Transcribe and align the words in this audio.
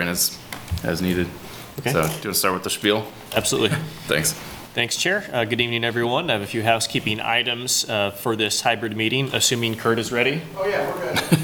in 0.00 0.08
as, 0.08 0.38
as 0.82 1.00
needed. 1.02 1.28
Okay. 1.80 1.92
So, 1.92 2.02
do 2.02 2.06
you 2.06 2.12
want 2.12 2.22
to 2.22 2.34
start 2.34 2.54
with 2.54 2.62
the 2.64 2.70
spiel? 2.70 3.06
Absolutely. 3.34 3.76
Thanks. 4.06 4.32
Thanks, 4.74 4.96
Chair. 4.96 5.28
Uh, 5.32 5.44
Good 5.44 5.60
evening, 5.60 5.84
everyone. 5.84 6.30
I 6.30 6.32
have 6.34 6.42
a 6.42 6.46
few 6.46 6.62
housekeeping 6.62 7.20
items 7.20 7.88
uh, 7.88 8.10
for 8.10 8.34
this 8.34 8.60
hybrid 8.60 8.96
meeting, 8.96 9.30
assuming 9.32 9.76
Kurt 9.76 9.98
is 9.98 10.10
ready. 10.10 10.42
Oh, 10.56 10.66
yeah, 10.66 10.90
we're 10.92 11.14
good. 11.14 11.38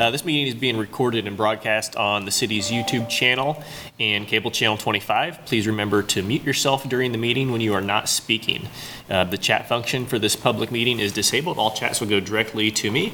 Uh, 0.00 0.10
This 0.10 0.24
meeting 0.24 0.46
is 0.46 0.54
being 0.54 0.78
recorded 0.78 1.26
and 1.26 1.36
broadcast 1.36 1.94
on 1.94 2.24
the 2.24 2.30
city's 2.30 2.70
YouTube 2.70 3.10
channel 3.10 3.62
and 3.98 4.26
cable 4.26 4.50
channel 4.50 4.78
25. 4.78 5.44
Please 5.44 5.66
remember 5.66 6.02
to 6.04 6.22
mute 6.22 6.42
yourself 6.42 6.88
during 6.88 7.12
the 7.12 7.18
meeting 7.18 7.52
when 7.52 7.60
you 7.60 7.74
are 7.74 7.82
not 7.82 8.08
speaking. 8.08 8.68
Uh, 9.10 9.24
The 9.24 9.36
chat 9.36 9.68
function 9.68 10.06
for 10.06 10.18
this 10.18 10.36
public 10.36 10.70
meeting 10.70 11.00
is 11.00 11.12
disabled. 11.12 11.58
All 11.58 11.72
chats 11.72 12.00
will 12.00 12.08
go 12.08 12.18
directly 12.18 12.70
to 12.70 12.90
me. 12.90 13.12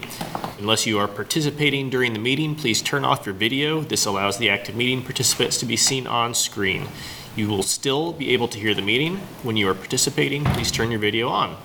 Unless 0.60 0.86
you 0.86 0.96
are 1.00 1.08
participating 1.08 1.90
during 1.90 2.12
the 2.12 2.20
meeting, 2.20 2.54
please 2.54 2.80
turn 2.80 3.04
off 3.04 3.26
your 3.26 3.34
video. 3.34 3.80
This 3.80 4.06
allows 4.06 4.38
the 4.38 4.48
active 4.48 4.76
meeting 4.76 5.02
participants 5.02 5.58
to 5.58 5.66
be 5.66 5.76
seen 5.76 6.06
on 6.06 6.34
screen. 6.34 6.86
You 7.34 7.48
will 7.48 7.64
still 7.64 8.12
be 8.12 8.30
able 8.32 8.46
to 8.46 8.60
hear 8.60 8.74
the 8.74 8.80
meeting. 8.80 9.16
When 9.42 9.56
you 9.56 9.68
are 9.68 9.74
participating, 9.74 10.44
please 10.44 10.70
turn 10.70 10.92
your 10.92 11.00
video 11.00 11.30
on. 11.30 11.56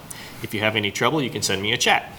If 0.41 0.55
you 0.55 0.61
have 0.61 0.75
any 0.75 0.89
trouble, 0.89 1.21
you 1.21 1.29
can 1.29 1.43
send 1.43 1.61
me 1.61 1.73
a 1.73 1.77
chat. 1.77 2.11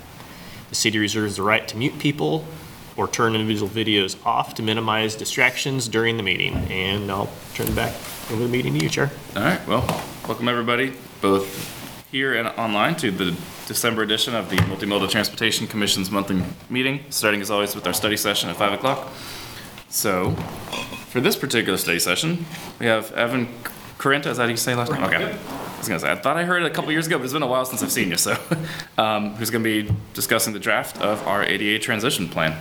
The 0.69 0.77
city 0.77 0.99
reserves 0.99 1.35
the 1.35 1.43
right 1.43 1.67
to 1.67 1.77
mute 1.77 1.99
people 1.99 2.47
or 2.97 3.09
turn 3.09 3.35
individual 3.35 3.69
videos 3.69 4.17
off 4.27 4.55
to 4.55 4.63
minimize 4.63 5.15
distractions 5.15 5.89
during 5.89 6.17
the 6.17 6.23
meeting. 6.23 6.55
And 6.71 7.11
I'll 7.11 7.31
turn 7.55 7.69
it 7.69 7.77
back 7.77 7.95
over 8.31 8.43
the 8.43 8.49
meeting 8.49 8.75
to 8.75 8.85
you, 8.85 8.89
Chair. 8.89 9.11
All 9.37 9.43
right, 9.43 9.67
well, 9.67 9.85
welcome 10.27 10.49
everybody, 10.49 10.95
both 11.21 11.81
here 12.11 12.35
and 12.35 12.49
online 12.59 12.95
to 12.97 13.11
the 13.11 13.35
December 13.67 14.03
edition 14.03 14.35
of 14.35 14.51
the 14.51 14.57
Multimodal 14.57 15.09
Transportation 15.09 15.67
Commission's 15.67 16.11
monthly 16.11 16.43
meeting, 16.69 17.05
starting 17.09 17.41
as 17.41 17.51
always 17.51 17.75
with 17.75 17.87
our 17.87 17.95
study 17.95 18.17
session 18.17 18.51
at 18.51 18.57
5 18.57 18.73
o'clock. 18.75 19.11
So, 19.89 20.33
for 21.09 21.21
this 21.21 21.37
particular 21.37 21.79
study 21.79 21.99
session, 21.99 22.45
we 22.79 22.87
have 22.87 23.13
Evan 23.13 23.49
Correnta, 23.99 24.27
is 24.27 24.37
that 24.37 24.45
how 24.45 24.49
you 24.49 24.57
say 24.57 24.75
last 24.75 24.93
name? 24.93 25.05
Okay. 25.05 25.39
I 25.83 25.85
was 25.85 25.89
gonna 25.89 26.01
say, 26.01 26.13
I 26.13 26.15
thought 26.15 26.37
I 26.37 26.45
heard 26.45 26.63
it 26.63 26.67
a 26.67 26.71
couple 26.71 26.93
years 26.93 27.09
ago, 27.09 27.19
but 27.19 27.25
it's 27.25 27.33
been 27.33 27.43
a 27.43 27.47
while 27.49 27.65
since 27.65 27.83
I've 27.83 27.91
seen 27.91 28.11
you, 28.11 28.17
so, 28.17 28.37
um, 28.99 29.35
who's 29.35 29.51
gonna 29.51 29.65
be 29.65 29.91
discussing 30.15 30.53
the 30.53 30.61
draft 30.61 31.01
of 31.01 31.27
our 31.27 31.43
ADA 31.43 31.81
transition 31.81 32.29
plan 32.29 32.57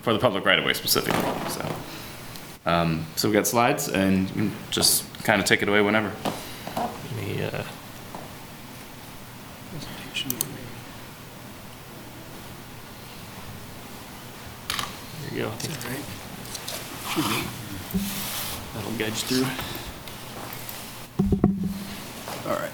for 0.00 0.14
the 0.14 0.18
public 0.18 0.46
right-of-way 0.46 0.72
specifically, 0.72 1.20
so. 1.50 1.74
Um, 2.64 3.04
so 3.14 3.28
we 3.28 3.34
got 3.34 3.46
slides, 3.46 3.88
and 3.88 4.26
you 4.30 4.34
can 4.34 4.52
just 4.70 5.04
kind 5.22 5.38
of 5.38 5.46
take 5.46 5.60
it 5.60 5.68
away 5.68 5.82
whenever. 5.82 6.10
Let 6.74 7.16
me, 7.20 7.42
uh, 7.44 7.62
There 15.20 15.34
you 15.34 15.42
go. 15.42 15.48
I 15.48 15.52
think 15.52 16.06
That'll 18.74 18.92
guide 18.92 19.08
you 19.08 19.44
through. 19.44 19.46
All 22.52 22.58
right. 22.58 22.70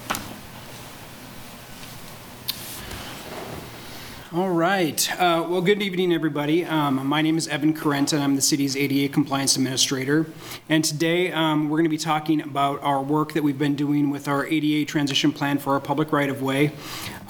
All 4.33 4.49
right. 4.49 5.11
Uh, 5.21 5.45
Well, 5.47 5.61
good 5.61 5.81
evening, 5.81 6.11
everybody. 6.11 6.65
Um, 6.65 7.07
My 7.07 7.21
name 7.21 7.37
is 7.37 7.47
Evan 7.47 7.73
Correnta, 7.73 8.13
and 8.13 8.23
I'm 8.23 8.35
the 8.35 8.41
city's 8.41 8.75
ADA 8.75 9.07
Compliance 9.13 9.55
Administrator. 9.55 10.25
And 10.67 10.83
today, 10.83 11.31
um, 11.31 11.69
we're 11.69 11.77
going 11.77 11.85
to 11.85 11.89
be 11.89 11.97
talking 11.97 12.41
about 12.41 12.83
our 12.83 13.01
work 13.01 13.31
that 13.33 13.41
we've 13.43 13.57
been 13.57 13.75
doing 13.75 14.09
with 14.09 14.27
our 14.27 14.45
ADA 14.45 14.83
transition 14.83 15.31
plan 15.31 15.59
for 15.59 15.75
our 15.75 15.79
public 15.79 16.11
right-of-way. 16.11 16.73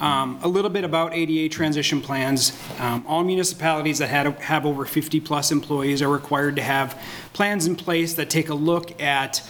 Um, 0.00 0.40
A 0.42 0.48
little 0.48 0.70
bit 0.70 0.82
about 0.82 1.14
ADA 1.14 1.48
transition 1.50 2.00
plans. 2.00 2.58
Um, 2.80 3.04
All 3.06 3.22
municipalities 3.22 3.98
that 3.98 4.08
have 4.08 4.66
over 4.66 4.84
50-plus 4.84 5.52
employees 5.52 6.02
are 6.02 6.08
required 6.08 6.56
to 6.56 6.62
have 6.62 7.00
plans 7.32 7.68
in 7.68 7.76
place 7.76 8.14
that 8.14 8.28
take 8.28 8.48
a 8.48 8.54
look 8.54 9.00
at 9.00 9.40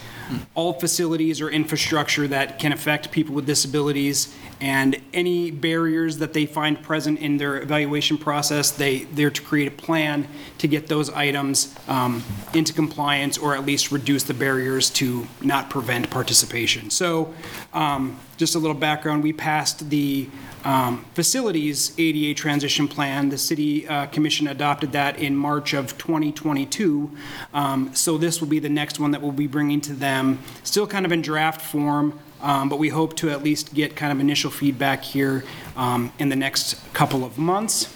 all 0.55 0.73
facilities 0.73 1.41
or 1.41 1.49
infrastructure 1.49 2.27
that 2.27 2.59
can 2.59 2.71
affect 2.71 3.11
people 3.11 3.35
with 3.35 3.45
disabilities 3.45 4.35
and 4.61 5.01
any 5.11 5.49
barriers 5.49 6.19
that 6.19 6.33
they 6.33 6.45
find 6.45 6.81
present 6.83 7.19
in 7.19 7.37
their 7.37 7.59
evaluation 7.59 8.15
process, 8.15 8.69
they, 8.69 8.99
they're 9.05 9.31
to 9.31 9.41
create 9.41 9.67
a 9.67 9.75
plan 9.75 10.27
to 10.59 10.67
get 10.67 10.85
those 10.85 11.09
items 11.09 11.75
um, 11.87 12.23
into 12.53 12.71
compliance 12.71 13.39
or 13.39 13.55
at 13.55 13.65
least 13.65 13.91
reduce 13.91 14.23
the 14.23 14.35
barriers 14.35 14.91
to 14.91 15.27
not 15.41 15.71
prevent 15.71 16.11
participation. 16.11 16.91
So 16.91 17.33
um, 17.73 18.19
just 18.37 18.53
a 18.53 18.59
little 18.59 18.77
background, 18.77 19.23
we 19.23 19.33
passed 19.33 19.89
the 19.89 20.29
um, 20.63 21.05
facilities 21.15 21.97
ADA 21.97 22.35
transition 22.35 22.87
plan. 22.87 23.29
The 23.29 23.39
city 23.39 23.87
uh, 23.87 24.05
commission 24.07 24.47
adopted 24.47 24.91
that 24.91 25.17
in 25.17 25.35
March 25.35 25.73
of 25.73 25.97
2022. 25.97 27.11
Um, 27.51 27.95
So 27.95 28.19
this 28.19 28.39
will 28.39 28.47
be 28.47 28.59
the 28.59 28.69
next 28.69 28.99
one 28.99 29.09
that 29.11 29.23
we'll 29.23 29.31
be 29.31 29.47
bringing 29.47 29.81
to 29.81 29.93
them, 29.93 30.37
still 30.63 30.85
kind 30.85 31.05
of 31.05 31.11
in 31.11 31.23
draft 31.23 31.61
form, 31.61 32.19
um, 32.41 32.69
but 32.69 32.79
we 32.79 32.89
hope 32.89 33.15
to 33.17 33.29
at 33.29 33.43
least 33.43 33.73
get 33.73 33.95
kind 33.95 34.11
of 34.11 34.19
initial 34.19 34.51
feedback 34.51 35.03
here 35.03 35.43
um, 35.75 36.11
in 36.19 36.29
the 36.29 36.35
next 36.35 36.75
couple 36.93 37.23
of 37.23 37.37
months. 37.37 37.95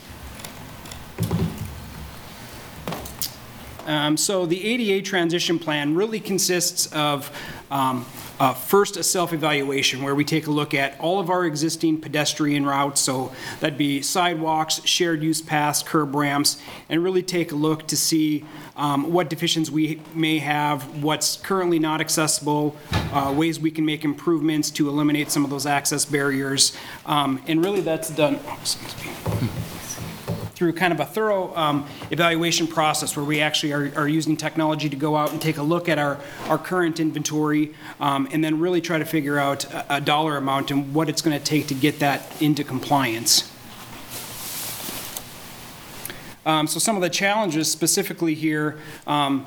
Um, 3.85 4.17
So 4.17 4.45
the 4.45 4.65
ADA 4.65 5.05
transition 5.05 5.59
plan 5.59 5.95
really 5.95 6.19
consists 6.19 6.87
of, 6.93 7.31
um, 7.69 8.05
uh, 8.39 8.53
first, 8.53 8.97
a 8.97 9.03
self-evaluation, 9.03 10.01
where 10.03 10.15
we 10.15 10.25
take 10.25 10.47
a 10.47 10.51
look 10.51 10.73
at 10.73 10.99
all 10.99 11.19
of 11.19 11.29
our 11.29 11.45
existing 11.45 11.99
pedestrian 12.01 12.65
routes, 12.65 13.01
so 13.01 13.31
that'd 13.59 13.77
be 13.77 14.01
sidewalks, 14.01 14.81
shared 14.85 15.23
use 15.23 15.41
paths, 15.41 15.83
curb 15.83 16.15
ramps, 16.15 16.61
and 16.89 17.03
really 17.03 17.23
take 17.23 17.51
a 17.51 17.55
look 17.55 17.87
to 17.87 17.97
see 17.97 18.43
um, 18.75 19.11
what 19.13 19.29
deficiencies 19.29 19.71
we 19.71 20.01
may 20.13 20.39
have, 20.39 21.03
what's 21.03 21.37
currently 21.37 21.79
not 21.79 22.01
accessible, 22.01 22.75
uh, 23.13 23.33
ways 23.35 23.59
we 23.59 23.71
can 23.71 23.85
make 23.85 24.03
improvements 24.03 24.69
to 24.69 24.89
eliminate 24.89 25.31
some 25.31 25.43
of 25.43 25.49
those 25.49 25.65
access 25.65 26.05
barriers. 26.05 26.75
Um, 27.05 27.41
And 27.47 27.63
really, 27.63 27.81
that's 27.81 28.09
done, 28.09 28.39
oh, 28.47 28.57
excuse 28.61 28.95
me 29.05 29.49
through 30.55 30.73
kind 30.73 30.93
of 30.93 30.99
a 30.99 31.05
thorough 31.05 31.55
um, 31.55 31.85
evaluation 32.11 32.65
process 32.65 33.15
where 33.15 33.25
we 33.25 33.41
actually 33.41 33.73
are, 33.73 33.91
are 33.95 34.07
using 34.07 34.35
technology 34.37 34.89
to 34.89 34.95
go 34.95 35.15
out 35.15 35.31
and 35.31 35.41
take 35.41 35.57
a 35.57 35.63
look 35.63 35.87
at 35.89 35.99
our, 35.99 36.19
our 36.47 36.57
current 36.57 36.99
inventory 36.99 37.73
um, 37.99 38.27
and 38.31 38.43
then 38.43 38.59
really 38.59 38.81
try 38.81 38.97
to 38.97 39.05
figure 39.05 39.37
out 39.37 39.65
a, 39.73 39.97
a 39.97 40.01
dollar 40.01 40.37
amount 40.37 40.71
and 40.71 40.93
what 40.93 41.09
it's 41.09 41.21
going 41.21 41.37
to 41.37 41.43
take 41.43 41.67
to 41.67 41.73
get 41.73 41.99
that 41.99 42.41
into 42.41 42.63
compliance. 42.63 43.51
Um, 46.45 46.67
So 46.67 46.79
some 46.79 46.95
of 46.95 47.01
the 47.01 47.09
challenges 47.09 47.71
specifically 47.71 48.35
here, 48.35 48.77
um, 49.07 49.45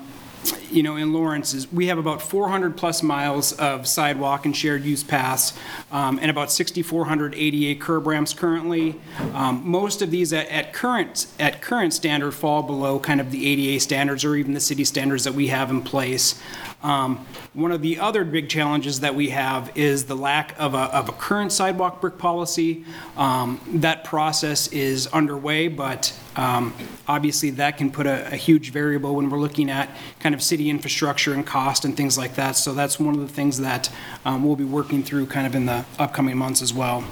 you 0.70 0.82
know, 0.82 0.96
in 0.96 1.12
Lawrence 1.12 1.54
is, 1.54 1.72
we 1.72 1.86
have 1.86 1.98
about 1.98 2.20
400-plus 2.20 3.02
miles 3.02 3.52
of 3.52 3.86
sidewalk 3.86 4.44
and 4.44 4.56
shared 4.56 4.84
use 4.84 5.02
paths, 5.02 5.52
um, 5.90 6.18
and 6.20 6.30
about 6.30 6.50
6,400 6.52 7.34
ADA 7.34 7.80
curb 7.80 8.06
ramps 8.06 8.32
currently. 8.32 9.00
Um, 9.34 9.62
Most 9.64 10.02
of 10.02 10.10
these 10.10 10.32
at, 10.32 10.48
at 10.48 10.72
current, 10.72 11.26
at 11.38 11.62
current 11.62 11.94
standard 11.94 12.32
fall 12.32 12.62
below 12.62 12.98
kind 12.98 13.20
of 13.20 13.30
the 13.30 13.46
ADA 13.46 13.80
standards 13.80 14.24
or 14.24 14.36
even 14.36 14.52
the 14.52 14.60
city 14.60 14.84
standards 14.84 15.24
that 15.24 15.34
we 15.34 15.48
have 15.48 15.70
in 15.70 15.82
place. 15.82 16.40
Um, 16.82 17.26
One 17.54 17.72
of 17.72 17.82
the 17.82 17.98
other 17.98 18.24
big 18.24 18.48
challenges 18.48 19.00
that 19.00 19.14
we 19.14 19.30
have 19.30 19.76
is 19.76 20.04
the 20.04 20.14
lack 20.14 20.54
of 20.58 20.74
a, 20.74 20.84
of 20.94 21.08
a 21.08 21.12
current 21.12 21.52
sidewalk 21.52 22.00
brick 22.00 22.18
policy. 22.18 22.84
Um, 23.16 23.60
That 23.66 24.04
process 24.04 24.68
is 24.68 25.06
underway, 25.08 25.68
but 25.68 26.16
um, 26.36 26.72
obviously 27.08 27.50
that 27.50 27.78
can 27.78 27.90
put 27.90 28.06
a, 28.06 28.32
a 28.32 28.36
huge 28.36 28.70
variable 28.70 29.16
when 29.16 29.28
we're 29.28 29.40
looking 29.40 29.70
at 29.70 29.88
kind 30.20 30.34
of 30.34 30.42
city 30.42 30.70
infrastructure 30.70 31.34
and 31.34 31.44
cost 31.44 31.84
and 31.84 31.96
things 31.96 32.16
like 32.16 32.36
that. 32.36 32.52
So 32.52 32.72
that's 32.74 33.00
one 33.00 33.14
of 33.14 33.20
the 33.20 33.28
things 33.28 33.58
that 33.58 33.90
um, 34.24 34.44
we'll 34.44 34.56
be 34.56 34.64
working 34.64 35.02
through 35.02 35.26
kind 35.26 35.46
of 35.46 35.56
in 35.56 35.66
the 35.66 35.84
upcoming 35.98 36.36
months 36.38 36.62
as 36.62 36.72
well. 36.72 37.04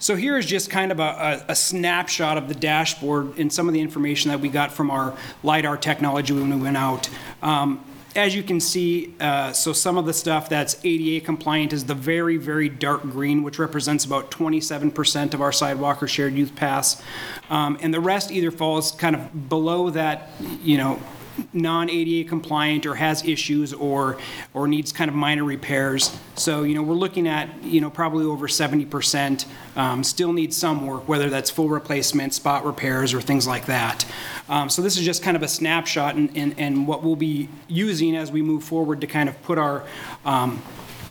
So 0.00 0.16
here 0.16 0.38
is 0.38 0.46
just 0.46 0.70
kind 0.70 0.92
of 0.92 0.98
a, 0.98 1.44
a 1.48 1.52
a 1.52 1.54
snapshot 1.54 2.38
of 2.38 2.48
the 2.48 2.54
dashboard 2.54 3.38
and 3.38 3.52
some 3.52 3.68
of 3.68 3.74
the 3.74 3.80
information 3.82 4.30
that 4.30 4.40
we 4.40 4.48
got 4.48 4.72
from 4.72 4.90
our 4.90 5.14
LiDAR 5.42 5.76
technology 5.76 6.32
when 6.32 6.48
we 6.48 6.56
went 6.56 6.78
out. 6.78 7.08
Um, 7.42 7.84
As 8.16 8.34
you 8.34 8.42
can 8.42 8.60
see, 8.60 9.14
uh, 9.20 9.52
so 9.52 9.72
some 9.74 9.98
of 9.98 10.06
the 10.06 10.12
stuff 10.14 10.48
that's 10.48 10.82
ADA 10.84 11.24
compliant 11.24 11.72
is 11.74 11.84
the 11.84 11.94
very, 11.94 12.38
very 12.38 12.68
dark 12.70 13.02
green, 13.02 13.42
which 13.42 13.58
represents 13.58 14.06
about 14.06 14.30
27% 14.30 15.34
of 15.34 15.40
our 15.42 15.52
sidewalk 15.52 16.02
or 16.02 16.08
shared 16.08 16.32
use 16.34 16.50
paths. 16.50 17.02
Um, 17.50 17.78
And 17.82 17.92
the 17.92 18.00
rest 18.00 18.32
either 18.32 18.50
falls 18.50 18.92
kind 18.92 19.14
of 19.14 19.48
below 19.50 19.90
that, 19.90 20.30
you 20.62 20.78
know, 20.78 20.98
non-ADA 21.52 22.28
compliant 22.28 22.86
or 22.86 22.94
has 22.94 23.24
issues 23.24 23.72
or, 23.72 24.18
or 24.54 24.68
needs 24.68 24.92
kind 24.92 25.08
of 25.08 25.14
minor 25.14 25.44
repairs. 25.44 26.16
So, 26.36 26.62
you 26.62 26.74
know, 26.74 26.82
we're 26.82 26.94
looking 26.94 27.28
at, 27.28 27.62
you 27.62 27.80
know, 27.80 27.90
probably 27.90 28.24
over 28.24 28.48
70%, 28.48 29.46
um, 29.76 30.02
still 30.04 30.32
needs 30.32 30.56
some 30.56 30.86
work, 30.86 31.08
whether 31.08 31.30
that's 31.30 31.50
full 31.50 31.68
replacement, 31.68 32.34
spot 32.34 32.64
repairs, 32.64 33.14
or 33.14 33.20
things 33.20 33.46
like 33.46 33.66
that. 33.66 34.04
Um, 34.48 34.68
So 34.68 34.82
this 34.82 34.96
is 34.96 35.04
just 35.04 35.22
kind 35.22 35.36
of 35.36 35.42
a 35.42 35.48
snapshot 35.48 36.14
and, 36.14 36.30
and, 36.36 36.54
and 36.58 36.86
what 36.86 37.02
we'll 37.02 37.16
be 37.16 37.48
using 37.68 38.16
as 38.16 38.32
we 38.32 38.42
move 38.42 38.64
forward 38.64 39.00
to 39.00 39.06
kind 39.06 39.28
of 39.28 39.40
put 39.42 39.58
our, 39.58 39.84
um, 40.24 40.62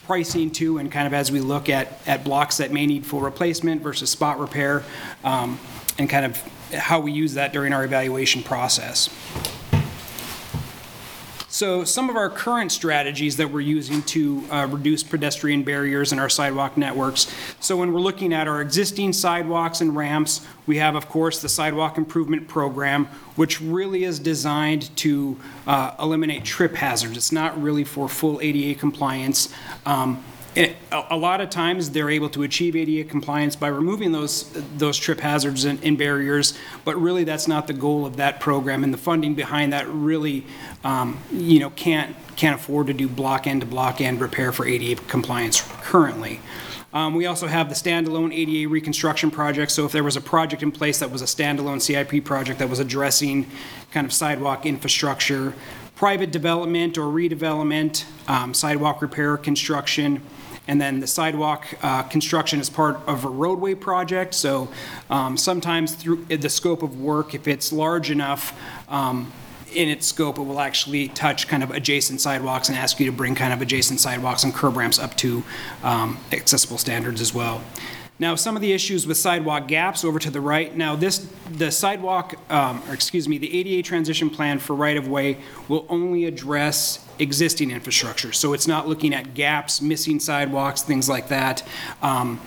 pricing 0.09 0.49
to 0.49 0.79
and 0.79 0.91
kind 0.91 1.05
of 1.05 1.13
as 1.13 1.31
we 1.31 1.39
look 1.39 1.69
at, 1.69 2.01
at 2.07 2.23
blocks 2.23 2.57
that 2.57 2.71
may 2.71 2.87
need 2.87 3.05
full 3.05 3.21
replacement 3.21 3.79
versus 3.83 4.09
spot 4.09 4.39
repair, 4.39 4.83
um, 5.23 5.59
and 5.99 6.09
kind 6.09 6.25
of 6.25 6.35
how 6.73 6.99
we 6.99 7.11
use 7.11 7.35
that 7.35 7.53
during 7.53 7.73
our 7.73 7.83
evaluation 7.83 8.41
process. 8.41 9.07
So 11.59 11.83
some 11.83 12.09
of 12.09 12.15
our 12.15 12.29
current 12.29 12.71
strategies 12.71 13.35
that 13.35 13.51
we're 13.51 13.59
using 13.59 14.01
to 14.03 14.45
uh, 14.49 14.65
reduce 14.71 15.03
pedestrian 15.03 15.63
barriers 15.63 16.13
in 16.13 16.17
our 16.17 16.29
sidewalk 16.29 16.77
networks. 16.77 17.29
So 17.59 17.75
when 17.75 17.91
we're 17.91 17.99
looking 17.99 18.31
at 18.31 18.47
our 18.47 18.61
existing 18.61 19.11
sidewalks 19.11 19.81
and 19.81 19.93
ramps, 19.93 20.47
we 20.67 20.77
have, 20.77 20.95
of 20.95 21.09
course, 21.09 21.41
the 21.41 21.49
Sidewalk 21.49 21.97
Improvement 21.97 22.47
Program, 22.47 23.07
which 23.35 23.59
really 23.59 24.05
is 24.05 24.19
designed 24.19 24.95
to 24.99 25.37
uh, 25.67 25.95
eliminate 25.99 26.45
trip 26.45 26.75
hazards. 26.75 27.17
It's 27.17 27.33
not 27.33 27.61
really 27.61 27.83
for 27.83 28.07
full 28.07 28.39
ADA 28.39 28.79
compliance. 28.79 29.53
Um, 29.85 30.23
A 30.59 30.75
a 30.91 31.17
lot 31.17 31.41
of 31.41 31.49
times, 31.49 31.91
they're 31.91 32.09
able 32.09 32.29
to 32.29 32.43
achieve 32.43 32.75
ADA 32.75 33.07
compliance 33.09 33.55
by 33.55 33.67
removing 33.67 34.11
those, 34.11 34.51
those 34.77 34.97
trip 34.97 35.19
hazards 35.19 35.63
and 35.65 35.81
and 35.83 35.97
barriers, 35.97 36.53
but 36.83 36.95
really, 37.01 37.23
that's 37.23 37.47
not 37.47 37.67
the 37.67 37.73
goal 37.73 38.05
of 38.05 38.17
that 38.17 38.39
program, 38.39 38.83
and 38.83 38.93
the 38.93 38.97
funding 38.97 39.35
behind 39.35 39.71
that 39.73 39.87
really, 39.87 40.45
um, 40.83 41.17
you 41.31 41.59
know, 41.59 41.69
can't, 41.71 42.15
can't 42.35 42.59
afford 42.59 42.87
to 42.87 42.93
do 42.93 43.07
block-end 43.07 43.61
to 43.61 43.67
block-end 43.67 44.19
repair 44.19 44.51
for 44.51 44.67
ADA 44.67 45.01
compliance 45.03 45.61
currently. 45.81 46.41
Um, 46.91 47.13
We 47.13 47.27
also 47.27 47.47
have 47.47 47.69
the 47.69 47.75
standalone 47.75 48.33
ADA 48.33 48.67
reconstruction 48.67 49.31
project, 49.31 49.71
so 49.71 49.85
if 49.85 49.91
there 49.91 50.03
was 50.03 50.17
a 50.17 50.21
project 50.21 50.63
in 50.63 50.71
place 50.71 50.99
that 50.99 51.11
was 51.11 51.21
a 51.21 51.25
standalone 51.25 51.81
CIP 51.81 52.25
project 52.25 52.59
that 52.59 52.69
was 52.69 52.79
addressing 52.79 53.45
kind 53.91 54.05
of 54.05 54.11
sidewalk 54.11 54.65
infrastructure, 54.65 55.53
private 55.95 56.31
development 56.31 56.97
or 56.97 57.05
redevelopment, 57.05 58.05
um, 58.27 58.53
sidewalk 58.53 59.01
repair, 59.01 59.37
construction, 59.37 60.21
and 60.69 60.79
then 60.79 60.99
the 60.99 61.07
sidewalk 61.07 61.65
uh, 61.81 62.03
construction 62.03 62.59
is 62.59 62.69
part 62.69 62.99
of 63.07 63.25
a 63.25 63.27
roadway 63.27 63.73
project, 63.73 64.35
so 64.35 64.69
um, 65.09 65.35
sometimes 65.35 65.95
through 65.95 66.23
the 66.25 66.47
scope 66.47 66.83
of 66.83 67.01
work, 67.01 67.33
if 67.33 67.47
it's 67.47 67.73
large 67.73 68.11
enough 68.11 68.55
um, 68.87 69.33
in 69.73 69.89
its 69.89 70.05
scope, 70.05 70.37
it 70.37 70.43
will 70.43 70.59
actually 70.59 71.07
touch 71.07 71.47
kind 71.47 71.63
of 71.63 71.71
adjacent 71.71 72.21
sidewalks 72.21 72.69
and 72.69 72.77
ask 72.77 72.99
you 72.99 73.07
to 73.07 73.11
bring 73.11 73.33
kind 73.33 73.51
of 73.51 73.63
adjacent 73.63 73.99
sidewalks 73.99 74.43
and 74.43 74.53
curb 74.53 74.77
ramps 74.77 74.99
up 74.99 75.17
to 75.17 75.43
um, 75.81 76.19
accessible 76.31 76.77
standards 76.77 77.19
as 77.19 77.33
well. 77.33 77.63
Now, 78.19 78.35
some 78.35 78.57
of 78.57 78.61
the 78.61 78.73
issues 78.73 79.07
with 79.07 79.17
sidewalk 79.17 79.69
gaps 79.69 80.03
over 80.03 80.19
to 80.19 80.29
the 80.29 80.41
right, 80.41 80.75
now 80.75 80.97
this, 80.97 81.19
the 81.51 81.71
sidewalk, 81.71 82.35
um, 82.51 82.83
or 82.89 82.93
excuse 82.93 83.29
me, 83.29 83.37
the 83.37 83.59
ADA 83.59 83.87
transition 83.87 84.29
plan 84.29 84.59
for 84.59 84.75
right-of-way 84.75 85.37
will 85.69 85.85
only 85.87 86.25
address 86.25 87.07
existing 87.17 87.71
infrastructure. 87.71 88.33
So 88.33 88.51
it's 88.51 88.67
not 88.67 88.89
looking 88.89 89.13
at 89.13 89.35
gaps, 89.35 89.81
missing 89.81 90.19
sidewalks, 90.19 90.81
things 90.81 91.07
like 91.07 91.29
that. 91.29 91.65
Um, 92.01 92.41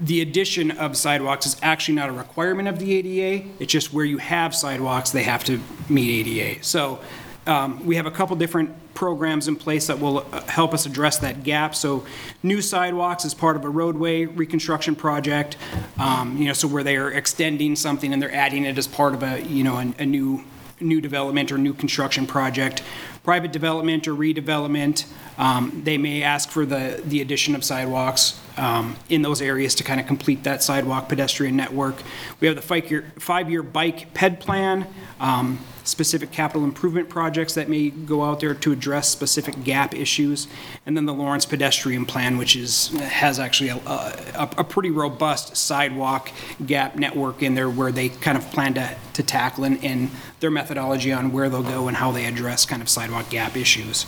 the 0.00 0.20
addition 0.20 0.72
of 0.72 0.96
sidewalks 0.96 1.46
is 1.46 1.56
actually 1.62 1.94
not 1.94 2.08
a 2.08 2.12
requirement 2.12 2.68
of 2.68 2.80
the 2.80 2.94
ADA. 2.94 3.48
It's 3.60 3.72
just 3.72 3.92
where 3.92 4.04
you 4.04 4.18
have 4.18 4.54
sidewalks, 4.54 5.10
they 5.10 5.24
have 5.24 5.44
to 5.44 5.60
meet 5.88 6.26
ADA. 6.26 6.64
So 6.64 7.00
um, 7.48 7.84
we 7.86 7.96
have 7.96 8.06
a 8.06 8.10
couple 8.10 8.36
different 8.36 8.70
programs 8.94 9.48
in 9.48 9.56
place 9.56 9.86
that 9.86 9.98
will 9.98 10.18
uh, 10.32 10.42
help 10.42 10.74
us 10.74 10.84
address 10.84 11.18
that 11.18 11.44
gap. 11.44 11.74
So 11.74 12.04
new 12.42 12.60
sidewalks 12.60 13.24
is 13.24 13.32
part 13.32 13.56
of 13.56 13.64
a 13.64 13.68
roadway 13.68 14.26
reconstruction 14.26 14.94
project, 14.94 15.56
um, 15.98 16.36
you 16.36 16.44
know, 16.44 16.52
so 16.52 16.68
where 16.68 16.82
they 16.82 16.96
are 16.96 17.10
extending 17.10 17.76
something 17.76 18.12
and 18.12 18.20
they're 18.20 18.34
adding 18.34 18.64
it 18.64 18.76
as 18.76 18.86
part 18.86 19.14
of 19.14 19.22
a, 19.22 19.40
you 19.42 19.64
know, 19.64 19.76
a 19.76 19.94
a 19.98 20.06
new, 20.06 20.44
new 20.80 21.00
development 21.00 21.50
or 21.50 21.58
new 21.58 21.72
construction 21.72 22.26
project. 22.26 22.82
Private 23.22 23.52
development 23.52 24.08
or 24.08 24.14
redevelopment, 24.14 25.06
um, 25.38 25.82
they 25.84 25.98
may 25.98 26.22
ask 26.22 26.50
for 26.50 26.64
the, 26.66 27.00
the 27.04 27.20
addition 27.20 27.54
of 27.54 27.62
sidewalks 27.62 28.40
um, 28.56 28.96
in 29.08 29.22
those 29.22 29.40
areas 29.40 29.74
to 29.76 29.84
kind 29.84 30.00
of 30.00 30.06
complete 30.06 30.42
that 30.44 30.62
sidewalk 30.62 31.08
pedestrian 31.08 31.56
network. 31.56 31.96
We 32.40 32.46
have 32.48 32.56
the 32.56 32.62
five-year, 32.62 33.12
five-year 33.18 33.62
bike 33.62 34.14
ped 34.14 34.40
plan, 34.40 34.86
um, 35.20 35.60
specific 35.84 36.30
capital 36.30 36.64
improvement 36.64 37.08
projects 37.08 37.54
that 37.54 37.68
may 37.68 37.88
go 37.90 38.22
out 38.22 38.40
there 38.40 38.54
to 38.54 38.72
address 38.72 39.08
specific 39.08 39.64
gap 39.64 39.94
issues, 39.94 40.46
and 40.84 40.96
then 40.96 41.06
the 41.06 41.14
Lawrence 41.14 41.46
pedestrian 41.46 42.04
plan, 42.04 42.36
which 42.36 42.56
is, 42.56 42.88
has 42.98 43.38
actually 43.38 43.70
a, 43.70 43.76
a, 43.76 44.50
a 44.58 44.64
pretty 44.64 44.90
robust 44.90 45.56
sidewalk 45.56 46.30
gap 46.66 46.96
network 46.96 47.42
in 47.42 47.54
there 47.54 47.70
where 47.70 47.92
they 47.92 48.10
kind 48.10 48.36
of 48.36 48.44
plan 48.50 48.74
to, 48.74 48.96
to 49.14 49.22
tackle 49.22 49.64
and, 49.64 49.82
and 49.82 50.10
their 50.40 50.50
methodology 50.50 51.12
on 51.12 51.32
where 51.32 51.48
they'll 51.48 51.62
go 51.62 51.88
and 51.88 51.96
how 51.96 52.12
they 52.12 52.26
address 52.26 52.66
kind 52.66 52.82
of 52.82 52.88
sidewalk 52.88 53.07
gap 53.30 53.56
issues. 53.56 54.06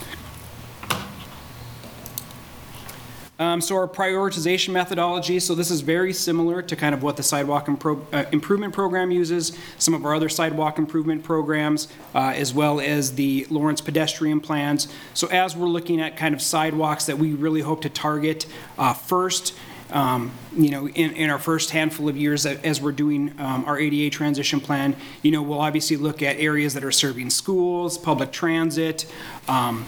Um, 3.39 3.63
So 3.63 3.75
our 3.77 3.89
prioritization 3.89 4.75
methodology, 4.75 5.41
so 5.41 5.55
this 5.55 5.71
is 5.71 5.81
very 5.81 6.13
similar 6.13 6.61
to 6.61 6.77
kind 6.77 6.95
of 6.95 7.03
what 7.03 7.17
the 7.17 7.23
sidewalk 7.23 7.69
impro- 7.69 8.05
uh, 8.13 8.27
improvement 8.33 8.75
program 8.75 9.11
uses, 9.11 9.53
some 9.79 9.95
of 9.95 10.05
our 10.05 10.15
other 10.15 10.29
sidewalk 10.29 10.79
improvement 10.79 11.25
programs, 11.25 11.89
uh, 12.15 12.35
as 12.37 12.53
well 12.53 12.81
as 12.81 13.15
the 13.15 13.47
Lawrence 13.49 13.81
pedestrian 13.81 14.41
plans. 14.41 14.89
So 15.15 15.27
as 15.29 15.57
we're 15.57 15.69
looking 15.69 16.03
at 16.03 16.19
kind 16.19 16.35
of 16.35 16.43
sidewalks 16.43 17.07
that 17.07 17.17
we 17.17 17.33
really 17.33 17.63
hope 17.63 17.81
to 17.81 17.89
target 17.89 18.47
uh, 18.79 18.93
first, 18.93 19.55
um, 19.93 20.33
you 20.57 20.71
know, 20.71 20.89
in, 20.89 21.13
in 21.13 21.31
our 21.31 21.39
first 21.39 21.71
handful 21.71 22.09
of 22.09 22.17
years 22.17 22.47
as 22.47 22.81
we're 22.81 22.93
doing 22.93 23.35
um, 23.39 23.65
our 23.65 23.79
ADA 23.79 24.11
transition 24.11 24.61
plan, 24.61 24.97
you 25.23 25.31
know, 25.31 25.43
we'll 25.43 25.61
obviously 25.61 25.97
look 25.97 26.23
at 26.23 26.37
areas 26.39 26.75
that 26.75 26.85
are 26.85 26.93
serving 26.93 27.31
schools, 27.31 27.99
public 27.99 28.33
transit, 28.33 29.07
um, 29.49 29.85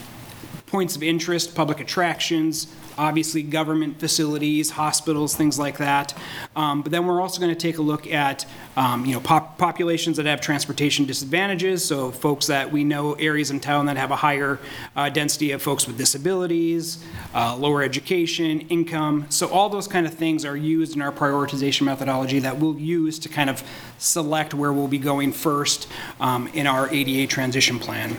points 0.67 0.97
of 0.97 1.03
interest, 1.03 1.55
public 1.55 1.81
attractions, 1.81 2.67
obviously 2.99 3.43
government 3.43 3.99
facilities, 3.99 4.71
hospitals, 4.71 5.35
things 5.35 5.59
like 5.59 5.79
that. 5.79 6.15
Um, 6.57 6.83
But 6.83 6.93
then 6.93 7.07
we're 7.07 7.21
also 7.21 7.41
going 7.41 7.55
to 7.55 7.61
take 7.61 7.79
a 7.79 7.83
look 7.83 8.07
at, 8.11 8.45
um, 8.77 9.05
you 9.07 9.15
know, 9.15 9.21
pop- 9.21 9.59
populations 9.59 10.17
that 10.17 10.27
have 10.27 10.41
transportation 10.41 11.05
disadvantages, 11.07 11.85
so 11.85 12.11
folks 12.11 12.47
that 12.47 12.73
we 12.73 12.85
know, 12.85 13.15
areas 13.15 13.51
in 13.51 13.61
town 13.61 13.87
that 13.87 13.97
have 13.97 14.11
a 14.11 14.17
higher 14.17 14.59
uh, 14.97 15.09
density 15.09 15.53
of 15.53 15.63
folks 15.63 15.87
with 15.87 15.97
disabilities, 15.97 17.03
uh, 17.35 17.57
lower 17.57 17.83
education, 17.83 18.61
income. 18.69 19.27
So 19.29 19.49
all 19.49 19.69
those 19.69 19.89
kind 19.89 20.07
of 20.07 20.15
things 20.15 20.45
are 20.45 20.57
used 20.57 20.97
in 20.97 21.03
our 21.03 21.13
prioritization 21.13 21.83
methodology 21.83 22.41
that 22.41 22.59
we'll 22.59 22.79
use 22.79 23.19
to 23.21 23.29
kind 23.29 23.51
of 23.51 23.63
select 23.99 24.55
where 24.55 24.73
we'll 24.73 24.89
be 24.89 24.99
going 24.99 25.33
first 25.33 25.89
um, 26.21 26.49
in 26.49 26.67
our 26.67 26.89
ADA 26.91 27.27
transition 27.27 27.79
plan. 27.79 28.17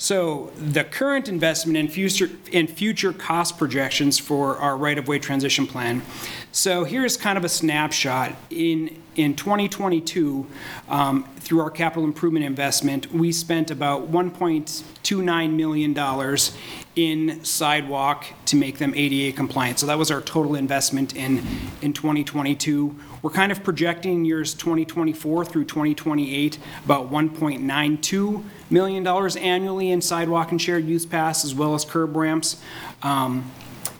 So 0.00 0.50
the 0.56 0.82
current 0.82 1.28
investment 1.28 1.76
and 1.76 1.92
future, 1.92 2.30
in 2.50 2.68
future 2.68 3.12
cost 3.12 3.58
projections 3.58 4.18
for 4.18 4.56
our 4.56 4.74
right-of-way 4.74 5.18
transition 5.18 5.66
plan. 5.66 6.00
So 6.52 6.84
here's 6.84 7.18
kind 7.18 7.36
of 7.36 7.44
a 7.44 7.50
snapshot. 7.50 8.34
In, 8.48 9.02
in 9.16 9.36
2022, 9.36 10.46
um, 10.88 11.28
through 11.36 11.60
our 11.60 11.70
capital 11.70 12.04
improvement 12.04 12.46
investment, 12.46 13.12
we 13.12 13.30
spent 13.30 13.70
about 13.70 14.10
$1.29 14.10 15.52
million 15.52 16.38
in 16.96 17.44
sidewalk 17.44 18.24
to 18.46 18.56
make 18.56 18.78
them 18.78 18.94
ADA 18.96 19.36
compliant. 19.36 19.80
So 19.80 19.86
that 19.86 19.98
was 19.98 20.10
our 20.10 20.22
total 20.22 20.54
investment 20.54 21.14
in, 21.14 21.46
in 21.82 21.92
2022. 21.92 22.96
We're 23.22 23.30
kind 23.30 23.52
of 23.52 23.62
projecting 23.62 24.24
years 24.24 24.54
2024 24.54 25.44
through 25.44 25.64
2028, 25.64 26.58
about 26.84 27.10
$1.92 27.10 28.44
million 28.70 29.06
annually 29.06 29.90
in 29.90 30.00
sidewalk 30.00 30.50
and 30.52 30.60
shared 30.60 30.86
use 30.86 31.04
pass, 31.04 31.44
as 31.44 31.54
well 31.54 31.74
as 31.74 31.84
curb 31.84 32.16
ramps. 32.16 32.62
Um, 33.02 33.50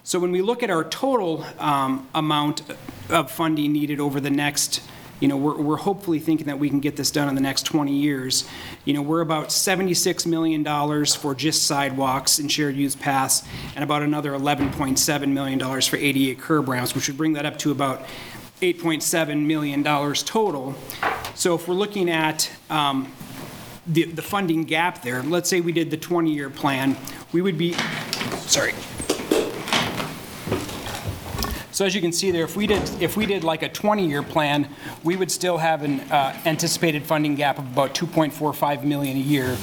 So 0.02 0.18
when 0.18 0.32
we 0.32 0.42
look 0.42 0.62
at 0.62 0.70
our 0.70 0.84
total 0.84 1.44
um, 1.58 2.08
amount 2.14 2.62
of 3.10 3.30
funding 3.30 3.72
needed 3.72 4.00
over 4.00 4.18
the 4.20 4.30
next, 4.30 4.82
you 5.20 5.28
know, 5.28 5.36
we're, 5.36 5.56
we're 5.60 5.76
hopefully 5.76 6.18
thinking 6.18 6.46
that 6.46 6.58
we 6.58 6.68
can 6.70 6.80
get 6.80 6.96
this 6.96 7.10
done 7.10 7.28
in 7.28 7.34
the 7.34 7.40
next 7.40 7.64
20 7.64 7.92
years. 7.92 8.48
You 8.86 8.94
know, 8.94 9.02
we're 9.02 9.20
about 9.20 9.48
$76 9.50 10.26
million 10.26 10.64
for 11.04 11.34
just 11.34 11.64
sidewalks 11.64 12.38
and 12.38 12.50
shared 12.50 12.74
use 12.74 12.96
paths, 12.96 13.44
and 13.74 13.84
about 13.84 14.02
another 14.02 14.32
$11.7 14.32 15.28
million 15.28 15.60
for 15.82 15.96
ADA 15.96 16.40
curb 16.40 16.68
ramps, 16.68 16.94
which 16.94 17.06
would 17.06 17.18
bring 17.18 17.34
that 17.34 17.44
up 17.44 17.58
to 17.58 17.70
about 17.70 18.02
$8.7 18.60 19.46
million 19.46 19.82
total. 19.82 20.74
So 21.34 21.54
if 21.54 21.66
we're 21.66 21.74
looking 21.74 22.10
at 22.10 22.50
um, 22.68 23.12
the, 23.86 24.04
the 24.04 24.22
funding 24.22 24.64
gap 24.64 25.02
there, 25.02 25.22
let's 25.22 25.48
say 25.48 25.60
we 25.60 25.72
did 25.72 25.90
the 25.90 25.96
20-year 25.96 26.50
plan, 26.50 26.96
we 27.32 27.40
would 27.40 27.56
be, 27.56 27.72
sorry. 28.40 28.74
So 31.80 31.86
as 31.86 31.94
you 31.94 32.02
can 32.02 32.12
see 32.12 32.30
there, 32.30 32.44
if 32.44 32.56
we 32.56 32.66
did, 32.66 32.82
if 33.00 33.16
we 33.16 33.24
did 33.24 33.42
like 33.42 33.62
a 33.62 33.68
20-year 33.70 34.22
plan, 34.22 34.68
we 35.02 35.16
would 35.16 35.30
still 35.30 35.56
have 35.56 35.82
an 35.82 36.00
uh, 36.12 36.38
anticipated 36.44 37.04
funding 37.04 37.36
gap 37.36 37.58
of 37.58 37.64
about 37.72 37.94
2.45 37.94 38.84
million 38.84 39.16
a 39.16 39.20
year. 39.20 39.56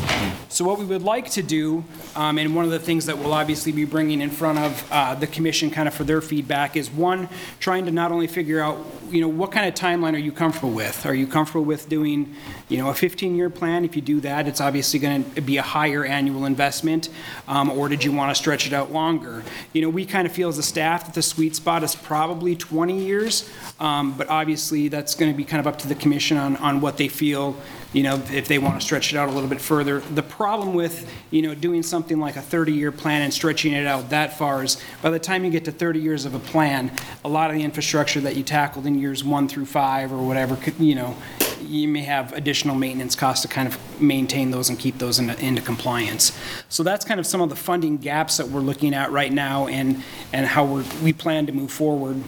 So 0.50 0.66
what 0.66 0.80
we 0.80 0.86
would 0.86 1.04
like 1.04 1.30
to 1.32 1.44
do, 1.44 1.84
um, 2.16 2.40
and 2.40 2.56
one 2.56 2.66
of 2.66 2.72
the 2.72 2.80
things 2.80 3.06
that 3.06 3.20
we'll 3.20 3.34
obviously 3.34 3.72
be 3.72 3.86
bringing 3.86 4.22
in 4.22 4.32
front 4.32 4.58
of 4.58 4.92
uh, 4.92 5.14
the 5.14 5.28
commission 5.28 5.70
kind 5.70 5.88
of 5.88 5.94
for 5.94 6.06
their 6.06 6.22
feedback 6.22 6.76
is, 6.76 6.90
one, 6.90 7.30
trying 7.60 7.86
to 7.86 7.92
not 7.92 8.12
only 8.12 8.26
figure 8.26 8.62
out, 8.62 8.84
you 9.12 9.22
know, 9.22 9.28
what 9.28 9.52
kind 9.52 9.68
of 9.68 9.76
timeline 9.76 10.16
are 10.16 10.18
you 10.18 10.32
comfortable 10.32 10.72
with? 10.72 11.06
Are 11.06 11.14
you 11.14 11.28
comfortable 11.28 11.66
with 11.66 11.88
doing, 11.88 12.36
you 12.68 12.80
know, 12.80 12.90
a 12.90 12.94
15-year 12.94 13.52
plan? 13.52 13.86
If 13.86 13.96
you 13.96 14.02
do 14.02 14.22
that, 14.22 14.48
it's 14.48 14.60
obviously 14.60 14.98
going 14.98 15.32
to 15.36 15.42
be 15.42 15.58
a 15.58 15.62
higher 15.62 16.04
annual 16.04 16.46
investment. 16.46 17.10
Um, 17.48 17.70
Or 17.70 17.88
did 17.90 18.04
you 18.04 18.12
want 18.12 18.32
to 18.32 18.36
stretch 18.36 18.66
it 18.66 18.74
out 18.74 18.92
longer? 18.92 19.44
You 19.72 19.84
know, 19.84 19.90
we 19.90 20.04
kind 20.04 20.26
of 20.26 20.34
feel 20.34 20.50
as 20.50 20.58
a 20.58 20.64
staff 20.64 21.06
that 21.06 21.14
the 21.14 21.22
sweet 21.22 21.56
spot 21.56 21.84
is 21.84 21.94
probably 22.08 22.56
20 22.56 23.04
years, 23.04 23.50
um, 23.82 24.18
but 24.18 24.30
obviously, 24.30 24.88
that's 24.88 25.14
going 25.14 25.30
to 25.30 25.38
be 25.38 25.44
kind 25.44 25.60
of 25.60 25.68
up 25.68 25.78
to 25.78 25.90
the 25.90 25.96
commission 25.96 26.38
on, 26.38 26.56
on 26.56 26.80
what 26.80 26.96
they 26.96 27.10
feel, 27.10 27.54
you 27.92 28.02
know, 28.02 28.16
if 28.32 28.48
they 28.48 28.58
want 28.58 28.80
to 28.80 28.82
stretch 28.82 29.12
it 29.12 29.18
out 29.18 29.28
a 29.28 29.32
little 29.34 29.50
bit 29.50 29.60
further. 29.60 30.00
The 30.00 30.24
problem 30.24 30.74
with, 30.74 31.12
you 31.32 31.42
know, 31.42 31.54
doing 31.54 31.84
something 31.84 32.18
like 32.18 32.38
a 32.38 32.42
30-year 32.42 32.94
plan 32.94 33.24
and 33.24 33.34
stretching 33.34 33.74
it 33.74 33.86
out 33.86 34.10
that 34.12 34.38
far 34.38 34.64
is, 34.64 34.82
by 35.02 35.10
the 35.10 35.20
time 35.20 35.44
you 35.44 35.52
get 35.52 35.66
to 35.66 35.72
30 35.74 36.00
years 36.00 36.24
of 36.24 36.34
a 36.34 36.40
plan, 36.40 36.94
a 37.26 37.30
lot 37.30 37.50
of 37.50 37.58
the 37.58 37.64
infrastructure 37.64 38.22
that 38.22 38.38
you 38.38 38.44
tackled 38.44 38.86
in 38.86 38.98
years 38.98 39.22
one 39.22 39.50
through 39.50 39.66
five 39.66 40.14
or 40.14 40.26
whatever, 40.26 40.56
could 40.56 40.80
you 40.80 40.96
know, 40.96 41.14
you 41.62 41.88
may 41.88 42.02
have 42.02 42.34
additional 42.34 42.76
maintenance 42.76 43.16
costs 43.16 43.42
to 43.42 43.48
kind 43.48 43.68
of 43.68 44.02
maintain 44.02 44.52
those 44.52 44.70
and 44.70 44.78
keep 44.78 44.98
those 44.98 45.20
into, 45.20 45.38
into 45.44 45.62
compliance. 45.62 46.38
So 46.70 46.84
that's 46.84 47.06
kind 47.06 47.20
of 47.20 47.26
some 47.26 47.42
of 47.42 47.50
the 47.50 47.56
funding 47.56 47.98
gaps 47.98 48.38
that 48.38 48.48
we're 48.48 48.62
looking 48.62 48.94
at 48.94 49.12
right 49.12 49.32
now 49.32 49.68
and, 49.68 50.04
and 50.34 50.46
how 50.46 50.66
we're, 50.66 50.86
we 51.04 51.14
plan 51.14 51.46
to 51.48 51.52
move 51.52 51.72
forward. 51.72 52.22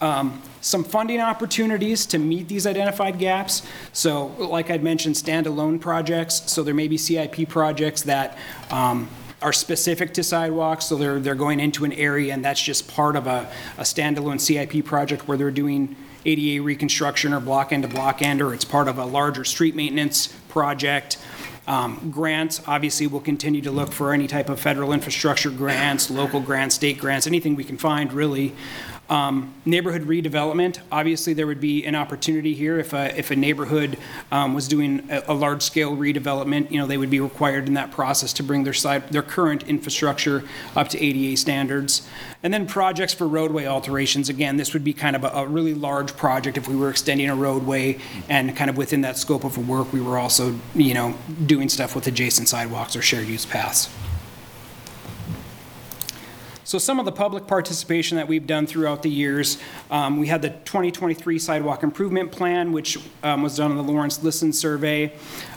Um, 0.00 0.42
Some 0.60 0.82
funding 0.82 1.20
opportunities 1.20 2.06
to 2.06 2.18
meet 2.18 2.48
these 2.48 2.66
identified 2.66 3.18
gaps. 3.18 3.62
So 3.92 4.28
like 4.38 4.70
I'd 4.70 4.82
mentioned, 4.82 5.14
standalone 5.14 5.78
projects, 5.80 6.50
so 6.50 6.62
there 6.62 6.74
may 6.74 6.88
be 6.88 6.96
CIP 6.96 7.48
projects 7.48 8.02
that 8.02 8.38
um, 8.70 9.08
are 9.42 9.52
specific 9.52 10.14
to 10.14 10.22
sidewalks, 10.22 10.86
so 10.86 10.96
they're, 10.96 11.20
they're 11.20 11.34
going 11.34 11.60
into 11.60 11.84
an 11.84 11.92
area 11.92 12.32
and 12.32 12.42
that's 12.42 12.62
just 12.62 12.88
part 12.88 13.14
of 13.14 13.26
a, 13.26 13.46
a 13.76 13.82
standalone 13.82 14.40
CIP 14.40 14.86
project 14.86 15.28
where 15.28 15.36
they're 15.36 15.50
doing 15.50 15.96
ADA 16.24 16.62
reconstruction 16.62 17.32
or 17.32 17.40
block 17.40 17.72
end 17.72 17.82
to 17.82 17.88
block 17.88 18.22
end, 18.22 18.40
or 18.40 18.54
it's 18.54 18.64
part 18.64 18.88
of 18.88 18.98
a 18.98 19.04
larger 19.04 19.44
street 19.44 19.74
maintenance 19.74 20.28
project. 20.48 21.18
Um, 21.66 22.10
Grants, 22.10 22.60
obviously, 22.66 23.06
we'll 23.06 23.22
continue 23.22 23.62
to 23.62 23.70
look 23.70 23.90
for 23.90 24.12
any 24.12 24.26
type 24.26 24.50
of 24.50 24.60
federal 24.60 24.92
infrastructure 24.92 25.50
grants, 25.50 26.10
local 26.10 26.40
grants, 26.40 26.74
state 26.74 26.98
grants, 26.98 27.26
anything 27.26 27.56
we 27.56 27.64
can 27.64 27.78
find, 27.78 28.12
really. 28.12 28.52
Um, 29.10 29.54
Neighborhood 29.66 30.04
redevelopment, 30.04 30.80
obviously, 30.90 31.34
there 31.34 31.46
would 31.46 31.60
be 31.60 31.84
an 31.84 31.94
opportunity 31.94 32.54
here 32.54 32.78
if 32.78 32.94
a, 32.94 33.16
if 33.18 33.30
a 33.30 33.36
neighborhood 33.36 33.98
um, 34.32 34.54
was 34.54 34.66
doing 34.66 35.06
a, 35.10 35.22
a 35.28 35.34
large-scale 35.34 35.94
redevelopment, 35.96 36.70
you 36.70 36.78
know, 36.78 36.86
they 36.86 36.96
would 36.96 37.10
be 37.10 37.20
required 37.20 37.68
in 37.68 37.74
that 37.74 37.90
process 37.90 38.32
to 38.34 38.42
bring 38.42 38.64
their 38.64 38.72
side, 38.72 39.08
their 39.10 39.22
current 39.22 39.62
infrastructure 39.64 40.42
up 40.74 40.88
to 40.88 41.02
ADA 41.02 41.36
standards. 41.36 42.08
And 42.42 42.52
then 42.52 42.66
projects 42.66 43.12
for 43.12 43.28
roadway 43.28 43.66
alterations, 43.66 44.28
again, 44.28 44.56
this 44.56 44.72
would 44.72 44.84
be 44.84 44.94
kind 44.94 45.16
of 45.16 45.24
a, 45.24 45.28
a 45.28 45.46
really 45.46 45.74
large 45.74 46.16
project 46.16 46.56
if 46.56 46.66
we 46.66 46.76
were 46.76 46.88
extending 46.88 47.28
a 47.28 47.36
roadway, 47.36 47.98
and 48.30 48.56
kind 48.56 48.70
of 48.70 48.76
within 48.78 49.02
that 49.02 49.18
scope 49.18 49.44
of 49.44 49.68
work, 49.68 49.92
we 49.92 50.00
were 50.00 50.18
also, 50.18 50.54
you 50.74 50.94
know, 50.94 51.14
doing 51.44 51.68
stuff 51.68 51.94
with 51.94 52.06
adjacent 52.06 52.48
sidewalks 52.48 52.96
or 52.96 53.02
shared 53.02 53.26
use 53.26 53.44
paths. 53.44 53.90
So 56.66 56.78
some 56.78 56.98
of 56.98 57.04
the 57.04 57.12
public 57.12 57.46
participation 57.46 58.16
that 58.16 58.26
we've 58.26 58.46
done 58.46 58.66
throughout 58.66 59.02
the 59.02 59.10
years, 59.10 59.58
um, 59.90 60.18
we 60.18 60.28
had 60.28 60.40
the 60.40 60.48
2023 60.48 61.38
Sidewalk 61.38 61.82
Improvement 61.82 62.32
Plan, 62.32 62.72
which 62.72 62.98
um, 63.22 63.42
was 63.42 63.58
done 63.58 63.70
on 63.70 63.76
the 63.76 63.82
Lawrence 63.82 64.22
Listen 64.22 64.50
Survey, 64.50 65.12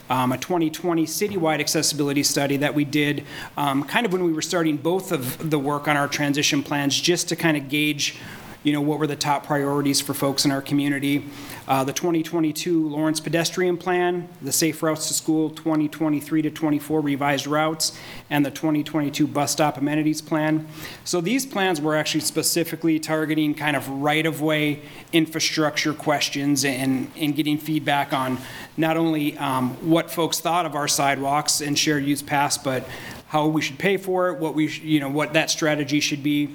um, 0.09 0.33
a 0.33 0.37
2020 0.37 1.05
citywide 1.05 1.61
accessibility 1.61 2.23
study 2.23 2.57
that 2.57 2.75
we 2.75 2.83
did 2.83 3.23
um, 3.55 3.85
kind 3.85 4.05
of 4.05 4.11
when 4.11 4.25
we 4.25 4.33
were 4.33 4.41
starting 4.41 4.75
both 4.75 5.13
of 5.13 5.49
the 5.49 5.57
work 5.57 5.87
on 5.87 5.95
our 5.95 6.09
transition 6.09 6.61
plans, 6.61 6.99
just 6.99 7.29
to 7.29 7.37
kind 7.37 7.55
of 7.55 7.69
gauge 7.69 8.19
you 8.63 8.73
know, 8.73 8.81
what 8.81 8.99
were 8.99 9.07
the 9.07 9.15
top 9.15 9.45
priorities 9.45 10.01
for 10.01 10.13
folks 10.13 10.43
in 10.43 10.51
our 10.51 10.61
community. 10.61 11.23
Uh, 11.67 11.83
The 11.83 11.91
2022 11.91 12.87
Lawrence 12.87 13.19
Pedestrian 13.19 13.75
Plan, 13.75 14.29
the 14.41 14.53
Safe 14.53 14.81
Routes 14.81 15.09
to 15.09 15.13
School 15.13 15.49
2023 15.49 16.43
to 16.43 16.49
24 16.49 17.01
revised 17.01 17.45
routes, 17.45 17.97
and 18.29 18.45
the 18.45 18.51
2022 18.51 19.27
Bus 19.27 19.51
Stop 19.51 19.77
Amenities 19.77 20.21
Plan. 20.21 20.65
So 21.03 21.19
these 21.19 21.45
plans 21.45 21.81
were 21.81 21.97
actually 21.97 22.21
specifically 22.21 23.01
targeting 23.01 23.53
kind 23.53 23.75
of 23.75 23.89
right-of-way 23.89 24.79
infrastructure 25.11 25.93
questions 25.93 26.63
and, 26.63 27.11
and 27.17 27.35
getting 27.35 27.57
feedback 27.57 28.13
on 28.13 28.37
not 28.77 28.95
only 28.95 29.37
um, 29.37 29.71
what 29.89 30.09
folks 30.09 30.39
thought 30.39 30.65
of 30.65 30.73
our 30.73 30.87
sidewalks 30.87 31.59
and 31.59 31.77
shared 31.77 32.05
use 32.05 32.21
paths, 32.21 32.57
but 32.57 32.87
how 33.27 33.45
we 33.45 33.61
should 33.61 33.77
pay 33.77 33.97
for 33.97 34.29
it, 34.29 34.39
what 34.39 34.55
we, 34.55 34.69
sh- 34.69 34.83
you 34.83 35.01
know, 35.01 35.09
what 35.09 35.33
that 35.33 35.49
strategy 35.49 35.99
should 35.99 36.23
be. 36.23 36.49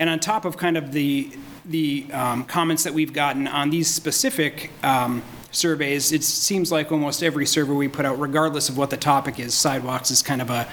And 0.00 0.10
on 0.10 0.18
top 0.18 0.44
of 0.44 0.56
kind 0.56 0.76
of 0.76 0.90
the, 0.90 1.30
the 1.68 2.06
um, 2.12 2.44
comments 2.44 2.84
that 2.84 2.94
we've 2.94 3.12
gotten 3.12 3.46
on 3.46 3.70
these 3.70 3.88
specific 3.88 4.70
um, 4.82 5.22
surveys, 5.50 6.12
it 6.12 6.24
seems 6.24 6.72
like 6.72 6.90
almost 6.90 7.22
every 7.22 7.46
survey 7.46 7.72
we 7.72 7.88
put 7.88 8.04
out, 8.06 8.18
regardless 8.18 8.68
of 8.68 8.76
what 8.76 8.90
the 8.90 8.96
topic 8.96 9.38
is, 9.38 9.54
sidewalks 9.54 10.10
is 10.10 10.22
kind 10.22 10.42
of 10.42 10.50
a, 10.50 10.66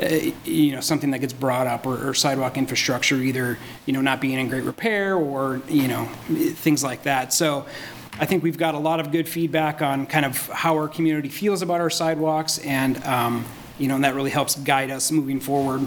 uh, 0.00 0.30
you 0.44 0.72
know, 0.72 0.80
something 0.80 1.10
that 1.12 1.20
gets 1.20 1.32
brought 1.32 1.66
up, 1.66 1.86
or 1.86 2.08
or 2.08 2.14
sidewalk 2.14 2.56
infrastructure 2.58 3.16
either, 3.16 3.58
you 3.86 3.92
know, 3.92 4.00
not 4.00 4.20
being 4.20 4.38
in 4.38 4.48
great 4.48 4.64
repair, 4.64 5.16
or, 5.16 5.60
you 5.68 5.88
know, 5.88 6.04
things 6.64 6.82
like 6.82 7.04
that. 7.04 7.32
So 7.32 7.64
I 8.18 8.26
think 8.26 8.42
we've 8.42 8.58
got 8.58 8.74
a 8.74 8.78
lot 8.78 9.00
of 9.00 9.10
good 9.10 9.28
feedback 9.28 9.82
on 9.82 10.06
kind 10.06 10.26
of 10.26 10.48
how 10.48 10.74
our 10.76 10.88
community 10.88 11.28
feels 11.28 11.62
about 11.62 11.80
our 11.80 11.90
sidewalks, 11.90 12.58
and, 12.58 13.02
um, 13.04 13.44
you 13.78 13.88
know, 13.88 13.96
and 13.96 14.04
that 14.04 14.14
really 14.14 14.30
helps 14.30 14.56
guide 14.56 14.90
us 14.90 15.10
moving 15.10 15.40
forward. 15.40 15.86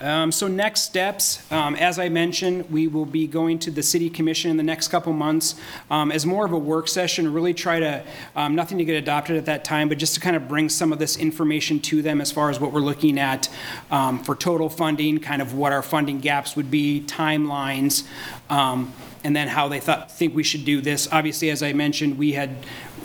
Um, 0.00 0.32
So 0.32 0.48
next 0.48 0.82
steps, 0.82 1.40
um, 1.52 1.76
as 1.76 1.98
I 1.98 2.08
mentioned, 2.08 2.70
we 2.70 2.88
will 2.88 3.04
be 3.04 3.26
going 3.26 3.58
to 3.60 3.70
the 3.70 3.82
city 3.82 4.08
commission 4.08 4.50
in 4.50 4.56
the 4.56 4.62
next 4.62 4.88
couple 4.88 5.12
months 5.12 5.56
um, 5.90 6.10
as 6.10 6.24
more 6.24 6.46
of 6.46 6.52
a 6.52 6.58
work 6.58 6.88
session, 6.88 7.30
really 7.30 7.52
try 7.52 7.80
to, 7.80 8.02
um, 8.34 8.54
nothing 8.54 8.78
to 8.78 8.84
get 8.84 8.96
adopted 8.96 9.36
at 9.36 9.44
that 9.44 9.62
time, 9.62 9.90
but 9.90 9.98
just 9.98 10.14
to 10.14 10.20
kind 10.20 10.36
of 10.36 10.48
bring 10.48 10.70
some 10.70 10.90
of 10.90 10.98
this 10.98 11.18
information 11.18 11.80
to 11.80 12.00
them 12.00 12.22
as 12.22 12.32
far 12.32 12.48
as 12.48 12.58
what 12.58 12.72
we're 12.72 12.80
looking 12.80 13.18
at 13.18 13.50
um, 13.90 14.18
for 14.22 14.34
total 14.34 14.70
funding, 14.70 15.18
kind 15.18 15.42
of 15.42 15.52
what 15.52 15.70
our 15.70 15.82
funding 15.82 16.18
gaps 16.18 16.56
would 16.56 16.70
be, 16.70 17.02
timelines, 17.06 18.04
um, 18.48 18.94
and 19.22 19.36
then 19.36 19.48
how 19.48 19.68
they 19.68 19.80
thought, 19.80 20.10
think 20.10 20.34
we 20.34 20.42
should 20.42 20.64
do 20.64 20.80
this. 20.80 21.08
Obviously, 21.12 21.50
as 21.50 21.62
I 21.62 21.74
mentioned, 21.74 22.16
we 22.16 22.32
had, 22.32 22.56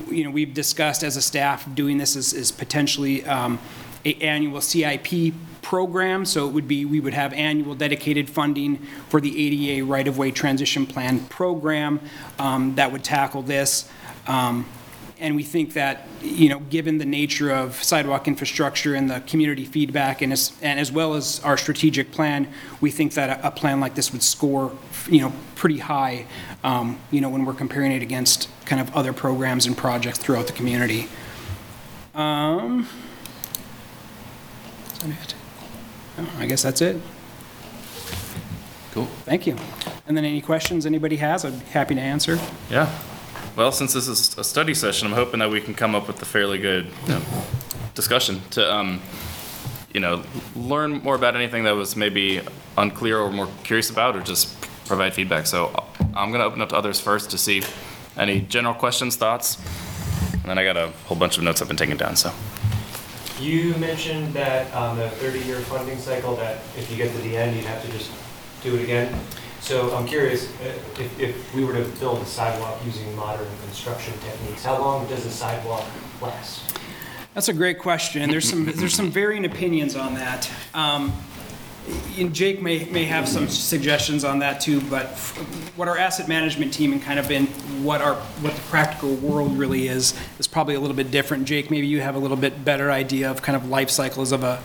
you 0.09 0.23
know, 0.23 0.31
we've 0.31 0.53
discussed 0.53 1.03
as 1.03 1.17
a 1.17 1.21
staff 1.21 1.67
doing 1.75 1.97
this 1.97 2.15
as, 2.15 2.33
as 2.33 2.53
potentially 2.53 3.25
a 3.25 3.57
annual 4.21 4.61
CIP 4.61 5.33
program, 5.65 6.25
so 6.25 6.48
it 6.48 6.53
would 6.53 6.67
be, 6.67 6.86
we 6.86 7.00
would 7.00 7.15
have 7.15 7.34
annual 7.34 7.74
dedicated 7.74 8.29
funding 8.29 8.77
for 9.10 9.19
the 9.19 9.34
ADA 9.43 9.84
right-of-way 9.84 10.29
transition 10.31 10.86
plan 10.86 11.19
program 11.25 12.00
um, 12.38 12.75
that 12.75 12.91
would 12.91 13.03
tackle 13.03 13.41
this. 13.41 13.89
Um, 14.27 14.65
And 15.17 15.36
we 15.36 15.43
think 15.43 15.74
that, 15.74 15.95
you 16.22 16.50
know, 16.50 16.60
given 16.69 16.98
the 16.98 17.05
nature 17.05 17.50
of 17.50 17.81
sidewalk 17.81 18.27
infrastructure 18.27 18.95
and 18.98 19.10
the 19.10 19.22
community 19.31 19.65
feedback 19.65 20.22
and 20.22 20.34
as, 20.34 20.51
and 20.62 20.77
as 20.77 20.91
well 20.91 21.15
as 21.15 21.39
our 21.43 21.57
strategic 21.57 22.12
plan, 22.12 22.48
we 22.81 22.91
think 22.91 23.13
that 23.13 23.29
a, 23.29 23.48
a 23.48 23.51
plan 23.51 23.79
like 23.79 23.95
this 23.95 24.12
would 24.12 24.22
score, 24.22 24.72
you 25.10 25.22
know, 25.22 25.31
pretty 25.55 25.79
high, 25.79 26.25
um, 26.63 26.98
you 27.12 27.22
know, 27.22 27.29
when 27.29 27.45
we're 27.45 27.57
comparing 27.57 27.93
it 27.93 28.03
against 28.03 28.50
kind 28.65 28.81
of 28.81 28.93
other 28.93 29.13
programs 29.13 29.65
and 29.65 29.77
projects 29.77 30.19
throughout 30.19 30.48
the 30.48 30.53
community. 30.53 31.07
Um, 32.13 32.88
that 35.00 35.10
it? 35.10 35.36
I 36.38 36.45
guess 36.45 36.63
that's 36.63 36.81
it. 36.81 37.01
Cool. 38.91 39.05
Thank 39.25 39.45
you. 39.45 39.57
And 40.07 40.15
then 40.15 40.24
any 40.24 40.41
questions 40.41 40.86
anybody 40.86 41.17
has, 41.17 41.43
I'd 41.43 41.60
be 41.60 41.65
happy 41.65 41.95
to 41.95 42.01
answer. 42.01 42.39
Yeah. 42.69 42.89
Well, 43.55 43.72
since 43.72 43.93
this 43.93 44.07
is 44.07 44.38
a 44.38 44.43
study 44.43 44.74
session, 44.74 45.07
I'm 45.07 45.13
hoping 45.13 45.39
that 45.39 45.50
we 45.50 45.62
can 45.62 45.74
come 45.74 45.95
up 45.95 46.07
with 46.07 46.22
a 46.22 46.25
fairly 46.25 46.57
good 46.57 46.88
you 47.03 47.13
know, 47.13 47.22
discussion 47.93 48.41
to, 48.51 48.74
um, 48.74 49.01
you 49.93 50.00
know, 50.00 50.24
learn 50.55 51.03
more 51.03 51.15
about 51.15 51.36
anything 51.36 51.63
that 51.63 51.75
was 51.75 51.95
maybe 51.95 52.41
unclear 52.77 53.17
or 53.19 53.31
more 53.31 53.48
curious 53.63 53.89
about, 53.89 54.15
or 54.15 54.22
just 54.22 54.62
provide 54.86 55.13
feedback. 55.13 55.45
So 55.48 55.74
I'm 56.15 56.29
going 56.31 56.39
to 56.39 56.45
open 56.45 56.62
up 56.62 56.69
to 56.69 56.77
others 56.77 57.00
first 57.00 57.31
to 57.31 57.38
see 57.38 57.63
any 58.17 58.41
general 58.41 58.74
questions, 58.74 59.15
thoughts, 59.15 59.57
and 60.34 60.43
then 60.43 60.57
I 60.57 60.63
got 60.63 60.77
a 60.77 60.88
whole 61.05 61.17
bunch 61.17 61.38
of 61.38 61.43
notes 61.43 61.62
I've 61.62 61.67
been 61.67 61.77
taking 61.77 61.98
down. 61.98 62.15
So 62.15 62.31
You 63.39 63.75
mentioned 63.75 64.34
that 64.34 64.74
on 64.74 64.98
the 64.98 65.08
30-year 65.08 65.60
funding 65.62 65.98
cycle, 66.00 66.38
that 66.38 66.58
if 66.77 66.89
you 66.89 66.96
get 66.96 67.12
to 67.13 67.22
the 67.22 67.36
end, 67.36 67.56
you'd 67.56 67.65
have 67.65 67.84
to 67.84 67.92
just 67.92 68.10
do 68.63 68.75
it 68.75 68.84
again. 68.84 69.13
So 69.60 69.94
I'm 69.96 70.06
curious, 70.06 70.50
uh, 70.62 70.74
if, 71.00 71.20
if 71.20 71.56
we 71.56 71.65
were 71.65 71.74
to 71.74 71.84
build 72.00 72.22
a 72.22 72.25
sidewalk 72.25 72.80
using 72.86 73.13
modern 73.15 73.48
construction 73.63 74.13
techniques, 74.20 74.63
how 74.63 74.80
long 74.80 75.06
does 75.08 75.25
a 75.25 75.32
sidewalk 75.32 75.84
last? 76.22 76.77
That's 77.34 77.50
a 77.50 77.54
great 77.54 77.80
question, 77.80 78.30
there's 78.30 78.48
some, 78.48 78.65
there's 78.65 78.94
some 78.94 79.12
varying 79.12 79.44
opinions 79.44 79.98
on 79.98 80.13
that. 80.13 80.50
Um, 80.74 81.12
And 82.18 82.34
Jake 82.34 82.62
may, 82.62 82.86
may 82.86 83.06
have 83.06 83.27
some 83.27 83.48
suggestions 83.48 84.24
on 84.24 84.39
that 84.39 84.62
too, 84.62 84.82
but 84.82 85.06
f- 85.08 85.38
what 85.77 85.88
our 85.88 85.98
asset 85.98 86.27
management 86.27 86.74
team 86.74 86.94
and 86.94 87.01
kind 87.01 87.20
of 87.20 87.30
in 87.30 87.48
what 87.84 88.01
our, 88.01 88.15
what 88.15 88.54
the 88.56 88.62
practical 88.63 89.13
world 89.15 89.58
really 89.58 89.88
is, 89.88 90.18
is 90.39 90.48
probably 90.48 90.75
a 90.75 90.80
little 90.80 90.96
bit 90.96 91.12
different. 91.12 91.46
Jake, 91.46 91.70
maybe 91.70 91.88
you 91.88 92.01
have 92.01 92.15
a 92.15 92.20
little 92.20 92.38
bit 92.38 92.65
better 92.65 92.92
idea 92.92 93.30
of 93.30 93.42
kind 93.42 93.56
of 93.56 93.68
life 93.70 93.89
cycles 93.89 94.32
of 94.32 94.44
a, 94.44 94.62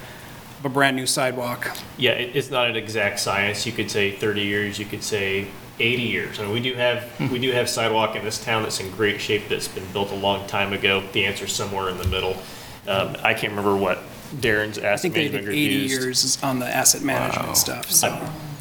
of 0.61 0.65
a 0.65 0.69
brand-new 0.69 1.07
sidewalk. 1.07 1.77
Yeah, 1.99 2.13
it, 2.13 2.37
it's 2.37 2.51
not 2.51 2.71
an 2.71 2.77
exact 2.77 3.21
science. 3.21 3.67
You 3.67 3.73
could 3.73 3.91
say 3.91 4.13
30 4.13 4.43
years, 4.43 4.79
you 4.79 4.87
could 4.87 5.03
say 5.03 5.49
80 5.81 6.03
years. 6.03 6.39
I 6.39 6.45
mean, 6.45 6.53
we 6.53 6.61
do 6.61 6.75
have 6.75 7.31
we 7.33 7.39
do 7.39 7.53
have 7.53 7.69
sidewalk 7.69 8.15
in 8.15 8.23
this 8.25 8.43
town 8.43 8.63
that's 8.63 8.81
in 8.81 8.91
great 8.91 9.21
shape 9.21 9.49
that's 9.49 9.69
been 9.69 9.91
built 9.93 10.11
a 10.11 10.15
long 10.17 10.47
time 10.47 10.73
ago. 10.73 11.03
The 11.13 11.25
answer's 11.25 11.53
somewhere 11.53 11.89
in 11.89 11.99
the 11.99 12.07
middle. 12.07 12.37
Um, 12.87 13.17
I 13.23 13.35
can't 13.35 13.51
remember 13.53 13.77
what 13.77 13.99
Darren's 14.37 14.79
I 14.79 14.83
asset 14.83 15.01
think 15.03 15.15
they 15.15 15.29
management 15.29 15.47
did 15.47 15.55
80 15.55 15.61
used. 15.61 16.03
years 16.03 16.39
on 16.43 16.59
the 16.59 16.67
asset 16.67 17.03
management 17.03 17.57
stuff, 17.57 17.91
so, 17.91 18.09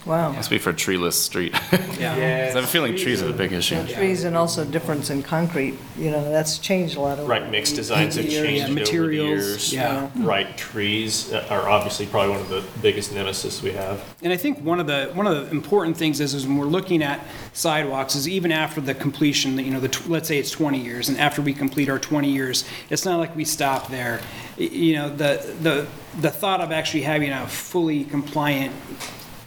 Wow. 0.10 0.32
Must 0.32 0.50
be 0.50 0.58
for 0.58 0.72
a 0.72 0.74
treeless 0.74 1.22
street. 1.22 1.54
yeah. 2.00 2.13
I 2.16 2.56
have 2.56 2.63
a 2.63 2.68
feeling 2.68 2.96
trees 2.98 3.22
are 3.22 3.28
the 3.28 3.34
big 3.34 3.54
issue. 3.54 3.75
Yeah, 3.75 3.96
Trees 3.96 4.24
and 4.24 4.36
also 4.36 4.66
difference 4.66 5.12
in 5.12 5.22
concrete, 5.22 5.75
you 6.00 6.10
know, 6.10 6.32
that's 6.32 6.58
changed 6.58 6.98
a 6.98 7.00
lot 7.00 7.20
of. 7.20 7.28
Right, 7.28 7.48
mixed 7.51 7.75
designs 7.75 8.16
have 8.16 8.25
the 8.25 8.32
years. 8.32 8.44
changed 8.44 8.63
over 8.63 8.74
the 8.74 8.80
materials, 8.80 9.39
years. 9.39 9.74
yeah. 9.74 10.10
Right, 10.16 10.58
trees 10.58 11.32
uh, 11.32 11.46
are 11.51 11.70
obviously 11.70 12.08
probably 12.08 12.32
one 12.32 12.39
of 12.42 12.50
the 12.50 12.63
biggest 12.82 13.13
nemesis 13.13 13.62
we 13.62 13.72
have. 13.74 14.04
And 14.24 14.34
I 14.34 14.38
think 14.38 14.60
one 14.63 14.80
of 14.80 14.88
the, 14.88 15.12
one 15.13 15.28
of 15.28 15.46
the 15.46 15.51
important 15.56 15.96
things 15.96 16.20
is, 16.20 16.34
is 16.34 16.48
when 16.48 16.58
we're 16.58 16.66
looking 16.66 17.04
at 17.04 17.24
sidewalks, 17.54 18.16
is 18.16 18.28
even 18.28 18.51
after 18.51 18.82
the 18.82 18.96
completion, 18.96 19.60
you 19.60 19.70
know, 19.70 19.80
the, 19.80 19.89
tw- 19.89 20.10
let's 20.10 20.28
say 20.28 20.39
it's 20.39 20.50
20 20.50 20.80
years, 20.82 21.10
and 21.10 21.20
after 21.20 21.44
we 21.44 21.54
complete 21.54 21.88
our 21.88 22.00
20 22.00 22.32
years, 22.32 22.66
it's 22.89 23.06
not 23.06 23.20
like 23.20 23.36
we 23.36 23.46
stop 23.46 23.89
there. 23.89 24.22
Y- 24.58 24.63
You 24.66 24.96
know, 24.96 25.10
the, 25.10 25.54
the, 25.62 25.88
the 26.20 26.32
thought 26.32 26.62
of 26.62 26.72
actually 26.72 27.04
having 27.04 27.30
a 27.32 27.46
fully 27.48 28.06
compliant, 28.06 28.74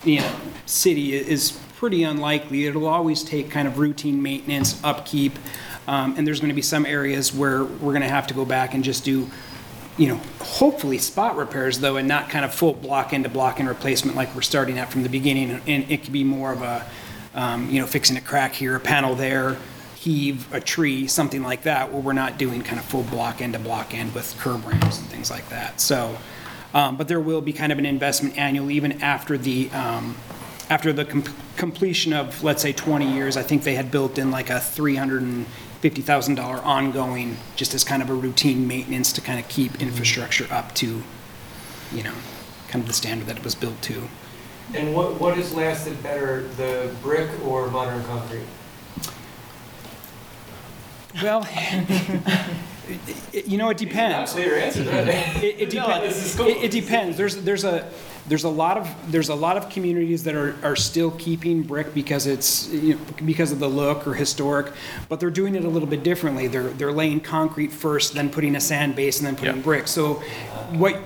you 0.05 0.21
know, 0.21 0.35
city 0.67 1.15
is 1.15 1.59
pretty 1.77 2.03
unlikely. 2.03 2.67
It'll 2.67 2.87
always 2.87 3.23
take 3.23 3.51
kind 3.51 3.67
of 3.67 3.79
routine 3.79 4.23
maintenance, 4.23 4.83
upkeep, 4.85 5.33
um, 5.89 6.15
and 6.17 6.27
there's 6.27 6.41
going 6.41 6.51
to 6.51 6.55
be 6.55 6.63
some 6.63 6.87
areas 6.87 7.35
where 7.35 7.65
we're 7.65 7.93
going 7.93 8.03
to 8.03 8.09
have 8.09 8.27
to 8.29 8.35
go 8.35 8.45
back 8.45 8.75
and 8.75 8.85
just 8.85 9.05
do 9.05 9.31
you 9.99 10.09
know, 10.09 10.21
hopefully 10.41 10.99
spot 10.99 11.37
repairs 11.37 11.81
though, 11.81 11.97
and 11.97 12.09
not 12.09 12.31
kind 12.31 12.45
of 12.45 12.55
full 12.55 12.73
block 12.73 13.13
into 13.13 13.29
block 13.29 13.61
in 13.61 13.69
replacement 13.69 14.17
like 14.17 14.35
we're 14.35 14.43
starting 14.43 14.79
at 14.79 14.91
from 14.91 15.03
the 15.03 15.09
beginning. 15.09 15.61
And 15.67 15.91
it 15.91 16.03
could 16.03 16.13
be 16.13 16.25
more 16.25 16.53
of 16.53 16.63
a, 16.63 16.87
um, 17.35 17.69
you 17.69 17.81
know, 17.81 17.87
fixing 17.87 18.17
a 18.17 18.21
crack 18.21 18.55
here, 18.55 18.77
a 18.77 18.81
panel 18.81 19.15
there, 19.15 19.57
heave 19.97 20.53
a 20.53 20.61
tree, 20.61 21.07
something 21.07 21.43
like 21.43 21.65
that, 21.65 21.93
where 21.93 22.01
we're 22.01 22.13
not 22.15 22.39
doing 22.39 22.63
kind 22.63 22.79
of 22.79 22.85
full 22.85 23.03
block 23.05 23.43
end 23.43 23.53
to 23.53 23.59
block 23.59 23.95
end 23.95 24.15
with 24.15 24.35
curb 24.39 24.67
ramps 24.67 24.99
and 24.99 25.09
things 25.09 25.31
like 25.31 25.49
that. 25.51 25.81
So, 25.81 26.17
um, 26.75 26.97
but 26.97 27.09
there 27.09 27.21
will 27.21 27.41
be 27.41 27.53
kind 27.53 27.73
of 27.73 27.79
an 27.79 27.87
investment 27.87 28.39
annually, 28.39 28.75
even 28.75 29.03
after 29.03 29.37
the, 29.37 29.71
um, 29.71 30.17
after 30.71 30.93
the 30.93 31.05
com- 31.05 31.25
completion 31.57 32.13
of, 32.13 32.43
let's 32.43 32.63
say, 32.63 32.73
20 32.73 33.13
years, 33.13 33.37
I 33.37 33.43
think 33.43 33.63
they 33.63 33.75
had 33.75 33.91
built 33.91 34.19
in 34.19 34.31
like 34.31 34.49
a 34.49 34.55
$350,000 34.55 36.65
ongoing, 36.65 37.37
just 37.57 37.75
as 37.75 37.85
kind 37.85 38.03
of 38.03 38.11
a 38.11 38.15
routine 38.15 38.67
maintenance 38.67 39.13
to 39.13 39.21
kind 39.21 39.39
of 39.39 39.49
keep 39.49 39.83
infrastructure 39.83 40.47
up 40.51 40.75
to, 40.77 41.03
you 41.93 42.03
know, 42.03 42.15
kind 42.69 42.83
of 42.83 42.87
the 42.87 42.95
standard 42.95 43.27
that 43.27 43.37
it 43.37 43.45
was 43.45 43.55
built 43.55 43.81
to. 43.83 44.09
And 44.75 44.95
what, 44.95 45.21
what 45.21 45.37
has 45.37 45.55
lasted 45.55 46.03
better, 46.03 46.43
the 46.57 46.95
brick 47.03 47.29
or 47.45 47.71
modern 47.71 48.03
concrete? 48.05 48.47
Well, 51.23 51.43
you 53.33 53.59
know, 53.59 53.71
it 53.71 53.77
depends. 53.79 54.35
It, 54.37 54.47
it 54.47 55.73
No, 55.75 55.87
depends. 55.87 56.35
cool. 56.37 56.47
It, 56.47 56.65
it 56.65 56.71
depends. 56.71 57.17
There's, 57.17 57.37
there's 57.37 57.65
a, 57.65 57.89
there's 58.29 58.45
a 58.45 58.49
lot 58.49 58.79
of, 58.79 58.89
there's 59.11 59.29
a 59.31 59.35
lot 59.35 59.57
of 59.57 59.69
communities 59.69 60.23
that 60.25 60.35
are, 60.37 60.55
are 60.63 60.77
still 60.77 61.11
keeping 61.13 61.63
brick 61.63 61.93
because 61.93 62.27
it's, 62.27 62.69
you 62.71 62.95
know, 62.95 63.01
because 63.27 63.51
of 63.51 63.59
the 63.59 63.69
look 63.69 64.07
or 64.07 64.15
historic, 64.15 64.73
but 65.09 65.19
they're 65.19 65.31
doing 65.31 65.55
it 65.57 65.65
a 65.65 65.69
little 65.69 65.89
bit 65.89 66.03
differently. 66.05 66.47
They're, 66.47 66.69
they're 66.71 66.93
laying 66.93 67.21
concrete 67.21 67.73
first, 67.73 68.15
then 68.15 68.31
putting 68.31 68.55
a 68.55 68.61
sand 68.61 68.95
base, 68.95 69.19
and 69.19 69.27
then 69.27 69.35
putting 69.37 69.57
Yeah. 69.57 69.63
brick. 69.63 69.89
So 69.89 70.23
what 70.73 71.01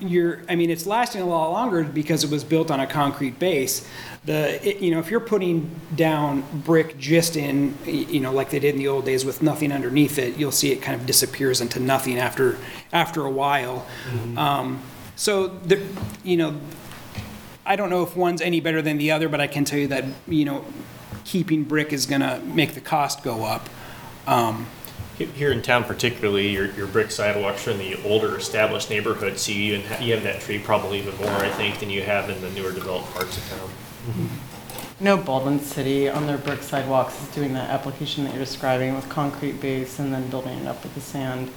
you're, 0.00 0.42
I 0.48 0.56
mean, 0.56 0.70
it's 0.70 0.86
lasting 0.86 1.22
a 1.22 1.26
lot 1.26 1.50
longer 1.52 1.84
because 1.84 2.24
it 2.24 2.30
was 2.30 2.42
built 2.44 2.70
on 2.70 2.80
a 2.80 2.86
concrete 2.86 3.38
base. 3.38 3.86
The, 4.24 4.66
it- 4.68 4.80
you 4.80 4.90
know, 4.90 4.98
if 4.98 5.10
you're 5.10 5.20
putting 5.20 5.70
down 5.94 6.42
brick 6.64 6.98
just 6.98 7.36
in, 7.36 7.76
you 7.86 8.20
know, 8.20 8.32
like 8.32 8.50
they 8.50 8.58
did 8.58 8.74
in 8.74 8.78
the 8.78 8.88
old 8.88 9.04
days 9.04 9.24
with 9.24 9.42
nothing 9.42 9.70
underneath 9.72 10.18
it, 10.18 10.36
you'll 10.36 10.50
see 10.52 10.72
it 10.72 10.82
kind 10.82 10.98
of 11.00 11.06
disappears 11.06 11.60
into 11.60 11.78
nothing 11.78 12.18
after, 12.18 12.56
after 12.92 13.24
a 13.24 13.30
while. 13.30 13.86
Um, 14.36 14.80
So, 15.16 15.48
the, 15.48 15.80
you 16.24 16.36
know, 16.36 16.60
I 17.64 17.76
don't 17.76 17.90
know 17.90 18.02
if 18.02 18.16
one's 18.16 18.40
any 18.40 18.60
better 18.60 18.82
than 18.82 18.98
the 18.98 19.12
other, 19.12 19.28
but 19.28 19.40
I 19.40 19.46
can 19.46 19.64
tell 19.64 19.78
you 19.78 19.88
that, 19.88 20.04
you 20.26 20.44
know, 20.44 20.64
keeping 21.24 21.62
brick 21.64 21.92
is 21.92 22.06
gonna 22.06 22.40
make 22.44 22.74
the 22.74 22.80
cost 22.80 23.22
go 23.22 23.44
up. 23.44 23.68
Um, 24.26 24.66
Here 25.18 25.52
in 25.52 25.62
town 25.62 25.84
particularly, 25.84 26.48
your, 26.48 26.66
your 26.72 26.86
brick 26.86 27.10
sidewalks 27.10 27.66
are 27.68 27.72
in 27.72 27.78
the 27.78 28.02
older 28.04 28.36
established 28.36 28.90
neighborhoods, 28.90 29.42
so 29.42 29.52
you 29.52 29.74
even, 29.74 29.86
ha- 29.86 30.02
you 30.02 30.14
have 30.14 30.24
that 30.24 30.40
tree 30.40 30.58
probably 30.58 30.98
even 30.98 31.16
more, 31.18 31.30
I 31.30 31.50
think, 31.50 31.78
than 31.78 31.90
you 31.90 32.02
have 32.02 32.28
in 32.28 32.40
the 32.40 32.50
newer 32.50 32.72
developed 32.72 33.12
parts 33.12 33.36
of 33.36 33.48
town. 33.50 34.28
No 34.98 35.16
Baldwin 35.16 35.60
City 35.60 36.08
on 36.08 36.26
their 36.26 36.38
brick 36.38 36.62
sidewalks 36.62 37.20
is 37.22 37.28
doing 37.28 37.52
that 37.54 37.70
application 37.70 38.24
that 38.24 38.30
you're 38.34 38.44
describing 38.44 38.94
with 38.94 39.08
concrete 39.08 39.60
base 39.60 39.98
and 39.98 40.12
then 40.12 40.28
building 40.30 40.58
it 40.58 40.66
up 40.66 40.82
with 40.82 40.94
the 40.94 41.00
sand. 41.00 41.50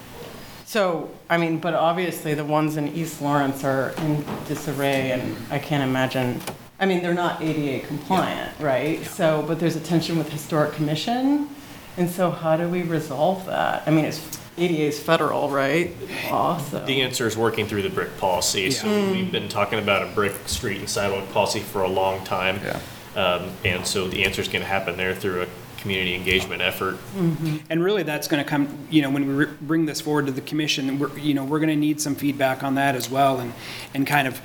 So, 0.76 1.10
I 1.30 1.38
mean, 1.38 1.60
but 1.60 1.74
obviously 1.74 2.34
the 2.34 2.44
ones 2.44 2.76
in 2.76 2.90
East 2.90 3.22
Lawrence 3.22 3.64
are 3.64 3.92
in 4.00 4.26
disarray 4.46 5.12
and 5.12 5.38
I 5.50 5.58
can't 5.58 5.82
imagine, 5.82 6.42
I 6.82 6.86
mean, 6.86 7.02
they're 7.02 7.14
not 7.14 7.42
ADA 7.42 7.88
compliant, 7.88 8.60
right? 8.60 9.02
So, 9.06 9.42
but 9.48 9.58
there's 9.58 9.78
a 9.78 9.80
tension 9.80 10.18
with 10.18 10.28
historic 10.28 10.74
commission. 10.74 11.48
And 11.96 12.10
so 12.10 12.30
how 12.30 12.58
do 12.58 12.68
we 12.68 12.82
resolve 12.82 13.46
that? 13.46 13.88
I 13.88 13.92
mean, 13.92 14.04
it's, 14.04 14.20
ADA 14.58 14.82
is 14.82 15.00
federal, 15.00 15.50
right? 15.50 15.96
Law, 16.30 16.58
so. 16.58 16.84
The 16.84 17.04
answer 17.04 17.26
is 17.26 17.38
working 17.38 17.68
through 17.68 17.84
the 17.84 17.90
brick 17.90 18.18
policy. 18.18 18.70
So 18.70 18.90
we've 19.14 19.32
been 19.32 19.48
talking 19.48 19.80
about 19.80 20.06
a 20.06 20.12
brick 20.12 20.36
street 20.46 20.80
and 20.80 20.90
sidewalk 20.90 21.32
policy 21.32 21.62
for 21.62 21.84
a 21.84 21.90
long 21.90 22.26
time. 22.26 22.60
Yeah. 22.62 22.82
Um, 23.16 23.50
and 23.64 23.88
so 23.88 24.10
the 24.10 24.26
answer 24.26 24.42
is 24.42 24.50
going 24.50 24.62
to 24.62 24.68
happen 24.68 24.98
there 24.98 25.16
through 25.16 25.44
a 25.44 25.48
community 25.86 26.16
engagement 26.16 26.64
effort. 26.64 26.96
Mm-hmm. 26.96 27.58
And 27.70 27.84
really, 27.84 28.02
that's 28.02 28.28
going 28.28 28.44
to 28.44 28.50
come, 28.50 28.88
you 28.90 29.04
know, 29.04 29.12
when 29.12 29.28
we 29.28 29.46
re- 29.46 29.54
bring 29.62 29.86
this 29.86 30.02
forward 30.02 30.26
to 30.26 30.32
the 30.32 30.42
commission, 30.42 30.98
we're, 30.98 31.16
you 31.20 31.36
know, 31.36 31.46
we're 31.46 31.60
going 31.60 31.70
to 31.70 31.76
need 31.76 32.02
some 32.02 32.16
feedback 32.16 32.64
on 32.64 32.74
that 32.74 32.96
as 32.96 33.08
well, 33.08 33.40
and, 33.40 33.54
and 33.94 34.08
kind 34.08 34.28
of, 34.28 34.42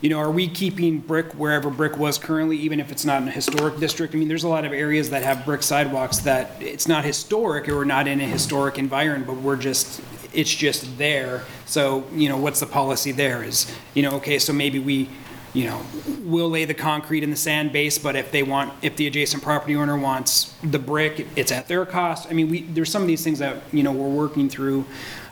you 0.00 0.08
know, 0.08 0.20
are 0.20 0.30
we 0.30 0.46
keeping 0.46 1.00
brick 1.00 1.32
wherever 1.32 1.70
brick 1.70 1.96
was 1.98 2.18
currently, 2.18 2.56
even 2.58 2.78
if 2.78 2.92
it's 2.92 3.04
not 3.04 3.20
in 3.20 3.26
a 3.26 3.32
historic 3.32 3.80
district? 3.80 4.14
I 4.14 4.18
mean, 4.18 4.28
there's 4.28 4.44
a 4.44 4.48
lot 4.48 4.64
of 4.64 4.72
areas 4.72 5.10
that 5.10 5.24
have 5.24 5.44
brick 5.44 5.64
sidewalks 5.64 6.18
that 6.18 6.52
it's 6.60 6.86
not 6.86 7.04
historic, 7.04 7.68
or 7.68 7.84
not 7.84 8.06
in 8.06 8.20
a 8.20 8.26
historic 8.26 8.78
environment, 8.78 9.26
but 9.26 9.38
we're 9.38 9.56
just, 9.56 10.00
it's 10.32 10.54
just 10.54 10.98
there. 10.98 11.42
So, 11.64 12.06
you 12.12 12.28
know, 12.28 12.36
what's 12.36 12.60
the 12.60 12.66
policy 12.66 13.10
there 13.10 13.42
is, 13.42 13.74
you 13.94 14.02
know, 14.02 14.12
okay, 14.18 14.38
so 14.38 14.52
maybe 14.52 14.78
we, 14.78 15.08
you 15.56 15.64
know, 15.64 15.80
we'll 16.20 16.50
lay 16.50 16.66
the 16.66 16.74
concrete 16.74 17.22
in 17.24 17.30
the 17.30 17.36
sand 17.36 17.72
base, 17.72 17.96
but 17.96 18.14
if 18.14 18.30
they 18.30 18.42
want, 18.42 18.74
if 18.82 18.96
the 18.96 19.06
adjacent 19.06 19.42
property 19.42 19.74
owner 19.74 19.96
wants 19.96 20.54
the 20.62 20.78
brick, 20.78 21.26
it's 21.34 21.50
at 21.50 21.66
their 21.66 21.86
cost. 21.86 22.28
I 22.28 22.34
mean, 22.34 22.50
we, 22.50 22.62
there's 22.64 22.90
some 22.90 23.00
of 23.00 23.08
these 23.08 23.24
things 23.24 23.38
that, 23.38 23.62
you 23.72 23.82
know, 23.82 23.90
we're 23.90 24.06
working 24.06 24.50
through. 24.50 24.84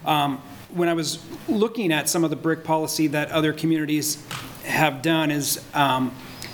Um, 0.06 0.40
When 0.72 0.88
I 0.88 0.94
was 0.94 1.18
looking 1.46 1.92
at 1.92 2.08
some 2.08 2.24
of 2.24 2.30
the 2.30 2.36
brick 2.36 2.64
policy 2.64 3.06
that 3.08 3.30
other 3.32 3.52
communities 3.52 4.26
have 4.64 5.02
done 5.02 5.30
is, 5.30 5.62
um, 5.74 6.10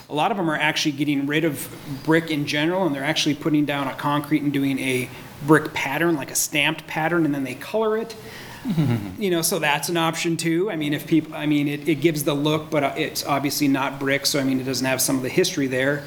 a 0.08 0.14
lot 0.14 0.32
of 0.32 0.36
them 0.36 0.50
are 0.50 0.58
actually 0.58 0.92
getting 0.92 1.26
rid 1.26 1.44
of 1.44 1.68
brick 2.04 2.28
in 2.28 2.46
general, 2.46 2.84
and 2.86 2.94
they're 2.94 3.04
actually 3.04 3.36
putting 3.36 3.64
down 3.66 3.86
a 3.86 3.94
concrete 3.94 4.42
and 4.42 4.52
doing 4.52 4.80
a 4.80 5.08
brick 5.46 5.72
pattern, 5.72 6.16
like 6.16 6.32
a 6.32 6.34
stamped 6.34 6.88
pattern, 6.88 7.24
and 7.24 7.32
then 7.32 7.44
they 7.44 7.54
color 7.54 7.96
it. 7.96 8.16
You 9.18 9.30
know, 9.30 9.42
so 9.42 9.58
that's 9.58 9.90
an 9.90 9.98
option 9.98 10.36
too. 10.38 10.70
I 10.70 10.76
mean, 10.76 10.94
if 10.94 11.06
people, 11.06 11.34
I 11.34 11.44
mean, 11.44 11.68
it, 11.68 11.86
it 11.86 11.96
gives 11.96 12.24
the 12.24 12.32
look, 12.32 12.70
but 12.70 12.82
uh, 12.82 12.94
it's 12.96 13.24
obviously 13.24 13.68
not 13.68 14.00
brick, 14.00 14.24
so 14.24 14.40
I 14.40 14.44
mean, 14.44 14.58
it 14.60 14.64
doesn't 14.64 14.86
have 14.86 15.02
some 15.02 15.16
of 15.16 15.22
the 15.22 15.28
history 15.28 15.66
there. 15.66 16.04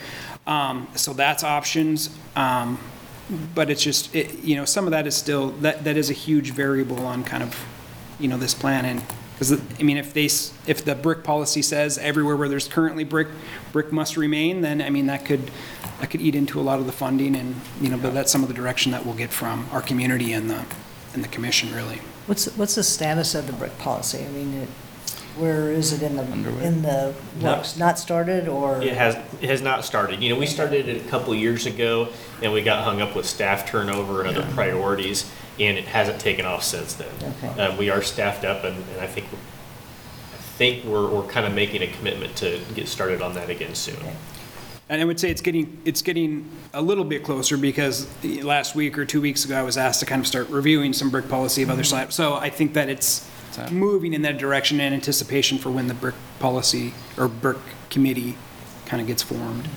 Um, 0.47 0.87
so 0.95 1.13
that's 1.13 1.43
options. 1.43 2.09
Um, 2.35 2.79
but 3.55 3.69
it's 3.69 3.81
just, 3.81 4.13
it, 4.15 4.43
you 4.43 4.55
know, 4.55 4.65
some 4.65 4.85
of 4.85 4.91
that 4.91 5.07
is 5.07 5.15
still, 5.15 5.51
that, 5.61 5.83
that 5.83 5.97
is 5.97 6.09
a 6.09 6.13
huge 6.13 6.51
variable 6.51 7.05
on 7.05 7.23
kind 7.23 7.43
of, 7.43 7.65
you 8.19 8.27
know, 8.27 8.37
this 8.37 8.53
plan 8.53 8.85
and, 8.85 9.03
because, 9.33 9.59
I 9.79 9.83
mean, 9.83 9.97
if 9.97 10.13
they, 10.13 10.25
if 10.25 10.85
the 10.85 10.93
brick 10.95 11.23
policy 11.23 11.63
says 11.63 11.97
everywhere 11.97 12.35
where 12.35 12.47
there's 12.47 12.67
currently 12.67 13.03
brick, 13.03 13.27
brick 13.71 13.91
must 13.91 14.15
remain, 14.15 14.61
then, 14.61 14.81
I 14.81 14.89
mean, 14.89 15.07
that 15.07 15.25
could, 15.25 15.49
that 15.99 16.11
could 16.11 16.21
eat 16.21 16.35
into 16.35 16.59
a 16.59 16.61
lot 16.61 16.79
of 16.79 16.85
the 16.85 16.91
funding 16.91 17.35
and, 17.35 17.55
you 17.81 17.89
know, 17.89 17.97
but 17.97 18.13
that's 18.13 18.31
some 18.31 18.43
of 18.43 18.47
the 18.47 18.53
direction 18.53 18.91
that 18.91 19.05
we'll 19.05 19.15
get 19.15 19.31
from 19.31 19.67
our 19.71 19.81
community 19.81 20.33
and 20.33 20.49
the, 20.49 20.65
and 21.13 21.23
the 21.23 21.27
commission, 21.27 21.73
really. 21.73 21.99
What's, 22.25 22.45
what's 22.57 22.75
the 22.75 22.83
status 22.83 23.35
of 23.35 23.47
the 23.47 23.53
brick 23.53 23.77
policy? 23.79 24.23
I 24.25 24.29
mean, 24.29 24.53
it- 24.53 24.69
where 25.35 25.71
is 25.71 25.91
it 25.93 26.03
in 26.03 26.15
the, 26.15 26.21
Underway. 26.23 26.63
in 26.63 26.83
the 26.83 27.15
works? 27.41 27.75
Not 27.75 27.97
started 27.97 28.47
or? 28.47 28.79
It 28.83 28.93
has, 28.93 29.15
it 29.41 29.49
has 29.49 29.63
not 29.63 29.83
started. 29.83 30.21
You 30.21 30.29
know, 30.31 30.39
we 30.39 30.45
started 30.45 30.87
it 30.87 31.03
a 31.03 31.09
couple 31.09 31.33
of 31.33 31.39
years 31.39 31.65
ago 31.65 32.09
and 32.43 32.53
we 32.53 32.61
got 32.61 32.83
hung 32.83 33.01
up 33.01 33.15
with 33.15 33.25
staff 33.25 33.67
turnover 33.67 34.21
and 34.21 34.37
other 34.37 34.47
priorities 34.53 35.27
and 35.59 35.75
it 35.75 35.85
hasn't 35.85 36.19
taken 36.21 36.45
off 36.45 36.63
since 36.63 36.93
then. 36.93 37.09
Okay. 37.43 37.47
Uh, 37.59 37.75
we 37.77 37.89
are 37.89 38.03
staffed 38.03 38.45
up 38.45 38.63
and, 38.63 38.75
and 38.91 39.01
I 39.01 39.07
think, 39.07 39.25
I 39.31 40.37
think 40.37 40.85
we're, 40.85 41.09
we're 41.09 41.27
kind 41.27 41.47
of 41.47 41.53
making 41.55 41.81
a 41.81 41.87
commitment 41.87 42.35
to 42.37 42.59
get 42.75 42.87
started 42.87 43.23
on 43.23 43.33
that 43.33 43.49
again 43.49 43.73
soon. 43.73 43.97
And 44.89 45.01
I 45.01 45.05
would 45.05 45.19
say 45.19 45.31
it's 45.31 45.41
getting, 45.41 45.81
it's 45.85 46.01
getting 46.01 46.49
a 46.73 46.81
little 46.81 47.05
bit 47.05 47.23
closer 47.23 47.57
because 47.57 48.07
last 48.23 48.75
week 48.75 48.97
or 48.97 49.05
two 49.05 49.21
weeks 49.21 49.45
ago, 49.45 49.57
I 49.57 49.63
was 49.63 49.77
asked 49.77 50.01
to 50.01 50.05
kind 50.05 50.19
of 50.19 50.27
start 50.27 50.49
reviewing 50.49 50.93
some 50.93 51.09
brick 51.09 51.29
policy 51.29 51.63
of 51.63 51.69
other 51.69 51.83
side. 51.83 52.11
So 52.11 52.35
I 52.35 52.49
think 52.49 52.73
that 52.73 52.89
it's 52.89 53.29
moving 53.71 54.13
in 54.13 54.23
that 54.23 54.37
direction 54.37 54.79
in 54.79 54.93
anticipation 54.93 55.57
for 55.57 55.69
when 55.69 55.87
the 55.87 55.93
brick 55.93 56.15
policy 56.39 56.93
or 57.17 57.27
brick 57.27 57.57
committee 57.89 58.35
kind 58.85 59.01
of 59.01 59.07
gets 59.07 59.23
formed. 59.23 59.67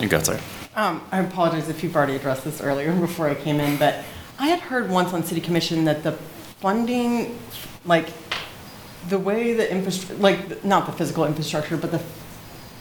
You 0.00 0.08
got 0.08 0.24
sorry. 0.26 0.40
Um, 0.74 1.02
I 1.10 1.20
apologize 1.20 1.68
if 1.68 1.82
you've 1.82 1.94
already 1.94 2.16
addressed 2.16 2.44
this 2.44 2.60
earlier 2.60 2.92
before 3.00 3.28
I 3.28 3.34
came 3.34 3.60
in, 3.60 3.76
but 3.76 4.04
I 4.38 4.48
had 4.48 4.60
heard 4.60 4.90
once 4.90 5.12
on 5.12 5.22
city 5.22 5.40
commission 5.40 5.84
that 5.84 6.02
the 6.02 6.12
funding, 6.12 7.38
like, 7.84 8.08
the 9.08 9.18
way 9.18 9.52
the 9.54 9.70
infrastructure, 9.70 10.22
like, 10.22 10.64
not 10.64 10.86
the 10.86 10.92
physical 10.92 11.24
infrastructure, 11.24 11.76
but 11.76 11.90
the 11.90 12.02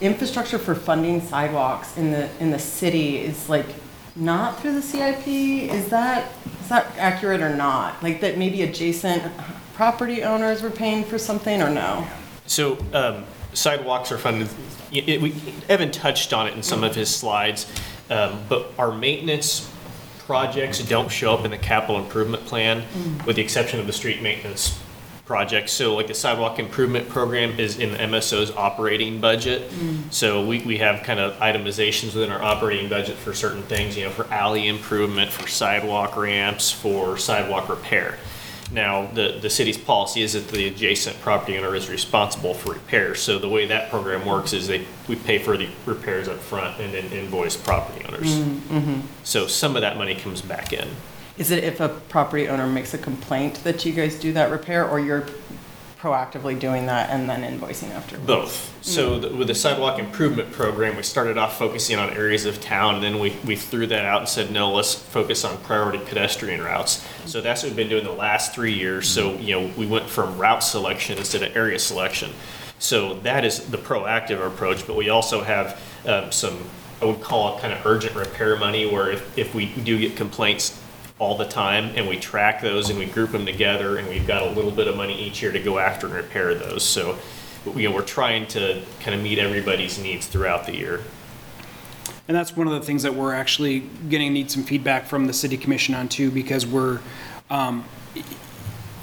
infrastructure 0.02 0.58
for 0.58 0.74
funding 0.76 1.22
sidewalks 1.22 1.98
in 1.98 2.12
the, 2.12 2.30
in 2.40 2.52
the 2.52 2.60
city 2.60 3.18
is 3.20 3.48
like 3.50 3.68
not 4.16 4.60
through 4.60 4.74
the 4.74 4.82
CIP? 4.82 5.28
Is 5.28 5.90
that, 5.90 6.32
is 6.62 6.70
that 6.70 6.88
accurate 6.98 7.42
or 7.42 7.56
not? 7.56 8.02
Like 8.04 8.22
that 8.22 8.38
maybe 8.38 8.64
adjacent 8.64 9.24
property 9.74 10.24
owners 10.24 10.62
were 10.62 10.70
paying 10.72 11.04
for 11.04 11.18
something 11.18 11.62
or 11.62 11.70
no? 11.70 12.06
So 12.48 12.78
um, 12.94 13.24
sidewalks 13.54 14.12
are 14.12 14.18
funded, 14.18 14.50
it- 14.92 15.08
it- 15.08 15.22
we- 15.22 15.36
Evan 15.70 15.92
touched 15.92 16.34
on 16.34 16.48
it 16.48 16.56
in 16.56 16.64
some 16.64 16.84
of 16.84 16.96
his 16.96 17.14
slides, 17.16 17.68
um, 18.10 18.40
but 18.50 18.72
our 18.78 18.92
maintenance 18.92 19.70
projects 20.20 20.80
don't 20.80 21.12
show 21.12 21.34
up 21.34 21.46
in 21.46 21.52
the 21.52 21.58
capital 21.58 21.98
improvement 21.98 22.46
plan, 22.46 22.84
with 23.26 23.36
the 23.36 23.42
exception 23.42 23.80
of 23.80 23.88
the 23.88 23.94
street 23.94 24.22
maintenance 24.22 24.80
projects. 25.32 25.72
So 25.72 25.96
like 25.96 26.08
the 26.08 26.13
sidewalk 26.13 26.60
improvement 26.60 27.08
program 27.08 27.58
is 27.58 27.80
in 27.80 27.94
the 27.94 28.00
MSO's 28.00 28.52
operating 28.52 29.22
budget. 29.22 29.70
Mm. 29.70 30.12
So 30.12 30.46
we, 30.46 30.62
we 30.63 30.80
have 30.80 31.04
kind 31.04 31.22
of 31.22 31.38
itemizations 31.38 32.13
within 32.13 32.30
our 32.30 32.41
operating 32.41 32.89
budget 32.89 33.15
for 33.15 33.34
certain 33.34 33.63
things, 33.63 33.96
you 33.96 34.04
know, 34.04 34.10
for 34.10 34.26
alley 34.26 34.67
improvement, 34.67 35.32
for 35.32 35.48
sidewalk 35.48 36.17
ramps, 36.17 36.70
for 36.70 37.17
sidewalk 37.17 37.70
repair. 37.70 38.17
Now, 38.74 39.06
the, 39.06 39.39
the 39.41 39.50
city's 39.50 39.78
policy 39.78 40.22
is 40.22 40.34
that 40.34 40.50
the 40.50 40.67
adjacent 40.67 41.17
property 41.22 41.58
owner 41.58 41.76
is 41.76 41.89
responsible 41.89 42.54
for 42.54 42.74
repairs. 42.74 43.22
So 43.22 43.39
the 43.39 43.48
way 43.48 43.65
that 43.67 43.89
program 43.89 44.26
works 44.26 44.52
is 44.52 44.67
they, 44.67 44.86
we 45.08 45.15
pay 45.15 45.39
for 45.39 45.56
the 45.56 45.70
repairs 45.86 46.28
up 46.28 46.39
front 46.39 46.78
and 46.82 46.94
then 46.94 47.06
invoice 47.06 47.56
property 47.56 48.04
owners. 48.06 48.36
Mm, 48.36 48.60
mm-hmm. 48.60 49.00
So 49.24 49.48
some 49.48 49.78
of 49.78 49.82
that 49.82 49.96
money 49.96 50.15
comes 50.15 50.41
back 50.41 50.74
in. 50.74 50.89
Is 51.38 51.52
it 51.52 51.63
if 51.63 51.80
a 51.80 51.89
property 51.89 52.48
owner 52.48 52.67
makes 52.67 52.94
a 52.94 52.98
complaint 52.98 53.63
that 53.63 53.86
you 53.86 53.94
guys 53.94 54.20
do 54.20 54.34
that 54.34 54.52
repair 54.52 54.88
or 54.88 55.00
you're 55.00 55.26
proactively 56.00 56.60
doing 56.60 56.88
that 56.88 57.10
and 57.12 57.30
then 57.30 57.41
invoicing 57.44 57.91
afterwards? 57.91 58.26
Both. 58.26 58.74
So 58.82 59.20
the- 59.20 59.30
with 59.30 59.48
the 59.48 59.56
sidewalk 59.56 60.00
improvement 60.00 60.52
program, 60.52 60.98
we 60.98 61.04
started 61.04 61.38
off 61.38 61.58
focusing 61.58 61.98
on 61.98 62.10
areas 62.12 62.46
of 62.46 62.60
town, 62.60 62.96
and 62.96 63.04
then 63.04 63.20
we, 63.20 63.36
we 63.46 63.56
threw 63.56 63.86
that 63.88 64.04
out 64.04 64.20
and 64.22 64.28
said, 64.30 64.52
no, 64.52 64.72
let's 64.74 64.96
focus 64.96 65.46
on 65.46 65.58
priority 65.60 66.00
pedestrian 66.00 66.62
routes. 66.63 67.08
So 67.26 67.39
that's 67.39 67.62
what 67.62 67.70
we've 67.70 67.78
been 67.78 67.89
doing 67.89 68.04
the 68.04 68.12
last 68.12 68.56
three 68.56 68.74
years. 68.74 69.08
So, 69.08 69.36
you 69.36 69.60
know, 69.60 69.72
we 69.78 69.86
went 69.86 70.10
from 70.10 70.38
route 70.38 70.63
selection 70.63 71.20
instead 71.20 71.44
of 71.44 71.56
area 71.56 71.78
selection. 71.78 72.32
So 72.80 73.13
that 73.20 73.46
is 73.46 73.70
the 73.70 73.78
proactive 73.78 74.46
approach, 74.46 74.88
but 74.88 74.96
we 74.96 75.10
also 75.10 75.44
have 75.44 75.80
um, 76.08 76.32
some, 76.32 76.58
I 77.00 77.06
would 77.06 77.22
call 77.22 77.56
it 77.56 77.62
kind 77.62 77.74
of 77.74 77.86
urgent 77.86 78.15
repair 78.15 78.58
money, 78.58 78.88
where 78.88 79.12
if, 79.12 79.38
if 79.38 79.54
we 79.54 79.67
do 79.67 80.00
get 80.00 80.15
complaints 80.15 80.81
all 81.22 81.38
the 81.38 81.46
time, 81.46 81.94
and 81.96 82.08
we 82.08 82.18
track 82.18 82.64
those 82.64 82.90
and 82.90 82.98
we 82.98 83.06
group 83.06 83.32
them 83.32 83.46
together, 83.46 83.98
and 83.98 84.10
we've 84.10 84.26
got 84.26 84.42
a 84.42 84.50
little 84.50 84.72
bit 84.72 84.88
of 84.88 84.98
money 84.98 85.14
each 85.22 85.40
year 85.40 85.52
to 85.52 85.60
go 85.60 85.78
after 85.78 86.08
and 86.08 86.16
repair 86.16 86.56
those. 86.56 86.84
So, 86.84 87.16
you 87.76 87.88
know, 87.88 87.94
we're 87.94 88.02
trying 88.02 88.48
to 88.48 88.82
kind 89.02 89.14
of 89.14 89.22
meet 89.22 89.38
everybody's 89.38 90.00
needs 90.00 90.26
throughout 90.26 90.66
the 90.66 90.76
year. 90.76 91.02
And 92.28 92.36
that's 92.36 92.58
one 92.58 92.66
of 92.66 92.74
the 92.74 92.82
things 92.82 93.04
that 93.04 93.14
we're 93.14 93.36
actually 93.36 93.82
getting, 94.10 94.34
need 94.34 94.50
some 94.50 94.64
feedback 94.64 95.06
from 95.06 95.28
the 95.28 95.34
city 95.34 95.58
commission 95.58 95.94
on 95.94 96.10
too, 96.10 96.32
because 96.32 96.66
we're, 96.66 97.00
um, 97.52 97.86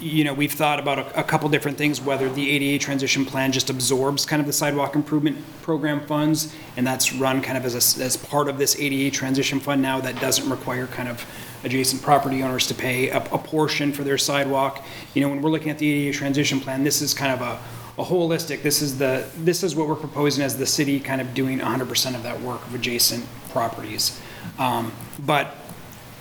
you 0.01 0.25
know, 0.25 0.33
we've 0.33 0.51
thought 0.51 0.77
about 0.77 0.99
a, 0.99 1.21
a 1.21 1.23
couple 1.23 1.47
different 1.47 1.77
things, 1.77 2.01
whether 2.01 2.27
the 2.27 2.51
ADA 2.51 2.83
transition 2.83 3.25
plan 3.25 3.53
just 3.53 3.69
absorbs 3.69 4.25
kind 4.25 4.41
of 4.41 4.45
the 4.45 4.51
sidewalk 4.51 4.93
improvement 4.93 5.37
program 5.61 6.05
funds, 6.05 6.53
and 6.75 6.85
that's 6.85 7.13
run 7.13 7.41
kind 7.41 7.57
of 7.57 7.63
as, 7.63 7.75
a 7.75 8.03
as 8.03 8.17
part 8.17 8.49
of 8.49 8.57
this 8.57 8.77
ADA 8.77 9.09
transition 9.15 9.61
fund 9.61 9.81
now 9.81 10.01
that 10.01 10.19
doesn't 10.19 10.49
require 10.49 10.85
kind 10.87 11.07
of 11.07 11.25
adjacent 11.63 12.01
property 12.01 12.43
owners 12.43 12.67
to 12.67 12.73
pay 12.73 13.09
a, 13.09 13.17
a 13.17 13.37
portion 13.37 13.91
for 13.91 14.03
their 14.03 14.17
sidewalk. 14.17 14.83
You 15.13 15.21
know, 15.21 15.29
when 15.29 15.41
we're 15.41 15.51
looking 15.51 15.69
at 15.69 15.77
the 15.77 15.89
ADA 15.89 16.17
transition 16.17 16.59
plan, 16.59 16.83
this 16.83 17.01
is 17.01 17.13
kind 17.13 17.33
of 17.33 17.41
a, 17.41 18.01
a 18.01 18.05
holistic, 18.05 18.61
this 18.61 18.81
is 18.81 18.97
the, 18.97 19.29
this 19.37 19.63
is 19.63 19.75
what 19.75 19.87
we're 19.87 19.95
proposing 19.95 20.43
as 20.43 20.57
the 20.57 20.65
city 20.65 20.99
kind 20.99 21.21
of 21.21 21.33
doing 21.33 21.59
hundred 21.59 21.89
percent 21.89 22.15
of 22.15 22.23
that 22.23 22.39
work 22.41 22.65
of 22.67 22.73
adjacent 22.75 23.25
properties. 23.49 24.19
Um, 24.57 24.91
But, 25.25 25.55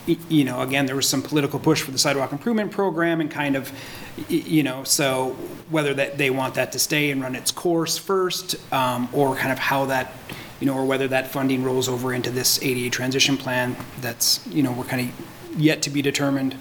you 0.07 0.44
know, 0.44 0.62
again, 0.62 0.87
there 0.87 0.96
was 0.96 1.09
some 1.09 1.22
political 1.22 1.61
push 1.61 1.83
for 1.83 1.92
the 1.92 1.98
sidewalk 1.98 2.33
improvement 2.33 2.72
program 2.72 3.20
and 3.20 3.31
kind 3.31 3.55
of, 3.55 3.70
you 4.29 4.64
know, 4.64 4.83
so 4.83 5.37
whether 5.70 5.94
that, 5.94 6.18
they 6.18 6.31
want 6.31 6.55
that 6.55 6.72
to 6.72 6.79
stay 6.79 7.12
and 7.12 7.22
run 7.22 7.37
its 7.37 7.53
course 7.53 7.96
first, 7.96 8.57
um, 8.72 9.09
or 9.12 9.37
kind 9.37 9.53
of 9.53 9.59
how 9.59 9.85
that, 9.85 10.12
you 10.61 10.66
know, 10.66 10.75
or 10.75 10.85
whether 10.85 11.09
that 11.09 11.29
funding 11.31 11.62
rolls 11.62 11.88
over 11.88 12.12
into 12.12 12.31
this 12.31 12.61
ADA 12.62 12.90
transition 12.90 13.37
plan, 13.37 13.77
that's, 14.01 14.44
you 14.49 14.62
know, 14.62 14.73
we're 14.73 14.85
kind 14.85 15.09
of 15.09 15.61
yet 15.61 15.83
to 15.83 15.90
be 15.90 16.03
determined. 16.03 16.57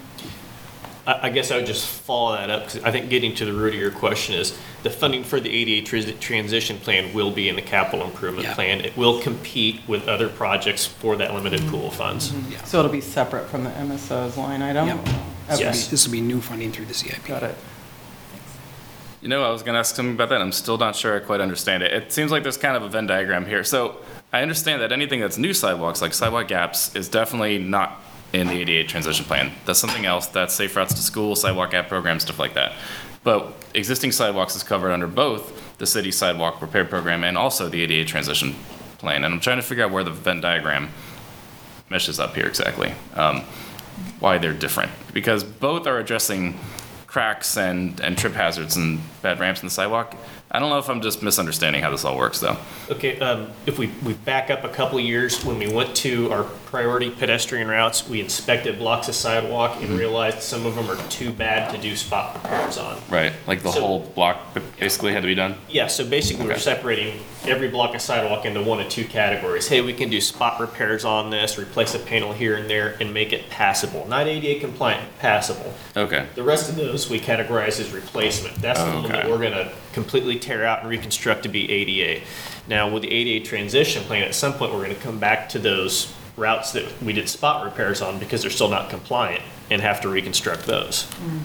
I, 1.07 1.27
I 1.27 1.29
guess 1.29 1.51
I 1.51 1.57
would 1.57 1.65
just 1.65 1.87
follow 1.87 2.35
that 2.35 2.49
up, 2.49 2.65
because 2.65 2.83
I 2.83 2.91
think 2.91 3.09
getting 3.09 3.33
to 3.35 3.45
the 3.45 3.53
root 3.53 3.73
of 3.73 3.79
your 3.79 3.91
question 3.91 4.35
is, 4.35 4.57
the 4.83 4.89
funding 4.91 5.23
for 5.23 5.39
the 5.39 5.49
ADA 5.49 5.85
tris- 5.85 6.13
transition 6.19 6.77
plan 6.77 7.11
will 7.13 7.31
be 7.31 7.49
in 7.49 7.55
the 7.55 7.61
capital 7.61 8.05
improvement 8.05 8.47
Yeah. 8.47 8.53
plan. 8.53 8.81
It 8.81 8.95
will 8.95 9.19
compete 9.21 9.81
with 9.87 10.07
other 10.07 10.29
projects 10.29 10.85
for 10.85 11.15
that 11.15 11.33
limited 11.33 11.61
pool 11.67 11.87
of 11.87 11.95
funds. 11.95 12.29
Mm-hmm. 12.29 12.65
So 12.65 12.79
it'll 12.79 12.91
be 12.91 13.01
separate 13.01 13.47
from 13.47 13.63
the 13.63 13.71
MSO's 13.71 14.37
line 14.37 14.61
item? 14.61 14.87
Yep. 14.87 14.99
Okay, 15.49 15.59
Yes. 15.63 15.87
This 15.87 16.05
will 16.05 16.11
be 16.11 16.21
new 16.21 16.41
funding 16.41 16.71
through 16.71 16.85
the 16.85 16.93
CIP. 16.93 17.25
Got 17.25 17.41
it. 17.43 17.55
You 19.21 19.29
know, 19.29 19.43
I 19.43 19.49
was 19.49 19.63
gonna 19.63 19.79
ask 19.79 19.95
something 19.95 20.13
about 20.13 20.29
that. 20.29 20.41
I'm 20.41 20.51
still 20.51 20.77
not 20.77 20.95
sure 20.95 21.15
I 21.15 21.19
quite 21.19 21.41
understand 21.41 21.81
it. 21.83 21.91
It 21.91 22.11
seems 22.11 22.31
like 22.31 22.43
there's 22.43 22.57
kind 22.57 22.77
of 22.77 22.83
a 22.83 22.89
Venn 22.89 23.07
diagram 23.07 23.45
here. 23.45 23.63
So 23.63 23.97
I 24.31 24.41
understand 24.41 24.81
that 24.81 24.91
anything 24.91 25.19
that's 25.19 25.37
new 25.37 25.53
sidewalks, 25.53 26.01
like 26.01 26.13
sidewalk 26.13 26.47
gaps, 26.47 26.95
is 26.95 27.09
definitely 27.09 27.57
not 27.57 28.01
in 28.33 28.47
the 28.47 28.53
ADA 28.53 28.87
transition 28.87 29.25
plan. 29.25 29.51
That's 29.65 29.79
something 29.79 30.05
else. 30.05 30.27
That's 30.27 30.53
safe 30.53 30.75
routes 30.75 30.93
to 30.93 31.01
school, 31.01 31.35
sidewalk 31.35 31.71
gap 31.71 31.87
programs, 31.87 32.23
stuff 32.23 32.37
like 32.37 32.53
that. 32.53 32.73
But 33.23 33.53
existing 33.73 34.11
sidewalks 34.11 34.55
is 34.55 34.63
covered 34.63 34.91
under 34.91 35.07
both 35.07 35.77
the 35.79 35.87
city 35.87 36.11
sidewalk 36.11 36.61
repair 36.61 36.85
program 36.85 37.23
and 37.23 37.37
also 37.37 37.69
the 37.69 37.81
ADA 37.81 38.05
transition 38.05 38.55
plan. 38.99 39.23
And 39.23 39.33
I'm 39.33 39.39
trying 39.39 39.57
to 39.57 39.63
figure 39.63 39.85
out 39.85 39.91
where 39.91 40.03
the 40.03 40.11
Venn 40.11 40.41
diagram 40.41 40.89
meshes 41.89 42.19
up 42.19 42.35
here 42.35 42.45
exactly. 42.45 42.93
Um, 43.15 43.43
why 44.19 44.37
they're 44.37 44.53
different 44.53 44.91
because 45.13 45.43
both 45.43 45.87
are 45.87 45.97
addressing 45.97 46.59
cracks 47.17 47.57
and, 47.57 47.99
and 48.01 48.15
trip 48.15 48.33
hazards 48.33 48.77
and 48.77 48.99
bad 49.23 49.39
ramps 49.39 49.59
in 49.61 49.65
the 49.65 49.71
sidewalk. 49.71 50.15
I 50.51 50.59
don't 50.59 50.69
know 50.69 50.77
if 50.77 50.87
I'm 50.87 51.01
just 51.01 51.23
misunderstanding 51.23 51.81
how 51.81 51.89
this 51.89 52.05
all 52.05 52.15
works 52.15 52.39
though. 52.39 52.55
Okay, 52.91 53.19
um, 53.19 53.49
if 53.65 53.79
we, 53.79 53.87
we 54.05 54.13
back 54.13 54.51
up 54.51 54.63
a 54.63 54.69
couple 54.69 54.99
years, 54.99 55.43
when 55.43 55.57
we 55.57 55.67
went 55.67 55.95
to 55.95 56.31
our 56.31 56.43
priority 56.71 57.09
pedestrian 57.09 57.69
routes, 57.69 58.07
we 58.09 58.19
inspected 58.19 58.77
blocks 58.77 59.07
of 59.07 59.15
sidewalk 59.15 59.71
Mm-hmm. 59.77 59.85
and 59.85 59.97
realized 59.99 60.41
some 60.41 60.65
of 60.65 60.75
them 60.75 60.89
are 60.89 60.97
too 61.09 61.31
bad 61.31 61.71
to 61.73 61.77
do 61.81 61.95
spot 61.95 62.35
repairs 62.35 62.77
on. 62.77 62.97
Right. 63.09 63.31
Like 63.47 63.63
the 63.63 63.71
So- 63.71 63.79
whole 63.81 63.99
block 63.99 64.53
basically 64.79 65.13
had 65.13 65.21
to 65.21 65.27
be 65.27 65.35
done. 65.35 65.55
Yeah, 65.69 65.87
so 65.87 66.05
basically 66.05 66.45
we're 66.45 66.51
Okay. 66.53 66.59
separating 66.61 67.19
every 67.47 67.69
block 67.69 67.95
of 67.95 68.01
sidewalk 68.01 68.45
into 68.45 68.61
one 68.61 68.81
of 68.81 68.89
two 68.89 69.05
categories. 69.05 69.67
Hey, 69.67 69.79
we 69.81 69.93
can 69.93 70.09
do 70.09 70.19
spot 70.19 70.59
repairs 70.59 71.05
on 71.05 71.29
this, 71.29 71.57
replace 71.57 71.95
a 71.95 71.99
panel 71.99 72.33
here 72.33 72.55
and 72.55 72.69
there, 72.69 72.95
and 72.99 73.13
make 73.13 73.31
it 73.31 73.49
passable. 73.49 74.05
Not 74.09 74.27
ADA 74.27 74.59
compliant, 74.59 75.17
passable. 75.19 75.73
Okay. 75.95 76.25
The 76.35 76.43
rest 76.43 76.69
of 76.69 76.75
those 76.75 77.09
we 77.09 77.19
categorize 77.19 77.79
as 77.79 77.91
replacement. 77.91 78.61
That's 78.61 78.79
the 78.81 78.91
one 78.91 79.03
that 79.03 79.19
Okay. 79.19 79.29
we're 79.31 79.37
gonna 79.37 79.71
completely 79.93 80.37
tear 80.37 80.65
out 80.65 80.81
and 80.81 80.89
reconstruct 80.89 81.43
to 81.43 81.49
be 81.49 81.71
ADA. 81.71 82.21
Now, 82.67 82.89
with 82.89 83.03
the 83.03 83.11
ADA 83.11 83.45
transition 83.45 84.03
plan, 84.03 84.23
at 84.23 84.35
some 84.35 84.53
point, 84.53 84.73
we're 84.73 84.81
gonna 84.81 84.95
come 84.95 85.17
back 85.19 85.47
to 85.49 85.59
those 85.59 86.07
routes 86.37 86.71
that 86.71 86.85
we 87.01 87.11
did 87.11 87.27
spot 87.27 87.65
repairs 87.65 88.01
on 88.01 88.19
because 88.19 88.41
they're 88.41 88.51
still 88.51 88.69
not 88.69 88.89
compliant 88.89 89.43
and 89.69 89.81
have 89.81 89.99
to 90.01 90.09
reconstruct 90.09 90.65
those. 90.65 91.05
Mm. 91.25 91.39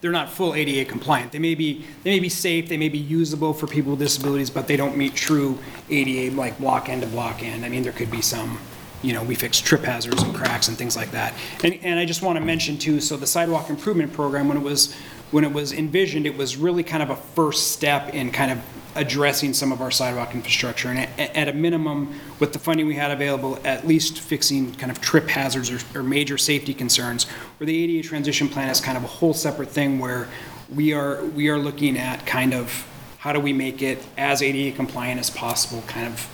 they're 0.00 0.12
not 0.12 0.30
full 0.30 0.54
ADA 0.54 0.88
compliant. 0.88 1.32
They 1.32 1.38
may 1.38 1.54
be, 1.54 1.84
they 2.04 2.10
may 2.10 2.20
be 2.20 2.28
safe, 2.28 2.68
they 2.68 2.76
may 2.76 2.88
be 2.88 2.98
usable 2.98 3.52
for 3.52 3.66
people 3.66 3.92
with 3.92 4.00
disabilities, 4.00 4.50
but 4.50 4.68
they 4.68 4.76
don't 4.76 4.96
meet 4.96 5.14
true 5.14 5.58
ADA, 5.90 6.34
like 6.36 6.58
block 6.58 6.88
end 6.88 7.02
to 7.02 7.08
block 7.08 7.42
end. 7.42 7.64
I 7.64 7.68
mean, 7.68 7.82
there 7.82 7.92
could 7.92 8.10
be 8.10 8.22
some, 8.22 8.58
you 9.02 9.12
know, 9.12 9.22
we 9.24 9.34
fix 9.34 9.60
trip 9.60 9.82
hazards 9.82 10.22
and 10.22 10.34
cracks 10.34 10.68
and 10.68 10.78
things 10.78 10.96
like 10.96 11.10
that. 11.10 11.34
And, 11.64 11.74
and 11.82 11.98
I 11.98 12.04
just 12.04 12.22
want 12.22 12.38
to 12.38 12.44
mention 12.44 12.78
too, 12.78 13.00
so 13.00 13.16
the 13.16 13.26
sidewalk 13.26 13.68
improvement 13.68 14.12
program, 14.12 14.48
when 14.48 14.56
it 14.56 14.62
was, 14.62 14.94
when 15.32 15.44
it 15.44 15.52
was 15.52 15.72
envisioned, 15.72 16.24
it 16.24 16.36
was 16.36 16.56
really 16.56 16.84
kind 16.84 17.02
of 17.02 17.10
a 17.10 17.16
first 17.16 17.72
step 17.72 18.14
in 18.14 18.30
kind 18.30 18.52
of 18.52 18.60
addressing 18.96 19.54
some 19.54 19.72
of 19.72 19.80
our 19.80 19.90
sidewalk 19.90 20.34
infrastructure. 20.34 20.88
And 20.88 20.98
at, 20.98 21.36
at 21.36 21.48
a 21.48 21.52
minimum, 21.52 22.18
with 22.40 22.52
the 22.52 22.58
funding 22.58 22.86
we 22.86 22.94
had 22.94 23.10
available, 23.10 23.58
at 23.64 23.86
least 23.86 24.20
fixing 24.20 24.74
kind 24.74 24.90
of 24.90 25.00
trip 25.00 25.28
hazards 25.28 25.70
or, 25.70 25.98
or 25.98 26.02
major 26.02 26.38
safety 26.38 26.74
concerns. 26.74 27.24
Where 27.58 27.66
the 27.66 27.98
ADA 27.98 28.08
transition 28.08 28.48
plan 28.48 28.68
is 28.68 28.80
kind 28.80 28.96
of 28.96 29.04
a 29.04 29.08
whole 29.08 29.34
separate 29.34 29.68
thing 29.68 29.98
where 29.98 30.28
we 30.74 30.92
are, 30.92 31.24
we 31.24 31.48
are 31.48 31.58
looking 31.58 31.96
at 31.96 32.26
kind 32.26 32.52
of 32.54 32.86
how 33.18 33.32
do 33.32 33.40
we 33.40 33.52
make 33.52 33.82
it 33.82 34.04
as 34.16 34.42
ADA 34.42 34.76
compliant 34.76 35.20
as 35.20 35.30
possible, 35.30 35.82
kind 35.86 36.06
of 36.06 36.28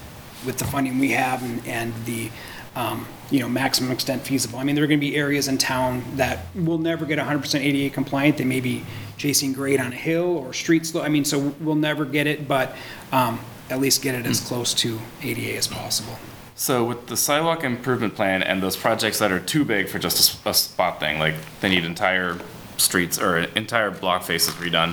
with 0.44 0.58
the 0.58 0.64
funding 0.64 0.98
we 0.98 1.10
have 1.10 1.42
and, 1.42 1.66
and 1.66 1.94
the, 2.04 2.30
um, 2.74 3.06
you 3.30 3.40
know, 3.40 3.48
maximum 3.48 3.90
extent 3.90 4.22
feasible. 4.22 4.58
I 4.58 4.64
mean, 4.64 4.74
there 4.74 4.84
are 4.84 4.88
gonna 4.88 4.98
be 4.98 5.16
areas 5.16 5.48
in 5.48 5.58
town 5.58 6.04
that 6.16 6.46
will 6.54 6.78
never 6.78 7.06
get 7.06 7.18
hundred 7.18 7.40
percent 7.40 7.64
ADA 7.64 7.94
compliant. 7.94 8.36
They 8.36 8.44
may 8.44 8.60
be 8.60 8.84
chasing 9.22 9.52
grade 9.52 9.78
on 9.78 9.92
a 9.92 9.96
hill 9.96 10.36
or 10.36 10.52
street 10.52 10.84
slope. 10.84 11.04
I 11.04 11.08
mean, 11.08 11.24
so 11.24 11.54
we'll 11.60 11.76
never 11.76 12.04
get 12.04 12.26
it, 12.26 12.48
but, 12.48 12.74
um, 13.12 13.38
at 13.70 13.80
least 13.80 14.02
get 14.02 14.16
it 14.16 14.26
as 14.26 14.40
close 14.40 14.74
to 14.74 14.98
ADA 15.22 15.56
as 15.56 15.68
possible. 15.68 16.18
So 16.56 16.82
with 16.84 17.06
the 17.06 17.16
sidewalk 17.16 17.62
improvement 17.62 18.16
plan 18.16 18.42
and 18.42 18.60
those 18.60 18.76
projects 18.76 19.20
that 19.20 19.30
are 19.30 19.38
too 19.38 19.64
big 19.64 19.88
for 19.88 20.00
just 20.00 20.16
a 20.18 20.24
s- 20.24 20.40
a, 20.44 20.52
spot 20.52 20.98
thing, 20.98 21.20
like 21.20 21.34
they 21.60 21.68
need 21.68 21.84
entire 21.84 22.38
streets 22.78 23.16
or 23.20 23.38
entire 23.54 23.92
block 23.92 24.24
faces 24.24 24.54
redone. 24.54 24.92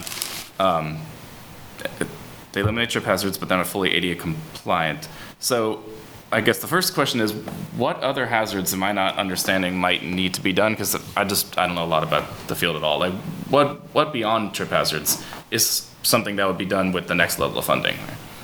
Um, 0.60 1.00
They 2.52 2.62
eliminate 2.62 2.89
trip 2.89 3.06
hazards, 3.06 3.38
but 3.38 3.48
then 3.48 3.58
are 3.58 3.62
not 3.63 3.68
fully 3.68 3.94
ADA 3.96 4.15
compliant. 4.15 5.08
So 5.39 5.84
I 6.32 6.42
guess 6.42 6.60
the 6.60 6.68
first 6.68 6.94
question 6.94 7.22
is, 7.22 7.32
what 7.76 7.98
other 8.02 8.28
hazards 8.28 8.74
am 8.74 8.84
I 8.84 8.92
not 8.92 9.18
understanding 9.18 9.76
might 9.78 10.04
need 10.04 10.36
to 10.36 10.42
be 10.42 10.54
done? 10.54 10.74
Because 10.74 10.96
I 11.18 11.24
just, 11.24 11.58
I 11.58 11.65
don't 11.65 11.76
know 11.76 11.84
a 11.84 11.88
lot 11.88 12.04
about 12.04 12.48
the 12.48 12.56
field 12.56 12.76
at 12.76 12.84
all. 12.84 13.00
Like, 13.00 13.13
what, 13.50 13.80
what 13.96 14.13
beyond 14.13 14.54
trip 14.54 14.70
hazards 14.70 15.24
is 15.50 15.89
something 16.04 16.36
that 16.36 16.46
would 16.46 16.58
be 16.58 16.65
done 16.65 16.92
with 16.92 17.08
the 17.08 17.15
next 17.15 17.39
level 17.39 17.58
of 17.58 17.65
funding? 17.65 17.96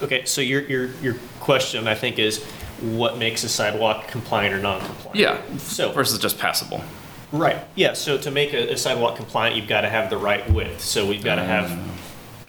Okay, 0.02 0.26
so 0.26 0.41
your, 0.41 0.62
your, 0.62 0.88
your 1.02 1.15
question, 1.39 1.88
I 1.88 1.93
think, 1.93 2.17
is 2.17 2.43
what 2.82 3.17
makes 3.17 3.43
a 3.43 3.50
sidewalk 3.50 4.08
compliant 4.08 4.56
or 4.56 4.60
non-compliant? 4.60 5.15
Yeah, 5.15 5.39
So, 5.58 5.91
versus 5.91 6.17
just 6.17 6.39
passable. 6.39 6.84
right, 7.32 7.58
yeah, 7.76 7.93
so 7.93 8.17
to 8.17 8.32
make 8.32 8.54
a 8.54 8.74
a 8.74 8.78
sidewalk 8.78 9.15
compliant, 9.15 9.56
you've 9.56 9.67
got 9.67 9.82
to 9.82 9.89
have 9.89 10.10
the 10.10 10.17
right 10.17 10.50
width. 10.52 10.82
So 10.82 11.06
we've 11.06 11.24
got 11.24 11.36
to 11.36 11.43
have 11.43 11.69
mm. 11.69 11.88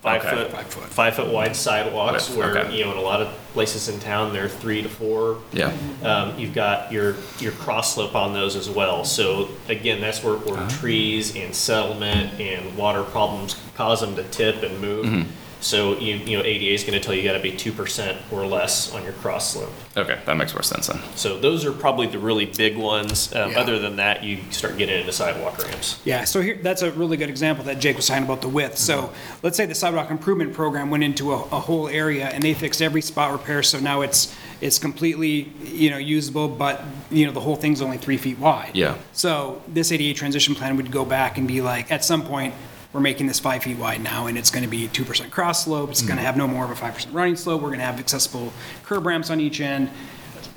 Five 0.07 0.25
okay. 0.25 0.37
foot, 0.37 0.51
Five 0.53 0.67
foot. 0.69 0.85
five 0.85 1.15
foot 1.17 1.29
wide 1.33 1.57
sidewalks 1.57 2.29
Width, 2.29 2.39
where, 2.39 2.59
okay. 2.59 2.77
you 2.77 2.85
know, 2.85 2.93
in 2.93 2.99
a 2.99 3.03
lot 3.03 3.21
of 3.21 3.29
places 3.53 3.89
in 3.89 3.99
town, 3.99 4.33
they're 4.33 4.49
three 4.49 4.81
to 4.83 4.89
four. 4.89 5.39
Yeah. 5.53 5.73
Um, 6.05 6.39
you've 6.39 6.55
got 6.55 6.93
your, 6.93 7.17
your 7.41 7.53
cross 7.53 7.95
slope 7.95 8.15
on 8.15 8.33
those 8.33 8.55
as 8.55 8.71
well. 8.71 9.05
So 9.05 9.49
again, 9.69 10.01
that's 10.01 10.23
where, 10.23 10.37
where 10.37 10.59
Ah. 10.61 10.69
trees 10.69 11.35
and 11.35 11.53
settlement 11.55 12.41
and 12.41 12.77
water 12.77 13.03
problems 13.03 13.57
cause 13.77 14.01
them 14.01 14.15
to 14.17 14.23
tip 14.25 14.63
and 14.63 14.81
move. 14.81 15.27
Mm-hmm. 15.67 15.77
So 15.77 15.99
you, 15.99 16.17
you 16.17 16.39
know, 16.39 16.45
ADA 16.45 16.73
is 16.75 16.85
gonna 16.85 17.01
tell 17.01 17.15
you 17.15 17.23
you 17.23 17.29
gotta 17.29 17.43
be 17.43 17.53
two 17.53 17.73
percent 17.73 18.19
or 18.31 18.47
less 18.47 18.93
on 18.95 19.03
your 19.03 19.13
cross 19.15 19.53
slope. 19.53 19.73
Okay, 19.97 20.19
that 20.25 20.37
makes 20.37 20.55
more 20.55 20.63
sense 20.63 20.87
then. 20.89 21.01
So 21.15 21.39
those 21.39 21.65
are 21.65 21.73
probably 21.73 22.07
the 22.07 22.19
really 22.19 22.47
big 22.47 22.77
ones. 22.77 23.35
Um, 23.35 23.51
Yeah. 23.53 23.61
other 23.61 23.79
than 23.79 23.97
that, 23.97 24.23
you 24.23 24.39
start 24.51 24.77
getting 24.79 25.01
into 25.01 25.13
sidewalk 25.13 25.59
ramps. 25.63 26.01
Yeah, 26.05 26.25
so 26.25 26.41
here, 26.41 26.59
that's 26.63 26.83
a 26.83 26.91
really 26.93 27.17
good 27.17 27.31
example 27.31 27.65
that 27.65 27.79
Jake 27.81 27.97
was 27.97 28.07
talking 28.07 28.25
about 28.25 28.41
the 28.43 28.49
width. 28.49 28.79
So 28.79 29.13
let's 29.43 29.57
say 29.57 29.67
the 29.67 29.75
sidewalk 29.75 30.11
improvement 30.11 30.53
program 30.53 30.91
went 30.91 31.03
into 31.03 31.33
a, 31.33 31.37
a 31.37 31.61
whole 31.61 31.89
area 31.89 32.27
and 32.29 32.43
they 32.43 32.55
fixed 32.55 32.83
every 32.83 33.03
spot 33.03 33.33
repair, 33.33 33.63
so 33.63 33.79
now 33.81 34.03
it's, 34.03 34.35
it's 34.61 34.79
completely, 34.79 35.53
you 35.65 35.91
know, 35.91 35.97
usable, 35.99 36.49
but, 36.49 36.83
you 37.11 37.27
know, 37.27 37.33
the 37.33 37.41
whole 37.41 37.57
thing's 37.57 37.81
only 37.83 37.97
three 37.99 38.17
feet 38.17 38.39
wide. 38.39 38.73
Yeah. 38.75 38.97
So 39.13 39.63
this 39.69 39.91
ADA 39.93 40.15
transition 40.15 40.55
plan 40.55 40.77
would 40.77 40.91
go 40.91 41.05
back 41.05 41.39
and 41.39 41.47
be 41.49 41.61
like, 41.61 41.91
at 41.91 42.05
some 42.05 42.23
point, 42.25 42.55
we're 42.97 43.03
making 43.03 43.27
this 43.27 43.39
five 43.39 43.63
feet 43.63 43.77
wide 43.77 44.03
now, 44.03 44.27
and 44.27 44.39
it's 44.39 44.51
gonna 44.51 44.67
be 44.67 44.89
two 44.89 45.05
percent 45.05 45.31
cross 45.31 45.67
slope, 45.67 45.91
it's 45.91 46.01
gonna 46.01 46.15
mm-hmm. 46.15 46.25
have 46.25 46.37
no 46.37 46.49
more 46.49 46.65
of 46.65 46.71
a 46.71 46.75
five 46.75 46.95
percent 46.95 47.15
running 47.15 47.37
slope, 47.37 47.61
we're 47.61 47.71
gonna 47.71 47.85
have 47.85 48.01
accessible 48.01 48.53
curb 48.85 49.05
ramps 49.05 49.29
on 49.29 49.39
each 49.39 49.61
end. 49.61 49.91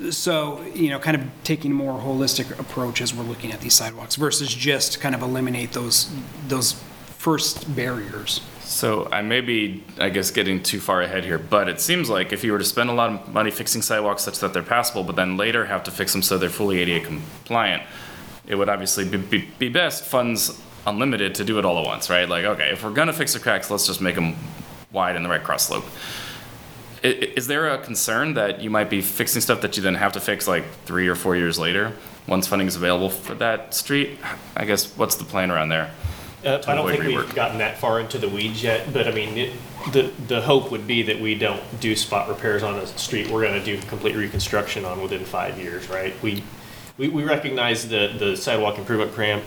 So, 0.08 0.62
you 0.74 0.88
know, 0.88 0.98
kind 0.98 1.14
of 1.14 1.22
taking 1.44 1.72
a 1.72 1.74
more 1.74 2.00
holistic 2.00 2.58
approach 2.58 3.02
as 3.02 3.12
we're 3.12 3.24
looking 3.24 3.52
at 3.52 3.60
these 3.60 3.74
sidewalks 3.74 4.16
versus 4.16 4.48
just 4.48 4.98
kind 4.98 5.14
of 5.14 5.20
eliminate 5.20 5.72
those, 5.72 6.10
those 6.48 6.82
first 7.18 7.76
barriers. 7.76 8.40
So 8.62 9.10
I 9.12 9.20
may 9.20 9.42
be, 9.42 9.84
I 9.98 10.08
guess, 10.08 10.30
getting 10.30 10.62
too 10.62 10.80
far 10.80 11.02
ahead 11.02 11.26
here, 11.26 11.38
but 11.38 11.68
it 11.68 11.82
seems 11.82 12.08
like 12.08 12.32
if 12.32 12.42
you 12.42 12.52
were 12.52 12.58
to 12.58 12.64
spend 12.64 12.88
a 12.88 12.94
lot 12.94 13.10
of 13.10 13.28
money 13.34 13.50
fixing 13.50 13.82
sidewalks 13.82 14.22
such 14.22 14.38
that 14.38 14.54
they're 14.54 14.62
passable, 14.62 15.04
but 15.04 15.16
then 15.16 15.36
later 15.36 15.66
have 15.66 15.82
to 15.84 15.90
fix 15.90 16.12
them 16.12 16.22
so 16.22 16.38
they're 16.38 16.48
fully 16.48 16.78
ADA 16.78 17.04
compliant, 17.04 17.82
it 18.46 18.54
would 18.54 18.70
obviously 18.70 19.06
be, 19.06 19.18
be, 19.18 19.48
be 19.58 19.68
best 19.68 20.04
funds 20.04 20.58
unlimited 20.86 21.34
to 21.36 21.44
do 21.44 21.58
it 21.58 21.64
all 21.64 21.78
at 21.78 21.86
once, 21.86 22.10
right? 22.10 22.28
Like, 22.28 22.44
okay, 22.44 22.70
if 22.72 22.82
we're 22.84 22.90
gonna 22.90 23.12
fix 23.12 23.32
the 23.34 23.40
cracks, 23.40 23.70
let's 23.70 23.86
just 23.86 24.00
make 24.00 24.14
them 24.14 24.36
wide 24.92 25.16
in 25.16 25.22
the 25.22 25.28
right 25.28 25.42
cross 25.42 25.66
slope. 25.66 25.84
Is 27.02 27.46
there 27.46 27.68
a 27.70 27.78
concern 27.78 28.34
that 28.34 28.60
you 28.60 28.68
might 28.68 28.90
be 28.90 29.00
fixing 29.00 29.40
stuff 29.40 29.62
that 29.62 29.76
you 29.76 29.82
then 29.82 29.94
have 29.94 30.12
to 30.12 30.20
fix 30.20 30.46
like 30.46 30.64
three 30.84 31.08
or 31.08 31.14
four 31.14 31.34
years 31.34 31.58
later, 31.58 31.92
once 32.26 32.46
funding 32.46 32.68
is 32.68 32.76
available 32.76 33.08
for 33.08 33.34
that 33.36 33.72
street? 33.72 34.18
I 34.54 34.66
guess, 34.66 34.94
what's 34.98 35.16
the 35.16 35.24
plan 35.24 35.50
around 35.50 35.70
there? 35.70 35.90
Uh, 36.44 36.62
I 36.66 36.74
don't 36.74 36.88
think 36.88 37.04
we've 37.04 37.34
gotten 37.34 37.58
that 37.58 37.78
far 37.78 38.00
into 38.00 38.18
the 38.18 38.28
weeds 38.28 38.62
yet, 38.62 38.92
but 38.92 39.06
I 39.06 39.12
mean, 39.12 39.36
it, 39.36 39.52
the, 39.92 40.10
the 40.26 40.40
hope 40.40 40.70
would 40.70 40.86
be 40.86 41.02
that 41.02 41.20
we 41.20 41.34
don't 41.34 41.62
do 41.80 41.94
spot 41.96 42.28
repairs 42.28 42.62
on 42.62 42.76
a 42.76 42.86
street. 42.86 43.30
We're 43.30 43.44
gonna 43.46 43.64
do 43.64 43.78
complete 43.82 44.16
reconstruction 44.16 44.84
on 44.84 45.02
within 45.02 45.24
five 45.24 45.58
years, 45.58 45.88
right? 45.88 46.14
We, 46.22 46.42
we, 46.98 47.08
we 47.08 47.24
recognize 47.24 47.88
the, 47.88 48.14
the 48.18 48.36
sidewalk 48.36 48.78
improvement 48.78 49.12
program, 49.12 49.42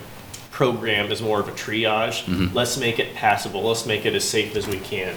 program 0.63 1.11
is 1.11 1.19
more 1.21 1.39
of 1.39 1.47
a 1.47 1.51
triage. 1.51 2.23
Mm-hmm. 2.25 2.55
Let's 2.55 2.77
make 2.77 2.99
it 2.99 3.15
passable, 3.15 3.63
let's 3.63 3.85
make 3.87 4.05
it 4.05 4.13
as 4.13 4.23
safe 4.23 4.55
as 4.55 4.67
we 4.67 4.77
can. 4.79 5.15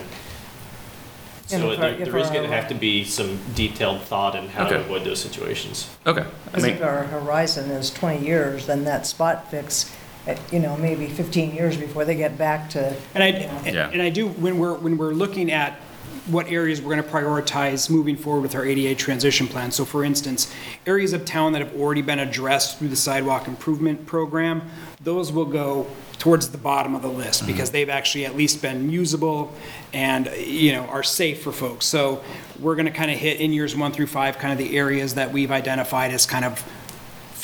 And 1.53 1.61
So 1.63 1.71
if 1.73 1.79
there, 1.79 1.91
our- 1.91 1.95
if 2.01 2.09
there 2.11 2.17
is 2.19 2.29
our- 2.29 2.35
gonna 2.35 2.49
have 2.49 2.69
to 2.69 2.75
be 2.75 3.05
some 3.05 3.39
detailed 3.55 4.01
thought 4.03 4.35
in 4.35 4.49
how 4.49 4.65
to 4.65 4.75
Okay. 4.77 4.85
avoid 4.85 5.05
those 5.05 5.21
situations. 5.21 5.89
Okay, 6.07 6.23
I 6.23 6.25
Because 6.47 6.65
mean, 6.65 6.73
if 6.77 6.83
our 6.83 7.05
horizon 7.05 7.71
is 7.71 7.91
20 7.91 8.27
years, 8.27 8.67
then 8.67 8.85
that 8.85 9.07
spot 9.07 9.49
fix, 9.51 9.91
uh, 10.27 10.35
you 10.51 10.59
know, 10.59 10.75
maybe 10.79 11.07
15 11.07 11.55
years 11.55 11.77
before 11.77 12.05
they 12.07 12.15
get 12.17 12.37
back 12.39 12.71
to, 12.71 12.95
And 13.15 13.23
I, 13.23 13.49
Yeah. 13.67 13.91
and 13.93 14.01
I 14.01 14.09
do, 14.09 14.27
when 14.29 14.59
we're, 14.59 14.73
when 14.75 14.97
we're 14.97 15.13
looking 15.13 15.53
at 15.53 15.79
what 16.27 16.49
areas 16.49 16.83
we're 16.83 16.91
gonna 16.91 17.03
prioritize 17.03 17.89
moving 17.89 18.17
forward 18.17 18.43
with 18.43 18.55
our 18.55 18.65
ADA 18.65 18.95
transition 18.95 19.47
plan. 19.47 19.71
So 19.71 19.85
for 19.85 20.05
instance, 20.05 20.53
areas 20.87 21.13
of 21.13 21.25
town 21.25 21.53
that 21.53 21.63
have 21.63 21.75
already 21.77 22.03
been 22.03 22.19
addressed 22.19 22.79
through 22.79 22.89
the 22.89 22.97
sidewalk 22.97 23.47
improvement 23.47 24.07
program, 24.07 24.63
those 25.01 25.31
will 25.33 25.45
go 25.45 25.87
towards 26.19 26.49
the 26.49 26.59
bottom 26.59 26.95
of 26.95 27.03
the 27.03 27.09
list 27.09 27.43
mm-hmm. 27.43 27.53
because 27.53 27.71
they've 27.71 27.89
actually 27.89 28.27
at 28.27 28.37
least 28.37 28.61
been 28.61 28.91
usable 28.91 29.53
and, 29.93 30.27
you 30.45 30.73
know, 30.73 30.85
are 30.87 31.03
safe 31.03 31.43
for 31.43 31.53
folks. 31.53 31.87
So 31.87 32.23
we're 32.59 32.75
gonna 32.75 32.91
kind 32.91 33.11
of 33.11 33.19
hit 33.19 33.41
in 33.41 33.53
years 33.53 33.77
one 33.77 33.93
through 33.93 34.09
five, 34.09 34.39
kind 34.39 34.53
of 34.53 34.59
the 34.59 34.77
areas 34.77 35.15
that 35.15 35.33
we've 35.33 35.51
identified 35.51 36.11
as 36.11 36.27
kind 36.27 36.45
of 36.45 36.65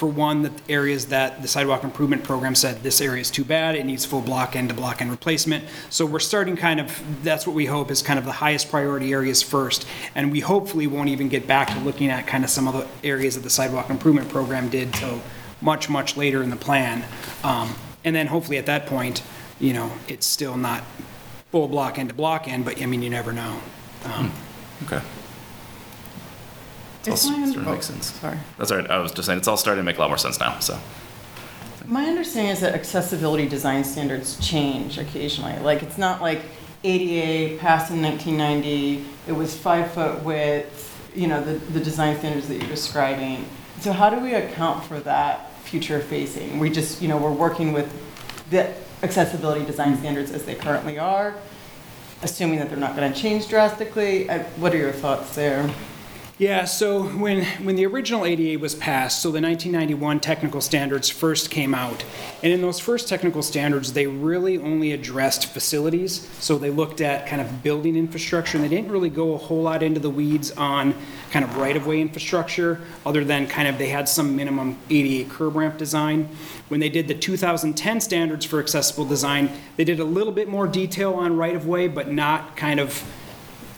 for 0.03 0.09
one, 0.09 0.43
the 0.43 0.53
areas 0.69 1.07
that 1.07 1.43
the 1.43 1.47
sidewalk 1.47 1.85
improvement 1.85 2.25
program 2.25 2.57
said, 2.57 2.83
this 2.83 3.01
area 3.01 3.21
is 3.21 3.31
too 3.31 3.45
bad, 3.45 3.77
it 3.77 3.87
needs 3.87 4.05
full 4.05 4.21
block 4.21 4.57
end 4.57 4.69
to 4.69 4.75
block 4.75 5.01
end 5.01 5.13
replacement. 5.13 5.65
So 5.91 6.05
we're 6.05 6.19
starting 6.19 6.57
kind 6.57 6.81
of, 6.81 7.23
that's 7.23 7.47
what 7.47 7.55
we 7.55 7.67
hope 7.67 7.89
is 7.89 8.03
kind 8.03 8.19
of 8.19 8.25
the 8.25 8.33
highest 8.33 8.69
priority 8.69 9.13
areas 9.13 9.43
first. 9.43 9.87
And 10.17 10.33
we 10.33 10.41
hopefully 10.41 10.89
won't 10.89 11.09
even 11.09 11.29
get 11.29 11.47
back 11.47 11.69
to 11.69 11.79
looking 11.79 12.11
at 12.11 12.27
kind 12.27 12.43
of 12.43 12.51
some 12.51 12.67
of 12.67 12.75
the 12.75 13.07
areas 13.07 13.37
that 13.37 13.43
the 13.45 13.51
sidewalk 13.51 13.91
improvement 13.91 14.29
program 14.29 14.69
did 14.69 14.93
till 14.93 15.21
much, 15.61 15.89
much 15.89 16.17
later 16.17 16.43
in 16.43 16.51
the 16.51 16.57
plan. 16.57 17.05
Um, 17.45 17.77
And 18.05 18.17
then 18.17 18.27
hopefully 18.27 18.59
at 18.59 18.67
that 18.67 18.87
point, 18.87 19.23
you 19.61 19.73
know, 19.73 19.93
it's 20.09 20.27
still 20.27 20.57
not 20.57 20.83
full 21.53 21.69
block 21.69 21.97
end 21.97 22.09
to 22.09 22.15
block 22.17 22.49
end, 22.49 22.65
but 22.65 22.83
I 22.83 22.87
mean, 22.87 23.03
you 23.03 23.11
never 23.11 23.33
know. 23.33 23.61
Um, 24.05 24.33
okay. 24.83 25.01
It's 27.07 27.27
all 27.27 27.33
my 27.33 27.45
sort 27.47 27.57
of 27.57 27.59
under- 27.59 27.73
makes 27.73 27.91
oh, 27.91 27.93
sense. 27.95 28.13
Sorry. 28.15 28.39
That's 28.59 28.71
all 28.71 28.79
right. 28.79 28.91
I 28.91 28.99
was 28.99 29.13
just 29.13 29.27
saying, 29.27 29.39
it's 29.39 29.49
all 29.49 29.57
starting 29.57 29.81
to 29.81 29.85
make 29.85 29.99
a 29.99 30.01
lot 30.01 30.09
more 30.09 30.19
sense 30.19 30.39
now, 30.39 30.59
so. 30.59 30.79
My 31.87 32.07
understanding 32.07 32.53
is 32.53 32.61
that 32.61 32.75
accessibility 32.75 33.49
design 33.49 33.85
standards 33.85 34.39
change 34.39 34.99
occasionally. 34.99 35.59
Like, 35.59 35.83
it's 35.83 35.99
not 35.99 36.23
like 36.23 36.43
ADA 36.85 37.59
passed 37.59 37.91
in 37.91 38.03
1990, 38.03 39.05
it 39.29 39.33
was 39.33 39.57
five 39.57 39.91
foot 39.93 40.23
width, 40.23 40.89
you 41.15 41.27
know, 41.27 41.43
the, 41.43 41.55
the 41.73 41.81
design 41.81 42.19
standards 42.19 42.49
that 42.49 42.57
you're 42.57 42.69
describing. 42.69 43.45
So 43.81 43.93
how 43.93 44.11
do 44.11 44.21
we 44.21 44.35
account 44.35 44.85
for 44.85 45.01
that 45.01 45.53
future 45.61 46.01
facing? 46.01 46.59
We 46.59 46.71
just, 46.71 47.03
you 47.03 47.09
know, 47.09 47.19
we're 47.19 47.33
working 47.33 47.73
with 47.73 47.93
the 48.51 48.73
accessibility 49.03 49.65
design 49.65 49.97
standards 49.99 50.31
as 50.31 50.45
they 50.45 50.55
currently 50.55 50.99
are, 50.99 51.35
assuming 52.23 52.59
that 52.61 52.69
they're 52.69 52.79
not 52.79 52.97
going 52.97 53.13
to 53.13 53.19
change 53.19 53.49
drastically. 53.49 54.29
Uh, 54.29 54.41
What 54.57 54.75
are 54.75 54.79
your 54.79 54.93
thoughts 54.93 55.35
there? 55.35 55.69
Yeah, 56.43 56.65
so 56.65 57.05
when, 57.05 57.45
when 57.65 57.77
the 57.77 57.87
original 57.87 58.27
ADA 58.27 58.59
was 58.59 58.75
passed, 58.75 59.23
so 59.23 59.31
the 59.31 59.41
1991 59.41 60.19
technical 60.19 60.61
standards 60.61 61.09
first 61.09 61.53
came 61.53 61.73
out, 61.73 62.05
and 62.43 62.53
in 62.53 62.61
those 62.61 62.81
first 62.81 63.09
technical 63.09 63.45
standards, 63.45 63.93
they 63.93 64.09
really 64.09 64.59
only 64.59 64.91
addressed 64.91 65.47
facilities. 65.47 66.29
So 66.41 66.59
they 66.59 66.71
looked 66.71 67.01
at 67.01 67.29
kind 67.29 67.41
of 67.41 67.63
building 67.63 67.95
infrastructure, 67.95 68.59
and 68.59 68.65
they 68.65 68.69
didn't 68.69 68.91
really 68.91 69.09
go 69.09 69.35
a 69.35 69.39
whole 69.39 69.63
lot 69.63 69.85
into 69.85 70.01
the 70.01 70.11
weeds 70.11 70.51
on 70.51 70.97
kind 71.31 71.45
of 71.45 71.57
right-of-way 71.59 72.01
infrastructure, 72.01 72.81
other 73.07 73.23
than 73.23 73.47
kind 73.47 73.69
of, 73.69 73.79
they 73.79 73.91
had 73.91 74.09
some 74.09 74.35
minimum 74.35 74.77
ADA 74.91 75.31
curb 75.31 75.55
ramp 75.55 75.79
design. 75.79 76.29
When 76.67 76.81
they 76.81 76.89
did 76.89 77.07
the 77.07 77.15
2010 77.15 78.01
standards 78.01 78.45
for 78.45 78.59
accessible 78.59 79.05
design, 79.05 79.49
they 79.77 79.85
did 79.85 80.01
a 80.01 80.05
little 80.05 80.33
bit 80.33 80.49
more 80.49 80.67
detail 80.67 81.15
on 81.15 81.37
right-of-way, 81.37 81.87
but 81.87 82.11
not 82.11 82.57
kind 82.57 82.81
of 82.81 83.05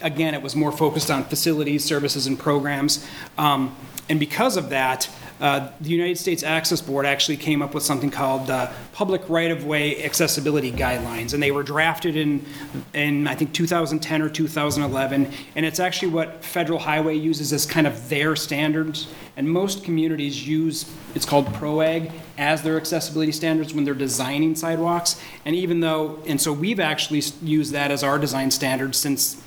again, 0.05 0.35
it 0.35 0.43
was 0.43 0.55
more 0.55 0.71
focused 0.71 1.11
on 1.11 1.25
facilities, 1.25 1.85
services, 1.85 2.29
and 2.29 2.39
programs. 2.39 3.05
Um, 3.37 3.75
And 4.09 4.21
because 4.21 4.59
of 4.59 4.69
that, 4.69 5.09
uh, 5.41 5.71
the 5.81 5.89
United 5.89 6.19
States 6.19 6.43
Access 6.43 6.81
Board 6.81 7.07
actually 7.07 7.39
came 7.39 7.63
up 7.63 7.75
with 7.75 7.83
something 7.83 8.11
called 8.11 8.51
uh, 8.51 8.71
Public 8.93 9.23
Right-of-Way 9.29 10.05
Accessibility 10.05 10.71
Guidelines. 10.71 11.33
And 11.33 11.43
they 11.43 11.51
were 11.51 11.63
drafted 11.63 12.15
in, 12.15 12.45
in, 12.93 13.27
I 13.27 13.35
think, 13.35 13.53
2010 13.53 14.23
or 14.23 14.29
2011. 14.29 15.33
And 15.57 15.67
it's 15.67 15.81
actually 15.81 16.13
what 16.13 16.45
Federal 16.45 16.79
Highway 16.79 17.17
uses 17.17 17.53
as 17.53 17.67
kind 17.67 17.87
of 17.87 18.09
their 18.09 18.37
standards. 18.37 19.09
And 19.37 19.49
most 19.49 19.85
communities 19.85 20.47
use, 20.47 20.85
it's 21.15 21.27
called 21.27 21.47
PROWAG, 21.55 22.13
as 22.39 22.63
their 22.63 22.77
accessibility 22.77 23.33
standards 23.33 23.75
when 23.75 23.85
they're 23.85 23.95
designing 23.95 24.55
sidewalks. 24.55 25.21
And 25.45 25.57
even 25.57 25.81
though, 25.81 26.19
and 26.27 26.41
so 26.41 26.53
we've 26.53 26.79
actually 26.79 27.23
used 27.43 27.73
that 27.73 27.91
as 27.91 28.05
our 28.05 28.19
design 28.19 28.51
standards 28.51 28.99
since 28.99 29.43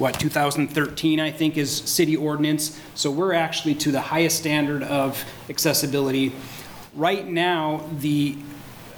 what, 0.00 0.18
2013, 0.18 1.20
I 1.20 1.30
think, 1.30 1.58
is 1.58 1.70
city 1.70 2.16
ordinance. 2.16 2.80
So 2.94 3.10
we're 3.10 3.34
actually 3.34 3.74
to 3.76 3.92
the 3.92 4.00
highest 4.00 4.38
standard 4.38 4.82
of 4.82 5.22
accessibility. 5.50 6.32
Right 6.94 7.26
now, 7.26 7.86
the 7.98 8.38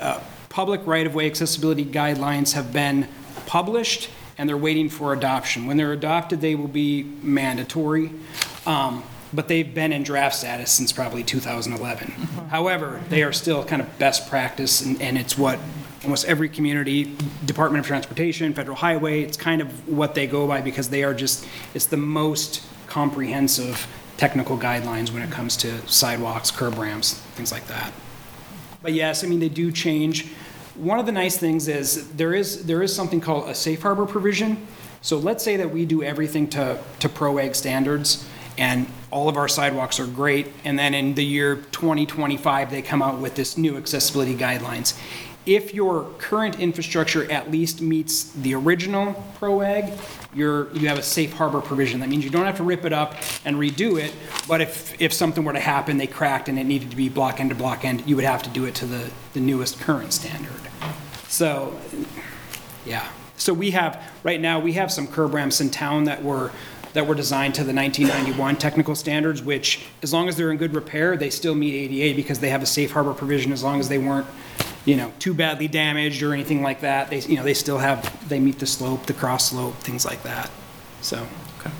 uh, 0.01 0.21
public 0.49 0.87
right-of-way 0.87 1.27
accessibility 1.27 1.85
guidelines 1.85 2.53
have 2.53 2.73
been 2.73 3.09
published, 3.47 4.11
and 4.39 4.49
they're 4.49 4.57
waiting 4.57 4.89
for 4.89 5.13
adoption. 5.13 5.67
When 5.67 5.77
they're 5.77 5.93
adopted, 5.93 6.41
they 6.41 6.55
will 6.55 6.69
be 6.69 7.03
mandatory, 7.03 8.13
um, 8.65 9.03
but 9.33 9.49
they've 9.49 9.75
been 9.75 9.93
in 9.93 10.05
draft 10.05 10.37
status 10.37 10.71
since 10.71 10.93
probably 10.93 11.25
2011. 11.25 12.11
However, 12.51 13.03
they 13.09 13.25
are 13.25 13.33
still 13.33 13.65
kind 13.65 13.83
of 13.83 13.99
best 13.99 14.29
practice, 14.31 14.81
and 14.83 15.03
and 15.03 15.19
it's 15.19 15.37
what 15.37 15.59
almost 16.05 16.27
every 16.27 16.49
community, 16.49 17.15
Department 17.45 17.85
of 17.85 17.87
Transportation, 17.87 18.53
Federal 18.55 18.77
Highway, 18.77 19.23
it's 19.23 19.37
kind 19.37 19.61
of 19.61 19.89
what 19.89 20.15
they 20.15 20.27
go 20.27 20.47
by 20.47 20.61
because 20.61 20.89
they 20.91 21.05
are 21.05 21.15
just, 21.15 21.47
it's 21.75 21.87
the 21.87 21.97
most 21.97 22.63
comprehensive 22.87 23.87
technical 24.17 24.59
guidelines 24.59 25.13
when 25.13 25.23
it 25.23 25.31
comes 25.31 25.57
to 25.59 25.87
sidewalks, 25.89 26.51
curb 26.51 26.77
ramps, 26.77 27.15
things 27.15 27.53
like 27.53 27.67
that. 27.69 27.93
But 28.83 28.93
yes, 28.93 29.25
I 29.25 29.29
mean, 29.29 29.41
they 29.41 29.49
do 29.49 29.71
change. 29.71 30.33
One 30.75 30.99
of 30.99 31.07
the 31.07 31.13
nice 31.13 31.37
things 31.37 31.69
is 31.69 32.11
there 32.13 32.35
is, 32.35 32.67
there 32.67 32.83
is 32.83 32.95
something 32.95 33.21
called 33.21 33.49
a 33.49 33.55
safe 33.55 33.83
harbor 33.83 34.07
provision. 34.07 34.67
So 35.01 35.19
let's 35.19 35.43
say 35.43 35.57
that 35.57 35.71
we 35.71 35.85
do 35.85 36.03
everything 36.03 36.49
to, 36.51 36.79
to 37.01 37.09
PROWAG 37.09 37.55
standards 37.55 38.29
and 38.59 38.87
all 39.11 39.29
of 39.29 39.37
our 39.37 39.49
sidewalks 39.49 39.99
are 39.99 40.07
great. 40.07 40.49
And 40.65 40.79
then 40.79 40.95
in 40.95 41.15
the 41.15 41.25
year 41.25 41.57
2025, 41.57 42.71
they 42.71 42.83
come 42.83 43.03
out 43.03 43.19
with 43.19 43.35
this 43.35 43.57
new 43.57 43.77
accessibility 43.77 44.35
guidelines. 44.35 44.99
If 45.45 45.75
your 45.75 46.05
current 46.19 46.61
infrastructure 46.61 47.31
at 47.31 47.51
least 47.51 47.81
meets 47.81 48.31
the 48.31 48.55
original 48.55 49.15
PROWAG, 49.39 49.93
you're, 50.35 50.73
you 50.73 50.87
have 50.89 50.99
a 50.99 51.03
safe 51.03 51.33
harbor 51.33 51.61
provision. 51.61 52.01
That 52.01 52.09
means 52.09 52.25
you 52.25 52.31
don't 52.31 52.47
have 52.47 52.57
to 52.59 52.63
rip 52.63 52.85
it 52.85 52.93
up 52.93 53.17
and 53.45 53.57
redo 53.57 54.01
it, 54.01 54.15
but 54.47 54.61
if, 54.61 55.01
if 55.01 55.13
something 55.13 55.45
were 55.45 55.53
to 55.53 55.61
happen, 55.61 55.97
they 55.97 56.07
cracked 56.07 56.49
and 56.49 56.59
it 56.59 56.65
needed 56.65 56.91
to 56.91 56.97
be 56.97 57.09
block 57.09 57.41
end 57.41 57.51
to 57.51 57.57
block 57.57 57.85
end, 57.85 58.07
you 58.07 58.15
would 58.15 58.25
have 58.25 58.43
to 58.45 58.51
do 58.51 58.65
it 58.67 58.75
to 58.77 58.87
the, 58.87 59.11
the 59.33 59.41
newest 59.41 59.81
current 59.81 60.13
standard. 60.13 60.61
So, 61.27 61.77
yeah. 62.87 63.09
So 63.37 63.53
we 63.53 63.73
have, 63.73 64.01
right 64.23 64.41
now, 64.41 64.61
we 64.61 64.75
have 64.75 64.93
some 64.93 65.09
curb 65.09 65.35
ramps 65.35 65.61
in 65.61 65.71
town 65.71 66.05
that 66.05 66.23
were, 66.23 66.53
that 66.93 67.07
were 67.07 67.15
designed 67.15 67.55
to 67.57 67.65
the 67.65 67.75
1991 67.75 68.57
technical 68.57 68.95
standards, 68.95 69.43
which, 69.43 69.87
as 70.03 70.13
long 70.13 70.29
as 70.29 70.37
they're 70.37 70.53
in 70.53 70.59
good 70.59 70.75
repair, 70.75 71.17
they 71.17 71.31
still 71.31 71.55
meet 71.55 71.75
ADA 71.75 72.15
because 72.15 72.39
they 72.39 72.51
have 72.51 72.63
a 72.63 72.67
safe 72.67 72.93
harbor 72.93 73.15
provision 73.15 73.51
as 73.53 73.63
long 73.65 73.81
as 73.81 73.89
they 73.89 73.99
weren't, 73.99 74.27
you 74.85 74.97
know, 74.97 75.13
too 75.19 75.35
badly 75.35 75.69
damaged 75.69 76.23
or 76.23 76.35
anything 76.35 76.63
like 76.63 76.81
that. 76.81 77.11
They, 77.11 77.21
you 77.21 77.37
know, 77.37 77.45
they 77.45 77.55
still 77.55 77.79
have, 77.79 78.29
they 78.29 78.41
meet 78.41 78.59
the 78.59 78.67
slope, 78.67 79.07
the 79.07 79.13
cross 79.13 79.51
slope, 79.51 79.77
things 79.77 80.05
like 80.05 80.23
that. 80.25 80.51
So, 81.01 81.27
Okay. 81.61 81.71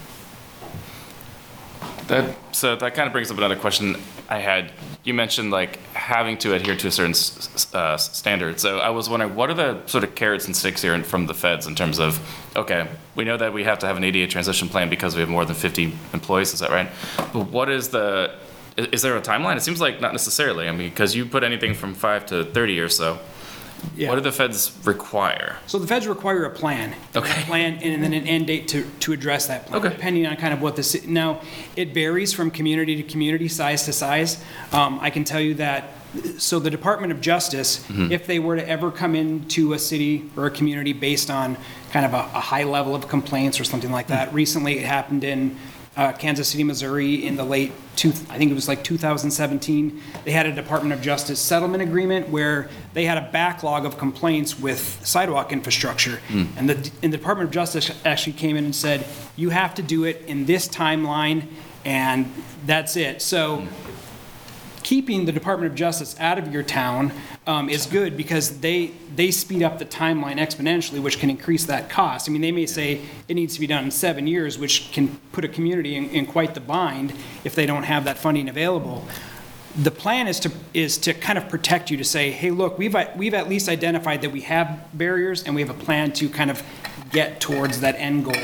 That, 2.09 2.37
so 2.53 2.77
that 2.77 2.95
kind 2.95 3.07
of 3.07 3.13
brings 3.13 3.31
up 3.31 3.39
another 3.39 3.57
question 3.57 3.97
I 4.29 4.39
had. 4.39 4.73
You 5.05 5.15
mentioned 5.15 5.51
like 5.51 5.79
having 5.95 6.39
to 6.39 6.55
adhere 6.55 6.77
to 6.77 6.89
a 6.89 6.91
certain 6.91 7.15
uh, 7.75 7.97
standard. 7.97 8.61
So 8.61 8.79
I 8.79 8.91
was 8.91 9.09
wondering, 9.09 9.35
what 9.35 9.51
are 9.51 9.55
the 9.55 9.85
sort 9.87 10.05
of 10.05 10.15
carrots 10.15 10.47
and 10.47 10.55
sticks 10.55 10.83
here 10.83 11.03
from 11.03 11.27
the 11.27 11.35
feds 11.35 11.67
in 11.67 11.75
terms 11.75 11.99
of, 11.99 12.21
okay, 12.57 12.89
we 13.15 13.25
know 13.25 13.37
that 13.37 13.53
we 13.53 13.65
have 13.65 13.79
to 13.81 13.87
have 13.87 13.97
an 13.97 14.05
ADA 14.05 14.29
transition 14.29 14.69
plan 14.69 14.89
because 14.89 15.15
we 15.15 15.21
have 15.21 15.29
more 15.29 15.45
than 15.45 15.55
50 15.57 15.93
employees, 16.13 16.55
is 16.55 16.61
that 16.61 16.71
right? 16.71 16.89
But 17.17 17.49
what 17.49 17.69
is 17.69 17.89
the, 17.89 18.35
is 18.77 19.03
there 19.03 19.17
a 19.17 19.21
timeline? 19.21 19.57
It 19.57 19.63
seems 19.63 19.81
like 19.81 20.01
not 20.01 20.13
necessarily. 20.13 20.69
I 20.69 20.73
mean, 20.73 20.91
because 20.91 21.15
you 21.15 21.27
put 21.27 21.45
anything 21.45 21.75
from 21.75 21.95
five 21.95 22.27
to 22.27 22.45
30 22.45 22.81
or 22.81 22.89
so. 22.89 23.19
yeah. 23.97 24.09
What 24.09 24.15
do 24.17 24.21
the 24.23 24.33
feds 24.33 24.73
require? 24.85 25.57
So 25.67 25.79
the 25.79 25.87
feds 25.87 26.07
require 26.07 26.45
a 26.45 26.51
plan. 26.51 26.95
Okay. 27.17 27.43
A 27.43 27.45
plan 27.45 27.75
and 27.83 28.03
then 28.03 28.13
an 28.13 28.27
end 28.27 28.47
date 28.47 28.69
to, 28.69 28.85
to 29.01 29.13
address 29.13 29.47
that 29.49 29.67
plan. 29.67 29.81
Okay. 29.85 29.95
Depending 29.95 30.27
on 30.27 30.37
kind 30.37 30.55
of 30.55 30.63
what 30.63 30.77
the, 30.77 30.83
ci- 30.83 31.07
now, 31.07 31.41
it 31.77 31.93
varies 31.93 32.33
from 32.33 32.51
community 32.51 32.97
to 32.97 33.03
community, 33.03 33.49
size 33.49 33.85
to 33.87 33.93
size. 33.93 34.43
Um, 34.73 34.99
I 35.01 35.11
can 35.11 35.25
tell 35.25 35.41
you 35.41 35.55
that, 35.55 35.91
so 36.37 36.59
the 36.59 36.71
Department 36.71 37.11
of 37.13 37.23
Justice, 37.23 37.85
if 37.91 38.27
they 38.27 38.39
were 38.39 38.57
to 38.57 38.69
ever 38.69 38.91
come 38.91 39.15
into 39.15 39.73
a 39.73 39.79
city 39.79 40.31
or 40.37 40.45
a 40.47 40.51
community 40.51 40.93
based 40.93 41.31
on 41.31 41.57
kind 41.91 42.05
of 42.05 42.13
a, 42.13 42.19
a 42.37 42.41
high 42.41 42.65
level 42.65 42.95
of 42.95 43.09
complaints 43.09 43.59
or 43.59 43.65
something 43.65 43.91
like 43.91 44.09
that, 44.09 44.33
recently 44.35 44.79
it 44.79 44.85
happened 44.85 45.25
in 45.25 45.57
uh, 45.97 46.13
Kansas 46.13 46.49
City, 46.49 46.65
Missouri 46.65 47.27
in 47.27 47.37
the 47.37 47.45
late, 47.45 47.73
two, 47.97 48.09
I 48.31 48.39
think 48.39 48.51
it 48.51 48.55
was 48.55 48.67
like 48.69 48.83
2017. 48.83 50.01
They 50.25 50.31
had 50.31 50.47
a 50.47 50.53
Department 50.53 50.95
of 50.95 51.03
Justice 51.03 51.39
settlement 51.39 51.83
agreement 51.83 52.31
where 52.31 52.71
they 52.95 53.05
had 53.05 53.19
a 53.19 53.29
backlog 53.31 53.85
of 53.85 53.99
complaints 53.99 54.59
with 54.59 55.01
sidewalk 55.05 55.53
infrastructure. 55.53 56.21
And 56.57 56.69
the, 56.69 56.91
and 57.03 57.13
the 57.13 57.19
Department 57.19 57.49
of 57.49 57.55
Justice 57.55 57.91
actually 58.07 58.33
came 58.35 58.57
in 58.57 58.65
and 58.65 58.75
said, 58.75 59.05
you 59.37 59.51
have 59.51 59.75
to 59.75 59.83
do 59.83 60.05
it 60.05 60.25
in 60.27 60.47
this 60.47 60.67
timeline, 60.67 61.47
and 61.85 62.33
that's 62.65 62.97
it. 62.97 63.21
So 63.21 63.67
keeping 64.83 65.25
the 65.25 65.33
Department 65.33 65.71
of 65.71 65.77
Justice 65.77 66.17
out 66.19 66.39
of 66.39 66.53
your 66.53 66.63
town 66.63 67.13
um, 67.47 67.69
is 67.69 67.87
good 67.87 68.17
because 68.17 68.61
they, 68.61 68.93
they 69.15 69.31
speed 69.31 69.63
up 69.63 69.79
the 69.79 69.85
timeline 69.85 70.37
exponentially, 70.37 71.01
which 71.01 71.19
can 71.19 71.31
increase 71.31 71.65
that 71.67 71.89
cost. 71.89 72.29
I 72.29 72.33
mean, 72.33 72.43
they 72.43 72.53
may 72.53 72.67
say 72.67 73.01
it 73.29 73.35
needs 73.35 73.55
to 73.55 73.61
be 73.61 73.67
done 73.67 73.85
in 73.85 73.91
seven 73.91 74.27
years, 74.27 74.59
which 74.59 74.93
can 74.93 75.21
put 75.33 75.45
a 75.45 75.49
community 75.49 75.97
in, 75.97 76.09
in 76.11 76.27
quite 76.27 76.55
the 76.55 76.61
bind 76.61 77.13
if 77.45 77.55
they 77.55 77.67
don't 77.67 77.85
have 77.85 78.05
that 78.05 78.19
funding 78.19 78.49
available. 78.49 79.07
The 79.77 79.91
plan 79.91 80.29
is 80.29 80.39
to, 80.41 80.53
is 80.75 80.99
to 80.99 81.15
kind 81.15 81.39
of 81.39 81.49
protect 81.49 81.91
you 81.91 81.97
to 81.97 82.05
say, 82.05 82.31
hey, 82.31 82.51
look, 82.51 82.79
we've, 82.79 82.95
we've 83.17 83.35
at 83.35 83.49
least 83.49 83.69
identified 83.69 84.21
that 84.23 84.31
we 84.31 84.43
have 84.43 84.87
barriers 84.93 85.45
and 85.45 85.55
we 85.55 85.63
have 85.63 85.71
a 85.71 85.85
plan 85.85 86.13
to 86.13 86.29
kind 86.29 86.51
of 86.51 86.63
get 87.11 87.41
towards 87.41 87.81
that 87.81 87.95
end 87.97 88.25
goal. 88.25 88.35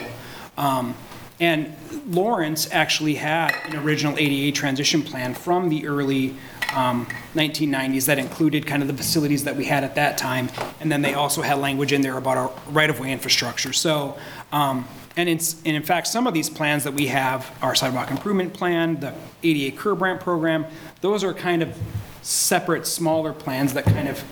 Um, 0.56 0.94
and 1.40 1.74
Lawrence 2.06 2.68
actually 2.72 3.14
had 3.14 3.54
an 3.66 3.76
original 3.76 4.18
ADA 4.18 4.56
transition 4.56 5.02
plan 5.02 5.34
from 5.34 5.68
the 5.68 5.86
early 5.86 6.34
um, 6.74 7.06
1990s 7.34 8.06
that 8.06 8.18
included 8.18 8.66
kind 8.66 8.82
of 8.82 8.88
the 8.88 8.94
facilities 8.94 9.44
that 9.44 9.56
we 9.56 9.64
had 9.64 9.84
at 9.84 9.94
that 9.94 10.18
time. 10.18 10.50
And 10.80 10.90
then 10.90 11.02
they 11.02 11.14
also 11.14 11.42
had 11.42 11.58
language 11.58 11.92
in 11.92 12.02
there 12.02 12.18
about 12.18 12.36
our 12.36 12.52
right-of-way 12.70 13.12
infrastructure. 13.12 13.72
So, 13.72 14.18
um, 14.52 14.86
and 15.16 15.28
in, 15.28 15.38
and 15.64 15.76
in 15.76 15.82
fact, 15.82 16.06
some 16.06 16.26
of 16.26 16.34
these 16.34 16.50
plans 16.50 16.84
that 16.84 16.94
we 16.94 17.06
have, 17.06 17.50
our 17.62 17.74
sidewalk 17.74 18.10
improvement 18.10 18.52
plan, 18.52 19.00
the 19.00 19.14
ADA 19.42 19.76
curb 19.76 20.02
ramp 20.02 20.20
program, 20.20 20.66
those 21.00 21.24
are 21.24 21.34
kind 21.34 21.62
of 21.62 21.76
separate, 22.22 22.86
smaller 22.86 23.32
plans 23.32 23.74
that 23.74 23.84
kind 23.84 24.08
of 24.08 24.22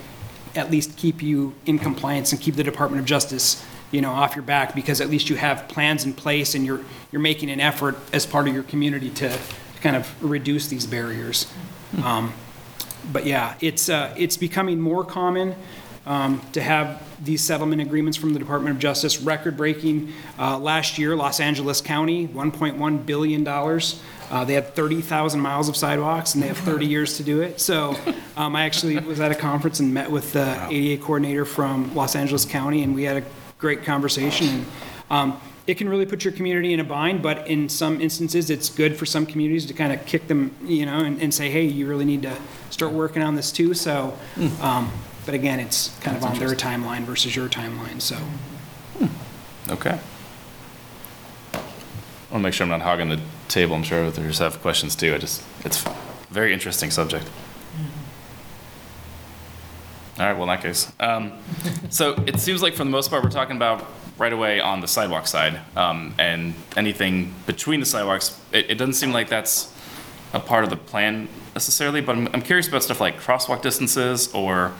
at 0.55 0.71
least 0.71 0.95
keep 0.97 1.21
you 1.21 1.53
in 1.65 1.79
compliance 1.79 2.31
and 2.31 2.41
keep 2.41 2.55
the 2.55 2.63
Department 2.63 2.99
of 2.99 3.05
Justice, 3.05 3.65
you 3.91 4.01
know, 4.01 4.11
off 4.11 4.35
your 4.35 4.43
back, 4.43 4.75
because 4.75 5.01
at 5.01 5.09
least 5.09 5.29
you 5.29 5.35
have 5.37 5.67
plans 5.67 6.03
in 6.05 6.13
place 6.13 6.55
and 6.55 6.65
you're, 6.65 6.81
you're 7.11 7.21
making 7.21 7.49
an 7.49 7.59
effort 7.59 7.95
as 8.11 8.25
part 8.25 8.47
of 8.47 8.53
your 8.53 8.63
community 8.63 9.09
to 9.11 9.37
kind 9.81 9.95
of 9.95 10.23
reduce 10.23 10.67
these 10.67 10.85
barriers. 10.85 11.51
Um, 12.03 12.33
But 13.13 13.25
yeah, 13.25 13.55
it's, 13.61 13.87
uh, 13.87 14.13
it's 14.17 14.35
becoming 14.35 14.81
more 14.81 15.05
common 15.05 15.55
um, 16.05 16.41
to 16.51 16.61
have 16.61 17.01
these 17.23 17.41
settlement 17.43 17.81
agreements 17.81 18.17
from 18.17 18.33
the 18.33 18.39
Department 18.39 18.75
of 18.75 18.81
Justice, 18.81 19.21
record-breaking. 19.21 20.11
Uh, 20.37 20.57
Last 20.57 20.97
year, 20.97 21.15
Los 21.15 21.39
Angeles 21.39 21.79
County, 21.79 22.27
$1.1 22.27 23.05
billion. 23.05 23.47
Uh, 23.47 24.43
They 24.45 24.53
had 24.53 24.75
30,000 24.75 25.39
miles 25.39 25.69
of 25.69 25.77
sidewalks, 25.77 26.33
and 26.33 26.43
they 26.43 26.47
have 26.47 26.57
30 26.57 26.85
years 26.85 27.15
to 27.17 27.23
do 27.23 27.41
it. 27.41 27.61
So 27.61 27.95
um, 28.35 28.55
I 28.55 28.65
actually 28.65 28.97
was 28.99 29.19
at 29.21 29.31
a 29.31 29.35
conference 29.35 29.79
and 29.79 29.93
met 29.93 30.11
with 30.11 30.33
the 30.33 30.67
ADA 30.69 31.01
coordinator 31.01 31.45
from 31.45 31.95
Los 31.95 32.15
Angeles 32.15 32.43
County, 32.45 32.83
and 32.83 32.93
we 32.93 33.03
had 33.03 33.17
a 33.17 33.23
great 33.57 33.83
conversation. 33.83 34.47
And 34.47 34.65
um, 35.09 35.41
It 35.67 35.77
can 35.77 35.89
really 35.89 36.05
put 36.05 36.23
your 36.23 36.33
community 36.33 36.71
in 36.73 36.79
a 36.79 36.83
bind, 36.83 37.21
but 37.21 37.45
in 37.47 37.69
some 37.69 37.99
instances, 37.99 38.49
it's 38.49 38.69
good 38.69 38.95
for 38.95 39.05
some 39.05 39.25
communities 39.25 39.65
to 39.65 39.73
kind 39.73 39.91
of 39.91 40.05
kick 40.05 40.27
them, 40.27 40.51
you 40.63 40.85
know, 40.85 40.99
and 40.99 41.21
and 41.21 41.33
say, 41.33 41.49
hey, 41.49 41.65
you 41.65 41.87
really 41.87 42.05
need 42.05 42.21
to 42.21 42.33
start 42.69 42.93
working 42.93 43.21
on 43.21 43.35
this 43.35 43.51
too. 43.51 43.73
So, 43.73 44.13
um, 44.61 44.91
but 45.25 45.33
again, 45.35 45.59
it's 45.59 45.91
kind 45.99 46.15
of 46.15 46.23
on 46.23 46.39
their 46.39 46.55
timeline 46.55 47.03
versus 47.03 47.35
your 47.35 47.49
timeline, 47.49 47.99
so. 48.01 48.15
Okay. 49.69 49.99
I 51.53 52.31
want 52.31 52.41
to 52.41 52.47
make 52.47 52.53
sure 52.53 52.63
I'm 52.63 52.69
not 52.69 52.81
hogging 52.81 53.09
the 53.09 53.19
table. 53.49 53.75
I'm 53.75 53.83
sure 53.83 54.05
others 54.05 54.39
have 54.39 54.61
questions 54.61 54.95
too. 54.95 55.13
I 55.13 55.17
just, 55.17 55.43
it's 55.65 55.85
a 55.85 55.95
very 56.29 56.53
interesting 56.53 56.91
subject. 56.91 57.25
All 60.19 60.25
right, 60.25 60.33
well, 60.33 60.43
in 60.43 60.49
that 60.49 60.61
case. 60.61 60.91
Um, 60.99 61.33
so 61.89 62.13
it 62.25 62.39
seems 62.39 62.63
like 62.63 62.73
for 62.73 62.83
the 62.83 62.89
most 62.89 63.09
part, 63.11 63.23
we're 63.23 63.29
talking 63.29 63.55
about 63.55 63.85
right 64.17 64.33
away 64.33 64.59
on 64.59 64.81
the 64.81 64.87
sidewalk 64.87 65.27
side. 65.27 65.59
Um, 65.75 66.15
and 66.17 66.55
anything 66.75 67.35
between 67.45 67.79
the 67.79 67.85
sidewalks, 67.85 68.39
it, 68.51 68.71
it 68.71 68.75
doesn't 68.75 68.95
seem 68.95 69.11
like 69.11 69.29
that's 69.29 69.71
a 70.33 70.39
part 70.39 70.63
of 70.63 70.71
the 70.71 70.75
plan 70.75 71.27
necessarily, 71.53 72.01
but 72.01 72.15
I'm, 72.15 72.27
I'm 72.33 72.41
curious 72.41 72.67
about 72.67 72.83
stuff 72.83 72.99
like 72.99 73.19
crosswalk 73.19 73.61
distances 73.61 74.33
or 74.33 74.73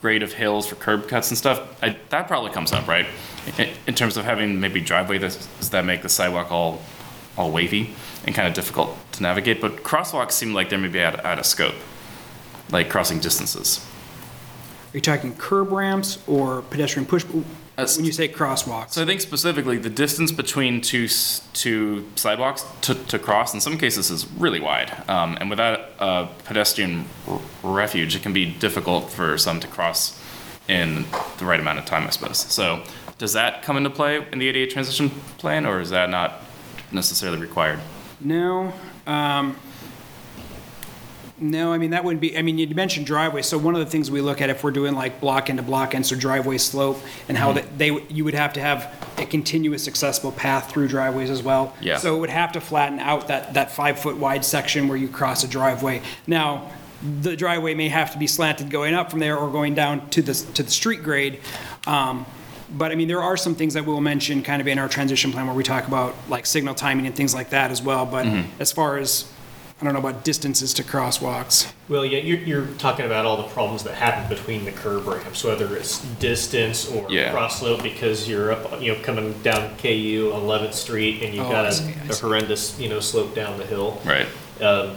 grade 0.00 0.22
of 0.22 0.32
hills 0.32 0.66
for 0.66 0.74
curb 0.76 1.06
cuts 1.06 1.30
and 1.30 1.38
stuff. 1.38 1.82
I, 1.82 1.96
that 2.08 2.26
probably 2.26 2.50
comes 2.50 2.72
up, 2.72 2.88
right? 2.88 3.06
In, 3.58 3.68
in 3.86 3.94
terms 3.94 4.16
of 4.16 4.24
having 4.24 4.58
maybe 4.58 4.80
driveway 4.80 5.18
that, 5.18 5.48
that 5.70 5.84
make 5.84 6.02
the 6.02 6.08
sidewalk 6.08 6.50
all, 6.50 6.80
all 7.36 7.50
wavy 7.50 7.94
and 8.24 8.34
kind 8.34 8.48
of 8.48 8.54
difficult 8.54 8.96
to 9.12 9.22
navigate. 9.22 9.60
But 9.60 9.82
crosswalks 9.82 10.32
seem 10.32 10.54
like 10.54 10.70
they're 10.70 10.78
maybe 10.78 11.00
out, 11.00 11.22
out 11.24 11.38
of 11.38 11.46
scope, 11.46 11.74
like 12.70 12.88
crossing 12.88 13.20
distances. 13.20 13.86
Are 14.92 14.98
you 14.98 15.00
talking 15.00 15.34
curb 15.36 15.72
ramps 15.72 16.18
or 16.26 16.62
pedestrian 16.62 17.06
push, 17.06 17.24
That's- 17.76 17.96
when 17.96 18.04
you 18.04 18.12
say 18.12 18.28
crosswalks? 18.28 18.92
So 18.92 19.02
I 19.02 19.06
think 19.06 19.22
specifically 19.22 19.78
the 19.78 19.88
distance 19.88 20.30
between 20.30 20.82
two 20.82 21.04
s- 21.04 21.40
two 21.54 22.06
sidewalks 22.16 22.64
to, 22.82 22.94
to 22.94 23.18
cross 23.18 23.54
in 23.54 23.60
some 23.62 23.78
cases 23.78 24.10
is 24.10 24.26
really 24.36 24.60
wide, 24.60 24.92
um, 25.08 25.38
and 25.40 25.48
without 25.48 25.80
a 25.98 26.28
pedestrian 26.44 27.06
r- 27.26 27.40
refuge, 27.62 28.14
it 28.14 28.22
can 28.22 28.34
be 28.34 28.44
difficult 28.44 29.10
for 29.10 29.38
some 29.38 29.60
to 29.60 29.66
cross 29.66 30.18
in 30.68 31.06
the 31.38 31.46
right 31.46 31.58
amount 31.60 31.78
of 31.78 31.86
time, 31.86 32.06
I 32.06 32.10
suppose. 32.10 32.36
So 32.38 32.82
does 33.16 33.32
that 33.32 33.62
come 33.62 33.78
into 33.78 33.88
play 33.90 34.26
in 34.30 34.38
the 34.40 34.48
ADA 34.48 34.66
transition 34.70 35.08
plan, 35.38 35.64
or 35.64 35.80
is 35.80 35.88
that 35.88 36.10
not 36.10 36.42
necessarily 36.92 37.38
required? 37.38 37.80
No, 38.20 38.74
um, 39.06 39.56
no, 41.42 41.72
I 41.72 41.78
mean, 41.78 41.90
that 41.90 42.04
wouldn't 42.04 42.20
be, 42.20 42.38
I 42.38 42.42
mean, 42.42 42.56
you 42.56 42.66
mentioned 42.74 43.04
driveway, 43.04 43.42
so 43.42 43.58
one 43.58 43.74
of 43.74 43.80
the 43.80 43.90
things 43.90 44.10
we 44.10 44.20
look 44.20 44.40
at 44.40 44.48
if 44.48 44.64
we're 44.64 44.70
doing 44.70 44.94
like 44.94 45.20
block 45.20 45.50
into 45.50 45.62
block 45.62 45.94
ends 45.94 46.08
so 46.08 46.16
driveway 46.16 46.58
slope 46.58 47.00
and 47.28 47.36
how 47.36 47.52
that 47.52 47.78
they, 47.78 47.90
you 48.08 48.24
would 48.24 48.34
have 48.34 48.52
to 48.54 48.60
have 48.60 48.94
a 49.18 49.26
continuous 49.26 49.88
accessible 49.88 50.32
path 50.32 50.70
through 50.70 50.88
driveways 50.88 51.28
as 51.28 51.42
well. 51.42 51.76
Yeah. 51.80 51.98
So 51.98 52.16
it 52.16 52.20
would 52.20 52.30
have 52.30 52.52
to 52.52 52.60
flatten 52.60 52.98
out 53.00 53.28
that, 53.28 53.54
that 53.54 53.72
five-foot 53.72 54.16
wide 54.16 54.44
section 54.44 54.88
where 54.88 54.96
you 54.96 55.08
cross 55.08 55.44
a 55.44 55.48
driveway. 55.48 56.00
Now, 56.26 56.70
the 57.20 57.36
driveway 57.36 57.74
may 57.74 57.88
have 57.88 58.12
to 58.12 58.18
be 58.18 58.26
slanted 58.26 58.70
going 58.70 58.94
up 58.94 59.10
from 59.10 59.18
there 59.20 59.36
or 59.36 59.50
going 59.50 59.74
down 59.74 60.08
to 60.10 60.22
the, 60.22 60.34
to 60.54 60.62
the 60.62 60.70
street 60.70 61.02
grade. 61.02 61.40
Um, 61.86 62.24
But 62.74 62.90
I 62.90 62.94
mean, 62.94 63.08
there 63.08 63.20
are 63.20 63.36
some 63.36 63.54
things 63.54 63.74
that 63.74 63.84
we'll 63.84 64.00
mention 64.00 64.42
kind 64.42 64.62
of 64.62 64.66
in 64.66 64.78
our 64.78 64.88
transition 64.88 65.30
plan 65.30 65.46
where 65.46 65.54
we 65.54 65.62
talk 65.62 65.86
about 65.86 66.14
like 66.30 66.46
signal 66.46 66.74
timing 66.74 67.06
and 67.06 67.14
things 67.14 67.34
like 67.34 67.50
that 67.50 67.70
as 67.70 67.82
well. 67.82 68.06
But 68.06 68.24
as 68.58 68.72
far 68.72 68.96
as, 68.96 69.30
I 69.82 69.84
don't 69.84 69.94
know 69.94 69.98
about 70.08 70.22
distances 70.22 70.72
to 70.74 70.84
crosswalks. 70.84 71.72
Well, 71.88 72.04
yeah, 72.04 72.18
you're, 72.20 72.38
you're 72.38 72.66
talking 72.78 73.04
about 73.04 73.26
all 73.26 73.36
the 73.36 73.48
problems 73.48 73.82
that 73.82 73.94
happen 73.94 74.28
between 74.28 74.64
the 74.64 74.70
curb 74.70 75.04
ramps, 75.08 75.42
whether 75.42 75.74
it's 75.76 75.98
distance 76.20 76.88
or 76.88 77.10
Yeah. 77.10 77.32
cross 77.32 77.58
slope 77.58 77.82
because 77.82 78.28
you're 78.28 78.52
up, 78.52 78.80
you 78.80 78.94
know, 78.94 79.02
coming 79.02 79.32
down 79.42 79.76
KU 79.78 80.30
on 80.32 80.42
11th 80.42 80.74
Street 80.74 81.24
and 81.24 81.34
you've 81.34 81.46
Oh, 81.46 81.50
got 81.50 81.64
I 81.64 81.68
a, 81.70 81.72
see, 81.72 81.84
I 82.00 82.04
a 82.08 82.12
see. 82.12 82.20
horrendous, 82.20 82.78
you 82.78 82.88
know, 82.90 83.00
slope 83.00 83.34
down 83.34 83.58
the 83.58 83.66
hill. 83.66 84.00
Right. 84.04 84.28
Um, 84.60 84.94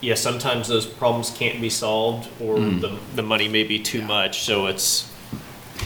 yeah, 0.00 0.14
sometimes 0.14 0.66
those 0.66 0.86
problems 0.86 1.28
can't 1.28 1.60
be 1.60 1.68
solved 1.68 2.30
or 2.40 2.58
the, 2.58 2.96
the 3.14 3.22
money 3.22 3.48
may 3.48 3.64
be 3.64 3.78
too 3.78 4.00
much, 4.00 4.40
so 4.40 4.64
it's, 4.64 5.11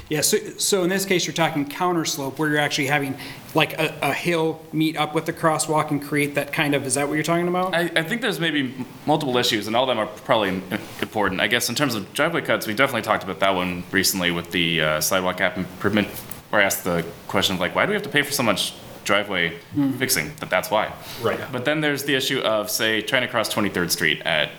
Yeah, 0.08 0.20
so, 0.20 0.38
so 0.58 0.84
in 0.84 0.88
this 0.88 1.04
case, 1.04 1.26
you're 1.26 1.34
talking 1.34 1.68
counter 1.68 2.04
slope 2.04 2.38
where 2.38 2.48
you're 2.48 2.58
actually 2.58 2.86
having 2.86 3.16
like 3.54 3.76
a, 3.78 3.92
a 4.02 4.12
hill 4.12 4.62
meet 4.72 4.96
up 4.96 5.14
with 5.14 5.26
the 5.26 5.32
crosswalk 5.32 5.90
and 5.90 6.00
create 6.00 6.36
that 6.36 6.52
kind 6.52 6.74
of, 6.74 6.86
is 6.86 6.94
that 6.94 7.08
what 7.08 7.14
you're 7.14 7.24
talking 7.24 7.48
about? 7.48 7.74
I, 7.74 7.90
I 7.96 8.02
think 8.02 8.22
there's 8.22 8.38
maybe 8.38 8.86
multiple 9.04 9.36
issues, 9.36 9.66
and 9.66 9.74
all 9.74 9.82
of 9.82 9.88
them 9.88 9.98
are 9.98 10.06
probably 10.06 10.62
important. 11.00 11.40
I 11.40 11.48
guess 11.48 11.68
in 11.68 11.74
terms 11.74 11.96
of 11.96 12.12
driveway 12.12 12.42
cuts, 12.42 12.66
we 12.66 12.74
definitely 12.74 13.02
talked 13.02 13.24
about 13.24 13.40
that 13.40 13.54
one 13.54 13.82
recently 13.90 14.30
with 14.30 14.52
the 14.52 14.80
uh, 14.80 15.00
sidewalk 15.00 15.40
app 15.40 15.56
improvement, 15.56 16.06
where 16.50 16.62
I 16.62 16.64
asked 16.64 16.84
the 16.84 17.04
question 17.26 17.56
of 17.56 17.60
like, 17.60 17.74
why 17.74 17.84
do 17.84 17.90
we 17.90 17.94
have 17.94 18.04
to 18.04 18.08
pay 18.08 18.22
for 18.22 18.32
so 18.32 18.44
much 18.44 18.74
driveway 19.04 19.58
fixing? 19.98 20.32
That 20.36 20.50
that's 20.50 20.70
why. 20.70 20.92
Right. 21.20 21.40
But 21.50 21.64
then 21.64 21.80
there's 21.80 22.04
the 22.04 22.14
issue 22.14 22.40
of 22.40 22.70
say 22.70 23.00
trying 23.00 23.22
to 23.22 23.28
cross 23.28 23.52
23rd 23.52 23.90
Street 23.90 24.22
at 24.22 24.50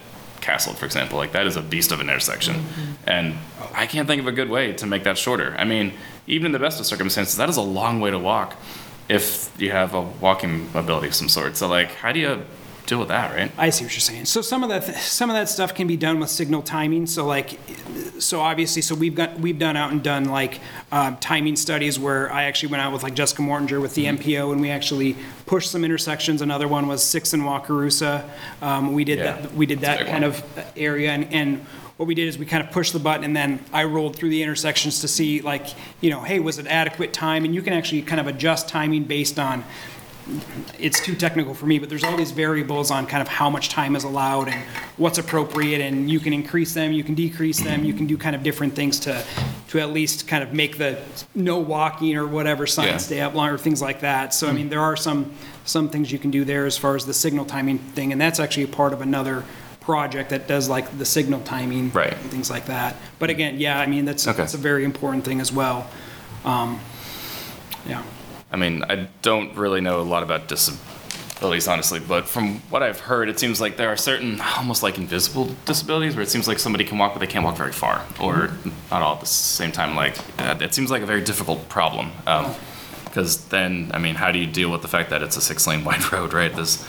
Castle, 0.47 0.73
for 0.73 0.85
example. 0.85 1.17
Like 1.17 1.33
that 1.33 1.45
is 1.45 1.57
a 1.57 1.61
beast 1.61 1.91
of 1.91 1.99
an 1.99 2.09
intersection, 2.09 2.55
mm-hmm. 2.55 3.09
and 3.09 3.35
I 3.73 3.85
can't 3.85 4.07
think 4.07 4.21
of 4.21 4.27
a 4.27 4.31
good 4.31 4.49
way 4.49 4.73
to 4.73 4.85
make 4.87 5.03
that 5.03 5.17
shorter. 5.17 5.55
I 5.59 5.65
mean, 5.65 5.93
even 6.25 6.47
in 6.47 6.51
the 6.53 6.59
best 6.59 6.79
of 6.79 6.85
circumstances, 6.85 7.35
that 7.37 7.49
is 7.49 7.57
a 7.57 7.67
long 7.79 7.99
way 7.99 8.11
to 8.11 8.19
walk 8.19 8.55
if 9.09 9.51
you 9.57 9.71
have 9.71 9.93
a 9.93 10.01
walking 10.01 10.69
ability 10.73 11.07
of 11.07 11.15
some 11.15 11.29
sort. 11.29 11.57
So 11.57 11.67
like, 11.67 11.91
how 11.95 12.11
do 12.11 12.19
you 12.19 12.45
deal 12.87 12.99
with 12.99 13.09
that, 13.09 13.35
right? 13.35 13.51
I 13.57 13.69
see 13.69 13.83
what 13.85 13.93
you're 13.93 13.99
saying. 13.99 14.25
So 14.25 14.41
some 14.41 14.63
of 14.63 14.69
that, 14.69 14.83
some 14.95 15.29
of 15.29 15.35
that 15.35 15.49
stuff 15.49 15.75
can 15.75 15.85
be 15.87 15.97
done 15.97 16.19
with 16.19 16.29
signal 16.29 16.61
timing. 16.61 17.05
So 17.05 17.25
like, 17.25 17.59
so 18.17 18.39
obviously, 18.39 18.81
so 18.81 18.95
we've 18.95 19.13
got, 19.13 19.39
we've 19.39 19.59
done 19.59 19.75
out 19.75 19.91
and 19.91 20.01
done 20.01 20.25
like 20.25 20.59
uh, 20.91 21.15
timing 21.19 21.55
studies 21.57 21.99
where 21.99 22.31
I 22.31 22.43
actually 22.45 22.69
went 22.69 22.81
out 22.81 22.93
with 22.93 23.03
like 23.03 23.13
Jessica 23.13 23.41
Mortinger 23.41 23.81
with 23.81 23.93
the 23.93 24.05
MPO 24.05 24.51
and 24.53 24.61
we 24.61 24.69
actually 24.71 25.17
pushed 25.45 25.69
some 25.69 25.83
intersections. 25.83 26.41
Another 26.41 26.67
one 26.67 26.87
was 26.87 27.03
Six 27.03 27.33
and 27.33 27.43
Wakarusa. 27.43 28.27
Um, 28.61 28.93
we 28.93 29.03
did 29.03 29.19
Yeah, 29.19 29.33
that, 29.41 29.53
we 29.53 29.65
did 29.65 29.81
that 29.81 29.99
kind 30.07 30.23
one. 30.23 30.23
of 30.23 30.43
area 30.75 31.11
and, 31.11 31.31
and 31.33 31.65
what 31.97 32.05
we 32.05 32.13
did 32.13 32.27
is 32.27 32.37
we 32.37 32.45
kind 32.45 32.63
of 32.63 32.71
pushed 32.71 32.93
the 32.93 32.99
button 32.99 33.23
and 33.23 33.35
then 33.35 33.59
I 33.73 33.83
rolled 33.85 34.15
through 34.15 34.29
the 34.29 34.43
intersections 34.43 35.01
to 35.01 35.07
see 35.07 35.41
like, 35.41 35.65
you 35.99 36.11
know, 36.11 36.21
hey, 36.21 36.39
was 36.39 36.59
it 36.59 36.67
adequate 36.67 37.11
time? 37.11 37.43
And 37.43 37.55
you 37.55 37.61
can 37.63 37.73
actually 37.73 38.03
kind 38.03 38.19
of 38.21 38.27
adjust 38.27 38.69
timing 38.69 39.03
based 39.05 39.39
on 39.39 39.63
it's 40.79 40.99
too 40.99 41.15
technical 41.15 41.53
for 41.53 41.65
me, 41.65 41.79
but 41.79 41.89
there's 41.89 42.03
all 42.03 42.17
these 42.17 42.31
variables 42.31 42.91
on 42.91 43.07
kind 43.07 43.21
of 43.21 43.27
how 43.27 43.49
much 43.49 43.69
time 43.69 43.95
is 43.95 44.03
allowed 44.03 44.47
and 44.49 44.61
what's 44.97 45.17
appropriate, 45.17 45.81
and 45.81 46.09
you 46.09 46.19
can 46.19 46.33
increase 46.33 46.73
them, 46.73 46.91
you 46.91 47.03
can 47.03 47.15
decrease 47.15 47.59
them, 47.61 47.83
you 47.85 47.93
can 47.93 48.05
do 48.07 48.17
kind 48.17 48.35
of 48.35 48.43
different 48.43 48.75
things 48.75 48.99
to, 48.99 49.23
to 49.69 49.79
at 49.79 49.91
least 49.91 50.27
kind 50.27 50.43
of 50.43 50.53
make 50.53 50.77
the 50.77 50.97
no 51.33 51.57
walking 51.59 52.15
or 52.17 52.27
whatever 52.27 52.63
Yeah. 52.65 52.69
sign 52.71 52.99
stay 52.99 53.21
up 53.21 53.33
longer, 53.33 53.57
things 53.57 53.81
like 53.81 54.01
that. 54.01 54.33
So, 54.33 54.47
I 54.47 54.51
mean, 54.51 54.69
there 54.69 54.81
are 54.81 54.95
some, 54.97 55.31
some 55.65 55.89
things 55.89 56.11
you 56.11 56.19
can 56.19 56.31
do 56.31 56.43
there 56.45 56.65
as 56.65 56.77
far 56.77 56.95
as 56.95 57.05
the 57.05 57.13
signal 57.13 57.45
timing 57.45 57.77
thing, 57.79 58.11
and 58.11 58.19
that's 58.19 58.39
actually 58.39 58.63
a 58.63 58.67
part 58.69 58.93
of 58.93 59.01
another 59.01 59.43
project 59.79 60.31
that 60.31 60.47
does 60.49 60.67
like 60.67 60.97
the 60.97 61.05
signal 61.05 61.39
timing. 61.41 61.89
Right. 61.91 62.11
And 62.11 62.29
things 62.29 62.49
like 62.49 62.65
that. 62.65 62.97
But 63.19 63.29
again, 63.29 63.57
yeah, 63.59 63.79
I 63.79 63.85
mean, 63.85 64.03
that's, 64.03 64.27
Okay. 64.27 64.35
that's 64.37 64.53
a 64.53 64.57
very 64.57 64.83
important 64.83 65.23
thing 65.23 65.39
as 65.39 65.51
well. 65.53 65.89
Um, 66.43 66.79
Yeah. 67.87 68.03
I 68.51 68.57
mean, 68.57 68.83
I 68.89 69.07
don't 69.21 69.55
really 69.55 69.81
know 69.81 69.99
a 69.99 70.03
lot 70.03 70.23
about 70.23 70.47
disabilities, 70.47 71.67
honestly, 71.67 71.99
but 71.99 72.25
from 72.25 72.59
what 72.69 72.81
I've 72.81 72.99
heard, 72.99 73.29
it 73.29 73.39
seems 73.39 73.59
like 73.59 73.77
there 73.77 73.89
are 73.89 73.97
certain 73.97 74.39
almost 74.41 74.83
like 74.83 74.97
invisible 74.97 75.49
disabilities 75.65 76.15
where 76.15 76.23
it 76.23 76.29
seems 76.29 76.47
like 76.47 76.59
somebody 76.59 76.85
can 76.85 76.97
walk, 76.97 77.13
but 77.13 77.19
they 77.19 77.27
can't 77.27 77.43
walk 77.43 77.57
very 77.57 77.73
far, 77.73 78.05
or 78.19 78.51
not 78.89 79.01
all 79.01 79.15
at 79.15 79.19
the 79.19 79.25
same 79.25 79.71
time. 79.71 79.95
Like, 79.95 80.17
uh, 80.39 80.57
it 80.61 80.73
seems 80.73 80.89
like 80.89 81.01
a 81.01 81.05
very 81.05 81.21
difficult 81.21 81.67
problem. 81.69 82.11
Because 83.03 83.45
then, 83.45 83.91
I 83.93 83.99
mean, 83.99 84.15
how 84.15 84.31
do 84.31 84.39
you 84.39 84.47
deal 84.47 84.71
with 84.71 84.81
the 84.81 84.87
fact 84.87 85.09
that 85.09 85.21
it's 85.23 85.37
a 85.37 85.41
six 85.41 85.67
lane 85.67 85.83
wide 85.83 86.11
road, 86.13 86.33
right? 86.33 86.53
There's 86.53 86.85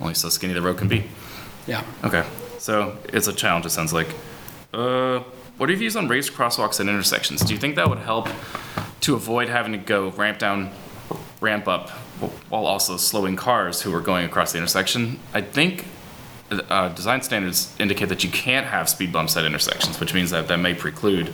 only 0.00 0.14
so 0.14 0.28
skinny 0.28 0.52
the 0.52 0.62
road 0.62 0.78
can 0.78 0.88
be. 0.88 1.04
Yeah. 1.66 1.84
Okay, 2.04 2.24
so 2.58 2.96
it's 3.12 3.26
a 3.26 3.32
challenge, 3.32 3.66
it 3.66 3.70
sounds 3.70 3.92
like. 3.92 4.08
Uh, 4.72 5.20
what 5.56 5.68
are 5.68 5.72
your 5.72 5.78
views 5.78 5.96
on 5.96 6.08
raised 6.08 6.32
crosswalks 6.32 6.80
at 6.80 6.88
intersections? 6.88 7.42
Do 7.42 7.52
you 7.52 7.60
think 7.60 7.76
that 7.76 7.88
would 7.88 7.98
help 7.98 8.28
to 9.02 9.14
avoid 9.14 9.48
having 9.48 9.72
to 9.72 9.78
go 9.78 10.10
ramp 10.10 10.38
down, 10.38 10.70
ramp 11.40 11.66
up, 11.68 11.90
while 12.50 12.66
also 12.66 12.96
slowing 12.96 13.36
cars 13.36 13.82
who 13.82 13.94
are 13.94 14.00
going 14.00 14.24
across 14.24 14.52
the 14.52 14.58
intersection? 14.58 15.18
I 15.32 15.40
think 15.40 15.86
uh, 16.50 16.88
design 16.90 17.22
standards 17.22 17.74
indicate 17.78 18.08
that 18.08 18.24
you 18.24 18.30
can't 18.30 18.66
have 18.66 18.88
speed 18.88 19.12
bumps 19.12 19.36
at 19.36 19.44
intersections, 19.44 19.98
which 20.00 20.12
means 20.14 20.30
that 20.30 20.48
that 20.48 20.58
may 20.58 20.74
preclude 20.74 21.32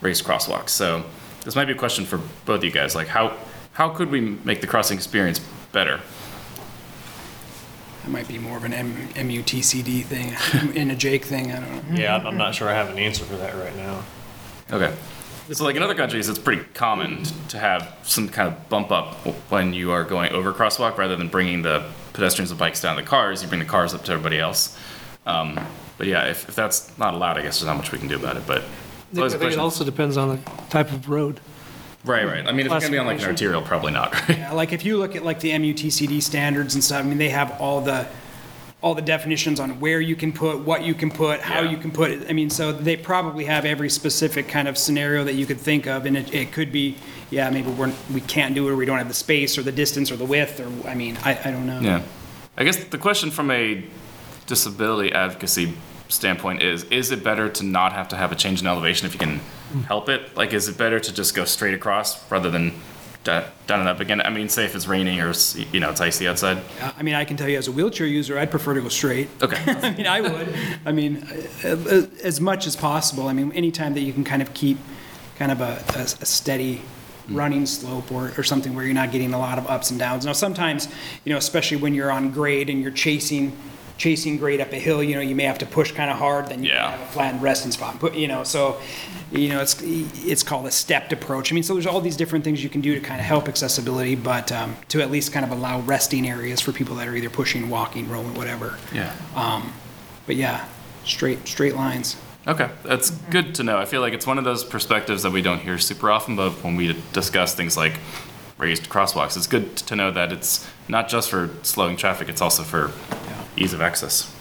raised 0.00 0.24
crosswalks. 0.24 0.70
So 0.70 1.04
this 1.44 1.54
might 1.56 1.66
be 1.66 1.72
a 1.72 1.76
question 1.76 2.04
for 2.04 2.18
both 2.46 2.58
of 2.58 2.64
you 2.64 2.70
guys. 2.70 2.94
Like, 2.94 3.08
how 3.08 3.36
how 3.74 3.88
could 3.88 4.10
we 4.10 4.20
make 4.20 4.60
the 4.60 4.66
crossing 4.66 4.96
experience 4.96 5.40
better? 5.72 6.00
That 8.02 8.10
might 8.10 8.26
be 8.28 8.38
more 8.38 8.56
of 8.56 8.64
an 8.64 8.72
M- 8.72 9.08
MUTCD 9.14 10.02
thing, 10.04 10.74
in 10.74 10.90
a 10.90 10.96
Jake 10.96 11.24
thing, 11.24 11.52
I 11.52 11.60
don't 11.60 11.90
know. 11.92 12.00
yeah, 12.00 12.16
I'm- 12.16 12.26
I'm 12.26 12.36
not 12.36 12.54
sure 12.54 12.68
I 12.68 12.74
have 12.74 12.90
an 12.90 12.98
answer 12.98 13.24
for 13.24 13.36
that 13.36 13.54
right 13.54 13.74
now. 13.76 14.02
Okay. 14.72 14.92
So 15.50 15.64
like 15.64 15.76
in 15.76 15.82
other 15.82 15.94
countries, 15.94 16.28
it's 16.28 16.38
pretty 16.38 16.62
common 16.72 17.24
to 17.48 17.58
have 17.58 17.96
some 18.04 18.28
kind 18.28 18.48
of 18.48 18.68
bump 18.68 18.90
up 18.90 19.14
when 19.50 19.72
you 19.72 19.90
are 19.90 20.04
going 20.04 20.32
over 20.32 20.50
a 20.50 20.54
crosswalk 20.54 20.96
rather 20.96 21.16
than 21.16 21.28
bringing 21.28 21.62
the 21.62 21.84
pedestrians 22.12 22.50
and 22.50 22.58
bikes 22.60 22.80
down 22.80 22.96
the 22.96 23.02
cars, 23.02 23.42
you 23.42 23.48
bring 23.48 23.60
the 23.60 23.66
cars 23.66 23.94
up 23.94 24.04
to 24.04 24.12
everybody 24.12 24.38
else. 24.38 24.78
Um, 25.26 25.58
but 25.98 26.06
yeah, 26.06 26.26
if, 26.26 26.48
if 26.48 26.54
that's 26.54 26.96
not 26.98 27.14
allowed, 27.14 27.38
I 27.38 27.42
guess 27.42 27.58
there's 27.58 27.66
not 27.66 27.76
much 27.76 27.92
we 27.92 27.98
can 27.98 28.08
do 28.08 28.16
about 28.16 28.36
it, 28.36 28.46
but. 28.46 28.62
I 29.14 29.18
always 29.18 29.34
a 29.34 29.38
think 29.38 29.52
it 29.52 29.58
also 29.58 29.84
depends 29.84 30.16
on 30.16 30.28
the 30.36 30.50
type 30.70 30.90
of 30.90 31.08
road. 31.08 31.40
Right, 32.04 32.26
right. 32.26 32.46
I 32.46 32.52
mean, 32.52 32.66
if 32.66 32.72
it's 32.72 32.84
gonna 32.84 32.92
be 32.92 32.98
on 32.98 33.06
like 33.06 33.20
an 33.20 33.26
arterial, 33.26 33.62
probably 33.62 33.92
not, 33.92 34.12
right? 34.28 34.38
Yeah, 34.38 34.52
Like, 34.52 34.72
if 34.72 34.84
you 34.84 34.96
look 34.96 35.14
at 35.14 35.24
like 35.24 35.40
the 35.40 35.50
MUTCD 35.50 36.22
standards 36.22 36.74
and 36.74 36.82
stuff, 36.82 37.00
I 37.00 37.02
mean, 37.02 37.18
they 37.18 37.28
have 37.28 37.60
all 37.60 37.80
the, 37.80 38.06
all 38.82 38.94
the 38.96 39.02
definitions 39.02 39.60
on 39.60 39.78
where 39.78 40.00
you 40.00 40.16
can 40.16 40.32
put, 40.32 40.58
what 40.58 40.82
you 40.82 40.92
can 40.92 41.10
put, 41.10 41.40
how 41.40 41.62
Yeah. 41.62 41.70
you 41.70 41.76
can 41.76 41.92
put 41.92 42.10
it. 42.10 42.26
I 42.28 42.32
mean, 42.32 42.50
so 42.50 42.72
they 42.72 42.96
probably 42.96 43.44
have 43.44 43.64
every 43.64 43.88
specific 43.88 44.48
kind 44.48 44.66
of 44.66 44.76
scenario 44.76 45.22
that 45.24 45.34
you 45.34 45.46
could 45.46 45.60
think 45.60 45.86
of, 45.86 46.04
and 46.04 46.16
it, 46.16 46.34
it 46.34 46.52
could 46.52 46.72
be, 46.72 46.96
yeah, 47.30 47.48
maybe 47.48 47.70
we're, 47.70 47.92
we 48.12 48.20
can't 48.22 48.56
do 48.56 48.68
it, 48.68 48.72
or 48.72 48.76
we 48.76 48.84
don't 48.84 48.98
have 48.98 49.06
the 49.08 49.14
space, 49.14 49.56
or 49.56 49.62
the 49.62 49.70
distance, 49.72 50.10
or 50.10 50.16
the 50.16 50.24
width, 50.24 50.58
or, 50.58 50.88
I 50.88 50.94
mean, 50.96 51.16
I, 51.24 51.38
I 51.44 51.50
don't 51.52 51.66
know. 51.66 51.78
Yeah. 51.80 52.02
I 52.56 52.64
guess 52.64 52.82
the 52.84 52.98
question 52.98 53.30
from 53.30 53.52
a 53.52 53.84
disability 54.46 55.12
advocacy 55.12 55.74
standpoint 56.08 56.60
is, 56.62 56.82
is 56.84 57.12
it 57.12 57.22
better 57.22 57.48
to 57.48 57.64
not 57.64 57.92
have 57.92 58.08
to 58.08 58.16
have 58.16 58.32
a 58.32 58.34
change 58.34 58.60
in 58.60 58.66
elevation 58.66 59.06
if 59.06 59.14
you 59.14 59.20
can 59.20 59.40
help 59.86 60.08
it? 60.08 60.36
Like, 60.36 60.52
is 60.52 60.68
it 60.68 60.76
better 60.76 60.98
to 60.98 61.14
just 61.14 61.34
go 61.36 61.44
straight 61.44 61.72
across 61.72 62.28
rather 62.30 62.50
than 62.50 62.72
down 63.24 63.44
and 63.68 63.88
up 63.88 64.00
again? 64.00 64.20
I 64.20 64.30
mean, 64.30 64.48
say 64.48 64.64
if 64.64 64.74
it's 64.74 64.86
raining 64.86 65.20
or, 65.20 65.32
you 65.72 65.80
know, 65.80 65.90
it's 65.90 66.00
icy 66.00 66.28
outside. 66.28 66.62
I 66.80 67.02
mean, 67.02 67.14
I 67.14 67.24
can 67.24 67.36
tell 67.36 67.48
you 67.48 67.58
as 67.58 67.68
a 67.68 67.72
wheelchair 67.72 68.06
user, 68.06 68.38
I'd 68.38 68.50
prefer 68.50 68.74
to 68.74 68.80
go 68.80 68.88
straight. 68.88 69.28
Okay. 69.40 69.60
I 69.66 69.90
mean, 69.92 70.06
I 70.06 70.20
would. 70.20 70.54
I 70.84 70.92
mean, 70.92 71.26
as 71.62 72.40
much 72.40 72.66
as 72.66 72.76
possible. 72.76 73.28
I 73.28 73.32
mean, 73.32 73.52
anytime 73.52 73.94
that 73.94 74.00
you 74.00 74.12
can 74.12 74.24
kind 74.24 74.42
of 74.42 74.52
keep 74.54 74.78
kind 75.38 75.52
of 75.52 75.60
a, 75.60 75.82
a, 75.96 76.02
a 76.02 76.26
steady 76.26 76.82
mm. 77.26 77.36
running 77.36 77.66
slope 77.66 78.10
or, 78.12 78.32
or 78.36 78.42
something 78.42 78.74
where 78.74 78.84
you're 78.84 78.94
not 78.94 79.12
getting 79.12 79.34
a 79.34 79.38
lot 79.38 79.58
of 79.58 79.66
ups 79.66 79.90
and 79.90 79.98
downs. 79.98 80.26
Now, 80.26 80.32
sometimes, 80.32 80.88
you 81.24 81.32
know, 81.32 81.38
especially 81.38 81.78
when 81.78 81.94
you're 81.94 82.10
on 82.10 82.30
grade 82.30 82.70
and 82.70 82.80
you're 82.80 82.90
chasing, 82.90 83.56
chasing 84.02 84.36
grade 84.36 84.60
up 84.60 84.72
a 84.72 84.76
hill, 84.80 85.00
you 85.00 85.14
know, 85.14 85.20
you 85.20 85.36
may 85.36 85.44
have 85.44 85.58
to 85.58 85.64
push 85.66 85.92
kind 85.92 86.10
of 86.10 86.16
hard, 86.16 86.48
then 86.48 86.64
you 86.64 86.70
Yeah. 86.70 86.90
have 86.90 87.00
a 87.00 87.06
flattened 87.12 87.40
resting 87.40 87.70
spot. 87.70 88.00
But, 88.00 88.16
you 88.16 88.26
know, 88.26 88.42
so, 88.42 88.80
you 89.30 89.48
know, 89.48 89.60
it's, 89.60 89.80
it's 89.80 90.42
called 90.42 90.66
a 90.66 90.72
stepped 90.72 91.12
approach. 91.12 91.52
I 91.52 91.54
mean, 91.54 91.62
so 91.62 91.74
there's 91.74 91.86
all 91.86 92.00
these 92.00 92.16
different 92.16 92.44
things 92.44 92.64
you 92.64 92.68
can 92.68 92.80
do 92.80 92.94
to 92.96 93.00
kind 93.00 93.20
of 93.20 93.26
help 93.26 93.46
accessibility, 93.48 94.16
but 94.16 94.50
um, 94.50 94.76
to 94.88 95.00
at 95.02 95.12
least 95.12 95.32
kind 95.32 95.44
of 95.46 95.52
allow 95.52 95.78
resting 95.82 96.28
areas 96.28 96.60
for 96.60 96.72
people 96.72 96.96
that 96.96 97.06
are 97.06 97.14
either 97.14 97.30
pushing, 97.30 97.70
walking, 97.70 98.08
rolling, 98.08 98.34
whatever. 98.34 98.76
Yeah. 98.92 99.12
But 100.26 100.34
yeah, 100.34 100.66
straight, 101.04 101.46
straight 101.46 101.76
lines. 101.76 102.16
Okay, 102.48 102.70
that's 102.82 103.10
good 103.30 103.54
to 103.54 103.62
know. 103.62 103.78
I 103.78 103.84
feel 103.84 104.00
like 104.00 104.14
it's 104.14 104.26
one 104.26 104.36
of 104.38 104.42
those 104.42 104.64
perspectives 104.64 105.22
that 105.22 105.30
we 105.30 105.42
don't 105.42 105.60
hear 105.60 105.78
super 105.78 106.10
often, 106.10 106.34
but 106.34 106.50
when 106.64 106.74
we 106.74 106.96
discuss 107.12 107.54
things 107.54 107.76
like 107.76 108.00
raised 108.58 108.88
crosswalks, 108.88 109.36
it's 109.36 109.46
good 109.46 109.76
to 109.76 109.94
know 109.94 110.10
that 110.10 110.32
it's 110.32 110.68
not 110.88 111.08
just 111.08 111.30
for 111.30 111.50
slowing 111.62 111.96
traffic, 111.96 112.28
it's 112.28 112.40
also 112.40 112.64
for 112.64 112.90
ease 113.56 113.72
of 113.72 113.80
access. 113.80 114.34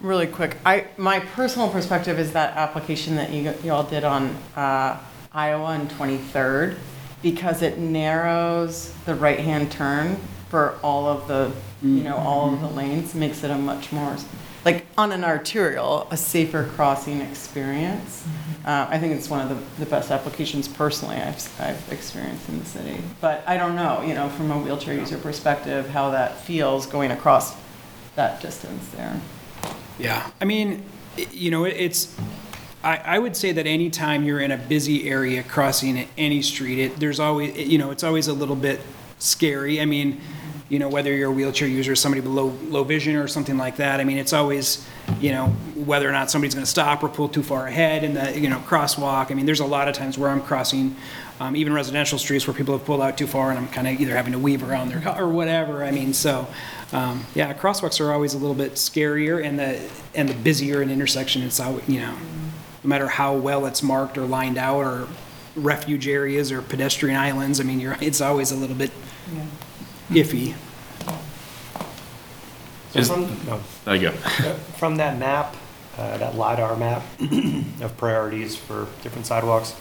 Really 0.00 0.28
quick, 0.28 0.58
I, 0.64 0.86
my 0.96 1.18
personal 1.18 1.68
perspective 1.68 2.18
is 2.20 2.32
that 2.32 2.56
application 2.56 3.16
that 3.16 3.30
you, 3.30 3.52
you 3.64 3.72
all 3.72 3.82
did 3.82 4.04
on 4.04 4.28
uh, 4.54 4.98
Iowa 5.32 5.70
and 5.70 5.90
23rd, 5.90 6.76
because 7.20 7.62
it 7.62 7.78
narrows 7.78 8.92
the 9.06 9.14
right-hand 9.16 9.72
turn 9.72 10.16
for 10.50 10.78
all 10.84 11.06
of 11.06 11.26
the, 11.26 11.52
you 11.82 12.04
know, 12.04 12.16
all 12.16 12.54
of 12.54 12.60
the 12.60 12.68
lanes, 12.68 13.14
makes 13.14 13.42
it 13.42 13.50
a 13.50 13.58
much 13.58 13.90
more, 13.90 14.16
like, 14.64 14.86
on 14.96 15.10
an 15.10 15.24
arterial, 15.24 16.06
a 16.12 16.16
safer 16.16 16.64
crossing 16.74 17.20
experience. 17.20 18.24
Uh, 18.64 18.86
I 18.88 19.00
think 19.00 19.14
it's 19.14 19.28
one 19.28 19.40
of 19.40 19.48
the, 19.48 19.84
the 19.84 19.90
best 19.90 20.12
applications 20.12 20.68
personally 20.68 21.16
I've, 21.16 21.60
I've 21.60 21.92
experienced 21.92 22.48
in 22.48 22.60
the 22.60 22.64
city. 22.64 22.98
But 23.20 23.42
I 23.48 23.56
don't 23.56 23.74
know, 23.74 24.02
you 24.02 24.14
know, 24.14 24.28
from 24.28 24.52
a 24.52 24.58
wheelchair 24.58 24.94
user 24.94 25.18
perspective, 25.18 25.88
how 25.88 26.10
that 26.10 26.40
feels 26.40 26.86
going 26.86 27.10
across 27.10 27.56
that 28.18 28.40
distance 28.40 28.88
there. 28.96 29.18
Yeah, 29.98 30.28
I 30.40 30.44
mean, 30.44 30.84
you 31.30 31.52
know, 31.52 31.64
it- 31.64 31.76
it's, 31.78 32.14
I, 32.82 32.96
I 32.96 33.18
would 33.20 33.36
say 33.36 33.52
that 33.52 33.66
anytime 33.66 34.24
you're 34.24 34.40
in 34.40 34.50
a 34.50 34.56
busy 34.56 35.08
area 35.08 35.42
crossing 35.44 36.06
any 36.18 36.42
street, 36.42 36.78
it, 36.80 36.96
there's 37.00 37.20
always, 37.20 37.56
you 37.56 37.78
know, 37.78 37.90
it's 37.92 38.02
always 38.04 38.26
a 38.26 38.32
little 38.32 38.56
bit 38.56 38.80
scary. 39.20 39.80
I 39.80 39.84
mean, 39.84 40.20
you 40.68 40.78
know, 40.80 40.88
whether 40.88 41.14
you're 41.14 41.30
a 41.30 41.32
wheelchair 41.32 41.68
user, 41.68 41.94
somebody 41.96 42.20
with 42.20 42.30
low, 42.32 42.48
low 42.68 42.82
vision 42.84 43.14
or 43.16 43.26
something 43.28 43.56
like 43.56 43.76
that, 43.76 44.00
I 44.00 44.04
mean, 44.04 44.18
it's 44.18 44.32
always, 44.32 44.84
you 45.20 45.30
know, 45.30 45.46
whether 45.76 46.08
or 46.08 46.12
not 46.12 46.28
somebody's 46.30 46.54
gonna 46.54 46.66
stop 46.66 47.02
or 47.04 47.08
pull 47.08 47.28
too 47.28 47.42
far 47.44 47.68
ahead 47.68 48.02
in 48.04 48.14
the, 48.14 48.38
you 48.38 48.48
know, 48.50 48.58
crosswalk. 48.66 49.30
I 49.30 49.34
mean, 49.34 49.46
there's 49.46 49.60
a 49.60 49.64
lot 49.64 49.86
of 49.88 49.94
times 49.94 50.18
where 50.18 50.28
I'm 50.30 50.42
crossing, 50.42 50.94
um, 51.40 51.54
even 51.56 51.72
residential 51.72 52.18
streets 52.18 52.46
where 52.48 52.54
people 52.54 52.76
have 52.76 52.84
pulled 52.84 53.00
out 53.00 53.16
too 53.16 53.28
far 53.28 53.50
and 53.50 53.58
I'm 53.58 53.68
kind 53.68 53.86
of 53.86 54.00
either 54.00 54.14
having 54.14 54.32
to 54.32 54.38
weave 54.40 54.68
around 54.68 54.88
their 54.90 55.00
car 55.00 55.22
or 55.22 55.28
whatever. 55.28 55.84
I 55.84 55.90
mean, 55.92 56.12
so, 56.12 56.46
um, 56.92 57.26
yeah, 57.34 57.52
crosswalks 57.54 58.00
are 58.00 58.12
always 58.12 58.34
a 58.34 58.38
little 58.38 58.54
bit 58.54 58.72
scarier 58.74 59.44
and 59.44 59.58
the, 59.58 59.80
and 60.14 60.28
the 60.28 60.34
busier 60.34 60.80
an 60.82 60.90
intersection, 60.90 61.42
it's 61.42 61.60
always, 61.60 61.86
you 61.88 62.00
know, 62.00 62.12
no 62.84 62.88
matter 62.88 63.08
how 63.08 63.34
well 63.34 63.66
it's 63.66 63.82
marked 63.82 64.16
or 64.16 64.22
lined 64.26 64.56
out 64.58 64.84
or 64.84 65.08
refuge 65.56 66.06
areas 66.08 66.50
or 66.52 66.62
pedestrian 66.62 67.16
islands, 67.18 67.60
I 67.60 67.64
mean, 67.64 67.80
you're, 67.80 67.96
it's 68.00 68.20
always 68.20 68.50
a 68.52 68.56
little 68.56 68.76
bit 68.76 68.90
iffy. 70.10 70.54
So 72.92 73.00
Is- 73.00 73.08
from, 73.10 73.22
no, 73.46 73.60
There 73.84 73.94
you 73.96 74.00
go. 74.10 74.12
from 74.78 74.96
that 74.96 75.18
map, 75.18 75.54
uh, 75.98 76.16
that 76.18 76.36
LiDAR 76.36 76.76
map 76.76 77.02
of 77.82 77.94
priorities 77.98 78.56
for 78.56 78.86
different 79.02 79.26
sidewalks, 79.26 79.74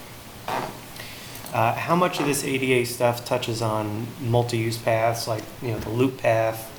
uh, 1.53 1.73
how 1.73 1.95
much 1.95 2.19
of 2.19 2.25
this 2.25 2.43
ADA 2.43 2.85
stuff 2.85 3.23
touches 3.23 3.61
on 3.61 4.07
multi-use 4.19 4.77
paths, 4.77 5.27
like, 5.27 5.43
you 5.61 5.69
know, 5.71 5.79
the 5.79 5.89
loop 5.89 6.17
path, 6.17 6.73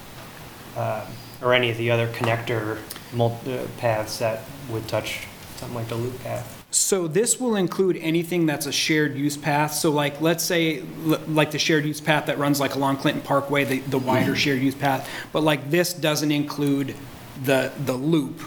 uh, 0.79 1.05
or 1.43 1.53
any 1.53 1.71
of 1.71 1.77
the 1.77 1.91
other 1.91 2.07
connector 2.09 2.79
mul- 3.13 3.41
uh, 3.47 3.59
paths 3.79 4.19
that 4.19 4.45
would 4.71 4.87
touch 4.89 5.27
something 5.57 5.77
like 5.77 5.89
the 5.89 5.97
loop 5.97 6.23
path? 6.23 6.55
So 6.71 7.09
this 7.09 7.41
will 7.41 7.57
include 7.57 7.97
anything 7.97 8.47
that's 8.47 8.67
a 8.67 8.73
shared 8.73 9.17
use 9.17 9.37
path. 9.37 9.73
So 9.75 9.91
like, 9.91 10.21
let's 10.21 10.45
say, 10.45 10.83
l- 11.07 11.21
like 11.27 11.51
the 11.51 11.59
shared 11.59 11.85
use 11.85 12.01
path 12.01 12.27
that 12.27 12.39
runs 12.39 12.61
like 12.61 12.75
along 12.75 12.99
Clinton 12.99 13.23
Parkway, 13.23 13.65
the, 13.65 13.79
the 13.81 13.99
wider 13.99 14.37
shared 14.37 14.61
use 14.61 14.75
path. 14.75 15.09
But 15.33 15.43
like 15.43 15.71
this 15.71 15.93
doesn't 15.93 16.31
include 16.31 16.95
the, 17.43 17.73
the 17.85 17.95
loop, 17.95 18.41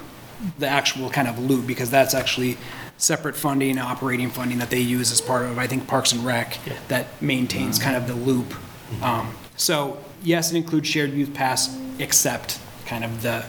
the 0.60 0.68
actual 0.68 1.10
kind 1.10 1.28
of 1.28 1.40
loop, 1.40 1.66
because 1.66 1.90
that's 1.90 2.14
actually 2.14 2.58
separate 2.98 3.36
funding, 3.36 3.80
operating 3.80 4.30
funding 4.30 4.60
that 4.60 4.70
they 4.70 4.80
use 4.80 5.12
as 5.12 5.20
part 5.20 5.46
of, 5.46 5.58
I 5.58 5.66
think, 5.66 5.88
Parks 5.88 6.12
and 6.12 6.24
Rec, 6.24 6.60
that 6.88 7.08
maintains 7.22 7.80
kind 7.80 7.96
of 7.96 8.08
the 8.08 8.14
loop. 8.14 8.54
Um, 9.02 9.36
So 9.58 9.98
yes, 10.24 10.52
it 10.52 10.58
includes 10.58 10.88
shared 10.88 11.12
use 11.12 11.30
paths, 11.30 11.76
except 12.00 12.60
kind 12.86 13.04
of 13.04 13.22
the, 13.22 13.46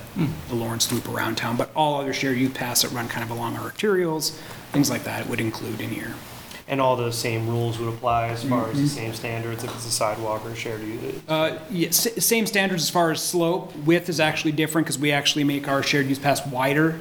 the 0.48 0.54
Lawrence 0.54 0.92
Loop 0.92 1.08
around 1.08 1.36
town, 1.36 1.56
but 1.56 1.70
all 1.74 2.00
other 2.00 2.12
shared 2.12 2.38
use 2.38 2.52
paths 2.52 2.82
that 2.82 2.92
run 2.92 3.08
kind 3.08 3.24
of 3.24 3.30
along 3.30 3.56
our 3.56 3.70
arterials, 3.70 4.32
things 4.72 4.88
like 4.90 5.04
that, 5.04 5.22
it 5.22 5.26
would 5.28 5.40
include 5.40 5.80
in 5.80 5.90
here. 5.90 6.14
And 6.68 6.80
all 6.80 6.96
those 6.96 7.18
same 7.18 7.48
rules 7.48 7.78
would 7.78 7.88
apply 7.88 8.28
as 8.28 8.44
far 8.44 8.70
as 8.70 8.80
the 8.80 8.88
same 8.88 9.12
standards 9.14 9.62
if 9.64 9.74
it's 9.74 9.84
a 9.86 9.90
sidewalk 9.90 10.46
or 10.46 10.54
shared 10.54 10.80
use? 10.82 11.20
Uh, 11.28 11.58
yeah, 11.70 11.88
s- 11.88 12.24
same 12.24 12.46
standards 12.46 12.82
as 12.84 12.88
far 12.88 13.10
as 13.10 13.20
slope. 13.22 13.74
Width 13.84 14.08
is 14.08 14.20
actually 14.20 14.52
different 14.52 14.86
because 14.86 14.98
we 14.98 15.10
actually 15.12 15.44
make 15.44 15.68
our 15.68 15.82
shared 15.82 16.06
use 16.06 16.18
paths 16.20 16.40
wider. 16.46 16.98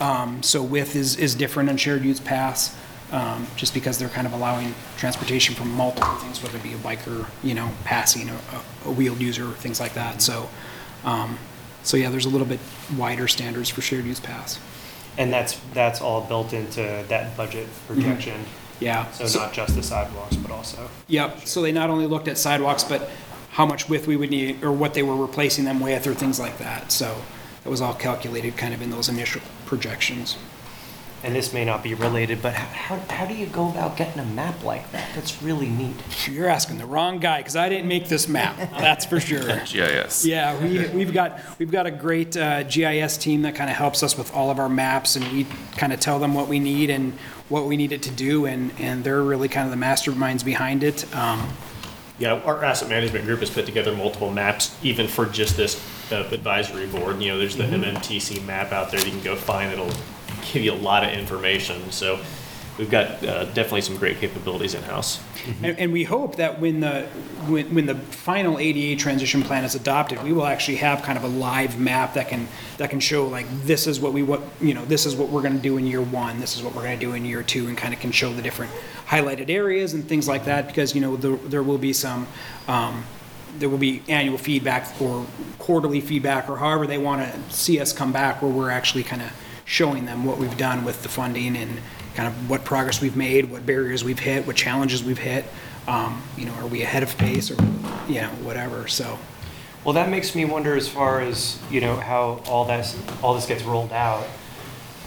Um, 0.00 0.42
so 0.42 0.62
width 0.62 0.96
is, 0.96 1.16
is 1.16 1.34
different 1.34 1.68
on 1.68 1.76
shared 1.76 2.02
use 2.04 2.18
paths, 2.18 2.74
um, 3.12 3.46
just 3.56 3.74
because 3.74 3.98
they're 3.98 4.08
kind 4.08 4.26
of 4.26 4.32
allowing 4.32 4.74
transportation 4.96 5.54
from 5.54 5.70
multiple 5.74 6.12
things, 6.14 6.42
whether 6.42 6.56
it 6.56 6.62
be 6.62 6.72
a 6.72 6.78
biker, 6.78 7.26
you 7.42 7.54
know, 7.54 7.70
passing, 7.84 8.28
a, 8.28 8.34
a- 8.34 8.88
a 8.88 8.90
wheeled 8.90 9.20
user, 9.20 9.48
things 9.52 9.78
like 9.78 9.94
that. 9.94 10.20
So, 10.20 10.48
um, 11.04 11.38
so 11.84 11.96
yeah, 11.96 12.10
there's 12.10 12.24
a 12.24 12.28
little 12.30 12.46
bit 12.46 12.58
wider 12.96 13.28
standards 13.28 13.68
for 13.68 13.80
shared 13.82 14.04
use 14.06 14.18
paths. 14.18 14.58
And 15.18 15.32
that's, 15.32 15.60
that's 15.74 16.00
all 16.00 16.22
built 16.22 16.52
into 16.52 17.04
that 17.08 17.36
budget 17.36 17.68
projection? 17.86 18.44
Yeah. 18.80 19.08
So 19.12 19.38
not 19.38 19.52
just 19.52 19.76
the 19.76 19.82
sidewalks, 19.82 20.34
but 20.36 20.50
also? 20.50 20.88
Yep, 21.08 21.46
so 21.46 21.62
they 21.62 21.70
not 21.70 21.90
only 21.90 22.06
looked 22.06 22.26
at 22.28 22.38
sidewalks, 22.38 22.82
but 22.82 23.08
how 23.50 23.66
much 23.66 23.88
width 23.88 24.06
we 24.06 24.16
would 24.16 24.30
need, 24.30 24.64
or 24.64 24.72
what 24.72 24.94
they 24.94 25.02
were 25.02 25.14
replacing 25.14 25.64
them 25.66 25.78
with, 25.80 26.06
or 26.06 26.14
things 26.14 26.40
like 26.40 26.56
that. 26.58 26.90
So 26.90 27.14
that 27.62 27.70
was 27.70 27.80
all 27.82 27.92
calculated 27.94 28.56
kind 28.56 28.72
of 28.72 28.80
in 28.80 28.90
those 28.90 29.08
initial 29.10 29.42
projections. 29.66 30.36
And 31.24 31.36
this 31.36 31.52
may 31.52 31.64
not 31.64 31.84
be 31.84 31.94
related, 31.94 32.42
but 32.42 32.52
how, 32.54 32.96
how 33.08 33.26
do 33.26 33.34
you 33.34 33.46
go 33.46 33.68
about 33.68 33.96
getting 33.96 34.18
a 34.18 34.24
map 34.24 34.64
like 34.64 34.90
that? 34.90 35.08
That's 35.14 35.40
really 35.40 35.68
neat. 35.68 35.94
You're 36.28 36.48
asking 36.48 36.78
the 36.78 36.86
wrong 36.86 37.20
guy, 37.20 37.38
because 37.38 37.54
I 37.54 37.68
didn't 37.68 37.86
make 37.86 38.08
this 38.08 38.26
map, 38.26 38.56
that's 38.72 39.04
for 39.04 39.20
sure. 39.20 39.60
GIS. 39.66 40.26
Yeah, 40.26 40.60
we, 40.60 40.88
we've 40.88 41.12
got, 41.12 41.38
we've 41.60 41.70
got 41.70 41.86
a 41.86 41.92
great 41.92 42.36
uh, 42.36 42.64
GIS 42.64 43.16
team 43.18 43.42
that 43.42 43.54
kind 43.54 43.70
of 43.70 43.76
helps 43.76 44.02
us 44.02 44.18
with 44.18 44.34
all 44.34 44.50
of 44.50 44.58
our 44.58 44.68
maps, 44.68 45.14
and 45.14 45.24
we 45.32 45.46
kind 45.76 45.92
of 45.92 46.00
tell 46.00 46.18
them 46.18 46.34
what 46.34 46.48
we 46.48 46.58
need 46.58 46.90
and 46.90 47.12
what 47.48 47.66
we 47.66 47.76
need 47.76 47.92
it 47.92 48.02
to 48.02 48.10
do, 48.10 48.46
and, 48.46 48.72
and 48.80 49.04
they're 49.04 49.22
really 49.22 49.48
kind 49.48 49.72
of 49.72 49.78
the 49.78 49.84
masterminds 49.84 50.44
behind 50.44 50.82
it. 50.82 51.04
Um, 51.14 51.48
Yeah, 52.18 52.34
our 52.44 52.64
asset 52.64 52.88
management 52.88 53.26
group 53.26 53.40
has 53.40 53.50
put 53.50 53.64
together 53.64 53.94
multiple 53.94 54.32
maps, 54.32 54.76
even 54.82 55.06
for 55.06 55.26
just 55.26 55.56
this 55.56 55.80
uh, 56.10 56.28
advisory 56.32 56.86
board. 56.86 57.22
You 57.22 57.30
know, 57.30 57.38
there's 57.38 57.56
the 57.56 57.64
MMTC 57.64 58.44
map 58.44 58.72
out 58.72 58.90
there 58.90 58.98
that 59.00 59.06
you 59.06 59.12
can 59.12 59.22
go 59.22 59.36
find 59.36 59.70
that'll 59.70 59.90
give 60.42 60.62
you 60.62 60.72
a 60.72 60.74
lot 60.74 61.04
of 61.04 61.10
information. 61.10 61.90
So 61.90 62.20
we've 62.78 62.90
got 62.90 63.22
uh, 63.22 63.44
definitely 63.46 63.82
some 63.82 63.96
great 63.96 64.18
capabilities 64.18 64.74
in-house. 64.74 65.22
And, 65.62 65.78
and 65.78 65.92
we 65.92 66.04
hope 66.04 66.36
that 66.36 66.58
when 66.58 66.80
the, 66.80 67.02
when, 67.46 67.74
when 67.74 67.86
the 67.86 67.94
final 67.94 68.58
ADA 68.58 68.98
transition 68.98 69.42
plan 69.42 69.64
is 69.64 69.74
adopted, 69.74 70.22
we 70.22 70.32
will 70.32 70.46
actually 70.46 70.76
have 70.76 71.02
kind 71.02 71.18
of 71.18 71.24
a 71.24 71.28
live 71.28 71.78
map 71.78 72.14
that 72.14 72.28
can, 72.28 72.48
that 72.78 72.88
can 72.88 72.98
show 72.98 73.26
like, 73.26 73.46
this 73.64 73.86
is 73.86 74.00
what 74.00 74.12
we, 74.12 74.22
what, 74.22 74.40
you 74.60 74.72
know, 74.72 74.84
this 74.86 75.04
is 75.04 75.14
what 75.14 75.28
we're 75.28 75.42
gonna 75.42 75.58
do 75.58 75.76
in 75.76 75.86
year 75.86 76.00
one, 76.00 76.40
this 76.40 76.56
is 76.56 76.62
what 76.62 76.74
we're 76.74 76.82
gonna 76.82 76.96
do 76.96 77.12
in 77.12 77.26
year 77.26 77.42
two, 77.42 77.68
and 77.68 77.76
kind 77.76 77.92
of 77.92 78.00
can 78.00 78.10
show 78.10 78.32
the 78.32 78.42
different 78.42 78.72
highlighted 79.06 79.50
areas 79.50 79.92
and 79.92 80.08
things 80.08 80.26
like 80.26 80.46
that, 80.46 80.66
because, 80.66 80.94
you 80.94 81.00
know, 81.00 81.16
there, 81.16 81.36
there 81.36 81.62
will 81.62 81.78
be 81.78 81.92
some, 81.92 82.26
um, 82.68 83.04
there 83.58 83.68
will 83.68 83.78
be 83.78 84.02
annual 84.08 84.38
feedback 84.38 84.98
or 84.98 85.26
quarterly 85.58 86.00
feedback, 86.00 86.48
or 86.48 86.56
however 86.56 86.86
they 86.86 86.98
wanna 86.98 87.30
see 87.50 87.78
us 87.78 87.92
come 87.92 88.12
back, 88.12 88.40
where 88.40 88.50
we're 88.50 88.70
actually 88.70 89.02
kind 89.02 89.20
of 89.20 89.30
showing 89.72 90.04
them 90.04 90.26
what 90.26 90.36
we've 90.36 90.58
done 90.58 90.84
with 90.84 91.02
the 91.02 91.08
funding 91.08 91.56
and 91.56 91.80
kind 92.14 92.28
of 92.28 92.50
what 92.50 92.62
progress 92.62 93.00
we've 93.00 93.16
made, 93.16 93.50
what 93.50 93.64
barriers 93.64 94.04
we've 94.04 94.18
hit, 94.18 94.46
what 94.46 94.54
challenges 94.54 95.02
we've 95.02 95.16
hit. 95.18 95.46
Um, 95.88 96.22
You 96.36 96.44
know, 96.44 96.52
are 96.56 96.66
we 96.66 96.82
ahead 96.82 97.02
of 97.02 97.16
pace 97.16 97.50
or, 97.50 97.56
you 98.06 98.20
know, 98.20 98.28
whatever, 98.42 98.86
so. 98.86 99.18
Well, 99.82 99.94
that 99.94 100.10
makes 100.10 100.34
me 100.34 100.44
wonder 100.44 100.76
as 100.76 100.88
far 100.88 101.22
as, 101.22 101.58
you 101.70 101.80
know, 101.80 101.96
how 101.96 102.42
all 102.46 102.66
this, 102.66 103.00
all 103.22 103.34
this 103.34 103.46
gets 103.46 103.62
rolled 103.64 103.92
out. 103.92 104.26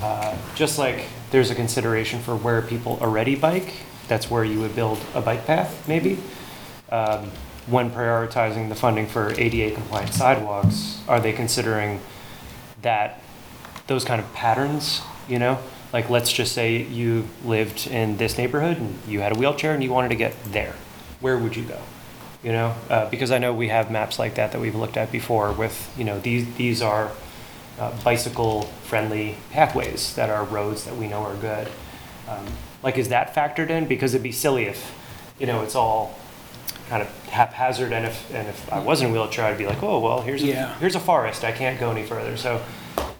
Uh, 0.01 0.35
Just 0.55 0.79
like 0.79 1.05
there's 1.29 1.51
a 1.51 1.55
consideration 1.55 2.19
for 2.19 2.35
where 2.35 2.63
people 2.63 2.97
already 3.01 3.35
bike, 3.35 3.71
that's 4.07 4.31
where 4.31 4.43
you 4.43 4.59
would 4.61 4.75
build 4.75 4.97
a 5.13 5.21
bike 5.21 5.45
path, 5.45 5.87
maybe. 5.87 6.17
Um, 6.91 7.29
When 7.67 7.91
prioritizing 7.91 8.69
the 8.69 8.75
funding 8.75 9.05
for 9.05 9.31
ADA 9.37 9.75
compliant 9.75 10.13
sidewalks, 10.13 11.01
are 11.07 11.19
they 11.19 11.33
considering 11.33 12.01
that, 12.81 13.21
those 13.87 14.03
kind 14.05 14.19
of 14.21 14.33
patterns, 14.33 15.01
you 15.27 15.39
know? 15.39 15.59
Like, 15.93 16.09
let's 16.09 16.31
just 16.31 16.53
say 16.53 16.83
you 16.83 17.27
lived 17.43 17.87
in 17.87 18.17
this 18.17 18.37
neighborhood 18.37 18.77
and 18.77 18.97
you 19.07 19.21
had 19.21 19.35
a 19.35 19.39
wheelchair 19.39 19.73
and 19.73 19.83
you 19.83 19.91
wanted 19.91 20.09
to 20.09 20.15
get 20.15 20.33
there. 20.45 20.73
Where 21.21 21.37
would 21.37 21.55
you 21.55 21.63
go? 21.63 21.79
You 22.43 22.51
know, 22.51 22.75
uh, 22.89 23.09
because 23.09 23.31
I 23.31 23.37
know 23.37 23.53
we 23.53 23.69
have 23.69 23.89
maps 23.89 24.19
like 24.19 24.35
that 24.35 24.51
that 24.51 24.61
we've 24.61 24.75
looked 24.75 24.97
at 24.97 25.11
before 25.11 25.51
with, 25.51 25.91
you 25.97 26.03
know, 26.03 26.19
these, 26.19 26.53
these 26.55 26.81
are 26.81 27.11
uh, 27.79 27.91
bicycle-friendly 28.03 29.35
pathways 29.51 30.15
that 30.15 30.29
are 30.29 30.43
roads 30.43 30.85
that 30.85 30.95
we 30.95 31.07
know 31.07 31.21
are 31.23 31.35
good. 31.35 31.67
Um, 32.27 32.45
Like, 32.83 32.99
is 32.99 33.09
that 33.09 33.33
factored 33.33 33.69
in? 33.71 33.87
Because 33.87 34.13
it'd 34.13 34.21
be 34.21 34.31
silly 34.31 34.65
if, 34.65 34.93
you 35.39 35.47
know, 35.47 35.63
it's 35.63 35.73
all 35.75 36.13
kind 36.87 37.01
of 37.01 37.09
haphazard, 37.29 37.91
and 37.91 38.05
if, 38.05 38.31
and 38.31 38.47
if 38.47 38.71
I 38.71 38.79
was 38.79 39.01
in 39.01 39.09
a 39.09 39.11
wheelchair, 39.11 39.45
I'd 39.45 39.57
be 39.57 39.65
like, 39.65 39.81
oh, 39.81 39.99
well, 39.99 40.21
here's, 40.21 40.43
Yeah. 40.43 40.77
here's 40.77 40.93
a 40.93 40.99
forest, 40.99 41.43
I 41.43 41.51
can't 41.51 41.79
go 41.79 41.89
any 41.89 42.03
further. 42.03 42.37
So 42.37 42.61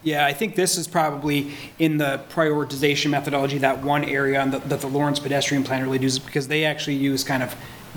Yeah, 0.06 0.24
I 0.24 0.34
think 0.34 0.54
this 0.54 0.78
is 0.78 0.88
probably 0.88 1.52
in 1.80 1.98
the 1.98 2.22
prioritization 2.30 3.10
methodology, 3.10 3.58
that 3.58 3.84
one 3.84 4.04
area 4.04 4.40
on 4.40 4.52
the- 4.52 4.60
that 4.60 4.80
the 4.80 4.88
Lawrence 4.88 5.20
pedestrian 5.20 5.64
plan 5.64 5.82
really 5.82 5.98
does, 5.98 6.20
because 6.20 6.48
they 6.48 6.64
actually 6.64 6.96
use 6.96 7.24
kind 7.24 7.42
of 7.42 7.56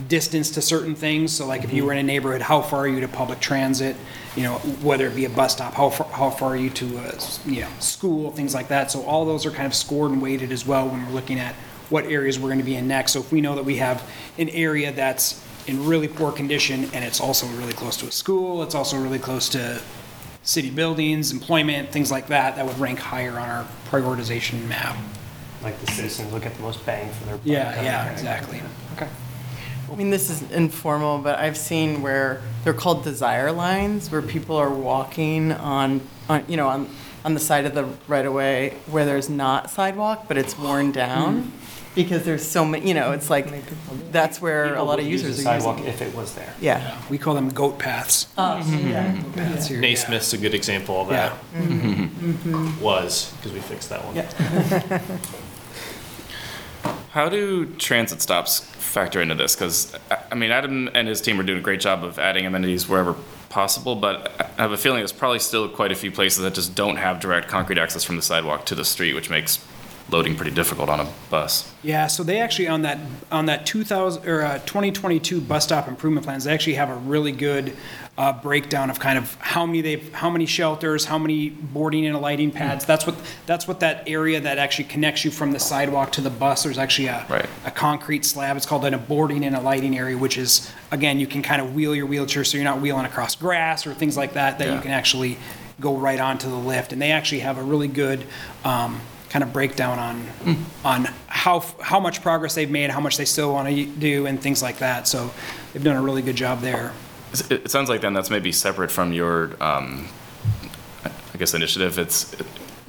distance 0.09 0.51
to 0.53 0.63
certain 0.63 0.95
things. 0.95 1.35
So 1.35 1.45
like 1.45 1.65
if 1.65 1.73
you 1.73 1.83
mm-hmm. 1.83 1.87
were 1.87 1.93
in 1.93 1.99
a 1.99 2.03
neighborhood, 2.03 2.41
how 2.41 2.63
far 2.63 2.81
are 2.81 2.89
you 2.89 3.01
to 3.01 3.09
public 3.09 3.41
transit? 3.41 3.95
You 4.37 4.45
know, 4.45 4.55
whether 4.81 5.07
it 5.07 5.17
be 5.17 5.27
a 5.27 5.29
bus 5.29 5.53
stop, 5.53 5.75
how 5.75 5.91
far, 5.91 6.07
how 6.09 6.31
far 6.31 6.51
are 6.51 6.57
you 6.57 6.71
to, 6.71 6.99
uh, 6.99 7.13
a, 7.13 7.49
you 7.51 7.61
know, 7.61 7.69
school, 7.79 8.31
things 8.31 8.55
like 8.55 8.69
that. 8.69 8.91
So 8.91 9.03
all 9.03 9.27
those 9.27 9.45
are 9.45 9.51
kind 9.51 9.67
of 9.67 9.75
scored 9.75 10.11
and 10.11 10.23
weighted 10.23 10.51
as 10.51 10.65
well 10.65 10.89
when 10.89 11.05
we're 11.05 11.13
looking 11.13 11.39
at 11.39 11.55
what 11.91 12.07
areas 12.07 12.39
we're 12.39 12.49
going 12.49 12.59
to 12.59 12.65
be 12.65 12.77
in 12.77 12.89
next. 12.89 13.13
So 13.13 13.21
if 13.21 13.31
we 13.31 13.43
know 13.43 13.55
that 13.55 13.65
we 13.67 13.77
have 13.77 14.03
an 14.39 14.49
area 14.51 14.93
that's 14.93 15.45
in 15.67 15.85
really 15.85 16.09
poor 16.09 16.33
condition 16.33 16.85
and 16.95 17.05
it's 17.05 17.21
also 17.21 17.47
really 17.59 17.75
close 17.75 17.99
to 17.99 18.07
a 18.07 18.13
school, 18.13 18.63
it's 18.63 18.75
also 18.75 18.99
really 18.99 19.19
close 19.19 19.51
to 19.51 19.81
city 20.49 20.71
buildings, 20.71 21.31
employment, 21.31 21.91
things 21.91 22.11
like 22.11 22.29
that, 22.29 22.57
that 22.57 22.65
would 22.65 22.79
rank 22.79 22.99
higher 22.99 23.39
on 23.39 23.51
our 23.51 23.67
prioritization 23.91 24.67
map. 24.67 24.97
Like 25.63 25.79
the 25.81 25.93
citizens 25.93 26.33
look 26.33 26.47
at 26.47 26.55
the 26.55 26.63
most 26.63 26.87
bang 26.87 27.13
for 27.13 27.25
their 27.27 27.37
buck. 27.37 27.47
Yeah, 27.47 27.83
yeah, 27.83 28.11
exactly. 28.11 28.63
Okay. 28.95 29.09
I 29.93 29.95
mean, 29.95 30.09
this 30.09 30.31
is 30.31 30.51
informal, 30.51 31.19
but 31.19 31.39
I've 31.39 31.59
seen 31.59 32.01
where 32.01 32.41
they're 32.65 32.73
called 32.73 33.05
desire 33.05 33.53
lines, 33.53 34.11
where 34.11 34.23
people 34.23 34.57
are 34.57 34.71
walking 34.71 35.53
on, 35.53 36.01
on, 36.31 36.47
you 36.49 36.57
know, 36.57 36.69
on, 36.69 36.89
on 37.27 37.35
the 37.35 37.41
side 37.41 37.67
of 37.67 37.75
the 37.75 37.85
right 38.07 38.25
of 38.25 38.33
way 38.33 38.75
where 38.87 39.05
there's 39.05 39.29
not 39.29 39.69
sidewalk, 39.71 40.25
but 40.29 40.39
it's 40.39 40.57
worn 40.57 40.93
down. 40.93 41.43
Hmm. 41.43 41.58
Because 41.99 42.23
there's 42.25 42.47
so 42.47 42.65
many, 42.65 42.87
you 42.87 42.95
know, 42.95 43.11
it's 43.11 43.29
like, 43.29 43.49
that's 44.13 44.41
where 44.41 44.77
a 44.77 44.85
lot 44.85 45.01
of 45.01 45.05
would 45.05 45.11
use 45.11 45.23
users 45.23 45.43
the 45.43 45.51
are 45.51 45.59
sidewalk 45.59 45.79
using. 45.79 45.93
if 45.93 46.01
it 46.01 46.15
was 46.15 46.33
there. 46.37 46.55
Yeah. 46.61 46.97
We 47.11 47.19
call 47.19 47.35
them 47.35 47.49
goat 47.49 47.81
paths. 47.81 48.29
Oh, 48.39 48.61
mm-hmm. 48.63 49.33
Paths 49.33 49.67
here, 49.67 49.79
yeah. 49.79 49.81
Naismith's 49.81 50.33
a 50.33 50.39
good 50.39 50.55
example 50.55 51.01
of 51.01 51.09
that. 51.09 51.33
Mm-hmm. 51.55 52.81
Was, 52.81 53.33
because 53.33 53.53
we 53.53 53.59
fixed 53.59 53.89
that 53.89 54.05
one. 54.05 54.15
Yeah. 54.15 55.03
How 57.11 57.29
do 57.29 57.67
transit 57.67 58.23
stops 58.23 58.61
factor 58.61 59.21
into 59.21 59.35
this? 59.35 59.57
Because, 59.57 59.93
I 60.31 60.37
mean, 60.37 60.53
Adam 60.53 60.89
and 60.95 61.09
his 61.09 61.21
team 61.21 61.41
are 61.41 61.43
doing 61.43 61.59
a 61.59 61.63
great 61.63 61.81
job 61.81 62.05
of 62.05 62.21
adding 62.21 62.47
amenities 62.47 62.89
wherever 62.89 63.17
possible, 63.49 63.97
but 63.97 64.41
I 64.57 64.63
have 64.63 64.71
a 64.71 64.77
feeling 64.77 65.01
there's 65.01 65.11
probably 65.11 65.41
still 65.41 65.69
quite 65.69 65.91
a 65.91 65.97
few 65.97 66.13
places 66.13 66.45
that 66.45 66.55
just 66.55 66.77
don't 66.77 66.95
have 66.95 67.19
direct 67.19 67.49
concrete 67.49 67.79
access 67.79 68.05
from 68.05 68.15
the 68.15 68.23
sidewalk 68.23 68.67
to 68.67 68.77
the 68.77 68.85
street, 68.85 69.15
which 69.15 69.31
makes 69.31 69.59
loading 70.11 70.37
pretty 70.37 70.53
difficult 70.53 70.89
on 70.89 71.01
a 71.01 71.09
bus. 71.31 71.73
Yeah, 71.83 72.07
so 72.07 72.23
they 72.23 72.41
actually, 72.41 72.69
on 72.69 72.83
that, 72.83 72.99
on 73.31 73.47
that 73.47 73.67
2000, 73.67 74.27
or 74.27 74.43
uh, 74.43 74.59
2022 74.61 75.41
bus 75.41 75.65
stop 75.65 75.87
improvement 75.89 76.25
plans, 76.25 76.45
they 76.45 76.53
actually 76.53 76.75
have 76.75 76.89
a 76.91 76.97
really 76.97 77.33
good 77.33 77.77
uh, 78.17 78.33
breakdown 78.33 78.91
of 78.91 78.99
kind 78.99 79.17
of 79.19 79.35
how 79.37 79.65
many 79.65 79.81
they, 79.81 79.97
how 80.13 80.29
many 80.29 80.47
shelters, 80.47 81.05
how 81.05 81.19
many 81.19 81.51
boarding 81.51 82.07
and 82.07 82.17
alighting 82.17 82.51
pads. 82.51 82.85
That's 82.85 83.07
what, 83.07 83.15
that's 83.47 83.69
what 83.69 83.81
that 83.81 84.09
area 84.09 84.41
that 84.41 84.59
actually 84.59 84.87
connects 84.87 85.25
you 85.25 85.31
from 85.31 85.53
the 85.53 85.61
sidewalk 85.61 86.11
to 86.13 86.21
the 86.21 86.31
bus, 86.31 86.65
there's 86.65 86.79
actually 86.79 87.09
a, 87.09 87.25
Right. 87.29 87.47
a 87.65 87.71
concrete 87.71 88.25
slab. 88.25 88.57
It's 88.57 88.67
called 88.67 88.85
an 88.85 88.95
a 88.95 88.99
boarding 88.99 89.45
and 89.45 89.55
alighting 89.55 89.97
area, 89.97 90.17
which 90.17 90.37
is, 90.39 90.71
again, 90.91 91.21
you 91.21 91.27
can 91.27 91.43
kind 91.43 91.61
of 91.63 91.75
wheel 91.75 91.95
your 91.95 92.07
wheelchair 92.07 92.45
so 92.45 92.57
you're 92.57 92.65
not 92.65 92.81
wheeling 92.81 93.05
across 93.05 93.37
grass 93.37 93.87
or 93.87 93.95
things 93.95 94.17
like 94.17 94.33
that, 94.33 94.59
that 94.59 94.75
you 94.75 94.81
can 94.81 94.91
actually 94.91 95.37
go 95.81 95.97
right 95.97 96.19
onto 96.19 96.49
the 96.49 96.57
lift. 96.57 96.93
And 96.93 97.01
they 97.01 97.13
actually 97.13 97.41
have 97.41 97.57
a 97.59 97.63
really 97.63 97.87
good 97.89 98.25
um, 98.65 99.01
kind 99.31 99.43
of 99.43 99.53
breakdown 99.53 99.99
on, 99.99 100.57
on 100.85 101.05
how, 101.27 101.61
how 101.81 102.01
much 102.01 102.23
progress 102.23 102.55
they've 102.55 102.71
made, 102.71 102.91
how 102.91 103.01
much 103.01 103.17
they 103.17 103.25
still 103.25 103.53
want 103.53 103.69
to 103.69 103.87
do, 103.87 104.27
and 104.27 104.41
things 104.41 104.63
like 104.63 104.79
that. 104.79 105.07
So 105.07 105.31
they've 105.73 105.85
done 105.85 105.97
a 105.97 106.03
really 106.03 106.23
good 106.23 106.37
job 106.37 106.61
there. 106.61 106.93
It 107.33 107.51
it 107.53 107.71
sounds 107.71 107.89
like 107.91 108.01
then 108.01 108.15
that's 108.15 108.31
maybe 108.31 108.53
separate 108.53 108.91
from 108.91 109.13
your, 109.13 109.51
um, 109.63 110.09
I 111.05 111.37
guess, 111.39 111.53
initiative. 111.55 111.99
It's, 111.99 112.35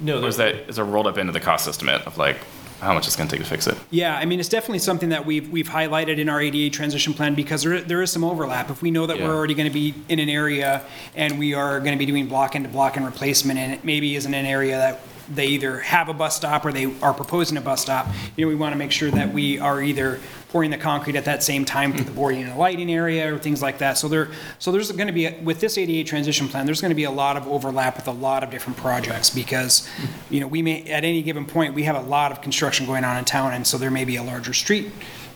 No, 0.00 0.22
or 0.22 0.28
is 0.28 0.38
that, 0.38 0.54
is 0.68 0.78
it 0.78 0.82
rolled 0.82 1.06
up 1.06 1.18
into 1.18 1.32
the 1.32 1.40
cost 1.40 1.68
estimate 1.68 2.00
of 2.06 2.16
like, 2.16 2.38
how 2.80 2.94
much 2.94 3.06
it's 3.06 3.14
gonna 3.16 3.28
take 3.28 3.40
to 3.40 3.46
fix 3.46 3.66
it? 3.66 3.76
Yeah, 3.90 4.16
I 4.16 4.24
mean, 4.24 4.40
it's 4.40 4.48
definitely 4.48 4.78
something 4.78 5.10
that 5.10 5.26
we've, 5.26 5.50
we've 5.50 5.68
highlighted 5.68 6.16
in 6.16 6.30
our 6.30 6.40
ADA 6.40 6.70
transition 6.74 7.12
plan 7.12 7.34
because 7.34 7.62
there, 7.62 7.82
there 7.82 8.00
is 8.00 8.10
some 8.10 8.24
overlap. 8.24 8.70
If 8.70 8.80
we 8.80 8.90
know 8.90 9.04
that 9.06 9.18
Yeah. 9.18 9.28
we're 9.28 9.34
already 9.34 9.52
going 9.52 9.68
to 9.68 9.74
be 9.74 9.94
in 10.08 10.18
an 10.18 10.30
area 10.30 10.86
and 11.14 11.38
we 11.38 11.52
are 11.52 11.78
going 11.80 11.92
to 11.92 11.98
be 11.98 12.06
doing 12.06 12.26
block 12.26 12.56
into 12.56 12.70
block 12.70 12.96
and 12.96 13.04
replacement 13.04 13.58
and 13.58 13.74
it 13.74 13.84
maybe 13.84 14.16
isn't 14.16 14.32
an 14.32 14.46
area 14.46 14.78
that 14.78 15.00
they 15.30 15.46
either 15.46 15.78
have 15.78 16.08
a 16.08 16.14
bus 16.14 16.36
stop 16.36 16.64
or 16.64 16.72
they 16.72 16.92
are 17.00 17.14
proposing 17.14 17.56
a 17.56 17.60
bus 17.60 17.82
stop, 17.82 18.08
you 18.36 18.44
know, 18.44 18.48
we 18.48 18.54
want 18.54 18.72
to 18.72 18.78
make 18.78 18.92
sure 18.92 19.10
that 19.10 19.32
we 19.32 19.58
are 19.58 19.82
either 19.82 20.20
pouring 20.50 20.70
the 20.70 20.76
concrete 20.76 21.14
at 21.14 21.24
that 21.24 21.42
same 21.42 21.64
time 21.64 21.92
for 21.92 22.02
the 22.02 22.10
boarding 22.10 22.42
and 22.42 22.50
the 22.50 22.56
lighting 22.56 22.90
area 22.92 23.32
or 23.32 23.38
things 23.38 23.62
like 23.62 23.78
that. 23.78 23.96
So 23.96 24.08
there, 24.08 24.30
so 24.58 24.72
there's 24.72 24.90
going 24.90 25.06
to 25.06 25.12
be, 25.12 25.30
with 25.42 25.60
this 25.60 25.78
ADA 25.78 26.08
transition 26.08 26.48
plan, 26.48 26.66
there's 26.66 26.80
going 26.80 26.90
to 26.90 26.96
be 26.96 27.04
a 27.04 27.10
lot 27.10 27.36
of 27.36 27.46
overlap 27.46 27.96
with 27.96 28.08
a 28.08 28.12
lot 28.12 28.42
of 28.42 28.50
different 28.50 28.76
projects 28.76 29.30
because, 29.30 29.88
you 30.28 30.40
know, 30.40 30.48
we 30.48 30.60
may, 30.62 30.82
at 30.84 31.04
any 31.04 31.22
given 31.22 31.46
point, 31.46 31.74
we 31.74 31.84
have 31.84 31.96
a 31.96 32.00
lot 32.08 32.32
of 32.32 32.40
construction 32.40 32.84
going 32.84 33.04
on 33.04 33.16
in 33.16 33.24
town 33.24 33.52
and 33.52 33.64
so 33.66 33.78
there 33.78 33.90
may 33.92 34.04
be 34.04 34.16
a 34.16 34.22
larger 34.22 34.52
street, 34.52 34.90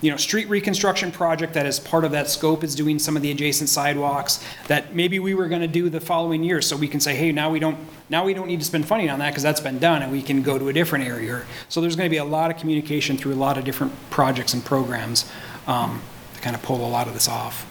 you 0.05 0.11
know, 0.11 0.17
street 0.17 0.47
reconstruction 0.49 1.11
project 1.11 1.55
that 1.55 1.65
is 1.65 1.79
part 1.79 2.05
of 2.05 2.11
that 2.11 2.29
scope 2.29 2.63
is 2.63 2.75
doing 2.75 2.99
some 2.99 3.15
of 3.15 3.23
the 3.23 3.31
adjacent 3.31 3.67
sidewalks 3.67 4.39
that 4.67 4.93
maybe 4.93 5.17
we 5.17 5.33
were 5.33 5.47
going 5.47 5.61
to 5.63 5.67
do 5.67 5.89
the 5.89 5.99
following 5.99 6.43
year. 6.43 6.61
So 6.61 6.77
we 6.77 6.87
can 6.87 6.99
say, 6.99 7.15
hey, 7.15 7.31
now 7.31 7.49
we 7.49 7.57
don't, 7.57 7.75
now 8.07 8.23
we 8.23 8.35
don't 8.35 8.45
need 8.45 8.59
to 8.59 8.65
spend 8.67 8.87
funding 8.87 9.09
on 9.09 9.17
that 9.17 9.31
because 9.31 9.41
that's 9.41 9.61
been 9.61 9.79
done 9.79 10.03
and 10.03 10.11
we 10.11 10.21
can 10.21 10.43
go 10.43 10.59
to 10.59 10.69
a 10.69 10.73
different 10.73 11.05
area. 11.05 11.41
So 11.69 11.81
there's 11.81 11.95
going 11.95 12.05
to 12.07 12.11
be 12.11 12.17
a 12.17 12.23
lot 12.23 12.51
of 12.51 12.57
communication 12.57 13.17
through 13.17 13.33
a 13.33 13.35
lot 13.35 13.57
of 13.57 13.65
different 13.65 13.93
projects 14.11 14.53
and 14.53 14.63
programs 14.63 15.27
um, 15.65 16.03
to 16.35 16.41
kind 16.41 16.55
of 16.55 16.61
pull 16.61 16.85
a 16.85 16.87
lot 16.87 17.07
of 17.07 17.15
this 17.15 17.27
off. 17.27 17.65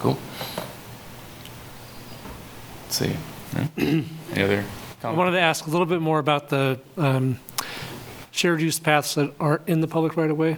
Cool. 0.00 0.18
Let's 2.82 2.96
see. 2.96 3.16
Yeah. 3.54 3.68
Any 3.76 4.08
other 4.42 4.58
I 4.58 5.00
comments? 5.00 5.18
wanted 5.18 5.30
to 5.30 5.40
ask 5.40 5.68
a 5.68 5.70
little 5.70 5.86
bit 5.86 6.00
more 6.00 6.18
about 6.18 6.48
the 6.48 6.80
um, 6.96 7.38
shared 8.32 8.60
use 8.60 8.80
paths 8.80 9.14
that 9.14 9.32
aren't 9.38 9.68
in 9.68 9.80
the 9.80 9.86
public 9.86 10.16
right 10.16 10.28
of 10.28 10.36
way. 10.36 10.56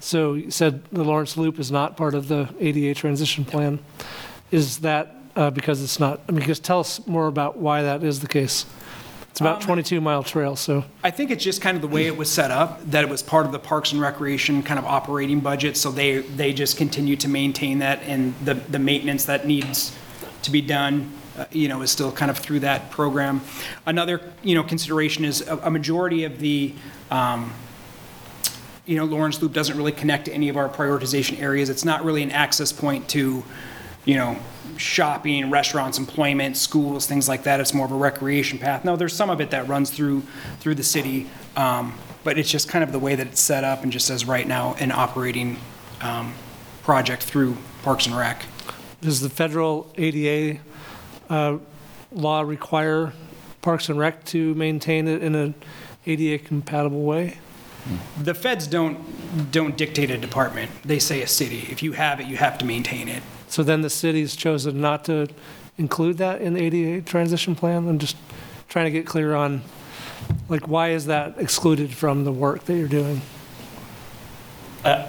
So 0.00 0.34
you 0.34 0.50
said 0.50 0.82
the 0.90 1.04
Lawrence 1.04 1.36
Loop 1.36 1.58
is 1.58 1.70
not 1.70 1.96
part 1.96 2.14
of 2.14 2.28
the 2.28 2.48
ADA 2.58 2.94
transition 2.94 3.44
plan. 3.44 3.78
Is 4.50 4.78
that 4.78 5.14
uh, 5.36 5.50
because 5.50 5.82
it's 5.82 6.00
not, 6.00 6.20
I 6.28 6.32
mean, 6.32 6.44
just 6.44 6.64
tell 6.64 6.80
us 6.80 7.06
more 7.06 7.26
about 7.26 7.56
why 7.56 7.82
that 7.82 8.02
is 8.02 8.20
the 8.20 8.28
case. 8.28 8.66
It's 9.30 9.40
about 9.40 9.60
22 9.60 10.00
mile 10.00 10.24
trail, 10.24 10.56
so. 10.56 10.84
I 11.04 11.12
think 11.12 11.30
it's 11.30 11.44
just 11.44 11.62
kind 11.62 11.76
of 11.76 11.82
the 11.82 11.88
way 11.88 12.06
it 12.06 12.16
was 12.16 12.28
set 12.28 12.50
up, 12.50 12.84
that 12.90 13.04
it 13.04 13.08
was 13.08 13.22
part 13.22 13.46
of 13.46 13.52
the 13.52 13.60
Parks 13.60 13.92
and 13.92 14.00
Recreation 14.00 14.60
kind 14.62 14.78
of 14.78 14.84
operating 14.84 15.38
budget, 15.38 15.76
so 15.76 15.92
they, 15.92 16.18
they 16.18 16.52
just 16.52 16.76
continue 16.76 17.14
to 17.16 17.28
maintain 17.28 17.78
that, 17.78 18.02
and 18.02 18.34
the, 18.44 18.54
the 18.54 18.80
maintenance 18.80 19.26
that 19.26 19.46
needs 19.46 19.96
to 20.42 20.50
be 20.50 20.60
done, 20.60 21.12
uh, 21.38 21.44
you 21.52 21.68
know, 21.68 21.80
is 21.80 21.92
still 21.92 22.10
kind 22.10 22.30
of 22.30 22.38
through 22.38 22.60
that 22.60 22.90
program. 22.90 23.40
Another, 23.86 24.20
you 24.42 24.56
know, 24.56 24.64
consideration 24.64 25.24
is 25.24 25.46
a, 25.46 25.56
a 25.58 25.70
majority 25.70 26.24
of 26.24 26.40
the, 26.40 26.74
um, 27.12 27.52
you 28.90 28.96
know, 28.96 29.04
Lawrence 29.04 29.40
Loop 29.40 29.52
doesn't 29.52 29.76
really 29.76 29.92
connect 29.92 30.24
to 30.24 30.32
any 30.32 30.48
of 30.48 30.56
our 30.56 30.68
prioritization 30.68 31.40
areas. 31.40 31.70
It's 31.70 31.84
not 31.84 32.04
really 32.04 32.24
an 32.24 32.32
access 32.32 32.72
point 32.72 33.08
to, 33.10 33.44
you 34.04 34.16
know, 34.16 34.36
shopping, 34.78 35.48
restaurants, 35.48 35.96
employment, 35.96 36.56
schools, 36.56 37.06
things 37.06 37.28
like 37.28 37.44
that. 37.44 37.60
It's 37.60 37.72
more 37.72 37.86
of 37.86 37.92
a 37.92 37.96
recreation 37.96 38.58
path. 38.58 38.84
No, 38.84 38.96
there's 38.96 39.14
some 39.14 39.30
of 39.30 39.40
it 39.40 39.50
that 39.50 39.68
runs 39.68 39.90
through, 39.90 40.24
through 40.58 40.74
the 40.74 40.82
city, 40.82 41.30
um, 41.54 41.96
but 42.24 42.36
it's 42.36 42.50
just 42.50 42.68
kind 42.68 42.82
of 42.82 42.90
the 42.90 42.98
way 42.98 43.14
that 43.14 43.28
it's 43.28 43.40
set 43.40 43.62
up 43.62 43.84
and 43.84 43.92
just 43.92 44.10
as 44.10 44.24
right 44.24 44.48
now 44.48 44.74
an 44.80 44.90
operating 44.90 45.58
um, 46.00 46.34
project 46.82 47.22
through 47.22 47.56
Parks 47.84 48.06
and 48.06 48.16
Rec. 48.16 48.42
Does 49.02 49.20
the 49.20 49.30
federal 49.30 49.88
ADA 49.98 50.60
uh, 51.28 51.58
law 52.10 52.40
require 52.40 53.12
Parks 53.62 53.88
and 53.88 54.00
Rec 54.00 54.24
to 54.24 54.52
maintain 54.56 55.06
it 55.06 55.22
in 55.22 55.36
an 55.36 55.54
ADA 56.06 56.42
compatible 56.42 57.04
way? 57.04 57.38
The 58.20 58.34
feds 58.34 58.66
don't, 58.66 59.50
don't 59.50 59.76
dictate 59.76 60.10
a 60.10 60.18
department. 60.18 60.70
They 60.84 60.98
say 60.98 61.22
a 61.22 61.26
city. 61.26 61.66
If 61.70 61.82
you 61.82 61.92
have 61.92 62.20
it, 62.20 62.26
you 62.26 62.36
have 62.36 62.58
to 62.58 62.64
maintain 62.64 63.08
it. 63.08 63.22
So 63.48 63.62
then 63.62 63.80
the 63.82 63.90
city's 63.90 64.36
chosen 64.36 64.80
not 64.80 65.04
to 65.06 65.28
include 65.78 66.18
that 66.18 66.40
in 66.40 66.54
the 66.54 66.60
ADA 66.62 67.02
transition 67.02 67.54
plan? 67.54 67.88
I'm 67.88 67.98
just 67.98 68.16
trying 68.68 68.84
to 68.84 68.90
get 68.90 69.06
clear 69.06 69.34
on, 69.34 69.62
like, 70.48 70.68
why 70.68 70.90
is 70.90 71.06
that 71.06 71.38
excluded 71.38 71.92
from 71.92 72.24
the 72.24 72.32
work 72.32 72.64
that 72.66 72.74
you're 72.76 72.86
doing? 72.86 73.22
Uh, 74.84 75.08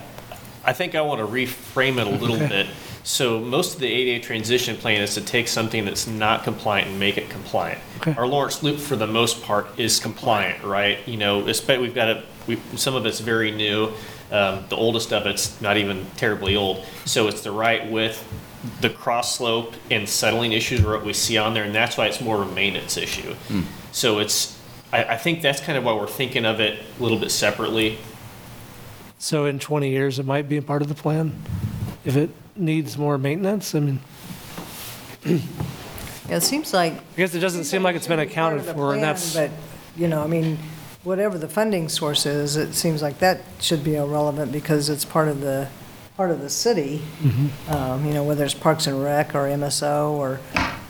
I 0.66 0.74
think 0.74 0.96
I 0.96 1.02
want 1.02 1.20
to 1.20 1.28
reframe 1.28 2.00
it 2.00 2.08
a 2.08 2.10
little 2.10 2.36
Okay. 2.38 2.48
bit. 2.48 2.68
So 3.04 3.40
most 3.40 3.76
of 3.76 3.80
the 3.80 3.88
ADA 3.88 4.24
transition 4.24 4.78
plan 4.78 5.02
is 5.02 5.16
to 5.16 5.22
take 5.22 5.48
something 5.48 5.86
that's 5.86 6.06
not 6.06 6.44
compliant 6.44 6.90
and 6.90 7.00
make 7.00 7.18
it 7.18 7.30
compliant. 7.30 7.80
Okay. 7.98 8.14
Our 8.16 8.28
Lawrence 8.28 8.62
Loop, 8.62 8.80
for 8.80 8.96
the 8.96 9.08
most 9.08 9.42
part, 9.42 9.68
is 9.80 10.00
compliant, 10.00 10.64
right? 10.64 11.00
You 11.08 11.18
know, 11.18 11.40
we've 11.40 11.96
got 11.96 12.10
a, 12.10 12.24
we, 12.48 12.58
some 12.76 12.96
of 12.96 13.06
it's 13.06 13.20
very 13.20 13.52
new. 13.52 13.92
Um, 14.32 14.64
the 14.70 14.76
oldest 14.78 15.12
of 15.12 15.26
it's 15.26 15.60
not 15.62 15.78
even 15.78 16.06
terribly 16.16 16.56
old. 16.56 16.86
So 17.06 17.28
it's 17.28 17.42
the 17.42 17.52
right 17.52 17.90
width. 17.92 18.24
The 18.80 18.90
cross 18.90 19.38
slope 19.38 19.74
and 19.90 20.08
settling 20.08 20.54
issues 20.54 20.82
are 20.86 20.92
what 20.92 21.04
we 21.06 21.14
see 21.14 21.38
on 21.38 21.54
there, 21.54 21.64
and 21.64 21.74
that's 21.76 21.98
why 21.98 22.08
it's 22.08 22.22
more 22.22 22.42
of 22.42 22.50
a 22.50 22.54
maintenance 22.54 22.96
issue. 22.96 23.36
So 23.92 24.20
it's, 24.20 24.58
I, 24.94 25.04
I 25.04 25.18
think 25.18 25.42
that's 25.42 25.60
kind 25.60 25.78
of 25.78 25.84
why 25.84 25.94
we're 25.94 26.08
thinking 26.08 26.46
of 26.46 26.60
it 26.60 26.80
a 27.00 27.04
little 27.04 27.18
bit 27.20 27.32
separately. 27.32 27.98
So 29.18 29.46
in 29.46 29.60
20 29.60 29.90
years, 29.90 30.18
it 30.20 30.26
might 30.26 30.48
be 30.48 30.58
a 30.58 30.62
part 30.62 30.82
of 30.82 30.88
the 30.88 30.96
plan? 30.96 31.34
If 32.06 32.16
it 32.16 32.30
needs 32.56 32.98
more 32.98 33.18
maintenance, 33.18 33.76
I 33.76 33.80
mean, 33.80 34.00
Yeah, 35.26 36.38
It 36.38 36.42
seems 36.44 36.74
like. 36.74 36.94
I 36.94 37.00
guess 37.18 37.36
it 37.36 37.40
doesn't 37.40 37.66
seem 37.66 37.84
like 37.84 37.96
it's 37.96 38.08
been 38.08 38.20
accounted 38.20 38.60
part 38.60 38.70
of 38.70 38.76
for, 38.76 38.94
and 38.94 39.04
that's, 39.04 39.36
But, 39.36 39.52
you 39.98 40.08
know, 40.08 40.24
I 40.24 40.28
mean, 40.28 40.58
whatever 41.04 41.38
the 41.38 41.48
funding 41.48 41.90
source 41.90 42.26
is, 42.26 42.56
it 42.56 42.74
seems 42.74 43.02
like 43.02 43.20
that 43.20 43.42
should 43.60 43.84
be 43.84 43.96
irrelevant 43.96 44.52
because 44.52 44.90
it's 44.90 45.06
part 45.06 45.28
of 45.28 45.42
the, 45.42 45.68
part 46.16 46.32
of 46.32 46.42
the 46.42 46.50
city. 46.50 47.02
Mm-hmm. 47.22 47.72
Um, 47.74 48.06
You 48.06 48.14
know, 48.14 48.24
whether 48.24 48.46
it's 48.46 48.54
Parks 48.54 48.88
and 48.88 49.04
Rec 49.04 49.34
or 49.34 49.46
MSO 49.48 50.12
or 50.12 50.36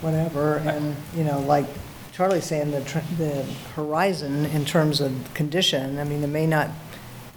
whatever, 0.00 0.56
and, 0.56 0.96
you 1.16 1.24
know, 1.24 1.40
like 1.40 1.66
Charlie's 2.12 2.44
saying, 2.44 2.72
the, 2.72 2.84
tr- 2.84 2.98
the 3.16 3.44
horizon 3.74 4.44
in 4.46 4.64
terms 4.64 5.00
of 5.00 5.32
condition, 5.34 5.98
I 5.98 6.04
mean, 6.04 6.22
it 6.22 6.28
may 6.28 6.46
not 6.46 6.68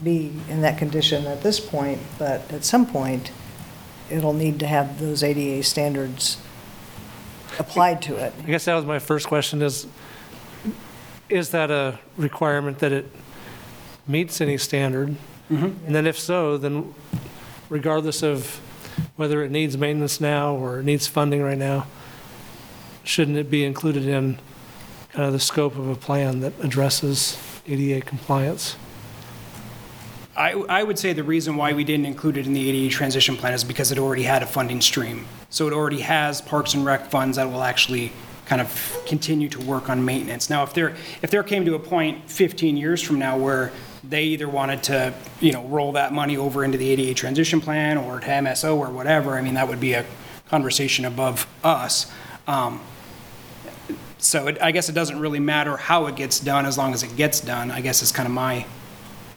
be 0.03 0.33
in 0.49 0.61
that 0.61 0.77
condition 0.77 1.25
at 1.25 1.41
this 1.41 1.59
point, 1.59 2.01
but 2.19 2.51
at 2.51 2.65
some 2.65 2.85
point, 2.85 3.31
it'll 4.09 4.33
need 4.33 4.59
to 4.59 4.67
have 4.67 4.99
those 4.99 5.23
ADA 5.23 5.63
standards 5.63 6.37
applied 7.57 8.01
to 8.01 8.15
it. 8.17 8.33
I 8.37 8.47
guess 8.47 8.65
that 8.65 8.75
was 8.75 8.85
my 8.85 8.99
first 8.99 9.27
question 9.27 9.61
is, 9.61 9.87
is 11.29 11.49
that 11.49 11.71
a 11.71 11.99
requirement 12.17 12.79
that 12.79 12.91
it 12.91 13.09
meets 14.07 14.41
any 14.41 14.57
standard? 14.57 15.15
Mm-hmm. 15.49 15.85
And 15.85 15.95
then 15.95 16.07
if 16.07 16.19
so, 16.19 16.57
then 16.57 16.93
regardless 17.69 18.23
of 18.23 18.59
whether 19.15 19.43
it 19.43 19.51
needs 19.51 19.77
maintenance 19.77 20.21
now 20.21 20.55
or 20.55 20.79
it 20.79 20.83
needs 20.83 21.07
funding 21.07 21.41
right 21.41 21.57
now, 21.57 21.87
shouldn't 23.03 23.37
it 23.37 23.49
be 23.49 23.63
included 23.63 24.05
in 24.05 24.39
kind 25.09 25.25
of 25.27 25.33
the 25.33 25.39
scope 25.39 25.77
of 25.77 25.87
a 25.87 25.95
plan 25.95 26.41
that 26.41 26.53
addresses 26.61 27.37
ADA 27.67 28.01
compliance? 28.05 28.75
I, 30.35 30.51
I 30.51 30.83
would 30.83 30.99
say 30.99 31.13
the 31.13 31.23
reason 31.23 31.55
why 31.55 31.71
we 31.71 31.85
didn't 31.85 32.05
include 32.05 32.35
it 32.35 32.45
in 32.45 32.53
the 32.53 32.69
ADA 32.69 32.93
transition 32.93 33.37
plan 33.37 33.53
is 33.53 33.63
because 33.63 33.91
it 33.91 33.97
already 33.97 34.23
had 34.23 34.43
a 34.43 34.45
funding 34.45 34.81
stream. 34.81 35.25
So 35.49 35.67
it 35.67 35.73
already 35.73 36.01
has 36.01 36.41
Parks 36.41 36.73
and 36.73 36.85
Rec 36.85 37.09
funds 37.09 37.37
that 37.37 37.49
will 37.49 37.63
actually 37.63 38.11
kind 38.45 38.61
of 38.61 39.01
continue 39.05 39.49
to 39.49 39.61
work 39.61 39.89
on 39.89 40.03
maintenance. 40.05 40.49
Now, 40.49 40.63
if 40.63 40.73
there, 40.73 40.95
if 41.21 41.31
there 41.31 41.43
came 41.43 41.65
to 41.65 41.75
a 41.75 41.79
point 41.79 42.29
15 42.29 42.77
years 42.77 43.01
from 43.01 43.17
now 43.19 43.37
where 43.37 43.71
they 44.07 44.23
either 44.25 44.47
wanted 44.47 44.83
to, 44.83 45.13
you 45.41 45.51
know, 45.51 45.63
roll 45.65 45.93
that 45.93 46.13
money 46.13 46.37
over 46.37 46.63
into 46.63 46.77
the 46.77 46.89
ADA 46.89 47.15
transition 47.15 47.59
plan 47.59 47.97
or 47.97 48.19
to 48.19 48.27
MSO 48.27 48.77
or 48.77 48.89
whatever, 48.91 49.37
I 49.37 49.41
mean, 49.41 49.55
that 49.55 49.67
would 49.67 49.79
be 49.79 49.93
a 49.93 50.05
conversation 50.47 51.05
above 51.05 51.47
us. 51.63 52.11
Um, 52.47 52.81
So 54.17 54.47
it, 54.47 54.57
I 54.61 54.71
guess 54.71 54.89
it 54.89 54.93
doesn't 54.93 55.19
really 55.19 55.39
matter 55.39 55.77
how 55.77 56.07
it 56.07 56.15
gets 56.15 56.39
done 56.39 56.65
as 56.65 56.77
long 56.77 56.93
as 56.93 57.03
it 57.03 57.15
gets 57.15 57.41
done, 57.41 57.69
I 57.69 57.81
guess 57.81 58.01
is 58.01 58.11
kind 58.11 58.27
of 58.27 58.33
my, 58.33 58.65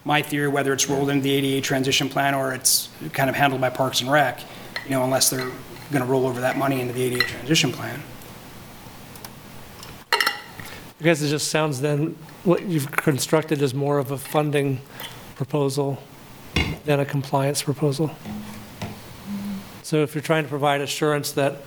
my 0.05 0.23
theory, 0.23 0.49
whether 0.49 0.73
it's 0.73 0.89
rolled 0.89 1.11
into 1.11 1.23
the 1.25 1.33
ADA 1.33 1.61
transition 1.61 2.09
plan 2.09 2.35
or 2.35 2.55
it's 2.55 2.89
kind 3.13 3.29
of 3.29 3.37
handled 3.37 3.61
by 3.61 3.69
Parks 3.71 4.01
and 4.01 4.11
Rec, 4.11 4.41
you 4.85 4.91
know, 4.93 5.05
unless 5.05 5.29
they're 5.29 5.51
going 5.91 6.05
to 6.05 6.11
roll 6.11 6.27
over 6.27 6.41
that 6.41 6.57
money 6.57 6.81
into 6.81 6.95
the 6.95 7.03
ADA 7.03 7.25
transition 7.25 7.73
plan. 7.73 8.01
I 11.01 11.05
guess 11.05 11.23
it 11.23 11.29
just 11.29 11.49
sounds 11.49 11.81
then, 11.81 12.17
what 12.43 12.63
you've 12.65 12.91
constructed 12.91 13.63
is 13.63 13.73
more 13.73 13.99
of 13.99 14.11
a 14.11 14.19
funding 14.19 14.81
proposal 15.37 16.03
than 16.85 16.99
a 16.99 17.05
compliance 17.05 17.63
proposal. 17.63 18.11
So 19.83 20.03
if 20.03 20.15
you're 20.15 20.23
trying 20.23 20.43
to 20.43 20.49
provide 20.49 20.81
assurance 20.81 21.31
that 21.33 21.63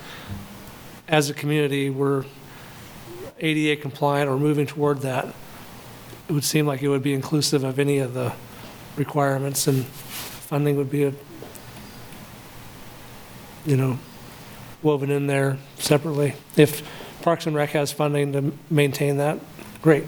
as 1.08 1.30
a 1.30 1.34
community, 1.34 1.90
we're 1.90 2.26
ADA 3.40 3.82
compliant 3.82 4.30
or 4.30 4.38
moving 4.38 4.66
toward 4.66 5.00
that, 5.02 5.34
it 6.28 6.34
would 6.34 6.44
seem 6.44 6.68
like 6.68 6.82
it 6.82 6.90
would 6.90 7.04
be 7.04 7.14
inclusive 7.14 7.64
of 7.64 7.80
any 7.80 8.00
of 8.00 8.14
the 8.14 8.34
requirements 8.98 9.66
and 9.66 9.86
funding 9.86 10.76
would 10.76 10.92
be, 10.92 11.06
a 11.06 11.14
you 13.66 13.78
know, 13.78 13.98
woven 14.84 15.10
in 15.10 15.28
there 15.28 15.58
separately. 15.78 16.34
If 16.58 16.82
Parks 17.22 17.46
and 17.48 17.56
Rec 17.56 17.70
has 17.72 17.92
funding 17.92 18.34
to 18.34 18.52
maintain 18.70 19.18
that, 19.18 19.40
great. 19.82 20.06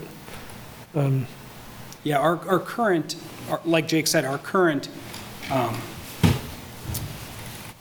Um, 0.96 1.28
Yeah, 2.04 2.18
our, 2.20 2.38
our 2.50 2.60
current, 2.60 3.16
our- 3.50 3.62
like 3.66 3.88
Jake 3.88 4.08
said, 4.08 4.26
our 4.26 4.38
current 4.38 4.90
um, 5.52 5.78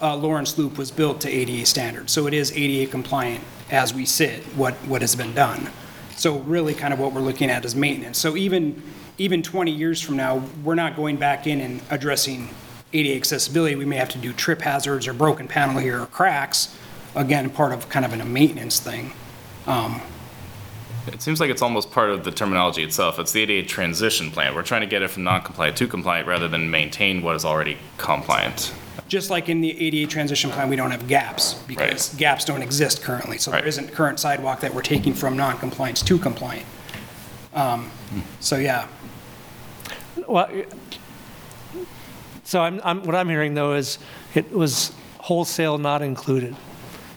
uh, 0.00 0.16
Lawrence 0.16 0.58
Loop 0.58 0.78
was 0.78 0.90
built 0.90 1.20
to 1.22 1.28
ADA 1.28 1.66
standards, 1.66 2.12
so 2.12 2.26
it 2.26 2.34
is 2.34 2.52
ADA 2.56 2.90
compliant 2.90 3.42
as 3.70 3.94
we 3.94 4.04
sit, 4.04 4.42
what, 4.56 4.74
what 4.86 5.00
has 5.00 5.14
been 5.14 5.34
done. 5.34 5.70
So 6.16 6.38
really 6.40 6.74
kind 6.74 6.92
of 6.92 7.00
what 7.00 7.12
we're 7.12 7.20
looking 7.20 7.50
at 7.50 7.64
is 7.64 7.74
maintenance. 7.74 8.18
So 8.18 8.36
even, 8.36 8.82
even 9.18 9.42
20 9.42 9.70
years 9.70 10.00
from 10.00 10.16
now, 10.16 10.42
we're 10.62 10.74
not 10.74 10.94
going 10.96 11.16
back 11.16 11.46
in 11.46 11.60
and 11.60 11.80
addressing 11.90 12.50
ADA 12.92 13.16
accessibility. 13.16 13.74
We 13.76 13.86
may 13.86 13.96
have 13.96 14.10
to 14.10 14.18
do 14.18 14.32
trip 14.32 14.60
hazards 14.60 15.08
or 15.08 15.14
broken 15.14 15.48
panel 15.48 15.78
here 15.80 16.02
or 16.02 16.06
cracks, 16.06 16.76
again, 17.14 17.48
part 17.50 17.72
of 17.72 17.88
kind 17.88 18.04
of 18.04 18.12
a 18.12 18.24
maintenance 18.24 18.78
thing. 18.78 19.12
It 19.66 21.20
seems 21.20 21.40
like 21.40 21.50
it's 21.50 21.62
almost 21.62 21.90
part 21.90 22.10
of 22.10 22.22
the 22.24 22.30
terminology 22.30 22.82
itself. 22.84 23.18
It's 23.18 23.32
the 23.32 23.42
ADA 23.42 23.66
transition 23.68 24.30
plan. 24.30 24.54
We're 24.54 24.62
trying 24.62 24.82
to 24.82 24.86
get 24.86 25.02
it 25.02 25.08
from 25.08 25.24
non-compliant 25.24 25.76
to 25.78 25.88
compliant 25.88 26.28
rather 26.28 26.46
than 26.48 26.70
maintain 26.70 27.22
what 27.22 27.34
is 27.34 27.44
already 27.44 27.76
compliant. 27.98 28.72
Just 29.08 29.28
like 29.30 29.48
in 29.48 29.60
the 29.60 29.70
ADA 29.84 30.10
transition 30.10 30.50
plan, 30.50 30.68
we 30.68 30.76
don't 30.76 30.90
have 30.92 31.08
gaps, 31.08 31.54
because 31.66 32.14
gaps 32.14 32.44
don't 32.44 32.62
exist 32.62 33.02
currently. 33.02 33.36
So 33.38 33.50
there 33.50 33.60
Right. 33.60 33.66
isn't 33.68 33.92
current 33.92 34.20
sidewalk 34.20 34.60
that 34.60 34.72
we're 34.74 34.82
taking 34.82 35.12
from 35.12 35.36
non-compliance 35.36 36.02
to 36.02 36.18
compliant. 36.18 36.66
Um, 37.54 37.90
So, 38.40 38.56
yeah, 38.56 38.86
Well, 40.28 40.48
so 42.44 42.60
I'm, 42.62 42.80
I'm, 42.84 43.02
what 43.02 43.14
I'm 43.14 43.28
hearing 43.28 43.54
though 43.54 43.72
is 43.74 43.98
it 44.34 44.52
was 44.52 44.92
wholesale 45.18 45.78
not 45.78 46.00
included. 46.02 46.54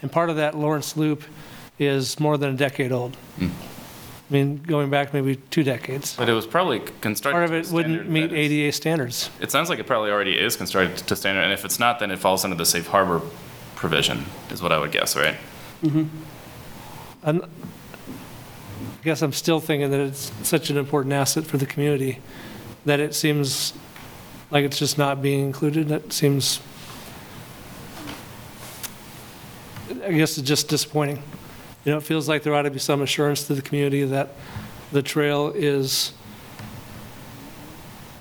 And 0.02 0.12
part 0.12 0.30
of 0.30 0.38
that 0.38 0.56
Lawrence 0.58 0.96
Loop 0.98 1.24
is 1.80 2.20
more 2.20 2.38
than 2.38 2.54
a 2.54 2.58
decade 2.58 2.92
old. 2.92 3.16
Hmm. 3.38 3.50
I 4.30 4.34
mean, 4.34 4.58
going 4.64 4.90
back 4.90 5.14
maybe 5.14 5.36
two 5.36 5.64
decades. 5.64 6.16
But 6.16 6.30
it 6.30 6.34
was 6.34 6.48
probably 6.48 6.80
constructed. 7.02 7.34
Part 7.34 7.44
of 7.44 7.52
to 7.52 7.58
a 7.58 7.60
it 7.60 7.72
wouldn't 7.72 7.96
standard 7.96 8.12
meet 8.12 8.30
that 8.32 8.36
is- 8.36 8.52
ADA 8.52 8.72
standards. 8.72 9.30
It 9.40 9.52
sounds 9.52 9.70
like 9.70 9.78
it 9.78 9.86
probably 9.86 10.10
already 10.10 10.40
is 10.40 10.56
constructed 10.56 11.06
to 11.06 11.16
standard, 11.16 11.42
and 11.42 11.54
if 11.54 11.64
it's 11.64 11.80
not, 11.80 12.00
then 12.00 12.10
it 12.10 12.18
falls 12.18 12.44
under 12.44 12.56
the 12.56 12.66
safe 12.66 12.88
harbor 12.88 13.22
provision, 13.76 14.26
is 14.50 14.64
what 14.64 14.72
I 14.72 14.80
would 14.80 14.92
guess, 14.92 15.16
right? 15.16 15.36
Mm-hmm. 15.84 16.06
And 17.22 17.44
I 17.44 17.48
guess 19.04 19.22
I'm 19.22 19.34
still 19.34 19.60
thinking 19.60 19.92
that 19.92 20.00
it's 20.00 20.32
such 20.42 20.72
an 20.72 20.78
important 20.78 21.14
asset 21.14 21.46
for 21.46 21.58
the 21.58 21.66
community 21.68 22.20
that 22.86 23.00
it 23.00 23.14
seems 23.14 23.74
like 24.50 24.66
it's 24.66 24.80
just 24.80 24.98
not 24.98 25.22
being 25.22 25.46
included. 25.46 25.90
That 25.90 26.14
seems, 26.14 26.62
I 30.04 30.12
guess 30.14 30.38
it's 30.38 30.48
just 30.48 30.68
disappointing. 30.68 31.22
You 31.86 31.92
know, 31.92 32.00
it 32.00 32.04
feels 32.04 32.28
like 32.28 32.42
there 32.42 32.56
ought 32.56 32.64
to 32.64 32.72
be 32.72 32.80
some 32.80 33.04
assurance 33.04 33.46
to 33.46 33.54
the 33.54 33.62
community 33.62 34.04
that 34.04 34.30
the 34.92 35.04
trail 35.04 35.52
is, 35.54 36.14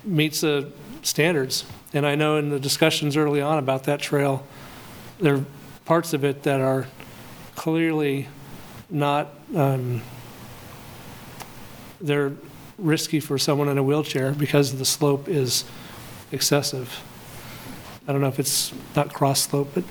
meets 0.05 0.43
the 0.43 0.71
standards. 1.03 1.65
And 1.95 2.07
I 2.07 2.15
know 2.15 2.37
in 2.37 2.51
the 2.51 2.61
discussions 2.61 3.17
early 3.17 3.41
on 3.41 3.59
about 3.59 3.85
that 3.85 4.01
trail, 4.01 4.47
there 5.19 5.37
are 5.37 5.45
parts 5.87 6.13
of 6.13 6.25
it 6.25 6.43
that 6.43 6.61
are 6.61 6.87
clearly 7.57 8.29
not, 8.91 9.29
um, 9.57 10.03
they're 12.03 12.33
risky 12.77 13.19
for 13.19 13.39
someone 13.39 13.69
in 13.69 13.79
a 13.79 13.83
wheelchair 13.83 14.33
because 14.33 14.77
the 14.79 14.85
slope 14.85 15.27
is 15.27 15.65
excessive. 16.33 17.03
I 18.07 18.13
don't 18.13 18.21
know 18.21 18.29
if 18.29 18.39
it's 18.39 18.75
not 18.95 19.15
cross 19.15 19.41
slope, 19.41 19.71
but 19.73 19.85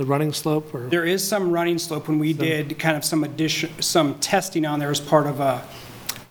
the 0.00 0.06
running 0.06 0.32
slope 0.32 0.74
or, 0.74 0.88
there 0.88 1.04
is 1.04 1.26
some 1.26 1.52
running 1.52 1.78
slope. 1.78 2.08
When 2.08 2.18
we 2.18 2.32
did 2.32 2.78
kind 2.78 2.96
of 2.96 3.04
some 3.04 3.22
addition, 3.22 3.82
some 3.82 4.18
testing 4.18 4.64
on 4.64 4.78
there 4.78 4.90
as 4.90 4.98
part 4.98 5.26
of 5.26 5.40
a, 5.40 5.62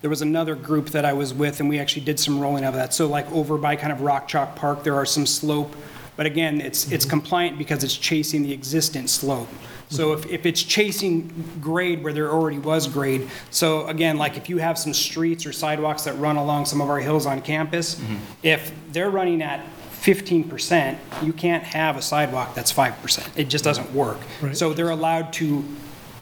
there 0.01 0.09
was 0.09 0.24
another 0.24 0.55
group 0.55 0.89
that 0.89 1.05
I 1.05 1.13
was 1.13 1.36
with, 1.36 1.59
and 1.59 1.70
we 1.70 1.78
actually 1.78 2.03
did 2.03 2.20
some 2.20 2.39
rolling 2.39 2.63
of 2.63 2.74
that. 2.74 2.95
So 2.95 3.05
like 3.05 3.32
over 3.32 3.59
by 3.59 3.76
kind 3.76 3.93
of 3.93 4.01
Rock 4.01 4.28
Chalk 4.28 4.55
Park, 4.55 4.84
there 4.84 4.95
are 4.95 5.05
some 5.05 5.28
slope, 5.28 5.76
but 6.15 6.26
again, 6.26 6.61
it's, 6.61 6.91
it's 6.91 7.05
mm-hmm. 7.05 7.11
compliant 7.11 7.57
because 7.59 7.84
it's 7.84 7.95
chasing 7.95 8.41
the 8.41 8.53
existent 8.53 9.07
slope. 9.07 9.49
So 9.89 10.15
mm-hmm. 10.15 10.24
if, 10.24 10.32
if 10.32 10.45
it's 10.47 10.63
chasing 10.63 11.32
grade 11.61 12.03
where 12.03 12.11
there 12.11 12.32
already 12.32 12.57
was 12.57 12.88
grade, 12.88 13.30
so 13.51 13.86
again, 13.86 14.17
like 14.17 14.36
if 14.36 14.49
you 14.49 14.57
have 14.57 14.80
some 14.80 14.95
streets 14.95 15.45
or 15.45 15.53
sidewalks 15.53 16.05
that 16.05 16.17
run 16.17 16.38
along 16.38 16.65
some 16.65 16.82
of 16.82 16.89
our 16.89 16.99
hills 16.99 17.28
on 17.28 17.39
campus, 17.41 17.95
mm-hmm. 17.95 18.15
if 18.41 18.72
they're 18.91 19.11
running 19.11 19.43
at 19.43 19.63
fifteen 20.00 20.43
percent, 20.47 20.97
you 21.22 21.34
can't 21.34 21.64
have 21.64 21.97
a 21.97 22.02
sidewalk 22.02 22.56
that's 22.56 22.72
five 22.72 23.00
percent. 23.02 23.30
It 23.36 23.50
just 23.50 23.64
doesn't 23.64 23.93
work. 23.93 24.18
Right. 24.41 24.56
So 24.56 24.74
they're 24.74 24.89
allowed 24.89 25.34
to, 25.34 25.64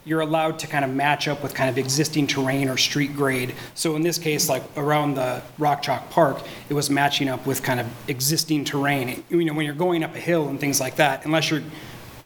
you're 0.03 0.21
allowed 0.21 0.59
to 0.59 0.67
kind 0.67 0.83
of 0.83 0.91
match 0.91 1.27
up 1.27 1.43
with 1.43 1.53
kind 1.53 1.69
of 1.69 1.77
existing 1.77 2.27
terrain 2.27 2.69
or 2.69 2.77
street 2.77 3.15
grade. 3.15 3.53
So 3.75 3.95
in 3.95 4.01
this 4.01 4.17
case, 4.17 4.49
like 4.49 4.63
around 4.75 5.15
the 5.15 5.41
Rock 5.57 5.81
Chalk 5.83 6.09
Park, 6.09 6.41
it 6.69 6.73
was 6.73 6.89
matching 6.89 7.29
up 7.29 7.45
with 7.45 7.61
kind 7.61 7.79
of 7.79 7.87
existing 8.09 8.65
terrain. 8.65 9.23
You 9.29 9.43
know, 9.43 9.53
when 9.53 9.65
you're 9.65 9.75
going 9.75 10.03
up 10.03 10.15
a 10.15 10.19
hill 10.19 10.47
and 10.47 10.59
things 10.59 10.79
like 10.79 10.95
that, 10.95 11.25
unless 11.25 11.51
you're 11.51 11.63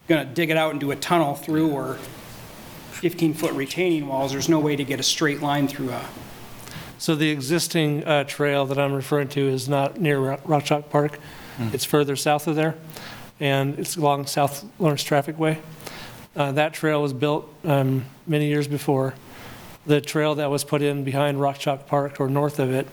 gonna 0.08 0.24
dig 0.24 0.50
it 0.50 0.56
out 0.56 0.70
and 0.70 0.80
do 0.80 0.90
a 0.90 0.96
tunnel 0.96 1.34
through 1.34 1.70
or 1.70 1.98
fifteen-foot 2.92 3.52
retaining 3.52 4.06
walls, 4.06 4.32
there's 4.32 4.48
no 4.48 4.58
way 4.58 4.76
to 4.76 4.84
get 4.84 5.00
a 5.00 5.02
straight 5.02 5.42
line 5.42 5.68
through 5.68 5.90
a, 5.90 6.04
so 6.98 7.16
the 7.16 7.30
existing 7.30 8.04
uh, 8.04 8.22
trail 8.22 8.64
that 8.66 8.78
I'm 8.78 8.92
referring 8.92 9.26
to 9.30 9.40
is 9.48 9.68
not 9.68 10.00
near 10.00 10.20
Ro- 10.20 10.40
Rock 10.44 10.64
Chalk 10.64 10.88
Park. 10.88 11.18
It's 11.72 11.84
further 11.84 12.16
south 12.16 12.46
of 12.46 12.56
there, 12.56 12.74
and 13.40 13.78
it's 13.78 13.96
along 13.96 14.26
South 14.26 14.64
Lawrence 14.78 15.02
Traffic 15.02 15.38
Way. 15.38 15.58
Uh, 16.34 16.52
That 16.52 16.72
trail 16.72 17.02
was 17.02 17.12
built 17.12 17.52
um, 17.64 18.04
many 18.26 18.46
years 18.48 18.66
before. 18.68 19.14
The 19.86 20.00
trail 20.00 20.34
that 20.36 20.50
was 20.50 20.64
put 20.64 20.80
in 20.82 21.04
behind 21.04 21.40
Rock 21.40 21.58
Chalk 21.58 21.86
Park 21.86 22.20
or 22.20 22.28
north 22.28 22.58
of 22.58 22.70
it 22.70 22.86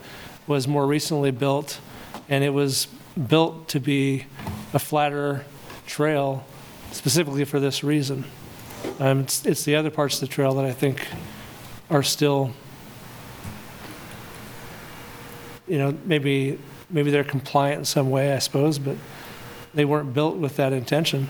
was 0.47 0.67
more 0.67 0.85
recently 0.87 1.31
built, 1.31 1.79
and 2.27 2.43
it 2.43 2.49
was 2.49 2.87
built 3.27 3.67
to 3.69 3.79
be 3.79 4.25
a 4.73 4.79
flatter 4.79 5.45
trail 5.85 6.43
specifically 6.91 7.45
for 7.45 7.59
this 7.59 7.83
reason. 7.83 8.23
Um, 8.99 9.21
It's 9.21 9.45
it's 9.45 9.63
the 9.63 9.75
other 9.75 9.89
parts 9.91 10.15
of 10.21 10.27
the 10.27 10.33
trail 10.35 10.53
that 10.55 10.65
I 10.65 10.73
think 10.73 11.07
are 11.89 12.03
still, 12.03 12.51
you 15.67 15.77
know, 15.77 15.95
maybe, 16.05 16.57
maybe 16.89 17.11
they're 17.11 17.23
compliant 17.23 17.79
in 17.79 17.85
some 17.85 18.09
way, 18.09 18.33
I 18.33 18.39
suppose, 18.39 18.79
but 18.79 18.97
they 19.73 19.85
weren't 19.85 20.13
built 20.13 20.37
with 20.37 20.55
that 20.55 20.73
intention. 20.73 21.29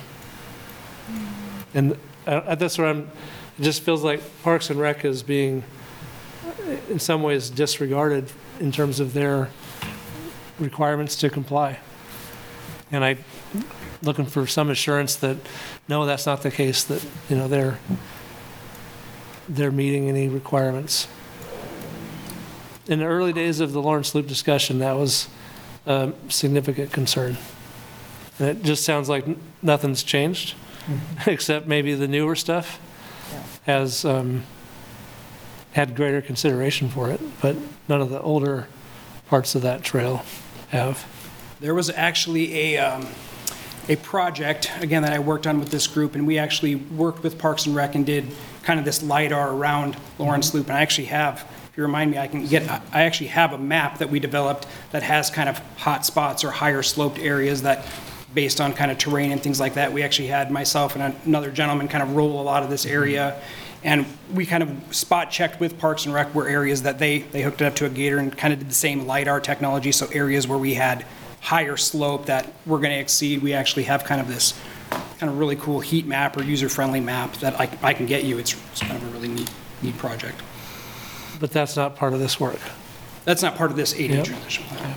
And 1.74 1.98
uh, 2.26 2.56
that's 2.56 2.78
where 2.78 2.88
I'm, 2.88 3.12
it 3.58 3.64
just 3.64 3.82
feels 3.82 4.04
like 4.04 4.22
Parks 4.44 4.70
and 4.70 4.80
Rec 4.80 5.04
is 5.04 5.24
being, 5.24 5.64
in 6.90 7.00
some 7.00 7.24
ways, 7.24 7.50
disregarded 7.50 8.32
in 8.60 8.72
terms 8.72 9.00
of 9.00 9.14
their 9.14 9.50
requirements 10.60 11.16
to 11.18 11.30
comply. 11.30 11.80
And 12.92 13.04
I'm 13.04 13.24
looking 14.02 14.26
for 14.26 14.48
some 14.48 14.70
assurance 14.70 15.16
that, 15.18 15.38
no, 15.88 16.06
that's 16.06 16.26
not 16.26 16.42
the 16.42 16.52
case, 16.52 16.84
that, 16.86 17.06
you 17.30 17.36
know, 17.36 17.48
they're, 17.48 17.80
they're 19.48 19.72
meeting 19.72 20.10
any 20.10 20.28
requirements. 20.28 21.08
In 22.88 23.00
the 23.00 23.06
early 23.06 23.34
days 23.34 23.60
of 23.60 23.74
the 23.74 23.82
Lawrence 23.82 24.16
Loop 24.16 24.26
discussion, 24.26 24.80
that 24.80 24.96
was 24.96 25.28
a 25.90 26.14
significant 26.30 26.94
concern. 26.94 27.36
And 28.38 28.48
it 28.48 28.64
just 28.64 28.86
sounds 28.86 29.10
like 29.10 29.28
n- 29.28 29.42
nothing's 29.62 30.04
changed, 30.04 30.56
except 31.28 31.68
maybe 31.68 31.96
the 31.96 32.08
newer 32.08 32.36
stuff 32.36 32.80
has 33.66 34.06
um, 34.06 34.44
had 35.74 35.96
greater 35.96 36.22
consideration 36.22 36.90
for 36.90 37.10
it, 37.10 37.20
but 37.42 37.56
none 37.88 38.02
of 38.02 38.10
the 38.10 38.22
older 38.22 38.68
parts 39.28 39.56
of 39.56 39.64
that 39.64 39.84
trail 39.84 40.24
have. 40.70 41.06
There 41.60 41.76
was 41.76 41.90
actually 41.90 42.76
a, 42.76 42.78
um, 42.78 43.08
a 43.90 43.96
project, 43.98 44.72
again, 44.80 45.02
that 45.02 45.14
I 45.14 45.20
worked 45.20 45.48
on 45.48 45.60
with 45.60 45.70
this 45.70 45.88
group, 45.88 46.16
and 46.16 46.26
we 46.26 46.38
actually 46.38 46.76
worked 46.76 47.24
with 47.24 47.38
Parks 47.38 47.66
and 47.66 47.76
Rec 47.76 47.96
and 47.96 48.06
did 48.06 48.28
kind 48.64 48.80
of 48.80 48.86
this 48.86 49.02
LiDAR 49.02 49.52
around 49.54 49.98
Lawrence 50.20 50.54
Loop, 50.54 50.68
and 50.68 50.78
I 50.78 50.82
actually 50.82 51.06
have, 51.06 51.46
if 51.72 51.78
you 51.78 51.84
remind 51.84 52.12
me, 52.12 52.18
I 52.18 52.28
can 52.28 52.46
get, 52.46 52.70
I 52.92 53.04
actually 53.04 53.28
have 53.28 53.54
a 53.54 53.58
map 53.58 54.00
that 54.00 54.10
we 54.10 54.20
developed 54.20 54.68
that 54.92 55.04
has 55.04 55.30
kind 55.30 55.48
of 55.48 55.60
hot 55.78 56.06
spots 56.06 56.44
or 56.44 56.52
higher 56.52 56.82
sloped 56.84 57.20
areas 57.20 57.62
that, 57.62 57.86
based 58.34 58.60
on 58.62 58.74
kind 58.74 58.92
of 58.92 58.98
terrain 58.98 59.32
and 59.32 59.42
things 59.42 59.60
like 59.60 59.76
that, 59.76 59.92
we 59.92 60.04
actually 60.04 60.28
had 60.28 60.52
myself 60.52 60.96
and 60.96 61.16
another 61.26 61.52
gentleman 61.52 61.88
kind 61.88 62.04
of 62.04 62.16
roll 62.16 62.42
a 62.42 62.44
lot 62.44 62.64
of 62.64 62.70
this 62.70 62.86
mm-hmm. 62.86 62.96
area, 62.96 63.42
and 63.84 64.06
we 64.34 64.46
kind 64.46 64.62
of 64.62 64.96
spot 64.96 65.32
checked 65.32 65.60
with 65.60 65.80
Parks 65.80 66.06
and 66.06 66.14
Rec 66.14 66.36
where 66.36 66.48
areas 66.48 66.82
that 66.84 67.00
they, 67.00 67.20
they 67.20 67.42
hooked 67.42 67.62
it 67.62 67.66
up 67.66 67.76
to 67.76 67.86
a 67.86 67.90
gator 67.90 68.18
and 68.18 68.38
kind 68.38 68.52
of 68.54 68.60
did 68.60 68.70
the 68.70 68.74
same 68.74 69.08
LiDAR 69.08 69.40
technology, 69.40 69.92
so 69.92 70.08
areas 70.08 70.48
where 70.48 70.58
we 70.58 70.74
had 70.74 71.06
higher 71.42 71.78
slope 71.78 72.26
that 72.26 72.52
we're 72.66 72.80
going 72.80 72.92
to 72.92 73.00
exceed, 73.00 73.42
we 73.42 73.54
actually 73.54 73.84
have 73.84 74.04
kind 74.04 74.20
of 74.20 74.28
this 74.28 74.60
kind 75.20 75.32
of 75.32 75.38
really 75.38 75.56
cool 75.56 75.80
heat 75.80 76.06
map 76.06 76.36
or 76.36 76.44
user-friendly 76.44 77.00
map 77.00 77.34
that 77.38 77.60
I, 77.60 77.70
I 77.82 77.94
can 77.94 78.06
get 78.06 78.26
you. 78.26 78.38
It's, 78.38 78.54
it's 78.72 78.82
kind 78.82 78.96
of 78.96 79.04
a 79.04 79.12
really 79.12 79.28
neat, 79.28 79.50
neat 79.82 79.98
project. 79.98 80.42
But 81.40 81.52
that's 81.52 81.76
not 81.76 81.96
part 81.96 82.14
of 82.14 82.20
this 82.20 82.40
work. 82.40 82.60
That's 83.26 83.42
not 83.42 83.56
part 83.56 83.72
of 83.72 83.78
this 83.78 83.94
AD 83.94 84.00
Yep. 84.12 84.26
transition 84.26 84.64
plan. 84.66 84.96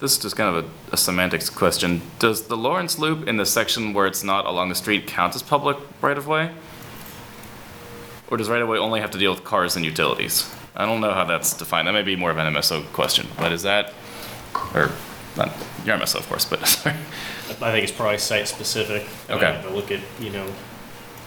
This 0.00 0.12
is 0.16 0.18
just 0.18 0.36
kind 0.36 0.54
of 0.56 0.64
a, 0.64 0.68
a 0.92 0.96
semantics 0.96 1.48
question. 1.48 2.02
Does 2.18 2.48
the 2.48 2.56
Lawrence 2.56 2.98
Loop 2.98 3.26
in 3.28 3.36
the 3.36 3.46
section 3.46 3.92
where 3.94 4.06
it's 4.06 4.22
not 4.24 4.44
along 4.44 4.68
the 4.68 4.74
street 4.74 5.06
count 5.06 5.34
as 5.34 5.42
public 5.42 5.76
right 6.02 6.18
of 6.18 6.26
way? 6.26 6.50
Or 8.30 8.36
does 8.36 8.48
right 8.48 8.60
of 8.60 8.68
way 8.68 8.78
only 8.78 9.00
have 9.00 9.10
to 9.12 9.18
deal 9.18 9.32
with 9.32 9.44
cars 9.44 9.76
and 9.76 9.84
utilities? 9.84 10.52
I 10.74 10.84
don't 10.84 11.00
know 11.00 11.12
how 11.12 11.24
that's 11.24 11.56
defined. 11.56 11.86
That 11.86 11.92
may 11.92 12.02
be 12.02 12.16
more 12.16 12.30
of 12.30 12.36
an 12.38 12.52
MSO 12.52 12.82
question, 12.92 13.28
but 13.38 13.52
is 13.52 13.62
that, 13.62 13.92
or 14.74 14.90
not 15.36 15.52
your 15.84 15.96
MSO 15.96 16.16
of 16.16 16.28
course, 16.28 16.44
but 16.44 16.66
sorry. 16.66 16.96
I 17.62 17.70
think 17.72 17.84
it's 17.84 17.92
probably 17.92 18.18
site-specific. 18.18 19.06
I 19.28 19.34
Okay. 19.34 19.52
have 19.52 19.62
to 19.66 19.70
look 19.74 19.92
at, 19.92 20.00
you 20.18 20.30
know, 20.30 20.46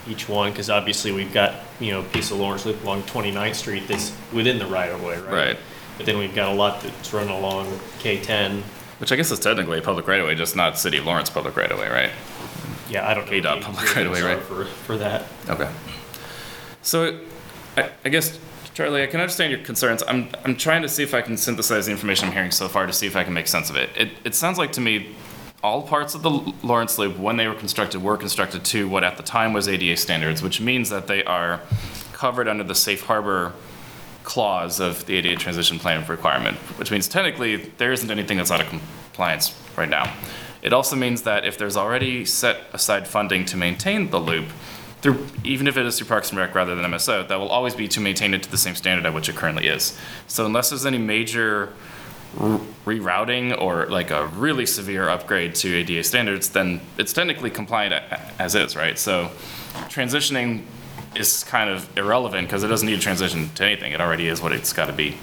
each 0.07 0.27
one, 0.29 0.51
because 0.51 0.69
obviously 0.69 1.11
we've 1.11 1.33
got, 1.33 1.55
you 1.79 1.91
know, 1.91 2.01
a 2.01 2.03
piece 2.03 2.31
of 2.31 2.39
Lawrence 2.39 2.65
Loop 2.65 2.83
along 2.83 3.03
29th 3.03 3.55
Street 3.55 3.87
that's 3.87 4.15
within 4.33 4.59
the 4.59 4.67
right-of-way, 4.67 5.17
right? 5.19 5.33
Right. 5.33 5.57
But 5.97 6.05
then 6.05 6.17
we've 6.17 6.35
got 6.35 6.51
a 6.51 6.55
lot 6.55 6.81
that's 6.81 7.13
run 7.13 7.29
along 7.29 7.79
K-10. 7.99 8.61
Which 8.99 9.11
I 9.11 9.15
guess 9.15 9.31
is 9.31 9.39
technically 9.39 9.79
a 9.79 9.81
public 9.81 10.07
right 10.07 10.19
of 10.19 10.27
way, 10.27 10.35
just 10.35 10.55
not 10.55 10.77
City 10.77 10.97
of 10.97 11.05
Lawrence 11.05 11.29
public 11.29 11.55
right 11.55 11.71
of 11.71 11.79
way, 11.79 11.89
right? 11.89 12.11
Yeah, 12.89 13.07
I 13.07 13.13
don't 13.13 13.25
know. 13.25 13.31
KDOT 13.31 13.59
the 13.59 13.65
public 13.65 13.95
right-of-way, 13.95 14.21
right? 14.21 14.41
For, 14.41 14.65
for 14.65 14.97
that. 14.97 15.25
Okay. 15.49 15.69
So, 16.81 17.19
I, 17.75 17.89
I 18.05 18.09
guess, 18.09 18.39
Charlie, 18.73 19.03
I 19.03 19.07
can 19.07 19.19
understand 19.19 19.51
your 19.51 19.61
concerns. 19.61 20.03
I'm, 20.07 20.29
I'm 20.45 20.55
trying 20.55 20.83
to 20.83 20.89
see 20.89 21.03
if 21.03 21.13
I 21.13 21.21
can 21.21 21.35
synthesize 21.35 21.87
the 21.87 21.91
information 21.91 22.27
I'm 22.27 22.33
hearing 22.33 22.51
so 22.51 22.67
far 22.67 22.85
to 22.85 22.93
see 22.93 23.07
if 23.07 23.15
I 23.15 23.23
can 23.23 23.33
make 23.33 23.47
sense 23.47 23.69
of 23.69 23.75
it. 23.75 23.89
It, 23.95 24.09
it 24.23 24.35
sounds 24.35 24.57
like 24.57 24.71
to 24.73 24.81
me, 24.81 25.15
all 25.67 25.81
parts 25.81 26.15
of 26.15 26.21
the 26.21 26.29
Lawrence 26.63 26.97
Loop, 26.97 27.19
when 27.19 27.35
they 27.35 27.45
were 27.45 27.53
constructed, 27.53 28.01
were 28.01 28.15
constructed 28.15 28.63
to 28.63 28.87
what 28.87 29.03
at 29.03 29.17
the 29.17 29.23
time 29.23 29.51
was 29.51 29.67
ADA 29.67 29.97
standards, 29.97 30.41
which 30.41 30.61
means 30.61 30.89
that 30.89 31.07
they 31.07 31.25
are 31.25 31.59
covered 32.13 32.47
under 32.47 32.63
the 32.63 32.73
safe 32.73 33.03
harbor 33.03 33.51
clause 34.23 34.79
of 34.79 35.05
the 35.07 35.17
ADA 35.17 35.35
transition 35.35 35.77
plan 35.77 36.05
requirement, 36.07 36.55
which 36.79 36.89
means 36.89 37.09
technically 37.09 37.57
there 37.79 37.91
isn't 37.91 38.09
anything 38.09 38.37
that's 38.37 38.49
out 38.49 38.61
of 38.61 38.67
compliance 38.69 39.53
right 39.75 39.89
now. 39.89 40.15
It 40.61 40.71
also 40.71 40.95
means 40.95 41.23
that 41.23 41.43
if 41.45 41.57
there's 41.57 41.75
already 41.75 42.23
set 42.23 42.61
aside 42.71 43.05
funding 43.05 43.43
to 43.45 43.57
maintain 43.57 44.09
the 44.09 44.19
loop, 44.19 44.45
through, 45.01 45.27
even 45.43 45.67
if 45.67 45.75
it 45.75 45.85
is 45.85 45.97
through 45.97 46.07
Parks 46.07 46.29
and 46.29 46.39
Rec 46.39 46.55
rather 46.55 46.75
than 46.75 46.89
MSO, 46.89 47.27
that 47.27 47.39
will 47.39 47.49
always 47.49 47.75
be 47.75 47.89
to 47.89 47.99
maintain 47.99 48.33
it 48.33 48.41
to 48.43 48.49
the 48.49 48.57
same 48.57 48.73
standard 48.73 49.05
at 49.05 49.13
which 49.13 49.27
it 49.27 49.35
currently 49.35 49.67
is. 49.67 49.97
So 50.27 50.45
unless 50.45 50.69
there's 50.69 50.85
any 50.85 50.97
major 50.97 51.73
rerouting 52.35 53.59
or 53.59 53.85
like 53.87 54.11
a 54.11 54.27
really 54.27 54.65
severe 54.65 55.09
upgrade 55.09 55.55
to 55.55 55.75
ADA 55.75 56.03
standards, 56.03 56.49
then 56.49 56.81
it's 56.97 57.13
technically 57.13 57.49
compliant 57.49 57.93
as 58.39 58.55
is, 58.55 58.75
right? 58.75 58.97
So 58.97 59.29
transitioning 59.89 60.63
is 61.15 61.43
kind 61.43 61.69
of 61.69 61.95
irrelevant 61.97 62.47
because 62.47 62.63
it 62.63 62.67
doesn't 62.67 62.87
need 62.87 62.95
to 62.95 63.01
transition 63.01 63.49
to 63.55 63.65
anything. 63.65 63.91
It 63.91 64.01
already 64.01 64.27
is 64.27 64.41
what 64.41 64.51
it's 64.51 64.73
got 64.73 64.85
to 64.87 64.93
be. 64.93 65.17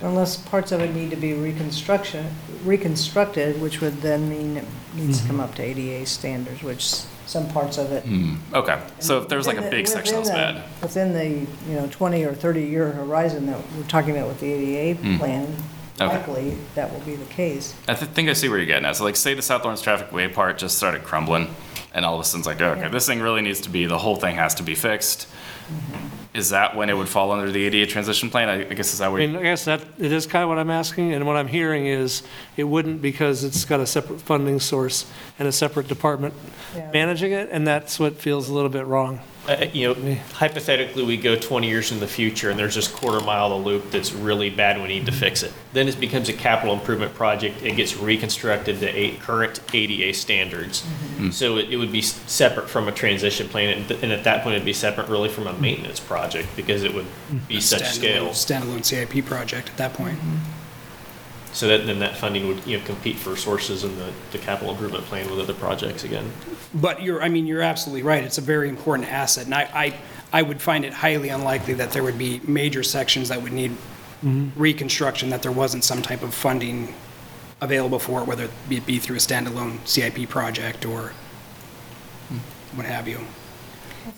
Unless 0.00 0.36
parts 0.48 0.72
of 0.72 0.80
it 0.80 0.92
need 0.94 1.10
to 1.10 1.16
be 1.16 1.32
reconstruction, 1.32 2.26
reconstructed, 2.64 3.60
which 3.60 3.80
would 3.80 4.00
then 4.02 4.28
mean 4.28 4.56
it 4.56 4.64
needs 4.94 5.20
to 5.22 5.26
come 5.28 5.38
up 5.38 5.54
to 5.54 5.62
ADA 5.62 6.06
standards, 6.06 6.60
which 6.62 6.84
some 7.24 7.48
parts 7.50 7.78
of 7.78 7.92
it. 7.92 8.04
Okay, 8.52 8.80
so 8.98 9.18
if 9.22 9.28
there's 9.28 9.46
like 9.46 9.58
a 9.58 9.70
big 9.70 9.86
section 9.86 10.16
that's 10.16 10.28
within 10.28 10.54
the- 10.56 10.60
bad. 10.60 10.82
Within 10.82 11.12
the, 11.14 11.70
you 11.70 11.76
know, 11.80 11.86
20 11.86 12.24
or 12.24 12.32
30-year 12.34 12.90
horizon 12.90 13.46
that 13.46 13.58
we're 13.76 13.84
talking 13.84 14.10
about 14.16 14.26
with 14.28 14.40
the 14.40 14.52
ADA 14.52 15.00
plan, 15.18 15.46
Hmm. 15.46 15.62
Okay. 16.02 16.16
likely 16.18 16.58
that 16.74 16.92
will 16.92 17.00
be 17.00 17.16
the 17.16 17.24
case. 17.26 17.74
I 17.88 17.94
th- 17.94 18.10
think 18.12 18.28
I 18.28 18.32
see 18.32 18.48
where 18.48 18.58
you're 18.58 18.66
getting 18.66 18.84
at. 18.86 18.96
So 18.96 19.04
like 19.04 19.16
say 19.16 19.34
the 19.34 19.42
South 19.42 19.62
Lawrence 19.62 19.82
Traffic 19.82 20.12
Way 20.12 20.28
part 20.28 20.58
just 20.58 20.76
started 20.76 21.02
crumbling 21.04 21.54
and 21.94 22.04
all 22.04 22.14
of 22.14 22.20
a 22.20 22.24
sudden 22.24 22.40
it's 22.40 22.46
like, 22.46 22.60
okay, 22.60 22.80
Yeah. 22.80 22.88
this 22.88 23.06
thing 23.06 23.20
really 23.20 23.42
needs 23.42 23.60
to 23.62 23.68
be, 23.70 23.86
the 23.86 23.98
whole 23.98 24.16
thing 24.16 24.36
has 24.36 24.54
to 24.56 24.62
be 24.62 24.74
fixed. 24.74 25.28
Mm-hmm. 25.68 26.06
Is 26.34 26.48
that 26.48 26.74
when 26.74 26.88
it 26.88 26.96
would 26.96 27.10
fall 27.10 27.30
under 27.30 27.50
the 27.52 27.62
ADA 27.66 27.84
transition 27.86 28.30
plan? 28.30 28.48
I 28.48 28.60
I 28.62 28.72
guess 28.74 28.94
is 28.94 29.00
that 29.00 29.06
I 29.06 29.08
where? 29.10 29.18
mean, 29.26 29.36
I 29.36 29.42
guess 29.42 29.66
that, 29.66 29.82
it 29.98 30.12
is 30.12 30.26
kind 30.26 30.42
of 30.42 30.48
what 30.48 30.58
I'm 30.58 30.70
asking, 30.70 31.12
and 31.12 31.26
what 31.26 31.36
I'm 31.36 31.46
hearing 31.46 31.84
is, 31.86 32.22
it 32.56 32.64
wouldn't 32.64 33.02
because 33.02 33.44
it's 33.44 33.66
got 33.66 33.80
a 33.80 33.86
separate 33.86 34.18
funding 34.22 34.58
source 34.58 35.04
and 35.38 35.46
a 35.46 35.52
separate 35.52 35.88
department 35.88 36.32
Yeah. 36.74 36.90
managing 36.90 37.32
it, 37.32 37.50
and 37.52 37.66
that's 37.66 38.00
what 38.00 38.16
feels 38.16 38.48
a 38.48 38.54
little 38.54 38.70
bit 38.70 38.86
wrong. 38.86 39.20
Uh, 39.48 39.52
uh, 39.52 39.66
You 39.72 39.94
know, 39.94 40.14
hypothetically, 40.34 41.02
we 41.02 41.16
go 41.16 41.34
20 41.36 41.66
years 41.66 41.90
in 41.90 42.00
the 42.00 42.06
future 42.06 42.50
and 42.50 42.58
there's 42.58 42.74
this 42.74 42.86
quarter 42.88 43.24
mile 43.24 43.52
of 43.52 43.64
loop 43.64 43.90
that's 43.90 44.12
really 44.12 44.50
bad, 44.50 44.80
we 44.80 44.88
need 44.88 45.06
to 45.06 45.12
fix 45.12 45.42
it. 45.42 45.52
Then 45.72 45.88
it 45.88 45.98
becomes 45.98 46.28
a 46.28 46.32
capital 46.32 46.74
improvement 46.74 47.14
project, 47.14 47.62
it 47.62 47.74
gets 47.76 47.96
reconstructed 47.96 48.78
to 48.80 48.88
eight, 48.88 49.20
current 49.20 49.60
ADA 49.74 50.14
standards. 50.14 50.82
Mm-hmm. 50.82 51.30
So 51.30 51.56
it 51.56 51.70
it 51.70 51.76
would 51.76 51.92
be 51.92 52.00
s- 52.00 52.20
separate 52.26 52.68
from 52.68 52.88
a 52.88 52.92
transition 52.92 53.48
plan, 53.48 53.70
and 53.78 53.88
th- 53.88 54.02
and 54.02 54.12
at 54.12 54.24
that 54.24 54.42
point, 54.42 54.54
it'd 54.56 54.64
be 54.66 54.72
separate 54.72 55.08
really 55.08 55.28
from 55.28 55.46
a 55.46 55.52
maintenance 55.54 56.00
project, 56.00 56.48
because 56.56 56.84
it 56.84 56.94
would 56.94 57.06
mm-hmm. 57.06 57.38
be 57.48 57.60
such 57.60 57.84
scale. 57.84 58.28
Standalone 58.28 58.84
CIP 58.84 59.24
project 59.24 59.70
at 59.70 59.76
that 59.78 59.94
point. 59.94 60.18
Mm-hmm. 60.18 60.61
So 61.52 61.68
that, 61.68 61.86
then 61.86 61.98
that 61.98 62.16
funding 62.16 62.48
would, 62.48 62.66
you 62.66 62.78
know, 62.78 62.84
compete 62.84 63.16
for 63.16 63.36
sources 63.36 63.84
in 63.84 63.98
the, 63.98 64.10
the 64.30 64.38
capital 64.38 64.72
improvement 64.72 65.04
plan 65.04 65.30
with 65.30 65.38
other 65.38 65.52
projects 65.52 66.02
again. 66.02 66.30
But 66.74 67.02
you're, 67.02 67.22
I 67.22 67.28
mean, 67.28 67.46
you're 67.46 67.60
absolutely 67.60 68.02
right. 68.02 68.24
It's 68.24 68.38
a 68.38 68.42
very 68.42 68.70
important 68.70 69.12
asset. 69.12 69.44
And 69.44 69.54
I, 69.54 69.68
I, 69.74 69.94
I 70.32 70.42
would 70.42 70.62
find 70.62 70.84
it 70.84 70.94
highly 70.94 71.28
unlikely 71.28 71.74
that 71.74 71.90
there 71.90 72.02
would 72.02 72.16
be 72.16 72.40
major 72.44 72.82
sections 72.82 73.28
that 73.28 73.42
would 73.42 73.52
need 73.52 73.72
mm-hmm. 74.24 74.48
reconstruction, 74.58 75.28
that 75.30 75.42
there 75.42 75.52
wasn't 75.52 75.84
some 75.84 76.00
type 76.00 76.22
of 76.22 76.32
funding 76.32 76.94
available 77.60 77.98
for 77.98 78.22
it, 78.22 78.26
whether 78.26 78.44
it 78.44 78.50
be- 78.68 78.80
be 78.80 78.98
through 78.98 79.16
a 79.16 79.20
standalone 79.20 79.86
CIP 79.86 80.28
project 80.28 80.86
or 80.86 81.12
hmm. 82.28 82.38
what 82.76 82.86
have 82.86 83.06
you. 83.06 83.20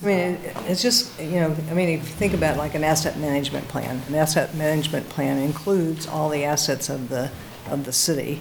I 0.03 0.07
mean, 0.07 0.19
it- 0.19 0.57
it's 0.67 0.83
just, 0.83 1.19
you 1.21 1.41
know, 1.41 1.55
I 1.71 1.75
mean, 1.75 1.89
if 1.91 2.01
you 2.01 2.15
think 2.15 2.35
about 2.35 2.57
like 2.57 2.75
an 2.75 2.85
asset 2.85 3.19
management 3.19 3.69
plan, 3.69 4.03
an 4.09 4.15
asset 4.15 4.55
management 4.55 5.09
plan 5.09 5.39
includes 5.39 6.07
all 6.07 6.29
the 6.29 6.45
assets 6.45 6.89
of 6.89 7.09
the, 7.09 7.31
of 7.71 7.85
the 7.85 7.93
city, 7.93 8.41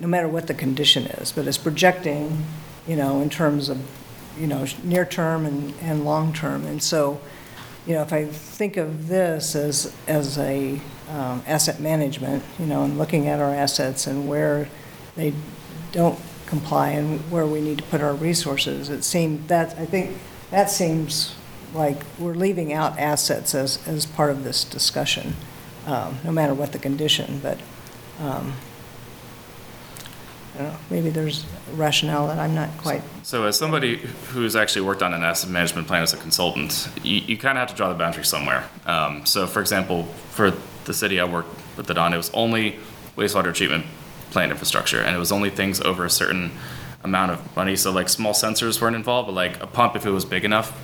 no 0.00 0.08
matter 0.08 0.28
what 0.28 0.46
the 0.46 0.54
condition 0.54 1.06
is, 1.06 1.32
but 1.32 1.46
it's 1.46 1.58
projecting 1.58 2.44
you 2.86 2.96
know, 2.96 3.20
in 3.20 3.30
terms 3.30 3.68
of, 3.68 3.78
you 4.38 4.46
know, 4.46 4.66
near-term 4.82 5.46
and, 5.46 5.74
and 5.80 6.04
long-term. 6.04 6.66
And 6.66 6.82
so, 6.82 7.20
you 7.86 7.94
know, 7.94 8.02
if 8.02 8.12
I 8.12 8.26
think 8.26 8.76
of 8.76 9.08
this 9.08 9.54
as, 9.56 9.94
as 10.06 10.38
a 10.38 10.80
um, 11.08 11.42
asset 11.46 11.80
management, 11.80 12.42
you 12.58 12.66
know, 12.66 12.84
and 12.84 12.98
looking 12.98 13.28
at 13.28 13.40
our 13.40 13.54
assets 13.54 14.06
and 14.06 14.28
where 14.28 14.68
they 15.16 15.32
don't 15.92 16.18
comply 16.46 16.90
and 16.90 17.20
where 17.30 17.46
we 17.46 17.60
need 17.60 17.78
to 17.78 17.84
put 17.84 18.00
our 18.00 18.14
resources, 18.14 18.90
it 18.90 19.02
seemed, 19.02 19.48
that, 19.48 19.78
I 19.78 19.86
think, 19.86 20.16
that 20.50 20.70
seems 20.70 21.34
like 21.72 22.02
we're 22.18 22.34
leaving 22.34 22.72
out 22.72 22.98
assets 22.98 23.54
as, 23.54 23.86
as 23.86 24.06
part 24.06 24.30
of 24.30 24.44
this 24.44 24.64
discussion, 24.64 25.34
um, 25.86 26.18
no 26.24 26.30
matter 26.30 26.54
what 26.54 26.72
the 26.72 26.78
condition, 26.78 27.40
but, 27.42 27.58
um, 28.20 28.54
I 30.54 30.58
don't 30.58 30.68
know, 30.68 30.78
maybe 30.88 31.10
there's 31.10 31.44
rationale 31.72 32.28
that 32.28 32.38
I'm 32.38 32.54
not 32.54 32.70
quite 32.78 33.02
So 33.24 33.44
as 33.44 33.58
somebody 33.58 33.96
who's 34.28 34.54
actually 34.54 34.82
worked 34.82 35.02
on 35.02 35.12
an 35.12 35.24
asset 35.24 35.50
management 35.50 35.88
plan 35.88 36.04
as 36.04 36.12
a 36.12 36.16
consultant, 36.16 36.88
you, 37.02 37.16
you 37.26 37.36
kind 37.36 37.58
of 37.58 37.62
have 37.62 37.70
to 37.70 37.74
draw 37.74 37.88
the 37.88 37.96
boundary 37.96 38.24
somewhere. 38.24 38.68
Um, 38.86 39.26
so 39.26 39.48
for 39.48 39.60
example, 39.60 40.04
for 40.30 40.52
the 40.84 40.94
city 40.94 41.18
I 41.18 41.24
worked 41.24 41.48
with 41.76 41.90
it 41.90 41.98
on, 41.98 42.14
it 42.14 42.16
was 42.16 42.30
only 42.34 42.78
wastewater 43.16 43.52
treatment 43.52 43.84
plant 44.30 44.52
infrastructure, 44.52 45.00
and 45.00 45.14
it 45.14 45.18
was 45.18 45.32
only 45.32 45.50
things 45.50 45.80
over 45.80 46.04
a 46.04 46.10
certain 46.10 46.52
amount 47.04 47.30
of 47.30 47.56
money. 47.56 47.76
So 47.76 47.92
like 47.92 48.08
small 48.08 48.32
sensors 48.32 48.80
weren't 48.80 48.96
involved, 48.96 49.26
but 49.26 49.34
like 49.34 49.62
a 49.62 49.66
pump, 49.66 49.94
if 49.94 50.06
it 50.06 50.10
was 50.10 50.24
big 50.24 50.44
enough, 50.44 50.76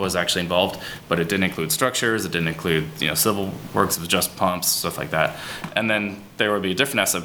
was 0.00 0.16
actually 0.16 0.40
involved, 0.40 0.80
but 1.08 1.20
it 1.20 1.28
didn't 1.28 1.44
include 1.44 1.70
structures, 1.70 2.24
it 2.24 2.32
didn't 2.32 2.48
include, 2.48 2.84
you 2.98 3.06
know, 3.06 3.14
civil 3.14 3.52
works, 3.74 3.96
it 3.96 4.00
was 4.00 4.08
just 4.08 4.34
pumps, 4.36 4.66
stuff 4.66 4.96
like 4.96 5.10
that. 5.10 5.36
And 5.76 5.90
then 5.90 6.24
there 6.38 6.52
would 6.52 6.62
be 6.62 6.72
a 6.72 6.74
different 6.74 7.00
asset 7.00 7.22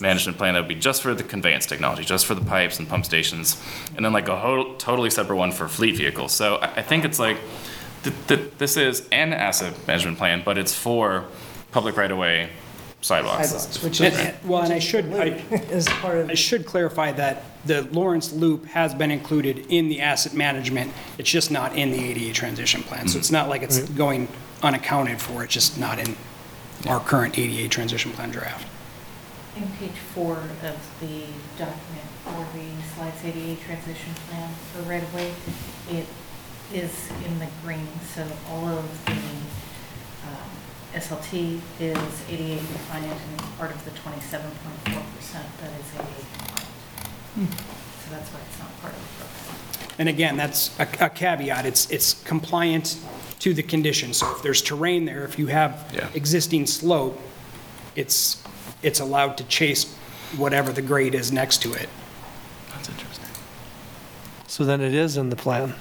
management 0.00 0.38
plan 0.38 0.54
that 0.54 0.60
would 0.60 0.68
be 0.68 0.74
just 0.74 1.02
for 1.02 1.14
the 1.14 1.22
conveyance 1.22 1.66
technology, 1.66 2.04
just 2.04 2.24
for 2.24 2.34
the 2.34 2.44
pipes 2.44 2.78
and 2.78 2.88
pump 2.88 3.04
stations, 3.04 3.62
and 3.94 4.04
then 4.04 4.12
like 4.12 4.28
a 4.28 4.36
whole, 4.36 4.74
totally 4.76 5.10
separate 5.10 5.36
one 5.36 5.52
for 5.52 5.68
fleet 5.68 5.96
vehicles. 5.96 6.32
So 6.32 6.58
I, 6.62 6.82
think 6.82 7.04
it's 7.04 7.18
like, 7.18 7.36
th- 8.02 8.16
th- 8.26 8.52
this 8.56 8.78
is 8.78 9.06
an 9.12 9.34
asset 9.34 9.74
management 9.86 10.16
plan, 10.16 10.42
but 10.42 10.56
it's 10.56 10.74
for 10.74 11.26
public 11.72 11.96
right-of-way 11.98 12.48
sidewalks. 13.00 13.48
sidewalks, 13.48 13.82
which 13.82 14.00
is, 14.00 14.18
and- 14.18 14.34
Well, 14.44 14.62
and 14.62 14.72
I 14.72 14.78
should, 14.78 15.12
I, 15.12 15.26
is 15.70 15.86
part 15.86 16.18
of, 16.18 16.30
I 16.30 16.34
should 16.34 16.66
clarify 16.66 17.12
that 17.12 17.44
the 17.64 17.82
Lawrence 17.92 18.32
Loop 18.32 18.66
has 18.66 18.94
been 18.94 19.10
included 19.10 19.66
in 19.68 19.88
the 19.88 20.00
asset 20.00 20.34
management. 20.34 20.92
It's 21.18 21.30
just 21.30 21.50
not 21.50 21.76
in 21.76 21.90
the 21.90 21.98
ADA 21.98 22.32
transition 22.32 22.82
plan. 22.82 23.08
So 23.08 23.16
mm. 23.16 23.20
it's 23.20 23.30
not 23.30 23.48
like 23.48 23.62
it's 23.62 23.80
going 23.80 24.28
unaccounted 24.62 25.20
for, 25.20 25.44
it's 25.44 25.54
just 25.54 25.78
not 25.78 25.98
in 25.98 26.16
our 26.88 27.00
current 27.00 27.38
ADA 27.38 27.68
transition 27.68 28.12
plan 28.12 28.30
draft. 28.30 28.66
In 29.56 29.68
page 29.72 29.98
four 30.14 30.36
of 30.36 31.00
the 31.00 31.24
document 31.58 32.08
for 32.22 32.46
the 32.56 32.68
slides 32.94 33.24
ADA 33.24 33.60
transition 33.62 34.14
plan 34.28 34.50
for 34.72 34.82
right-of-way, 34.82 35.32
it 35.90 36.06
is 36.72 37.10
in 37.24 37.38
the 37.38 37.48
green, 37.64 37.88
so 38.14 38.26
all 38.50 38.68
of 38.68 39.06
the 39.06 39.12
SLT 40.94 41.60
is 41.80 41.96
ADA 42.30 42.58
compliant 42.64 43.20
and 43.30 43.40
part 43.58 43.70
of 43.70 43.84
the 43.84 43.90
27.4% 43.90 44.42
that 44.84 45.72
is 45.80 45.94
ADA 45.94 46.06
compliant. 46.38 46.68
Hmm. 47.34 47.46
So 47.46 48.10
that's 48.10 48.30
why 48.32 48.40
it's 48.48 48.58
not 48.58 48.80
part 48.80 48.94
of 48.94 49.00
the 49.00 49.24
program. 49.24 49.94
And 49.98 50.08
again, 50.08 50.36
that's 50.36 50.78
a 50.78 50.86
a 51.00 51.10
caveat, 51.10 51.66
it's, 51.66 51.90
it's 51.90 52.22
compliant 52.24 52.96
to 53.40 53.52
the 53.54 53.62
condition. 53.62 54.14
So 54.14 54.30
if 54.34 54.42
there's 54.42 54.62
terrain 54.62 55.04
there, 55.04 55.24
if 55.24 55.38
you 55.38 55.46
have 55.48 55.90
Yeah. 55.94 56.08
existing 56.14 56.66
slope, 56.66 57.20
it's, 57.94 58.42
it's 58.82 59.00
allowed 59.00 59.36
to 59.38 59.44
chase 59.44 59.84
whatever 60.36 60.72
the 60.72 60.82
grade 60.82 61.14
is 61.14 61.30
next 61.32 61.62
to 61.62 61.72
it. 61.72 61.88
That's 62.72 62.88
interesting. 62.88 63.26
So 64.46 64.64
then 64.64 64.80
it 64.80 64.94
is 64.94 65.16
in 65.16 65.30
the 65.30 65.36
plan. 65.36 65.74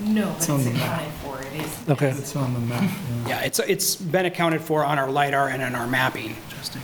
No, 0.00 0.28
but 0.30 0.36
it's 0.38 0.48
on 0.50 0.64
the 0.64 0.70
accounted 0.70 1.12
for, 1.14 1.42
it 1.42 1.52
is. 1.60 1.88
Okay. 1.88 2.10
It's 2.10 2.34
on 2.36 2.54
the 2.54 2.60
map, 2.60 2.82
yeah. 2.82 3.28
Yeah, 3.28 3.40
it's, 3.42 3.58
it's 3.60 3.96
been 3.96 4.26
accounted 4.26 4.62
for 4.62 4.84
on 4.84 4.98
our 4.98 5.10
LiDAR 5.10 5.48
and 5.48 5.62
in 5.62 5.74
our 5.74 5.86
mapping. 5.86 6.36
Interesting. 6.48 6.82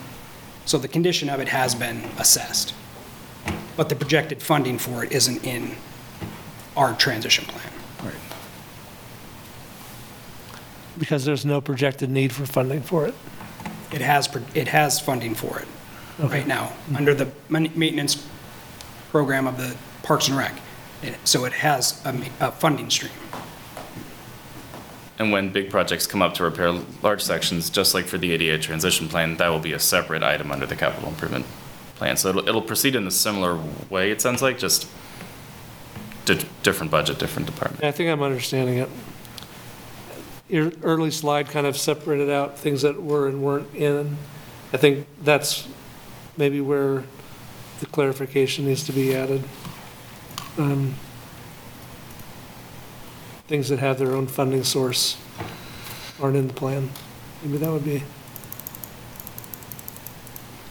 So 0.66 0.78
the 0.78 0.88
condition 0.88 1.28
of 1.30 1.40
it 1.40 1.48
has 1.48 1.74
been 1.74 2.02
assessed. 2.18 2.74
But 3.76 3.88
the 3.88 3.96
projected 3.96 4.42
funding 4.42 4.78
for 4.78 5.04
it 5.04 5.12
isn't 5.12 5.44
in 5.44 5.76
our 6.76 6.94
transition 6.94 7.44
plan. 7.46 7.72
Right. 8.04 8.14
Because 10.98 11.24
there's 11.24 11.44
no 11.44 11.60
projected 11.60 12.10
need 12.10 12.32
for 12.32 12.46
funding 12.46 12.82
for 12.82 13.06
it. 13.06 13.14
It 13.92 14.00
has, 14.00 14.26
pro- 14.28 14.42
it 14.54 14.68
has 14.68 15.00
funding 15.00 15.34
for 15.34 15.60
it 15.60 15.68
right 16.18 16.46
now, 16.46 16.72
under 16.96 17.14
the 17.14 17.30
mon- 17.48 17.70
maintenance 17.76 18.26
program 19.10 19.46
of 19.46 19.56
the 19.58 19.76
Parks 20.02 20.28
and 20.28 20.36
Rec. 20.36 20.52
It- 21.02 21.14
So 21.24 21.44
it 21.44 21.52
has 21.54 22.00
a, 22.04 22.12
ma- 22.12 22.26
a 22.40 22.50
funding 22.52 22.90
stream. 22.90 23.12
And 25.18 25.32
when 25.32 25.50
big 25.50 25.70
projects 25.70 26.06
come 26.06 26.20
up 26.20 26.34
to 26.34 26.44
repair 26.44 26.72
large 27.02 27.22
sections, 27.22 27.70
just 27.70 27.94
like 27.94 28.04
for 28.04 28.18
the 28.18 28.32
ADA 28.32 28.58
transition 28.58 29.08
plan, 29.08 29.36
that 29.38 29.48
will 29.48 29.58
be 29.60 29.72
a 29.72 29.78
separate 29.78 30.22
item 30.22 30.52
under 30.52 30.66
the 30.66 30.76
capital 30.76 31.08
improvement 31.08 31.46
plan. 31.94 32.16
So 32.18 32.28
it'll, 32.28 32.46
it'll 32.48 32.60
proceed 32.62 32.94
in 32.94 33.06
a 33.06 33.10
similar 33.10 33.58
way, 33.88 34.10
it 34.10 34.20
sounds 34.20 34.42
like, 34.42 34.58
just 34.58 34.86
di- 36.26 36.44
different 36.62 36.90
budget, 36.92 37.18
different 37.18 37.46
department. 37.46 37.82
I 37.82 37.92
think 37.92 38.10
I'm 38.10 38.22
understanding 38.22 38.76
it. 38.78 38.90
Your 40.48 40.70
early 40.82 41.10
slide 41.10 41.48
kind 41.48 41.66
of 41.66 41.76
separated 41.78 42.28
out 42.30 42.58
things 42.58 42.82
that 42.82 43.02
were 43.02 43.26
and 43.26 43.42
weren't 43.42 43.74
in. 43.74 44.18
I 44.72 44.76
think 44.76 45.06
that's 45.24 45.66
maybe 46.36 46.60
where 46.60 47.04
the 47.80 47.86
clarification 47.86 48.66
needs 48.66 48.84
to 48.84 48.92
be 48.92 49.14
added. 49.16 49.42
Um, 50.58 50.94
Things 53.48 53.68
that 53.68 53.78
have 53.78 53.98
their 53.98 54.12
own 54.12 54.26
funding 54.26 54.64
source 54.64 55.16
aren't 56.20 56.36
in 56.36 56.48
the 56.48 56.52
plan. 56.52 56.90
Maybe 57.44 57.58
that 57.58 57.70
would 57.70 57.84
be, 57.84 58.02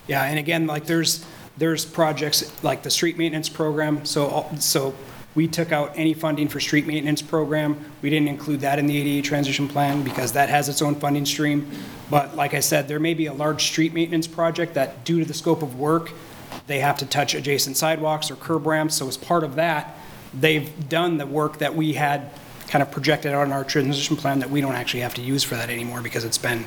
Yeah, 0.08 0.24
and 0.24 0.38
again, 0.38 0.68
like 0.68 0.86
there's, 0.86 1.24
there's 1.58 1.86
projects 1.86 2.52
like 2.64 2.84
the 2.84 2.90
street 2.90 3.18
maintenance 3.18 3.48
program, 3.48 4.04
so, 4.04 4.46
so 4.60 4.94
we 5.36 5.48
took 5.48 5.72
out 5.72 5.94
any 5.96 6.14
funding 6.14 6.50
for 6.50 6.60
street 6.60 6.86
maintenance 6.86 7.22
program. 7.22 7.80
We 8.02 8.10
didn't 8.10 8.28
include 8.28 8.60
that 8.62 8.78
in 8.78 8.88
the 8.88 8.98
ADA 8.98 9.26
transition 9.26 9.70
plan 9.70 10.04
because 10.04 10.34
that 10.34 10.50
has 10.50 10.68
its 10.68 10.82
own 10.82 10.96
funding 10.96 11.26
stream. 11.26 11.72
But 12.10 12.36
like 12.36 12.54
I 12.54 12.60
said, 12.60 12.88
there 12.88 13.00
may 13.00 13.14
be 13.14 13.28
a 13.28 13.34
large 13.34 13.68
street 13.68 13.94
maintenance 13.94 14.28
project 14.28 14.74
that 14.74 15.06
due 15.06 15.20
to 15.20 15.26
the 15.26 15.34
scope 15.34 15.64
of 15.64 15.80
work, 15.80 16.12
they 16.68 16.80
have 16.80 16.98
to 17.00 17.06
touch 17.06 17.36
adjacent 17.36 17.78
sidewalks 17.78 18.32
or 18.32 18.36
curb 18.36 18.66
ramps, 18.66 18.96
so 18.96 19.08
as 19.08 19.18
part 19.18 19.44
of 19.44 19.56
that, 19.56 19.98
they've 20.34 20.90
done 20.90 21.18
the 21.18 21.26
work 21.26 21.60
that 21.60 21.76
we 21.76 21.94
had 21.94 22.32
kind 22.68 22.82
of 22.82 22.92
projected 22.92 23.32
in 23.32 23.52
our 23.52 23.64
transition 23.64 24.16
plan 24.16 24.40
that 24.40 24.50
we 24.50 24.60
don't 24.62 24.76
actually 24.76 25.02
have 25.02 25.14
to 25.14 25.22
use 25.22 25.44
for 25.44 25.56
that 25.56 25.70
anymore 25.70 26.02
because 26.02 26.24
it's 26.24 26.38
been 26.38 26.66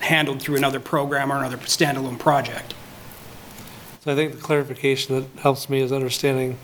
handled 0.00 0.40
through 0.40 0.56
another 0.56 0.80
program 0.80 1.32
or 1.32 1.38
another 1.38 1.56
standalone 1.58 2.18
project. 2.18 2.74
so 4.00 4.12
I 4.12 4.14
think 4.14 4.32
the 4.32 4.40
clarification 4.40 5.14
that 5.14 5.40
helps 5.40 5.68
me 5.68 5.80
is 5.80 5.92
understanding 5.92 6.58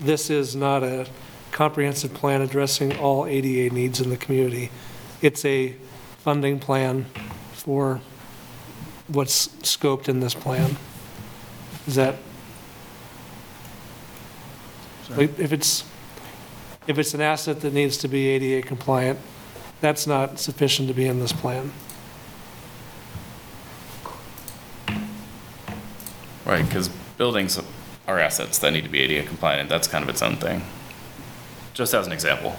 this 0.00 0.30
is 0.30 0.54
not 0.54 0.82
a 0.82 1.06
comprehensive 1.52 2.12
plan 2.12 2.42
addressing 2.42 2.96
all 2.98 3.24
ADA 3.26 3.74
needs 3.74 4.00
in 4.00 4.10
the 4.10 4.16
community. 4.16 4.70
It's 5.22 5.44
a 5.44 5.74
funding 6.18 6.58
plan 6.58 7.06
for 7.52 8.00
what's 9.08 9.48
scoped 9.62 10.08
in 10.08 10.20
this 10.20 10.34
plan. 10.34 10.76
Is 11.86 11.94
that? 11.94 12.16
Like, 15.10 15.38
if 15.38 15.52
it's, 15.52 15.84
if 16.88 16.98
it's 16.98 17.14
an 17.14 17.20
asset 17.20 17.60
that 17.60 17.72
needs 17.72 17.96
to 17.98 18.08
be 18.08 18.26
ADA 18.28 18.66
compliant, 18.66 19.20
that's 19.80 20.06
not 20.06 20.38
sufficient 20.40 20.88
to 20.88 20.94
be 20.94 21.06
in 21.06 21.20
this 21.20 21.32
plan. 21.32 21.70
Right, 26.44 26.64
because 26.64 26.88
buildings 27.18 27.60
are 28.06 28.18
assets 28.18 28.58
that 28.58 28.72
need 28.72 28.82
to 28.84 28.88
be 28.90 29.00
ADA 29.00 29.26
compliant, 29.26 29.62
and 29.62 29.70
that's 29.70 29.86
kind 29.88 30.02
of 30.02 30.08
its 30.08 30.22
own 30.22 30.36
thing. 30.36 30.62
Just 31.74 31.94
as 31.94 32.06
an 32.06 32.12
example. 32.12 32.56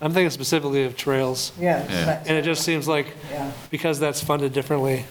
I'm 0.00 0.12
thinking 0.12 0.30
specifically 0.30 0.84
of 0.84 0.96
trails, 0.96 1.50
yeah. 1.58 1.84
Yeah. 1.88 2.04
that- 2.04 2.26
and 2.28 2.36
it 2.36 2.42
just 2.42 2.62
seems 2.62 2.86
like 2.86 3.16
Yeah, 3.32 3.50
because 3.70 3.98
that's 3.98 4.22
funded 4.22 4.52
differently, 4.52 5.04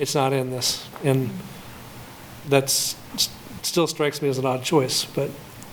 it's 0.00 0.14
not 0.14 0.32
in 0.32 0.50
this. 0.50 0.88
And 1.04 1.30
that's, 2.48 2.96
still 3.62 3.86
strikes 3.86 4.22
me 4.22 4.28
as 4.30 4.38
an 4.38 4.46
odd 4.46 4.64
choice, 4.64 5.04
but 5.04 5.30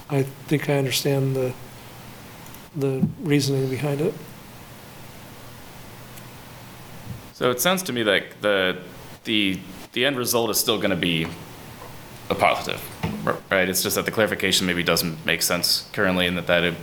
I 0.09 0.23
think 0.23 0.69
I 0.69 0.77
understand 0.77 1.35
the, 1.35 1.53
the 2.75 3.07
reasoning 3.21 3.69
behind 3.69 4.01
it. 4.01 4.13
So 7.33 7.49
it 7.51 7.61
sounds 7.61 7.83
to 7.83 7.93
me 7.93 8.03
like 8.03 8.41
the, 8.41 8.77
the, 9.23 9.59
the 9.93 10.05
end 10.05 10.17
result 10.17 10.49
is 10.49 10.59
still 10.59 10.77
gonna 10.79 10.95
be 10.97 11.25
a 12.29 12.35
positive, 12.35 12.81
right? 13.49 13.69
It's 13.69 13.81
just 13.81 13.95
that 13.95 14.05
the 14.05 14.11
clarification 14.11 14.67
maybe 14.67 14.83
doesn't 14.83 15.25
make 15.25 15.41
sense 15.41 15.89
currently 15.93 16.27
and 16.27 16.35
that 16.37 16.47
that, 16.47 16.63
it- 16.63 16.75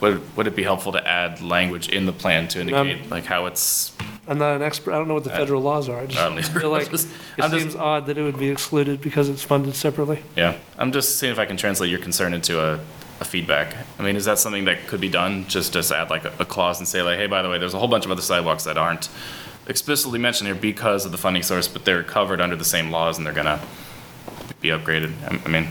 would, 0.00 0.36
would 0.36 0.46
it 0.46 0.54
be 0.54 0.62
helpful 0.62 0.92
to 0.92 1.06
add 1.06 1.42
language 1.42 1.88
in 1.88 2.06
the 2.06 2.12
plan 2.12 2.46
to 2.48 2.60
indicate 2.60 3.10
like 3.10 3.24
how 3.24 3.46
it's 3.46 3.92
I'm 4.28 4.38
not 4.38 4.54
an 4.56 4.62
expert, 4.62 4.92
I 4.92 4.98
don't 4.98 5.08
know 5.08 5.14
what 5.14 5.24
the 5.24 5.30
federal 5.30 5.62
laws 5.62 5.88
are. 5.88 5.98
I 6.00 6.02
I 6.02 6.06
don't 6.06 6.36
just 6.36 6.50
either. 6.50 6.60
feel 6.60 6.70
like 6.70 6.90
Just- 6.90 7.08
it 7.38 7.42
I'm 7.44 7.50
just- 7.50 7.62
seems 7.62 7.74
odd 7.76 8.06
that 8.06 8.18
it 8.18 8.22
would 8.22 8.38
be 8.38 8.50
excluded 8.50 9.00
because 9.00 9.28
it's 9.28 9.42
funded 9.42 9.74
separately. 9.74 10.22
Yeah, 10.36 10.56
I'm 10.76 10.92
just 10.92 11.18
seeing 11.18 11.32
if 11.32 11.38
I 11.38 11.46
can 11.46 11.56
translate 11.56 11.90
your 11.90 11.98
concern 11.98 12.34
into 12.34 12.60
a, 12.60 12.78
a 13.20 13.24
feedback. 13.24 13.74
I 13.98 14.02
mean, 14.02 14.16
is 14.16 14.26
that 14.26 14.38
something 14.38 14.66
that 14.66 14.86
could 14.86 15.00
be 15.00 15.08
done, 15.08 15.46
just 15.48 15.72
to 15.72 15.96
add 15.96 16.10
like 16.10 16.24
a, 16.24 16.32
a 16.38 16.44
clause 16.44 16.78
and 16.78 16.86
say 16.86 17.02
like, 17.02 17.18
hey, 17.18 17.26
by 17.26 17.42
the 17.42 17.48
way, 17.48 17.58
there's 17.58 17.74
a 17.74 17.78
whole 17.78 17.88
bunch 17.88 18.04
of 18.04 18.10
other 18.10 18.22
sidewalks 18.22 18.64
that 18.64 18.76
aren't 18.78 19.08
explicitly 19.66 20.18
mentioned 20.18 20.46
here 20.46 20.54
because 20.54 21.04
of 21.04 21.12
the 21.12 21.18
funding 21.18 21.42
source, 21.42 21.66
but 21.68 21.84
they're 21.84 22.02
covered 22.02 22.40
under 22.40 22.56
the 22.56 22.64
same 22.64 22.90
laws 22.90 23.16
and 23.18 23.26
they're 23.26 23.34
gonna 23.34 23.60
be 24.60 24.68
upgraded. 24.68 25.12
I- 25.30 25.40
I 25.44 25.48
mean, 25.48 25.68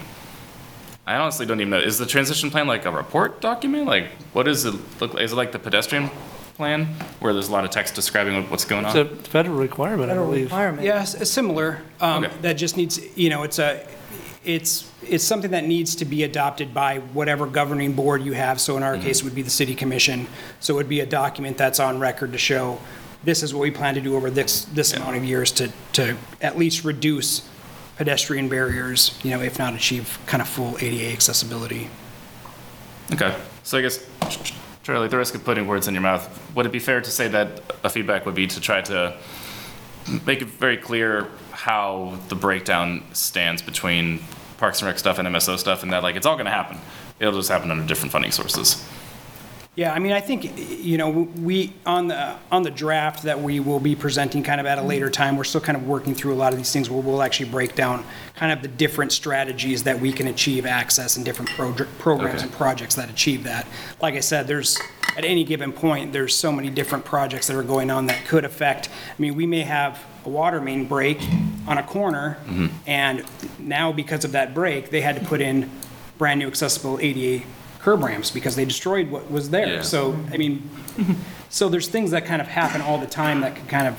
I 1.05 1.15
honestly 1.15 1.45
don't 1.45 1.59
even 1.61 1.69
know, 1.71 1.79
is 1.79 1.97
the 1.97 2.05
transition 2.05 2.51
plan 2.51 2.67
like 2.67 2.85
a 2.85 2.91
report 2.91 3.39
document? 3.39 3.85
Like, 3.85 4.09
what 4.33 4.43
does 4.43 4.65
it 4.65 4.73
look, 4.99 5.13
like? 5.13 5.23
is 5.23 5.31
it 5.31 5.35
like 5.35 5.51
the 5.51 5.59
pedestrian 5.59 6.09
plan, 6.57 6.85
where 7.19 7.33
there's 7.33 7.47
a 7.49 7.51
lot 7.51 7.63
of 7.63 7.69
text 7.69 7.93
describing 7.93 8.49
what's 8.49 8.65
going 8.65 8.83
on. 8.83 8.97
It's 8.97 9.11
on? 9.11 9.17
a 9.19 9.21
federal 9.21 9.57
requirement, 9.57 10.09
I 10.09 10.13
Federal 10.15 10.27
believe. 10.31 10.45
requirement. 10.45 10.83
Yes, 10.83 11.13
it's 11.13 11.29
similar. 11.31 11.81
Um, 12.01 12.25
Okay. 12.25 12.33
That 12.41 12.53
just 12.53 12.75
needs, 12.75 12.99
you 13.15 13.29
know, 13.29 13.43
it's 13.43 13.59
a, 13.59 13.87
it's, 14.43 14.91
it's 15.07 15.23
something 15.23 15.51
that 15.51 15.65
needs 15.65 15.95
to 15.95 16.05
be 16.05 16.23
adopted 16.23 16.73
by 16.73 16.97
whatever 16.97 17.45
governing 17.45 17.93
board 17.93 18.23
you 18.23 18.33
have. 18.33 18.59
So 18.59 18.75
in 18.75 18.81
our 18.83 18.97
case, 18.97 19.19
it 19.19 19.23
would 19.23 19.35
be 19.35 19.43
the 19.43 19.51
city 19.51 19.75
commission. 19.75 20.25
So 20.59 20.73
it 20.73 20.77
would 20.77 20.89
be 20.89 20.99
a 21.01 21.05
document 21.05 21.57
that's 21.57 21.79
on 21.79 21.99
record 21.99 22.31
to 22.31 22.37
show, 22.39 22.79
this 23.23 23.43
is 23.43 23.53
what 23.53 23.61
we 23.61 23.71
plan 23.71 23.93
to 23.93 24.01
do 24.01 24.15
over 24.15 24.31
this, 24.31 24.65
this 24.65 24.93
amount 24.93 25.15
of 25.15 25.23
years 25.23 25.51
to, 25.53 25.71
to 25.93 26.17
at 26.41 26.57
least 26.57 26.83
reduce 26.83 27.47
pedestrian 27.97 28.49
barriers, 28.49 29.19
you 29.23 29.29
know, 29.31 29.41
if 29.41 29.59
not 29.59 29.73
achieve 29.75 30.17
kind 30.25 30.41
of 30.41 30.47
full 30.47 30.75
ADA 30.79 31.11
accessibility. 31.13 31.89
Okay, 33.13 33.35
so 33.63 33.77
I 33.77 33.81
guess, 33.81 34.05
Charlie, 34.87 35.09
the 35.09 35.17
risk 35.17 35.35
of 35.35 35.43
putting 35.43 35.67
words 35.67 35.89
in 35.89 35.93
your 35.93 36.01
mouth, 36.01 36.25
would 36.55 36.65
it 36.65 36.71
be 36.71 36.79
fair 36.79 37.01
to 37.01 37.11
say 37.11 37.27
that 37.27 37.61
a 37.83 37.89
feedback 37.89 38.25
would 38.25 38.35
be 38.35 38.47
to 38.47 38.61
try 38.61 38.81
to 38.83 39.17
make 40.25 40.41
it 40.41 40.47
very 40.47 40.77
clear 40.77 41.27
how 41.51 42.17
the 42.29 42.35
breakdown 42.35 43.03
stands 43.11 43.61
between 43.61 44.21
Parks 44.55 44.79
and 44.79 44.87
Rec 44.87 44.97
stuff 44.97 45.19
and 45.19 45.27
MSO 45.27 45.59
stuff, 45.59 45.83
and 45.83 45.91
that 45.91 46.03
like, 46.03 46.15
it's 46.15 46.25
all 46.25 46.37
gonna 46.37 46.49
happen. 46.49 46.77
It'll 47.19 47.33
just 47.33 47.49
happen 47.49 47.69
under 47.69 47.85
different 47.85 48.13
funding 48.13 48.31
sources. 48.31 48.87
Yeah, 49.77 49.93
I 49.93 49.99
mean, 49.99 50.11
I 50.11 50.21
think, 50.21 50.57
you 50.83 50.97
know, 50.97 51.11
we, 51.11 51.71
on 51.85 52.07
the, 52.07 52.35
on 52.51 52.63
the 52.63 52.71
draft 52.71 53.21
that 53.23 53.39
we 53.39 53.59
will 53.59 53.79
be 53.79 53.95
presenting 53.95 54.41
kind 54.41 54.59
of 54.59 54.65
at 54.65 54.79
a 54.79 54.81
mm-hmm. 54.81 54.89
later 54.89 55.09
time, 55.11 55.37
we're 55.37 55.43
still 55.43 55.61
kind 55.61 55.77
of 55.77 55.87
working 55.87 56.15
through 56.15 56.33
a 56.33 56.35
lot 56.35 56.51
of 56.51 56.57
these 56.57 56.73
things 56.73 56.89
where 56.89 56.99
we'll 56.99 57.21
actually 57.21 57.51
break 57.51 57.75
down 57.75 58.03
kind 58.35 58.51
of 58.51 58.63
the 58.63 58.69
different 58.69 59.11
strategies 59.11 59.83
that 59.83 59.99
we 59.99 60.11
can 60.11 60.25
achieve 60.25 60.65
access 60.65 61.15
and 61.15 61.23
different 61.23 61.51
progr- 61.51 61.87
programs 61.99 62.37
Okay. 62.37 62.45
and 62.45 62.51
projects 62.53 62.95
that 62.95 63.11
achieve 63.11 63.43
that. 63.43 63.67
Like 64.01 64.15
I 64.15 64.19
said, 64.19 64.47
there's, 64.47 64.79
at 65.15 65.23
any 65.23 65.43
given 65.43 65.71
point, 65.71 66.11
there's 66.11 66.33
so 66.33 66.51
many 66.51 66.71
different 66.71 67.05
projects 67.05 67.45
that 67.45 67.55
are 67.55 67.61
going 67.61 67.91
on 67.91 68.07
that 68.07 68.25
could 68.25 68.45
affect, 68.45 68.89
I 68.89 69.21
mean, 69.21 69.35
we 69.35 69.45
may 69.45 69.61
have 69.61 70.03
a 70.25 70.29
water 70.29 70.59
main 70.59 70.87
break 70.87 71.21
on 71.67 71.77
a 71.77 71.83
corner, 71.83 72.39
mm-hmm. 72.45 72.67
and 72.87 73.23
now 73.59 73.91
because 73.91 74.25
of 74.25 74.31
that 74.31 74.55
break, 74.55 74.89
they 74.89 75.01
had 75.01 75.19
to 75.19 75.23
put 75.23 75.39
in 75.39 75.69
brand-new 76.17 76.47
accessible 76.47 76.97
ADA 76.99 77.45
curb 77.87 78.03
ramps 78.03 78.29
because 78.31 78.57
they 78.57 78.65
destroyed 78.65 79.09
what 79.09 79.31
was 79.31 79.45
Yeah. 79.45 79.65
there. 79.65 79.83
So, 79.83 80.13
I 80.33 80.35
mean, 80.35 80.69
so 81.49 81.69
there's 81.69 81.87
things 81.87 82.11
that 82.11 82.25
kind 82.25 82.41
of 82.41 82.47
happen 82.49 82.81
all 82.81 82.97
the 82.97 83.07
time 83.07 83.39
that 83.41 83.55
can 83.55 83.65
kind 83.67 83.87
of 83.87 83.95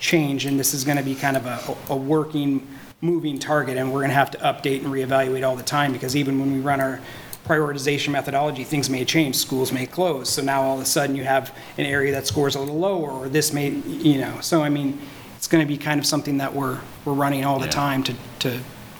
change, 0.00 0.44
and 0.44 0.58
this 0.58 0.74
is 0.74 0.82
gonna 0.82 1.04
be 1.04 1.14
kind 1.14 1.36
of 1.36 1.46
a, 1.46 1.60
a 1.88 1.94
working, 1.96 2.66
moving 3.00 3.38
target, 3.38 3.76
and 3.76 3.92
we're 3.92 4.00
gonna 4.00 4.12
have 4.12 4.32
to 4.32 4.38
update 4.38 4.82
and 4.84 4.92
reevaluate 4.92 5.46
all 5.46 5.54
the 5.54 5.62
time, 5.62 5.92
because 5.92 6.16
even 6.16 6.40
when 6.40 6.52
we 6.52 6.58
run 6.58 6.80
our 6.80 6.98
prioritization 7.46 8.08
methodology, 8.10 8.64
things 8.64 8.90
may 8.90 9.04
change, 9.04 9.36
schools 9.36 9.70
may 9.70 9.86
close, 9.86 10.28
so 10.28 10.42
now 10.42 10.60
all 10.60 10.74
of 10.74 10.82
a 10.82 10.84
sudden 10.84 11.14
you 11.14 11.22
have 11.22 11.54
an 11.78 11.86
area 11.86 12.10
that 12.10 12.26
scores 12.26 12.56
a 12.56 12.58
little 12.58 12.76
lower, 12.80 13.12
or 13.12 13.28
this 13.28 13.52
may, 13.52 13.68
you 13.68 14.18
know, 14.18 14.40
so 14.40 14.62
I 14.64 14.68
mean, 14.68 14.98
it's 15.36 15.46
gonna 15.46 15.64
be 15.64 15.78
kind 15.78 16.00
of 16.00 16.06
something 16.06 16.38
that 16.38 16.52
we're, 16.52 16.80
we're 17.04 17.12
running 17.12 17.44
all 17.44 17.60
the 17.60 17.66
Yeah. 17.66 17.70
time 17.70 18.02
to, 18.02 18.14
to 18.40 18.58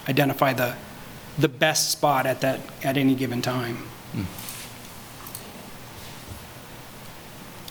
identify 0.08 0.52
the, 0.52 0.74
the 1.40 1.48
best 1.48 1.90
spot 1.90 2.24
at 2.24 2.40
that, 2.42 2.60
at 2.84 2.96
any 2.96 3.16
given 3.16 3.42
time. 3.42 3.78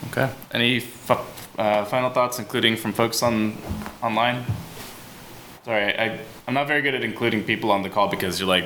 Okay, 0.08 0.30
any 0.54 0.80
fu- 0.80 1.16
uh, 1.58 1.86
final 1.86 2.10
thoughts, 2.10 2.40
including 2.40 2.76
from 2.76 2.94
folks 2.94 3.22
on, 3.24 3.58
online? 4.02 4.46
Sorry, 5.66 5.98
I, 5.98 6.20
I'm 6.48 6.54
not 6.54 6.68
very 6.68 6.82
good 6.82 6.96
at 6.96 7.04
including 7.04 7.44
people 7.44 7.72
on 7.72 7.82
the 7.84 7.90
call 7.90 8.08
because 8.08 8.40
you're 8.40 8.48
like 8.48 8.66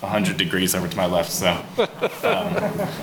100 0.00 0.36
degrees 0.36 0.74
over 0.74 0.88
to 0.88 0.96
my 0.96 1.06
left, 1.06 1.30
so. 1.30 1.62
um, 2.24 2.88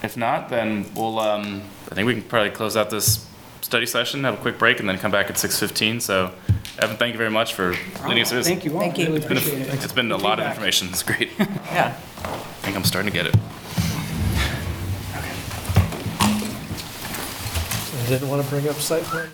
If 0.00 0.16
not, 0.16 0.48
then 0.48 0.86
we'll, 0.94 1.18
um, 1.18 1.62
I 1.90 1.94
think 1.96 2.06
we 2.06 2.14
can 2.14 2.22
probably 2.22 2.50
close 2.50 2.76
out 2.76 2.88
this 2.88 3.27
study 3.60 3.86
session, 3.86 4.24
have 4.24 4.34
a 4.34 4.38
quick 4.38 4.58
break, 4.58 4.80
and 4.80 4.88
then 4.88 4.98
come 4.98 5.10
back 5.10 5.28
at 5.30 5.36
6:15. 5.38 6.00
So 6.00 6.32
Evan, 6.78 6.96
thank 6.96 7.12
you 7.12 7.18
very 7.18 7.30
much 7.30 7.54
for 7.54 7.74
leading 8.06 8.22
us 8.22 8.28
through 8.30 8.38
this. 8.38 8.46
Thank 8.48 8.64
you 8.64 8.74
all. 8.74 8.80
Thank 8.80 8.98
you. 8.98 9.06
Really 9.06 9.16
It's 9.18 9.26
been 9.26 9.36
a- 9.36 9.40
appreciate 9.40 9.68
it. 9.68 9.84
It's 9.84 9.92
been 9.92 10.12
a 10.12 10.16
lot 10.16 10.38
of 10.38 10.44
feedback. 10.46 10.50
information, 10.56 10.88
it's 10.88 11.02
great. 11.02 11.30
Yeah. 11.72 11.94
I 12.24 12.70
think 12.70 12.76
I'm 12.76 12.84
starting 12.84 13.10
to 13.10 13.16
get 13.16 13.26
it. 13.26 13.34
I 18.04 18.10
didn't 18.10 18.28
want 18.28 18.42
to 18.42 18.48
bring 18.50 18.68
up 18.68 18.76
site 18.76 19.02
plan. 19.04 19.28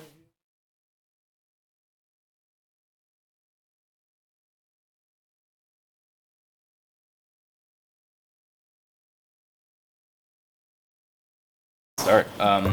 Start. 11.98 12.26
Um, 12.40 12.64
we 12.64 12.70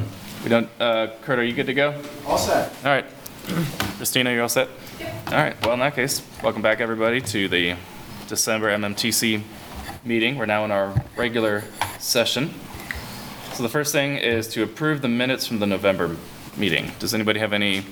don't, 0.52 0.70
uh, 0.82 1.08
Kurt, 1.22 1.40
are 1.40 1.44
you 1.44 1.54
good 1.54 1.68
to 1.68 1.74
go? 1.74 1.96
All 2.28 2.38
set. 2.38 2.74
All 2.84 2.92
right. 2.92 3.06
Christina, 3.98 4.34
you're 4.34 4.42
all 4.42 4.50
set? 4.50 4.68
All 5.28 5.34
right. 5.34 5.56
Well, 5.66 5.74
in 5.74 5.80
that 5.80 5.96
case, 5.96 6.22
welcome 6.44 6.62
back, 6.62 6.82
everybody, 6.82 7.22
to 7.22 7.48
the 7.48 7.78
December 8.28 8.70
MMTC 8.70 9.44
meeting. 10.04 10.38
We're 10.38 10.46
now 10.46 10.66
in 10.66 10.72
our 10.72 10.94
regular 11.16 11.64
session. 12.00 12.54
So 13.54 13.64
the 13.64 13.70
first 13.70 13.94
thing 13.94 14.18
is 14.18 14.46
to 14.50 14.64
approve 14.64 15.02
the 15.02 15.08
minutes 15.08 15.48
from 15.48 15.60
the 15.60 15.68
November 15.68 16.18
meeting. 16.58 16.92
Does 17.00 17.14
anybody 17.14 17.40
have 17.40 17.54
any 17.54 17.86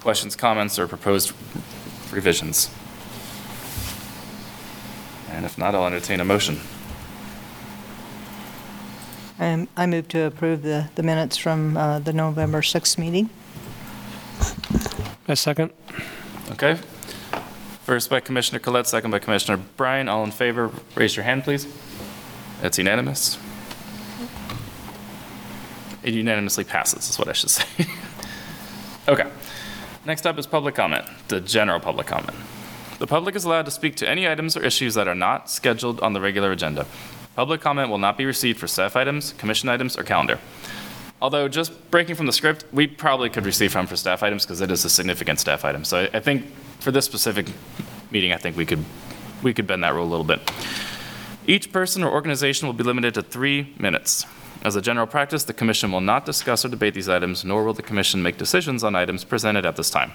questions, 0.00 0.36
comments, 0.36 0.78
or 0.78 0.86
proposed 0.86 1.32
revisions? 2.12 2.70
And 5.30 5.44
if 5.44 5.58
not, 5.58 5.74
I'll 5.74 5.86
entertain 5.86 6.20
a 6.20 6.24
motion. 6.24 6.60
Um, 9.38 9.68
I 9.76 9.86
move 9.86 10.08
to 10.08 10.24
approve 10.24 10.62
the, 10.62 10.88
the 10.94 11.02
minutes 11.02 11.36
from 11.36 11.76
uh, 11.76 11.98
the 11.98 12.12
November 12.12 12.60
6th 12.60 12.98
meeting. 12.98 13.30
A 15.26 15.36
second? 15.36 15.72
Okay. 16.52 16.78
First 17.82 18.10
by 18.10 18.20
Commissioner 18.20 18.60
Collette, 18.60 18.86
second 18.86 19.10
by 19.10 19.18
Commissioner 19.18 19.58
Bryan. 19.76 20.08
All 20.08 20.24
in 20.24 20.30
favor, 20.30 20.70
raise 20.94 21.16
your 21.16 21.24
hand, 21.24 21.44
please. 21.44 21.66
That's 22.60 22.78
unanimous. 22.78 23.38
It 26.02 26.14
unanimously 26.14 26.64
passes, 26.64 27.10
is 27.10 27.18
what 27.18 27.28
I 27.28 27.32
should 27.32 27.50
say. 27.50 27.64
Okay. 29.06 29.30
Next 30.06 30.26
up 30.26 30.38
is 30.38 30.46
public 30.46 30.74
comment, 30.74 31.04
the 31.28 31.38
general 31.40 31.78
public 31.78 32.06
comment. 32.06 32.36
The 32.98 33.06
public 33.06 33.36
is 33.36 33.44
allowed 33.44 33.66
to 33.66 33.70
speak 33.70 33.96
to 33.96 34.08
any 34.08 34.26
items 34.26 34.56
or 34.56 34.64
issues 34.64 34.94
that 34.94 35.06
are 35.06 35.14
not 35.14 35.50
scheduled 35.50 36.00
on 36.00 36.14
the 36.14 36.22
regular 36.22 36.52
agenda. 36.52 36.86
Public 37.36 37.60
comment 37.60 37.90
will 37.90 37.98
not 37.98 38.16
be 38.16 38.24
received 38.24 38.60
for 38.60 38.66
staff 38.66 38.94
items, 38.94 39.32
commission 39.32 39.68
items, 39.68 39.98
or 39.98 40.04
calendar. 40.04 40.38
Although, 41.20 41.48
just 41.48 41.90
breaking 41.90 42.14
from 42.16 42.26
the 42.26 42.32
script, 42.32 42.64
we 42.72 42.86
probably 42.86 43.30
could 43.30 43.46
receive 43.46 43.72
some 43.72 43.86
for 43.86 43.96
staff 43.96 44.22
items 44.22 44.44
because 44.44 44.60
it 44.60 44.70
is 44.70 44.84
a 44.84 44.90
significant 44.90 45.40
staff 45.40 45.64
item. 45.64 45.84
So 45.84 46.04
I 46.04 46.18
I 46.18 46.20
think 46.20 46.46
for 46.80 46.92
this 46.92 47.04
specific 47.06 47.46
meeting, 48.10 48.32
I 48.32 48.36
think 48.36 48.56
we 48.56 48.66
could, 48.66 48.84
we 49.42 49.54
could 49.54 49.66
bend 49.66 49.82
that 49.84 49.94
rule 49.94 50.04
a 50.04 50.12
little 50.14 50.24
bit. 50.24 50.40
Each 51.46 51.72
person 51.72 52.02
or 52.04 52.12
organization 52.12 52.66
will 52.68 52.74
be 52.74 52.84
limited 52.84 53.14
to 53.14 53.22
three 53.22 53.74
minutes. 53.78 54.26
As 54.62 54.76
a 54.76 54.80
general 54.80 55.06
practice, 55.06 55.44
the 55.44 55.52
commission 55.52 55.92
will 55.92 56.00
not 56.00 56.24
discuss 56.24 56.64
or 56.64 56.68
debate 56.68 56.94
these 56.94 57.08
items, 57.08 57.44
nor 57.44 57.64
will 57.64 57.74
the 57.74 57.82
commission 57.82 58.22
make 58.22 58.38
decisions 58.38 58.82
on 58.82 58.94
items 58.94 59.24
presented 59.24 59.66
at 59.66 59.76
this 59.76 59.90
time. 59.90 60.12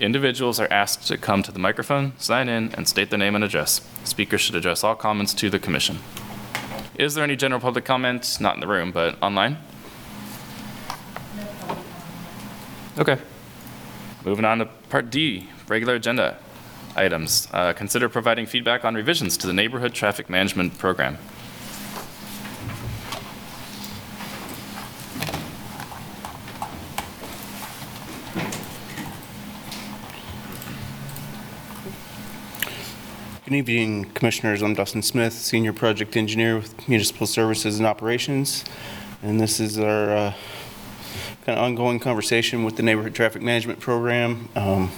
Individuals 0.00 0.58
are 0.58 0.72
asked 0.72 1.06
to 1.06 1.16
come 1.16 1.42
to 1.44 1.52
the 1.52 1.60
microphone, 1.60 2.12
sign 2.18 2.48
in, 2.48 2.74
and 2.74 2.88
state 2.88 3.10
their 3.10 3.18
name 3.18 3.36
and 3.36 3.44
address. 3.44 3.80
Speakers 4.02 4.40
should 4.40 4.56
address 4.56 4.82
all 4.82 4.96
comments 4.96 5.34
to 5.34 5.50
the 5.50 5.60
commission. 5.60 5.98
Is 6.96 7.14
there 7.14 7.24
any 7.24 7.36
general 7.36 7.60
public 7.60 7.84
comments? 7.84 8.38
Not 8.40 8.54
in 8.54 8.60
the 8.60 8.66
room, 8.66 8.92
but 8.92 9.16
online? 9.22 9.56
Okay. 12.98 13.16
Moving 14.24 14.44
on 14.44 14.58
to 14.58 14.66
Part 14.66 15.10
D, 15.10 15.48
regular 15.68 15.94
agenda 15.94 16.38
items. 16.94 17.48
Uh, 17.52 17.72
Consider 17.72 18.08
providing 18.08 18.44
feedback 18.46 18.84
on 18.84 18.94
revisions 18.94 19.36
to 19.38 19.46
the 19.46 19.52
Neighborhood 19.54 19.94
Traffic 19.94 20.28
Management 20.28 20.76
Program. 20.78 21.16
Good 33.52 33.68
evening, 33.68 34.04
Commissioners. 34.14 34.62
I'm 34.62 34.72
Dustin 34.72 35.02
Smith, 35.02 35.34
Senior 35.34 35.74
Project 35.74 36.16
Engineer 36.16 36.56
with 36.56 36.88
Municipal 36.88 37.26
Services 37.26 37.76
and 37.76 37.86
Operations. 37.86 38.64
And 39.22 39.38
this 39.38 39.60
is 39.60 39.78
our 39.78 40.16
uh, 40.16 40.34
kind 41.44 41.58
of 41.58 41.62
ongoing 41.62 42.00
conversation 42.00 42.64
with 42.64 42.76
the 42.76 42.82
Neighborhood 42.82 43.14
Traffic 43.14 43.42
Management 43.42 43.78
Program 43.78 44.48
um, 44.56 44.90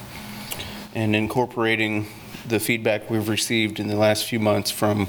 and 0.94 1.16
incorporating 1.16 2.06
the 2.47 2.60
feedback 2.60 3.10
we've 3.10 3.28
received 3.28 3.81
in 3.81 3.89
the 3.89 3.97
last 3.97 4.26
few 4.26 4.39
months 4.39 4.70
from 4.70 5.09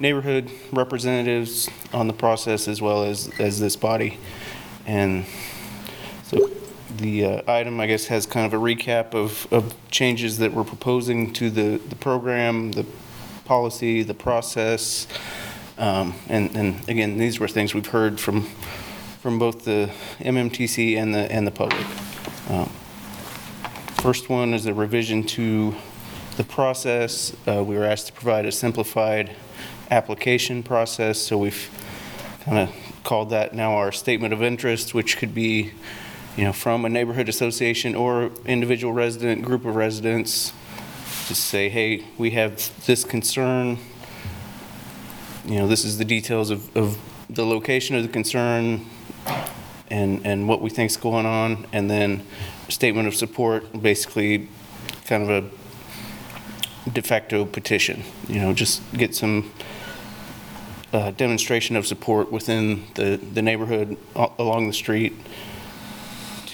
neighborhood 0.00 0.50
representatives 0.72 1.70
on 1.92 2.08
the 2.08 2.12
process 2.12 2.66
as 2.66 2.82
well 2.82 3.04
as, 3.04 3.30
as 3.38 3.60
this 3.60 3.76
body. 3.76 4.18
And 4.84 5.26
so 6.24 6.50
the 6.96 7.24
uh, 7.24 7.52
item, 7.52 7.80
I 7.80 7.86
guess, 7.86 8.06
has 8.06 8.26
kind 8.26 8.46
of 8.46 8.54
a 8.54 8.62
recap 8.62 9.14
of, 9.14 9.52
of 9.52 9.74
changes 9.90 10.38
that 10.38 10.52
we're 10.52 10.64
proposing 10.64 11.32
to 11.34 11.50
the, 11.50 11.78
the 11.78 11.96
program, 11.96 12.72
the 12.72 12.86
policy, 13.44 14.02
the 14.02 14.14
process. 14.14 15.06
Um, 15.76 16.14
And, 16.28 16.54
and 16.56 16.88
again, 16.88 17.18
these 17.18 17.40
were 17.40 17.48
things 17.48 17.74
we've 17.74 17.86
heard 17.86 18.20
from, 18.20 18.42
from 19.20 19.38
both 19.38 19.64
the 19.64 19.90
MMTC 20.20 20.96
and 20.96 21.14
the, 21.14 21.30
and 21.32 21.46
the 21.46 21.50
public. 21.50 21.86
Um, 22.48 22.70
First 24.00 24.28
one 24.28 24.52
is 24.52 24.66
a 24.66 24.74
revision 24.74 25.24
to 25.24 25.74
the 26.36 26.44
process. 26.44 27.34
Uh, 27.48 27.64
We 27.64 27.76
were 27.76 27.84
asked 27.84 28.08
to 28.08 28.12
provide 28.12 28.44
a 28.44 28.52
simplified 28.52 29.34
application 29.90 30.62
process, 30.62 31.18
so 31.18 31.38
we've 31.38 31.70
kind 32.44 32.58
of 32.58 32.74
called 33.02 33.30
that 33.30 33.54
now 33.54 33.74
our 33.74 33.92
statement 33.92 34.34
of 34.34 34.42
interest, 34.42 34.94
which 34.94 35.16
could 35.16 35.34
be, 35.34 35.72
you 36.36 36.44
know, 36.44 36.52
from 36.52 36.84
a 36.84 36.88
neighborhood 36.88 37.28
association 37.28 37.94
or 37.94 38.30
individual 38.44 38.92
resident, 38.92 39.42
group 39.42 39.64
of 39.64 39.76
residents, 39.76 40.52
just 41.28 41.44
say, 41.44 41.68
hey, 41.68 42.04
we 42.18 42.32
have 42.32 42.70
this 42.86 43.04
concern, 43.04 43.78
you 45.44 45.58
know, 45.58 45.68
this 45.68 45.84
is 45.84 45.98
the 45.98 46.04
details 46.04 46.50
of, 46.50 46.76
of 46.76 46.98
the 47.30 47.46
location 47.46 47.94
of 47.94 48.02
the 48.02 48.08
concern 48.08 48.84
and, 49.90 50.26
and 50.26 50.48
what 50.48 50.60
we 50.60 50.70
think's 50.70 50.96
going 50.96 51.24
on, 51.24 51.66
and 51.72 51.88
then 51.88 52.26
statement 52.68 53.06
of 53.06 53.14
support, 53.14 53.80
basically 53.80 54.48
kind 55.06 55.22
of 55.22 55.30
a 55.30 56.90
de 56.90 57.00
facto 57.00 57.44
petition, 57.44 58.02
you 58.28 58.40
know, 58.40 58.52
just 58.52 58.82
get 58.94 59.14
some 59.14 59.52
uh, 60.92 61.10
demonstration 61.12 61.76
of 61.76 61.86
support 61.86 62.32
within 62.32 62.84
the, 62.94 63.16
the 63.32 63.42
neighborhood 63.42 63.96
a- 64.16 64.30
along 64.38 64.66
the 64.66 64.72
street 64.72 65.12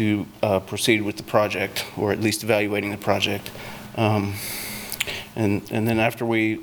to 0.00 0.26
uh, 0.42 0.60
proceed 0.60 1.02
with 1.02 1.16
the 1.16 1.22
project, 1.22 1.84
or 1.96 2.12
at 2.12 2.20
least 2.20 2.42
evaluating 2.42 2.90
the 2.90 3.04
project. 3.04 3.50
Um, 3.96 4.34
And, 5.36 5.62
and 5.72 5.86
then 5.86 5.98
after 5.98 6.26
we 6.26 6.58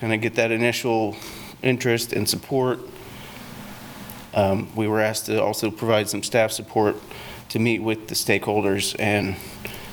kind 0.00 0.12
of 0.12 0.20
get 0.20 0.34
that 0.34 0.50
initial 0.50 1.14
interest 1.62 2.12
and 2.12 2.28
support, 2.28 2.78
um, 4.34 4.68
we 4.74 4.86
were 4.88 5.00
asked 5.00 5.26
to 5.26 5.42
also 5.42 5.70
provide 5.70 6.08
some 6.08 6.22
staff 6.22 6.50
support 6.50 6.96
to 7.48 7.58
meet 7.58 7.80
with 7.82 8.08
the 8.08 8.14
stakeholders 8.14 8.94
and 8.98 9.36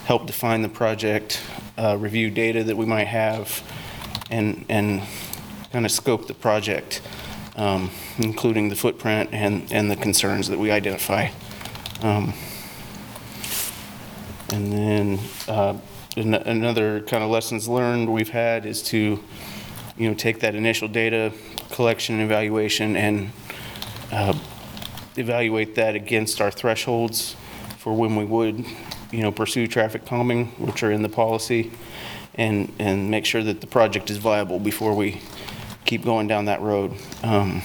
help 0.06 0.26
define 0.26 0.62
the 0.64 0.70
project, 0.70 1.40
uh, 1.78 1.96
review 2.02 2.30
data 2.32 2.64
that 2.64 2.76
we 2.76 2.86
might 2.86 3.08
have, 3.08 3.62
and, 4.32 4.66
and 4.70 5.02
kind 5.72 5.86
of 5.86 5.92
scope 5.92 6.26
the 6.28 6.34
project, 6.34 7.02
um, 7.56 7.90
including 8.18 8.70
the 8.70 8.76
footprint 8.76 9.30
and, 9.32 9.72
and 9.72 9.90
the 9.90 9.96
concerns 9.96 10.48
that 10.48 10.60
we 10.60 10.72
identify. 10.72 11.30
Um, 12.02 12.34
And 14.54 14.72
then 14.72 15.20
uh, 15.48 15.76
an- 16.16 16.36
another 16.36 17.02
kind 17.02 17.24
of 17.24 17.32
lessons 17.32 17.68
learned 17.68 18.14
we've 18.14 18.30
had 18.30 18.68
is 18.68 18.84
to, 18.84 19.20
you 19.98 20.08
know, 20.08 20.14
take 20.14 20.42
that 20.42 20.54
initial 20.54 20.88
data 20.88 21.34
collection 21.72 22.16
and 22.16 22.24
evaluation 22.24 22.96
and 22.96 23.32
uh, 24.12 24.38
evaluate 25.18 25.74
that 25.74 25.96
against 25.96 26.40
our 26.40 26.52
thresholds 26.52 27.36
for 27.80 27.94
when 27.94 28.16
we 28.16 28.26
would, 28.26 28.64
you 29.12 29.24
know, 29.24 29.32
pursue 29.32 29.66
traffic 29.68 30.06
calming, 30.06 30.48
which 30.60 30.84
are 30.84 30.92
in 30.92 31.02
the 31.02 31.10
policy, 31.10 31.72
and, 32.36 32.72
and 32.78 33.10
make 33.10 33.26
sure 33.26 33.42
that 33.42 33.60
the 33.60 33.68
project 33.68 34.12
is 34.12 34.18
viable 34.18 34.60
before 34.60 34.94
we 34.94 35.20
keep 35.84 36.04
going 36.04 36.28
down 36.28 36.46
that 36.46 36.62
road. 36.62 36.94
Um, 37.24 37.64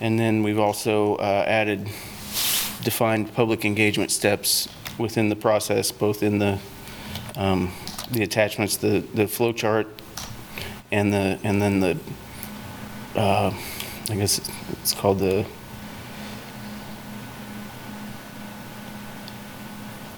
And 0.00 0.18
then 0.18 0.42
we've 0.42 0.58
also 0.58 1.14
uh, 1.16 1.44
added 1.46 1.88
defined 2.82 3.32
public 3.32 3.64
engagement 3.64 4.10
steps 4.10 4.68
within 4.98 5.28
the 5.28 5.36
process, 5.36 5.90
both 5.90 6.22
in 6.22 6.38
the, 6.38 6.58
um, 7.36 7.72
the 8.10 8.22
attachments, 8.22 8.76
the, 8.76 9.00
the 9.14 9.26
flow 9.26 9.52
chart, 9.52 9.88
and 10.92 11.12
the, 11.12 11.38
and 11.42 11.60
then 11.60 11.80
the, 11.80 11.98
uh, 13.16 13.52
I 14.10 14.14
guess 14.14 14.40
it's 14.72 14.92
called 14.92 15.18
the 15.18 15.46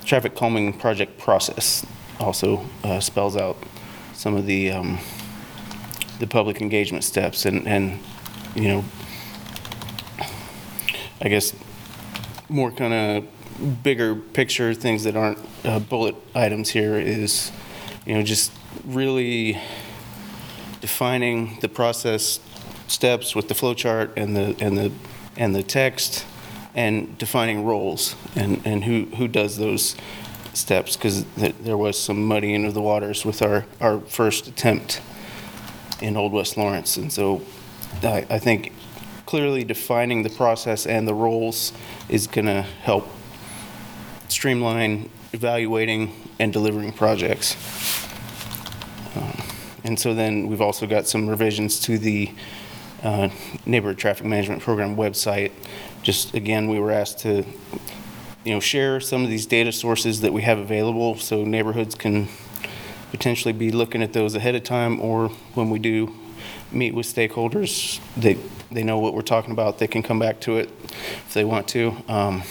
traffic 0.05 0.35
calming 0.37 0.73
project 0.73 1.19
process 1.19 1.85
also 2.21 2.65
uh, 2.85 3.01
spells 3.01 3.37
out 3.37 3.57
some 4.15 4.35
of 4.35 4.47
the, 4.47 4.71
um, 4.71 4.99
the 6.21 6.27
public 6.27 6.61
engagement 6.61 7.05
steps 7.05 7.45
and, 7.45 7.67
and, 7.67 7.99
you 8.55 8.69
know, 8.69 8.85
I 11.21 11.29
guess 11.29 11.55
more 12.49 12.71
kind 12.71 12.95
of 12.95 13.36
bigger 13.83 14.15
picture 14.15 14.75
things 14.75 15.05
that 15.05 15.17
aren't 15.17 15.39
uh, 15.65 15.79
bullet 15.79 16.15
items 16.35 16.71
here 16.71 16.97
is, 16.97 17.51
you 18.05 18.15
know, 18.15 18.23
just 18.23 18.53
really 18.85 19.61
defining 20.81 21.59
the 21.61 21.69
process 21.69 22.41
steps 22.87 23.35
with 23.35 23.49
the 23.49 23.55
flow 23.55 23.75
chart 23.75 24.13
and 24.17 24.37
the, 24.37 24.57
and 24.61 24.79
the, 24.79 24.93
and 25.37 25.55
the 25.55 25.63
text, 25.63 26.25
and 26.75 27.17
defining 27.19 27.65
roles 27.65 28.15
and, 28.35 28.61
and 28.67 28.85
who, 28.85 29.07
who 29.17 29.27
does 29.27 29.57
those 29.57 29.97
steps, 30.53 30.97
because 30.97 31.25
there 31.35 31.77
was 31.77 31.99
some 31.99 32.25
muddying 32.27 32.65
of 32.65 32.75
the 32.75 32.83
waters 32.83 33.25
with 33.25 33.43
our, 33.43 33.65
our 33.81 34.01
first 34.01 34.47
attempt 34.47 35.01
in 36.01 36.17
Old 36.17 36.33
West 36.33 36.57
Lawrence. 36.57 36.97
And 36.97 37.13
so 37.13 37.43
I, 38.03 38.27
I 38.29 38.39
think 38.39 38.73
clearly 39.25 39.65
defining 39.65 40.23
the 40.23 40.31
process 40.31 40.87
and 40.87 41.09
the 41.09 41.15
roles 41.15 41.73
is 42.09 42.27
going 42.27 42.47
to 42.47 42.63
help 42.63 43.09
streamline 44.29 45.09
evaluating 45.33 46.13
and 46.39 46.53
delivering 46.53 46.93
projects. 46.93 47.57
Um, 49.17 49.43
And 49.87 49.97
so 49.97 50.15
then 50.15 50.49
we've 50.49 50.61
also 50.61 50.85
got 50.87 51.07
some 51.07 51.31
revisions 51.31 51.79
to 51.83 51.97
the 51.97 52.33
uh, 53.05 53.29
Neighborhood 53.65 53.99
Traffic 53.99 54.27
Management 54.27 54.61
Program 54.61 54.97
website. 54.97 55.53
Just, 56.03 56.35
again, 56.35 56.69
we 56.69 56.81
were 56.81 56.91
asked 56.91 57.21
to, 57.21 57.45
you 58.45 58.53
know, 58.53 58.59
share 58.59 59.01
some 59.01 59.23
of 59.23 59.31
these 59.31 59.47
data 59.47 59.71
sources 59.71 60.23
that 60.23 60.33
we 60.33 60.43
have 60.43 60.59
available 60.59 61.17
so 61.17 61.45
neighborhoods 61.45 61.95
can 61.95 62.27
potentially 63.13 63.53
be 63.53 63.71
looking 63.71 64.03
at 64.03 64.13
those 64.13 64.35
ahead 64.35 64.57
of 64.57 64.65
time, 64.65 65.01
or 65.01 65.29
when 65.55 65.71
we 65.71 65.79
do 65.79 66.13
meet 66.73 66.93
with 66.93 67.07
stakeholders, 67.07 68.01
they, 68.17 68.37
they 68.73 68.83
know 68.83 68.99
what 68.99 69.15
we're 69.15 69.23
talking 69.23 69.53
about, 69.53 69.79
they 69.79 69.87
can 69.87 70.03
come 70.03 70.19
back 70.19 70.41
to 70.41 70.57
it 70.57 70.69
if 71.27 71.33
they 71.33 71.45
want 71.45 71.69
to. 71.69 71.97
Um, 72.09 72.43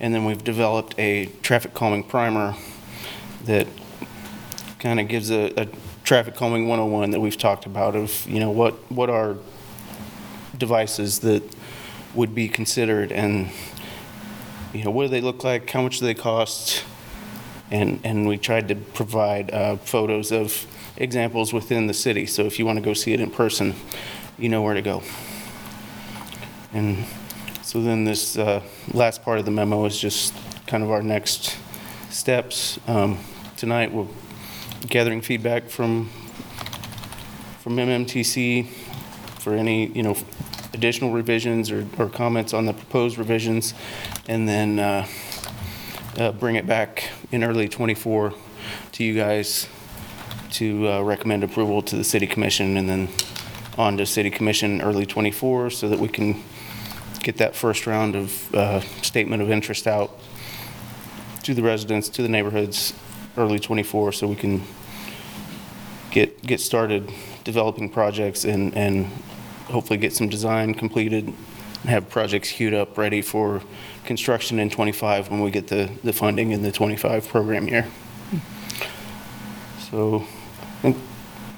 And 0.00 0.14
then 0.14 0.24
we've 0.24 0.42
developed 0.42 0.94
a 0.98 1.26
traffic 1.42 1.74
calming 1.74 2.04
primer 2.04 2.54
that 3.44 3.66
kind 4.78 5.00
of 5.00 5.08
gives 5.08 5.30
a, 5.30 5.52
a 5.60 5.68
traffic 6.04 6.36
calming 6.36 6.68
101 6.68 7.10
that 7.10 7.20
we've 7.20 7.36
talked 7.36 7.66
about 7.66 7.96
of, 7.96 8.26
you 8.26 8.40
know, 8.40 8.50
what, 8.50 8.74
what 8.90 9.10
are 9.10 9.36
devices 10.56 11.20
that 11.20 11.42
would 12.14 12.34
be 12.34 12.48
considered 12.48 13.12
and, 13.12 13.50
you 14.72 14.84
know, 14.84 14.90
what 14.90 15.02
do 15.02 15.08
they 15.08 15.20
look 15.20 15.44
like, 15.44 15.68
how 15.68 15.82
much 15.82 15.98
do 15.98 16.06
they 16.06 16.14
cost? 16.14 16.84
And, 17.70 18.00
and 18.04 18.26
we 18.26 18.38
tried 18.38 18.68
to 18.68 18.76
provide 18.76 19.50
uh, 19.50 19.76
photos 19.76 20.32
of 20.32 20.66
examples 20.96 21.52
within 21.52 21.86
the 21.86 21.94
city, 21.94 22.26
so 22.26 22.44
if 22.44 22.58
you 22.58 22.66
want 22.66 22.78
to 22.78 22.84
go 22.84 22.94
see 22.94 23.12
it 23.12 23.20
in 23.20 23.30
person, 23.30 23.74
you 24.38 24.48
know 24.48 24.62
where 24.62 24.74
to 24.74 24.82
go. 24.82 25.02
And 26.72 27.04
so 27.68 27.82
then 27.82 28.04
this 28.06 28.38
uh, 28.38 28.62
last 28.94 29.22
part 29.22 29.38
of 29.38 29.44
the 29.44 29.50
memo 29.50 29.84
is 29.84 30.00
just 30.00 30.32
kind 30.66 30.82
of 30.82 30.90
our 30.90 31.02
next 31.02 31.54
steps. 32.08 32.78
Um, 32.88 33.18
Tonight, 33.58 33.92
we're 33.92 34.06
gathering 34.86 35.20
feedback 35.20 35.68
from, 35.68 36.08
from 37.60 37.76
MMTC 37.76 38.68
for 39.40 39.52
any, 39.52 39.88
you 39.88 40.02
know, 40.02 40.16
additional 40.72 41.10
revisions 41.12 41.70
or, 41.70 41.86
or 41.98 42.08
comments 42.08 42.54
on 42.54 42.64
the 42.64 42.72
proposed 42.72 43.18
revisions, 43.18 43.74
and 44.28 44.48
then 44.48 44.78
uh, 44.78 45.06
uh, 46.16 46.32
bring 46.32 46.56
it 46.56 46.66
back 46.66 47.10
in 47.32 47.44
early 47.44 47.68
'24 47.68 48.32
to 48.92 49.04
you 49.04 49.14
guys 49.14 49.68
to 50.52 50.88
uh, 50.88 51.02
recommend 51.02 51.44
approval 51.44 51.82
to 51.82 51.96
the 51.96 52.04
city 52.04 52.26
commission, 52.26 52.78
and 52.78 52.88
then 52.88 53.08
on 53.76 53.98
to 53.98 54.06
city 54.06 54.30
commission 54.30 54.80
early 54.80 55.04
'24, 55.04 55.68
so 55.68 55.86
that 55.90 55.98
we 55.98 56.08
can 56.08 56.42
get 57.28 57.36
that 57.36 57.54
first 57.54 57.86
round 57.86 58.16
of 58.16 58.54
uh, 58.54 58.80
statement 59.02 59.42
of 59.42 59.50
interest 59.50 59.86
out 59.86 60.18
to 61.42 61.52
the 61.52 61.62
residents, 61.62 62.08
to 62.08 62.22
the 62.22 62.28
neighborhoods, 62.28 62.94
early 63.36 63.58
'24, 63.58 64.12
so 64.12 64.26
we 64.26 64.34
can 64.34 64.62
get, 66.10 66.40
get 66.40 66.58
started 66.58 67.12
developing 67.44 67.90
projects 67.90 68.46
and, 68.46 68.74
and 68.74 69.04
hopefully 69.66 69.98
get 69.98 70.14
some 70.14 70.30
design 70.30 70.72
completed 70.72 71.26
and 71.26 71.90
have 71.90 72.08
projects 72.08 72.50
queued 72.50 72.72
up, 72.72 72.96
ready 72.96 73.20
for 73.20 73.60
construction 74.06 74.58
in 74.58 74.70
'25 74.70 75.30
when 75.30 75.42
we 75.42 75.50
get 75.50 75.68
the, 75.68 75.90
the 76.02 76.14
funding 76.14 76.52
in 76.52 76.62
the 76.62 76.72
'25 76.72 77.28
program 77.28 77.68
year. 77.68 77.86
So 79.90 80.24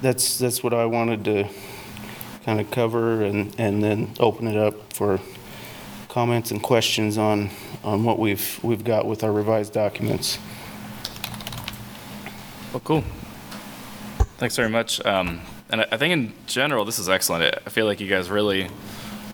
that's, 0.02 0.36
that's 0.36 0.64
what 0.64 0.74
I 0.74 0.86
wanted 0.86 1.24
to 1.26 1.48
kind 2.44 2.59
of 2.59 2.72
cover 2.72 3.22
and, 3.22 3.55
and 3.56 3.80
then 3.80 4.14
open 4.18 4.48
it 4.48 4.56
up 4.56 4.92
for 4.92 5.20
comments 6.11 6.51
and 6.51 6.61
questions 6.62 7.16
on, 7.16 7.49
on 7.85 8.03
what 8.05 8.19
we've, 8.19 8.59
we've 8.65 8.82
got 8.82 9.07
with 9.07 9.23
our 9.23 9.31
revised 9.32 9.73
documents. 9.73 10.39
Well, 12.73 12.81
cool. 12.85 13.05
Thanks 14.39 14.57
very 14.57 14.69
much. 14.69 15.05
Um, 15.07 15.41
and 15.70 15.82
I, 15.82 15.87
I 15.93 15.97
think 15.97 16.12
in 16.12 16.32
general, 16.47 16.85
this 16.85 16.99
is 16.99 17.09
excellent. 17.09 17.45
I- 17.45 17.61
I 17.65 17.70
feel 17.70 17.87
like 17.87 18.01
you 18.01 18.09
guys 18.09 18.28
really 18.28 18.69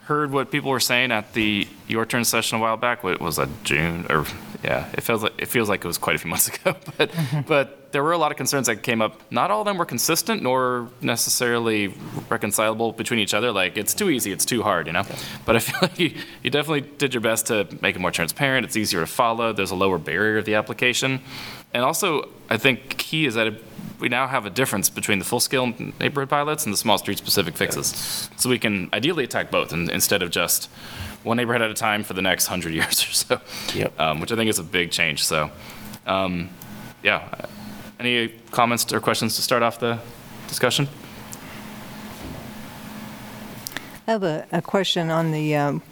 heard 0.07 0.31
what 0.31 0.53
people 0.53 0.71
were 0.71 0.81
saying 0.81 1.11
at 1.11 1.33
the 1.33 1.67
your 1.89 2.07
turn 2.07 2.25
session 2.25 2.59
a 2.59 2.61
while 2.61 2.77
back. 2.77 3.03
What 3.03 3.21
was 3.21 3.37
that 3.37 3.49
June 3.65 4.07
or 4.09 4.25
yeah? 4.63 4.89
It 4.93 5.03
feels 5.03 5.23
like 5.23 5.35
it 5.39 5.47
feels 5.47 5.69
like 5.69 5.85
it 5.85 5.87
was 5.87 5.99
quite 5.99 6.17
a 6.17 6.19
few 6.19 6.31
months 6.35 6.49
ago. 6.49 6.77
But 6.97 7.11
but 7.47 7.93
there 7.93 8.05
were 8.05 8.13
a 8.13 8.19
lot 8.19 8.31
of 8.31 8.37
concerns 8.37 8.69
that 8.69 8.83
came 8.83 9.03
up. 9.03 9.21
Not 9.33 9.51
all 9.51 9.63
of 9.63 9.67
them 9.67 9.79
were 9.79 9.85
consistent 9.85 10.43
nor 10.43 10.89
necessarily 11.01 11.93
reconcilable 12.29 12.93
between 12.93 13.19
each 13.19 13.35
other. 13.35 13.51
Like 13.51 13.77
it's 13.77 13.95
too 13.95 14.09
easy, 14.09 14.31
it's 14.31 14.45
too 14.45 14.63
hard, 14.63 14.87
you 14.87 14.93
know. 14.93 15.05
But 15.45 15.57
I 15.57 15.59
feel 15.67 15.79
like 15.83 15.99
you, 15.99 16.15
you 16.43 16.51
definitely 16.51 16.83
did 16.83 17.13
your 17.13 17.21
best 17.21 17.47
to 17.47 17.67
make 17.83 17.97
it 17.97 17.99
more 17.99 18.13
transparent. 18.13 18.65
It's 18.65 18.77
easier 18.77 19.01
to 19.01 19.07
follow. 19.07 19.53
There's 19.53 19.73
a 19.73 19.77
lower 19.77 19.99
barrier 19.99 20.39
of 20.39 20.45
the 20.45 20.55
application. 20.55 21.21
And 21.75 21.83
also, 21.83 22.29
I 22.49 22.59
think 22.59 22.97
key 22.97 23.27
is 23.27 23.35
that 23.35 23.49
it, 23.49 23.66
we 23.99 24.09
now 24.09 24.27
have 24.27 24.47
a 24.47 24.51
difference 24.51 24.91
between 24.91 25.19
the 25.19 25.25
full-scale 25.25 25.73
neighborhood 26.01 26.29
pilots 26.29 26.65
and 26.65 26.73
the 26.73 26.77
small 26.77 26.99
street-specific 26.99 27.57
fixes. 27.57 28.29
So 28.37 28.51
we 28.51 28.59
can 28.59 28.89
ideally 28.93 29.25
attack 29.25 29.51
both 29.51 29.73
in, 29.73 29.91
instead 29.91 30.23
of 30.23 30.31
just 30.31 30.67
one 31.23 31.37
neighborhood 31.37 31.63
at 31.63 31.71
a 31.71 31.75
time 31.75 32.05
for 32.05 32.15
the 32.15 32.23
next 32.23 32.47
hundred 32.47 32.75
years 32.75 33.03
or 33.09 33.13
so. 33.13 33.41
Yep. 33.75 34.01
Um, 34.01 34.21
which 34.21 34.33
I 34.33 34.37
think 34.37 34.51
is 34.51 34.59
a 34.59 34.65
big 34.65 34.91
change. 34.91 35.25
So, 35.25 35.51
um, 36.07 36.51
yeah. 37.03 37.29
Any 37.99 38.29
comments 38.51 38.93
or 38.93 39.01
questions 39.01 39.37
to 39.37 39.43
start 39.43 39.63
off 39.63 39.79
the 39.79 39.99
discussion? 40.49 40.89
I 44.07 44.13
have 44.13 44.23
a, 44.23 44.47
a 44.53 44.63
question 44.63 45.11
on 45.11 45.33
the, 45.33 45.57
um, 45.57 45.83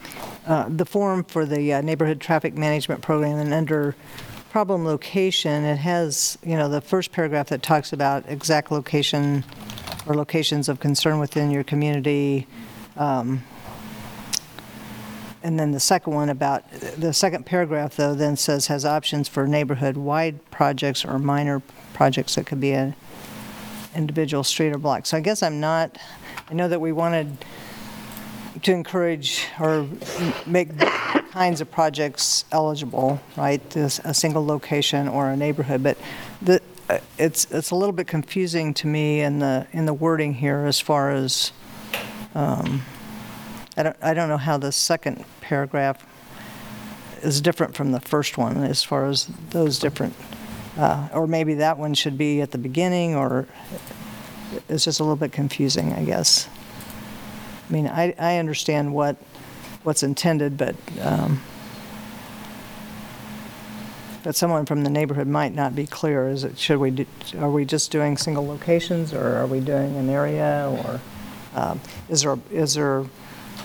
uh, 0.47 0.67
the 0.69 0.85
form 0.85 1.25
for 1.25 1.47
the 1.47 1.73
uh, 1.73 1.81
Neighborhood 1.81 2.21
Traffic 2.21 2.55
Management 2.57 3.01
Program, 3.01 3.39
and 3.39 3.53
under 3.53 3.97
problem 4.55 4.85
location, 4.85 5.65
it 5.65 5.79
has, 5.79 6.39
you 6.45 6.57
know, 6.57 6.69
the 6.69 6.81
first 6.81 7.11
paragraph 7.11 7.49
that 7.49 7.61
talks 7.61 7.93
about 7.93 8.25
exact 8.29 8.71
location 8.71 9.43
or 10.07 10.15
locations 10.15 10.69
of 10.69 10.79
concern 10.79 11.19
within 11.19 11.51
your 11.51 11.65
community. 11.65 12.47
um, 12.97 13.43
And 15.43 15.59
then 15.59 15.73
the 15.73 15.81
second 15.81 16.15
one 16.15 16.29
about, 16.29 16.71
the 16.71 17.13
second 17.13 17.47
paragraph, 17.47 17.97
though, 17.97 18.15
then 18.15 18.37
says 18.37 18.69
has 18.69 18.85
options 18.85 19.27
for 19.27 19.49
neighborhood-wide 19.49 20.49
projects 20.53 21.05
or 21.05 21.19
minor 21.19 21.61
projects 21.93 22.37
that 22.37 22.47
could 22.47 22.61
be 22.61 22.75
an 22.75 22.95
individual 23.97 24.45
street 24.45 24.71
or 24.71 24.79
block. 24.79 25.07
So 25.07 25.17
I 25.17 25.21
guess 25.21 25.43
I'm 25.43 25.59
not, 25.59 25.99
I 26.49 26.55
know 26.55 26.69
that 26.69 26.81
we 26.81 26.93
wanted 26.93 27.45
to 28.63 28.73
encourage 28.73 29.47
or 29.61 29.87
make 30.47 30.69
kinds 31.31 31.61
of 31.61 31.71
projects 31.71 32.45
eligible, 32.53 33.21
right? 33.37 33.69
This, 33.71 33.99
a 34.05 34.15
single 34.15 34.47
location 34.47 35.09
or 35.09 35.31
a 35.31 35.37
neighborhood, 35.37 35.83
but 35.83 35.99
the, 36.41 36.61
uh, 36.89 36.99
it's, 37.19 37.47
it's 37.51 37.71
a 37.71 37.75
little 37.75 37.93
bit 37.93 38.07
confusing 38.07 38.73
to 38.75 38.87
me 38.87 39.21
in 39.21 39.41
the, 39.41 39.67
in 39.73 39.87
the 39.87 39.95
wording 39.95 40.35
here 40.35 40.65
as 40.67 40.79
far 40.79 41.11
as, 41.11 41.51
um, 42.35 42.83
I 43.77 43.83
don't, 43.83 43.97
I 44.01 44.15
don't 44.15 44.29
know 44.29 44.37
how 44.37 44.59
the 44.59 44.71
second 44.71 45.25
paragraph 45.41 46.07
is 47.23 47.41
different 47.41 47.75
from 47.75 47.91
the 47.91 48.01
first 48.01 48.39
one 48.39 48.63
as 48.63 48.85
far 48.85 49.07
as 49.07 49.29
those 49.51 49.79
different, 49.79 50.15
uh, 50.77 51.09
or 51.13 51.27
maybe 51.27 51.55
that 51.55 51.79
one 51.79 51.95
should 51.95 52.17
be 52.17 52.41
at 52.43 52.53
the 52.53 52.59
beginning, 52.59 53.17
or 53.17 53.49
it's 54.69 54.85
just 54.85 55.01
a 55.01 55.03
little 55.03 55.17
bit 55.17 55.33
confusing, 55.33 55.93
I 55.95 56.05
guess. 56.05 56.49
I 57.69 57.73
mean, 57.73 57.87
I, 57.87 58.15
I 58.19 58.39
understand 58.39 58.93
what, 58.95 59.17
what's 59.85 60.03
intended, 60.03 60.59
but, 60.59 60.77
um, 61.01 61.41
but 64.23 64.37
someone 64.37 64.67
from 64.67 64.85
the 64.85 64.91
neighborhood 64.91 65.27
might 65.27 65.55
not 65.55 65.75
be 65.75 65.87
clear. 65.87 66.29
Is 66.29 66.45
it, 66.45 66.59
should 66.59 66.79
we, 66.79 66.91
do- 66.91 67.07
are 67.39 67.51
we 67.51 67.65
just 67.65 67.91
doing 67.91 68.17
single 68.17 68.47
locations, 68.47 69.13
or 69.15 69.37
are 69.37 69.47
we 69.47 69.61
doing 69.61 69.97
an 69.97 70.11
area, 70.11 70.71
or 70.71 71.01
um, 71.55 71.81
is 72.09 72.23
there, 72.23 72.39
is 72.51 72.75
there 72.75 73.05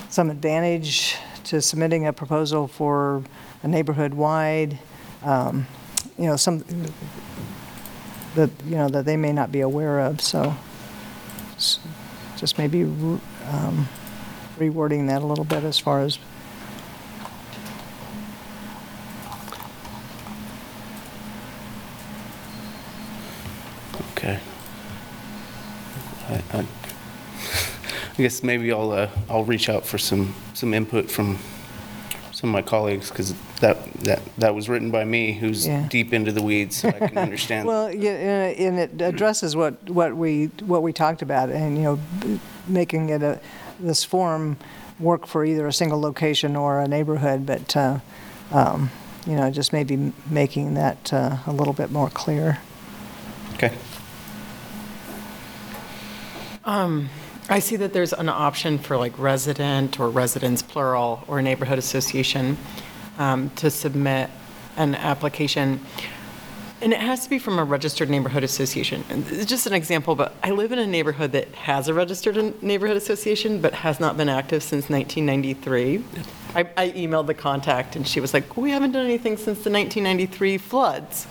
some 0.08 0.30
advantage 0.30 1.16
to 1.44 1.60
submitting 1.60 2.06
a 2.06 2.12
proposal 2.12 2.68
for 2.68 3.22
a 3.62 3.68
neighborhood-wide, 3.68 4.78
um, 5.22 5.66
you 6.18 6.26
know, 6.26 6.36
some, 6.36 6.64
that, 8.34 8.50
you 8.64 8.76
know, 8.76 8.88
that 8.88 9.04
they 9.04 9.16
may 9.16 9.32
not 9.32 9.52
be 9.52 9.60
aware 9.60 10.00
of, 10.00 10.20
so 10.20 10.54
just 12.36 12.56
maybe 12.56 12.84
um, 13.50 13.88
rewording 14.58 15.08
that 15.08 15.22
a 15.22 15.26
little 15.26 15.44
bit 15.44 15.64
as 15.64 15.78
far 15.78 16.00
as, 16.00 16.18
Okay. 24.12 24.38
I, 26.28 26.42
I, 26.52 26.58
I 28.12 28.16
guess 28.16 28.42
maybe 28.42 28.70
I'll, 28.70 28.92
uh, 28.92 29.08
I'll 29.30 29.44
reach 29.44 29.68
out 29.68 29.86
for 29.86 29.96
some, 29.98 30.34
some 30.52 30.74
input 30.74 31.10
from 31.10 31.38
some 32.40 32.48
of 32.50 32.54
my 32.54 32.62
colleagues, 32.62 33.10
because 33.10 33.34
that, 33.60 33.92
that, 34.04 34.22
that 34.38 34.54
was 34.54 34.66
written 34.66 34.90
by 34.90 35.04
me, 35.04 35.32
who's 35.32 35.66
Yeah. 35.66 35.86
deep 35.90 36.14
into 36.14 36.32
the 36.32 36.40
weeds, 36.40 36.76
so 36.76 36.88
I 36.88 36.92
can 37.08 37.18
understand. 37.18 37.68
well, 37.68 37.92
yeah, 37.92 38.12
uh, 38.56 38.62
and 38.64 38.78
it 38.78 39.02
addresses 39.02 39.54
what, 39.54 39.74
what 39.90 40.16
we, 40.16 40.46
what 40.64 40.82
we 40.82 40.94
talked 40.94 41.20
about, 41.20 41.50
and, 41.50 41.76
you 41.76 41.82
know, 41.82 41.98
b- 42.20 42.40
making 42.66 43.10
it 43.10 43.22
a, 43.22 43.38
this 43.78 44.04
form 44.04 44.56
work 44.98 45.26
for 45.26 45.44
either 45.44 45.66
a 45.66 45.72
single 45.72 46.00
location 46.00 46.56
or 46.56 46.80
a 46.80 46.88
neighborhood, 46.88 47.44
but, 47.44 47.76
uh, 47.76 47.98
um, 48.52 48.90
you 49.26 49.36
know, 49.36 49.50
just 49.50 49.74
maybe 49.74 50.12
making 50.30 50.72
that 50.74 51.12
uh, 51.12 51.36
a 51.46 51.52
little 51.52 51.74
bit 51.74 51.90
more 51.90 52.08
clear. 52.08 52.58
Okay. 53.54 53.76
I 57.50 57.58
see 57.58 57.74
that 57.76 57.92
there's 57.92 58.12
an 58.12 58.28
option 58.28 58.78
for 58.78 58.96
like 58.96 59.18
resident 59.18 59.98
or 59.98 60.08
residents 60.08 60.62
plural 60.62 61.24
or 61.26 61.42
neighborhood 61.42 61.80
association 61.80 62.56
um, 63.18 63.50
to 63.56 63.70
submit 63.70 64.30
an 64.76 64.94
application. 64.94 65.80
And 66.80 66.92
it 66.92 67.00
has 67.00 67.24
to 67.24 67.30
be 67.30 67.40
from 67.40 67.58
a 67.58 67.64
registered 67.64 68.08
neighborhood 68.08 68.44
association. 68.44 69.04
And 69.10 69.26
just 69.48 69.66
an 69.66 69.72
example, 69.72 70.14
but 70.14 70.32
I 70.44 70.52
live 70.52 70.70
in 70.70 70.78
a 70.78 70.86
neighborhood 70.86 71.32
that 71.32 71.48
has 71.56 71.88
a 71.88 71.94
registered 71.94 72.62
neighborhood 72.62 72.96
association, 72.96 73.60
but 73.60 73.74
has 73.74 73.98
not 73.98 74.16
been 74.16 74.28
active 74.28 74.62
since 74.62 74.88
1993. 74.88 76.04
I, 76.54 76.60
I 76.76 76.90
emailed 76.92 77.26
the 77.26 77.34
contact 77.34 77.96
and 77.96 78.06
she 78.06 78.20
was 78.20 78.32
like, 78.32 78.56
we 78.56 78.70
haven't 78.70 78.92
done 78.92 79.04
anything 79.04 79.36
since 79.36 79.64
the 79.64 79.70
1993 79.70 80.56
floods. 80.56 81.26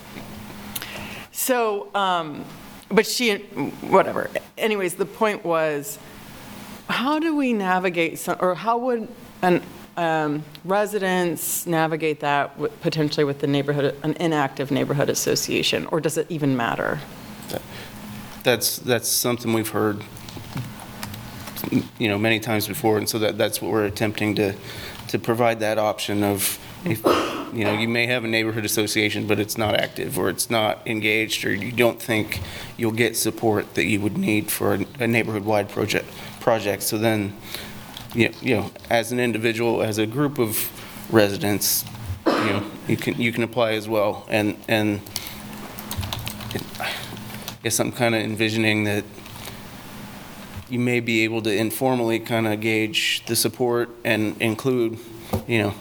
So, 1.31 1.87
um, 1.95 2.43
but 2.89 3.05
she, 3.05 3.37
whatever. 3.37 4.29
Anyways, 4.57 4.95
the 4.95 5.05
point 5.05 5.45
was, 5.45 5.99
how 6.87 7.19
do 7.19 7.35
we 7.35 7.53
navigate, 7.53 8.19
some- 8.19 8.37
or 8.39 8.55
how 8.55 8.77
would 8.77 9.07
an, 9.41 9.61
um, 9.95 10.43
residents 10.65 11.67
navigate 11.67 12.19
that 12.21 12.57
potentially 12.81 13.23
with 13.23 13.39
the 13.39 13.47
neighborhood, 13.47 13.95
an 14.03 14.13
inactive 14.19 14.71
neighborhood 14.71 15.09
association? 15.09 15.85
Or 15.87 15.99
does 16.01 16.17
it 16.17 16.25
even 16.29 16.57
matter? 16.57 16.99
That's, 18.43 18.77
that's 18.77 19.09
something 19.09 19.53
we've 19.53 19.69
heard, 19.69 20.03
you 21.99 22.07
know, 22.07 22.17
many 22.17 22.39
times 22.39 22.67
before, 22.67 22.97
and 22.97 23.07
so 23.07 23.19
that, 23.19 23.37
that's 23.37 23.61
what 23.61 23.69
we're 23.71 23.85
attempting 23.85 24.33
to, 24.35 24.55
to 25.09 25.19
provide 25.19 25.59
that 25.59 25.77
option 25.77 26.23
of, 26.23 26.57
if, 26.85 27.03
you 27.53 27.63
know, 27.65 27.73
you 27.73 27.87
may 27.87 28.05
have 28.07 28.23
a 28.23 28.27
neighborhood 28.27 28.65
association, 28.65 29.27
but 29.27 29.39
it's 29.39 29.57
not 29.57 29.75
active, 29.75 30.17
or 30.17 30.29
it's 30.29 30.49
not 30.49 30.85
engaged, 30.87 31.45
or 31.45 31.53
you 31.53 31.71
don't 31.71 32.01
think 32.01 32.41
you'll 32.77 32.91
get 32.91 33.17
support 33.17 33.75
that 33.75 33.85
you 33.85 33.99
would 34.01 34.17
need 34.17 34.49
for 34.49 34.79
a- 34.99 35.07
neighborhood-wide 35.07 35.69
project, 35.69 36.07
project, 36.39 36.83
so 36.83 36.97
then, 36.97 37.35
you 38.13 38.31
you 38.41 38.55
know, 38.55 38.71
as 38.89 39.11
an 39.11 39.19
individual, 39.19 39.81
as 39.81 39.97
a 39.97 40.05
group 40.05 40.39
of 40.39 40.71
residents, 41.11 41.83
you 42.25 42.33
know, 42.33 42.63
you 42.87 42.95
can, 42.97 43.19
you 43.21 43.31
can 43.31 43.43
apply 43.43 43.71
as 43.73 43.89
well, 43.89 44.25
and, 44.29 44.57
and 44.67 45.01
I 46.79 46.89
guess 47.63 47.79
I'm 47.79 47.91
kind 47.91 48.15
of 48.15 48.21
envisioning 48.21 48.85
that 48.85 49.03
you 50.69 50.79
may 50.79 50.99
be 50.99 51.23
able 51.23 51.41
to 51.41 51.53
informally 51.53 52.19
kind 52.19 52.47
of 52.47 52.61
gauge 52.61 53.23
the 53.25 53.35
support 53.35 53.89
and 54.05 54.39
include, 54.41 54.99
you 55.47 55.63
know, 55.63 55.73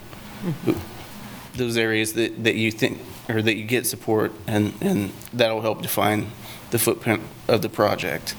those 1.54 1.76
areas 1.76 2.12
that, 2.14 2.44
that 2.44 2.54
you 2.54 2.70
think, 2.70 2.98
or 3.28 3.42
that 3.42 3.56
you 3.56 3.64
get 3.64 3.86
support, 3.86 4.32
and, 4.46 4.72
and 4.80 5.12
that'll 5.32 5.60
help 5.60 5.82
define 5.82 6.30
the 6.70 6.78
footprint 6.78 7.22
of 7.48 7.62
the 7.62 7.68
project. 7.68 8.34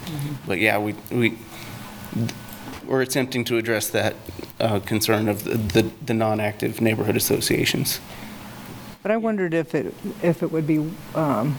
But 0.47 0.59
yeah, 0.59 0.77
we, 0.77 0.95
we, 1.11 1.37
we're 2.85 3.01
attempting 3.01 3.43
to 3.45 3.57
address 3.57 3.89
that 3.89 4.15
uh, 4.59 4.79
concern 4.79 5.27
of 5.27 5.43
the, 5.43 5.57
the, 5.57 5.91
the 6.05 6.13
non-active 6.13 6.81
neighborhood 6.81 7.15
associations. 7.15 7.99
But 9.01 9.11
I 9.11 9.17
wondered 9.17 9.53
if 9.53 9.75
it, 9.75 9.93
if 10.21 10.43
it 10.43 10.51
would 10.51 10.67
be 10.67 10.91
um, 11.15 11.57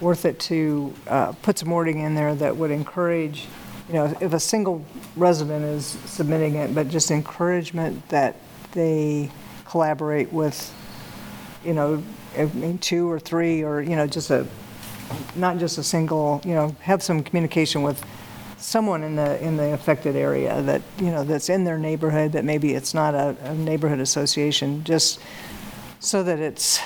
worth 0.00 0.24
it 0.24 0.38
to 0.40 0.92
uh, 1.06 1.32
put 1.42 1.58
some 1.58 1.70
wording 1.70 2.00
in 2.00 2.14
there 2.14 2.34
that 2.34 2.56
would 2.56 2.70
encourage, 2.70 3.46
you 3.88 3.94
know, 3.94 4.16
if 4.20 4.32
a 4.32 4.40
single 4.40 4.84
resident 5.16 5.64
is 5.64 5.86
submitting 6.06 6.56
it, 6.56 6.74
but 6.74 6.88
just 6.88 7.10
encouragement 7.10 8.08
that 8.08 8.36
they 8.72 9.30
collaborate 9.70 10.32
with, 10.32 10.74
you 11.64 11.72
know, 11.72 12.02
I 12.36 12.46
mean, 12.46 12.78
two 12.78 13.08
or 13.08 13.20
three, 13.20 13.62
or, 13.62 13.80
you 13.80 13.94
know, 13.94 14.06
just 14.06 14.30
a, 14.30 14.44
not 15.36 15.58
just 15.58 15.78
a 15.78 15.82
single, 15.82 16.40
you 16.44 16.54
know, 16.54 16.74
have 16.80 17.02
some 17.02 17.22
communication 17.22 17.82
with 17.82 18.04
someone 18.58 19.04
in 19.04 19.14
the, 19.14 19.42
in 19.42 19.56
the 19.56 19.72
affected 19.72 20.16
area 20.16 20.60
that, 20.62 20.82
you 20.98 21.10
know, 21.10 21.22
that's 21.22 21.48
in 21.48 21.62
their 21.64 21.78
neighborhood, 21.78 22.32
that 22.32 22.44
maybe 22.44 22.74
it's 22.74 22.94
not 22.94 23.14
a 23.14 23.36
a 23.44 23.54
neighborhood 23.54 24.00
association, 24.00 24.82
just 24.84 25.20
so 26.00 26.22
that 26.24 26.40
it's, 26.40 26.80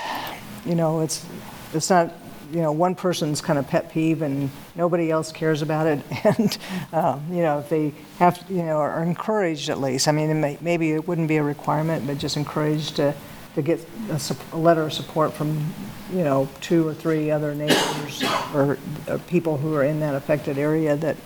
you 0.66 0.74
know, 0.74 1.00
it's, 1.00 1.24
it's 1.72 1.88
not, 1.88 2.12
you 2.52 2.60
know, 2.60 2.72
one 2.72 2.94
person's 2.94 3.40
kind 3.40 3.58
of 3.58 3.68
pet 3.68 3.90
peeve 3.92 4.22
and 4.22 4.50
nobody 4.74 5.10
else 5.10 5.32
cares 5.32 5.62
about 5.62 5.86
it. 5.86 6.00
And, 6.24 6.58
um, 6.92 7.26
you 7.30 7.42
know, 7.42 7.58
if 7.58 7.68
they 7.68 7.92
have, 8.18 8.42
you 8.48 8.62
know, 8.62 8.78
are 8.78 9.02
encouraged 9.02 9.68
at 9.68 9.80
least, 9.80 10.08
I 10.08 10.12
mean, 10.12 10.40
may- 10.40 10.58
maybe 10.60 10.92
it 10.92 11.06
wouldn't 11.06 11.28
be 11.28 11.36
a 11.36 11.42
requirement, 11.42 12.06
but 12.06 12.18
just 12.18 12.36
encouraged 12.36 12.96
to, 12.96 13.14
to 13.54 13.62
get 13.62 13.80
a 14.10 14.36
a 14.52 14.56
letter 14.56 14.82
of 14.82 14.92
support 14.92 15.32
from, 15.32 15.72
you 16.12 16.24
know, 16.24 16.48
two 16.60 16.88
or 16.88 16.94
three 16.94 17.30
other 17.30 17.54
neighbors 17.54 18.22
or 18.54 18.78
uh, 19.08 19.18
people 19.26 19.58
who 19.58 19.74
are 19.74 19.84
in 19.84 20.00
that 20.00 20.14
affected 20.14 20.58
area 20.58 20.96
that 20.96 21.16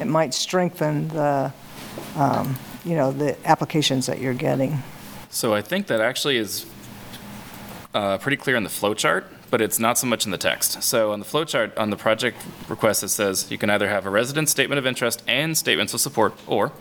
it 0.00 0.06
might 0.06 0.34
strengthen 0.34 1.08
the, 1.08 1.52
um, 2.16 2.56
you 2.84 2.96
know, 2.96 3.12
the 3.12 3.36
applications 3.46 4.06
that 4.06 4.20
you're 4.20 4.34
getting. 4.34 4.82
So 5.30 5.54
I 5.54 5.62
think 5.62 5.86
that 5.88 6.00
actually 6.00 6.36
is 6.36 6.66
uh, 7.94 8.18
pretty 8.18 8.36
clear 8.36 8.56
in 8.56 8.64
the 8.64 8.70
flow 8.70 8.94
chart, 8.94 9.30
but 9.50 9.60
it's 9.60 9.78
not 9.78 9.98
so 9.98 10.06
much 10.06 10.24
in 10.24 10.30
the 10.30 10.38
text. 10.38 10.82
So 10.82 11.12
on 11.12 11.18
the 11.18 11.24
flow 11.24 11.44
chart, 11.44 11.76
on 11.76 11.90
the 11.90 11.96
project 11.96 12.36
request, 12.68 13.02
it 13.02 13.08
says 13.08 13.50
you 13.50 13.58
can 13.58 13.70
either 13.70 13.88
have 13.88 14.06
a 14.06 14.10
resident 14.10 14.48
statement 14.48 14.78
of 14.78 14.86
interest 14.86 15.22
and 15.26 15.56
statements 15.56 15.94
of 15.94 16.00
support, 16.00 16.34
or 16.46 16.72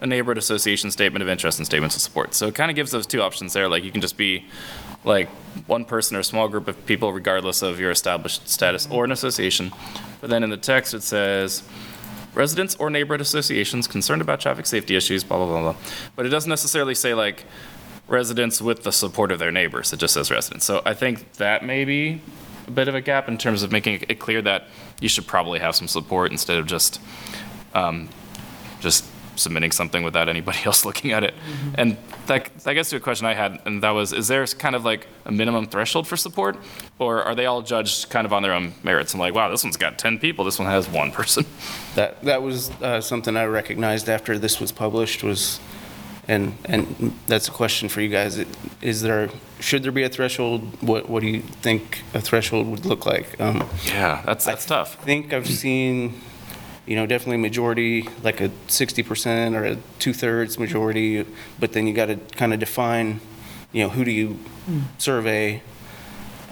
a 0.00 0.06
neighborhood 0.06 0.38
association 0.38 0.90
statement 0.90 1.22
of 1.22 1.28
interest 1.28 1.58
and 1.58 1.66
statements 1.66 1.94
of 1.94 2.02
support. 2.02 2.34
So 2.34 2.48
it 2.48 2.54
kind 2.54 2.70
of 2.70 2.74
gives 2.74 2.90
those 2.90 3.06
two 3.06 3.22
options 3.22 3.52
there. 3.52 3.68
Like 3.68 3.84
you 3.84 3.92
can 3.92 4.00
just 4.00 4.16
be 4.16 4.46
like 5.04 5.28
one 5.66 5.84
person 5.84 6.16
or 6.16 6.20
a 6.20 6.24
small 6.24 6.48
group 6.48 6.66
of 6.68 6.86
people, 6.86 7.12
regardless 7.12 7.62
of 7.62 7.78
your 7.78 7.90
established 7.90 8.48
status 8.48 8.88
or 8.90 9.04
an 9.04 9.12
association. 9.12 9.72
But 10.20 10.30
then 10.30 10.42
in 10.42 10.50
the 10.50 10.56
text, 10.56 10.92
it 10.92 11.02
says 11.02 11.62
residents 12.34 12.74
or 12.76 12.90
neighborhood 12.90 13.20
associations 13.20 13.86
concerned 13.86 14.22
about 14.22 14.40
traffic 14.40 14.66
safety 14.66 14.96
issues, 14.96 15.22
blah, 15.22 15.36
blah, 15.36 15.46
blah, 15.46 15.72
blah. 15.72 15.80
But 16.16 16.26
it 16.26 16.30
doesn't 16.30 16.50
necessarily 16.50 16.94
say 16.94 17.14
like 17.14 17.44
residents 18.08 18.60
with 18.60 18.82
the 18.82 18.92
support 18.92 19.32
of 19.32 19.38
their 19.38 19.52
neighbors. 19.52 19.92
It 19.92 19.98
just 19.98 20.14
says 20.14 20.30
residents. 20.30 20.64
So 20.64 20.82
I 20.84 20.94
think 20.94 21.32
that 21.34 21.64
may 21.64 21.84
be 21.84 22.20
a 22.66 22.70
bit 22.70 22.88
of 22.88 22.94
a 22.94 23.00
gap 23.00 23.28
in 23.28 23.38
terms 23.38 23.62
of 23.62 23.72
making 23.72 24.04
it 24.08 24.18
clear 24.18 24.42
that 24.42 24.68
you 25.00 25.08
should 25.08 25.26
probably 25.26 25.58
have 25.58 25.74
some 25.74 25.88
support 25.88 26.30
instead 26.30 26.58
of 26.58 26.66
just, 26.66 27.00
um, 27.74 28.08
just 28.80 29.04
submitting 29.36 29.72
something 29.72 30.02
without 30.02 30.28
anybody 30.28 30.58
else 30.64 30.84
looking 30.84 31.12
at 31.12 31.24
it. 31.24 31.34
And 31.74 31.96
that, 32.26 32.56
that 32.58 32.74
gets 32.74 32.90
to 32.90 32.96
a 32.96 33.00
question 33.00 33.26
I 33.26 33.34
had, 33.34 33.60
and 33.64 33.82
that 33.82 33.90
was, 33.90 34.12
is 34.12 34.28
there 34.28 34.46
kind 34.46 34.76
of 34.76 34.84
like 34.84 35.06
a 35.24 35.32
minimum 35.32 35.66
threshold 35.66 36.06
for 36.06 36.16
support? 36.16 36.56
Or 36.98 37.22
are 37.22 37.34
they 37.34 37.46
all 37.46 37.62
judged 37.62 38.10
kind 38.10 38.26
of 38.26 38.32
on 38.32 38.42
their 38.42 38.52
own 38.52 38.74
merits? 38.82 39.14
I'm 39.14 39.20
like, 39.20 39.34
wow, 39.34 39.48
this 39.48 39.64
one's 39.64 39.76
got 39.76 39.98
10 39.98 40.18
people, 40.18 40.44
this 40.44 40.58
one 40.58 40.68
has 40.68 40.88
one 40.88 41.10
person. 41.12 41.44
That, 41.94 42.22
that 42.22 42.42
was 42.42 42.70
uh, 42.80 43.00
something 43.00 43.36
I 43.36 43.44
recognized 43.44 44.08
after 44.08 44.38
this 44.38 44.60
was 44.60 44.72
published 44.72 45.22
was, 45.22 45.60
and, 46.28 46.56
and 46.64 47.12
that's 47.26 47.48
a 47.48 47.50
question 47.50 47.88
for 47.88 48.00
you 48.00 48.08
guys. 48.08 48.42
Is 48.80 49.02
there, 49.02 49.28
should 49.60 49.82
there 49.82 49.92
be 49.92 50.02
a 50.04 50.08
threshold? 50.08 50.82
What, 50.82 51.08
what 51.08 51.20
do 51.20 51.26
you 51.28 51.40
think 51.40 52.02
a 52.14 52.20
threshold 52.20 52.68
would 52.68 52.84
look 52.86 53.06
like? 53.06 53.40
Um, 53.40 53.68
Yeah, 53.84 54.22
that's, 54.24 54.44
that's 54.44 54.64
tough. 54.64 54.98
I 55.00 55.04
think 55.04 55.32
I've 55.32 55.48
seen, 55.48 56.20
you 56.86 56.96
know, 56.96 57.06
definitely 57.06 57.38
majority, 57.38 58.08
like 58.22 58.40
a 58.40 58.48
60% 58.68 59.54
or 59.56 59.64
a 59.64 59.76
two-thirds 59.98 60.58
majority, 60.58 61.26
but 61.58 61.72
then 61.72 61.86
you 61.86 61.94
got 61.94 62.06
to 62.06 62.16
kind 62.16 62.52
of 62.54 62.60
define, 62.60 63.20
you 63.72 63.82
know, 63.82 63.88
who 63.90 64.04
do 64.04 64.10
you 64.10 64.38
survey? 64.98 65.62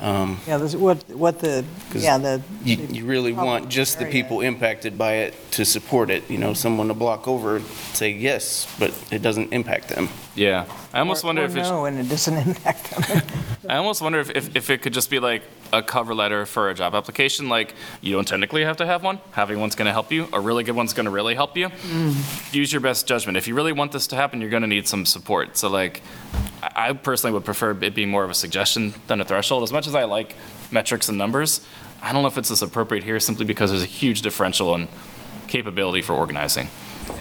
Um, 0.00 0.40
Yeah, 0.46 0.56
this, 0.58 0.74
what, 0.74 0.98
what 1.10 1.38
the, 1.40 1.64
'Cause 1.90 2.02
yeah, 2.02 2.16
the. 2.18 2.40
You, 2.64 2.76
you 2.90 3.04
really 3.04 3.32
want 3.32 3.68
just 3.68 3.98
the 3.98 4.06
people 4.06 4.40
impacted 4.40 4.96
by 4.96 5.12
it 5.24 5.34
to 5.52 5.64
support 5.64 6.10
it, 6.10 6.28
you 6.30 6.38
know, 6.38 6.54
someone 6.54 6.90
a 6.90 6.94
block 6.94 7.28
over 7.28 7.60
say 7.92 8.10
yes, 8.10 8.66
but 8.78 8.92
it 9.10 9.20
doesn't 9.22 9.52
impact 9.52 9.88
them. 9.88 10.08
Yeah. 10.34 10.64
I 10.94 11.00
almost 11.00 11.22
or- 11.24 11.28
wonder 11.28 11.42
or 11.42 11.46
if 11.46 11.56
it's. 11.56 11.68
no, 11.68 11.84
and 11.84 11.98
it 11.98 12.08
doesn't 12.08 12.36
impact 12.48 12.90
them. 12.90 13.22
I 13.68 13.76
almost 13.76 14.00
wonder 14.00 14.20
if, 14.20 14.30
if, 14.30 14.56
if 14.56 14.70
it 14.70 14.80
could 14.82 14.94
just 14.94 15.10
be 15.10 15.18
like 15.18 15.42
a 15.72 15.82
cover 15.82 16.14
letter 16.14 16.44
for 16.44 16.68
a 16.68 16.74
job 16.74 16.94
application, 16.94 17.48
like 17.48 17.74
you 18.00 18.14
don't 18.14 18.28
technically 18.28 18.64
have 18.64 18.76
to 18.76 18.86
have 18.86 19.02
one. 19.02 19.20
Having 19.32 19.60
one's 19.60 19.74
going 19.74 19.86
to 19.86 19.92
help 19.92 20.12
you. 20.12 20.28
A 20.32 20.40
really 20.40 20.64
good 20.64 20.76
one's 20.76 20.92
going 20.92 21.04
to 21.04 21.10
really 21.10 21.34
help 21.34 21.56
you. 21.56 21.68
Mm. 21.68 22.54
Use 22.54 22.72
your 22.72 22.80
best 22.80 23.06
judgment. 23.06 23.38
If 23.38 23.48
you 23.48 23.54
really 23.54 23.72
want 23.72 23.92
this 23.92 24.06
to 24.08 24.16
happen, 24.16 24.40
you're 24.40 24.50
going 24.50 24.62
to 24.62 24.68
need 24.68 24.86
some 24.86 25.06
support. 25.06 25.56
So 25.56 25.68
like, 25.68 26.02
I 26.62 26.90
I 26.90 26.92
personally 26.92 27.32
would 27.34 27.44
prefer 27.44 27.70
it 27.70 27.94
being 27.94 28.10
more 28.10 28.24
of 28.24 28.30
a 28.30 28.34
suggestion 28.34 28.94
than 29.06 29.20
a 29.20 29.24
threshold. 29.24 29.62
As 29.62 29.70
much 29.70 29.86
as 29.86 29.94
I 29.94 30.04
like 30.04 30.34
metrics 30.72 31.08
and 31.08 31.16
numbers, 31.16 31.60
I 32.02 32.12
don't 32.12 32.22
know 32.22 32.28
if 32.28 32.36
it's 32.36 32.50
as 32.50 32.62
appropriate 32.62 33.04
here 33.04 33.20
simply 33.20 33.44
because 33.44 33.70
there's 33.70 33.84
a 33.84 33.86
huge 33.86 34.22
differential 34.22 34.74
in 34.74 34.88
capability 35.46 36.02
for 36.02 36.14
organizing. 36.14 36.68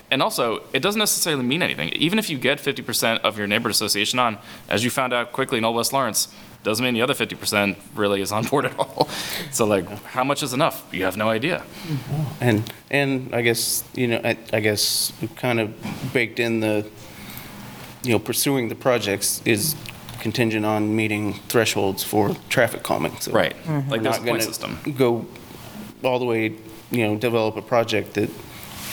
And 0.10 0.24
also, 0.24 0.64
it 0.74 0.80
doesn't 0.80 0.98
necessarily 0.98 1.44
mean 1.44 1.62
anything. 1.62 1.90
Even 1.90 2.18
if 2.18 2.32
you 2.32 2.40
get 2.40 2.58
50% 2.58 3.20
of 3.20 3.38
your 3.38 3.46
neighborhood 3.46 3.72
association 3.72 4.18
on, 4.18 4.40
as 4.68 4.84
you 4.84 4.90
found 4.90 5.14
out 5.14 5.34
quickly 5.34 5.60
in 5.60 5.66
Old 5.66 5.76
West 5.76 5.94
Lawrence, 5.94 6.30
doesn't 6.64 6.84
mean 6.84 6.94
the 6.94 7.02
other 7.02 7.14
50% 7.14 7.76
really 7.96 8.22
is 8.22 8.32
on 8.32 8.44
board 8.46 8.66
at 8.66 8.78
all. 8.78 9.08
So 9.52 9.66
like, 9.66 9.88
how 10.04 10.24
much 10.24 10.44
is 10.44 10.54
enough? 10.54 10.86
You 10.92 11.06
have 11.06 11.18
no 11.18 11.30
idea. 11.30 11.64
And, 12.42 12.72
and 12.92 13.34
I 13.34 13.42
guess, 13.42 13.84
you 13.96 14.08
know, 14.08 14.22
I, 14.24 14.38
I 14.54 14.60
guess 14.60 15.12
we've 15.22 15.36
kind 15.36 15.60
of 15.60 15.74
baked 16.14 16.40
in 16.40 16.60
the, 16.60 16.86
you 18.04 18.12
know, 18.12 18.20
pursuing 18.20 18.70
the 18.70 18.76
projects 18.76 19.42
is 19.46 19.76
contingent 20.20 20.66
on 20.66 20.96
meeting 20.96 21.34
thresholds 21.48 22.04
for 22.04 22.36
traffic 22.50 22.84
calming. 22.84 23.18
So 23.22 23.32
Right. 23.32 23.56
Mm-hmm. 23.64 23.90
we're 23.90 23.98
Like 23.98 24.04
there's 24.04 24.18
a 24.18 24.20
not 24.20 24.28
point 24.28 24.42
gonna 24.42 24.42
system. 24.42 24.80
Go 24.98 25.26
all 26.04 26.20
the 26.20 26.26
way, 26.26 26.54
you 26.92 27.08
know, 27.08 27.16
develop 27.18 27.56
a 27.56 27.62
project 27.62 28.14
that, 28.16 28.30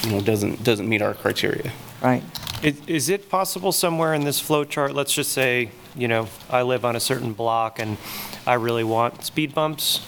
you 0.05 0.11
know, 0.13 0.21
doesn't, 0.21 0.63
doesn't 0.65 0.89
meet 0.89 1.03
our 1.03 1.15
criteria. 1.15 1.73
Right. 2.03 2.23
Is- 2.63 2.81
Is 2.87 3.09
it 3.09 3.29
possible 3.29 3.73
somewhere 3.73 4.15
in 4.15 4.25
this 4.25 4.41
flow 4.41 4.65
chart, 4.65 4.95
let's 4.95 5.13
just 5.13 5.33
say, 5.33 5.71
you 5.97 6.09
know, 6.09 6.29
I 6.51 6.63
live 6.63 6.85
on 6.85 6.95
a 6.95 7.01
certain 7.01 7.33
block 7.33 7.79
and 7.79 7.97
I 8.47 8.55
really 8.55 8.85
want 8.85 9.25
speed 9.25 9.55
bumps 9.55 10.01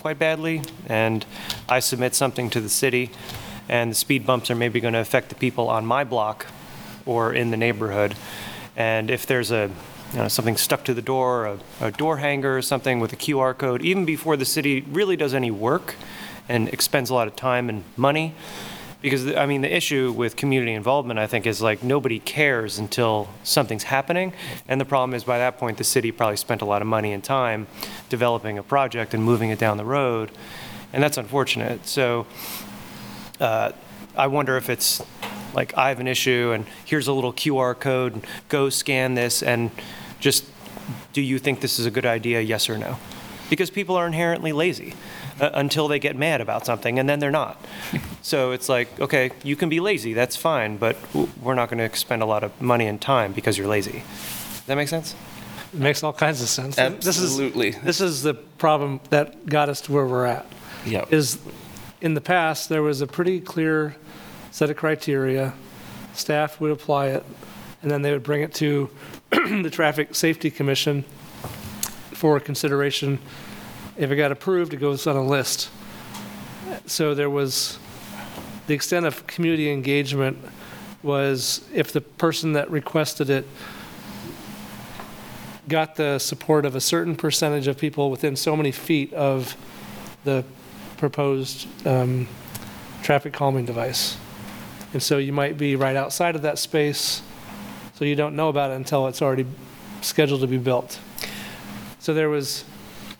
quite 0.00 0.18
badly, 0.18 0.62
and 0.86 1.26
I 1.68 1.80
submit 1.80 2.14
something 2.14 2.50
to 2.50 2.60
the 2.60 2.68
city, 2.68 3.10
and 3.68 3.90
the 3.90 3.94
speed 3.94 4.24
bumps 4.24 4.50
are 4.50 4.54
maybe 4.54 4.80
going 4.80 4.94
to 4.94 5.00
affect 5.00 5.28
the 5.28 5.34
people 5.34 5.68
on 5.68 5.84
my 5.84 6.04
block 6.04 6.46
or 7.04 7.32
in 7.32 7.50
the 7.50 7.56
neighborhood, 7.56 8.14
and 8.76 9.10
if 9.10 9.26
there's 9.26 9.50
a, 9.50 9.70
you 10.12 10.18
know, 10.18 10.28
something 10.28 10.56
stuck 10.56 10.84
to 10.84 10.94
the 10.94 11.02
door, 11.02 11.46
a, 11.46 11.58
a 11.80 11.90
door 11.90 12.18
hanger 12.18 12.56
or 12.56 12.62
something 12.62 13.00
with 13.00 13.12
a 13.12 13.16
QR 13.16 13.56
code, 13.56 13.82
even 13.82 14.04
before 14.04 14.36
the 14.36 14.44
city 14.44 14.82
really 14.82 15.16
does 15.16 15.34
any 15.34 15.50
work 15.50 15.96
and 16.48 16.68
expends 16.68 17.10
a 17.10 17.14
lot 17.14 17.26
of 17.26 17.36
time 17.36 17.68
and 17.68 17.84
money, 17.96 18.34
because, 19.00 19.32
I 19.34 19.46
mean, 19.46 19.60
the 19.60 19.74
issue 19.74 20.12
with 20.12 20.34
community 20.34 20.72
involvement, 20.72 21.20
I 21.20 21.28
think, 21.28 21.46
is 21.46 21.62
like, 21.62 21.84
nobody 21.84 22.18
cares 22.18 22.78
until 22.78 23.28
something's 23.44 23.84
happening. 23.84 24.32
And 24.66 24.80
the 24.80 24.84
problem 24.84 25.14
is, 25.14 25.22
by 25.22 25.38
that 25.38 25.56
point, 25.56 25.78
the 25.78 25.84
city 25.84 26.10
probably 26.10 26.36
spent 26.36 26.62
a 26.62 26.64
lot 26.64 26.82
of 26.82 26.88
money 26.88 27.12
and 27.12 27.22
time 27.22 27.68
developing 28.08 28.58
a 28.58 28.62
project 28.62 29.14
and 29.14 29.22
moving 29.22 29.50
it 29.50 29.58
down 29.58 29.76
the 29.76 29.84
road. 29.84 30.32
And 30.92 31.00
that's 31.00 31.16
unfortunate. 31.16 31.86
So 31.86 32.26
uh, 33.40 33.70
I 34.16 34.26
wonder 34.26 34.56
if 34.56 34.68
it's 34.68 35.00
like, 35.54 35.76
I 35.78 35.90
have 35.90 36.00
an 36.00 36.08
issue, 36.08 36.50
and 36.52 36.66
here's 36.84 37.06
a 37.06 37.12
little 37.12 37.32
QR 37.32 37.78
code, 37.78 38.26
go 38.48 38.68
scan 38.68 39.14
this, 39.14 39.44
and 39.44 39.70
just, 40.18 40.44
do 41.12 41.22
you 41.22 41.38
think 41.38 41.60
this 41.60 41.78
is 41.78 41.86
a 41.86 41.90
good 41.90 42.06
idea, 42.06 42.40
yes 42.40 42.68
or 42.68 42.76
no? 42.76 42.98
Because 43.48 43.70
people 43.70 43.94
are 43.94 44.06
inherently 44.06 44.52
lazy 44.52 44.94
uh, 45.40 45.50
until 45.54 45.88
they 45.88 45.98
get 45.98 46.16
mad 46.16 46.40
about 46.40 46.64
something, 46.66 46.98
and 46.98 47.08
then 47.08 47.18
they're 47.18 47.30
not. 47.30 47.60
So 48.20 48.50
it's 48.50 48.68
like, 48.68 49.00
okay, 49.00 49.30
you 49.42 49.56
can 49.56 49.70
be 49.70 49.80
lazy, 49.80 50.12
that's 50.12 50.36
fine, 50.36 50.76
but 50.76 51.00
w- 51.14 51.30
we're 51.40 51.54
not 51.54 51.70
going 51.70 51.78
to 51.78 51.84
expend 51.84 52.20
a 52.20 52.26
lot 52.26 52.44
of 52.44 52.60
money 52.60 52.86
and 52.86 53.00
time 53.00 53.32
because 53.32 53.56
you're 53.56 53.68
lazy. 53.68 54.02
Does 54.02 54.62
that 54.66 54.74
make 54.76 54.88
sense? 54.88 55.14
It 55.72 55.78
makes 55.80 56.02
all 56.02 56.12
kinds 56.12 56.42
of 56.42 56.48
sense. 56.48 56.76
This 56.76 57.16
is- 57.16 57.24
Absolutely. 57.24 57.70
This 57.70 58.02
is 58.02 58.22
the 58.22 58.34
problem 58.34 59.00
that 59.08 59.46
got 59.46 59.70
us 59.70 59.80
to 59.82 59.92
where 59.92 60.04
we're 60.04 60.26
at. 60.26 60.44
Yeah. 60.84 61.06
Is, 61.08 61.38
in 62.02 62.12
the 62.12 62.20
past, 62.20 62.68
there 62.68 62.82
was 62.82 63.00
a 63.00 63.06
pretty 63.06 63.40
clear 63.40 63.96
set 64.50 64.68
of 64.68 64.76
criteria. 64.76 65.54
Staff 66.12 66.60
would 66.60 66.72
apply 66.72 67.06
it, 67.06 67.24
and 67.80 67.90
then 67.90 68.02
they 68.02 68.12
would 68.12 68.24
bring 68.24 68.42
it 68.42 68.52
to 68.54 68.90
the 69.30 69.70
Traffic 69.72 70.14
Safety 70.14 70.50
Commission 70.50 71.02
for 72.12 72.38
consideration. 72.40 73.20
If 73.98 74.12
it 74.12 74.16
got 74.16 74.30
approved, 74.30 74.72
it 74.72 74.76
goes 74.76 75.06
on 75.08 75.16
a 75.16 75.24
list. 75.24 75.70
So 76.86 77.14
there 77.14 77.28
was, 77.28 77.78
the 78.68 78.74
extent 78.74 79.06
of 79.06 79.26
community 79.26 79.70
engagement 79.72 80.38
was 81.02 81.64
if 81.74 81.92
the 81.92 82.00
person 82.00 82.52
that 82.52 82.70
requested 82.70 83.28
it 83.28 83.44
got 85.68 85.96
the 85.96 86.18
support 86.18 86.64
of 86.64 86.74
a 86.74 86.80
certain 86.80 87.16
percentage 87.16 87.66
of 87.66 87.76
people 87.76 88.10
within 88.10 88.36
so 88.36 88.56
many 88.56 88.72
feet 88.72 89.12
of 89.12 89.56
the 90.24 90.44
proposed 90.96 91.66
um, 91.86 92.26
traffic 93.02 93.32
calming 93.32 93.66
device. 93.66 94.16
And 94.92 95.02
so 95.02 95.18
you 95.18 95.32
might 95.32 95.58
be 95.58 95.76
right 95.76 95.96
outside 95.96 96.36
of 96.36 96.42
that 96.42 96.58
space, 96.58 97.20
so 97.94 98.04
you 98.04 98.14
don't 98.14 98.34
know 98.34 98.48
about 98.48 98.70
it 98.70 98.74
until 98.74 99.08
it's 99.08 99.20
already 99.20 99.44
scheduled 100.00 100.40
to 100.40 100.46
be 100.46 100.56
built. 100.56 100.98
So 101.98 102.14
there 102.14 102.30
was, 102.30 102.64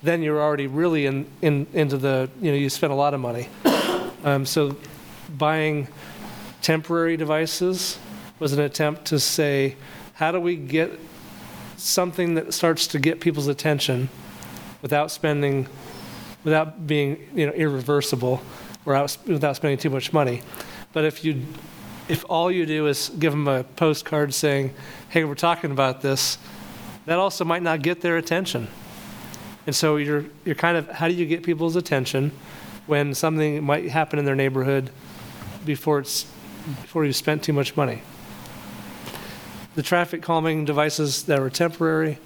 then 0.02 0.22
you're 0.22 0.40
already 0.40 0.66
really 0.66 1.06
in, 1.06 1.26
in, 1.42 1.66
into 1.72 1.96
the, 1.96 2.30
you 2.40 2.50
know, 2.50 2.56
you 2.56 2.70
spent 2.70 2.92
a 2.92 2.96
lot 2.96 3.14
of 3.14 3.20
money. 3.20 3.48
Um, 4.24 4.44
so 4.44 4.76
buying 5.38 5.86
temporary 6.60 7.16
devices 7.16 8.00
was 8.40 8.52
an 8.52 8.58
attempt 8.58 9.04
to 9.06 9.20
say, 9.20 9.76
how 10.14 10.32
do 10.32 10.40
we 10.40 10.56
get 10.56 10.98
something 11.76 12.34
that 12.34 12.52
starts 12.52 12.88
to 12.88 12.98
get 12.98 13.20
people's 13.20 13.46
attention 13.46 14.08
without 14.82 15.12
spending, 15.12 15.68
without 16.42 16.86
being, 16.86 17.30
you 17.32 17.46
know, 17.46 17.52
irreversible 17.52 18.42
or 18.84 18.96
out- 18.96 19.16
without 19.26 19.54
spending 19.54 19.78
too 19.78 19.88
much 19.88 20.12
money? 20.12 20.42
But 20.92 21.04
if 21.04 21.24
you, 21.24 21.46
if 22.08 22.24
all 22.28 22.50
you 22.50 22.66
do 22.66 22.88
is 22.88 23.10
give 23.20 23.32
them 23.32 23.46
a 23.46 23.62
postcard 23.62 24.34
saying, 24.34 24.74
hey, 25.10 25.22
we're 25.22 25.36
talking 25.36 25.70
about 25.70 26.00
this, 26.00 26.38
that 27.06 27.18
also 27.18 27.44
might 27.44 27.62
not 27.62 27.82
get 27.82 28.00
their 28.00 28.16
attention. 28.16 28.66
And 29.68 29.76
so 29.76 29.98
you're, 29.98 30.24
you're 30.46 30.54
kind 30.54 30.78
of, 30.78 30.88
how 30.88 31.08
do 31.08 31.12
you 31.12 31.26
get 31.26 31.42
people's 31.42 31.76
attention 31.76 32.32
when 32.86 33.12
something 33.12 33.62
might 33.62 33.90
happen 33.90 34.18
in 34.18 34.24
their 34.24 34.34
neighborhood 34.34 34.88
before 35.66 35.98
it's, 35.98 36.24
before 36.80 37.04
you've 37.04 37.16
spent 37.16 37.42
too 37.42 37.52
much 37.52 37.76
money? 37.76 38.00
The 39.74 39.82
traffic 39.82 40.22
calming 40.22 40.64
devices 40.64 41.24
that 41.24 41.38
were 41.38 41.50
temporary 41.50 42.16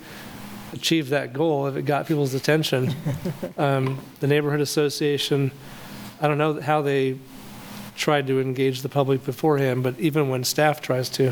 achieved 0.72 1.10
that 1.10 1.32
goal 1.32 1.66
if 1.66 1.74
it 1.74 1.82
got 1.82 2.06
people's 2.06 2.32
attention. 2.32 2.94
Um, 3.58 3.98
The 4.20 4.28
neighborhood 4.28 4.60
association, 4.60 5.50
I 6.20 6.28
don't 6.28 6.38
know 6.38 6.60
how 6.60 6.80
they 6.80 7.18
tried 7.96 8.28
to 8.28 8.40
engage 8.40 8.82
the 8.82 8.88
public 8.88 9.24
beforehand, 9.24 9.82
but 9.82 9.98
even 9.98 10.28
when 10.28 10.44
staff 10.44 10.80
tries 10.80 11.08
to, 11.10 11.24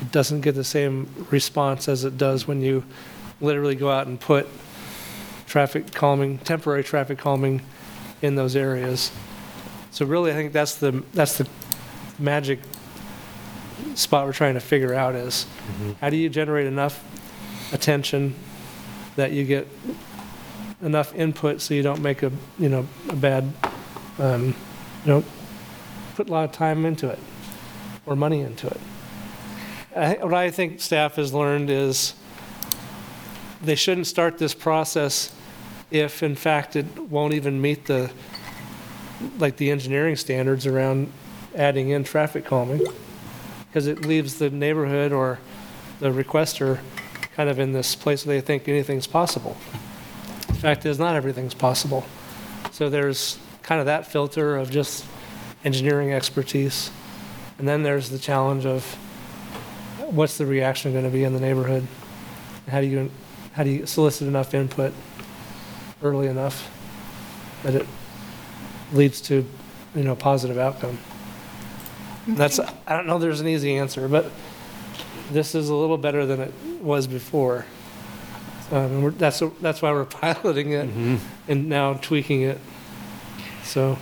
it 0.00 0.10
doesn't 0.10 0.40
get 0.40 0.56
the 0.56 0.64
same 0.64 1.08
response 1.30 1.88
as 1.88 2.04
it 2.04 2.18
does 2.18 2.48
when 2.48 2.60
you 2.60 2.82
literally 3.40 3.76
go 3.76 3.88
out 3.88 4.08
and 4.08 4.18
put 4.18 4.48
traffic 5.56 5.90
calming, 5.94 6.36
temporary 6.36 6.84
traffic 6.84 7.16
calming 7.16 7.62
in 8.20 8.34
those 8.34 8.54
areas. 8.54 9.10
So 9.90 10.04
really, 10.04 10.30
I 10.30 10.34
think 10.34 10.52
that's 10.52 10.74
the, 10.74 11.02
that's 11.14 11.38
the 11.38 11.48
magic 12.18 12.58
spot 13.94 14.26
we're 14.26 14.34
trying 14.34 14.52
to 14.52 14.60
figure 14.60 14.92
out 14.92 15.14
is, 15.14 15.46
how 15.98 16.10
do 16.10 16.18
you 16.18 16.28
generate 16.28 16.66
enough 16.66 17.02
attention 17.72 18.34
that 19.16 19.32
you 19.32 19.44
get 19.44 19.66
enough 20.82 21.14
input 21.14 21.62
so 21.62 21.72
you 21.72 21.82
don't 21.82 22.02
make 22.02 22.22
a, 22.22 22.30
you 22.58 22.68
know, 22.68 22.86
a 23.08 23.16
bad, 23.16 23.50
um, 24.18 24.48
you 25.06 25.10
know, 25.10 25.24
put 26.16 26.28
a 26.28 26.32
lot 26.32 26.44
of 26.44 26.52
time 26.52 26.84
into 26.84 27.08
it 27.08 27.18
or 28.04 28.14
money 28.14 28.42
into 28.42 28.66
it. 28.66 28.80
I, 29.96 30.18
what 30.20 30.34
I 30.34 30.50
think 30.50 30.82
staff 30.82 31.16
has 31.16 31.32
learned 31.32 31.70
is 31.70 32.12
they 33.62 33.74
shouldn't 33.74 34.06
start 34.06 34.36
this 34.36 34.52
process 34.52 35.32
if 35.90 36.22
in 36.22 36.34
fact 36.34 36.76
it 36.76 36.98
won't 36.98 37.34
even 37.34 37.60
meet 37.60 37.86
the, 37.86 38.10
like 39.38 39.56
the 39.56 39.70
engineering 39.70 40.16
standards 40.16 40.66
around 40.66 41.12
adding 41.54 41.90
in 41.90 42.04
traffic 42.04 42.44
calming. 42.44 42.82
Because 43.68 43.86
it 43.86 44.04
leaves 44.04 44.38
the 44.38 44.50
neighborhood 44.50 45.12
or 45.12 45.38
the 46.00 46.10
requester 46.10 46.80
kind 47.34 47.48
of 47.48 47.58
in 47.58 47.72
this 47.72 47.94
place 47.94 48.24
where 48.24 48.36
they 48.36 48.40
think 48.40 48.68
anything's 48.68 49.06
possible. 49.06 49.56
The 50.48 50.54
fact 50.54 50.86
is, 50.86 50.98
not 50.98 51.16
everything's 51.16 51.54
possible. 51.54 52.06
So 52.72 52.88
there's 52.88 53.38
kind 53.62 53.80
of 53.80 53.86
that 53.86 54.06
filter 54.06 54.56
of 54.56 54.70
just 54.70 55.04
engineering 55.64 56.12
expertise. 56.12 56.90
And 57.58 57.68
then 57.68 57.82
there's 57.82 58.10
the 58.10 58.18
challenge 58.18 58.64
of 58.64 58.84
what's 59.98 60.38
the 60.38 60.46
reaction 60.46 60.92
going 60.92 61.04
to 61.04 61.10
be 61.10 61.24
in 61.24 61.34
the 61.34 61.40
neighborhood? 61.40 61.86
How 62.68 62.80
do 62.80 62.86
you, 62.86 63.10
how 63.52 63.64
do 63.64 63.70
you 63.70 63.86
solicit 63.86 64.28
enough 64.28 64.54
input 64.54 64.92
early 66.02 66.26
enough 66.26 66.70
that 67.62 67.74
it 67.74 67.86
leads 68.92 69.20
to, 69.22 69.46
you 69.94 70.02
know, 70.02 70.12
a 70.12 70.16
positive 70.16 70.58
outcome? 70.58 70.98
And 72.26 72.36
That's, 72.36 72.58
I 72.58 72.96
don't 72.96 73.06
know 73.06 73.18
there's 73.18 73.40
an 73.40 73.48
easy 73.48 73.76
answer, 73.76 74.08
but 74.08 74.30
this 75.30 75.54
is 75.54 75.68
a 75.68 75.74
little 75.74 75.98
better 75.98 76.26
than 76.26 76.40
it 76.40 76.52
was 76.80 77.06
before. 77.06 77.64
Um, 78.70 78.78
and 78.78 79.04
we're, 79.04 79.10
that's, 79.10 79.42
that's 79.60 79.80
why 79.80 79.92
we're 79.92 80.04
piloting 80.04 80.72
it 80.72 81.20
and 81.48 81.68
now 81.68 81.94
tweaking 81.94 82.42
it. 82.42 82.58
So, 83.62 83.98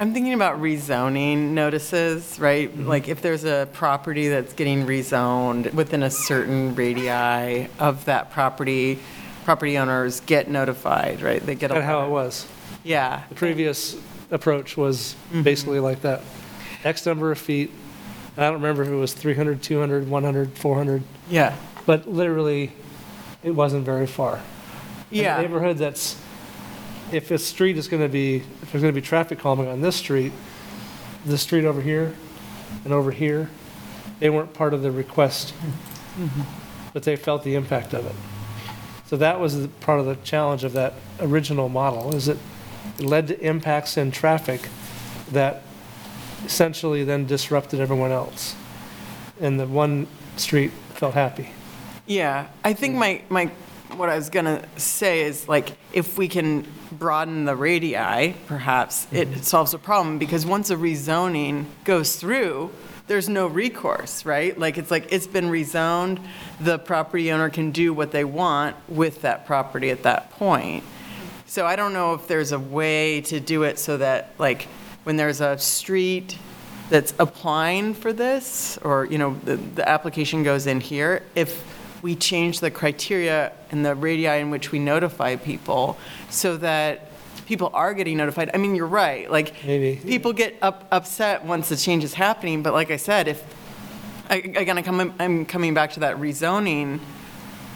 I'm 0.00 0.12
thinking 0.14 0.34
about 0.34 0.60
rezoning 0.60 1.50
notices, 1.50 2.38
right? 2.38 2.76
Like 2.78 3.08
if 3.08 3.20
there's 3.20 3.44
a 3.44 3.68
property 3.72 4.28
that's 4.28 4.52
getting 4.52 4.86
rezoned 4.86 5.74
within 5.74 6.04
a 6.04 6.10
certain 6.10 6.76
radii 6.76 7.68
of 7.80 8.04
that 8.04 8.30
property, 8.30 9.00
property 9.48 9.78
owners 9.78 10.20
get 10.20 10.50
notified, 10.50 11.22
right? 11.22 11.40
They 11.40 11.54
get 11.54 11.70
a 11.70 11.74
kind 11.76 11.86
how 11.86 12.00
it 12.00 12.02
letter. 12.02 12.12
was. 12.12 12.46
Yeah. 12.84 13.22
The 13.30 13.34
previous 13.34 13.96
approach 14.30 14.76
was 14.76 15.16
mm-hmm. 15.28 15.40
basically 15.40 15.80
like 15.80 16.02
that. 16.02 16.20
X 16.84 17.06
number 17.06 17.32
of 17.32 17.38
feet. 17.38 17.70
I 18.36 18.42
don't 18.42 18.52
remember 18.60 18.82
if 18.82 18.90
it 18.90 18.94
was 18.94 19.14
300, 19.14 19.62
200, 19.62 20.06
100, 20.06 20.52
400, 20.52 21.02
Yeah. 21.30 21.56
but 21.86 22.06
literally, 22.06 22.72
it 23.42 23.52
wasn't 23.52 23.86
very 23.86 24.06
far. 24.06 24.42
In 25.10 25.20
a 25.20 25.22
Yeah. 25.22 25.40
neighborhood 25.40 25.78
that's, 25.78 26.16
if 27.10 27.30
a 27.30 27.38
street 27.38 27.78
is 27.78 27.88
going 27.88 28.02
to 28.02 28.08
be, 28.10 28.42
if 28.60 28.70
there's 28.70 28.82
going 28.82 28.92
to 28.92 29.00
be 29.00 29.06
traffic 29.06 29.38
calming 29.38 29.66
on 29.66 29.80
this 29.80 29.96
street, 29.96 30.32
the 31.24 31.38
street 31.38 31.64
over 31.64 31.80
here 31.80 32.14
and 32.84 32.92
over 32.92 33.12
here, 33.12 33.48
they 34.20 34.28
weren't 34.28 34.52
part 34.52 34.74
of 34.74 34.82
the 34.82 34.90
request, 34.90 35.54
mm-hmm. 36.18 36.42
but 36.92 37.04
they 37.04 37.16
felt 37.16 37.44
the 37.44 37.54
impact 37.54 37.94
of 37.94 38.04
it. 38.04 38.14
So 39.08 39.16
that 39.16 39.40
was 39.40 39.62
the- 39.62 39.68
part 39.68 40.00
of 40.00 40.06
the 40.06 40.16
challenge 40.16 40.64
of 40.64 40.72
that 40.74 40.94
original 41.20 41.68
model, 41.68 42.14
is 42.14 42.28
it 42.28 42.38
it 42.98 43.04
led 43.04 43.28
to 43.28 43.40
impacts 43.40 43.96
in 43.96 44.10
traffic 44.10 44.68
that 45.30 45.62
essentially 46.44 47.04
then 47.04 47.26
disrupted 47.26 47.80
everyone 47.80 48.10
else. 48.10 48.54
And 49.40 49.58
the 49.58 49.66
one 49.66 50.06
street 50.36 50.72
felt 50.94 51.14
happy. 51.14 51.50
Yeah, 52.06 52.48
I 52.64 52.72
think 52.72 52.94
mm. 52.94 52.98
my, 52.98 53.22
my, 53.28 53.50
what 53.96 54.08
I 54.08 54.16
was 54.16 54.30
gonna 54.30 54.64
say 54.76 55.22
is 55.22 55.48
like, 55.48 55.76
if 55.92 56.18
we 56.18 56.28
can 56.28 56.66
broaden 56.90 57.44
the 57.44 57.54
radii, 57.54 58.34
perhaps 58.46 59.06
it 59.12 59.28
mm-hmm. 59.28 59.40
solves 59.42 59.72
the 59.72 59.78
problem, 59.78 60.18
because 60.18 60.44
once 60.44 60.70
a 60.70 60.76
rezoning 60.76 61.66
goes 61.84 62.16
through, 62.16 62.70
there's 63.06 63.28
no 63.28 63.46
recourse, 63.46 64.24
right? 64.24 64.58
Like, 64.58 64.76
it's 64.76 64.90
like, 64.90 65.12
it's 65.12 65.26
been 65.26 65.46
rezoned, 65.46 66.20
the 66.60 66.78
property 66.78 67.30
owner 67.30 67.50
can 67.50 67.70
do 67.70 67.92
what 67.92 68.10
they 68.10 68.24
want 68.24 68.76
with 68.88 69.22
that 69.22 69.46
property 69.46 69.90
at 69.90 70.02
that 70.02 70.30
point. 70.32 70.84
So 71.46 71.64
I 71.64 71.76
don't 71.76 71.92
know 71.92 72.14
if 72.14 72.26
there's 72.26 72.52
a 72.52 72.58
way 72.58 73.20
to 73.22 73.40
do 73.40 73.62
it 73.62 73.78
so 73.78 73.96
that, 73.96 74.32
like, 74.38 74.64
when 75.04 75.16
there's 75.16 75.40
a 75.40 75.56
street 75.58 76.36
that's 76.90 77.14
applying 77.18 77.94
for 77.94 78.12
this, 78.12 78.78
or, 78.82 79.06
you 79.06 79.18
know, 79.18 79.34
the, 79.44 79.56
the 79.56 79.88
application 79.88 80.42
goes 80.42 80.66
in 80.66 80.80
here, 80.80 81.22
if 81.34 81.64
we 82.02 82.14
change 82.14 82.60
the 82.60 82.70
criteria 82.70 83.52
and 83.70 83.84
the 83.84 83.94
radii 83.94 84.40
in 84.40 84.50
which 84.50 84.72
we 84.72 84.78
notify 84.78 85.36
people, 85.36 85.96
so 86.28 86.56
that 86.58 87.10
people 87.46 87.70
are 87.72 87.94
getting 87.94 88.16
notified, 88.16 88.50
I 88.52 88.58
mean, 88.58 88.74
you're 88.74 88.86
right, 88.86 89.30
like, 89.30 89.54
Maybe. 89.64 89.96
people 89.96 90.32
get 90.32 90.56
up, 90.60 90.86
upset 90.90 91.44
once 91.44 91.70
the 91.70 91.76
change 91.76 92.04
is 92.04 92.14
happening, 92.14 92.62
but 92.62 92.74
like 92.74 92.90
I 92.90 92.96
said, 92.96 93.28
if, 93.28 93.42
Again, 94.30 94.76
I 94.76 94.82
come, 94.82 95.14
I'm 95.18 95.46
coming 95.46 95.72
back 95.74 95.92
to 95.92 96.00
that 96.00 96.16
rezoning 96.16 97.00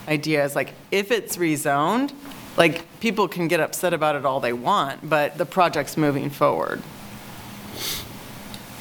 idea, 0.06 0.44
is 0.44 0.54
like, 0.54 0.74
if 0.90 1.10
it's 1.10 1.36
rezoned, 1.36 2.12
like, 2.56 2.84
people 3.00 3.28
can 3.28 3.48
get 3.48 3.60
upset 3.60 3.94
about 3.94 4.16
it 4.16 4.26
all 4.26 4.40
they 4.40 4.52
want, 4.52 5.08
but 5.08 5.38
the 5.38 5.46
project's 5.46 5.96
moving 5.96 6.28
forward. 6.28 6.82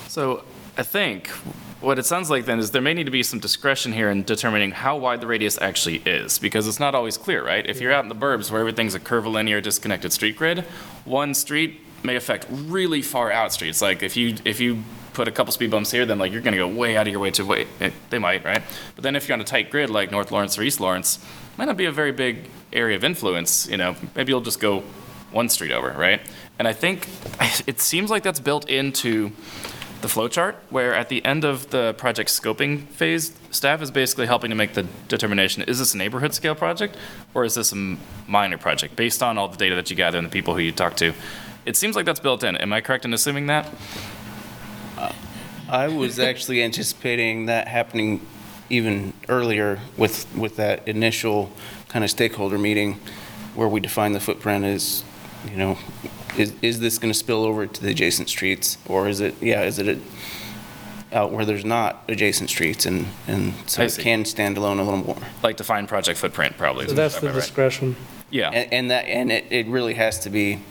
So 0.07 0.43
I 0.77 0.83
think 0.83 1.29
what 1.79 1.97
it 1.97 2.05
sounds 2.05 2.29
like 2.29 2.45
then 2.45 2.59
is 2.59 2.71
there 2.71 2.81
may 2.81 2.93
need 2.93 3.05
to 3.05 3.11
be 3.11 3.23
some 3.23 3.39
discretion 3.39 3.93
here 3.93 4.09
in 4.09 4.23
determining 4.23 4.71
how 4.71 4.97
wide 4.97 5.21
the 5.21 5.27
radius 5.27 5.57
actually 5.61 5.97
is, 6.05 6.37
because 6.37 6.67
it's 6.67 6.79
not 6.79 6.93
always 6.93 7.17
clear, 7.17 7.45
right? 7.45 7.65
If 7.65 7.79
you're 7.79 7.93
out 7.93 8.03
in 8.03 8.09
the 8.09 8.15
burbs 8.15 8.51
where 8.51 8.59
everything's 8.59 8.93
a 8.93 8.99
curvilinear 8.99 9.61
disconnected 9.61 10.11
street 10.11 10.35
grid, 10.35 10.65
one 11.05 11.33
street 11.33 11.79
may 12.03 12.17
affect 12.17 12.45
really 12.49 13.01
far 13.01 13.31
out 13.31 13.53
streets. 13.53 13.81
Like 13.81 14.03
if 14.03 14.17
you, 14.17 14.35
if 14.43 14.59
you 14.59 14.83
put 15.13 15.27
a 15.27 15.31
couple 15.31 15.51
speed 15.51 15.71
bumps 15.71 15.91
here, 15.91 16.05
then 16.05 16.19
like 16.19 16.31
you're 16.31 16.41
gonna 16.41 16.57
go 16.57 16.67
way 16.67 16.97
out 16.97 17.07
of 17.07 17.11
your 17.11 17.21
way 17.21 17.31
to 17.31 17.45
wait, 17.45 17.67
eh, 17.79 17.91
they 18.09 18.19
might, 18.19 18.43
right? 18.43 18.61
But 18.95 19.03
then 19.03 19.15
if 19.15 19.27
you're 19.27 19.33
on 19.33 19.41
a 19.41 19.45
tight 19.45 19.69
grid 19.69 19.89
like 19.89 20.11
North 20.11 20.31
Lawrence 20.31 20.57
or 20.57 20.63
East 20.63 20.79
Lawrence, 20.79 21.19
might 21.57 21.65
not 21.65 21.77
be 21.77 21.85
a 21.85 21.91
very 21.91 22.11
big 22.11 22.49
area 22.73 22.95
of 22.95 23.03
influence, 23.03 23.67
you 23.67 23.77
know, 23.77 23.95
maybe 24.15 24.31
you'll 24.31 24.41
just 24.41 24.59
go 24.59 24.83
one 25.31 25.49
street 25.49 25.71
over, 25.71 25.91
right? 25.91 26.21
And 26.59 26.67
I 26.67 26.73
think 26.73 27.07
it 27.67 27.79
seems 27.79 28.09
like 28.09 28.23
that's 28.23 28.39
built 28.39 28.69
into 28.69 29.31
the 30.01 30.09
flow 30.09 30.27
chart, 30.27 30.55
where 30.69 30.93
at 30.93 31.09
the 31.09 31.23
end 31.23 31.45
of 31.45 31.69
the 31.69 31.93
project 31.97 32.29
scoping 32.29 32.87
phase, 32.87 33.33
staff 33.51 33.81
is 33.81 33.91
basically 33.91 34.25
helping 34.25 34.49
to 34.49 34.55
make 34.55 34.73
the 34.73 34.87
determination, 35.07 35.61
is 35.63 35.79
this 35.79 35.93
a 35.93 35.97
neighborhood 35.97 36.33
scale 36.33 36.55
project, 36.55 36.97
or 37.33 37.45
is 37.45 37.55
this 37.55 37.71
a 37.71 37.97
minor 38.27 38.57
project, 38.57 38.95
based 38.95 39.21
on 39.21 39.37
all 39.37 39.47
the 39.47 39.57
data 39.57 39.75
that 39.75 39.89
you 39.89 39.95
gather 39.95 40.17
and 40.17 40.25
the 40.25 40.31
people 40.31 40.55
who 40.55 40.59
you 40.61 40.71
talk 40.71 40.95
to? 40.97 41.13
It 41.65 41.77
seems 41.77 41.95
like 41.95 42.05
that's 42.05 42.19
built 42.19 42.43
in. 42.43 42.57
Am 42.57 42.73
I 42.73 42.81
correct 42.81 43.05
in 43.05 43.13
assuming 43.13 43.45
that? 43.47 43.71
I 45.69 45.87
was 45.87 46.19
actually 46.29 46.61
anticipating 46.63 47.45
that 47.47 47.67
happening 47.67 48.25
even 48.69 49.13
earlier 49.27 49.79
with, 49.97 50.33
with 50.35 50.55
that 50.57 50.87
initial 50.87 51.51
kind 51.89 52.03
of 52.05 52.09
stakeholder 52.11 52.57
meeting 52.57 52.99
where 53.55 53.67
we 53.67 53.79
define 53.81 54.13
the 54.13 54.19
footprint 54.19 54.63
as, 54.63 55.03
you 55.49 55.57
know, 55.57 55.77
is, 56.37 56.53
is 56.61 56.79
this 56.79 56.97
going 56.97 57.11
to 57.11 57.17
spill 57.17 57.43
over 57.43 57.67
to 57.67 57.81
the 57.81 57.89
adjacent 57.89 58.29
streets? 58.29 58.77
Or 58.87 59.09
is 59.09 59.19
it, 59.19 59.35
yeah, 59.41 59.63
is 59.63 59.77
it 59.79 59.87
a- 59.89 59.99
out 61.13 61.33
where 61.33 61.43
there's 61.43 61.65
not 61.65 62.03
adjacent 62.07 62.49
streets 62.49 62.85
and, 62.85 63.05
and 63.27 63.53
so 63.65 63.81
I 63.81 63.85
it 63.85 63.89
see. 63.89 64.01
can 64.01 64.23
stand 64.23 64.55
alone 64.55 64.79
a 64.79 64.83
little 64.83 65.03
more? 65.03 65.17
Like 65.43 65.57
define 65.57 65.85
project 65.85 66.17
footprint, 66.17 66.57
probably. 66.57 66.87
So 66.87 66.93
that's 66.93 67.15
about 67.15 67.21
the 67.21 67.27
right. 67.33 67.35
discretion. 67.35 67.97
Yeah, 68.29 68.49
And, 68.49 68.71
and 68.71 68.91
that, 68.91 69.05
and 69.07 69.29
it, 69.29 69.45
it 69.49 69.67
really 69.67 69.95
has 69.95 70.19
to 70.19 70.29
be, 70.29 70.61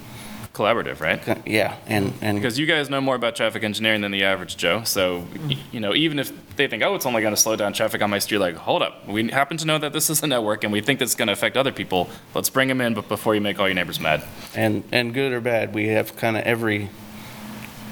collaborative, 0.55 1.01
right? 1.01 1.21
yeah, 1.47 1.77
and, 1.87 2.13
and. 2.21 2.37
Because 2.39 2.59
you 2.59 2.67
guys 2.67 2.91
know 2.91 3.01
more 3.01 3.15
about 3.15 3.37
traffic 3.37 3.63
engineering 3.63 4.01
than 4.01 4.11
the 4.11 4.25
average 4.25 4.57
Joe. 4.57 4.83
So, 4.85 5.27
you 5.73 5.79
know, 5.81 5.95
even 5.95 6.19
if 6.19 6.33
they 6.57 6.67
think, 6.67 6.83
oh, 6.83 6.95
it's 6.97 7.07
only 7.07 7.23
going 7.23 7.35
to 7.35 7.41
slow 7.41 7.57
down 7.57 7.73
traffic 7.73 8.03
on 8.03 8.11
my 8.11 8.19
street, 8.19 8.39
like, 8.39 8.57
hold 8.57 8.83
up. 8.83 9.07
We 9.07 9.31
happen 9.31 9.57
to 9.59 9.67
know 9.67 9.79
that 9.79 9.93
this 9.93 10.11
is 10.11 10.23
a 10.23 10.27
network 10.27 10.65
and 10.65 10.73
we 10.73 10.81
think 10.81 10.99
that's 10.99 11.15
going 11.15 11.29
to 11.29 11.33
affect 11.33 11.57
other 11.57 11.73
people. 11.73 12.11
Let's 12.35 12.51
bring 12.51 12.69
them 12.69 12.81
in 12.81 12.95
but 12.95 13.09
before 13.09 13.35
you 13.35 13.41
make 13.41 13.59
all 13.61 13.69
your 13.69 13.75
neighbors 13.75 14.01
mad. 14.01 14.23
And, 14.55 14.83
and 14.93 15.15
good 15.15 15.33
or 15.33 15.41
bad, 15.41 15.73
we 15.75 15.89
have 15.89 16.17
kind 16.17 16.37
of 16.37 16.43
every 16.45 16.91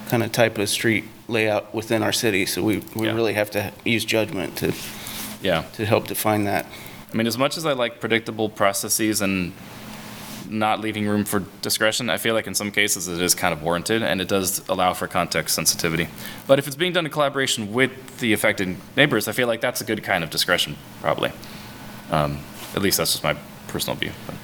kind 0.08 0.22
of 0.22 0.32
type 0.32 0.58
of 0.58 0.68
street 0.68 1.04
layout 1.28 1.74
within 1.74 2.02
our 2.02 2.12
city, 2.12 2.46
so 2.46 2.62
we, 2.62 2.78
we 2.96 3.06
Yeah. 3.06 3.14
really 3.14 3.34
have 3.34 3.50
to 3.52 3.72
use 3.84 4.04
judgment 4.04 4.56
to, 4.56 4.72
Yeah. 5.42 5.64
to 5.74 5.84
help 5.84 6.08
define 6.08 6.44
that. 6.44 6.66
I 7.12 7.16
mean, 7.16 7.26
as 7.26 7.36
much 7.38 7.56
as 7.58 7.66
I 7.66 7.72
like 7.72 8.00
predictable 8.00 8.48
processes 8.48 9.20
and 9.20 9.52
not 10.50 10.80
leaving 10.80 11.06
room 11.06 11.24
for 11.24 11.44
discretion, 11.62 12.10
I 12.10 12.18
feel 12.18 12.34
like 12.34 12.46
in 12.46 12.54
some 12.54 12.70
cases 12.70 13.08
it 13.08 13.20
is 13.20 13.34
kind 13.34 13.52
of 13.52 13.62
warranted 13.62 14.02
and 14.02 14.20
it 14.20 14.28
does 14.28 14.66
allow 14.68 14.94
for 14.94 15.06
context 15.06 15.54
sensitivity. 15.54 16.08
But 16.46 16.58
if 16.58 16.66
it's 16.66 16.76
being 16.76 16.92
done 16.92 17.04
in 17.06 17.12
collaboration 17.12 17.72
with 17.72 18.18
the 18.18 18.32
affected 18.32 18.76
neighbors, 18.96 19.28
I 19.28 19.32
feel 19.32 19.46
like 19.48 19.60
that's 19.60 19.80
a 19.80 19.84
good 19.84 20.02
kind 20.02 20.24
of 20.24 20.30
discretion, 20.30 20.76
probably. 21.00 21.32
Um, 22.10 22.38
at 22.74 22.82
least 22.82 22.98
that's 22.98 23.12
just 23.12 23.24
my 23.24 23.36
personal 23.68 23.96
view. 23.96 24.12
But 24.26 24.34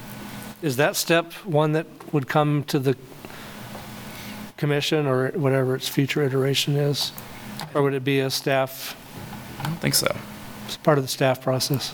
Is 0.61 0.77
that 0.77 0.95
step 0.95 1.33
one 1.43 1.73
that 1.73 1.87
would 2.13 2.27
come 2.27 2.63
to 2.65 2.79
the 2.79 2.95
commission 4.57 5.05
or 5.05 5.29
whatever 5.29 5.75
its 5.75 5.87
future 5.87 6.23
iteration 6.23 6.75
is? 6.75 7.11
Or 7.73 7.81
would 7.81 7.93
it 7.93 8.03
be 8.03 8.19
a 8.19 8.29
staff, 8.29 8.95
I 9.59 9.63
don't 9.63 9.77
think 9.77 9.95
so. 9.95 10.15
it's 10.65 10.77
part 10.77 10.97
of 10.97 11.03
the 11.03 11.07
staff 11.09 11.41
process? 11.41 11.91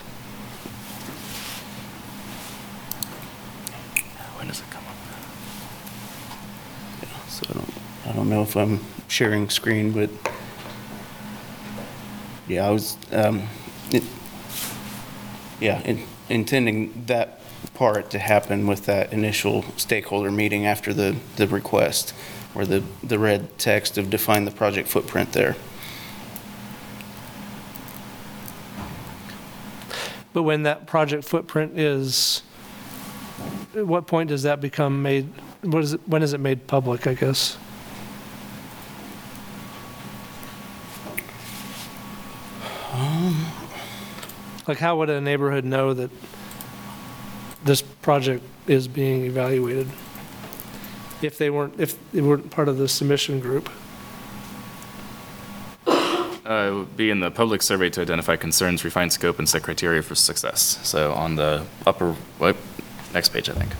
When 4.38 4.48
does 4.48 4.60
it 4.60 4.70
come 4.70 4.84
up? 4.86 4.96
So 7.28 7.46
I 8.12 8.14
don't, 8.14 8.28
know 8.28 8.42
if 8.42 8.56
I'm 8.56 8.78
sharing 9.08 9.48
screen, 9.48 9.90
but 9.90 10.10
yeah, 12.46 12.66
I 12.66 12.70
was, 12.70 12.98
um, 13.10 13.48
it- 13.90 14.02
yeah, 15.60 15.80
in- 15.80 16.04
intending 16.28 17.04
that 17.06 17.40
part 17.72 18.10
to 18.10 18.18
happen 18.18 18.66
with 18.66 18.84
that 18.84 19.14
initial 19.14 19.64
stakeholder 19.78 20.30
meeting 20.30 20.66
after 20.66 20.92
the, 20.92 21.16
the 21.36 21.48
request, 21.48 22.12
or 22.54 22.66
the, 22.66 22.82
the 23.02 23.18
red 23.18 23.58
text 23.58 23.96
of 23.96 24.10
define 24.10 24.44
the 24.44 24.50
project 24.50 24.88
footprint 24.88 25.32
there. 25.32 25.56
But 30.34 30.42
when 30.42 30.64
that 30.64 30.86
project 30.86 31.24
footprint 31.24 31.78
is, 31.78 32.42
at 33.74 33.86
what 33.86 34.06
point 34.06 34.28
does 34.28 34.42
that 34.42 34.60
become 34.60 35.00
made, 35.00 35.32
what 35.62 35.82
is 35.82 35.94
it, 35.94 36.00
when 36.06 36.22
is 36.22 36.34
it 36.34 36.40
made 36.40 36.66
public, 36.66 37.06
I 37.06 37.14
guess? 37.14 37.56
Like, 44.66 44.78
how 44.78 44.96
would 44.98 45.10
a 45.10 45.20
neighborhood 45.20 45.64
know 45.64 45.92
that 45.94 46.10
this 47.64 47.82
project 47.82 48.44
is 48.66 48.88
being 48.88 49.24
evaluated? 49.24 49.88
If 51.20 51.38
they 51.38 51.50
weren't, 51.50 51.78
if 51.78 51.96
they 52.12 52.20
weren't 52.20 52.50
part 52.50 52.68
of 52.68 52.78
the 52.78 52.88
submission 52.88 53.40
group? 53.40 53.68
Uh, 55.86 56.68
it 56.68 56.74
would 56.74 56.96
be 56.96 57.10
in 57.10 57.20
the 57.20 57.30
public 57.30 57.62
survey 57.62 57.88
to 57.90 58.00
identify 58.00 58.36
concerns, 58.36 58.84
refine 58.84 59.10
scope, 59.10 59.38
and 59.38 59.48
set 59.48 59.62
criteria 59.62 60.02
for 60.02 60.14
success. 60.14 60.78
So 60.82 61.12
on 61.12 61.36
the 61.36 61.64
upper, 61.86 62.12
what, 62.38 62.56
next 63.14 63.28
page, 63.30 63.48
I 63.48 63.54
think. 63.54 63.72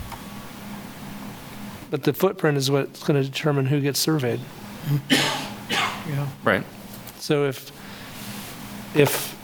But 1.91 2.05
the 2.05 2.13
footprint 2.13 2.57
is 2.57 2.71
what's 2.71 3.03
going 3.03 3.21
to 3.21 3.29
determine 3.29 3.67
who 3.67 3.81
gets 3.81 3.99
surveyed. 3.99 4.41
Yeah. 5.11 6.29
Right. 6.45 6.65
So 7.19 7.47
if, 7.47 7.71
if 8.97 9.37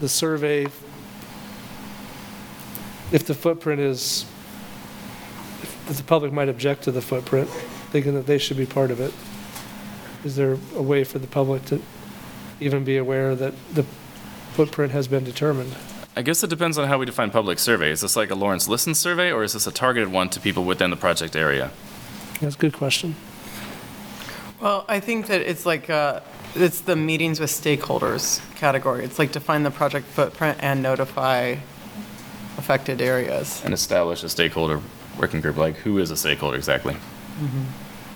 the 0.00 0.08
survey, 0.08 0.66
if 3.12 3.24
the 3.26 3.34
footprint 3.34 3.80
is, 3.80 4.24
if 5.62 5.96
the 5.96 6.02
public 6.04 6.32
might 6.32 6.48
object 6.48 6.84
to 6.84 6.92
the 6.92 7.02
footprint, 7.02 7.48
thinking 7.90 8.14
that 8.14 8.26
they 8.26 8.38
should 8.38 8.56
be 8.56 8.66
part 8.66 8.90
of 8.90 9.00
it, 9.00 9.12
is 10.24 10.36
there 10.36 10.58
a 10.76 10.82
way 10.82 11.04
for 11.04 11.18
the 11.18 11.26
public 11.26 11.64
to 11.66 11.80
even 12.60 12.84
be 12.84 12.96
aware 12.96 13.34
that 13.34 13.54
the 13.74 13.84
footprint 14.52 14.92
has 14.92 15.08
been 15.08 15.24
determined? 15.24 15.74
I 16.16 16.22
guess 16.22 16.42
it 16.42 16.50
depends 16.50 16.76
on 16.78 16.88
how 16.88 16.98
we 16.98 17.06
define 17.06 17.30
public 17.30 17.60
survey. 17.60 17.90
Is 17.92 18.00
this 18.00 18.16
like 18.16 18.30
a 18.30 18.34
Lawrence 18.34 18.68
Listen 18.68 18.94
survey, 18.94 19.30
or 19.30 19.44
is 19.44 19.52
this 19.52 19.68
a 19.68 19.70
targeted 19.70 20.10
one 20.10 20.28
to 20.30 20.40
people 20.40 20.64
within 20.64 20.90
the 20.90 20.96
project 20.96 21.36
area? 21.36 21.70
That's 22.40 22.56
a 22.56 22.58
good 22.58 22.72
question. 22.72 23.14
Well, 24.60 24.84
I 24.88 24.98
think 24.98 25.28
that 25.28 25.40
it's 25.42 25.64
like, 25.64 25.88
uh, 25.88 26.20
it's 26.54 26.80
the 26.80 26.96
meetings 26.96 27.40
with 27.40 27.50
stakeholders 27.50 28.40
category. 28.56 29.04
It's 29.04 29.18
like 29.18 29.32
define 29.32 29.62
the 29.62 29.70
project 29.70 30.06
footprint 30.06 30.58
and 30.60 30.82
notify 30.82 31.56
affected 32.56 33.00
areas. 33.00 33.62
And 33.64 33.72
establish 33.72 34.22
a 34.24 34.28
stakeholder 34.28 34.80
working 35.18 35.40
group, 35.40 35.56
like 35.56 35.76
who 35.76 35.98
is 35.98 36.10
a 36.10 36.16
stakeholder 36.16 36.56
exactly? 36.56 36.96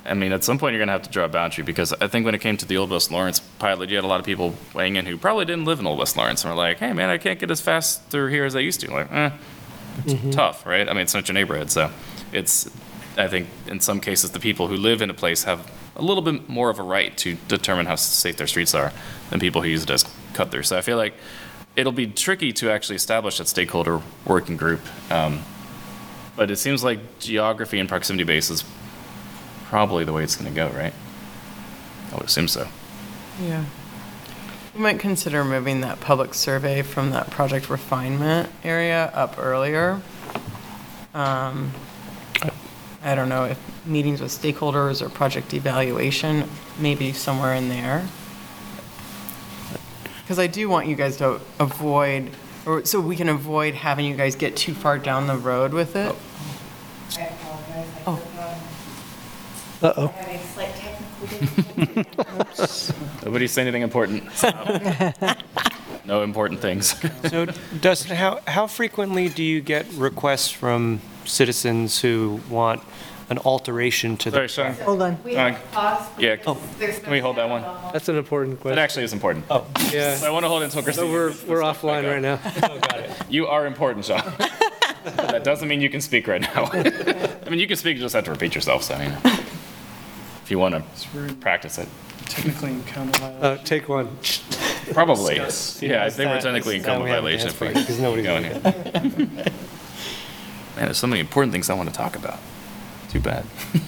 I 0.05 0.15
mean, 0.15 0.33
at 0.33 0.43
some 0.43 0.59
point, 0.59 0.75
you're 0.75 0.81
gonna 0.81 0.93
have 0.93 1.03
to 1.03 1.11
draw 1.11 1.25
a 1.25 1.29
boundary, 1.29 1.63
because 1.63 1.93
I 1.93 2.09
think 2.09 2.25
when 2.25 2.35
it 2.35 2.41
came 2.41 2.57
to 2.57 2.67
the 2.67 2.77
Old 2.77 2.91
West 2.91 3.13
Lawrence 3.13 3.39
pilot, 3.39 3.89
you 3.89 3.97
had 3.97 4.05
a 4.05 4.09
lot 4.09 4.19
of 4.19 4.27
people 4.27 4.55
weighing 4.75 4.97
in 4.97 5.07
who 5.07 5.17
probably 5.17 5.45
didn't 5.45 5.65
live 5.65 5.79
in 5.79 5.87
Old 5.87 5.99
West 5.99 6.17
Lawrence, 6.17 6.45
and 6.45 6.53
were 6.53 6.57
like, 6.57 6.79
hey, 6.79 6.93
man, 6.93 7.09
I 7.09 7.19
can't 7.19 7.39
get 7.39 7.51
as 7.53 7.61
fast 7.61 8.03
through 8.07 8.29
here 8.29 8.45
as 8.45 8.57
I 8.57 8.61
used 8.61 8.81
to. 8.81 8.91
Like, 8.91 9.13
eh, 9.13 9.31
it's 10.07 10.35
tough, 10.35 10.67
right? 10.67 10.89
I 10.89 10.93
mean, 10.93 11.03
it's 11.03 11.15
not 11.15 11.29
your 11.29 11.35
neighborhood, 11.35 11.71
so 11.71 11.91
it's, 12.33 12.69
I 13.17 13.29
think, 13.29 13.49
in 13.69 13.79
some 13.79 14.01
cases, 14.01 14.33
the 14.33 14.41
people 14.41 14.67
who 14.67 14.77
live 14.77 15.03
in 15.03 15.11
a 15.11 15.15
place 15.15 15.45
have 15.45 15.71
a 15.97 16.03
little 16.03 16.23
bit 16.23 16.49
more 16.49 16.71
of 16.71 16.79
a 16.79 16.83
right 16.83 17.17
to 17.19 17.37
determine 17.49 17.87
how 17.87 17.97
safe 17.97 18.37
their 18.37 18.47
streets 18.47 18.75
are 18.75 18.93
than 19.31 19.41
people 19.41 19.63
who 19.63 19.69
use 19.69 19.83
it 19.83 19.91
as 19.91 20.05
cut 20.33 20.51
through. 20.51 20.63
So 20.63 20.79
I 20.79 20.81
feel 20.81 20.97
like 20.97 21.15
it'll 21.77 21.93
be 21.93 22.07
tricky 22.07 22.53
to 22.55 22.71
actually 22.71 22.97
establish 22.97 23.39
that 23.39 23.49
stakeholder 23.49 24.01
working 24.25 24.57
group. 24.57 24.81
Um, 25.11 25.43
but 26.37 26.51
it 26.51 26.57
seems 26.57 26.83
like 26.83 27.19
geography 27.19 27.79
and 27.79 27.89
proximity 27.89 28.25
base 28.25 28.51
is 28.51 28.65
probably 29.65 30.05
the 30.05 30.13
way 30.13 30.25
it's 30.25 30.37
going 30.37 30.53
to 30.53 30.55
go, 30.55 30.69
right? 30.71 30.95
I 32.11 32.15
would 32.17 32.27
assume 32.27 32.49
so. 32.49 32.69
Yeah. 33.41 33.65
We 34.75 34.81
might 34.81 34.99
consider 34.99 35.45
moving 35.45 35.83
that 35.83 36.01
public 36.01 36.33
survey 36.33 36.81
from 36.83 37.11
that 37.11 37.31
project 37.31 37.69
refinement 37.69 38.49
area 38.65 39.11
up 39.15 39.39
earlier. 39.39 40.01
Um, 41.15 41.73
I 43.03 43.15
don't 43.15 43.29
know 43.29 43.45
if 43.45 43.59
meetings 43.85 44.21
with 44.21 44.31
stakeholders 44.31 45.03
or 45.03 45.09
project 45.09 45.53
evaluation, 45.55 46.49
maybe 46.79 47.13
somewhere 47.13 47.55
in 47.55 47.69
there. 47.69 48.07
Because 50.23 50.39
I 50.39 50.47
do 50.47 50.69
want 50.69 50.87
you 50.87 50.95
guys 50.97 51.17
to 51.19 51.41
avoid, 51.59 52.31
or 52.65 52.85
so 52.85 53.01
we 53.01 53.17
can 53.17 53.29
avoid 53.29 53.75
having 53.75 54.07
you 54.07 54.15
guys 54.17 54.37
get 54.37 54.57
too 54.57 54.73
far 54.75 54.99
down 54.99 55.27
the 55.27 55.37
road 55.37 55.73
with 55.73 55.97
it. 55.97 56.15
I 57.19 57.23
apologize. 57.23 57.89
I 57.97 58.03
Oh. 58.07 58.13
was, 59.83 59.83
Uh-oh. 59.83 60.07
having 60.09 60.41
slight 60.41 60.75
technical 60.77 61.27
difficulties. 62.07 62.93
Nobody 63.25 63.47
say 63.49 63.63
anything 63.63 63.83
important. 63.83 64.23
no 66.07 66.23
important 66.23 66.61
things. 66.61 66.95
So 67.29 67.47
Dustin, 67.81 68.17
how, 68.17 68.41
how 68.47 68.67
frequently 68.69 69.29
do 69.29 69.43
you 69.43 69.61
get 69.61 69.87
requests 69.95 70.51
from 70.51 71.01
citizens 71.25 72.01
who 72.01 72.41
want 72.49 72.81
an 73.31 73.39
alteration 73.39 74.17
to 74.19 74.31
Sorry, 74.31 74.47
the? 74.47 74.53
Sean. 74.53 74.73
Hold 74.85 75.03
on. 75.03 75.19
We 75.25 75.35
have 75.35 75.59
paused. 75.73 76.11
yeah, 76.21 76.37
because 76.37 76.59
there's 76.79 76.99
can 76.99 77.13
we 77.13 77.21
hold 77.21 77.37
that 77.37 77.49
one? 77.49 77.63
no 77.63 77.69
sound 77.69 77.85
on 77.87 77.93
That's 77.93 78.09
an 78.09 78.17
important 78.17 78.57
That 78.57 78.63
question. 78.63 78.79
actually 78.79 79.05
is 79.05 79.13
important. 79.13 79.45
Oh, 79.51 79.67
Yeah. 79.93 80.17
So 80.17 80.27
I 80.27 80.31
want 80.31 80.45
to 80.45 80.49
hold 80.49 80.63
it 80.63 80.67
until 80.67 80.83
Christine. 80.83 81.07
So 81.07 81.11
we're, 81.13 81.29
we're 81.49 81.63
stuff 81.63 81.83
back 81.83 82.05
offline 82.05 82.05
up. 82.05 82.45
right 82.45 83.03
now. 83.03 83.17
You 83.29 83.47
are 83.47 83.67
important, 83.67 84.05
Sean. 84.05 84.23
that 85.05 85.43
doesn't 85.45 85.67
mean 85.69 85.81
you 85.81 85.89
can 85.89 86.01
speak 86.01 86.27
right 86.29 86.41
now. 86.43 86.67
I 86.73 87.49
mean, 87.49 87.59
you 87.59 87.67
can 87.67 87.77
speak, 87.77 87.97
you 87.97 88.03
just 88.03 88.15
have 88.15 88.25
to 88.25 88.31
repeat 88.31 88.55
yourself. 88.55 88.83
So, 88.83 88.99
you 88.99 89.09
know, 89.09 89.19
if 89.25 90.51
you 90.51 90.59
want 90.59 90.75
to 90.75 91.35
practice 91.37 91.79
it, 91.79 91.89
Technically 92.27 92.71
encounter 92.71 93.19
violation. 93.19 93.45
Uh, 93.45 93.57
take 93.65 93.89
one. 93.89 94.17
Probably. 94.93 95.37
Yeah, 95.37 96.05
I 96.05 96.11
think 96.11 96.31
we're 96.31 96.41
technically 96.41 96.77
in 96.77 96.83
KOMA 96.83 97.05
violation 97.07 97.49
if 97.49 97.61
we 97.61 97.69
Because 97.69 98.01
nobody's 98.01 98.25
go 98.25 98.37
in 98.37 98.43
gonna 98.63 98.71
here. 99.01 99.27
Man, 100.77 100.87
there's 100.87 100.97
so 100.99 101.07
many 101.07 101.21
important 101.21 101.53
things 101.53 101.69
I 101.69 101.75
want 101.75 101.91
to 101.91 101.95
talk 101.95 102.17
about. 102.17 102.39
Too 103.13 103.21
bad. 103.21 103.45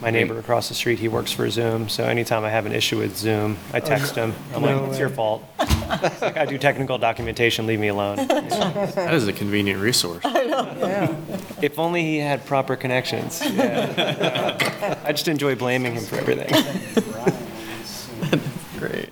My 0.00 0.10
neighbor 0.10 0.36
across 0.40 0.68
the 0.68 0.74
street, 0.74 0.98
he 0.98 1.06
works 1.06 1.30
for 1.30 1.48
Zoom, 1.48 1.88
so 1.88 2.02
anytime 2.02 2.44
I 2.44 2.50
have 2.50 2.66
an 2.66 2.72
issue 2.72 2.98
with 2.98 3.16
Zoom, 3.16 3.56
I 3.72 3.78
text 3.78 4.16
him. 4.16 4.34
I'm 4.54 4.62
No 4.62 4.80
like, 4.80 4.90
it's 4.90 4.98
your 4.98 5.10
fault. 5.10 5.44
It's 5.90 6.20
like, 6.20 6.36
I 6.36 6.44
do 6.44 6.58
technical 6.58 6.98
documentation, 6.98 7.66
leave 7.66 7.80
me 7.80 7.88
alone. 7.88 8.16
That 8.26 9.14
is 9.14 9.26
a 9.26 9.32
convenient 9.32 9.80
resource. 9.80 10.22
Yeah. 10.24 11.16
If 11.62 11.78
only 11.78 12.02
he 12.02 12.18
had 12.18 12.44
proper 12.44 12.76
connections. 12.76 13.40
Yeah. 13.42 14.98
I 15.04 15.12
just 15.12 15.28
enjoy 15.28 15.54
blaming 15.54 15.94
him 15.94 16.04
for 16.04 16.16
everything. 16.16 16.52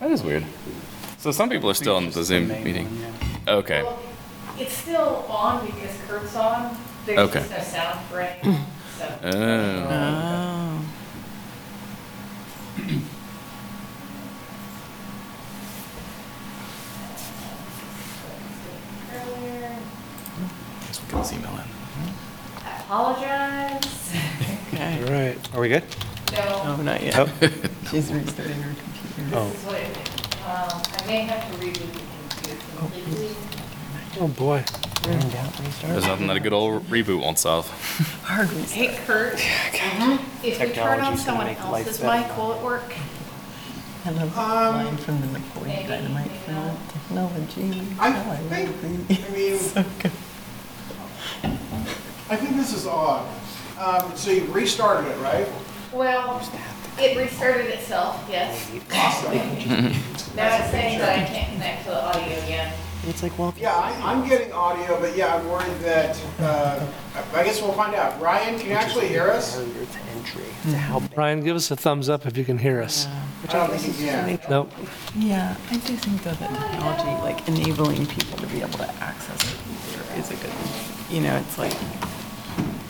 Great. 0.06 0.10
That 0.10 0.12
is 0.12 0.22
weird. 0.22 0.44
So 1.18 1.32
some 1.32 1.48
people 1.50 1.68
are 1.70 1.74
still 1.74 1.98
in 1.98 2.10
the 2.10 2.22
Zoom 2.22 2.48
meeting. 2.48 2.86
Okay. 3.48 3.82
Well, 3.82 3.98
It's 4.58 4.72
still 4.72 5.26
on 5.28 5.66
because 5.66 5.96
Kurt's 6.06 6.36
on. 6.36 6.76
There's 7.04 7.18
Okay. 7.18 7.40
just 7.40 7.50
no 7.50 7.58
sound 7.80 8.06
for 8.08 8.20
anyone, 8.20 8.64
so. 8.98 9.18
Oh. 9.24 10.82
Oh. 10.82 10.82
Earlier, 19.14 19.76
Guess 20.86 21.00
we 21.02 21.08
can 21.08 21.18
just 21.18 21.32
email 21.32 21.50
in. 21.52 22.64
I 22.64 22.78
apologize. 22.80 24.12
Okay. 24.68 25.02
All 25.04 25.12
right. 25.12 25.54
Are 25.54 25.60
we 25.60 25.68
good? 25.68 25.84
No, 26.32 26.76
No, 26.76 26.82
not 26.82 27.02
yet. 27.02 27.16
Oh, 27.18 27.28
She's 27.90 28.12
restarting 28.12 28.60
her 28.60 28.74
computer. 28.74 28.95
Oh. 29.32 29.48
this 29.48 29.58
is 29.60 29.66
what, 29.66 29.76
it- 29.80 29.98
um, 30.46 30.82
I 31.02 31.06
may 31.06 31.20
have 31.22 31.50
to 31.50 31.58
reboot 31.58 31.92
the 31.92 32.00
computer 32.36 32.60
completely. 32.78 33.36
Oh, 34.20 34.28
boy. 34.28 34.64
There's 35.02 36.04
nothing 36.06 36.26
that 36.26 36.36
a 36.36 36.40
good 36.40 36.52
old 36.52 36.84
reboot 36.88 37.20
won't 37.20 37.38
solve. 37.38 37.68
Hard 38.24 38.50
restart. 38.52 38.70
Hey 38.70 38.96
Kurt, 39.06 39.34
if 39.34 40.42
we 40.42 40.50
turn 40.50 40.72
Technology's 40.74 41.00
on 41.00 41.04
gonna 41.04 41.16
someone 41.18 41.46
make 41.46 41.64
life 41.64 41.86
else's 41.86 42.00
better. 42.00 42.26
mic, 42.28 42.36
will 42.36 42.52
it 42.54 42.62
work? 42.62 42.92
I 44.04 44.10
love 44.10 44.34
the 44.34 44.40
line 44.40 44.96
from 44.98 45.20
the 45.20 45.26
McCoy 45.28 45.66
maybe, 45.66 45.88
Dynamite 45.88 46.26
maybe 46.26 46.38
film. 46.38 46.56
not. 46.64 46.88
Technology. 46.90 47.82
I 48.00 48.10
how 48.10 48.30
I 48.32 48.36
think, 48.36 48.68
love 48.70 49.08
thee. 49.08 49.24
I 49.28 49.32
mean, 49.32 49.58
So 49.58 49.82
good. 50.00 50.12
I 52.28 52.36
think 52.36 52.56
this 52.56 52.72
is 52.72 52.86
odd. 52.86 53.26
Um, 53.78 54.16
so 54.16 54.30
you 54.32 54.44
restarted 54.46 55.10
it, 55.10 55.18
right? 55.18 55.46
Well, 55.92 56.40
it 56.98 57.16
restarted 57.16 57.66
itself, 57.66 58.24
yes. 58.30 58.70
Now 60.36 60.56
it's 60.58 60.70
saying 60.70 60.98
that 60.98 61.18
I 61.18 61.24
can't 61.24 61.52
connect 61.52 61.84
to 61.84 61.90
the 61.90 62.04
audio 62.04 62.36
again. 62.44 62.72
It's 63.08 63.22
like, 63.22 63.38
well, 63.38 63.54
Yeah, 63.58 63.72
I, 63.74 64.12
I'm 64.12 64.28
getting 64.28 64.52
audio, 64.52 64.98
but 65.00 65.16
yeah, 65.16 65.36
I'm 65.36 65.48
worried 65.48 65.78
that, 65.80 66.20
uh, 66.40 66.84
I 67.34 67.44
guess 67.44 67.62
we'll 67.62 67.72
find 67.72 67.94
out. 67.94 68.20
Ryan, 68.20 68.58
can 68.58 68.68
you 68.68 68.74
actually 68.74 69.06
hear 69.08 69.28
us? 69.30 69.56
barrier 69.56 69.86
to 69.86 69.98
entry 70.16 70.42
to 70.70 70.76
how 70.76 71.02
Ryan, 71.16 71.44
give 71.44 71.54
us 71.54 71.70
a 71.70 71.76
thumbs 71.76 72.08
up 72.08 72.26
if 72.26 72.36
you 72.36 72.44
can 72.44 72.58
hear 72.58 72.82
us. 72.82 73.06
I 73.48 73.66
don't 73.66 73.78
think 73.78 73.98
you 74.00 74.06
can. 74.06 74.40
Nope. 74.50 74.72
Yeah, 75.14 75.56
I 75.70 75.74
do 75.74 75.94
think 75.96 76.22
though 76.24 76.32
that 76.32 76.72
technology, 76.72 77.22
like 77.22 77.46
enabling 77.48 78.06
people 78.06 78.38
to 78.38 78.46
be 78.48 78.60
able 78.60 78.78
to 78.78 78.88
access 78.96 79.54
a 79.54 79.56
computer 79.56 80.18
is 80.18 80.30
a 80.32 80.36
good, 80.42 81.14
you 81.14 81.20
know, 81.22 81.36
it's 81.36 81.58
like, 81.58 81.74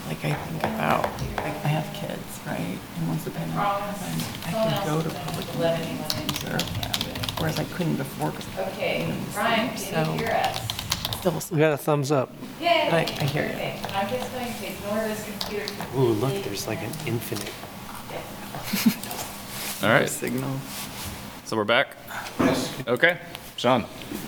like 0.07 0.25
I 0.25 0.33
think 0.33 0.63
about, 0.65 1.05
like 1.37 1.57
I 1.65 1.69
have 1.69 1.93
kids, 1.93 2.36
right? 2.47 2.79
And 2.99 3.09
once 3.09 3.25
the 3.25 3.31
pandemic 3.31 3.65
happened, 3.65 4.25
I 4.47 4.79
could 4.79 4.87
go 4.87 5.03
to 5.03 5.11
public 5.25 5.47
meetings 5.47 5.81
anyone 5.81 6.11
and 6.13 6.23
in. 6.23 6.31
observe 6.31 6.83
them, 6.83 7.35
whereas 7.39 7.59
I 7.59 7.65
couldn't 7.65 7.97
before. 7.97 8.31
'cause 8.33 8.47
Okay, 8.73 9.07
you 9.09 9.15
Ryan, 9.39 9.69
can 9.71 9.79
you 9.79 9.85
So, 9.85 10.13
hear 10.13 10.33
us? 10.33 10.61
Still, 11.21 11.43
We 11.51 11.59
got 11.59 11.73
a 11.73 11.77
thumbs 11.77 12.13
up. 12.13 12.31
Yay! 12.61 12.89
I- 12.91 12.99
I 12.99 13.25
hear 13.25 13.45
you. 13.45 13.51
Okay, 13.51 13.79
I'm 13.95 14.09
just 14.09 14.33
going 14.33 14.47
to 14.53 14.67
ignore 14.67 15.01
this 15.09 15.25
computer. 15.25 15.67
Ooh, 15.97 16.13
look, 16.13 16.43
there's 16.45 16.67
like 16.69 16.81
an 16.83 16.93
infinite. 17.07 17.53
All 19.83 19.91
right. 19.91 20.09
signal. 20.09 20.51
So 21.45 21.57
we're 21.57 21.65
back. 21.65 21.89
Yes. 22.41 22.71
Okay. 22.87 23.19
Sean, 23.57 23.85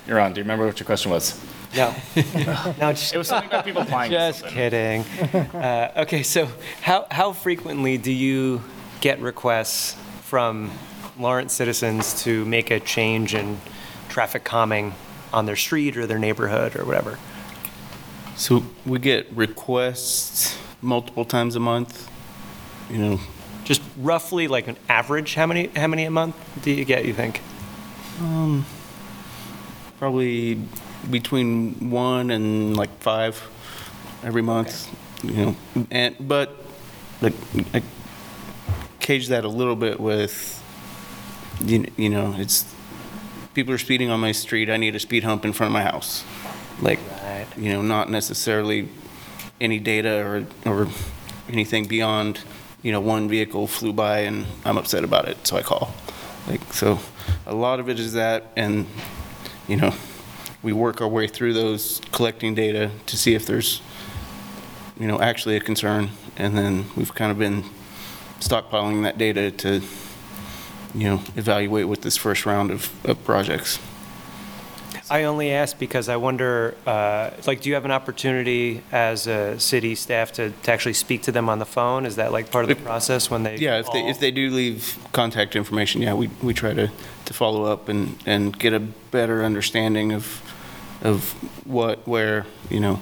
you're 0.07 0.21
on. 0.21 0.33
Do 0.33 0.39
you 0.41 0.45
remember 0.45 0.67
what 0.67 0.79
your 0.79 0.87
question 0.87 1.11
was? 1.11 1.41
No. 1.77 1.95
No, 2.81 2.93
just, 2.93 3.15
It 3.15 3.19
was 3.19 3.29
something 3.29 3.49
about 3.49 3.65
people 3.65 3.83
applying. 3.83 4.11
to 4.11 4.17
just 4.17 4.41
something. 4.41 4.57
kidding. 4.57 5.03
Uh, 5.03 5.93
okay, 5.99 6.23
so 6.23 6.49
how, 6.83 7.07
how 7.11 7.33
frequently 7.33 7.99
do 7.99 8.13
you 8.13 8.63
get 9.01 9.21
requests 9.21 9.95
from 10.23 10.71
Lawrence 11.19 11.53
citizens 11.53 12.23
to 12.23 12.45
make 12.45 12.71
a 12.71 12.81
change 12.81 13.35
in 13.35 13.59
traffic 14.09 14.45
calming 14.45 14.95
on 15.33 15.47
their 15.47 15.57
street 15.57 15.97
or 15.97 16.07
their 16.07 16.19
neighborhood 16.19 16.75
or 16.77 16.85
whatever? 16.85 17.19
So 18.37 18.65
we 18.87 18.99
get 18.99 19.31
requests 19.33 20.57
multiple 20.81 21.25
times 21.25 21.57
a 21.57 21.61
month, 21.61 22.09
you 22.91 22.99
know, 22.99 23.21
Just 23.65 23.83
roughly 23.99 24.49
like 24.49 24.69
an 24.69 24.77
average, 24.89 25.35
how 25.35 25.47
many, 25.47 25.67
how 25.77 25.89
many 25.89 26.05
a 26.05 26.11
month 26.11 26.37
do 26.63 26.71
you 26.71 26.85
get, 26.85 27.05
you 27.05 27.13
think? 27.13 27.41
um, 28.21 28.65
probably 29.99 30.61
between 31.11 31.91
one 31.91 32.31
and 32.31 32.77
like 32.77 32.91
five 33.01 33.41
every 34.23 34.43
month, 34.43 34.89
you 35.23 35.33
know, 35.33 35.57
and, 35.91 36.17
but 36.21 36.57
like, 37.21 37.35
I 37.75 37.83
cage 39.01 39.29
that 39.29 39.45
a 39.45 39.49
little 39.49 39.77
bit 39.77 40.01
with, 40.01 40.63
you, 41.65 41.87
you 41.97 42.09
know, 42.09 42.35
it's, 42.37 42.65
people 43.55 43.73
are 43.73 43.79
speeding 43.79 44.11
on 44.11 44.21
my 44.21 44.33
street, 44.33 44.69
I 44.71 44.77
need 44.77 44.95
a 44.95 45.01
speed 45.01 45.25
hump 45.25 45.45
in 45.45 45.53
front 45.53 45.69
of 45.69 45.73
my 45.73 45.83
house. 45.83 46.25
Like, 46.81 47.01
Right. 47.23 47.47
you 47.57 47.73
know, 47.73 47.83
not 47.83 48.11
necessarily 48.11 48.89
any 49.61 49.79
data 49.79 50.25
or, 50.25 50.47
or 50.65 50.89
anything 51.49 51.87
beyond, 51.87 52.41
you 52.83 52.93
know, 52.93 53.01
one 53.01 53.29
vehicle 53.29 53.67
flew 53.67 53.93
by 53.93 54.21
and 54.21 54.47
I'm 54.65 54.79
upset 54.79 55.05
about 55.05 55.29
it, 55.29 55.47
so 55.47 55.57
I 55.57 55.63
call. 55.63 55.93
Like, 56.47 56.73
so 56.73 57.01
a 57.47 57.55
lot 57.55 57.81
of 57.81 57.89
it 57.89 57.99
is 57.99 58.13
that, 58.13 58.45
and, 58.57 58.87
you 59.67 59.77
know, 59.77 59.93
we 60.69 60.75
work 60.75 61.01
our 61.01 61.09
way 61.09 61.27
through 61.27 61.55
those, 61.55 61.99
collecting 62.13 62.55
data 62.55 62.91
to 63.07 63.17
see 63.17 63.35
if 63.35 63.47
there's, 63.47 63.81
you 65.01 65.07
know, 65.07 65.19
actually 65.19 65.57
a 65.57 65.61
concern, 65.61 66.11
and 66.37 66.59
then 66.59 66.85
we've 66.95 67.15
kind 67.15 67.33
of 67.33 67.39
been 67.39 67.65
stockpiling 68.39 69.03
that 69.03 69.17
data 69.17 69.51
to, 69.51 69.81
you 70.95 71.05
know, 71.09 71.23
evaluate 71.37 71.89
with 71.89 72.03
this 72.03 72.19
first 72.19 72.45
round 72.45 72.71
of, 72.71 72.93
of 73.07 73.25
projects. 73.25 73.79
I 75.11 75.25
only 75.25 75.53
ask 75.53 75.79
because 75.79 76.11
I 76.11 76.17
wonder, 76.17 76.77
uh, 76.87 77.31
like, 77.47 77.63
do 77.63 77.71
you 77.71 77.75
have 77.75 77.87
an 77.87 77.91
opportunity 77.91 78.83
as 78.93 79.27
a 79.27 79.59
city 79.59 79.95
staff 79.95 80.33
to, 80.33 80.51
to 80.51 80.71
actually 80.71 80.93
speak 80.93 81.23
to 81.23 81.33
them 81.33 81.49
on 81.49 81.59
the 81.59 81.65
phone? 81.65 82.05
Is 82.05 82.17
that 82.17 82.31
like 82.31 82.51
part 82.51 82.65
of 82.65 82.69
the 82.69 82.85
process 82.85 83.31
when 83.31 83.43
they? 83.43 83.57
Yeah, 83.57 83.79
if 83.79 83.91
they, 83.91 84.07
if 84.07 84.21
they 84.21 84.31
do 84.31 84.51
leave 84.51 84.99
contact 85.13 85.57
information, 85.57 86.03
yeah, 86.03 86.13
we, 86.13 86.29
we 86.43 86.53
try 86.53 86.75
to, 86.75 86.91
to 87.25 87.33
follow 87.33 87.65
up 87.65 87.89
and, 87.89 88.19
and 88.27 88.59
get 88.59 88.75
a 88.75 88.81
better 88.81 89.43
understanding 89.43 90.13
of, 90.13 90.43
of 91.03 91.31
what, 91.67 92.07
where, 92.07 92.47
you 92.71 92.81
know, 92.81 93.01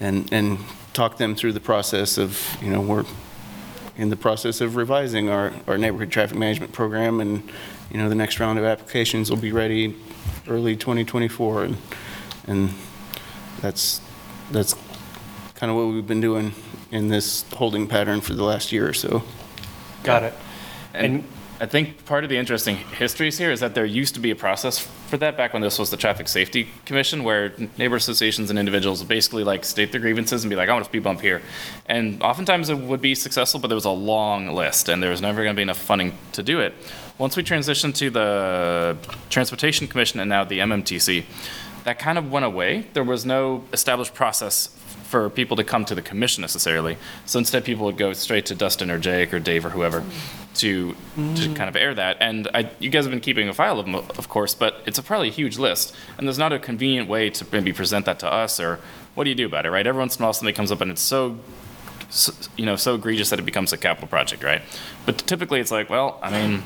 and, 0.00 0.32
and 0.32 0.58
talk 0.92 1.18
them 1.18 1.34
through 1.34 1.52
the 1.52 1.60
process 1.60 2.18
of, 2.18 2.56
you 2.62 2.70
know, 2.70 2.80
we're 2.80 3.04
in 3.96 4.10
the 4.10 4.16
process 4.16 4.60
of 4.60 4.76
revising 4.76 5.28
our, 5.28 5.52
our 5.66 5.76
neighborhood 5.76 6.10
traffic 6.10 6.36
management 6.36 6.72
program, 6.72 7.20
and, 7.20 7.50
you 7.90 7.98
know, 7.98 8.08
the 8.08 8.14
next 8.14 8.38
round 8.38 8.58
of 8.58 8.64
applications 8.64 9.30
will 9.30 9.36
be 9.36 9.52
ready 9.52 9.96
early 10.48 10.76
2024, 10.76 11.64
and, 11.64 11.76
and 12.46 12.70
that's, 13.60 14.00
that's 14.50 14.74
kind 15.54 15.70
of 15.70 15.76
what 15.76 15.88
we've 15.88 16.06
been 16.06 16.20
doing 16.20 16.52
in 16.90 17.08
this 17.08 17.44
holding 17.52 17.86
pattern 17.86 18.20
for 18.20 18.34
the 18.34 18.44
last 18.44 18.72
year 18.72 18.88
or 18.88 18.94
so. 18.94 19.22
Got 20.04 20.22
it. 20.22 20.34
And 20.94 21.24
I 21.60 21.66
think 21.66 22.04
part 22.04 22.22
of 22.22 22.30
the 22.30 22.36
interesting 22.36 22.76
histories 22.76 23.36
here 23.36 23.50
is 23.50 23.58
that 23.60 23.74
there 23.74 23.84
used 23.84 24.14
to 24.14 24.20
be 24.20 24.30
a 24.30 24.36
process 24.36 24.78
for 24.78 25.16
that 25.16 25.36
back 25.36 25.52
when 25.52 25.60
this 25.60 25.76
was 25.76 25.90
the 25.90 25.96
Traffic 25.96 26.28
Safety 26.28 26.68
Commission, 26.84 27.24
where 27.24 27.52
neighbor 27.76 27.96
associations 27.96 28.48
and 28.50 28.58
individuals 28.60 29.00
would 29.00 29.08
basically 29.08 29.42
like 29.42 29.64
state 29.64 29.90
their 29.90 30.00
grievances 30.00 30.44
and 30.44 30.50
be 30.50 30.54
like, 30.54 30.68
I 30.68 30.72
want 30.72 30.82
a 30.82 30.88
speed 30.88 31.02
bump 31.02 31.20
here. 31.20 31.42
And 31.86 32.22
oftentimes 32.22 32.68
it 32.68 32.78
would 32.78 33.00
be 33.00 33.16
successful, 33.16 33.58
but 33.58 33.66
there 33.66 33.74
was 33.74 33.86
a 33.86 33.90
long 33.90 34.54
list 34.54 34.88
and 34.88 35.02
there 35.02 35.10
was 35.10 35.20
never 35.20 35.42
going 35.42 35.54
to 35.54 35.58
be 35.58 35.62
enough 35.62 35.78
funding 35.78 36.16
to 36.32 36.44
do 36.44 36.60
it. 36.60 36.74
Once 37.18 37.36
we 37.36 37.42
transitioned 37.42 37.94
to 37.96 38.10
the 38.10 38.96
Transportation 39.28 39.88
Commission 39.88 40.20
and 40.20 40.28
now 40.28 40.44
the 40.44 40.60
MMTC, 40.60 41.24
that 41.82 41.98
kind 41.98 42.18
of 42.18 42.30
went 42.30 42.44
away. 42.44 42.86
There 42.92 43.02
was 43.02 43.26
no 43.26 43.64
established 43.72 44.14
process 44.14 44.68
for 45.04 45.28
people 45.28 45.56
to 45.56 45.64
come 45.64 45.84
to 45.86 45.94
the 45.94 46.02
commission 46.02 46.42
necessarily. 46.42 46.98
So 47.24 47.38
instead, 47.38 47.64
people 47.64 47.86
would 47.86 47.96
go 47.96 48.12
straight 48.12 48.46
to 48.46 48.54
Dustin 48.54 48.90
or 48.90 48.98
Jake 48.98 49.32
or 49.32 49.40
Dave 49.40 49.64
or 49.64 49.70
whoever 49.70 50.04
to 50.58 50.92
to 50.92 50.96
mm. 51.16 51.56
kind 51.56 51.68
of 51.68 51.76
air 51.76 51.94
that. 51.94 52.16
And 52.20 52.48
I, 52.54 52.70
you 52.78 52.90
guys 52.90 53.04
have 53.04 53.10
been 53.10 53.20
keeping 53.20 53.48
a 53.48 53.54
file 53.54 53.78
of 53.78 53.86
them, 53.86 53.94
of 53.94 54.28
course, 54.28 54.54
but 54.54 54.82
it's 54.86 54.98
a 54.98 55.02
probably 55.02 55.28
a 55.28 55.32
huge 55.32 55.58
list, 55.58 55.94
and 56.16 56.26
there's 56.26 56.38
not 56.38 56.52
a 56.52 56.58
convenient 56.58 57.08
way 57.08 57.30
to 57.30 57.46
maybe 57.52 57.72
present 57.72 58.06
that 58.06 58.18
to 58.20 58.32
us 58.32 58.60
or 58.60 58.80
what 59.14 59.24
do 59.24 59.30
you 59.30 59.36
do 59.36 59.46
about 59.46 59.66
it, 59.66 59.70
right? 59.70 59.86
Every 59.86 59.98
once 59.98 60.16
in 60.16 60.22
a 60.22 60.26
while 60.26 60.32
something 60.32 60.54
comes 60.54 60.70
up 60.70 60.80
and 60.80 60.92
it's 60.92 61.00
so 61.00 61.38
s- 62.08 62.48
you 62.56 62.64
know, 62.64 62.76
so 62.76 62.94
egregious 62.94 63.30
that 63.30 63.38
it 63.38 63.44
becomes 63.44 63.72
a 63.72 63.76
capital 63.76 64.08
project, 64.08 64.44
right? 64.44 64.62
But 65.06 65.18
typically 65.18 65.60
it's 65.60 65.70
like, 65.70 65.90
well, 65.90 66.20
I 66.22 66.30
mean, 66.30 66.62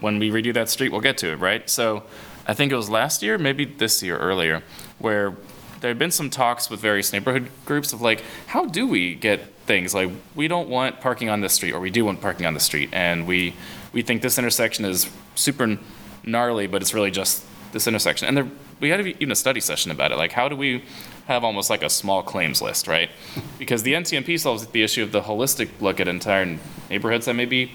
when 0.00 0.18
we 0.18 0.30
redo 0.30 0.52
that 0.54 0.68
street, 0.68 0.90
we'll 0.90 1.00
get 1.00 1.18
to 1.18 1.32
it, 1.32 1.36
right? 1.36 1.68
So 1.70 2.02
I 2.46 2.54
think 2.54 2.72
it 2.72 2.76
was 2.76 2.90
last 2.90 3.22
year, 3.22 3.38
maybe 3.38 3.64
this 3.64 4.02
year 4.02 4.18
earlier, 4.18 4.62
where 4.98 5.36
there 5.80 5.90
had 5.90 5.98
been 5.98 6.10
some 6.10 6.30
talks 6.30 6.70
with 6.70 6.80
various 6.80 7.12
neighborhood 7.12 7.50
groups 7.64 7.92
of 7.92 8.00
like, 8.00 8.22
how 8.46 8.66
do 8.66 8.86
we 8.86 9.14
get 9.14 9.51
things 9.66 9.94
like 9.94 10.10
we 10.34 10.48
don't 10.48 10.68
want 10.68 11.00
parking 11.00 11.28
on 11.28 11.40
this 11.40 11.52
street 11.52 11.72
or 11.72 11.80
we 11.80 11.90
do 11.90 12.04
want 12.04 12.20
parking 12.20 12.46
on 12.46 12.54
the 12.54 12.60
street 12.60 12.88
and 12.92 13.26
we 13.26 13.54
we 13.92 14.02
think 14.02 14.22
this 14.22 14.38
intersection 14.38 14.84
is 14.84 15.10
super 15.34 15.78
gnarly, 16.24 16.66
but 16.66 16.82
it's 16.82 16.94
really 16.94 17.10
just 17.10 17.44
this 17.72 17.86
intersection. 17.86 18.28
And 18.28 18.36
there, 18.36 18.48
we 18.80 18.88
had 18.88 19.06
even 19.06 19.30
a 19.30 19.36
study 19.36 19.60
session 19.60 19.90
about 19.90 20.12
it. 20.12 20.16
Like, 20.16 20.32
how 20.32 20.48
do 20.48 20.56
we 20.56 20.84
have 21.26 21.44
almost 21.44 21.70
like 21.70 21.82
a 21.82 21.90
small 21.90 22.22
claims 22.22 22.60
list, 22.60 22.88
right? 22.88 23.10
Because 23.58 23.82
the 23.82 23.94
NTMP 23.94 24.38
solves 24.38 24.66
the 24.66 24.82
issue 24.82 25.02
of 25.02 25.12
the 25.12 25.22
holistic 25.22 25.68
look 25.80 26.00
at 26.00 26.08
entire 26.08 26.58
neighborhoods 26.90 27.26
that 27.26 27.34
maybe 27.34 27.72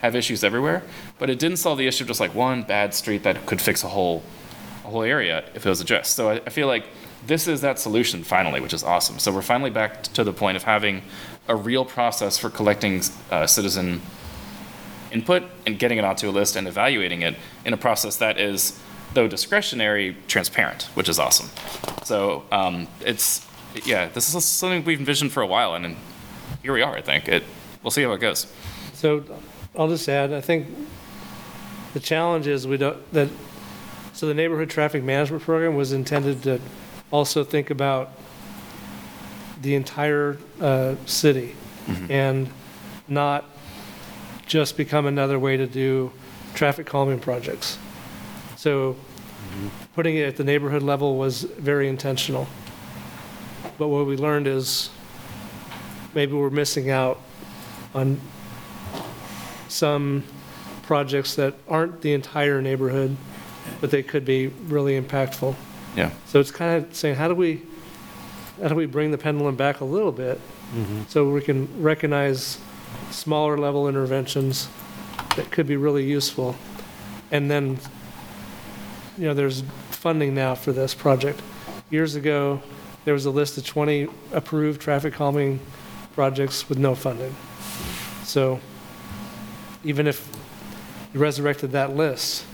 have 0.00 0.14
issues 0.14 0.44
everywhere, 0.44 0.82
but 1.18 1.30
it 1.30 1.38
didn't 1.38 1.56
solve 1.56 1.78
the 1.78 1.86
issue 1.86 2.04
of 2.04 2.08
just 2.08 2.20
like 2.20 2.34
one 2.34 2.62
bad 2.62 2.94
street 2.94 3.22
that 3.22 3.46
could 3.46 3.60
fix 3.60 3.82
a 3.82 3.88
whole, 3.88 4.22
a 4.84 4.88
whole 4.88 5.02
area 5.02 5.44
if 5.54 5.64
it 5.64 5.68
was 5.68 5.80
addressed. 5.80 6.14
So 6.14 6.30
I, 6.30 6.34
I 6.34 6.50
feel 6.50 6.66
like 6.66 6.86
this 7.26 7.48
is 7.48 7.60
that 7.62 7.78
solution 7.78 8.22
finally, 8.22 8.60
which 8.60 8.74
is 8.74 8.84
awesome. 8.84 9.18
So 9.18 9.32
we're 9.32 9.42
finally 9.42 9.70
back 9.70 10.02
to 10.02 10.24
the 10.24 10.32
point 10.32 10.56
of 10.56 10.64
having 10.64 11.02
a 11.48 11.56
real 11.56 11.84
process 11.84 12.38
for 12.38 12.50
collecting 12.50 13.02
uh, 13.30 13.46
citizen 13.46 14.00
input 15.12 15.44
and 15.66 15.78
getting 15.78 15.98
it 15.98 16.04
onto 16.04 16.28
a 16.28 16.32
list 16.32 16.56
and 16.56 16.66
evaluating 16.66 17.22
it 17.22 17.36
in 17.64 17.72
a 17.72 17.76
process 17.76 18.16
that 18.16 18.38
is, 18.38 18.78
though 19.14 19.28
discretionary, 19.28 20.16
transparent, 20.26 20.84
which 20.94 21.08
is 21.08 21.18
awesome. 21.18 21.48
So 22.04 22.44
um, 22.50 22.88
it's, 23.00 23.46
yeah, 23.84 24.08
this 24.08 24.34
is 24.34 24.44
something 24.44 24.84
we've 24.84 24.98
envisioned 24.98 25.32
for 25.32 25.42
a 25.42 25.46
while, 25.46 25.74
and 25.74 25.96
here 26.62 26.72
we 26.72 26.82
are, 26.82 26.96
I 26.96 27.00
think. 27.00 27.28
It, 27.28 27.44
we'll 27.82 27.90
see 27.90 28.02
how 28.02 28.12
it 28.12 28.20
goes. 28.20 28.52
So 28.94 29.24
I'll 29.76 29.88
just 29.88 30.08
add, 30.08 30.32
I 30.32 30.40
think 30.40 30.66
the 31.92 32.00
challenge 32.00 32.46
is 32.46 32.66
we 32.66 32.76
don't, 32.76 33.12
that, 33.12 33.28
so 34.12 34.26
the 34.26 34.34
neighborhood 34.34 34.70
traffic 34.70 35.02
management 35.04 35.42
program 35.42 35.74
was 35.74 35.92
intended 35.92 36.42
to 36.44 36.60
also 37.10 37.44
think 37.44 37.70
about 37.70 38.10
the 39.60 39.74
entire 39.74 40.36
uh, 40.60 40.94
city 41.06 41.54
and 42.10 42.48
not 43.08 43.44
just 44.46 44.76
become 44.76 45.06
another 45.06 45.38
way 45.38 45.56
to 45.56 45.66
do 45.66 46.10
traffic 46.54 46.86
calming 46.86 47.18
projects. 47.18 47.78
So 48.56 48.96
putting 49.94 50.16
it 50.16 50.22
at 50.22 50.36
the 50.36 50.44
neighborhood 50.44 50.82
level 50.82 51.16
was 51.16 51.42
very 51.42 51.88
intentional. 51.88 52.46
But 53.78 53.88
what 53.88 54.06
we 54.06 54.16
learned 54.16 54.46
is 54.46 54.90
maybe 56.14 56.32
we're 56.32 56.50
missing 56.50 56.90
out 56.90 57.20
on 57.94 58.20
some 59.68 60.24
projects 60.82 61.34
that 61.36 61.54
aren't 61.68 62.00
the 62.02 62.12
entire 62.12 62.60
neighborhood, 62.60 63.16
but 63.80 63.90
they 63.90 64.02
could 64.02 64.24
be 64.24 64.48
really 64.48 65.00
impactful. 65.00 65.54
Yeah. 65.96 66.10
So 66.26 66.40
it's 66.40 66.50
kind 66.50 66.84
of 66.84 66.94
saying, 66.94 67.16
how 67.16 67.28
do 67.28 67.34
we, 67.34 67.62
how 68.60 68.68
do 68.68 68.74
we 68.74 68.86
bring 68.86 69.10
the 69.10 69.18
pendulum 69.18 69.56
back 69.56 69.80
a 69.80 69.84
little 69.84 70.12
bit? 70.12 70.40
So 71.06 71.30
we 71.30 71.40
can 71.40 71.68
recognize 71.80 72.58
smaller 73.12 73.56
level 73.56 73.88
interventions 73.88 74.68
that 75.36 75.50
could 75.52 75.68
be 75.68 75.76
really 75.76 76.04
useful. 76.04 76.56
And 77.30 77.48
then, 77.48 77.78
you 79.16 79.26
know, 79.26 79.34
there's 79.34 79.62
funding 79.90 80.34
now 80.34 80.56
for 80.56 80.72
this 80.72 80.92
project. 80.92 81.40
Years 81.90 82.16
ago, 82.16 82.60
there 83.04 83.14
was 83.14 83.24
a 83.24 83.30
list 83.30 83.56
of 83.56 83.64
20 83.64 84.08
approved 84.32 84.80
traffic 84.80 85.14
calming 85.14 85.60
projects 86.14 86.68
with 86.68 86.78
no 86.78 86.94
funding. 86.94 87.34
So 88.24 88.58
even 89.84 90.06
if 90.06 90.28
you 91.12 91.20
resurrected 91.20 91.72
that 91.72 91.94
list, 91.94 92.44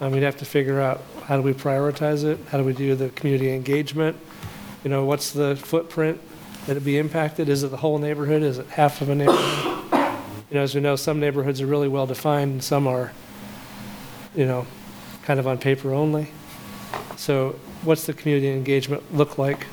um, 0.00 0.12
we'd 0.12 0.22
have 0.22 0.36
to 0.38 0.44
figure 0.44 0.80
out 0.80 1.02
how 1.30 1.36
do 1.36 1.42
we 1.42 1.52
prioritize 1.52 2.24
it? 2.24 2.40
How 2.50 2.58
do 2.58 2.64
we 2.64 2.72
do 2.72 2.96
the 2.96 3.08
community 3.10 3.54
engagement? 3.54 4.16
You 4.82 4.90
know, 4.90 5.04
what's 5.04 5.30
the 5.30 5.54
footprint 5.54 6.20
that 6.66 6.76
it 6.76 6.80
be 6.80 6.98
impacted? 6.98 7.48
Is 7.48 7.62
it 7.62 7.68
the 7.68 7.76
whole 7.76 7.98
neighborhood? 7.98 8.42
Is 8.42 8.58
it 8.58 8.66
half 8.66 9.00
of 9.00 9.10
a 9.10 9.14
neighborhood? 9.14 9.84
You 10.50 10.56
know, 10.56 10.62
as 10.62 10.74
we 10.74 10.80
know, 10.80 10.96
some 10.96 11.20
neighborhoods 11.20 11.60
are 11.60 11.66
really 11.66 11.86
well 11.86 12.08
defined, 12.08 12.50
and 12.50 12.64
some 12.64 12.88
are, 12.88 13.12
you 14.34 14.44
know, 14.44 14.66
kind 15.22 15.38
of 15.38 15.46
on 15.46 15.58
paper 15.58 15.94
only. 15.94 16.32
So 17.16 17.54
what's 17.84 18.06
the 18.06 18.12
community 18.12 18.48
engagement 18.48 19.14
look 19.14 19.38
like 19.38 19.68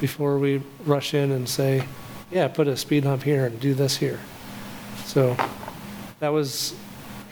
before 0.00 0.38
we 0.38 0.62
rush 0.84 1.14
in 1.14 1.32
and 1.32 1.48
say, 1.48 1.84
yeah, 2.30 2.46
put 2.46 2.68
a 2.68 2.76
speed 2.76 3.02
hump 3.02 3.24
here 3.24 3.46
and 3.46 3.58
do 3.58 3.74
this 3.74 3.96
here? 3.96 4.20
So 5.04 5.36
that 6.20 6.28
was 6.28 6.76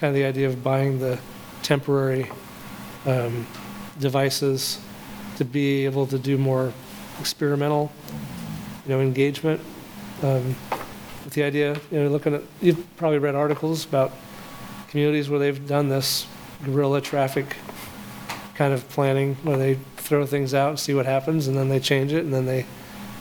kind 0.00 0.08
of 0.08 0.16
the 0.16 0.24
idea 0.24 0.48
of 0.48 0.64
buying 0.64 0.98
the 0.98 1.20
temporary 1.62 2.32
um, 3.06 3.46
devices 3.98 4.80
to 5.36 5.44
be 5.44 5.84
able 5.84 6.06
to 6.06 6.18
do 6.18 6.38
more 6.38 6.72
experimental, 7.20 7.90
you 8.86 8.94
know, 8.94 9.00
engagement. 9.00 9.60
um, 10.22 10.56
With 11.24 11.32
the 11.34 11.42
idea, 11.44 11.76
you 11.90 12.00
know, 12.00 12.08
looking 12.08 12.34
at, 12.34 12.42
you've 12.60 12.84
probably 12.96 13.18
read 13.18 13.34
articles 13.34 13.84
about 13.84 14.12
communities 14.88 15.28
where 15.28 15.38
they've 15.38 15.66
done 15.66 15.88
this 15.88 16.26
guerrilla 16.64 17.00
traffic 17.00 17.56
kind 18.54 18.72
of 18.72 18.88
planning, 18.88 19.34
where 19.42 19.56
they 19.56 19.78
throw 19.96 20.26
things 20.26 20.54
out 20.54 20.70
and 20.70 20.78
see 20.78 20.94
what 20.94 21.06
happens, 21.06 21.48
and 21.48 21.56
then 21.56 21.68
they 21.68 21.80
change 21.80 22.12
it, 22.12 22.24
and 22.24 22.32
then 22.32 22.46
they 22.46 22.66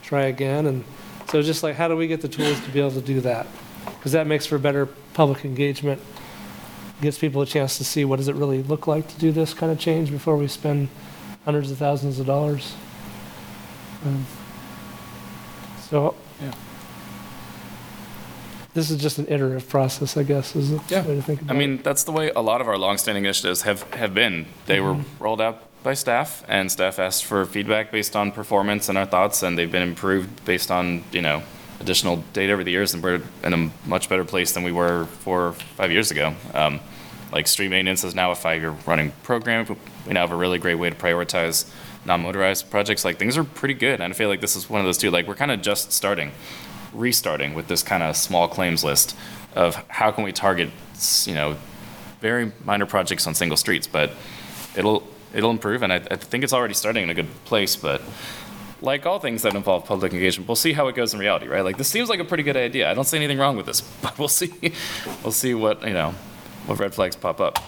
try 0.02 0.24
again. 0.24 0.68
And 0.68 0.84
so 1.30 1.42
just 1.42 1.64
like, 1.64 1.76
how 1.76 1.88
do 1.88 1.96
we 1.96 2.08
get 2.08 2.22
the 2.22 2.28
tools 2.28 2.60
to 2.62 2.70
be 2.72 2.80
able 2.80 2.92
to 2.92 3.02
do 3.02 3.22
that? 3.22 3.48
Because 3.86 4.12
that 4.12 4.28
makes 4.28 4.46
for 4.46 4.58
better 4.60 4.86
public 5.14 5.46
engagement, 5.46 6.02
gives 7.04 7.20
people 7.20 7.42
a 7.42 7.46
chance 7.46 7.78
to 7.78 7.84
see 7.84 8.06
what 8.06 8.16
does 8.16 8.30
it 8.30 8.36
really 8.36 8.64
look 8.64 8.88
like 8.88 9.08
to 9.10 9.20
do 9.20 9.32
this 9.32 9.54
kind 9.54 9.72
of 9.72 9.78
change 9.78 10.10
before 10.10 10.38
we 10.38 10.48
spend 10.48 10.88
hundreds 11.46 11.70
of 11.70 11.78
thousands 11.78 12.18
of 12.20 12.26
dollars. 12.26 12.74
Um, 14.06 14.26
So. 15.90 16.16
Yeah. 16.42 16.52
This 18.74 18.90
is 18.90 19.00
just 19.00 19.20
an 19.20 19.28
iterative 19.30 19.68
process, 19.70 20.18
I 20.18 20.24
guess, 20.24 20.56
is 20.56 20.72
the 20.72 20.82
Yeah. 20.90 21.06
way 21.06 21.16
to 21.16 21.22
think 21.22 21.42
I 21.42 21.44
about 21.44 21.56
it. 21.56 21.60
mean, 21.60 21.80
that's 21.84 22.04
the 22.06 22.12
way 22.12 22.32
a 22.36 22.42
lot 22.42 22.60
of 22.62 22.68
our 22.68 22.78
longstanding 22.78 23.24
initiatives 23.26 23.62
have, 23.64 23.84
have 23.94 24.14
been. 24.16 24.48
They 24.66 24.80
were 24.80 24.98
rolled 25.20 25.42
out 25.42 25.62
by 25.84 25.94
staff, 25.94 26.44
and 26.48 26.72
staff 26.72 26.98
asked 26.98 27.26
for 27.26 27.46
feedback 27.46 27.92
based 27.92 28.16
on 28.16 28.32
performance 28.32 28.88
and 28.90 28.98
our 28.98 29.06
thoughts, 29.06 29.44
and 29.44 29.58
they've 29.58 29.72
been 29.72 29.84
improved 29.84 30.44
based 30.46 30.72
on, 30.72 31.04
you 31.12 31.22
know, 31.22 31.44
additional 31.82 32.24
data 32.32 32.54
over 32.54 32.64
the 32.64 32.72
years, 32.72 32.94
and 32.94 33.04
we're 33.04 33.22
in 33.44 33.54
a 33.54 33.70
much 33.86 34.08
better 34.10 34.24
place 34.24 34.54
than 34.54 34.64
we 34.64 34.72
were 34.72 35.06
four, 35.20 35.48
or 35.50 35.54
five 35.54 35.92
years 35.92 36.10
ago. 36.10 36.34
Um, 36.54 36.80
like 37.34 37.48
street 37.48 37.70
maintenance 37.70 38.04
is 38.04 38.14
now 38.14 38.32
a 38.32 38.36
five-year 38.36 38.76
running 38.86 39.12
program. 39.24 39.66
We 40.08 40.14
now 40.14 40.22
have 40.22 40.32
a 40.32 40.36
really 40.36 40.60
great 40.60 40.76
way 40.76 40.90
to 40.90 40.96
prioritize 40.96 41.70
non-motorized 42.06 42.70
projects. 42.70 43.04
Like 43.04 43.18
things 43.18 43.38
are 43.38 43.44
pretty 43.44 43.74
good, 43.74 44.00
and 44.00 44.14
I 44.14 44.16
feel 44.16 44.30
like 44.30 44.40
this 44.40 44.56
is 44.56 44.70
one 44.70 44.80
of 44.80 44.86
those 44.86 44.98
too. 44.98 45.10
Like 45.10 45.28
we're 45.28 45.36
kind 45.36 45.52
of 45.52 45.62
just 45.62 45.92
starting, 45.92 46.32
restarting 46.94 47.56
with 47.56 47.68
this 47.68 47.82
kind 47.82 48.04
of 48.04 48.16
small 48.16 48.48
claims 48.48 48.84
list 48.84 49.18
of 49.56 49.76
how 49.88 50.12
can 50.12 50.24
we 50.24 50.32
target, 50.32 50.70
you 51.26 51.34
know, 51.34 51.58
very 52.22 52.52
minor 52.64 52.86
projects 52.86 53.26
on 53.28 53.34
single 53.34 53.58
streets, 53.58 53.88
but 53.88 54.12
it'll 54.76 55.04
it'll 55.34 55.52
improve, 55.52 55.82
and 55.82 55.92
I, 55.92 55.96
I 55.96 56.16
think 56.16 56.44
it's 56.44 56.54
already 56.54 56.76
starting 56.76 57.04
in 57.04 57.10
a 57.10 57.16
good 57.16 57.30
place. 57.46 57.76
But 57.76 58.02
like 58.82 59.06
all 59.08 59.18
things 59.18 59.42
that 59.42 59.56
involve 59.56 59.86
public 59.86 60.14
engagement, 60.14 60.48
we'll 60.48 60.56
see 60.56 60.74
how 60.74 60.88
it 60.88 60.96
goes 60.96 61.14
in 61.16 61.20
reality, 61.20 61.48
right? 61.48 61.64
Like 61.64 61.78
this 61.78 61.88
seems 61.88 62.10
like 62.10 62.20
a 62.20 62.26
pretty 62.26 62.44
good 62.44 62.58
idea. 62.58 62.92
I 62.92 62.94
don't 62.94 63.06
see 63.06 63.18
anything 63.18 63.40
wrong 63.40 63.58
with 63.58 63.66
this, 63.66 63.82
but 64.04 64.20
we'll 64.20 64.28
see. 64.28 64.54
We'll 65.24 65.32
see 65.32 65.56
what 65.56 65.82
you 65.88 65.94
know, 65.94 66.14
what 66.66 66.80
red 66.80 66.94
flags 66.94 67.16
pop 67.16 67.40
up. 67.40 67.60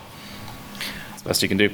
It's 1.14 1.22
the 1.22 1.30
best 1.30 1.42
you 1.42 1.50
can 1.50 1.58
do. 1.58 1.72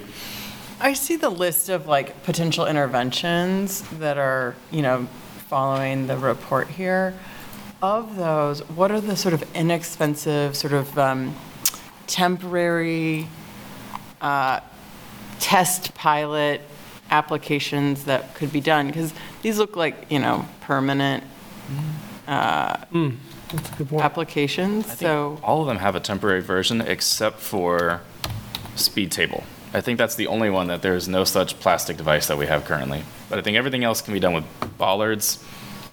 I 0.79 0.93
see 0.93 1.15
the 1.15 1.29
list 1.29 1.69
of 1.69 1.87
like 1.87 2.23
potential 2.23 2.65
interventions 2.65 3.81
that 3.99 4.17
are, 4.17 4.55
you 4.71 4.81
know, 4.81 5.07
following 5.47 6.07
the 6.07 6.17
report 6.17 6.69
here. 6.69 7.13
Of 7.83 8.15
those, 8.15 8.61
what 8.69 8.91
are 8.91 9.01
the 9.01 9.15
sort 9.15 9.33
of 9.33 9.43
inexpensive, 9.55 10.55
sort 10.55 10.73
of 10.73 10.97
um, 10.97 11.35
temporary 12.07 13.27
uh, 14.21 14.59
test 15.39 15.93
pilot 15.95 16.61
applications 17.09 18.05
that 18.05 18.35
could 18.35 18.51
be 18.51 18.61
done? 18.61 18.87
Because 18.87 19.13
these 19.41 19.57
look 19.57 19.75
like, 19.75 20.11
you 20.11 20.19
know, 20.19 20.47
permanent 20.61 21.23
That's 23.51 23.69
a 23.69 23.75
good 23.75 23.89
point. 23.89 24.03
applications, 24.03 24.97
so. 24.97 25.39
All 25.43 25.61
of 25.61 25.67
them 25.67 25.77
have 25.77 25.95
a 25.95 25.99
temporary 25.99 26.41
version 26.41 26.81
except 26.81 27.39
for 27.39 28.01
speed 28.75 29.11
table. 29.11 29.43
I 29.73 29.81
think 29.81 29.97
that's 29.97 30.15
the 30.15 30.27
only 30.27 30.49
one 30.49 30.67
that 30.67 30.81
there 30.81 30.95
is 30.95 31.07
no 31.07 31.23
such 31.23 31.59
plastic 31.59 31.97
device 31.97 32.27
that 32.27 32.37
we 32.37 32.45
have 32.47 32.65
currently. 32.65 33.03
But 33.29 33.39
I 33.39 33.41
think 33.41 33.55
everything 33.57 33.83
else 33.83 34.01
can 34.01 34.13
be 34.13 34.19
done 34.19 34.33
with 34.33 34.43
bollards 34.77 35.43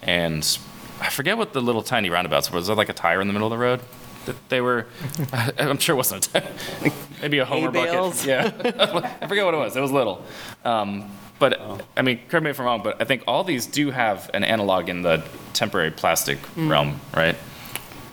and 0.02 0.58
I 1.00 1.10
forget 1.10 1.38
what 1.38 1.52
the 1.52 1.60
little 1.60 1.82
tiny 1.82 2.10
roundabouts 2.10 2.50
were. 2.50 2.56
Was 2.56 2.66
there 2.66 2.74
like 2.76 2.88
a 2.88 2.92
tire 2.92 3.20
in 3.20 3.26
the 3.28 3.32
middle 3.32 3.46
of 3.46 3.52
the 3.52 3.58
road? 3.58 3.80
That 4.26 4.48
they 4.48 4.60
were, 4.60 4.86
I'm 5.58 5.78
sure 5.78 5.94
it 5.94 5.96
wasn't, 5.96 6.26
a- 6.34 6.40
tire. 6.40 6.52
maybe 7.22 7.38
a 7.38 7.44
Homer 7.44 7.70
bucket. 7.70 7.92
bales? 7.92 8.26
Yeah. 8.26 8.50
I 9.20 9.26
forget 9.28 9.44
what 9.44 9.54
it 9.54 9.58
was. 9.58 9.76
It 9.76 9.80
was 9.80 9.92
little. 9.92 10.24
Um, 10.64 11.08
But, 11.38 11.60
I 11.96 12.02
mean, 12.02 12.20
correct 12.28 12.44
me 12.44 12.50
if 12.50 12.58
I'm 12.58 12.66
wrong, 12.66 12.82
but 12.82 13.00
I 13.00 13.04
think 13.04 13.22
all 13.26 13.44
these 13.44 13.66
do 13.66 13.90
have 13.90 14.28
an 14.34 14.42
analog 14.42 14.88
in 14.88 15.02
the 15.02 15.22
temporary 15.52 15.90
plastic 15.90 16.38
realm, 16.56 17.00
right? 17.14 17.36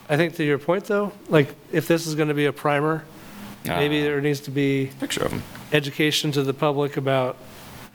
I 0.08 0.16
think 0.16 0.36
to 0.36 0.44
your 0.44 0.58
point, 0.58 0.84
though, 0.84 1.12
like, 1.28 1.52
if 1.72 1.88
this 1.88 2.06
is 2.06 2.14
going 2.14 2.28
to 2.28 2.34
be 2.34 2.46
a 2.46 2.52
primer, 2.52 3.04
maybe 3.64 4.00
Uh, 4.00 4.04
there 4.04 4.20
needs 4.20 4.38
to 4.40 4.52
be 4.52 4.90
Picture 5.00 5.24
of 5.24 5.32
them. 5.32 5.42
education 5.72 6.30
to 6.32 6.42
the 6.44 6.54
public 6.54 6.96
about 6.96 7.36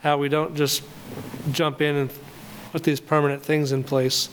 how 0.02 0.18
we 0.18 0.28
don't 0.28 0.54
just 0.54 0.82
jump 1.50 1.80
in 1.80 1.96
and 1.96 2.10
put 2.72 2.82
these 2.84 3.00
permanent 3.00 3.42
things 3.42 3.72
in 3.72 3.82
place, 3.84 4.28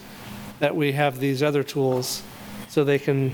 that 0.59 0.75
we 0.75 0.91
have 0.91 1.19
these 1.19 1.41
other 1.41 1.63
tools 1.63 2.21
so 2.67 2.83
they 2.83 2.99
can 2.99 3.33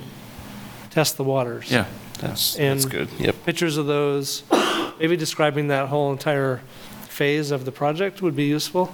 test 0.91 1.17
the 1.17 1.23
waters. 1.23 1.71
Yeah. 1.71 1.85
That's, 2.19 2.55
And- 2.57 2.79
that's 2.79 2.85
good. 2.85 3.09
Yep. 3.17 3.35
Pictures 3.45 3.77
of 3.77 3.87
those, 3.87 4.43
maybe 4.99 5.17
describing 5.17 5.67
that 5.69 5.87
whole 5.89 6.11
entire 6.11 6.61
phase 7.15 7.49
of 7.49 7.63
the 7.63 7.71
project 7.71 8.21
would 8.21 8.35
be 8.35 8.43
useful, 8.43 8.93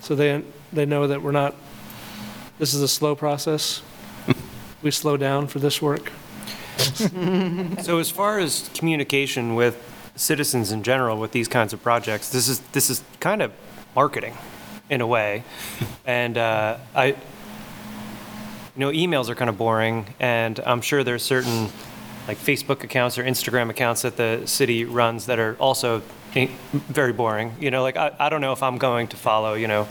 so 0.00 0.16
they, 0.16 0.42
they 0.72 0.84
know 0.84 1.06
that 1.06 1.22
we're 1.22 1.30
not, 1.30 1.54
this 2.58 2.74
is 2.74 2.82
a 2.82 2.88
slow 2.88 3.14
process. 3.14 3.82
We 4.82 4.90
slow 4.90 5.16
down 5.16 5.46
for 5.46 5.60
this 5.60 5.80
work. 5.80 6.10
So 7.82 7.98
as 7.98 8.10
far 8.10 8.40
as 8.40 8.68
communication 8.74 9.54
with 9.54 9.76
citizens 10.16 10.72
in 10.72 10.82
general 10.82 11.18
with 11.18 11.30
these 11.30 11.46
kinds 11.46 11.72
of 11.72 11.82
projects, 11.82 12.30
this 12.30 12.48
is, 12.48 12.58
this 12.72 12.90
is 12.90 13.04
kind 13.20 13.40
of 13.42 13.52
marketing 13.94 14.34
in 14.90 15.00
a 15.00 15.06
way. 15.06 15.44
And 16.04 16.36
uh, 16.36 16.78
I, 16.94 17.06
you 17.06 17.16
know, 18.76 18.90
emails 18.90 19.28
are 19.28 19.36
kind 19.36 19.48
of 19.48 19.56
boring, 19.56 20.06
and 20.18 20.58
I'm 20.66 20.80
sure 20.80 21.04
there's 21.04 21.22
certain 21.22 21.68
like 22.26 22.38
Facebook 22.38 22.82
accounts 22.82 23.18
or 23.18 23.22
Instagram 23.24 23.70
accounts 23.70 24.02
that 24.02 24.16
the 24.16 24.42
city 24.46 24.84
runs 24.84 25.26
that 25.26 25.38
are 25.38 25.54
also 25.60 26.02
very 26.34 27.12
boring. 27.12 27.54
You 27.60 27.70
know, 27.70 27.82
like 27.82 27.96
I, 27.96 28.12
I 28.18 28.28
don't 28.28 28.40
know 28.40 28.52
if 28.52 28.62
I'm 28.62 28.78
going 28.78 29.08
to 29.08 29.16
follow, 29.16 29.54
you 29.54 29.68
know, 29.68 29.88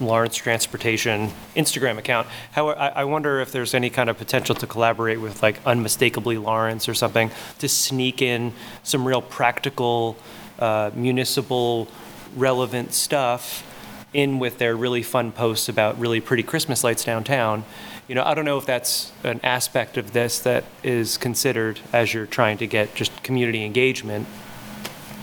Lawrence 0.00 0.36
Transportation 0.36 1.30
Instagram 1.54 1.98
account. 1.98 2.28
However, 2.52 2.78
I, 2.78 2.88
I 2.88 3.04
wonder 3.04 3.40
if 3.40 3.52
there's 3.52 3.74
any 3.74 3.88
kind 3.88 4.10
of 4.10 4.18
potential 4.18 4.54
to 4.56 4.66
collaborate 4.66 5.20
with 5.20 5.42
like 5.42 5.58
Unmistakably 5.64 6.36
Lawrence 6.36 6.88
or 6.88 6.94
something 6.94 7.30
to 7.58 7.68
sneak 7.68 8.20
in 8.20 8.52
some 8.82 9.06
real 9.06 9.22
practical 9.22 10.16
uh, 10.58 10.90
municipal 10.94 11.88
relevant 12.36 12.92
stuff 12.92 13.64
in 14.12 14.38
with 14.38 14.58
their 14.58 14.76
really 14.76 15.02
fun 15.02 15.32
posts 15.32 15.68
about 15.68 15.98
really 15.98 16.20
pretty 16.20 16.42
Christmas 16.42 16.84
lights 16.84 17.04
downtown. 17.04 17.64
You 18.08 18.14
know, 18.14 18.24
I 18.24 18.34
don't 18.34 18.44
know 18.44 18.56
if 18.58 18.66
that's 18.66 19.12
an 19.24 19.40
aspect 19.42 19.96
of 19.96 20.12
this 20.12 20.38
that 20.40 20.64
is 20.82 21.18
considered 21.18 21.80
as 21.92 22.14
you're 22.14 22.26
trying 22.26 22.58
to 22.58 22.66
get 22.66 22.94
just 22.94 23.22
community 23.22 23.64
engagement. 23.64 24.26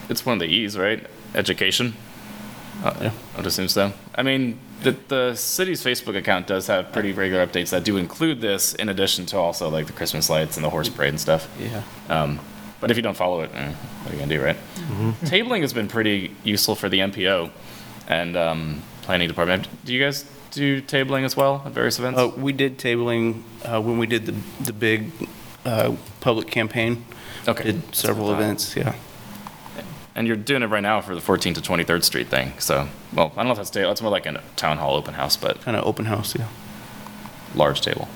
It's 0.09 0.25
one 0.25 0.33
of 0.33 0.39
the 0.39 0.47
E's, 0.47 0.77
right? 0.77 1.05
Education. 1.35 1.93
Uh, 2.83 3.11
I 3.33 3.37
would 3.37 3.45
assume 3.45 3.67
so. 3.67 3.93
I 4.15 4.23
mean, 4.23 4.59
the, 4.81 4.91
the 5.07 5.35
city's 5.35 5.83
Facebook 5.83 6.17
account 6.17 6.47
does 6.47 6.67
have 6.67 6.91
pretty 6.91 7.13
regular 7.13 7.45
updates 7.45 7.69
that 7.69 7.83
do 7.83 7.97
include 7.97 8.41
this, 8.41 8.73
in 8.73 8.89
addition 8.89 9.25
to 9.27 9.37
also 9.37 9.69
like 9.69 9.87
the 9.87 9.93
Christmas 9.93 10.29
lights 10.29 10.57
and 10.57 10.63
the 10.63 10.69
horse 10.69 10.89
parade 10.89 11.09
and 11.09 11.19
stuff. 11.19 11.49
Yeah. 11.59 11.83
Um, 12.09 12.39
but 12.81 12.91
if 12.91 12.97
you 12.97 13.03
don't 13.03 13.15
follow 13.15 13.41
it, 13.41 13.51
eh, 13.53 13.71
what 13.71 14.11
are 14.11 14.13
you 14.13 14.19
gonna 14.19 14.35
do, 14.35 14.43
right? 14.43 14.57
Tabling 15.23 15.61
has 15.61 15.71
been 15.71 15.87
pretty 15.87 16.35
useful 16.43 16.75
for 16.75 16.89
the 16.89 16.99
MPO 16.99 17.49
and 18.09 18.35
um, 18.35 18.81
planning 19.03 19.29
department. 19.29 19.69
Do 19.85 19.93
you 19.93 20.03
guys 20.03 20.25
do 20.51 20.81
tabling 20.81 21.23
as 21.23 21.37
well 21.37 21.63
at 21.65 21.71
various 21.71 21.97
events? 21.97 22.19
Uh, 22.19 22.31
we 22.35 22.51
did 22.51 22.77
tabling 22.77 23.43
uh, 23.63 23.81
when 23.81 23.97
we 23.97 24.05
did 24.05 24.25
the 24.25 24.35
the 24.65 24.73
big 24.73 25.11
uh, 25.63 25.95
public 26.19 26.47
campaign. 26.47 27.05
Okay. 27.47 27.63
Did 27.63 27.95
several 27.95 28.33
events. 28.33 28.75
Yeah. 28.75 28.95
And 30.15 30.27
you're 30.27 30.35
doing 30.35 30.61
it 30.61 30.67
right 30.67 30.83
now 30.83 31.01
for 31.01 31.15
the 31.15 31.21
14th 31.21 31.55
to 31.55 31.61
23rd 31.61 32.03
Street 32.03 32.27
thing. 32.27 32.53
So, 32.59 32.87
well, 33.13 33.31
I 33.33 33.37
don't 33.37 33.45
know 33.45 33.51
if 33.51 33.57
that's 33.57 33.71
table. 33.71 33.91
It's 33.91 34.01
more 34.01 34.11
like 34.11 34.25
a 34.27 34.41
town 34.55 34.77
hall 34.77 34.95
open 34.95 35.15
house, 35.15 35.35
but 35.37 35.59
Kind 35.61 35.75
of 35.75 35.85
open 35.85 36.05
house. 36.05 36.35
Yeah. 36.37 36.47
large 37.55 37.81
table. 37.81 38.07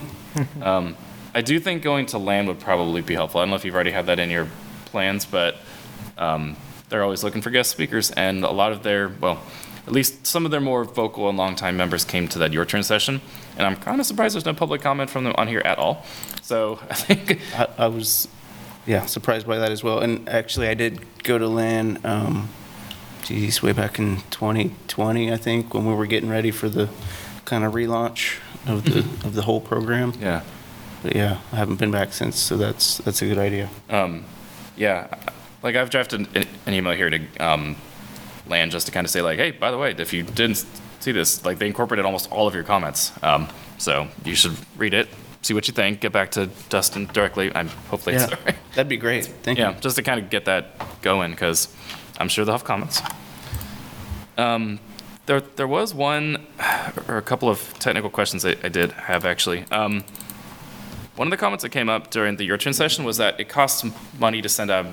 um, 0.62 0.96
I 1.34 1.42
do 1.42 1.58
think 1.60 1.82
going 1.82 2.06
to 2.06 2.18
LAN 2.18 2.46
would 2.46 2.60
probably 2.60 3.02
be 3.02 3.14
helpful. 3.14 3.40
I 3.40 3.44
don't 3.44 3.50
know 3.50 3.56
if 3.56 3.64
you've 3.64 3.74
already 3.74 3.90
had 3.90 4.06
that 4.06 4.18
in 4.18 4.30
your 4.30 4.48
plans, 4.86 5.24
but 5.26 5.56
um, 6.16 6.56
they're 6.88 7.02
always 7.02 7.24
looking 7.24 7.42
for 7.42 7.50
guest 7.50 7.70
speakers, 7.70 8.10
and 8.12 8.44
a 8.44 8.50
lot 8.50 8.72
of 8.72 8.82
their, 8.82 9.08
well, 9.08 9.42
at 9.86 9.92
least 9.92 10.26
some 10.26 10.44
of 10.44 10.50
their 10.50 10.60
more 10.60 10.84
vocal 10.84 11.28
and 11.28 11.36
longtime 11.36 11.76
members 11.76 12.04
came 12.04 12.28
to 12.28 12.38
that 12.38 12.52
Your 12.52 12.64
Turn 12.64 12.82
session, 12.82 13.20
and 13.58 13.66
I'm 13.66 13.76
kind 13.76 14.00
of 14.00 14.06
surprised 14.06 14.34
there's 14.34 14.46
no 14.46 14.54
public 14.54 14.80
comment 14.80 15.10
from 15.10 15.24
them 15.24 15.34
on 15.36 15.48
here 15.48 15.60
at 15.64 15.76
all. 15.78 16.06
So 16.40 16.78
I 16.88 16.94
think, 16.94 17.40
I, 17.54 17.68
I 17.78 17.86
was, 17.88 18.28
yeah, 18.86 19.06
surprised 19.06 19.46
by 19.46 19.58
that 19.58 19.72
as 19.72 19.82
well. 19.82 20.00
And 20.00 20.28
actually, 20.28 20.68
I 20.68 20.74
did 20.74 21.00
go 21.22 21.38
to 21.38 21.46
LAN, 21.46 22.00
um, 22.04 22.48
geez, 23.22 23.62
way 23.62 23.72
back 23.72 23.98
in 23.98 24.16
2020, 24.30 25.32
I 25.32 25.36
think, 25.36 25.74
when 25.74 25.86
we 25.86 25.94
were 25.94 26.06
getting 26.06 26.28
ready 26.28 26.50
for 26.50 26.68
the 26.68 26.88
kind 27.44 27.64
of 27.64 27.72
relaunch 27.74 28.38
of 28.66 28.84
the 28.84 29.00
of 29.26 29.34
the 29.34 29.42
whole 29.42 29.60
program. 29.60 30.12
yeah. 30.20 30.42
But 31.02 31.14
yeah, 31.14 31.40
I 31.52 31.56
haven't 31.56 31.76
been 31.76 31.90
back 31.90 32.14
since, 32.14 32.38
so 32.38 32.56
that's 32.56 32.98
that's 32.98 33.20
a 33.20 33.26
good 33.26 33.36
idea. 33.36 33.68
Um, 33.90 34.24
yeah, 34.74 35.14
like 35.62 35.76
I've 35.76 35.90
drafted 35.90 36.26
an, 36.34 36.74
email 36.74 36.94
here 36.94 37.10
to 37.10 37.36
um, 37.38 37.76
LAN 38.46 38.70
just 38.70 38.86
to 38.86 38.92
kind 38.92 39.04
of 39.04 39.10
say 39.10 39.20
like, 39.20 39.38
hey, 39.38 39.50
by 39.50 39.70
the 39.70 39.76
way, 39.76 39.94
if 39.98 40.14
you 40.14 40.22
didn't 40.22 40.64
see 41.00 41.12
this, 41.12 41.44
like 41.44 41.58
they 41.58 41.66
incorporated 41.66 42.06
almost 42.06 42.32
all 42.32 42.46
of 42.46 42.54
your 42.54 42.64
comments. 42.64 43.12
Um, 43.22 43.48
so 43.76 44.08
you 44.24 44.34
should 44.34 44.56
read 44.78 44.94
it, 44.94 45.08
see 45.44 45.52
what 45.54 45.68
you 45.68 45.74
think, 45.74 46.00
get 46.00 46.12
back 46.12 46.30
to 46.32 46.46
Dustin 46.70 47.06
directly. 47.12 47.54
I'm 47.54 47.68
hopefully 47.90 48.16
it's 48.16 48.30
Yeah, 48.30 48.36
all 48.36 48.44
right. 48.46 48.56
that'd 48.74 48.88
be 48.88 48.96
great. 48.96 49.26
Thank 49.26 49.58
Yeah, 49.58 49.74
you. 49.74 49.80
just 49.80 49.96
to 49.96 50.02
kind 50.02 50.18
of 50.20 50.30
get 50.30 50.46
that 50.46 51.02
going 51.02 51.32
because 51.32 51.68
I'm 52.18 52.28
sure 52.28 52.44
they'll 52.44 52.54
have 52.54 52.64
comments. 52.64 53.00
Um, 54.38 54.80
there, 55.26 55.40
there 55.40 55.68
was 55.68 55.94
one 55.94 56.46
or 57.08 57.18
a 57.18 57.22
couple 57.22 57.48
of 57.48 57.74
technical 57.78 58.10
questions 58.10 58.44
I, 58.44 58.56
I 58.62 58.68
did 58.68 58.92
have 58.92 59.24
actually. 59.24 59.64
Um, 59.70 60.04
one 61.16 61.28
of 61.28 61.30
the 61.30 61.36
comments 61.36 61.62
that 61.62 61.68
came 61.70 61.88
up 61.88 62.10
during 62.10 62.36
the 62.36 62.44
Your 62.44 62.56
Turn 62.58 62.72
session 62.72 63.04
was 63.04 63.18
that 63.18 63.38
it 63.38 63.48
costs 63.48 63.84
money 64.18 64.42
to 64.42 64.48
send 64.48 64.70
out 64.70 64.86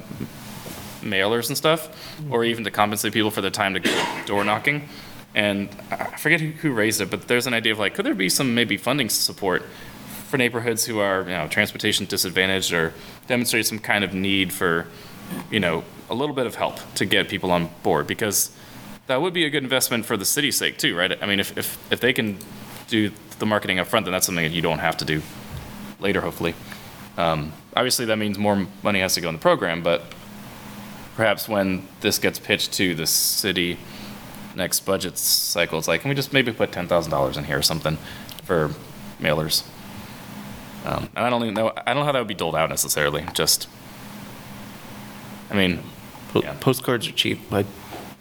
mailers 1.01 1.47
and 1.47 1.57
stuff, 1.57 1.89
or 2.29 2.43
even 2.43 2.63
to 2.63 2.69
compensate 2.69 3.11
people 3.11 3.31
for 3.31 3.41
the 3.41 3.49
time 3.49 3.73
to 3.73 3.79
go 3.79 4.21
door 4.27 4.43
knocking. 4.43 4.87
And 5.33 5.69
I 5.89 6.17
forget 6.17 6.39
who, 6.39 6.49
who 6.51 6.73
raised 6.73 7.01
it, 7.01 7.09
but 7.09 7.27
there's 7.27 7.47
an 7.47 7.55
idea 7.55 7.71
of 7.71 7.79
like, 7.79 7.95
could 7.95 8.05
there 8.05 8.13
be 8.13 8.29
some 8.29 8.53
maybe 8.53 8.77
funding 8.77 9.09
support 9.09 9.63
for 10.31 10.37
neighborhoods 10.37 10.85
who 10.85 10.99
are, 10.99 11.21
you 11.23 11.29
know, 11.29 11.47
transportation 11.47 12.05
disadvantaged 12.05 12.73
or 12.73 12.93
demonstrate 13.27 13.65
some 13.67 13.77
kind 13.77 14.03
of 14.03 14.13
need 14.13 14.51
for, 14.51 14.87
you 15.51 15.59
know, 15.59 15.83
a 16.09 16.15
little 16.15 16.33
bit 16.33 16.47
of 16.47 16.55
help 16.55 16.79
to 16.95 17.05
get 17.05 17.29
people 17.29 17.51
on 17.51 17.69
board? 17.83 18.07
Because 18.07 18.51
that 19.07 19.21
would 19.21 19.33
be 19.33 19.45
a 19.45 19.49
good 19.49 19.63
investment 19.63 20.05
for 20.05 20.17
the 20.17 20.25
city's 20.25 20.57
sake 20.57 20.77
too, 20.77 20.97
right? 20.97 21.21
I 21.21 21.25
mean, 21.25 21.39
if, 21.39 21.55
if, 21.57 21.91
if 21.91 21.99
they 21.99 22.13
can 22.13 22.37
do 22.87 23.11
the 23.39 23.45
marketing 23.45 23.77
up 23.77 23.87
front, 23.87 24.05
then 24.05 24.13
that's 24.13 24.25
something 24.25 24.43
that 24.43 24.53
you 24.53 24.61
don't 24.61 24.79
have 24.79 24.97
to 24.97 25.05
do 25.05 25.21
later, 25.99 26.21
hopefully. 26.21 26.55
Um, 27.17 27.51
obviously, 27.75 28.05
that 28.05 28.17
means 28.17 28.37
more 28.37 28.65
money 28.81 29.01
has 29.01 29.13
to 29.15 29.21
go 29.21 29.27
in 29.27 29.35
the 29.35 29.41
program, 29.41 29.83
but 29.83 30.03
perhaps 31.15 31.49
when 31.49 31.87
this 31.99 32.17
gets 32.19 32.39
pitched 32.39 32.71
to 32.73 32.95
the 32.95 33.05
city 33.05 33.77
next 34.55 34.81
budget 34.81 35.17
cycle, 35.17 35.77
it's 35.77 35.87
like, 35.87 36.01
can 36.01 36.09
we 36.09 36.15
just 36.15 36.31
maybe 36.31 36.51
put 36.51 36.71
ten 36.71 36.87
thousand 36.87 37.11
dollars 37.11 37.35
in 37.37 37.43
here 37.43 37.57
or 37.57 37.61
something 37.61 37.97
for 38.43 38.71
mailers? 39.19 39.63
Um, 40.85 41.09
and 41.15 41.25
I 41.25 41.29
don't 41.29 41.41
even 41.43 41.53
know, 41.53 41.71
I 41.77 41.93
don't 41.93 41.97
know 41.97 42.03
how 42.05 42.11
that 42.11 42.19
would 42.19 42.27
be 42.27 42.33
doled 42.33 42.55
out 42.55 42.69
necessarily, 42.69 43.23
just, 43.33 43.67
I 45.49 45.55
mean, 45.55 45.79
Po- 46.33 46.41
Yeah. 46.41 46.55
Postcards 46.59 47.07
are 47.07 47.11
cheap. 47.11 47.39
I 47.51 47.65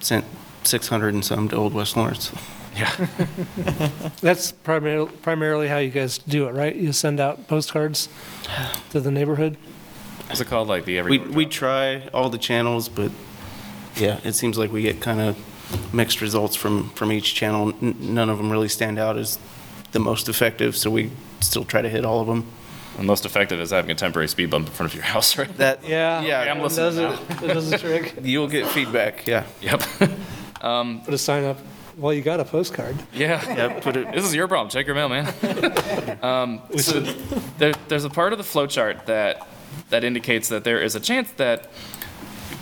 sent 0.01 0.25
600 0.65 1.15
and 1.15 1.25
some 1.25 1.49
to 1.49 1.57
Old 1.57 1.73
West 1.75 1.97
Lawrence. 1.97 2.33
yeah, 2.77 2.91
That's 4.21 4.53
primarily, 4.53 5.11
primarily 5.23 5.69
how 5.69 5.79
you 5.79 5.91
guys 5.91 6.19
do 6.19 6.49
it, 6.49 6.53
right? 6.53 6.75
You 6.75 6.93
send 6.93 7.19
out 7.21 7.47
postcards 7.49 8.09
to 8.91 9.01
the 9.01 9.11
neighborhood? 9.11 9.57
what's 10.27 10.41
it 10.41 10.47
called, 10.47 10.69
like 10.69 10.85
the 10.85 10.99
every. 10.99 11.11
We, 11.11 11.19
door 11.19 11.29
we 11.35 11.47
try 11.47 12.09
all 12.15 12.31
the 12.31 12.39
channels, 12.39 12.89
but 12.89 13.11
yeah, 13.97 14.21
it 14.23 14.35
seems 14.35 14.57
like 14.59 14.71
we 14.71 14.83
get 14.83 15.01
kind 15.01 15.21
of 15.21 15.95
mixed 15.95 16.21
results 16.21 16.55
from, 16.57 16.91
from 16.91 17.11
each 17.13 17.35
channel. 17.35 17.73
N- 17.83 17.97
None 18.01 18.29
of 18.29 18.39
them 18.39 18.51
really 18.51 18.69
stand 18.69 18.99
out 18.99 19.17
as 19.17 19.39
the 19.93 19.99
most 19.99 20.29
effective, 20.29 20.77
so 20.77 20.91
we 20.91 21.11
still 21.41 21.65
try 21.65 21.83
to 21.83 21.89
hit 21.89 22.05
all 22.05 22.21
of 22.21 22.27
them. 22.27 22.47
The 22.97 23.03
most 23.05 23.25
effective 23.25 23.61
is 23.61 23.71
having 23.71 23.91
a 23.91 23.95
temporary 23.95 24.29
speed 24.29 24.51
bump 24.51 24.67
in 24.67 24.73
front 24.73 24.93
of 24.93 24.95
your 24.97 25.05
house, 25.15 25.39
right? 25.39 25.55
That, 25.57 25.87
Yeah. 25.87 26.21
Yeah. 26.23 26.51
I'm 26.53 26.59
It 26.59 26.63
listening 26.65 26.87
does 27.11 27.19
it, 27.43 27.45
it 27.45 27.55
does 27.55 27.71
the 27.71 27.79
trick. 27.79 28.15
you'll 28.23 28.49
get 28.49 28.67
feedback, 28.69 29.27
yeah. 29.27 29.45
Yep. 29.63 29.83
Put 31.05 31.15
a 31.15 31.19
sign 31.19 31.45
up, 31.45 31.59
well, 31.97 32.13
you 32.13 32.21
got 32.23 32.41
a 32.41 32.45
postcard. 32.45 32.97
Yeah. 33.13 33.43
Yeah, 33.55 33.81
put 33.81 33.97
it, 33.97 34.13
This 34.13 34.25
is 34.25 34.35
your 34.35 34.49
problem. 34.49 34.71
Check 34.71 34.87
your 34.87 34.95
mail, 34.95 35.09
man. 35.09 36.19
um, 36.23 36.61
so 36.79 37.01
there, 37.59 37.73
there's 37.89 38.05
a 38.05 38.11
part 38.11 38.33
of 38.33 38.39
the 38.39 38.45
flow 38.45 38.67
chart 38.67 39.07
that 39.07 39.47
that 39.91 40.03
indicates 40.05 40.49
that 40.49 40.65
there 40.65 40.81
is 40.83 40.95
a 40.95 41.01
chance 41.01 41.31
that 41.33 41.71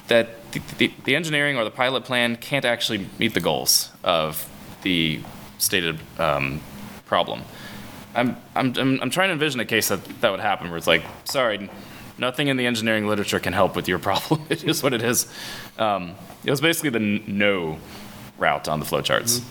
that 0.08 0.28
the, 0.52 0.60
the, 0.78 0.92
the 1.04 1.14
engineering 1.16 1.56
or 1.56 1.64
the 1.64 1.70
pilot 1.70 2.04
plan 2.04 2.36
can't 2.36 2.64
actually 2.64 3.06
meet 3.18 3.34
the 3.34 3.40
goals 3.40 3.90
of 4.02 4.48
the 4.82 5.20
stated 5.58 5.98
um, 6.18 6.60
problem. 7.06 7.42
I'm, 8.18 8.36
I'm, 8.54 9.00
I'm, 9.00 9.10
trying 9.10 9.28
to 9.28 9.32
envision 9.34 9.60
a 9.60 9.64
case 9.64 9.88
that 9.88 10.04
that 10.20 10.30
would 10.30 10.40
happen 10.40 10.68
where 10.68 10.76
it's 10.76 10.86
like, 10.86 11.04
sorry, 11.24 11.70
nothing 12.18 12.48
in 12.48 12.56
the 12.56 12.66
engineering 12.66 13.06
literature 13.06 13.38
can 13.38 13.52
help 13.52 13.76
with 13.76 13.88
your 13.88 13.98
problem. 14.08 14.44
It 14.48 14.64
is 14.64 14.82
what 14.82 14.92
it 14.92 15.02
is. 15.02 15.32
Um, 15.78 16.14
it 16.44 16.50
was 16.50 16.60
basically 16.60 16.90
the 16.90 16.98
n- 16.98 17.24
no 17.26 17.78
route 18.38 18.68
on 18.68 18.80
the 18.80 18.86
flowcharts. 18.86 19.42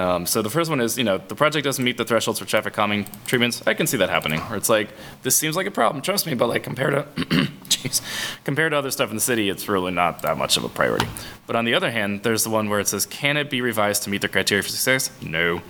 Um, 0.00 0.24
so 0.24 0.40
the 0.40 0.48
first 0.48 0.70
one 0.70 0.80
is, 0.80 0.96
you 0.96 1.04
know, 1.04 1.18
the 1.18 1.34
project 1.34 1.62
doesn't 1.62 1.84
meet 1.84 1.98
the 1.98 2.06
thresholds 2.06 2.38
for 2.38 2.46
traffic 2.46 2.72
calming 2.72 3.04
treatments. 3.26 3.62
I 3.66 3.74
can 3.74 3.86
see 3.86 3.98
that 3.98 4.08
happening, 4.08 4.40
where 4.40 4.56
it's 4.56 4.70
like, 4.70 4.88
this 5.24 5.36
seems 5.36 5.56
like 5.56 5.66
a 5.66 5.70
problem, 5.70 6.00
trust 6.00 6.26
me, 6.26 6.32
but 6.32 6.46
like 6.48 6.62
compared 6.62 6.94
to, 6.94 7.02
jeez, 7.68 8.00
compared 8.42 8.72
to 8.72 8.78
other 8.78 8.90
stuff 8.90 9.10
in 9.10 9.16
the 9.16 9.20
city, 9.20 9.50
it's 9.50 9.68
really 9.68 9.92
not 9.92 10.22
that 10.22 10.38
much 10.38 10.56
of 10.56 10.64
a 10.64 10.70
priority. 10.70 11.06
But 11.46 11.54
on 11.54 11.66
the 11.66 11.74
other 11.74 11.90
hand, 11.90 12.22
there's 12.22 12.44
the 12.44 12.48
one 12.50 12.70
where 12.70 12.80
it 12.80 12.88
says, 12.88 13.04
can 13.04 13.36
it 13.36 13.50
be 13.50 13.60
revised 13.60 14.02
to 14.04 14.10
meet 14.10 14.22
the 14.22 14.28
criteria 14.28 14.62
for 14.62 14.70
success? 14.70 15.10
No. 15.20 15.60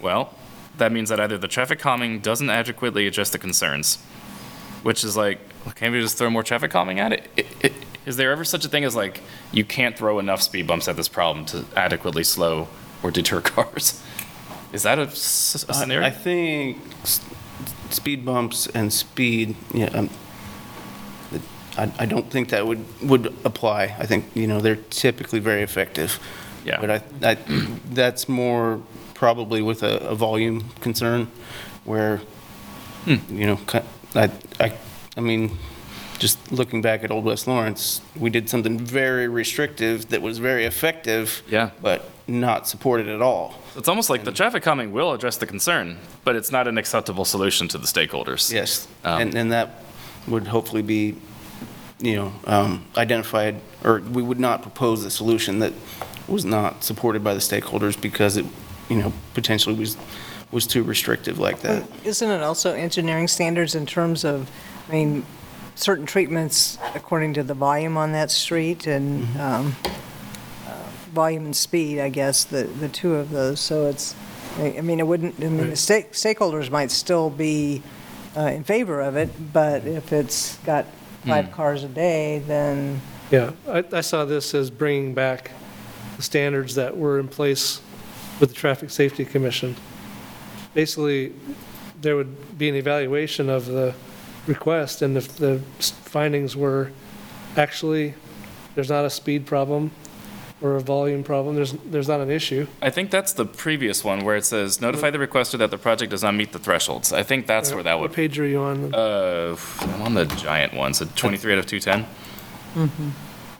Well, 0.00 0.36
that 0.78 0.92
means 0.92 1.08
that 1.08 1.18
either 1.18 1.36
the 1.36 1.48
traffic 1.48 1.80
calming 1.80 2.20
doesn't 2.20 2.48
adequately 2.48 3.08
address 3.08 3.30
the 3.30 3.38
concerns, 3.40 3.96
which 4.84 5.02
is 5.02 5.16
like, 5.16 5.40
well, 5.64 5.74
can't 5.74 5.92
we 5.92 6.00
just 6.00 6.16
throw 6.16 6.30
more 6.30 6.44
traffic 6.44 6.70
calming 6.70 7.00
at 7.00 7.12
it? 7.12 7.28
I- 7.36 7.66
I- 7.66 7.72
Is 8.06 8.16
there 8.16 8.30
ever 8.30 8.44
such 8.44 8.64
a 8.64 8.68
thing 8.68 8.84
as 8.84 8.94
like, 8.94 9.20
you 9.50 9.64
can't 9.64 9.98
throw 9.98 10.20
enough 10.20 10.42
speed 10.42 10.68
bumps 10.68 10.86
at 10.86 10.94
this 10.96 11.08
problem 11.08 11.44
to 11.46 11.64
adequately 11.76 12.22
slow 12.22 12.68
or 13.02 13.10
deter 13.10 13.40
cars? 13.54 14.02
Is 14.72 14.82
that 14.84 14.98
a, 14.98 15.02
s- 15.02 15.64
a 15.68 15.74
scenario? 15.74 16.06
I 16.06 16.10
think 16.10 16.78
s- 17.02 17.20
speed 17.90 18.24
bumps 18.24 18.66
and 18.68 18.92
speed, 18.92 19.56
yeah, 19.74 19.86
um, 19.86 20.10
I, 21.76 21.90
I 22.00 22.06
don't 22.06 22.30
think 22.30 22.48
that 22.50 22.66
would, 22.66 22.84
would 23.02 23.26
apply. 23.44 23.94
I 23.98 24.06
think, 24.06 24.26
you 24.34 24.46
know, 24.46 24.60
they're 24.60 24.76
typically 24.90 25.38
very 25.38 25.62
effective. 25.62 26.18
Yeah. 26.64 26.80
But 26.80 26.90
I, 26.90 27.02
I, 27.30 27.34
that's 27.90 28.28
more 28.28 28.80
probably 29.14 29.62
with 29.62 29.82
a, 29.82 29.98
a 30.08 30.14
volume 30.14 30.68
concern 30.80 31.28
where, 31.84 32.20
Hmm. 33.04 33.16
you 33.34 33.46
know, 33.46 33.56
ki- 33.56 33.80
I, 34.14 34.30
I, 34.60 34.72
I 35.16 35.20
mean, 35.20 35.56
just 36.20 36.52
looking 36.52 36.82
back 36.82 37.02
at 37.02 37.10
Old 37.10 37.24
West 37.24 37.48
Lawrence, 37.48 38.02
we 38.14 38.30
did 38.30 38.48
something 38.48 38.78
very 38.78 39.26
restrictive 39.26 40.10
that 40.10 40.22
was 40.22 40.38
very 40.38 40.66
effective. 40.66 41.42
Yeah. 41.48 41.70
But 41.82 42.08
not 42.28 42.68
supported 42.68 43.08
at 43.08 43.20
all. 43.20 43.54
It's 43.74 43.88
almost 43.88 44.08
like 44.08 44.22
the 44.22 44.30
traffic 44.30 44.62
calming 44.62 44.92
will 44.92 45.12
address 45.12 45.38
the 45.38 45.46
concern, 45.46 45.98
but 46.22 46.36
it's 46.36 46.52
not 46.52 46.68
an 46.68 46.78
acceptable 46.78 47.24
solution 47.24 47.66
to 47.68 47.78
the 47.78 47.86
stakeholders. 47.86 48.52
Yes, 48.52 48.86
Um, 49.02 49.22
and, 49.22 49.34
and 49.34 49.52
that 49.52 49.82
would 50.28 50.46
hopefully 50.46 50.82
be, 50.82 51.16
you 51.98 52.16
know, 52.16 52.32
um, 52.44 52.84
identified, 52.96 53.60
or 53.82 54.00
we 54.00 54.22
would 54.22 54.38
not 54.38 54.62
propose 54.62 55.04
a 55.04 55.10
solution 55.10 55.58
that 55.58 55.72
was 56.28 56.44
not 56.44 56.84
supported 56.84 57.24
by 57.24 57.34
the 57.34 57.40
stakeholders 57.40 58.00
because 58.00 58.36
it, 58.36 58.46
you 58.88 58.96
know, 58.96 59.12
potentially 59.34 59.74
was, 59.74 59.96
was 60.52 60.66
too 60.66 60.84
restrictive 60.84 61.38
like 61.38 61.60
that. 61.62 61.82
Isn't 62.04 62.30
it 62.30 62.42
also 62.42 62.74
engineering 62.74 63.26
standards 63.26 63.74
in 63.74 63.86
terms 63.86 64.24
of, 64.24 64.48
I 64.88 64.92
mean, 64.92 65.24
certain 65.74 66.06
treatments 66.06 66.78
according 66.94 67.34
to 67.34 67.42
the 67.42 67.54
volume 67.54 67.96
on 67.96 68.12
that 68.12 68.30
street 68.30 68.86
and 68.86 69.24
um, 69.40 69.76
uh, 70.66 70.74
volume 71.12 71.44
and 71.46 71.56
speed, 71.56 71.98
I 72.00 72.08
guess, 72.08 72.44
the, 72.44 72.64
the 72.64 72.88
two 72.88 73.14
of 73.14 73.30
those. 73.30 73.60
So 73.60 73.86
it's, 73.86 74.14
I 74.58 74.76
I 74.78 74.80
mean, 74.82 75.00
it 75.00 75.06
wouldn't, 75.06 75.36
I 75.42 75.48
mean, 75.48 75.70
the 75.70 75.76
stake- 75.76 76.12
stakeholders 76.12 76.70
might 76.70 76.90
still 76.90 77.30
be 77.30 77.82
uh, 78.36 78.42
in 78.42 78.64
favor 78.64 79.00
of 79.00 79.16
it, 79.16 79.30
but 79.52 79.86
if 79.86 80.12
it's 80.12 80.56
got 80.58 80.86
five 81.26 81.50
cars 81.52 81.82
a 81.84 81.88
day, 81.88 82.38
then, 82.46 83.00
Yeah, 83.30 83.52
I, 83.68 83.84
I 83.92 84.00
saw 84.00 84.24
this 84.24 84.54
as 84.54 84.70
bringing 84.70 85.14
back 85.14 85.50
the 86.16 86.22
standards 86.22 86.74
that 86.76 86.96
were 86.96 87.18
in 87.18 87.28
place 87.28 87.80
with 88.38 88.50
the 88.50 88.54
Traffic 88.54 88.90
Safety 88.90 89.24
Commission. 89.24 89.76
Basically, 90.74 91.32
there 92.00 92.16
would 92.16 92.56
be 92.58 92.68
an 92.68 92.74
evaluation 92.74 93.50
of 93.50 93.66
the 93.66 93.94
request, 94.50 95.00
and 95.00 95.16
if 95.16 95.26
the 95.36 95.60
findings 95.80 96.54
were 96.56 96.90
actually, 97.56 98.14
there's 98.74 98.90
not 98.90 99.04
a 99.06 99.10
speed 99.10 99.46
problem 99.46 99.90
or 100.60 100.76
a 100.76 100.80
volume 100.80 101.22
problem, 101.24 101.56
there's, 101.56 101.72
there's 101.86 102.08
not 102.08 102.20
an 102.20 102.30
issue. 102.30 102.66
I 102.82 102.90
think 102.90 103.10
that's 103.10 103.32
the 103.32 103.46
previous 103.46 104.04
one 104.04 104.24
where 104.26 104.36
it 104.36 104.44
says 104.44 104.78
notify 104.80 105.08
the 105.10 105.18
requester 105.18 105.56
that 105.58 105.70
the 105.70 105.78
project 105.78 106.10
does 106.10 106.22
not 106.22 106.34
meet 106.34 106.52
the 106.52 106.58
thresholds. 106.58 107.14
I 107.14 107.22
think 107.22 107.46
that's 107.46 107.72
where 107.72 107.82
that 107.82 107.94
What 107.94 108.10
would, 108.10 108.12
page 108.12 108.38
are 108.38 108.46
you 108.46 108.60
on? 108.60 108.94
uh, 108.94 109.56
I'm 109.80 110.02
on 110.02 110.14
the 110.14 110.26
giant 110.26 110.74
one, 110.74 110.92
so 110.92 111.06
23 111.16 111.54
out 111.54 111.58
of 111.60 111.66
210? 111.66 112.06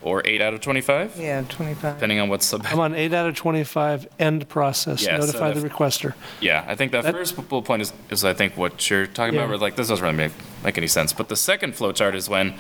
Or 0.03 0.23
8 0.25 0.41
out 0.41 0.55
of 0.55 0.61
25? 0.61 1.17
yeah, 1.19 1.43
25. 1.49 1.97
Depending 1.97 2.21
on 2.21 2.31
what 2.31 2.43
sub, 2.43 2.63
I'm 2.65 2.81
on 2.81 2.95
eight 2.95 3.13
out 3.13 3.27
of 3.29 3.35
25, 3.35 4.09
end 4.19 4.49
process, 4.49 5.03
Yeah, 5.05 5.21
so 5.21 5.27
notify 5.27 5.53
the 5.53 5.61
the- 5.61 5.69
requester. 5.69 6.15
yeah, 6.41 6.65
I 6.67 6.75
think 6.75 6.93
that 6.93 7.03
That- 7.05 7.13
first 7.15 7.37
bullet 7.49 7.67
point 7.67 7.83
is, 7.83 7.93
is 8.09 8.25
I 8.25 8.33
think 8.33 8.57
what 8.57 8.89
you're 8.89 9.07
talking 9.07 9.35
about, 9.35 9.45
Yeah. 9.45 9.49
where 9.51 9.59
like, 9.59 9.77
this 9.77 9.89
doesn't 9.89 10.03
really 10.03 10.17
make, 10.17 10.33
make 10.65 10.79
any 10.79 10.87
sense. 10.87 11.13
But 11.13 11.29
the 11.29 11.37
second 11.37 11.75
flow 11.75 11.93
chart 11.93 12.15
is 12.15 12.31
when 12.31 12.55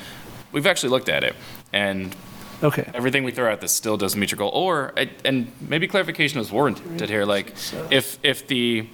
we've 0.52 0.66
actually 0.66 0.90
looked 0.90 1.08
at 1.08 1.24
it, 1.24 1.34
and 1.72 2.14
Okay, 2.62 2.84
everything 2.92 3.24
we 3.24 3.32
throw 3.32 3.50
at 3.50 3.62
this 3.62 3.72
still 3.72 3.96
doesn't 3.96 4.20
meet 4.20 4.32
your 4.32 4.36
goal, 4.36 4.50
or, 4.50 4.92
and 5.24 5.50
maybe 5.66 5.88
clarification 5.88 6.40
is 6.40 6.52
warranted 6.52 7.08
here, 7.08 7.24
like, 7.24 7.54
if, 7.90 8.18
if 8.22 8.46
the, 8.48 8.86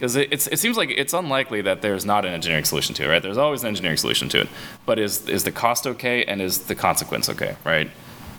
because 0.00 0.16
it's, 0.16 0.46
it 0.46 0.58
seems 0.58 0.78
like 0.78 0.88
it's 0.88 1.12
unlikely 1.12 1.60
that 1.60 1.82
there's 1.82 2.06
not 2.06 2.24
an 2.24 2.32
engineering 2.32 2.64
solution 2.64 2.94
to 2.94 3.04
it, 3.04 3.08
right? 3.08 3.22
There's 3.22 3.36
always 3.36 3.60
an 3.60 3.68
engineering 3.68 3.98
solution 3.98 4.30
to 4.30 4.40
it, 4.40 4.48
but 4.86 4.98
is, 4.98 5.28
is 5.28 5.44
the 5.44 5.52
cost 5.52 5.86
okay, 5.86 6.24
and 6.24 6.40
is 6.40 6.60
the 6.60 6.74
consequence 6.74 7.28
okay, 7.28 7.54
right? 7.66 7.90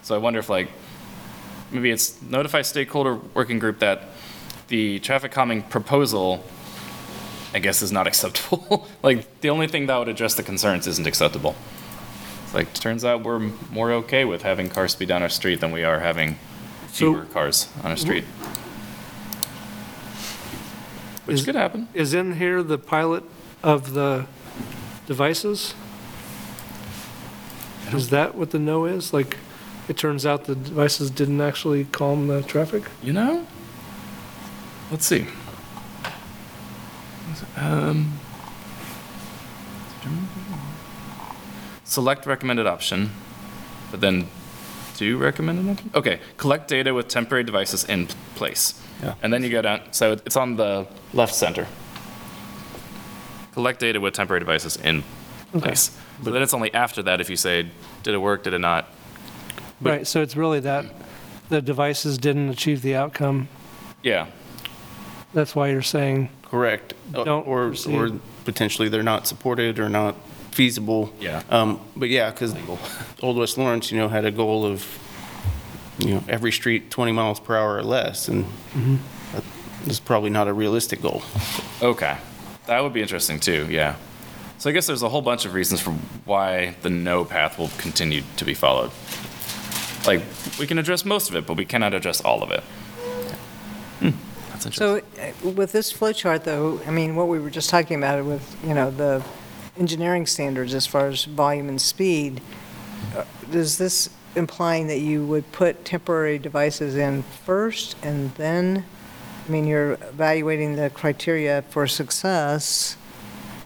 So 0.02 0.16
I 0.16 0.18
wonder 0.18 0.40
if 0.40 0.50
like, 0.50 0.70
maybe 1.72 1.92
it's 1.92 2.20
notify 2.24 2.64
stakeholder 2.64 3.14
working 3.36 3.60
group 3.60 3.78
that 3.78 4.06
the 4.70 4.98
traffic 5.02 5.32
calming 5.32 5.62
proposal, 5.62 6.44
I 7.54 7.60
guess, 7.60 7.84
is 7.84 7.92
not 7.92 8.08
acceptable. 8.12 8.88
Like, 9.04 9.42
the 9.42 9.52
only 9.52 9.68
thing 9.68 9.86
that 9.86 9.96
would 10.00 10.10
address 10.10 10.34
the 10.34 10.44
concerns 10.44 10.88
isn't 10.88 11.06
acceptable. 11.06 11.56
It's 12.46 12.56
like, 12.56 12.74
turns 12.74 13.06
out 13.06 13.22
we're 13.22 13.52
more 13.70 13.92
okay 13.92 14.26
with 14.26 14.42
having 14.42 14.68
cars 14.68 14.94
speed 14.94 15.10
down 15.10 15.22
our 15.22 15.30
street 15.30 15.60
than 15.60 15.72
we 15.72 15.84
are 15.84 16.00
having 16.00 16.40
So- 16.88 17.14
fewer 17.14 17.26
cars 17.26 17.70
on 17.84 17.92
a 17.92 17.98
street. 17.98 18.24
Which 21.26 21.40
Is- 21.40 21.46
could 21.46 21.56
happen. 21.56 21.88
is 21.94 22.14
in 22.14 22.34
here 22.38 22.64
the 22.64 22.78
pilot 22.78 23.24
of 23.64 23.94
the 23.94 24.26
devices? 25.08 25.74
Is 27.94 28.10
that 28.10 28.36
what 28.36 28.52
the 28.52 28.60
no 28.60 28.86
is? 28.86 29.14
Like, 29.14 29.38
it 29.88 29.98
turns 29.98 30.26
out 30.26 30.46
the 30.46 30.56
devices 30.56 31.10
didn't 31.12 31.42
actually 31.42 31.86
calm 31.86 32.28
the 32.28 32.42
traffic? 32.42 32.84
You 33.04 33.14
know? 33.14 33.46
Let's 34.90 35.06
see. 35.06 35.28
Um, 37.58 38.20
select 41.84 42.26
recommended 42.26 42.68
option, 42.68 43.12
but 43.92 44.02
then 44.02 44.28
do 44.98 45.18
recommended 45.18 45.70
option? 45.70 45.92
Okay, 45.96 46.20
collect 46.38 46.68
data 46.68 46.94
with 46.94 47.08
temporary 47.08 47.44
devices 47.44 47.84
in 47.86 48.08
place. 48.36 48.81
Yeah. 49.02 49.16
And 49.24 49.34
then 49.34 49.44
you 49.44 49.50
go 49.50 49.62
down, 49.62 49.82
so 49.92 50.12
it's 50.14 50.36
on 50.36 50.56
the 50.58 50.88
left 51.14 51.34
center. 51.34 51.68
Collect 53.54 53.80
data 53.80 54.00
with 54.00 54.14
temporary 54.14 54.40
devices 54.40 54.78
in 54.78 55.04
place. 55.54 55.98
So 56.24 56.30
then 56.32 56.42
it's 56.42 56.54
only 56.54 56.74
after 56.74 57.04
that 57.04 57.20
if 57.20 57.30
you 57.30 57.36
say, 57.36 57.68
did 58.04 58.14
it 58.14 58.18
work, 58.20 58.44
did 58.44 58.54
it 58.54 58.60
not? 58.60 58.88
But- 59.82 59.90
Right, 59.90 60.08
so 60.08 60.22
it's 60.22 60.36
really 60.38 60.60
that 60.62 60.86
the 61.50 61.62
devices 61.62 62.18
didn't 62.18 62.50
achieve 62.50 62.82
the 62.82 62.96
outcome. 62.96 63.50
Yeah, 64.04 64.28
That's 65.34 65.56
why 65.56 65.70
you're 65.70 65.82
saying, 65.82 66.30
Correct. 66.44 66.94
Uh, 67.16 67.24
Don't 67.24 67.48
Or, 67.48 67.64
or 67.66 67.68
proceed. 67.70 68.20
potentially 68.46 68.90
they're 68.90 69.04
not 69.04 69.26
supported 69.28 69.80
or 69.80 69.88
not 69.90 70.16
feasible. 70.52 71.14
Yeah. 71.20 71.42
Um, 71.50 71.80
But 71.96 72.10
yeah, 72.10 72.30
because 72.32 72.54
Old 73.22 73.38
West 73.38 73.58
Lawrence, 73.58 73.92
you 73.92 73.98
know, 73.98 74.10
had 74.10 74.26
a 74.26 74.32
goal 74.32 74.66
of, 74.66 74.86
you 76.02 76.16
know, 76.16 76.24
every 76.28 76.52
street 76.52 76.90
20 76.92 77.12
miles 77.12 77.40
per 77.40 77.56
hour 77.56 77.76
or 77.76 77.84
less, 77.84 78.28
and 78.28 78.46
that 79.34 79.44
is 79.88 80.00
probably 80.00 80.30
not 80.30 80.48
a 80.48 80.54
realistic 80.54 81.02
goal. 81.02 81.22
Okay, 81.82 82.18
that 82.68 82.82
would 82.82 82.94
be 82.94 83.02
interesting 83.02 83.40
too, 83.40 83.68
yeah. 83.70 83.96
So 84.58 84.70
I 84.70 84.74
guess 84.74 84.86
there's 84.86 85.02
a 85.04 85.10
whole 85.10 85.22
bunch 85.22 85.46
of 85.46 85.54
reasons 85.54 85.82
for 85.82 85.92
why 86.26 86.76
the 86.82 86.90
no 86.90 87.26
path 87.26 87.58
will 87.58 87.72
continue 87.78 88.22
to 88.38 88.46
be 88.46 88.54
followed. 88.54 88.92
Like, 90.06 90.22
we 90.60 90.68
can 90.68 90.78
address 90.78 91.06
most 91.06 91.30
of 91.30 91.36
it, 91.36 91.46
but 91.48 91.58
we 91.58 91.66
cannot 91.66 91.94
address 91.94 92.22
all 92.22 92.44
of 92.44 92.52
it. 92.52 92.62
Hmm, 94.00 94.10
That's 94.50 94.66
interesting. 94.66 94.74
So 94.76 95.50
uh, 95.50 95.52
with 95.52 95.72
this 95.72 95.92
flow 95.92 96.12
chart, 96.14 96.44
though, 96.44 96.80
I 96.88 96.92
mean, 96.92 97.16
what 97.16 97.28
we 97.28 97.40
were 97.40 97.50
just 97.52 97.70
talking 97.70 97.98
about 97.98 98.24
with, 98.26 98.56
you 98.66 98.74
know, 98.74 98.90
the 98.92 99.24
engineering 99.78 100.26
standards 100.26 100.74
as 100.74 100.86
far 100.88 101.08
as 101.08 101.26
volume 101.26 101.70
and 101.70 101.80
speed, 101.82 102.42
uh, 103.16 103.24
does 103.52 103.78
this 103.78 104.10
implying 104.36 104.88
that 104.88 105.00
you 105.00 105.26
would 105.26 105.52
put 105.52 105.84
temporary 105.84 106.40
devices 106.40 106.96
in 106.96 107.24
first 107.24 107.96
and 108.04 108.34
then, 108.36 108.86
I 109.48 109.52
mean, 109.52 109.68
you're 109.68 109.94
evaluating 109.94 110.76
the 110.76 110.90
criteria 110.90 111.64
for 111.70 111.88
success. 111.88 112.96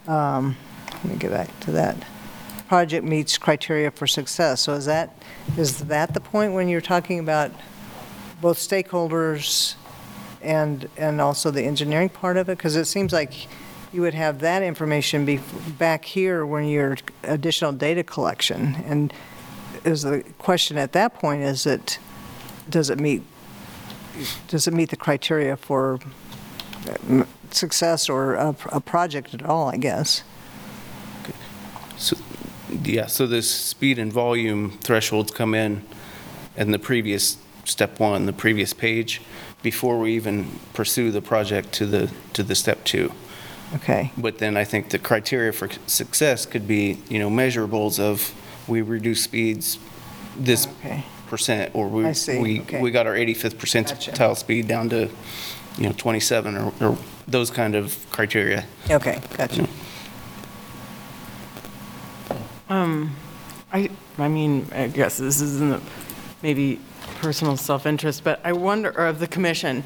um, 0.08 0.56
Let 0.94 1.06
me 1.06 1.16
get 1.18 1.32
back 1.32 1.60
to 1.62 1.72
that. 1.72 1.98
Project 2.68 3.06
meets 3.06 3.38
criteria 3.38 3.92
for 3.92 4.08
success. 4.08 4.62
So 4.62 4.74
is 4.74 4.86
that, 4.86 5.16
is 5.58 5.80
that 5.80 6.14
the 6.14 6.20
point 6.20 6.54
when 6.54 6.68
you're 6.68 6.82
talking 6.82 7.20
about 7.20 7.52
both 8.42 8.58
stakeholders 8.58 9.76
and, 10.42 10.90
and 10.98 11.22
also 11.22 11.52
the 11.52 11.64
engineering 11.64 12.10
part 12.10 12.38
of 12.38 12.50
it? 12.50 12.58
Because 12.58 12.76
it 12.76 12.86
seems 12.86 13.14
like 13.14 13.48
you 13.94 14.02
would 14.02 14.16
have 14.16 14.40
that 14.40 14.64
information 14.64 15.26
be 15.26 15.40
back 15.78 16.06
here 16.06 16.46
when 16.46 16.66
your 16.66 16.98
additional 17.24 17.72
data 17.72 18.04
collection. 18.04 18.76
And 18.88 19.14
is 19.86 20.02
the 20.02 20.24
question 20.38 20.78
at 20.78 20.92
that 20.94 21.14
point, 21.14 21.44
is 21.44 21.66
it, 21.66 22.00
does 22.70 22.90
it 22.90 23.00
meet, 23.00 23.22
does 24.48 24.68
it 24.68 24.74
meet 24.74 24.90
the 24.90 24.96
criteria 24.96 25.56
for 25.56 26.00
uh, 27.10 27.26
success 27.52 28.10
or 28.10 28.34
a, 28.34 28.56
a 28.72 28.82
project 28.82 29.34
at 29.34 29.44
all, 29.44 29.70
I 29.70 29.78
guess? 29.78 30.24
So, 31.98 32.18
yeah, 32.84 33.06
so 33.06 33.28
the 33.28 33.42
speed 33.42 34.00
and 34.00 34.12
volume 34.12 34.72
thresholds 34.80 35.32
come 35.32 35.54
in 35.54 35.84
in 36.58 36.72
the 36.72 36.80
previous, 36.80 37.38
step 37.64 38.00
one, 38.00 38.26
the 38.26 38.34
previous 38.34 38.74
page, 38.74 39.22
before 39.62 40.00
we 40.00 40.16
even 40.16 40.60
pursue 40.74 41.12
the 41.12 41.22
project 41.22 41.72
to 41.74 41.86
the, 41.86 42.12
to 42.34 42.44
the 42.44 42.56
step 42.56 42.84
two. 42.84 43.12
Okay, 43.74 44.12
But 44.16 44.38
then 44.38 44.56
I 44.58 44.64
think 44.64 44.90
the 44.90 45.00
criteria 45.00 45.52
for 45.52 45.70
success 45.88 46.46
could 46.46 46.68
be, 46.68 47.00
you 47.10 47.20
know, 47.20 47.30
measurables 47.30 48.00
of, 48.00 48.34
we 48.68 48.82
reduce 48.82 49.24
speeds 49.24 49.80
this 50.38 50.68
okay. 50.68 51.04
percent, 51.28 51.74
or 51.74 51.88
we, 51.88 52.06
I 52.06 52.12
see, 52.12 52.40
we, 52.40 52.62
okay. 52.62 52.82
we 52.82 52.92
got 52.92 53.08
our 53.08 53.14
85th 53.14 53.56
percentile 53.56 54.36
speed 54.36 54.68
down 54.68 54.90
to, 54.90 55.10
you 55.78 55.84
know, 55.84 55.94
27, 55.98 56.58
or, 56.58 56.74
or 56.82 56.98
those 57.28 57.50
kind 57.50 57.76
of 57.76 57.98
criteria. 58.12 58.66
Okay, 58.90 59.22
gotcha. 59.38 59.68
Um, 62.70 63.16
I, 63.72 63.90
I 64.18 64.28
mean, 64.28 64.68
I 64.72 64.88
guess 64.88 65.18
this 65.18 65.42
isn't 65.42 65.84
maybe 66.42 66.80
personal 67.22 67.58
self-interest, 67.58 68.24
but 68.24 68.40
I 68.44 68.54
wonder, 68.54 68.90
or 68.98 69.08
of 69.08 69.20
the 69.20 69.28
commission, 69.28 69.84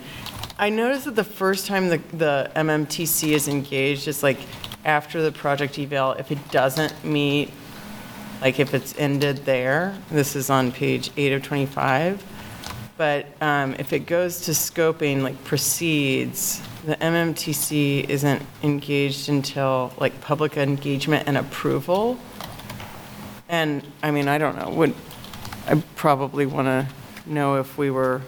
I 0.58 0.70
noticed 0.70 1.06
that 1.06 1.16
the 1.16 1.24
first 1.24 1.68
time 1.68 1.90
the, 1.90 1.98
the 2.14 2.52
MMTC 2.56 3.32
is 3.32 3.48
engaged 3.48 4.08
is 4.08 4.24
like 4.24 4.40
after 4.86 5.22
the 5.22 5.32
project 5.32 5.80
eval, 5.80 6.14
if 6.14 6.32
it 6.32 6.52
doesn't 6.52 7.04
meet, 7.04 7.52
like 8.42 8.60
if 8.60 8.74
it's 8.74 8.98
ended 8.98 9.38
there, 9.46 9.98
this 10.10 10.36
is 10.36 10.50
on 10.50 10.72
page 10.72 11.12
eight 11.18 11.34
of 11.34 11.44
25. 11.44 12.24
But 12.98 13.28
um, 13.42 13.76
if 13.80 13.94
it 13.94 14.06
goes 14.06 14.42
to 14.42 14.52
scoping, 14.52 15.22
like 15.22 15.42
proceeds, 15.46 16.62
the 16.86 16.96
MMTC 16.98 18.10
isn't 18.10 18.42
engaged 18.62 19.30
until 19.30 19.94
like 19.98 20.20
public 20.22 20.58
engagement 20.58 21.28
and 21.28 21.38
approval. 21.38 22.20
And, 23.48 23.86
I 24.04 24.12
mean, 24.12 24.28
I 24.28 24.38
don't 24.38 24.58
know, 24.58 24.70
would, 24.70 24.94
I 25.66 25.82
probably 25.96 26.46
want 26.46 26.68
to 26.68 26.88
know 27.26 27.56
if 27.56 27.78
we 27.78 27.90
were 27.90 28.22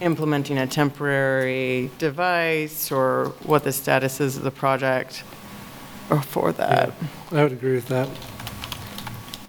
implementing 0.00 0.58
a 0.58 0.66
temporary 0.66 1.90
device 1.98 2.90
or 2.90 3.34
what 3.42 3.64
the 3.64 3.72
status 3.72 4.20
is 4.20 4.36
of 4.36 4.42
the 4.42 4.50
project 4.50 5.22
or 6.08 6.22
for 6.22 6.52
that. 6.52 6.92
I 7.30 7.42
would 7.42 7.52
agree 7.52 7.74
with 7.74 7.88
that. 7.88 8.08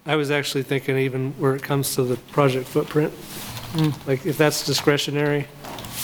I 0.06 0.16
was 0.16 0.32
actually 0.32 0.64
thinking 0.64 0.98
even 0.98 1.32
where 1.34 1.56
it 1.56 1.62
comes 1.62 1.96
to 1.96 2.04
the 2.04 2.18
project 2.18 2.68
footprint, 2.68 3.14
like 4.08 4.26
if 4.26 4.36
that's 4.38 4.66
discretionary, 4.66 5.48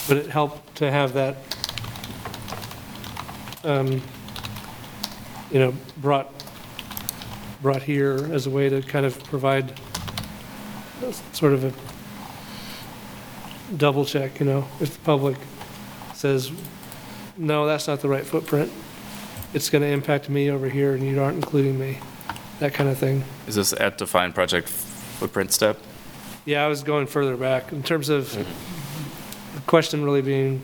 would 0.08 0.18
it 0.18 0.26
help 0.30 0.74
to 0.76 0.88
have 0.88 1.14
that, 1.14 1.36
um, 3.64 4.00
you 5.50 5.58
know, 5.58 5.74
brought, 5.96 6.32
brought 7.60 7.82
here 7.82 8.28
as 8.32 8.46
a 8.46 8.50
way 8.50 8.68
to 8.68 8.82
kind 8.82 9.04
of 9.04 9.22
provide 9.24 9.78
sort 11.32 11.52
of 11.52 11.64
a 11.64 11.72
double 13.76 14.04
check, 14.04 14.38
you 14.38 14.46
know, 14.46 14.68
if 14.80 14.92
the 14.92 15.00
public 15.00 15.36
says, 16.14 16.52
no, 17.36 17.66
that's 17.66 17.88
not 17.88 18.00
the 18.00 18.08
right 18.08 18.24
footprint, 18.24 18.70
it's 19.54 19.70
going 19.70 19.82
to 19.82 19.88
impact 19.88 20.28
me 20.28 20.50
over 20.50 20.68
here 20.68 20.94
and 20.94 21.02
you 21.02 21.20
aren't 21.20 21.36
including 21.36 21.78
me, 21.78 21.98
that 22.60 22.72
kind 22.74 22.88
of 22.88 22.96
thing. 22.96 23.24
Is 23.48 23.54
this 23.54 23.72
at 23.72 23.96
define 23.96 24.34
project 24.34 24.68
footprint 24.68 25.52
step? 25.52 25.78
Yeah, 26.44 26.66
I 26.66 26.68
was 26.68 26.82
going 26.82 27.06
further 27.06 27.34
back 27.34 27.72
in 27.72 27.82
terms 27.82 28.10
of 28.10 28.30
the 28.34 29.60
question 29.62 30.04
really 30.04 30.20
being, 30.20 30.60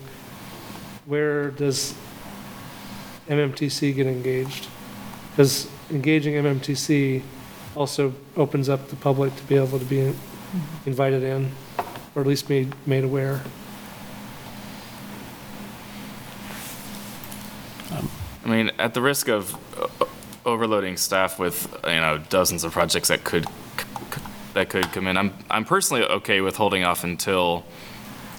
where 1.07 1.49
does 1.49 1.95
MMTC 3.27 3.95
get 3.95 4.05
engaged? 4.05 4.67
Because 5.31 5.67
engaging 5.89 6.35
MMTC 6.35 7.23
also 7.75 8.13
opens 8.37 8.69
up 8.69 8.87
the 8.89 8.95
public 8.95 9.35
to 9.35 9.43
be 9.45 9.55
able 9.55 9.79
to 9.79 9.85
be 9.85 10.13
invited 10.85 11.23
in, 11.23 11.51
or 12.13 12.21
at 12.21 12.27
least 12.27 12.49
made, 12.49 12.71
made 12.85 13.03
aware. 13.03 13.41
I 18.45 18.47
mean, 18.47 18.69
at 18.77 18.93
the 18.93 19.01
risk 19.01 19.27
of 19.27 19.55
uh, 19.81 20.04
overloading 20.45 20.97
staff 20.97 21.39
with, 21.39 21.75
you 21.85 21.95
know, 21.95 22.19
dozens 22.29 22.63
of 22.63 22.71
projects 22.71 23.07
that 23.07 23.23
could, 23.23 23.45
that 24.53 24.69
could 24.69 24.85
come 24.91 25.07
in, 25.07 25.17
I'm, 25.17 25.33
I'm 25.49 25.65
personally 25.65 26.03
okay 26.03 26.41
with 26.41 26.55
holding 26.55 26.83
off 26.83 27.03
until 27.03 27.65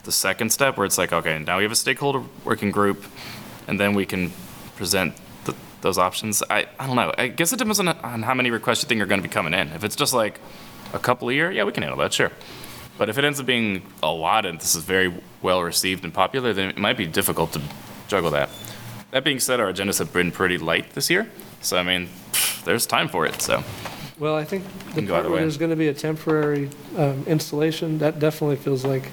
the 0.05 0.13
second 0.13 0.51
step, 0.51 0.77
where 0.77 0.87
it's 0.87 0.99
like, 0.99 1.13
okay, 1.13 1.39
now 1.39 1.57
we 1.57 1.65
have 1.65 1.73
a 1.73 1.77
stakeholder 1.77 2.23
working 2.45 2.71
group, 2.71 3.05
and 3.67 3.79
then 3.79 3.95
we 3.95 4.07
can 4.07 4.33
present 4.77 5.15
th- 5.45 5.59
those 5.81 5.99
options. 5.99 6.43
I, 6.49 6.67
I 6.79 6.87
don't 6.87 6.97
know, 6.97 7.13
I 7.19 7.29
guess 7.29 7.53
it 7.53 7.59
depends 7.59 7.81
on, 7.81 7.89
on 7.89 8.23
how 8.23 8.35
many 8.35 8.51
requests 8.51 8.83
you 8.83 8.89
think 8.89 9.01
are 9.01 9.07
gonna 9.07 9.23
be 9.23 9.29
coming 9.29 9.53
in. 9.53 9.69
If 9.73 9.83
it's 9.83 9.97
just 9.97 10.15
like 10.15 10.41
a 10.93 10.99
couple 10.99 11.29
a 11.29 11.33
year, 11.33 11.51
yeah, 11.51 11.65
we 11.65 11.73
can 11.73 11.83
handle 11.83 11.99
that, 11.99 12.13
sure. 12.13 12.31
But 12.99 13.09
if 13.09 13.19
it 13.19 13.25
ends 13.25 13.41
up 13.41 13.47
being 13.47 13.83
a 14.03 14.11
lot 14.11 14.47
and 14.47 14.59
this 14.59 14.75
is 14.75 14.85
very 14.85 15.13
well 15.43 15.63
received 15.63 16.05
and 16.05 16.15
popular, 16.15 16.53
then 16.53 16.71
it 16.71 16.79
might 16.79 16.97
be 16.97 17.07
difficult 17.07 17.53
to 17.53 17.61
juggle 18.09 18.31
that. 18.31 18.49
That 19.11 19.25
being 19.25 19.41
said, 19.41 19.61
our 19.61 19.73
agendas 19.73 19.99
have 19.99 20.13
been 20.13 20.31
pretty 20.31 20.57
light 20.57 20.93
this 20.95 21.11
year, 21.11 21.29
so 21.67 21.77
I 21.77 21.83
mean, 21.83 22.09
there's 22.65 22.87
time 22.87 23.09
for 23.09 23.27
it, 23.27 23.43
so. 23.43 23.63
Well, 24.19 24.35
I 24.35 24.45
think 24.45 24.65
the 24.89 24.93
Can 24.93 25.07
go 25.07 25.13
part 25.15 25.21
either 25.21 25.31
where 25.31 25.37
way. 25.37 25.43
there's 25.43 25.59
going 25.59 25.71
to 25.71 25.77
be 25.77 25.89
a 25.89 25.95
temporary 25.95 26.71
um, 26.97 27.25
installation, 27.27 27.99
that 27.99 28.19
definitely 28.19 28.57
feels 28.57 28.85
like 28.85 29.11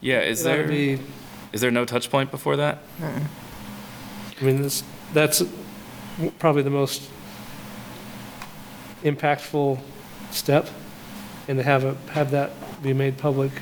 Yeah, 0.00 0.20
is 0.20 0.44
it 0.44 0.48
ought 0.48 0.52
to 0.52 0.58
there, 0.62 0.68
be 0.68 1.00
is 1.52 1.60
there 1.60 1.70
no 1.70 1.84
touch 1.84 2.10
point 2.10 2.30
before 2.30 2.56
that? 2.56 2.78
I 4.40 4.44
mean, 4.44 4.62
this, 4.62 4.82
that's 5.12 5.42
probably 6.38 6.62
the 6.62 6.70
most 6.70 7.10
impactful 9.02 9.80
step, 10.30 10.68
and 11.46 11.58
to 11.58 11.62
have 11.64 11.84
a, 11.84 11.94
have 12.12 12.30
that 12.30 12.52
be 12.82 12.92
made 12.92 13.18
public. 13.18 13.52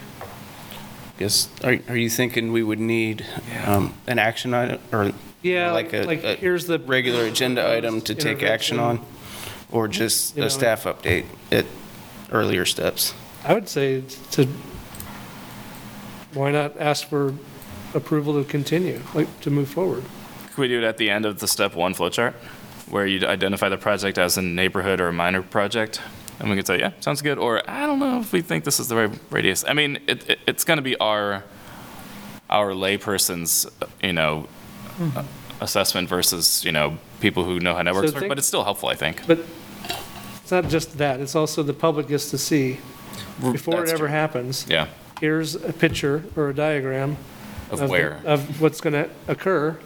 Guess, 1.18 1.48
are, 1.64 1.78
are 1.88 1.96
you 1.96 2.08
thinking 2.08 2.52
we 2.52 2.62
would 2.62 2.80
need 2.80 3.26
um, 3.66 3.94
an 4.06 4.18
action 4.18 4.54
item, 4.54 4.80
or 4.92 5.12
Yeah, 5.42 5.72
like 5.72 5.92
a, 5.92 6.04
like, 6.04 6.24
a 6.24 6.36
here's 6.36 6.66
the. 6.66 6.78
regular 6.78 7.24
agenda 7.24 7.68
item 7.70 8.00
to 8.02 8.14
take 8.14 8.42
action 8.42 8.78
on? 8.78 9.04
Or 9.70 9.88
just 9.88 10.36
You 10.36 10.42
know, 10.42 10.46
a 10.46 10.50
staff 10.50 10.84
update 10.84 11.24
at 11.50 11.64
earlier 12.30 12.64
steps? 12.64 13.14
I 13.44 13.54
would 13.54 13.68
say 13.68 14.02
to, 14.32 14.46
why 16.34 16.50
not 16.52 16.78
ask 16.78 17.08
for 17.08 17.34
approval 17.94 18.42
to 18.42 18.48
continue, 18.48 19.00
like, 19.14 19.40
to 19.40 19.50
move 19.50 19.68
forward? 19.68 20.04
Could 20.54 20.58
we 20.58 20.68
do 20.68 20.78
it 20.78 20.84
at 20.84 20.98
the 20.98 21.10
end 21.10 21.24
of 21.26 21.40
the 21.40 21.48
step 21.48 21.74
one 21.74 21.94
flowchart? 21.94 22.34
Where 22.90 23.06
you'd 23.06 23.24
identify 23.24 23.68
the 23.68 23.78
project 23.78 24.18
as 24.18 24.36
a 24.36 24.42
neighborhood 24.42 25.00
or 25.00 25.08
a 25.08 25.12
minor 25.12 25.42
project? 25.42 26.00
And 26.38 26.50
we 26.50 26.56
could 26.56 26.66
say, 26.66 26.78
yeah, 26.78 26.92
sounds 27.00 27.22
good, 27.22 27.38
or 27.38 27.62
I 27.70 27.86
don't 27.86 27.98
know 27.98 28.20
if 28.20 28.32
we 28.32 28.42
think 28.42 28.64
this 28.64 28.78
is 28.78 28.88
the 28.88 28.96
right 28.96 29.18
radius. 29.30 29.64
I 29.66 29.72
mean, 29.72 29.98
it, 30.06 30.28
it, 30.28 30.38
it's 30.46 30.64
gonna 30.64 30.82
be 30.82 30.96
our, 30.98 31.44
our 32.50 32.72
layperson's, 32.72 33.66
you 34.02 34.12
know, 34.12 34.48
uh, 35.16 35.24
assessment 35.60 36.08
versus, 36.08 36.64
you 36.64 36.72
know, 36.72 36.98
people 37.20 37.44
who 37.44 37.60
know 37.60 37.74
how 37.74 37.82
networks 37.82 38.08
So 38.08 38.14
work, 38.14 38.20
think- 38.22 38.28
but 38.30 38.38
it's 38.38 38.46
still 38.46 38.64
helpful, 38.64 38.88
I 38.88 38.94
think. 38.94 39.26
But 39.26 39.40
it's 40.42 40.50
not 40.50 40.68
just 40.68 40.98
that, 40.98 41.20
it's 41.20 41.34
also 41.34 41.62
the 41.62 41.72
public 41.74 42.08
gets 42.08 42.30
to 42.30 42.38
see, 42.38 42.78
before 43.40 43.74
it 43.74 43.78
That's 43.80 43.92
ever 43.92 43.98
true. 44.00 44.08
happens, 44.08 44.66
Yeah, 44.68 44.86
here's 45.20 45.54
a 45.54 45.72
picture 45.72 46.24
or 46.36 46.48
a 46.50 46.54
diagram. 46.54 47.16
of 47.70 47.78
the- 47.78 47.86
where. 47.86 48.20
Of 48.26 48.60
what's 48.60 48.80
going 48.82 48.92
to 48.92 49.08
occur. 49.28 49.78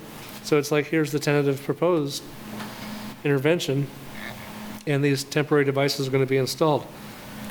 So 0.42 0.58
it's 0.58 0.70
like, 0.72 0.86
here's 0.86 1.12
the 1.12 1.18
tentative 1.20 1.62
proposed 1.64 2.22
intervention, 3.24 3.86
and 4.86 5.04
these 5.04 5.24
temporary 5.24 5.64
devices 5.64 6.06
are 6.06 6.10
going 6.10 6.24
to 6.24 6.28
be 6.28 6.36
installed. 6.36 6.84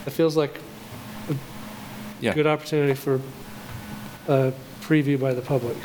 It 0.06 0.12
feels 0.12 0.36
like 0.38 0.60
a 1.30 1.36
Yeah. 2.22 2.34
good 2.34 2.48
opportunity 2.48 2.94
for 2.94 3.20
a 4.28 4.54
preview 4.82 5.20
by 5.20 5.34
the 5.34 5.42
public. 5.42 5.78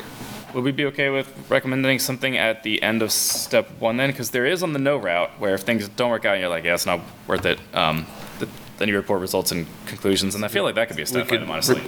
Would 0.53 0.63
we 0.63 0.71
be 0.71 0.85
okay 0.85 1.09
with 1.09 1.31
recommending 1.49 1.99
something 1.99 2.37
at 2.37 2.63
the 2.63 2.81
end 2.83 3.01
of 3.01 3.11
step 3.11 3.69
one 3.79 3.97
then? 3.97 4.11
Because 4.11 4.31
there 4.31 4.45
is 4.45 4.63
on 4.63 4.73
the 4.73 4.79
no 4.79 4.97
route 4.97 5.31
where 5.39 5.53
if 5.53 5.61
things 5.61 5.87
don't 5.87 6.09
work 6.09 6.25
out, 6.25 6.33
and 6.33 6.41
you're 6.41 6.49
like, 6.49 6.63
yeah, 6.63 6.73
it's 6.73 6.85
not 6.85 6.99
worth 7.27 7.45
it. 7.45 7.59
Um, 7.73 8.05
th- 8.39 8.51
then 8.77 8.89
you 8.89 8.95
report 8.95 9.21
results 9.21 9.51
and 9.51 9.65
conclusions, 9.85 10.35
and 10.35 10.43
I 10.43 10.47
feel 10.49 10.63
like 10.63 10.75
that 10.75 10.87
could 10.87 10.97
be 10.97 11.03
a 11.03 11.05
step 11.05 11.27
could 11.27 11.39
item, 11.39 11.51
honestly. 11.51 11.81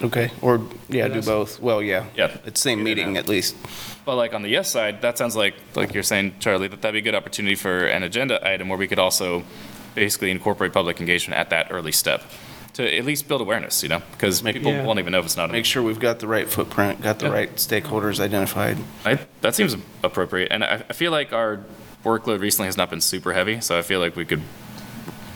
Okay, 0.00 0.30
or, 0.42 0.60
yeah, 0.88 1.08
do 1.08 1.20
both, 1.22 1.60
well, 1.60 1.82
yeah. 1.82 2.06
Yeah. 2.14 2.36
It's 2.44 2.60
same 2.60 2.84
meeting 2.84 3.16
at 3.16 3.28
least. 3.28 3.56
But 4.04 4.14
like 4.14 4.32
on 4.32 4.42
the 4.42 4.48
yes 4.48 4.70
side, 4.70 5.02
that 5.02 5.18
sounds 5.18 5.34
like, 5.34 5.54
like 5.74 5.92
you're 5.92 6.04
saying, 6.04 6.36
Charlie, 6.38 6.68
that 6.68 6.82
that'd 6.82 6.92
be 6.92 7.00
a 7.00 7.02
good 7.02 7.16
opportunity 7.16 7.56
for 7.56 7.86
an 7.86 8.04
agenda 8.04 8.46
item 8.48 8.68
where 8.68 8.78
we 8.78 8.86
could 8.86 9.00
also 9.00 9.42
basically 9.94 10.30
incorporate 10.30 10.72
public 10.72 11.00
engagement 11.00 11.38
at 11.38 11.50
that 11.50 11.68
early 11.70 11.90
step 11.92 12.22
to 12.78 12.96
at 12.96 13.04
least 13.04 13.26
build 13.26 13.40
awareness, 13.40 13.82
you 13.82 13.88
know, 13.88 14.00
because 14.12 14.40
Make- 14.40 14.54
people 14.54 14.70
Yeah. 14.70 14.84
won't 14.84 15.00
even 15.00 15.10
know 15.10 15.18
if 15.18 15.24
it's 15.24 15.36
not. 15.36 15.50
Make 15.50 15.64
sure 15.64 15.82
we've 15.82 15.98
got 15.98 16.20
the 16.20 16.28
right 16.28 16.48
footprint, 16.48 17.02
got 17.02 17.18
the 17.18 17.26
Yeah. 17.26 17.32
right 17.32 17.56
stakeholders 17.56 18.20
identified. 18.20 18.78
I, 19.04 19.18
that 19.40 19.56
seems 19.56 19.76
appropriate, 20.04 20.48
and 20.52 20.62
I, 20.62 20.84
I 20.88 20.92
feel 20.92 21.10
like 21.10 21.32
our 21.32 21.58
workload 22.04 22.38
recently 22.40 22.66
has 22.66 22.76
not 22.76 22.88
been 22.88 23.00
super 23.00 23.32
heavy, 23.32 23.60
so 23.60 23.76
I 23.76 23.82
feel 23.82 23.98
like 23.98 24.14
we 24.14 24.24
could 24.24 24.42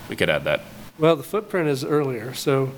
we 0.09 0.14
could 0.14 0.31
add 0.31 0.44
that. 0.44 0.60
Well, 1.01 1.16
the 1.16 1.23
footprint 1.24 1.69
is 1.69 1.85
earlier, 1.85 2.32
so 2.32 2.70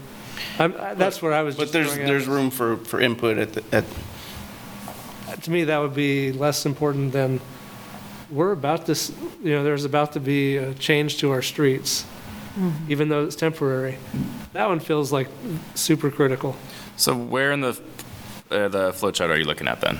I'm, 0.58 0.74
I- 0.80 0.94
that's 0.94 1.20
where 1.20 1.34
I 1.34 1.42
was 1.42 1.56
But 1.56 1.64
just 1.64 1.72
there's, 1.74 1.86
throwing 1.88 2.02
out- 2.02 2.06
there's 2.08 2.26
room 2.26 2.50
for, 2.50 2.78
for 2.78 3.00
input 3.00 3.36
at, 3.36 3.52
the- 3.52 3.64
at, 3.70 3.84
To 5.42 5.50
me, 5.50 5.64
that 5.64 5.78
would 5.78 5.94
be 5.94 6.32
less 6.32 6.64
important 6.64 7.12
than, 7.12 7.40
we're 8.30 8.52
about 8.52 8.86
this, 8.86 9.12
you 9.42 9.50
know, 9.52 9.62
there's 9.62 9.84
about 9.84 10.12
to 10.14 10.20
be 10.20 10.56
a 10.56 10.72
change 10.74 11.18
to 11.18 11.30
our 11.32 11.42
streets, 11.42 12.06
even 12.88 13.08
though 13.08 13.24
it's 13.24 13.36
temporary. 13.36 13.98
That 14.52 14.68
one 14.68 14.80
feels 14.80 15.12
like 15.12 15.28
super 15.74 16.10
critical. 16.10 16.56
So 16.96 17.16
where 17.16 17.52
in 17.52 17.60
the 17.60 17.70
uh, 18.50 18.68
the 18.68 18.92
flowchart 18.92 19.30
are 19.30 19.36
you 19.36 19.44
looking 19.44 19.66
at 19.68 19.80
then? 19.80 19.98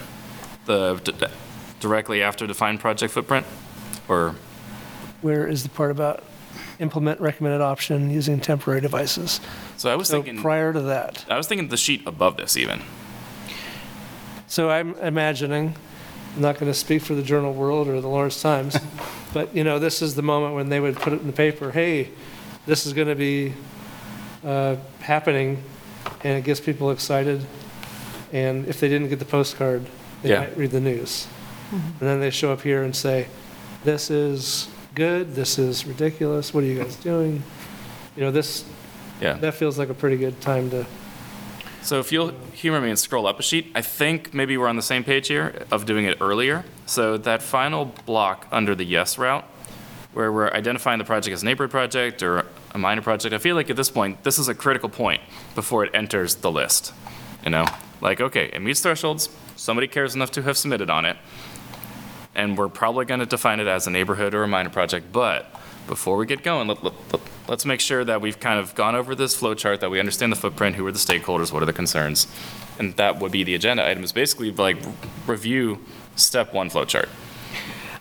The 0.67 0.95
d- 1.03 1.13
directly 1.81 2.23
after 2.23 2.47
defined 2.47 2.81
project 2.81 3.13
footprint, 3.13 3.47
or 4.09 4.35
Where 5.23 5.47
is 5.47 5.63
the 5.63 5.69
part 5.71 5.91
about 5.91 6.23
implement 6.81 7.21
recommended 7.21 7.61
option 7.61 8.11
using 8.11 8.41
temporary 8.41 8.81
devices? 8.81 9.41
so 9.77 9.91
I 9.93 9.97
was 9.97 10.09
So 10.09 10.23
thinking 10.23 10.41
prior 10.43 10.73
to 10.73 10.81
that. 10.83 11.25
I 11.29 11.37
was 11.37 11.47
thinking 11.47 11.69
the 11.69 11.77
sheet 11.77 12.03
above 12.07 12.37
this 12.37 12.57
even. 12.57 12.81
So 14.47 14.71
I'm 14.71 14.95
imagining, 14.97 15.75
I'm 16.37 16.43
not 16.43 16.59
going 16.59 16.71
to 16.71 16.79
speak 16.79 17.03
for 17.03 17.15
the 17.15 17.23
Journal 17.23 17.53
World 17.53 17.89
or 17.89 18.01
the 18.01 18.09
Lawrence 18.09 18.41
Times, 18.41 18.77
but, 19.35 19.55
you 19.55 19.65
know, 19.65 19.79
this 19.79 20.01
is 20.03 20.15
the 20.15 20.23
moment 20.23 20.55
when 20.55 20.69
they 20.69 20.79
would 20.81 20.97
put 20.97 21.13
it 21.13 21.21
in 21.21 21.27
the 21.27 21.33
paper, 21.33 21.71
hey, 21.73 22.11
this 22.67 22.87
is 22.87 22.93
going 22.93 23.09
to 23.09 23.15
be 23.15 23.53
uh, 24.45 24.77
happening, 25.01 25.63
and 26.23 26.39
it 26.39 26.45
gets 26.45 26.61
people 26.61 26.91
excited. 26.91 27.45
And 28.33 28.67
if 28.67 28.81
they 28.81 28.89
didn't 28.89 29.09
get 29.09 29.19
the 29.19 29.25
postcard, 29.25 29.87
they 30.23 30.31
Yeah. 30.31 30.41
might 30.41 30.57
read 30.57 30.71
the 30.71 30.81
news. 30.81 31.27
And 31.73 31.95
then 32.01 32.21
they 32.21 32.31
show 32.31 32.53
up 32.53 32.61
here 32.63 32.83
and 32.83 32.95
say, 32.95 33.27
this 33.85 34.11
is 34.11 34.69
good, 34.95 35.35
this 35.35 35.59
is 35.59 35.87
ridiculous, 35.87 36.55
what 36.55 36.63
are 36.63 36.67
you 36.67 36.79
guys 36.83 36.97
doing? 36.97 37.43
You 38.17 38.23
know, 38.25 38.31
this, 38.31 38.65
Yeah. 39.21 39.35
that 39.35 39.55
feels 39.55 39.79
like 39.79 39.89
a 39.89 39.95
pretty 39.95 40.17
good 40.17 40.41
time 40.41 40.71
to, 40.71 40.87
So 41.83 41.99
if 42.01 42.11
you'll 42.13 42.33
humor 42.53 42.81
me 42.81 42.89
and 42.89 42.99
scroll 42.99 43.27
up 43.27 43.39
a 43.39 43.43
sheet, 43.43 43.71
I 43.75 43.83
think 43.83 44.33
maybe 44.33 44.57
we're 44.57 44.69
on 44.69 44.77
the 44.77 44.83
same 44.83 45.05
page 45.05 45.29
here 45.29 45.53
of 45.71 45.85
doing 45.85 46.07
it 46.07 46.17
earlier. 46.21 46.65
So 46.87 47.19
that 47.19 47.43
final 47.43 47.93
block 48.07 48.47
under 48.51 48.75
the 48.75 48.85
yes 48.85 49.19
route, 49.19 49.45
where 50.15 50.33
we're 50.33 50.49
identifying 50.51 50.99
the 50.99 51.05
project 51.05 51.35
as 51.35 51.43
a 51.43 51.45
neighborhood 51.45 51.71
project 51.71 52.23
or 52.23 52.47
a 52.73 52.79
minor 52.79 53.03
project, 53.03 53.35
I 53.35 53.39
feel 53.39 53.57
like 53.57 53.69
at 53.71 53.77
this 53.77 53.91
point, 53.91 54.23
this 54.23 54.39
is 54.39 54.49
a 54.49 54.55
critical 54.55 54.89
point 54.89 55.21
before 55.55 55.85
it 55.85 55.91
enters 55.95 56.37
the 56.37 56.51
list. 56.51 56.93
You 57.45 57.51
know, 57.51 57.67
like, 58.01 58.21
okay, 58.21 58.51
it 58.53 58.61
meets 58.61 58.81
thresholds, 58.81 59.29
somebody 59.57 59.87
cares 59.87 60.15
enough 60.15 60.31
to 60.33 60.43
have 60.43 60.57
submitted 60.57 60.89
on 60.89 61.05
it, 61.05 61.17
and 62.35 62.57
we're 62.57 62.69
probably 62.69 63.05
going 63.05 63.21
to 63.21 63.27
define 63.27 63.61
it 63.61 63.67
as 63.67 63.87
a 63.87 63.91
neighborhood 63.91 64.35
or 64.35 64.43
a 64.43 64.49
minor 64.49 64.71
project, 64.71 65.13
but 65.13 65.51
before 65.87 66.17
we 66.17 66.25
get 66.25 66.43
going, 66.43 66.69
let, 66.69 66.83
let, 66.83 66.95
let's 67.47 67.67
make 67.67 67.81
sure 67.81 68.05
that 68.05 68.21
we've 68.21 68.41
kind 68.41 68.59
of 68.59 68.75
gone 68.75 68.95
over 68.95 69.15
this 69.15 69.35
flow 69.35 69.55
chart, 69.55 69.81
that 69.81 69.91
we 69.91 70.01
understand 70.01 70.33
the 70.33 70.37
footprint, 70.37 70.77
who 70.77 70.87
are 70.87 70.93
the 70.93 70.99
stakeholders, 70.99 71.53
what 71.53 71.63
are 71.63 71.67
the 71.67 71.73
concerns, 71.73 72.27
and 72.79 72.97
that 72.97 73.21
would 73.21 73.33
be 73.33 73.45
the 73.45 73.55
agenda 73.55 73.87
item, 73.87 74.03
is 74.03 74.13
basically 74.13 74.51
like 74.51 74.79
review 75.27 75.85
step 76.17 76.55
one 76.55 76.71
flow 76.71 76.85
chart. 76.85 77.09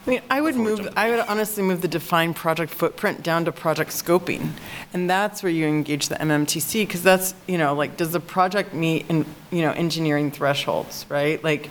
I 0.05 0.09
mean, 0.09 0.21
I 0.29 0.41
would 0.41 0.55
move, 0.55 0.85
I 0.97 1.09
would 1.11 1.19
honestly 1.21 1.63
move 1.63 1.81
the 1.81 1.87
defined 1.87 2.35
project 2.35 2.73
footprint 2.73 3.23
down 3.23 3.45
to 3.45 3.53
project 3.53 3.91
scoping. 3.91 4.49
And 4.93 5.09
that's 5.09 5.41
where 5.41 5.51
you 5.51 5.65
engage 5.65 6.09
the 6.09 6.15
MMTC, 6.15 6.85
because 6.85 7.03
that's, 7.03 7.33
you 7.47 7.57
know, 7.57 7.73
like, 7.73 7.95
does 7.95 8.11
the 8.11 8.19
project 8.19 8.73
meet, 8.73 9.05
in 9.07 9.25
you 9.49 9.61
know, 9.61 9.71
engineering 9.71 10.29
thresholds, 10.29 11.05
right? 11.07 11.41
Like, 11.41 11.69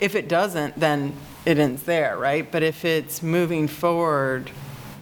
if 0.00 0.16
it 0.16 0.28
doesn't, 0.28 0.80
then 0.80 1.14
it 1.46 1.58
ends 1.58 1.84
there, 1.84 2.18
right? 2.18 2.50
But 2.50 2.64
if 2.64 2.84
it's 2.84 3.22
moving 3.22 3.68
forward, 3.68 4.50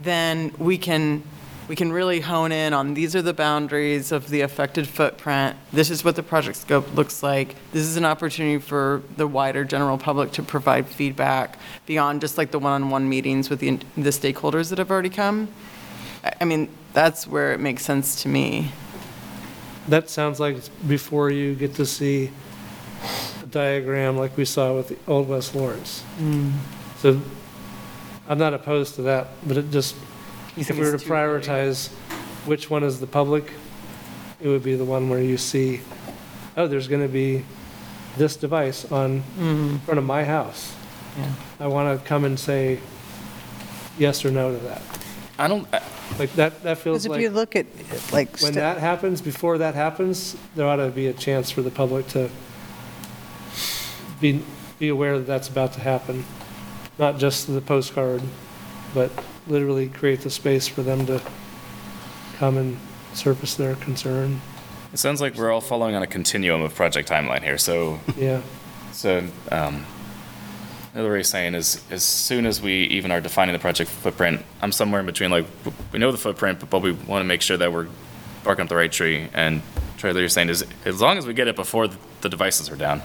then 0.03 0.53
we 0.59 0.77
can, 0.77 1.23
we 1.69 1.75
can 1.77 1.93
really 1.93 2.21
hone 2.21 2.53
in 2.53 2.73
on, 2.73 2.95
these 2.95 3.17
are 3.17 3.23
the 3.23 3.35
boundaries 3.35 4.13
of 4.13 4.29
the 4.29 4.43
affected 4.43 4.87
footprint. 4.87 5.57
This 5.73 5.91
is 5.91 6.05
what 6.05 6.15
the 6.15 6.23
project 6.23 6.59
scope 6.59 6.95
looks 6.95 7.23
like. 7.23 7.57
This 7.73 7.83
is 7.83 7.97
an 7.97 8.05
opportunity 8.05 8.59
for 8.59 9.03
the 9.17 9.27
wider 9.27 9.65
general 9.65 9.99
public 9.99 10.31
to 10.33 10.43
provide 10.43 10.87
feedback 10.87 11.59
beyond 11.87 12.21
just 12.21 12.39
like 12.39 12.53
the 12.53 12.59
one-on-one 12.59 13.09
meetings 13.09 13.51
with 13.51 13.59
the, 13.59 13.79
the 13.97 14.11
stakeholders 14.11 14.71
that 14.71 14.79
have 14.79 14.91
already 14.91 15.11
come. 15.11 15.49
I, 16.23 16.33
I 16.43 16.45
mean, 16.45 16.69
that's 16.93 17.27
where 17.27 17.53
it 17.53 17.61
makes 17.61 17.85
sense 17.85 18.23
to 18.23 18.29
me. 18.29 18.71
that 19.89 20.11
sounds 20.11 20.41
like 20.41 20.57
it's 20.57 20.69
before 20.69 21.31
you 21.31 21.55
get 21.55 21.75
to 21.75 21.87
see 21.87 22.31
a 23.43 23.47
diagram 23.47 24.17
like 24.17 24.37
we 24.37 24.45
saw 24.45 24.75
with 24.75 24.89
the 24.89 24.97
Old 25.07 25.29
West 25.29 25.55
Lawrence. 25.55 26.03
Mm. 26.19 26.53
So 26.99 27.21
I'm 28.29 28.39
not 28.39 28.55
opposed 28.55 28.97
to 28.97 29.03
that, 29.03 29.29
but 29.47 29.57
it 29.57 29.71
just, 29.71 29.95
if 30.57 30.71
we 30.71 30.79
were 30.81 30.91
to 30.91 30.95
it's 30.95 31.05
early? 31.11 31.41
prioritize 31.41 31.89
which 32.47 32.71
one 32.71 32.83
is 32.85 33.01
the 33.01 33.07
public, 33.07 33.53
it 34.41 34.49
would 34.49 34.63
be 34.63 34.75
the 34.77 34.85
one 34.85 35.09
where 35.09 35.21
you 35.21 35.37
see, 35.37 35.81
oh, 36.57 36.67
there's 36.67 36.89
going 36.89 37.03
to 37.03 37.09
be 37.09 37.45
this 38.17 38.37
device 38.37 38.91
on 38.91 39.23
in 39.39 39.79
front 39.81 39.99
of 39.99 40.05
my 40.05 40.25
house. 40.25 40.75
Yeah. 41.19 41.33
I 41.61 41.67
want 41.67 41.99
to 42.01 42.07
come 42.07 42.25
and 42.25 42.39
say 42.39 42.79
yes 43.99 44.25
or 44.25 44.31
no 44.31 44.53
to 44.53 44.59
that. 44.65 44.83
I 45.39 45.49
don't, 45.49 45.67
I- 45.73 45.83
Like, 46.19 46.33
that, 46.35 46.63
that 46.63 46.79
feels 46.79 47.03
Because 47.03 47.07
if 47.07 47.11
like. 47.13 47.21
you 47.21 47.31
look 47.31 47.57
at, 47.57 47.67
like, 48.13 48.31
When 48.41 48.53
step- 48.53 48.55
that 48.55 48.79
happens, 48.79 49.21
before 49.21 49.59
that 49.59 49.75
happens, 49.75 50.37
there 50.55 50.67
ought 50.67 50.77
to 50.77 50.89
be 50.89 51.09
a 51.09 51.13
chance 51.13 51.51
for 51.51 51.63
the 51.63 51.71
public 51.71 52.07
to 52.09 52.31
be, 54.21 54.43
be 54.79 54.89
aware 54.89 55.19
that 55.19 55.27
that's 55.27 55.49
about 55.49 55.73
to 55.75 55.81
happen. 55.81 56.25
Not 56.99 57.19
just 57.19 57.47
the 57.53 57.61
postcard, 57.61 58.23
but 58.95 59.11
literally 59.47 59.89
create 59.89 60.21
the 60.21 60.31
space 60.31 60.67
for 60.67 60.83
them 60.83 61.07
to 61.07 61.23
come 62.37 62.57
and 62.57 62.77
surface 63.15 63.55
their 63.55 63.75
concern. 63.77 64.41
it 64.93 64.99
sounds 64.99 65.21
like 65.21 65.35
we're 65.37 65.51
all 65.51 65.61
following 65.61 65.95
on 65.95 66.03
a 66.03 66.07
continuum 66.07 66.63
of 66.63 66.75
project 66.75 67.09
timeline 67.09 67.43
here, 67.43 67.59
so 67.59 67.99
Yeah, 68.17 68.43
So, 68.93 69.27
um, 69.53 69.85
what 70.95 71.25
saying 71.25 71.55
is, 71.55 71.83
as 71.91 72.03
soon 72.03 72.47
as 72.47 72.63
we 72.63 72.85
even 72.85 73.11
are 73.11 73.21
defining 73.21 73.53
the 73.53 73.59
project 73.59 73.91
footprint, 73.91 74.43
I'm 74.63 74.73
somewhere 74.73 75.01
in 75.01 75.07
between, 75.07 75.31
like, 75.31 75.45
we 75.93 75.99
know 75.99 76.11
the 76.11 76.19
footprint, 76.19 76.61
but, 76.61 76.71
but 76.71 76.81
we 76.81 76.93
want 76.93 77.21
to 77.21 77.25
make 77.25 77.43
sure 77.43 77.59
that 77.59 77.71
we're 77.71 77.89
barking 78.43 78.63
up 78.63 78.69
the 78.71 78.77
right 78.77 78.91
tree. 78.91 79.29
And 79.35 79.61
Charlie, 79.99 80.21
you're 80.21 80.31
saying 80.31 80.49
is, 80.49 80.65
as 80.87 81.03
long 81.03 81.19
as 81.19 81.27
we 81.27 81.35
get 81.35 81.49
it 81.49 81.57
before 81.57 81.89
the 81.89 81.99
the 82.27 82.29
devices 82.29 82.71
are 82.71 82.77
down. 82.77 83.03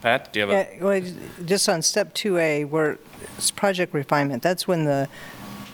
Pat, 0.00 0.32
do 0.32 0.40
you 0.40 0.46
have 0.46 0.54
a? 0.54 0.74
Yeah, 0.74 0.84
well, 0.84 1.02
just 1.44 1.68
on 1.68 1.82
step 1.82 2.14
2A, 2.14 2.68
where 2.68 2.98
it's 3.36 3.50
project 3.50 3.94
refinement, 3.94 4.42
that's 4.42 4.66
when 4.66 4.84
the 4.84 5.08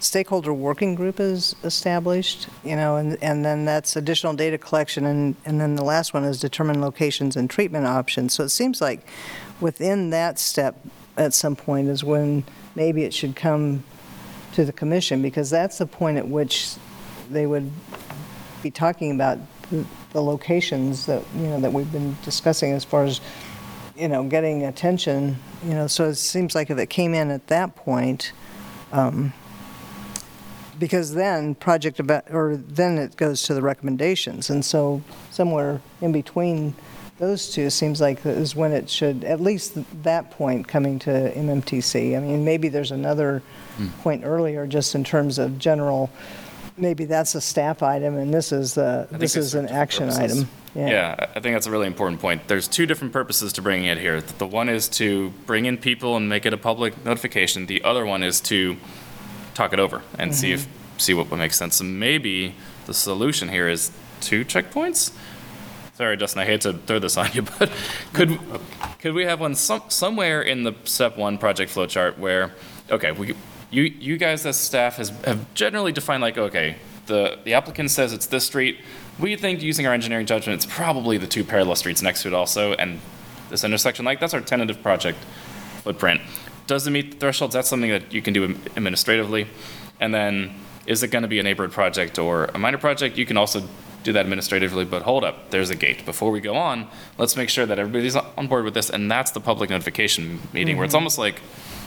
stakeholder 0.00 0.52
working 0.52 0.94
group 0.94 1.20
is 1.20 1.56
established, 1.64 2.48
you 2.64 2.76
know, 2.76 2.96
and, 2.96 3.16
and 3.22 3.44
then 3.44 3.64
that's 3.64 3.96
additional 3.96 4.32
data 4.34 4.58
collection, 4.58 5.04
and, 5.04 5.36
and 5.44 5.60
then 5.60 5.74
the 5.74 5.84
last 5.84 6.14
one 6.14 6.24
is 6.24 6.40
determine 6.40 6.80
locations 6.80 7.36
and 7.36 7.50
treatment 7.50 7.86
options. 7.86 8.32
So 8.32 8.44
it 8.44 8.50
seems 8.50 8.80
like 8.80 9.06
within 9.60 10.10
that 10.10 10.38
step, 10.38 10.76
at 11.16 11.34
some 11.34 11.56
point, 11.56 11.88
is 11.88 12.04
when 12.04 12.44
maybe 12.74 13.02
it 13.02 13.12
should 13.12 13.34
come 13.34 13.82
to 14.52 14.64
the 14.64 14.72
commission, 14.72 15.20
because 15.22 15.50
that's 15.50 15.78
the 15.78 15.86
point 15.86 16.18
at 16.18 16.28
which 16.28 16.74
they 17.30 17.46
would 17.46 17.70
be 18.62 18.70
talking 18.70 19.12
about 19.12 19.38
the- 19.70 19.84
locations 20.14 21.06
that, 21.06 21.22
you 21.36 21.46
know, 21.46 21.60
that 21.60 21.72
we've 21.72 21.92
been 21.92 22.16
discussing 22.24 22.72
as 22.72 22.82
far 22.82 23.04
as 23.04 23.20
you 23.94 24.08
know, 24.08 24.22
getting 24.24 24.64
attention, 24.64 25.36
you 25.64 25.74
know, 25.74 25.86
so 25.86 26.08
it 26.08 26.14
seems 26.14 26.54
like 26.54 26.70
if 26.70 26.78
it 26.78 26.86
came 26.86 27.14
in 27.14 27.30
at 27.30 27.48
that 27.48 27.74
point, 27.74 28.32
um, 28.92 29.32
because 30.78 31.14
then 31.14 31.54
project 31.54 32.00
about, 32.00 32.24
or 32.30 32.56
then 32.56 32.98
it 32.98 33.16
goes 33.16 33.42
to 33.44 33.54
the 33.54 33.62
recommendations, 33.62 34.50
and 34.50 34.64
so 34.64 35.02
somewhere 35.30 35.80
in 36.00 36.12
between 36.12 36.74
those 37.18 37.50
two 37.50 37.68
seems 37.68 38.00
like 38.00 38.24
is 38.24 38.54
when 38.54 38.72
it 38.72 38.88
should, 38.88 39.24
at 39.24 39.40
least 39.40 39.76
that 40.04 40.30
point 40.30 40.68
coming 40.68 40.98
to 41.00 41.10
MMTC. 41.10 42.16
I 42.16 42.20
mean, 42.20 42.44
maybe 42.44 42.68
there's 42.68 42.92
another 42.92 43.42
hmm. 43.76 43.88
point 44.02 44.24
earlier, 44.24 44.66
just 44.66 44.94
in 44.94 45.02
terms 45.02 45.38
of 45.38 45.58
general, 45.58 46.10
maybe 46.76 47.04
that's 47.04 47.34
a 47.34 47.40
staff 47.40 47.82
item, 47.82 48.16
and 48.16 48.32
this 48.32 48.52
is, 48.52 48.74
the 48.74 49.06
think 49.10 49.20
this 49.20 49.34
they 49.34 49.40
is 49.40 49.50
serve 49.50 49.60
an 49.60 49.64
different 49.66 49.82
action 49.82 50.08
purposes. 50.08 50.42
item. 50.42 50.50
Yeah, 50.74 51.16
I 51.18 51.38
I 51.38 51.40
think 51.40 51.54
that's 51.54 51.66
a 51.66 51.70
really 51.70 51.86
important 51.86 52.20
point. 52.20 52.46
There's 52.46 52.68
two 52.68 52.86
different 52.86 53.12
purposes 53.12 53.52
to 53.54 53.62
bringing 53.62 53.86
it 53.86 53.98
here. 53.98 54.20
The 54.20 54.46
one 54.46 54.68
is 54.68 54.88
to 54.90 55.30
bring 55.46 55.66
in 55.66 55.76
people 55.76 56.16
and 56.16 56.28
make 56.28 56.46
it 56.46 56.52
a 56.52 56.56
public 56.56 57.04
notification. 57.04 57.66
The 57.66 57.82
other 57.82 58.06
one 58.06 58.22
is 58.22 58.40
to 58.42 58.76
talk 59.58 59.72
it 59.72 59.80
over 59.80 60.02
and 60.18 60.34
see 60.34 60.52
if, 60.52 60.62
mm-hmm. 60.62 60.98
see 60.98 61.14
what 61.14 61.28
would 61.30 61.38
make 61.38 61.52
sense. 61.52 61.76
So 61.76 61.84
maybe 61.84 62.54
the 62.86 62.94
solution 62.94 63.48
here 63.48 63.68
is 63.68 63.90
two 64.20 64.44
checkpoints? 64.44 65.12
Sorry, 65.94 66.16
Justin, 66.16 66.42
I 66.42 66.44
hate 66.44 66.60
to 66.60 66.74
throw 66.74 67.00
this 67.00 67.16
on 67.22 67.28
you, 67.32 67.42
but 67.42 67.70
could, 68.12 68.38
could 69.00 69.14
we 69.14 69.24
have 69.24 69.40
one 69.40 69.56
some, 69.56 69.82
somewhere 69.88 70.42
in 70.42 70.62
the 70.62 70.74
step 70.84 71.18
one 71.18 71.38
project 71.38 71.74
flowchart 71.74 72.18
where, 72.18 72.54
okay, 72.88 73.10
we, 73.10 73.34
you, 73.70 73.82
you 73.82 74.16
guys 74.16 74.46
as 74.46 74.56
staff 74.56 74.96
has, 74.96 75.10
have 75.24 75.52
generally 75.54 75.90
defined 75.90 76.22
like, 76.22 76.38
okay, 76.38 76.76
the, 77.06 77.38
the 77.44 77.54
applicant 77.54 77.90
says 77.90 78.12
it's 78.12 78.26
this 78.26 78.46
street, 78.46 78.78
we 79.18 79.34
think 79.34 79.60
using 79.60 79.88
our 79.88 79.92
engineering 79.92 80.26
judgment, 80.26 80.62
it's 80.62 80.72
probably 80.72 81.18
the 81.18 81.26
two 81.26 81.42
parallel 81.42 81.74
streets 81.74 82.00
next 82.00 82.22
to 82.22 82.28
it 82.28 82.34
also, 82.34 82.74
and 82.74 83.00
this 83.50 83.64
intersection, 83.64 84.04
like, 84.04 84.20
that's 84.20 84.34
our 84.34 84.40
tentative 84.40 84.82
project 84.82 85.18
footprint. 85.82 86.20
Does 86.68 86.86
it 86.86 86.90
meet 86.90 87.12
the 87.12 87.16
thresholds? 87.16 87.54
That's 87.54 87.68
something 87.68 87.90
that 87.90 88.12
you 88.12 88.22
can 88.22 88.34
do 88.34 88.44
administratively. 88.76 89.48
And 90.00 90.14
then, 90.14 90.54
is 90.86 91.02
it 91.02 91.08
gonna 91.08 91.26
be 91.26 91.40
a 91.40 91.42
neighborhood 91.42 91.72
project 91.72 92.18
or 92.18 92.44
a 92.54 92.58
minor 92.58 92.78
project? 92.78 93.18
You 93.18 93.26
can 93.26 93.36
also 93.38 93.62
do 94.04 94.12
that 94.12 94.20
administratively, 94.20 94.84
but 94.84 95.02
hold 95.02 95.24
up, 95.24 95.50
there's 95.50 95.70
a 95.70 95.74
gate. 95.74 96.04
Before 96.04 96.30
we 96.30 96.40
go 96.40 96.54
on, 96.56 96.86
let's 97.16 97.36
make 97.36 97.48
sure 97.48 97.66
that 97.66 97.78
everybody's 97.78 98.14
on 98.14 98.46
board 98.46 98.64
with 98.64 98.74
this, 98.74 98.90
and 98.90 99.10
that's 99.10 99.30
the 99.32 99.40
public 99.40 99.70
notification 99.70 100.40
meeting, 100.52 100.76
where 100.76 100.84
it's 100.84 100.92
mm-hmm. 100.92 100.98
almost 100.98 101.18
like, 101.18 101.40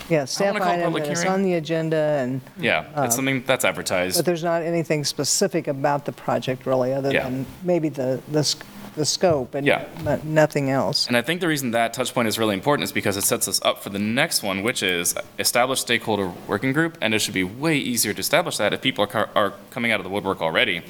Yeah, 0.09 0.25
staff 0.25 0.57
call 0.57 0.67
it 0.67 0.73
item, 0.73 0.83
public 0.85 1.03
and 1.03 1.11
it's 1.11 1.21
hearing. 1.21 1.33
on 1.35 1.43
the 1.43 1.53
agenda, 1.53 1.95
and, 1.95 2.41
yeah, 2.59 2.87
it's 2.89 2.97
um, 2.97 3.11
something 3.11 3.43
that's 3.45 3.63
advertised. 3.63 4.17
but 4.17 4.25
there's 4.25 4.43
not 4.43 4.61
anything 4.61 5.05
specific 5.05 5.67
about 5.67 6.05
the 6.05 6.11
project 6.11 6.65
really, 6.65 6.91
other 6.91 7.11
Yeah. 7.11 7.23
than 7.23 7.45
maybe 7.63 7.87
the, 7.87 8.21
the 8.29 8.39
s- 8.39 8.57
the 8.95 9.05
scope 9.05 9.55
and 9.55 9.65
Yeah. 9.65 9.85
but 10.03 10.25
nothing 10.25 10.69
else. 10.69 11.07
And 11.07 11.15
I 11.15 11.21
think 11.21 11.39
the 11.39 11.47
reason 11.47 11.71
that 11.71 11.93
touch 11.93 12.13
point 12.13 12.27
is 12.27 12.37
really 12.37 12.53
important 12.53 12.83
is 12.83 12.91
because 12.91 13.15
it 13.17 13.23
sets 13.23 13.47
us 13.47 13.61
up 13.63 13.81
for 13.81 13.89
the 13.89 13.99
next 13.99 14.43
one, 14.43 14.63
which 14.63 14.83
is 14.83 15.15
establish 15.39 15.79
stakeholder 15.79 16.31
working 16.47 16.73
group. 16.73 16.97
And 17.01 17.13
it 17.13 17.19
should 17.19 17.33
be 17.33 17.43
way 17.43 17.77
easier 17.77 18.13
to 18.13 18.19
establish 18.19 18.57
that 18.57 18.73
if 18.73 18.81
people 18.81 19.07
are, 19.13 19.29
are 19.35 19.53
coming 19.69 19.91
out 19.91 19.99
of 19.99 20.03
the 20.03 20.09
woodwork 20.09 20.41
already 20.41 20.81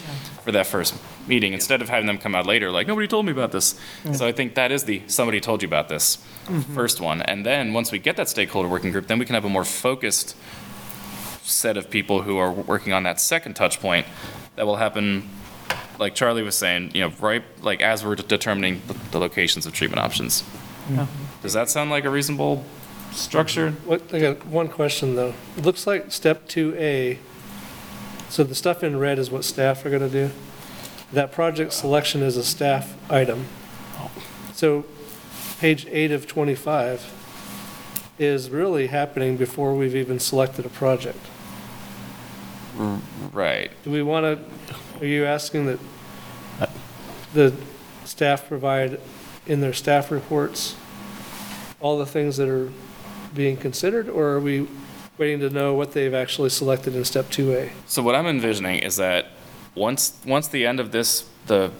for 0.43 0.51
that 0.51 0.67
first 0.67 0.95
meeting, 1.27 1.53
instead 1.53 1.81
of 1.81 1.89
having 1.89 2.07
them 2.07 2.17
come 2.17 2.33
out 2.33 2.45
later, 2.45 2.71
like, 2.71 2.87
nobody 2.87 3.07
told 3.07 3.25
me 3.25 3.31
about 3.31 3.51
this. 3.51 3.79
So 4.13 4.25
I 4.25 4.31
think 4.31 4.55
that 4.55 4.71
is 4.71 4.85
the, 4.85 5.03
somebody 5.07 5.39
told 5.39 5.61
you 5.61 5.67
about 5.67 5.87
this 5.89 6.17
mm-hmm. 6.45 6.73
first 6.73 6.99
one. 6.99 7.21
And 7.21 7.45
then, 7.45 7.73
once 7.73 7.91
we 7.91 7.99
get 7.99 8.17
that 8.17 8.29
stakeholder 8.29 8.67
working 8.67 8.91
group, 8.91 9.07
then 9.07 9.19
we 9.19 9.25
can 9.25 9.35
have 9.35 9.45
a 9.45 9.49
more 9.49 9.63
focused 9.65 10.35
set 11.43 11.77
of 11.77 11.89
people 11.89 12.23
who 12.23 12.37
are 12.37 12.51
working 12.51 12.93
on 12.93 13.03
that 13.03 13.19
second 13.19 13.55
touch 13.55 13.79
point 13.79 14.05
that 14.55 14.65
will 14.65 14.77
happen 14.77 15.29
like 16.01 16.15
Charlie 16.15 16.41
was 16.41 16.55
saying, 16.55 16.91
you 16.95 17.01
know, 17.01 17.13
right, 17.21 17.43
like 17.61 17.79
as 17.81 18.03
we're 18.03 18.15
determining 18.15 18.81
the- 18.87 18.95
the 19.11 19.19
locations 19.19 19.65
of 19.67 19.71
treatment 19.71 20.01
options. 20.01 20.43
Does 21.43 21.53
that 21.53 21.69
sound 21.69 21.89
like 21.91 22.03
a 22.05 22.09
reasonable 22.09 22.65
structure? 23.11 23.71
What, 23.85 24.13
I 24.13 24.19
got 24.19 24.45
one 24.47 24.67
question, 24.67 25.15
though. 25.15 25.33
It 25.55 25.63
looks 25.63 25.85
like 25.87 26.11
step 26.11 26.47
2A, 26.49 27.19
so 28.29 28.43
the 28.43 28.55
stuff 28.55 28.83
in 28.83 28.97
red 28.99 29.19
is 29.19 29.29
what 29.31 29.43
staff 29.45 29.85
are 29.85 29.89
going 29.89 30.01
to 30.01 30.09
do. 30.09 30.31
That 31.13 31.31
project 31.31 31.71
selection 31.71 32.23
is 32.23 32.35
a 32.35 32.43
staff 32.43 32.95
item. 33.09 33.45
So 34.53 34.85
page 35.59 35.85
eight 35.91 36.11
of 36.11 36.25
25 36.27 37.11
is 38.17 38.49
really 38.49 38.87
happening 38.87 39.37
before 39.37 39.75
we've 39.75 39.95
even 39.95 40.19
selected 40.19 40.65
a 40.65 40.69
project. 40.69 41.25
Right. 43.31 43.69
Do 43.83 43.91
we 43.91 44.01
want 44.01 44.23
to, 44.25 44.75
are 45.01 45.07
you 45.07 45.25
asking 45.25 45.65
that 45.65 45.79
the 47.33 47.53
staff 48.05 48.47
provide 48.47 48.99
in 49.47 49.59
their 49.59 49.73
staff 49.73 50.11
reports 50.11 50.75
all 51.79 51.97
the 51.97 52.05
things 52.05 52.37
that 52.37 52.47
are 52.47 52.71
being 53.33 53.57
considered, 53.57 54.07
or 54.07 54.27
are 54.29 54.39
we 54.39 54.67
waiting 55.17 55.39
to 55.39 55.49
know 55.49 55.73
what 55.73 55.93
they've 55.93 56.13
actually 56.13 56.49
selected 56.49 56.95
in 56.95 57.03
step 57.03 57.25
2A? 57.25 57.71
So 57.87 58.03
what 58.03 58.15
I'm 58.15 58.27
envisioning 58.27 58.79
is 58.79 58.97
that 58.97 59.27
once, 59.73 60.19
once 60.25 60.47
the 60.47 60.65
end 60.65 60.79
of 60.79 60.91
this, 60.91 61.27
the 61.47 61.71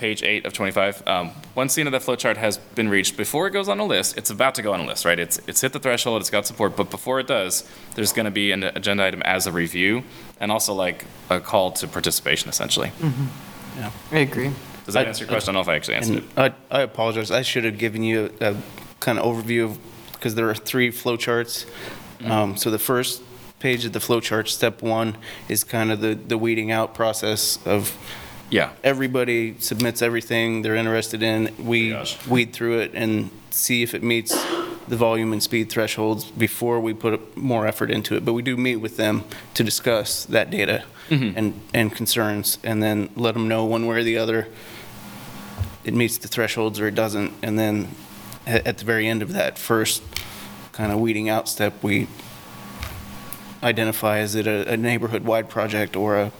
page 0.00 0.22
eight 0.22 0.46
of 0.46 0.54
25, 0.54 1.06
um, 1.06 1.30
once 1.54 1.74
the 1.74 1.82
end 1.82 1.88
of 1.88 1.92
that 1.92 2.02
flow 2.02 2.16
chart 2.16 2.38
has 2.38 2.56
been 2.56 2.88
reached, 2.88 3.18
before 3.18 3.46
it 3.46 3.50
goes 3.50 3.68
on 3.68 3.78
a 3.78 3.84
list, 3.84 4.16
it's 4.16 4.30
about 4.30 4.54
to 4.54 4.62
go 4.62 4.72
on 4.72 4.80
a 4.80 4.86
list, 4.86 5.04
right? 5.04 5.18
It's, 5.18 5.38
it's 5.46 5.60
hit 5.60 5.74
the 5.74 5.78
threshold, 5.78 6.22
it's 6.22 6.30
got 6.30 6.46
support, 6.46 6.74
but 6.74 6.90
before 6.90 7.20
it 7.20 7.26
does, 7.26 7.68
there's 7.96 8.10
going 8.10 8.24
to 8.24 8.30
be 8.30 8.50
an 8.50 8.64
agenda 8.64 9.04
item 9.04 9.20
as 9.22 9.46
a 9.46 9.52
review 9.52 10.02
and 10.40 10.50
also 10.50 10.72
like 10.72 11.04
a 11.28 11.38
call 11.38 11.70
to 11.72 11.86
participation 11.86 12.48
essentially. 12.48 12.90
Yeah, 13.76 13.92
I 14.10 14.18
agree. 14.20 14.50
Does 14.86 14.94
that 14.94 15.04
I- 15.04 15.08
answer 15.08 15.24
your 15.24 15.28
question? 15.28 15.50
I 15.50 15.52
don't 15.52 15.66
know 15.66 15.70
if 15.70 15.74
I 15.74 15.76
actually 15.76 15.96
answered 15.96 16.16
it. 16.16 16.24
I, 16.70 16.78
I 16.78 16.80
apologize, 16.80 17.30
I 17.30 17.42
should 17.42 17.64
have 17.64 17.76
given 17.76 18.02
you 18.02 18.32
a, 18.40 18.56
kind 19.00 19.18
of 19.18 19.26
overview 19.26 19.64
of, 19.64 19.78
because 20.12 20.34
there 20.34 20.48
are 20.48 20.54
three 20.54 20.90
flowcharts. 20.90 21.66
Um, 22.24 22.56
so 22.56 22.70
the 22.70 22.78
first 22.78 23.22
page 23.58 23.84
of 23.84 23.92
the 23.92 23.98
flowchart, 23.98 24.48
step 24.48 24.80
one, 24.80 25.18
is 25.48 25.62
kind 25.62 25.92
of 25.92 26.00
the, 26.00 26.14
the 26.14 26.38
weeding 26.38 26.70
out 26.70 26.94
process 26.94 27.58
of 27.66 27.96
Yeah. 28.50 28.70
everybody 28.82 29.56
submits 29.58 30.02
everything 30.02 30.62
they're 30.62 30.74
interested 30.74 31.22
in. 31.22 31.54
We 31.58 31.90
Gosh. 31.90 32.26
weed 32.26 32.52
through 32.52 32.80
it 32.80 32.92
and 32.94 33.30
see 33.50 33.82
if 33.82 33.94
it 33.94 34.02
meets 34.02 34.34
the 34.88 34.96
volume 34.96 35.32
and 35.32 35.42
speed 35.42 35.70
thresholds 35.70 36.24
before 36.24 36.80
we 36.80 36.92
put 36.92 37.36
more 37.36 37.66
effort 37.66 37.90
into 37.90 38.16
it. 38.16 38.24
But 38.24 38.32
we 38.32 38.42
do 38.42 38.56
meet 38.56 38.76
with 38.76 38.96
them 38.96 39.24
to 39.54 39.62
discuss 39.62 40.24
that 40.26 40.50
data 40.50 40.84
mm-hmm. 41.08 41.38
and, 41.38 41.60
and 41.72 41.94
concerns, 41.94 42.58
and 42.64 42.82
then 42.82 43.08
let 43.14 43.34
them 43.34 43.46
know 43.46 43.64
one 43.64 43.86
way 43.86 43.98
or 43.98 44.02
the 44.02 44.18
other, 44.18 44.48
it 45.84 45.94
meets 45.94 46.18
the 46.18 46.28
thresholds 46.28 46.80
or 46.80 46.88
it 46.88 46.94
doesn't. 46.94 47.32
And 47.42 47.58
then 47.58 47.88
at, 48.46 48.66
at 48.66 48.78
the 48.78 48.84
very 48.84 49.06
end 49.06 49.22
of 49.22 49.32
that 49.32 49.58
first 49.58 50.02
kind 50.72 50.92
of 50.92 50.98
weeding 50.98 51.28
out 51.28 51.48
step, 51.48 51.82
we 51.82 52.08
identify, 53.62 54.20
is 54.20 54.34
it 54.34 54.46
a, 54.46 54.72
a 54.72 54.76
neighborhood-wide 54.76 55.48
project 55.48 55.94
or 55.94 56.16
a, 56.16 56.32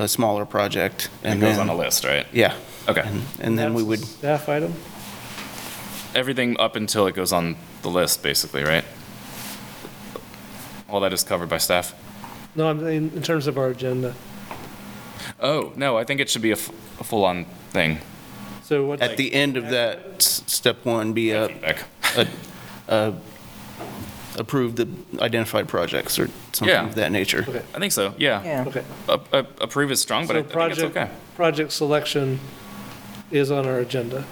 a 0.00 0.08
smaller 0.08 0.44
project? 0.44 1.08
And 1.22 1.26
it 1.26 1.32
And 1.32 1.40
goes 1.40 1.58
on 1.58 1.66
then- 1.68 1.76
a 1.76 1.78
list, 1.78 2.04
right? 2.04 2.26
yeah. 2.32 2.54
Okay. 2.88 3.02
And, 3.04 3.22
and 3.40 3.58
then 3.58 3.74
we 3.74 3.82
would, 3.82 4.00
That's 4.00 4.12
a 4.12 4.18
Staff 4.18 4.48
item? 4.48 4.74
Everything 6.14 6.58
up 6.58 6.74
until 6.76 7.06
it 7.06 7.14
goes 7.14 7.32
on 7.32 7.56
the 7.82 7.88
list, 7.90 8.22
basically, 8.22 8.64
right? 8.64 8.84
All 10.88 11.00
that 11.00 11.12
is 11.12 11.22
covered 11.22 11.48
by 11.48 11.58
staff? 11.58 11.94
No, 12.56 12.68
I'm 12.68 12.80
saying 12.80 13.12
in 13.14 13.22
terms 13.22 13.46
of 13.46 13.56
our 13.56 13.68
agenda. 13.68 14.14
Oh, 15.38 15.72
no, 15.76 15.96
I 15.96 16.04
think 16.04 16.20
it 16.20 16.28
should 16.28 16.42
be 16.42 16.50
a, 16.50 16.54
f- 16.54 16.70
a 16.98 17.04
full-on 17.04 17.44
thing. 17.70 17.98
So 18.64 18.86
what, 18.86 19.00
at 19.00 19.16
the 19.16 19.32
end 19.32 19.56
of 19.56 19.68
that, 19.70 19.98
s- 20.16 20.42
step 20.46 20.84
one, 20.84 21.12
be 21.12 21.30
a, 21.30 21.46
Feedback. 21.48 21.84
a, 22.16 22.26
a 22.88 23.14
approve 24.40 24.74
the 24.76 24.88
identified 25.20 25.68
projects 25.68 26.18
or 26.18 26.28
something 26.52 26.68
Yeah. 26.74 26.86
of 26.86 26.94
that 26.96 27.12
nature. 27.12 27.44
okay, 27.46 27.62
I 27.74 27.78
think 27.78 27.92
so, 27.92 28.14
yeah. 28.18 28.42
Yeah. 28.42 28.64
okay. 28.66 28.82
A- 29.08 29.20
a- 29.32 29.46
Approve 29.60 29.90
is 29.92 30.00
strong, 30.00 30.26
but 30.26 30.34
I 30.36 30.40
So 30.40 30.40
I 30.40 30.42
think 30.42 30.72
it's 30.72 30.80
project, 30.80 30.96
okay. 30.96 31.10
project 31.36 31.72
selection 31.72 32.40
is 33.30 33.50
on 33.50 33.66
our 33.66 33.78
agenda. 33.78 34.24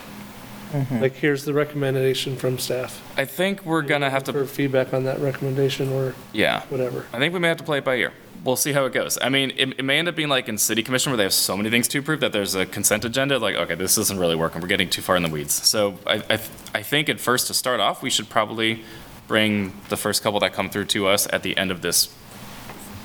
Mm-hmm. 0.73 1.01
Like, 1.01 1.15
here's 1.15 1.45
the 1.45 1.53
recommendation 1.55 2.37
from 2.37 2.59
staff. 2.59 3.01
I 3.17 3.25
think 3.25 3.65
we're 3.65 3.83
gonna 3.83 4.11
have 4.11 4.25
For 4.27 4.33
to, 4.33 4.47
feedback 4.47 4.93
on 4.93 5.05
that 5.05 5.19
recommendation 5.21 5.91
or 5.93 6.15
yeah. 6.33 6.63
whatever. 6.69 7.07
I 7.13 7.19
think 7.19 7.33
we 7.33 7.41
may 7.41 7.49
have 7.49 7.57
to 7.59 7.65
play 7.65 7.79
it 7.79 7.85
by 7.85 7.97
ear. 7.97 8.13
We'll 8.45 8.57
see 8.57 8.73
how 8.73 8.85
it 8.85 8.93
goes. 8.93 9.19
I 9.21 9.31
mean, 9.31 9.51
it, 9.57 9.79
it 9.81 9.83
may 9.85 9.99
end 9.99 10.09
up 10.09 10.15
being 10.15 10.29
like 10.29 10.49
in 10.49 10.59
city 10.59 10.83
commission 10.83 11.11
where 11.11 11.17
they 11.17 11.23
have 11.25 11.33
so 11.35 11.57
many 11.57 11.71
things 11.71 11.89
to 11.89 11.99
approve 11.99 12.21
that 12.21 12.33
there's 12.33 12.55
a 12.55 12.67
consent 12.67 13.05
agenda, 13.05 13.39
like, 13.39 13.57
okay, 13.57 13.75
this 13.75 13.99
isn't 13.99 14.19
really 14.19 14.37
working, 14.37 14.61
we're 14.61 14.69
getting 14.69 14.89
too 14.91 15.03
far 15.03 15.17
in 15.17 15.23
the 15.23 15.29
weeds. 15.29 15.55
So 15.55 15.99
I, 16.07 16.15
I, 16.17 16.37
th- 16.37 16.51
I 16.75 16.83
think 16.83 17.09
at 17.09 17.19
first, 17.19 17.47
to 17.49 17.55
start 17.55 17.81
off, 17.81 18.03
we 18.03 18.11
should 18.11 18.29
probably 18.29 18.85
bring 19.29 19.73
the 19.91 19.97
first 19.97 20.23
couple 20.23 20.41
that 20.41 20.53
come 20.53 20.69
through 20.71 20.87
to 20.87 21.07
us 21.07 21.29
at 21.33 21.43
the 21.45 21.57
end 21.57 21.71
of 21.71 21.83
this 21.83 22.09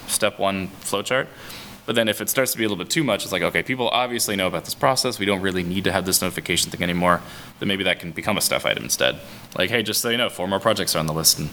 step 0.08 0.40
one 0.40 0.68
flow 0.80 1.02
chart. 1.04 1.28
But 1.86 1.95
then 1.95 2.08
if 2.08 2.22
it 2.22 2.30
starts 2.30 2.54
to 2.54 2.58
be 2.58 2.64
a 2.64 2.70
little 2.70 2.82
bit 2.82 2.90
too 2.90 3.04
much, 3.04 3.24
it's 3.24 3.34
like, 3.34 3.41
okay, 3.41 3.62
people 3.62 3.90
obviously 3.90 4.38
know 4.38 4.48
about 4.48 4.64
this 4.64 4.74
process, 4.74 5.20
we 5.20 5.26
don't 5.26 5.41
really 5.41 5.64
need 5.64 5.84
to 5.84 5.91
have 5.91 6.06
this 6.06 6.22
notification 6.22 6.72
thing 6.72 6.82
anymore, 6.82 7.22
then 7.60 7.68
maybe 7.68 7.84
that 7.84 8.00
can 8.00 8.12
become 8.12 8.38
a 8.38 8.41
staff 8.41 8.66
item 8.66 8.86
instead. 8.86 9.20
Like, 9.58 9.70
hey, 9.70 9.84
just 9.84 10.02
so 10.02 10.10
you 10.10 10.16
know, 10.18 10.30
four 10.30 10.48
more 10.48 10.62
projects 10.62 10.95
are 10.95 11.00
on 11.00 11.08
the 11.08 11.14
list 11.14 11.40
and 11.40 11.50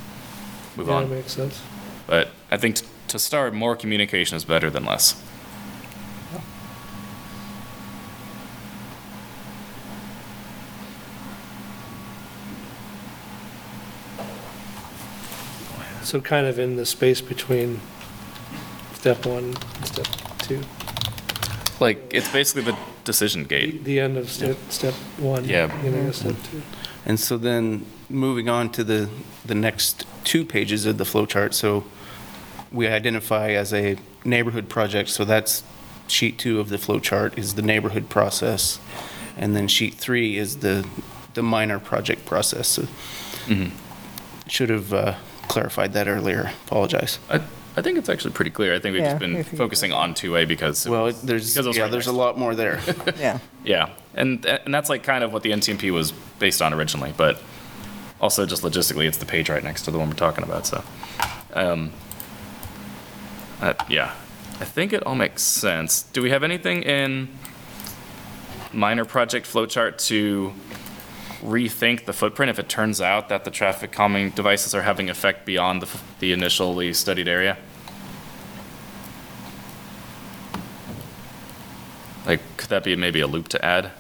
move 0.77 0.87
Yeah, 0.87 0.95
on. 0.95 1.09
that 1.09 1.17
makes 1.17 1.33
sense. 1.33 1.61
But 2.07 2.31
I 2.49 2.57
think 2.59 2.77
t- 2.77 2.87
to 3.09 3.19
start, 3.19 3.55
more 3.55 3.75
communication 3.75 4.37
is 4.37 4.45
better 4.45 4.71
than 4.71 4.85
less. 4.85 5.21
So 16.11 16.21
kind 16.21 16.45
of 16.49 16.59
in 16.59 16.75
the 16.75 16.85
space 16.85 17.21
between 17.21 17.79
step 18.95 19.25
one 19.27 19.55
and 19.77 19.87
step 19.87 20.09
two, 20.39 20.61
Like, 21.79 22.01
it's 22.11 22.29
basically 22.33 22.63
the 22.63 22.77
decision 23.05 23.43
the 23.45 23.49
gate. 23.49 23.85
the 23.85 24.01
end 24.01 24.17
of 24.17 24.29
step, 24.29 24.57
step 24.71 24.95
one. 25.19 25.45
Yeah. 25.45 25.69
Beginning 25.69 26.09
of 26.09 26.17
step 26.17 26.35
two. 26.51 26.63
And 27.07 27.21
so 27.21 27.39
then, 27.39 27.87
moving 28.09 28.49
on 28.49 28.71
to 28.71 28.83
the, 28.83 29.09
the 29.45 29.55
next 29.55 30.05
two 30.25 30.45
pages 30.45 30.85
of 30.85 30.99
the 30.99 31.05
flow 31.05 31.27
chart, 31.27 31.55
so 31.55 31.85
we 32.73 32.89
identify 32.89 33.51
as 33.51 33.73
a 33.73 33.97
neighborhood 34.25 34.69
project, 34.69 35.11
so 35.11 35.25
that's 35.25 35.63
sheet 36.09 36.39
two 36.39 36.59
of 36.59 36.71
the 36.71 36.79
flow 36.79 36.99
chart 36.99 37.39
is 37.39 37.55
the 37.55 37.63
neighborhood 37.63 38.09
process. 38.09 38.81
And 39.37 39.55
then 39.55 39.69
sheet 39.69 39.95
three 39.95 40.39
is 40.39 40.57
the, 40.57 40.85
the 41.35 41.43
minor 41.45 41.79
project 41.79 42.27
process. 42.27 42.67
So 42.67 42.89
Should 44.49 44.71
have 44.71 44.93
uh, 44.93 45.15
clarified 45.55 45.93
that 45.95 46.07
earlier, 46.09 46.53
apologize. 46.67 47.19
I, 47.29 47.41
I 47.77 47.83
think 47.83 47.99
it's 47.99 48.09
actually 48.09 48.33
pretty 48.33 48.51
clear. 48.53 48.75
I 48.75 48.79
think 48.79 48.95
we've 48.95 49.03
Yeah, 49.03 49.11
just 49.11 49.21
been 49.21 49.37
if 49.37 49.53
you- 49.53 49.59
focusing 49.59 49.93
on 49.93 50.15
2A 50.15 50.47
because. 50.47 50.87
it 50.87 50.91
Well, 50.91 51.05
was- 51.05 51.21
there's, 51.23 51.53
because 51.53 51.67
it 51.67 51.69
was 51.69 51.77
yeah, 51.77 51.83
right 51.85 51.91
there's 51.93 52.07
a 52.07 52.11
next. 52.11 52.19
lot 52.19 52.39
more 52.39 52.55
there. 52.55 52.81
Yeah. 53.19 53.39
Yeah, 53.65 53.91
and, 54.15 54.45
and 54.47 54.73
that's 54.73 54.89
like 54.89 55.03
kind 55.03 55.23
of 55.25 55.33
what 55.33 55.43
the 55.43 55.51
NTMP 55.51 55.91
was 55.93 56.13
based 56.39 56.63
on 56.63 56.73
originally, 56.73 57.13
but 57.17 57.43
also 58.21 58.47
just 58.47 58.63
logistically, 58.63 59.07
it's 59.07 59.19
the 59.19 59.27
page 59.27 59.51
right 59.51 59.63
next 59.65 59.83
to 59.83 59.91
the 59.91 59.99
one 59.99 60.09
we're 60.09 60.15
talking 60.15 60.45
about, 60.45 60.67
so. 60.67 60.83
um, 61.55 61.91
uh, 63.61 63.75
Yeah, 63.89 64.15
I 64.61 64.65
think 64.65 64.93
it 64.93 65.03
all 65.05 65.15
makes 65.17 65.43
sense. 65.43 66.03
Do 66.03 66.23
we 66.23 66.31
have 66.31 66.43
anything 66.45 66.83
in 66.85 67.29
minor 68.73 69.05
project 69.05 69.47
flowchart 69.47 69.99
to 70.09 70.53
rethink 71.41 72.05
the 72.05 72.13
footprint 72.13 72.51
if 72.51 72.59
it 72.59 72.69
turns 72.69 73.01
out 73.01 73.29
that 73.29 73.45
the 73.45 73.51
traffic 73.51 73.93
calming 73.93 74.31
devices 74.31 74.75
are 74.75 74.83
having 74.83 75.11
effect 75.11 75.45
beyond 75.45 75.83
the, 75.83 76.01
the 76.19 76.33
initially 76.33 76.93
studied 76.93 77.29
area? 77.29 77.57
Like, 82.27 82.41
could 82.57 82.69
that 82.69 82.85
be 82.85 82.95
maybe 82.97 83.21
a 83.21 83.27
loop 83.27 83.49
to 83.49 83.65
add? 83.65 83.91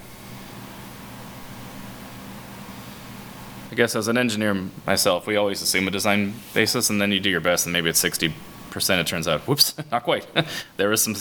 I 3.70 3.74
guess 3.74 3.94
as 3.94 4.08
an 4.08 4.18
engineer 4.18 4.54
myself, 4.86 5.26
we 5.26 5.36
always 5.36 5.62
assume 5.62 5.86
a 5.86 5.90
design 5.90 6.34
basis, 6.54 6.90
and 6.90 7.00
then 7.00 7.12
you 7.12 7.20
do 7.20 7.30
your 7.30 7.40
best, 7.40 7.66
and 7.66 7.72
maybe 7.72 7.88
it's 7.88 8.00
sixty 8.00 8.34
percent. 8.70 9.00
It 9.00 9.06
turns 9.06 9.28
out, 9.28 9.42
whoops, 9.42 9.74
not 9.92 10.02
quite. 10.02 10.26
there 10.76 10.92
is 10.92 11.02
some 11.02 11.14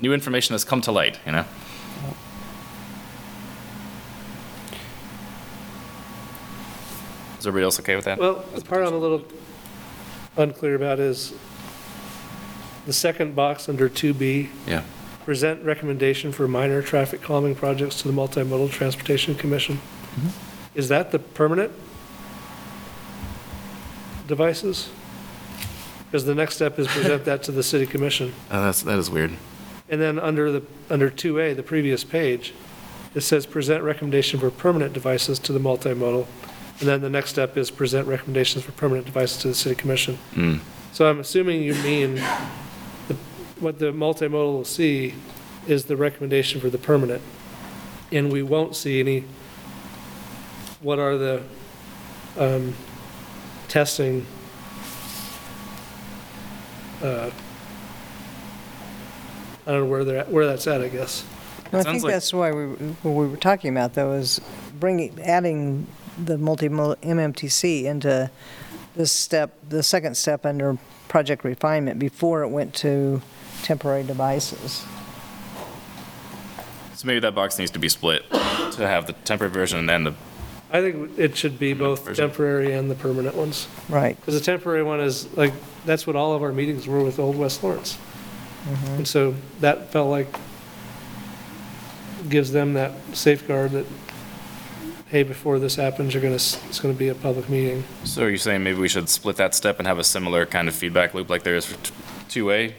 new 0.00 0.12
information 0.12 0.54
has 0.54 0.64
come 0.64 0.80
to 0.82 0.92
light. 0.92 1.18
You 1.26 1.32
know. 1.32 1.44
Is 7.44 7.48
everybody 7.48 7.64
else 7.64 7.78
okay 7.80 7.94
with 7.94 8.06
that? 8.06 8.18
Well, 8.18 8.42
the 8.54 8.62
part 8.62 8.86
I'm 8.86 8.94
a 8.94 8.96
little 8.96 9.22
unclear 10.38 10.76
about 10.76 10.98
is 10.98 11.34
the 12.86 12.92
second 12.94 13.36
box 13.36 13.68
under 13.68 13.86
2B, 13.86 14.48
yeah. 14.66 14.82
present 15.26 15.62
recommendation 15.62 16.32
for 16.32 16.48
minor 16.48 16.80
traffic 16.80 17.20
calming 17.20 17.54
projects 17.54 18.00
to 18.00 18.08
the 18.08 18.14
Multimodal 18.14 18.70
Transportation 18.70 19.34
Commission. 19.34 19.78
Is 20.74 20.88
that 20.88 21.12
the 21.12 21.18
permanent 21.18 21.70
devices? 24.26 24.88
Because 26.06 26.24
the 26.24 26.34
next 26.34 26.54
step 26.54 26.78
is 26.78 26.86
present 26.86 27.26
that 27.26 27.42
to 27.42 27.52
the 27.52 27.62
city 27.74 27.84
commission. 27.84 28.32
Uh, 28.50 28.64
that's 28.64 28.80
that 28.84 28.98
is 28.98 29.10
weird. 29.10 29.32
And 29.90 30.00
then 30.00 30.18
under 30.18 30.50
the, 30.50 30.62
under 30.88 31.10
2A, 31.10 31.56
the 31.56 31.62
previous 31.62 32.04
page, 32.04 32.54
it 33.14 33.20
says 33.20 33.44
present 33.44 33.84
recommendation 33.84 34.40
for 34.40 34.50
permanent 34.50 34.94
devices 34.94 35.38
to 35.40 35.52
the 35.52 35.60
multimodal. 35.60 36.26
And 36.80 36.88
then 36.88 37.00
the 37.00 37.10
next 37.10 37.30
step 37.30 37.56
is 37.56 37.70
present 37.70 38.08
recommendations 38.08 38.64
for 38.64 38.72
permanent 38.72 39.06
devices 39.06 39.38
to 39.42 39.48
the 39.48 39.54
city 39.54 39.74
commission. 39.74 40.18
Mm. 40.34 40.60
So 40.92 41.08
I'm 41.08 41.20
assuming 41.20 41.62
you 41.62 41.74
mean, 41.76 42.16
the- 42.16 43.16
what 43.60 43.78
the 43.78 43.86
multimodal 43.92 44.32
will 44.32 44.64
see 44.64 45.14
is 45.66 45.84
the 45.86 45.96
recommendation 45.96 46.60
for 46.60 46.68
the 46.70 46.78
permanent. 46.78 47.22
And 48.12 48.30
we 48.32 48.42
won't 48.42 48.76
see 48.76 49.00
any, 49.00 49.24
what 50.82 50.98
are 50.98 51.16
the 51.16 51.42
um, 52.38 52.74
testing 53.68 54.26
uh, 57.02 57.30
I 59.66 59.70
don't 59.70 59.80
know 59.80 59.86
where 59.86 60.04
they're, 60.04 60.18
at- 60.18 60.30
where 60.30 60.46
that's 60.46 60.66
at, 60.66 60.80
I 60.82 60.88
guess. 60.88 61.24
Well, 61.72 61.80
I 61.80 61.84
sounds 61.84 61.94
think 61.96 62.04
like- 62.04 62.12
that's 62.14 62.32
why 62.32 62.52
we, 62.52 62.66
what 62.66 63.12
we 63.12 63.26
were 63.28 63.36
talking 63.36 63.70
about, 63.70 63.94
though, 63.94 64.12
is 64.12 64.40
bringing, 64.78 65.18
adding 65.20 65.86
the 66.22 66.36
multimodal 66.36 66.96
MMTC 66.96 67.84
into 67.84 68.30
this 68.94 69.12
step, 69.12 69.52
the 69.68 69.82
second 69.82 70.16
step 70.16 70.46
under 70.46 70.78
project 71.08 71.44
refinement 71.44 71.98
before 71.98 72.42
it 72.42 72.48
went 72.48 72.74
to 72.74 73.22
temporary 73.62 74.04
devices. 74.04 74.84
So 76.94 77.06
maybe 77.06 77.20
that 77.20 77.34
box 77.34 77.58
needs 77.58 77.70
to 77.72 77.78
be 77.78 77.88
split 77.88 78.28
to 78.30 78.86
have 78.86 79.06
the 79.06 79.12
temporary 79.12 79.52
version 79.52 79.78
and 79.78 79.88
then 79.88 80.04
the 80.04 80.14
I 80.74 80.80
think 80.80 81.16
it 81.20 81.36
should 81.36 81.56
be 81.56 81.72
both 81.72 82.04
Version. 82.04 82.28
temporary 82.28 82.72
and 82.72 82.90
the 82.90 82.96
permanent 82.96 83.36
ones. 83.36 83.68
Right. 83.88 84.16
Because 84.16 84.34
the 84.34 84.44
temporary 84.44 84.82
one 84.82 84.98
is, 84.98 85.32
like, 85.36 85.52
that's 85.84 86.04
what 86.04 86.16
all 86.16 86.34
of 86.34 86.42
our 86.42 86.52
meetings 86.52 86.88
were 86.88 87.00
with 87.04 87.20
Old 87.20 87.36
West 87.36 87.62
Lawrence. 87.62 87.96
Mm-hmm. 88.64 88.94
And 88.94 89.08
so 89.08 89.36
that 89.60 89.92
felt 89.92 90.10
like 90.10 90.26
gives 92.28 92.50
them 92.50 92.72
that 92.74 92.92
safeguard 93.12 93.70
that, 93.70 93.86
hey, 95.14 95.22
before 95.22 95.60
this 95.60 95.76
happens, 95.76 96.12
you're 96.12 96.20
gonna, 96.20 96.34
s- 96.34 96.60
it's 96.68 96.80
gonna 96.80 96.92
be 96.92 97.06
a 97.06 97.14
public 97.14 97.48
meeting. 97.48 97.84
So 98.02 98.24
are 98.24 98.28
you 98.28 98.36
saying 98.36 98.64
maybe 98.64 98.80
we 98.80 98.88
should 98.88 99.08
split 99.08 99.36
that 99.36 99.54
step 99.54 99.78
and 99.78 99.86
have 99.86 100.00
a 100.00 100.02
similar 100.02 100.44
kind 100.44 100.66
of 100.66 100.74
feedback 100.74 101.14
loop 101.14 101.30
like 101.30 101.44
there 101.44 101.54
is 101.54 101.64
for 101.64 101.78
two 102.28 102.50
A? 102.50 102.74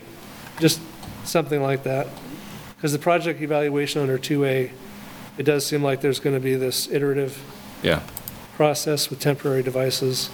Just 0.60 0.82
something 1.24 1.64
like 1.64 1.84
that. 1.84 2.08
Because 2.76 2.92
the 2.92 3.00
project 3.00 3.42
evaluation 3.42 4.02
under 4.02 4.18
2A, 4.18 4.70
it 5.38 5.44
does 5.44 5.66
seem 5.66 5.82
like 5.82 6.02
there's 6.02 6.20
going 6.20 6.36
to 6.36 6.42
be 6.42 6.56
this 6.56 6.90
iterative 6.92 7.42
Yeah. 7.82 8.02
process 8.58 9.10
with 9.10 9.22
temporary 9.22 9.64
devices. 9.64 10.30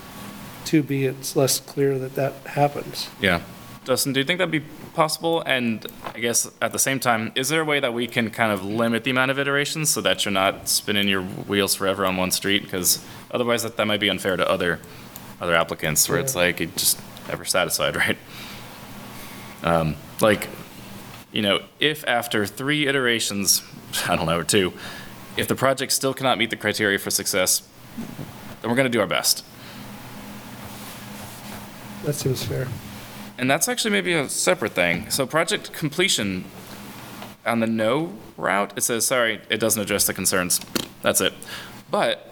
2B, 0.66 1.04
it's 1.04 1.36
less 1.36 1.60
clear 1.60 2.00
that 2.00 2.16
that 2.16 2.34
happens. 2.48 3.10
Yeah. 3.22 3.42
Dustin, 3.86 4.12
do 4.12 4.20
you 4.22 4.26
think 4.26 4.40
that'd 4.40 4.52
be 4.52 4.64
possible? 4.94 5.42
And 5.46 5.86
I 6.14 6.20
guess 6.20 6.50
at 6.62 6.72
the 6.72 6.80
same 6.80 7.00
time, 7.00 7.32
is 7.36 7.50
there 7.50 7.62
a 7.62 7.66
way 7.66 7.80
that 7.80 7.94
we 7.94 8.08
can 8.08 8.30
kind 8.30 8.52
of 8.52 8.64
limit 8.64 9.04
the 9.04 9.12
amount 9.12 9.32
of 9.32 9.40
iterations 9.40 9.90
so 9.90 10.02
that 10.02 10.26
you're 10.26 10.32
not 10.32 10.68
spinning 10.68 11.08
your 11.08 11.22
wheels 11.22 11.76
forever 11.76 12.06
on 12.06 12.18
one 12.18 12.32
street? 12.32 12.64
Because 12.64 13.04
otherwise 13.32 13.64
that, 13.64 13.78
that 13.78 13.86
might 13.88 14.00
be 14.00 14.10
unfair 14.10 14.38
to 14.38 14.50
other, 14.50 14.80
other 15.40 15.56
applicants 15.56 16.08
where 16.10 16.20
it's 16.20 16.36
like, 16.36 16.62
it 16.62 16.76
just 16.76 17.00
never 17.28 17.46
satisfied, 17.46 17.96
right? 17.98 18.18
Um, 19.64 19.96
like, 20.20 20.50
you 21.32 21.42
know, 21.42 21.62
if 21.80 22.08
after 22.08 22.46
three 22.46 22.88
iterations, 22.88 23.62
I 24.08 24.16
don't 24.16 24.26
know, 24.26 24.40
or 24.40 24.44
two, 24.44 24.74
if 25.38 25.48
the 25.48 25.56
project 25.56 25.92
still 25.92 26.14
cannot 26.14 26.38
meet 26.38 26.50
the 26.50 26.58
criteria 26.58 27.00
for 27.00 27.10
success, 27.10 27.64
then 28.62 28.70
we're 28.70 28.76
gonna 28.76 28.90
do 28.90 29.00
our 29.00 29.08
best. 29.08 29.46
That 32.04 32.14
seems 32.14 32.44
fair. 32.44 32.68
And 33.42 33.50
that's 33.50 33.68
actually 33.68 33.90
maybe 33.90 34.14
a 34.14 34.30
separate 34.30 34.74
thing. 34.74 35.10
So 35.10 35.26
project 35.26 35.74
completion 35.74 36.46
on 37.44 37.60
the 37.60 37.66
no 37.66 38.14
route, 38.38 38.72
it 38.78 38.82
says, 38.82 39.04
sorry, 39.08 39.42
it 39.50 39.58
doesn't 39.58 39.82
address 39.82 40.06
the 40.06 40.14
concerns. 40.14 40.62
That's 41.02 41.22
it. 41.22 41.34
But 41.90 42.30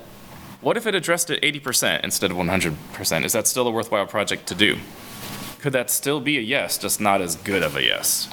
what 0.61 0.77
if 0.77 0.85
it 0.85 0.93
addressed 0.93 1.31
it 1.31 1.41
80% 1.41 2.03
instead 2.03 2.29
of 2.29 2.37
100%? 2.37 3.25
Is 3.25 3.33
that 3.33 3.47
still 3.47 3.67
a 3.67 3.71
worthwhile 3.71 4.05
project 4.05 4.45
to 4.49 4.55
do? 4.55 4.77
Could 5.57 5.73
that 5.73 5.89
still 5.89 6.19
be 6.19 6.37
a 6.37 6.41
yes, 6.41 6.77
just 6.77 7.01
not 7.01 7.21
as 7.21 7.35
good 7.37 7.63
of 7.63 7.75
a 7.75 7.81
yes? 7.81 8.29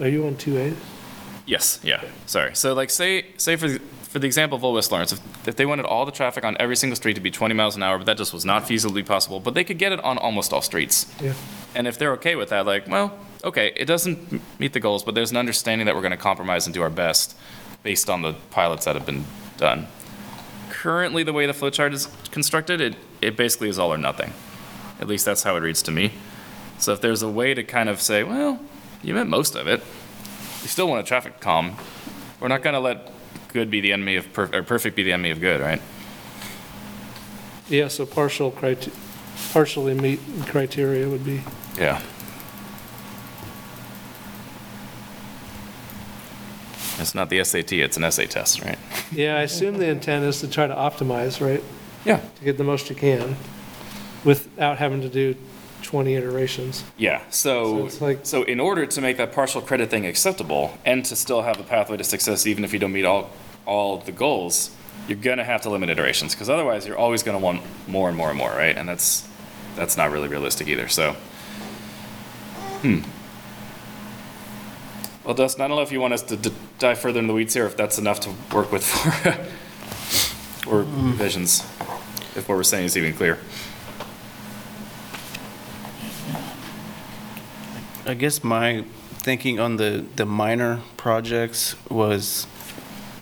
Are 0.00 0.08
you 0.08 0.26
on 0.26 0.34
2A? 0.34 0.74
Yes, 1.46 1.78
yeah, 1.84 2.02
sorry. 2.26 2.56
So 2.56 2.74
like 2.74 2.90
say, 2.90 3.26
say 3.36 3.54
for, 3.54 3.68
the- 3.68 3.80
for 4.08 4.18
the 4.18 4.26
example 4.26 4.56
of 4.56 4.64
Old 4.64 4.74
West 4.74 4.90
Lawrence, 4.90 5.12
if, 5.12 5.48
if 5.48 5.56
they 5.56 5.66
wanted 5.66 5.84
all 5.84 6.06
the 6.06 6.12
traffic 6.12 6.42
on 6.42 6.56
every 6.58 6.76
single 6.76 6.96
street 6.96 7.14
to 7.14 7.20
be 7.20 7.30
20 7.30 7.54
miles 7.54 7.76
an 7.76 7.82
hour, 7.82 7.98
but 7.98 8.06
that 8.06 8.16
just 8.16 8.32
was 8.32 8.44
not 8.44 8.62
feasibly 8.62 9.04
possible, 9.04 9.38
but 9.38 9.52
they 9.52 9.64
could 9.64 9.78
get 9.78 9.92
it 9.92 10.02
on 10.02 10.16
almost 10.16 10.52
all 10.52 10.62
streets. 10.62 11.06
Yeah. 11.20 11.34
And 11.74 11.86
if 11.86 11.98
they're 11.98 12.12
okay 12.12 12.34
with 12.34 12.48
that, 12.48 12.64
like, 12.64 12.88
well, 12.88 13.18
okay, 13.44 13.72
it 13.76 13.84
doesn't 13.84 14.40
meet 14.58 14.72
the 14.72 14.80
goals, 14.80 15.04
but 15.04 15.14
there's 15.14 15.30
an 15.30 15.36
understanding 15.36 15.84
that 15.86 15.94
we're 15.94 16.00
going 16.00 16.12
to 16.12 16.16
compromise 16.16 16.66
and 16.66 16.72
do 16.72 16.80
our 16.80 16.90
best 16.90 17.36
based 17.82 18.08
on 18.08 18.22
the 18.22 18.32
pilots 18.50 18.86
that 18.86 18.96
have 18.96 19.04
been 19.04 19.26
done. 19.58 19.86
Currently, 20.70 21.22
the 21.22 21.34
way 21.34 21.44
the 21.46 21.52
flowchart 21.52 21.92
is 21.92 22.08
constructed, 22.30 22.80
it, 22.80 22.96
it 23.20 23.36
basically 23.36 23.68
is 23.68 23.78
all 23.78 23.92
or 23.92 23.98
nothing. 23.98 24.32
At 25.00 25.06
least 25.06 25.26
that's 25.26 25.42
how 25.42 25.54
it 25.56 25.60
reads 25.60 25.82
to 25.82 25.90
me. 25.90 26.12
So 26.78 26.92
if 26.92 27.02
there's 27.02 27.22
a 27.22 27.28
way 27.28 27.52
to 27.52 27.62
kind 27.62 27.90
of 27.90 28.00
say, 28.00 28.24
well, 28.24 28.58
you 29.02 29.12
meant 29.12 29.28
most 29.28 29.54
of 29.54 29.66
it, 29.66 29.82
you 30.62 30.68
still 30.68 30.88
want 30.88 31.00
a 31.00 31.06
traffic 31.06 31.40
calm. 31.40 31.76
We're 32.40 32.48
not 32.48 32.62
going 32.62 32.74
to 32.74 32.80
let 32.80 33.12
good 33.48 33.70
be 33.70 33.80
the 33.80 33.92
enemy 33.92 34.16
of, 34.16 34.32
per- 34.32 34.50
or 34.52 34.62
perfect 34.62 34.96
be 34.96 35.02
the 35.02 35.12
enemy 35.12 35.30
of 35.30 35.40
good, 35.40 35.60
right? 35.60 35.80
Yeah, 37.68 37.88
so 37.88 38.06
partial 38.06 38.50
criteria, 38.50 38.98
partially 39.52 39.94
meet 39.94 40.20
criteria 40.46 41.08
would 41.08 41.24
be, 41.24 41.42
Yeah. 41.78 42.00
It's 47.00 47.14
not 47.14 47.30
the 47.30 47.42
SAT, 47.44 47.72
it's 47.74 47.96
an 47.96 48.02
essay 48.04 48.26
test, 48.26 48.60
right? 48.64 48.78
yeah, 49.12 49.36
I 49.36 49.42
assume 49.42 49.78
the 49.78 49.86
intent 49.86 50.24
is 50.24 50.40
to 50.40 50.48
try 50.48 50.66
to 50.66 50.74
optimize, 50.74 51.40
right? 51.40 51.62
Yeah. 52.04 52.18
To 52.38 52.44
get 52.44 52.58
the 52.58 52.64
most 52.64 52.90
you 52.90 52.96
can 52.96 53.36
without 54.24 54.78
having 54.78 55.00
to 55.02 55.08
do 55.08 55.36
20 55.88 56.14
iterations. 56.16 56.84
Yeah, 56.98 57.22
So 57.30 57.78
so, 57.78 57.86
it's 57.86 58.00
like- 58.02 58.18
so 58.24 58.42
in 58.42 58.60
order 58.60 58.84
to 58.84 59.00
make 59.00 59.16
that 59.16 59.32
partial 59.32 59.62
credit 59.62 59.88
thing 59.88 60.04
acceptable 60.04 60.76
and 60.84 61.02
to 61.06 61.16
still 61.16 61.40
have 61.42 61.58
a 61.58 61.62
pathway 61.62 61.96
to 61.96 62.04
success, 62.04 62.46
even 62.46 62.62
if 62.62 62.74
you 62.74 62.78
don't 62.78 62.92
meet 62.92 63.06
all, 63.06 63.30
all 63.64 63.96
the 63.96 64.12
goals, 64.12 64.70
you're 65.08 65.16
gonna 65.16 65.44
have 65.44 65.62
to 65.62 65.70
limit 65.70 65.88
iterations, 65.88 66.34
because 66.34 66.50
otherwise 66.50 66.86
you're 66.86 66.98
always 66.98 67.22
gonna 67.22 67.38
want 67.38 67.62
more 67.86 68.08
and 68.08 68.18
more 68.18 68.28
and 68.28 68.36
more, 68.36 68.50
right? 68.50 68.76
And 68.76 68.86
that's, 68.86 69.26
that's 69.76 69.96
not 69.96 70.10
really 70.12 70.28
realistic 70.28 70.68
either, 70.68 70.88
so. 70.88 71.12
Hmm. 72.82 72.98
Well, 75.24 75.34
Dustin, 75.34 75.62
I 75.62 75.68
don't 75.68 75.76
know 75.78 75.82
if 75.82 75.90
you 75.92 76.00
want 76.00 76.12
us 76.12 76.22
to 76.24 76.36
d- 76.36 76.52
dive 76.78 76.98
further 76.98 77.18
in 77.18 77.28
the 77.28 77.32
weeds 77.34 77.54
here, 77.54 77.64
if 77.64 77.78
that's 77.78 77.96
enough 77.98 78.20
to 78.20 78.30
work 78.54 78.70
with 78.70 78.84
for, 78.84 80.70
or 80.70 80.80
revisions, 80.82 81.60
if 82.36 82.46
what 82.46 82.56
we're 82.56 82.62
saying 82.62 82.84
is 82.84 82.96
even 82.96 83.14
clear. 83.14 83.38
I 88.08 88.14
guess 88.14 88.42
my 88.42 88.84
thinking 89.18 89.60
on 89.60 89.76
the, 89.76 90.04
the 90.16 90.24
minor 90.24 90.80
projects 90.96 91.76
was 91.90 92.46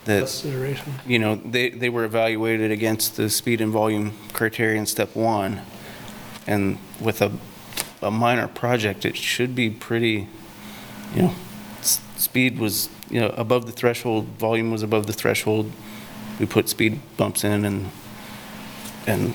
that, 0.05 0.21
Less 0.21 0.45
iteration. 0.45 0.93
you 1.07 1.19
know, 1.19 1.35
they, 1.35 1.71
they 1.71 1.89
were 1.89 2.05
evaluated 2.05 2.71
against 2.71 3.17
the 3.17 3.29
speed 3.29 3.61
and 3.61 3.73
volume 3.73 4.13
criteria 4.33 4.79
in 4.79 4.87
step 4.87 5.17
one. 5.17 5.63
And 6.47 6.79
with 7.01 7.21
a 7.23 7.33
a 8.03 8.11
minor 8.11 8.47
project, 8.47 9.05
it 9.07 9.17
should 9.17 9.55
be 9.55 9.71
pretty, 9.71 10.29
you 11.15 11.23
know, 11.23 11.35
s- 11.81 11.99
speed 12.19 12.59
was, 12.59 12.91
you 13.11 13.19
know, 13.21 13.31
above 13.31 13.65
the 13.67 13.73
threshold, 13.73 14.27
volume 14.39 14.71
was 14.71 14.83
above 14.83 15.07
the 15.07 15.13
threshold. 15.15 15.73
We 16.39 16.45
put 16.47 16.69
speed 16.69 17.01
bumps 17.17 17.43
in 17.43 17.65
and, 17.65 17.91
and 19.07 19.35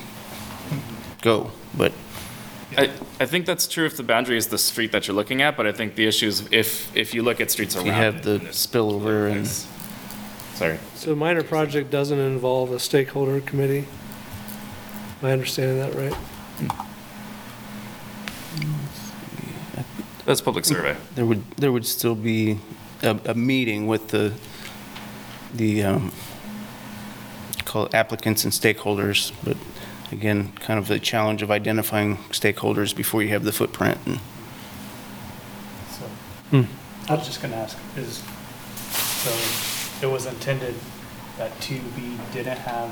go, 1.22 1.50
but 1.76 1.92
I, 2.78 2.88
I 3.22 3.26
think 3.26 3.46
that's 3.46 3.68
true 3.68 3.86
if 3.86 3.96
the 3.96 4.02
boundary 4.02 4.36
is 4.36 4.48
the 4.48 4.58
street 4.58 4.90
that 4.90 5.06
you're 5.06 5.14
looking 5.14 5.42
at, 5.42 5.56
but 5.56 5.64
I 5.64 5.70
think 5.70 5.94
the 5.94 6.08
issue 6.08 6.26
is 6.26 6.48
if, 6.50 6.94
if 6.96 7.14
you 7.14 7.22
look 7.22 7.40
at 7.40 7.52
streets 7.52 7.76
around. 7.76 7.86
you 7.86 7.92
have 7.92 8.16
it, 8.16 8.22
the 8.24 8.30
and 8.32 8.42
it's- 8.42 8.66
spillover 8.66 9.30
and. 9.30 9.46
Sorry. 10.56 10.80
So 10.96 11.12
a 11.12 11.16
minor 11.16 11.44
project 11.44 11.88
doesn't 11.88 12.18
involve 12.18 12.72
a 12.72 12.80
stakeholder 12.80 13.40
committee? 13.40 13.86
Am 15.20 15.28
I 15.28 15.32
understanding 15.32 15.78
that 15.78 15.94
right? 15.94 16.14
That's 20.24 20.40
public 20.40 20.64
survey. 20.64 20.96
There 21.14 21.24
would, 21.24 21.48
there 21.52 21.70
would 21.70 21.86
still 21.86 22.16
be 22.16 22.58
a, 23.04 23.16
a 23.26 23.34
meeting 23.34 23.86
with 23.86 24.08
the, 24.08 24.32
the, 25.54 25.84
um, 25.84 26.12
call 27.64 27.86
it 27.86 27.94
applicants 27.94 28.42
and 28.42 28.52
stakeholders, 28.52 29.32
but 29.44 29.56
again, 30.12 30.52
kind 30.60 30.78
of 30.78 30.86
the 30.88 30.98
challenge 30.98 31.42
of 31.42 31.50
identifying 31.50 32.16
stakeholders 32.30 32.94
before 32.94 33.22
you 33.22 33.28
have 33.30 33.44
the 33.44 33.52
footprint. 33.52 33.98
and- 34.06 34.20
So, 35.90 36.04
hmm. 36.50 36.62
I 37.08 37.14
was 37.14 37.26
just 37.26 37.40
gonna 37.42 37.56
ask, 37.56 37.76
is, 37.96 38.22
so 38.92 40.06
it 40.06 40.10
was 40.10 40.26
intended 40.26 40.74
that 41.38 41.58
2B 41.60 42.18
didn't 42.32 42.58
have 42.58 42.90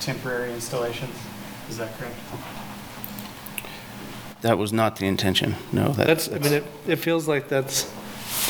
temporary 0.00 0.52
installations? 0.52 1.16
Is 1.70 1.78
that 1.78 1.96
correct? 1.98 2.14
That 4.42 4.58
was 4.58 4.72
not 4.72 4.96
the 4.96 5.06
intention, 5.06 5.56
no. 5.72 5.88
that- 5.92 6.06
That's, 6.06 6.28
I 6.30 6.38
mean, 6.38 6.52
it, 6.52 6.64
it 6.86 6.96
feels 6.96 7.26
like 7.26 7.48
that's, 7.48 7.90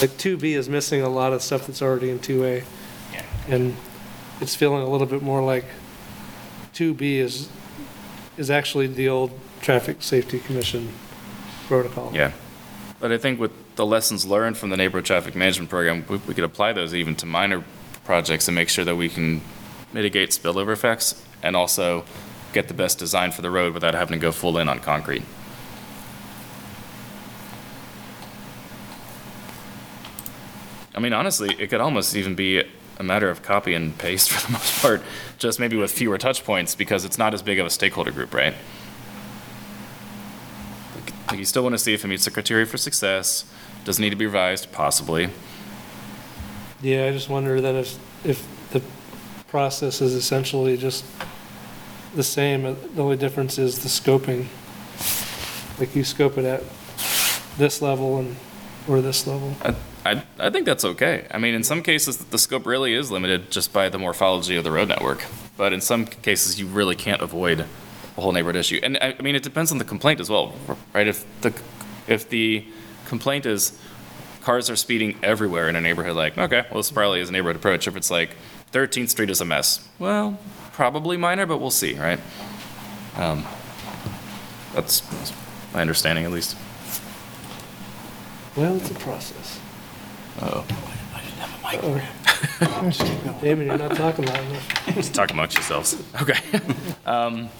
like 0.01 0.11
2B 0.19 0.55
is 0.57 0.69
missing 0.69 1.01
a 1.03 1.09
lot 1.09 1.33
of 1.33 1.41
stuff 1.43 1.67
that's 1.67 1.81
already 1.81 2.11
in 2.11 2.19
2A. 2.19 2.65
Yeah. 3.13 3.23
And 3.49 3.77
it's 4.41 4.55
feeling 4.55 4.83
a 4.83 4.89
little 4.89 5.07
bit 5.07 5.23
more 5.23 5.43
like 5.43 5.65
2B 6.77 7.17
is, 7.21 7.49
is 8.37 8.51
actually 8.51 8.87
the 8.87 9.09
old 9.09 9.31
Traffic 9.63 10.03
Safety 10.03 10.39
Commission 10.39 10.91
protocol. 11.67 12.13
Yeah. 12.15 12.33
But 13.01 13.13
I 13.13 13.19
think 13.19 13.41
with 13.41 13.53
the 13.77 13.87
lessons 13.87 14.27
learned 14.27 14.59
from 14.59 14.69
the 14.69 14.77
neighborhood 14.77 15.07
traffic 15.07 15.35
management 15.35 15.71
program, 15.71 16.05
we, 16.07 16.19
we 16.19 16.35
could 16.35 16.45
apply 16.45 16.75
those 16.75 16.95
even 16.95 17.17
to 17.17 17.27
minor 17.27 17.65
projects 18.05 18.47
and 18.47 18.55
make 18.55 18.69
sure 18.69 18.85
that 18.85 18.95
we 18.95 19.09
can 19.09 19.41
mitigate 19.95 20.31
spillover 20.31 20.73
effects 20.73 21.25
and 21.43 21.57
also 21.57 22.05
get 22.53 22.69
the 22.69 22.75
best 22.75 22.99
design 22.99 23.33
for 23.33 23.41
the 23.41 23.51
road 23.51 23.73
without 23.73 23.95
having 23.95 24.19
to 24.19 24.23
go 24.23 24.31
full 24.31 24.59
in 24.59 24.69
on 24.69 24.79
concrete. 24.79 25.25
I 30.95 31.01
mean, 31.01 31.15
honestly, 31.15 31.55
it 31.59 31.69
could 31.69 31.81
almost 31.81 32.15
even 32.17 32.35
be 32.35 32.65
a 32.99 33.03
matter 33.03 33.29
of 33.29 33.43
copy 33.43 33.75
and 33.75 33.97
paste 33.99 34.31
for 34.33 34.47
the 34.47 34.53
most 34.53 34.83
part, 34.83 35.03
just 35.39 35.61
maybe 35.61 35.77
with 35.77 35.91
fewer 35.91 36.19
touch 36.19 36.45
points 36.45 36.75
because 36.75 37.05
it's 37.05 37.19
not 37.19 37.35
as 37.35 37.43
big 37.43 37.59
of 37.59 37.67
a 37.67 37.71
stakeholder 37.71 38.11
group, 38.11 38.33
right? 38.35 38.55
Like, 41.29 41.39
you 41.39 41.45
still 41.45 41.63
want 41.63 41.75
to 41.75 41.79
see 41.79 41.93
if 41.93 42.05
it 42.05 42.09
meets 42.09 42.25
the 42.25 42.31
criteria 42.31 42.67
for 42.67 42.77
success, 42.77 43.45
does 43.85 43.99
it 43.99 44.03
need 44.03 44.11
to 44.11 44.17
be 44.17 44.27
revised, 44.27 44.71
possibly. 44.73 45.29
Yeah, 46.83 47.07
I 47.07 47.13
just 47.13 47.29
wonder 47.29 47.61
that 47.61 47.75
if, 47.75 47.99
if 48.25 48.71
the 48.71 48.83
process 49.49 50.01
is 50.01 50.15
essentially 50.15 50.77
just 50.77 51.05
the 52.15 52.23
same, 52.23 52.65
uh, 52.65 52.75
the 52.95 53.03
only 53.03 53.17
difference 53.17 53.59
is 53.59 53.81
the 53.81 53.89
scoping. 53.89 54.47
Like 55.79 55.95
you 55.95 56.05
scope 56.05 56.39
it 56.39 56.45
at 56.45 56.63
this 57.59 57.83
level 57.83 58.19
and, 58.19 58.37
or 58.89 59.01
this 59.01 59.27
level. 59.27 59.55
I, 59.63 59.75
I, 60.07 60.23
I 60.39 60.51
think 60.51 60.67
that's 60.67 60.85
okay. 60.85 61.27
I 61.31 61.39
mean, 61.39 61.55
in 61.55 61.65
some 61.65 61.83
cases, 61.83 62.19
the 62.19 62.39
scope 62.39 62.65
really 62.65 62.95
is 62.95 63.11
limited 63.11 63.51
just 63.51 63.73
by 63.73 63.89
the 63.89 63.99
morphology 63.99 64.57
of 64.57 64.65
the 64.65 64.71
road 64.71 64.89
network. 64.89 65.25
But 65.57 65.73
in 65.73 65.81
some 65.81 66.07
cases, 66.07 66.61
you 66.61 66.67
really 66.67 66.95
can't 66.95 67.21
avoid 67.21 67.61
a 68.17 68.21
whole 68.21 68.33
neighborhood 68.33 68.57
issue. 68.57 68.81
And 68.83 68.97
I, 68.99 69.17
I 69.19 69.23
mean, 69.23 69.35
it 69.35 69.43
depends 69.43 69.73
on 69.73 69.79
the 69.79 69.85
complaint 69.85 70.21
as 70.21 70.31
well, 70.31 70.55
right? 70.95 71.07
If 71.07 71.25
the, 71.41 71.53
if 72.07 72.29
the 72.29 72.65
complaint 73.07 73.47
is 73.47 73.79
cars 74.43 74.71
are 74.71 74.77
speeding 74.77 75.19
everywhere 75.25 75.69
in 75.69 75.75
a 75.75 75.81
neighborhood, 75.81 76.15
like, 76.15 76.39
okay, 76.39 76.65
well, 76.71 76.79
this 76.79 76.91
probably 76.91 77.21
is 77.21 77.29
a 77.29 77.33
neighborhood 77.33 77.57
approach. 77.57 77.89
If 77.89 77.97
it's 77.97 78.11
like 78.11 78.37
13th 78.73 79.09
Street 79.09 79.31
is 79.31 79.41
a 79.41 79.45
mess, 79.45 79.89
well, 79.99 80.39
probably 80.73 81.17
minor, 81.17 81.47
but 81.47 81.59
we'll 81.59 81.71
see, 81.71 81.99
right? 81.99 82.21
Um, 83.17 83.45
that's 84.73 85.01
that's 85.01 85.33
my 85.75 85.81
understanding, 85.81 86.25
at 86.25 86.31
least. 86.31 86.57
Well, 88.55 88.77
it's 88.77 88.91
a 88.91 88.95
process. 88.95 89.61
Uh-oh. 90.41 90.65
Uh-oh. 91.65 93.41
Damon, 93.41 93.67
you're 93.67 93.79
not 93.79 93.97
talking 93.97 94.25
loud 94.27 94.45
enough. 94.45 94.95
Just 94.95 95.15
talk 95.15 95.31
amongst 95.31 95.57
yourselves. 95.57 96.03
Okay. 96.23 96.39
Um, 97.07 97.51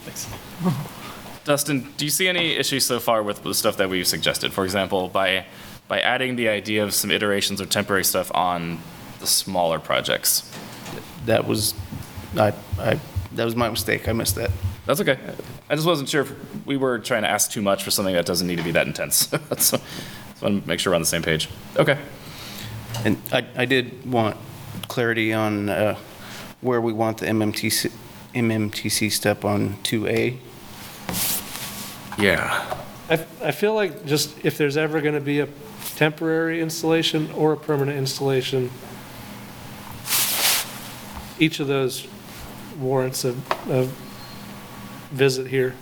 Dustin, 1.45 1.93
do 1.97 2.05
you 2.05 2.11
see 2.11 2.27
any 2.27 2.57
issues 2.57 2.85
so 2.85 2.99
far 2.99 3.23
with 3.23 3.45
the 3.45 3.55
stuff 3.55 3.77
that 3.77 3.89
we've 3.89 4.09
suggested? 4.09 4.53
For 4.53 4.65
example, 4.65 5.07
by, 5.07 5.47
by 5.87 6.01
adding 6.01 6.35
the 6.35 6.49
idea 6.49 6.83
of 6.83 6.93
some 6.93 7.13
iterations 7.13 7.61
or 7.61 7.67
temporary 7.67 8.03
stuff 8.03 8.29
on 8.35 8.81
the 9.21 9.27
smaller 9.29 9.79
projects? 9.79 10.51
That 11.27 11.47
was, 11.47 11.75
I, 12.37 12.53
I, 12.81 12.99
that 13.35 13.45
was 13.45 13.55
my 13.55 13.71
mistake, 13.71 14.09
I 14.09 14.13
missed 14.15 14.35
that. 14.35 14.51
That's 14.85 15.01
okay. 15.01 15.17
I 15.71 15.75
just 15.77 15.87
wasn't 15.87 16.09
sure 16.09 16.23
if 16.23 16.33
we 16.67 16.77
were 16.77 16.99
trying 16.99 17.23
to 17.23 17.29
ask 17.29 17.51
too 17.51 17.63
much 17.63 17.85
for 17.85 17.93
something 17.93 18.15
that 18.15 18.27
doesn't 18.27 18.49
need 18.49 18.57
to 18.57 18.65
be 18.65 18.73
that 18.73 18.89
intense. 18.89 19.33
So, 19.59 19.79
just 19.79 20.43
want 20.43 20.63
to 20.63 20.69
make 20.69 20.81
sure 20.81 20.91
we're 20.91 20.97
on 20.97 21.03
the 21.03 21.07
same 21.07 21.23
page. 21.23 21.49
Okay. 21.77 21.99
And 23.05 23.21
I, 23.33 23.45
I 23.57 23.65
did 23.65 24.11
want 24.11 24.37
clarity 24.89 25.33
on 25.33 25.69
uh, 25.69 25.97
where 26.61 26.81
we 26.81 26.93
want 26.93 27.19
the 27.19 27.27
MMTC, 27.27 27.93
MMTC 28.35 29.11
step 29.13 29.45
on 29.45 29.75
2A. 29.85 30.39
Yeah. 32.19 32.83
I, 33.09 33.27
I 33.43 33.51
feel 33.53 33.75
like 33.75 34.07
just 34.07 34.45
if 34.45 34.59
there's 34.59 34.77
ever 34.77 35.01
going 35.01 35.15
to 35.15 35.21
be 35.21 35.41
a 35.41 35.49
temporary 35.95 36.61
installation 36.61 37.31
or 37.33 37.53
a 37.53 37.57
permanent 37.57 37.97
installation, 37.99 38.71
each 41.39 41.61
of 41.61 41.67
those 41.69 42.07
warrants 42.79 43.25
a, 43.25 43.35
a 43.69 43.89
visit 45.11 45.47
here, 45.47 45.75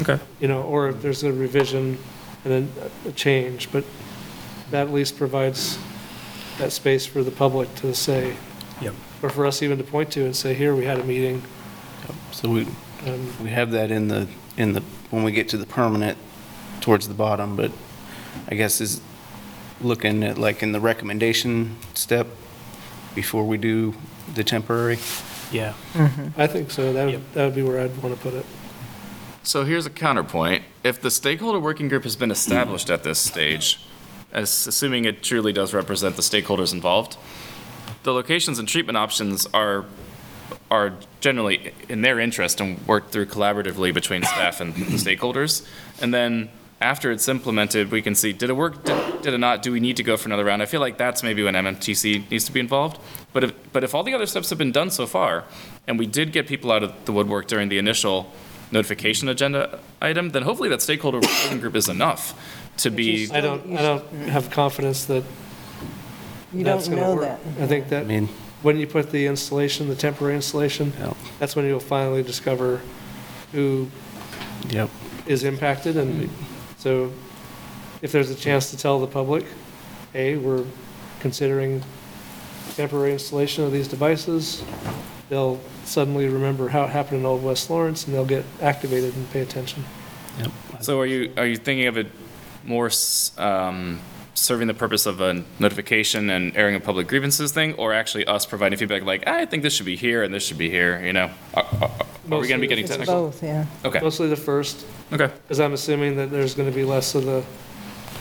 Okay. 0.00 0.18
you 0.40 0.48
know, 0.48 0.62
or 0.62 0.88
if 0.88 1.02
there's 1.02 1.22
a 1.24 1.32
revision 1.32 1.98
and 2.44 2.52
then 2.52 2.72
a 3.06 3.12
change, 3.12 3.72
but 3.72 3.84
that 4.70 4.88
at 4.88 4.92
least 4.92 5.16
provides 5.16 5.78
that 6.58 6.72
space 6.72 7.06
for 7.06 7.22
the 7.22 7.30
public 7.30 7.72
to 7.76 7.94
say. 7.94 8.36
Yep. 8.80 8.94
Or 9.22 9.30
for 9.30 9.46
us 9.46 9.62
even 9.62 9.78
to 9.78 9.84
point 9.84 10.10
to 10.12 10.24
and 10.24 10.34
say, 10.34 10.54
here, 10.54 10.74
we 10.74 10.84
had 10.84 10.98
a 10.98 11.04
meeting. 11.04 11.42
So 12.32 12.50
we, 12.50 12.66
um, 13.06 13.32
we 13.42 13.50
have 13.50 13.70
that 13.72 13.90
in 13.90 14.08
the, 14.08 14.28
in 14.56 14.72
the, 14.72 14.80
when 15.10 15.22
we 15.22 15.32
get 15.32 15.48
to 15.50 15.56
the 15.56 15.66
permanent 15.66 16.18
towards 16.80 17.08
the 17.08 17.14
bottom, 17.14 17.56
but 17.56 17.72
I 18.48 18.54
guess 18.54 18.80
is 18.80 19.00
looking 19.80 20.22
at 20.22 20.38
like 20.38 20.62
in 20.62 20.72
the 20.72 20.80
recommendation 20.80 21.76
step 21.94 22.26
before 23.14 23.44
we 23.44 23.56
do 23.58 23.94
the 24.34 24.44
temporary. 24.44 24.98
Yeah. 25.52 25.74
I 26.36 26.46
think 26.46 26.70
so. 26.70 26.92
That 26.92 27.10
Yep. 27.10 27.20
would, 27.20 27.32
that 27.34 27.44
would 27.46 27.54
be 27.54 27.62
where 27.62 27.80
I'd 27.80 27.96
want 28.02 28.14
to 28.14 28.20
put 28.20 28.34
it. 28.34 28.44
So 29.42 29.64
here's 29.64 29.86
a 29.86 29.90
counterpoint. 29.90 30.64
If 30.82 31.00
the 31.00 31.10
stakeholder 31.10 31.60
working 31.60 31.88
group 31.88 32.02
has 32.02 32.16
been 32.16 32.30
established 32.32 32.90
at 32.90 33.04
this 33.04 33.18
stage, 33.18 33.78
as 33.78 33.95
assuming 34.36 35.04
it 35.04 35.22
truly 35.22 35.52
does 35.52 35.74
represent 35.74 36.16
the 36.16 36.22
stakeholders 36.22 36.72
involved, 36.72 37.16
the 38.02 38.12
locations 38.12 38.58
and 38.58 38.68
treatment 38.68 38.96
options 38.96 39.46
are 39.52 39.84
are 40.70 40.94
generally 41.20 41.72
in 41.88 42.02
their 42.02 42.18
interest 42.18 42.60
and 42.60 42.84
worked 42.86 43.12
through 43.12 43.26
collaboratively 43.26 43.94
between 43.94 44.22
staff 44.22 44.60
and 44.60 44.74
stakeholders. 44.74 45.66
And 46.00 46.12
then 46.12 46.50
after 46.80 47.10
it's 47.10 47.28
implemented, 47.28 47.90
we 47.90 48.02
can 48.02 48.14
see 48.14 48.32
did 48.32 48.50
it 48.50 48.54
work, 48.54 48.84
did, 48.84 49.22
did 49.22 49.34
it 49.34 49.38
not, 49.38 49.62
do 49.62 49.72
we 49.72 49.80
need 49.80 49.96
to 49.96 50.02
go 50.02 50.16
for 50.16 50.28
another 50.28 50.44
round? 50.44 50.62
I 50.62 50.66
feel 50.66 50.80
like 50.80 50.98
that's 50.98 51.22
maybe 51.22 51.42
when 51.42 51.54
MMTC 51.54 52.30
needs 52.30 52.44
to 52.44 52.52
be 52.52 52.60
involved. 52.60 53.00
But 53.32 53.44
if 53.44 53.72
but 53.72 53.84
if 53.84 53.94
all 53.94 54.02
the 54.02 54.14
other 54.14 54.26
steps 54.26 54.50
have 54.50 54.58
been 54.58 54.72
done 54.72 54.90
so 54.90 55.06
far, 55.06 55.44
and 55.86 55.98
we 55.98 56.06
did 56.06 56.32
get 56.32 56.46
people 56.46 56.72
out 56.72 56.82
of 56.82 56.92
the 57.04 57.12
woodwork 57.12 57.46
during 57.46 57.68
the 57.68 57.78
initial 57.78 58.32
notification 58.72 59.28
agenda 59.28 59.78
item, 60.02 60.30
then 60.30 60.42
hopefully 60.42 60.68
that 60.68 60.82
stakeholder 60.82 61.20
working 61.20 61.60
group 61.60 61.76
is 61.76 61.88
enough 61.88 62.34
to 62.78 62.90
be. 62.90 63.30
I 63.32 63.40
don't, 63.40 63.76
I 63.76 63.82
don't 63.82 64.04
have 64.28 64.50
confidence 64.50 65.06
that 65.06 65.24
You 66.52 66.64
that's 66.64 66.88
don't 66.88 66.96
going 66.96 67.04
to 67.04 67.14
know 67.14 67.28
work. 67.28 67.42
that. 67.44 67.62
I 67.62 67.66
think 67.66 67.86
I 67.86 67.88
that 67.90 68.06
mean, 68.06 68.28
when 68.62 68.78
you 68.78 68.86
put 68.86 69.10
the 69.10 69.26
installation, 69.26 69.88
the 69.88 69.94
temporary 69.94 70.34
installation, 70.34 70.92
yeah, 70.98 71.14
that's 71.38 71.56
when 71.56 71.66
you'll 71.66 71.80
finally 71.80 72.22
discover 72.22 72.80
who 73.52 73.88
yep. 74.68 74.90
is 75.26 75.44
impacted. 75.44 75.96
And 75.96 76.22
mm-hmm. 76.28 76.74
so 76.78 77.12
if 78.02 78.12
there's 78.12 78.30
a 78.30 78.34
chance 78.34 78.70
to 78.70 78.76
tell 78.76 79.00
the 79.00 79.06
public, 79.06 79.44
hey, 80.12 80.36
we're 80.36 80.64
considering 81.20 81.82
temporary 82.74 83.12
installation 83.12 83.64
of 83.64 83.72
these 83.72 83.88
devices, 83.88 84.62
they'll 85.28 85.60
suddenly 85.84 86.28
remember 86.28 86.68
how 86.68 86.84
it 86.84 86.90
happened 86.90 87.20
in 87.20 87.26
Old 87.26 87.42
West 87.42 87.70
Lawrence 87.70 88.06
and 88.06 88.14
they'll 88.14 88.24
get 88.26 88.44
activated 88.60 89.14
and 89.14 89.30
pay 89.30 89.40
attention. 89.40 89.84
Yep. 90.38 90.50
So 90.80 91.00
are 91.00 91.06
you, 91.06 91.32
are 91.36 91.46
you 91.46 91.56
thinking 91.56 91.86
of 91.86 91.96
it 91.96 92.08
more 92.66 92.90
um, 93.38 94.00
serving 94.34 94.68
the 94.68 94.74
purpose 94.74 95.06
of 95.06 95.20
a 95.20 95.42
notification 95.58 96.28
and 96.30 96.56
airing 96.56 96.74
of 96.74 96.82
public 96.84 97.08
grievances 97.08 97.52
thing, 97.52 97.74
or 97.74 97.92
actually 97.94 98.24
us 98.26 98.44
providing 98.46 98.78
feedback 98.78 99.02
like, 99.02 99.26
I 99.26 99.46
think 99.46 99.62
this 99.62 99.72
should 99.74 99.86
be 99.86 99.96
here 99.96 100.22
and 100.22 100.32
this 100.34 100.44
should 100.46 100.58
be 100.58 100.68
here, 100.70 101.00
you 101.04 101.12
know? 101.12 101.30
Are- 101.54 101.64
Are 101.64 101.90
are 102.28 102.40
we 102.40 102.48
going 102.48 102.58
to 102.60 102.66
be 102.66 102.66
getting 102.66 102.84
It's 102.84 102.90
technical? 102.90 103.26
both, 103.26 103.42
yeah. 103.42 103.66
Okay, 103.84 104.00
Mostly 104.00 104.28
the 104.28 104.36
first, 104.36 104.84
okay. 105.12 105.30
because 105.44 105.60
I'm 105.60 105.72
assuming 105.72 106.16
that 106.16 106.30
there's 106.30 106.54
going 106.54 106.68
to 106.68 106.74
be 106.74 106.84
less 106.84 107.14
of 107.14 107.24
the, 107.24 107.44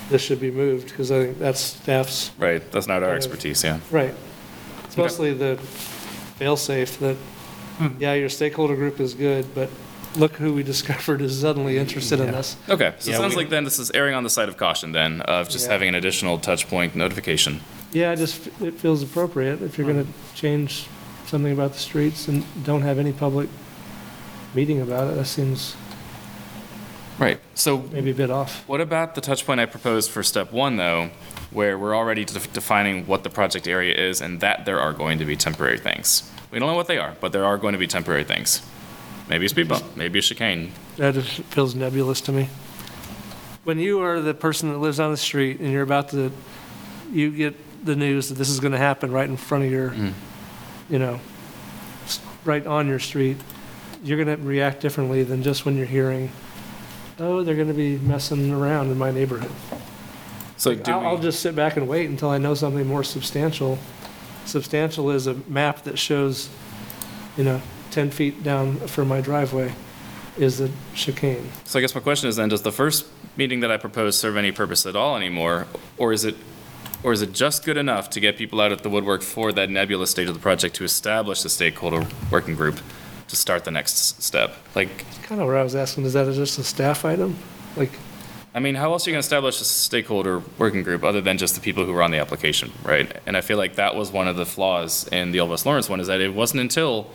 this 0.09 0.21
should 0.21 0.39
be 0.39 0.51
moved, 0.51 0.89
because 0.89 1.11
I 1.11 1.25
think 1.25 1.39
that's 1.39 1.59
staff's, 1.59 2.31
Right, 2.37 2.61
that's 2.71 2.87
not 2.87 3.01
our 3.03 3.15
expertise, 3.15 3.63
yeah. 3.63 3.79
right. 3.91 4.13
It's 4.85 4.95
mostly 4.95 5.33
the 5.33 5.57
fail-safe 6.37 6.99
that, 6.99 7.17
yeah, 7.99 8.13
your 8.13 8.29
stakeholder 8.29 8.75
group 8.75 8.99
is 8.99 9.13
good, 9.15 9.53
but 9.55 9.69
look 10.15 10.33
who 10.33 10.53
we 10.53 10.63
discovered 10.73 11.21
is 11.21 11.39
suddenly 11.39 11.77
interested 11.77 12.19
in 12.19 12.31
this. 12.31 12.55
Okay, 12.69 12.93
so 12.99 13.09
it 13.09 13.13
Yeah, 13.13 13.19
sounds 13.19 13.35
we- 13.35 13.43
like 13.43 13.49
then 13.49 13.63
this 13.63 13.79
is 13.79 13.91
erring 13.91 14.13
on 14.15 14.23
the 14.23 14.29
side 14.29 14.49
of 14.49 14.57
caution 14.57 14.91
then, 14.91 15.21
of 15.21 15.49
just 15.49 15.65
Yeah. 15.67 15.73
having 15.73 15.89
an 15.89 15.95
additional 15.95 16.37
touch 16.39 16.67
point 16.67 16.95
notification. 16.95 17.61
Yeah, 17.91 18.11
it 18.11 18.17
just, 18.17 18.47
it 18.61 18.73
feels 18.75 19.01
appropriate 19.03 19.61
if 19.61 19.77
you're 19.77 19.87
going 19.91 20.05
to 20.05 20.11
change 20.35 20.87
something 21.27 21.51
about 21.53 21.73
the 21.73 21.79
streets 21.79 22.27
and 22.27 22.43
don't 22.63 22.81
have 22.81 22.99
any 22.99 23.11
public 23.13 23.49
meeting 24.53 24.81
about 24.81 25.11
it, 25.11 25.15
that 25.15 25.25
seems 25.25 25.75
Right, 27.17 27.39
so 27.53 27.77
maybe 27.93 28.11
a 28.11 28.13
bit 28.13 28.29
off. 28.29 28.67
What 28.67 28.81
about 28.81 29.15
the 29.15 29.21
touch 29.21 29.45
point 29.45 29.61
I 29.61 29.65
proposed 29.65 30.11
for 30.11 30.21
step 30.21 30.51
one, 30.51 30.75
though, 30.75 31.11
where 31.49 31.77
we're 31.79 31.95
already 31.95 32.25
def- 32.25 32.51
defining 32.51 33.07
what 33.07 33.23
the 33.23 33.29
project 33.29 33.69
area 33.69 33.93
is 33.95 34.19
and 34.19 34.41
that 34.41 34.65
there 34.65 34.81
are 34.81 34.91
going 34.91 35.19
to 35.19 35.25
be 35.25 35.37
temporary 35.37 35.77
things? 35.79 36.29
We 36.51 36.59
don't 36.59 36.67
know 36.67 36.75
what 36.75 36.87
they 36.87 36.97
are, 36.97 37.15
but 37.21 37.31
there 37.31 37.45
are 37.45 37.57
going 37.57 37.71
to 37.71 37.79
be 37.79 37.87
temporary 37.87 38.25
things. 38.25 38.61
Maybe 39.27 39.45
a 39.47 39.49
speed 39.49 39.67
bump, 39.67 39.83
maybe 39.95 40.19
a 40.19 40.21
chicane. 40.21 40.71
That 40.97 41.15
just 41.15 41.41
feels 41.43 41.73
nebulous 41.75 42.21
to 42.21 42.31
me. 42.31 42.47
When 43.63 43.79
you 43.79 44.01
are 44.01 44.21
the 44.21 44.33
person 44.35 44.69
that 44.71 44.77
lives 44.77 44.99
on 44.99 45.09
the 45.11 45.17
street 45.17 45.59
and 45.59 45.71
you're 45.71 45.81
about 45.81 46.09
to, 46.09 46.31
you 47.11 47.31
get 47.31 47.55
the 47.85 47.95
news 47.95 48.29
that 48.29 48.35
this 48.35 48.49
is 48.49 48.59
going 48.59 48.73
to 48.73 48.77
happen 48.77 49.11
right 49.11 49.27
in 49.27 49.37
front 49.37 49.63
of 49.63 49.71
your, 49.71 49.89
Mhm. 49.91 50.13
you 50.89 50.99
know, 50.99 51.19
s- 52.05 52.19
right 52.43 52.65
on 52.67 52.87
your 52.87 52.99
street, 52.99 53.37
you're 54.03 54.23
going 54.23 54.37
to 54.37 54.43
react 54.43 54.81
differently 54.81 55.23
than 55.23 55.41
just 55.41 55.65
when 55.65 55.75
you're 55.75 55.85
hearing, 55.87 56.29
oh, 57.19 57.43
they're 57.43 57.55
going 57.55 57.67
to 57.67 57.73
be 57.73 57.97
messing 57.97 58.51
around 58.51 58.91
in 58.91 58.97
my 58.99 59.09
neighborhood. 59.11 59.51
So 60.57 60.69
Like, 60.69 60.83
do 60.83 60.91
I'll, 60.91 61.07
I'll 61.07 61.15
we, 61.17 61.23
just 61.23 61.39
sit 61.41 61.55
back 61.55 61.77
and 61.77 61.87
wait 61.87 62.07
until 62.09 62.29
I 62.29 62.37
know 62.37 62.53
something 62.53 62.85
more 62.85 63.03
substantial. 63.03 63.79
Substantial 64.45 65.09
is 65.09 65.25
a 65.25 65.35
map 65.47 65.83
that 65.85 65.97
shows, 65.97 66.49
you 67.37 67.43
know, 67.43 67.61
10 67.95 68.11
feet 68.11 68.43
down 68.43 68.75
from 68.87 69.07
my 69.07 69.21
driveway 69.21 69.73
is 70.37 70.57
the 70.57 70.69
chicane. 70.93 71.49
so 71.63 71.79
I 71.79 71.81
guess 71.81 71.95
my 71.95 72.01
question 72.01 72.27
is 72.27 72.35
then, 72.35 72.49
does 72.49 72.61
the 72.61 72.71
first 72.71 73.05
meeting 73.37 73.61
that 73.61 73.71
I 73.71 73.77
proposed 73.77 74.19
serve 74.19 74.35
any 74.35 74.51
purpose 74.51 74.85
at 74.85 74.97
all 74.97 75.15
anymore? 75.15 75.65
Or 75.97 76.11
is 76.11 76.25
it, 76.25 76.35
or 77.03 77.13
is 77.13 77.21
it 77.21 77.31
just 77.31 77.63
good 77.63 77.77
enough 77.77 78.09
to 78.09 78.19
get 78.19 78.35
people 78.35 78.59
out 78.59 78.73
at 78.73 78.83
the 78.83 78.89
woodwork 78.89 79.21
for 79.21 79.53
that 79.53 79.69
nebulous 79.69 80.11
stage 80.11 80.27
of 80.27 80.33
the 80.33 80.41
project 80.41 80.75
to 80.75 80.83
establish 80.83 81.41
the 81.41 81.47
stakeholder 81.49 82.05
working 82.29 82.53
group 82.53 82.81
to 83.29 83.35
start 83.37 83.63
the 83.63 83.71
next 83.71 84.21
step? 84.21 84.55
Like, 84.75 85.05
Kind 85.23 85.39
of 85.39 85.47
where 85.47 85.57
I 85.57 85.63
was 85.63 85.73
asking, 85.73 86.03
is 86.03 86.13
that 86.13 86.31
just 86.33 86.59
a 86.59 86.65
staff 86.65 87.05
item? 87.05 87.37
Like, 87.77 87.91
I 88.53 88.59
mean, 88.59 88.75
how 88.75 88.91
else 88.91 89.07
are 89.07 89.09
you 89.09 89.13
going 89.13 89.21
to 89.21 89.25
establish 89.25 89.61
a 89.61 89.63
stakeholder 89.63 90.41
working 90.57 90.83
group 90.83 91.05
other 91.05 91.21
than 91.21 91.37
just 91.37 91.55
the 91.55 91.61
people 91.61 91.85
who 91.85 91.93
were 91.93 92.03
on 92.03 92.11
the 92.11 92.19
application, 92.19 92.73
right? 92.83 93.09
And 93.25 93.37
I 93.37 93.41
feel 93.41 93.57
like 93.57 93.75
that 93.75 93.95
was 93.95 94.11
one 94.11 94.27
of 94.27 94.35
the 94.35 94.45
flaws 94.45 95.07
in 95.13 95.31
the 95.31 95.39
Old 95.39 95.49
West 95.49 95.65
Lawrence 95.65 95.89
one 95.89 96.01
is 96.01 96.07
that 96.07 96.19
it 96.19 96.33
wasn't 96.33 96.59
until 96.59 97.09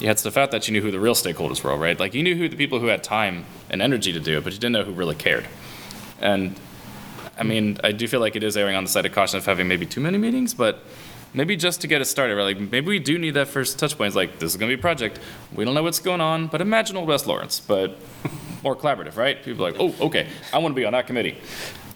you 0.00 0.06
had 0.06 0.18
stuff 0.18 0.36
out 0.36 0.50
that 0.50 0.68
you 0.68 0.72
knew 0.72 0.82
who 0.82 0.90
the 0.90 1.00
real 1.00 1.14
stakeholders 1.14 1.62
were, 1.62 1.76
right? 1.76 1.98
Like 1.98 2.14
you 2.14 2.22
knew 2.22 2.36
who 2.36 2.48
the 2.48 2.56
people 2.56 2.80
who 2.80 2.86
had 2.86 3.02
time 3.02 3.44
and 3.70 3.80
energy 3.80 4.12
to 4.12 4.20
do 4.20 4.38
it, 4.38 4.44
but 4.44 4.52
you 4.52 4.58
didn't 4.58 4.72
know 4.72 4.84
who 4.84 4.92
really 4.92 5.14
cared. 5.14 5.46
And 6.20 6.58
I 7.38 7.42
mean, 7.42 7.78
I 7.84 7.92
do 7.92 8.08
feel 8.08 8.20
like 8.20 8.36
it 8.36 8.42
is 8.42 8.56
erring 8.56 8.76
on 8.76 8.84
the 8.84 8.90
side 8.90 9.06
of 9.06 9.12
caution 9.12 9.38
of 9.38 9.46
having 9.46 9.68
maybe 9.68 9.86
too 9.86 10.00
many 10.00 10.18
meetings, 10.18 10.54
but 10.54 10.82
maybe 11.34 11.56
just 11.56 11.80
to 11.82 11.86
get 11.86 12.00
it 12.00 12.06
started, 12.06 12.36
right? 12.36 12.56
Like 12.56 12.70
maybe 12.70 12.88
we 12.88 12.98
do 12.98 13.18
need 13.18 13.32
that 13.32 13.48
first 13.48 13.78
touch 13.78 13.96
point. 13.96 14.08
It's 14.08 14.16
like 14.16 14.38
this 14.38 14.54
is 14.54 14.58
to 14.58 14.66
be 14.66 14.74
a 14.74 14.78
project. 14.78 15.18
We 15.54 15.64
don't 15.64 15.74
know 15.74 15.82
what's 15.82 15.98
going 15.98 16.20
on, 16.20 16.46
but 16.46 16.60
imagine 16.60 16.96
Old 16.96 17.08
West 17.08 17.26
Lawrence, 17.26 17.60
but 17.60 17.98
more 18.62 18.74
collaborative, 18.74 19.16
right? 19.16 19.42
People 19.42 19.66
are 19.66 19.72
like, 19.72 19.80
oh, 19.80 20.06
okay, 20.06 20.26
I 20.52 20.58
want 20.58 20.72
to 20.72 20.76
be 20.76 20.84
on 20.84 20.92
that 20.92 21.06
committee. 21.06 21.38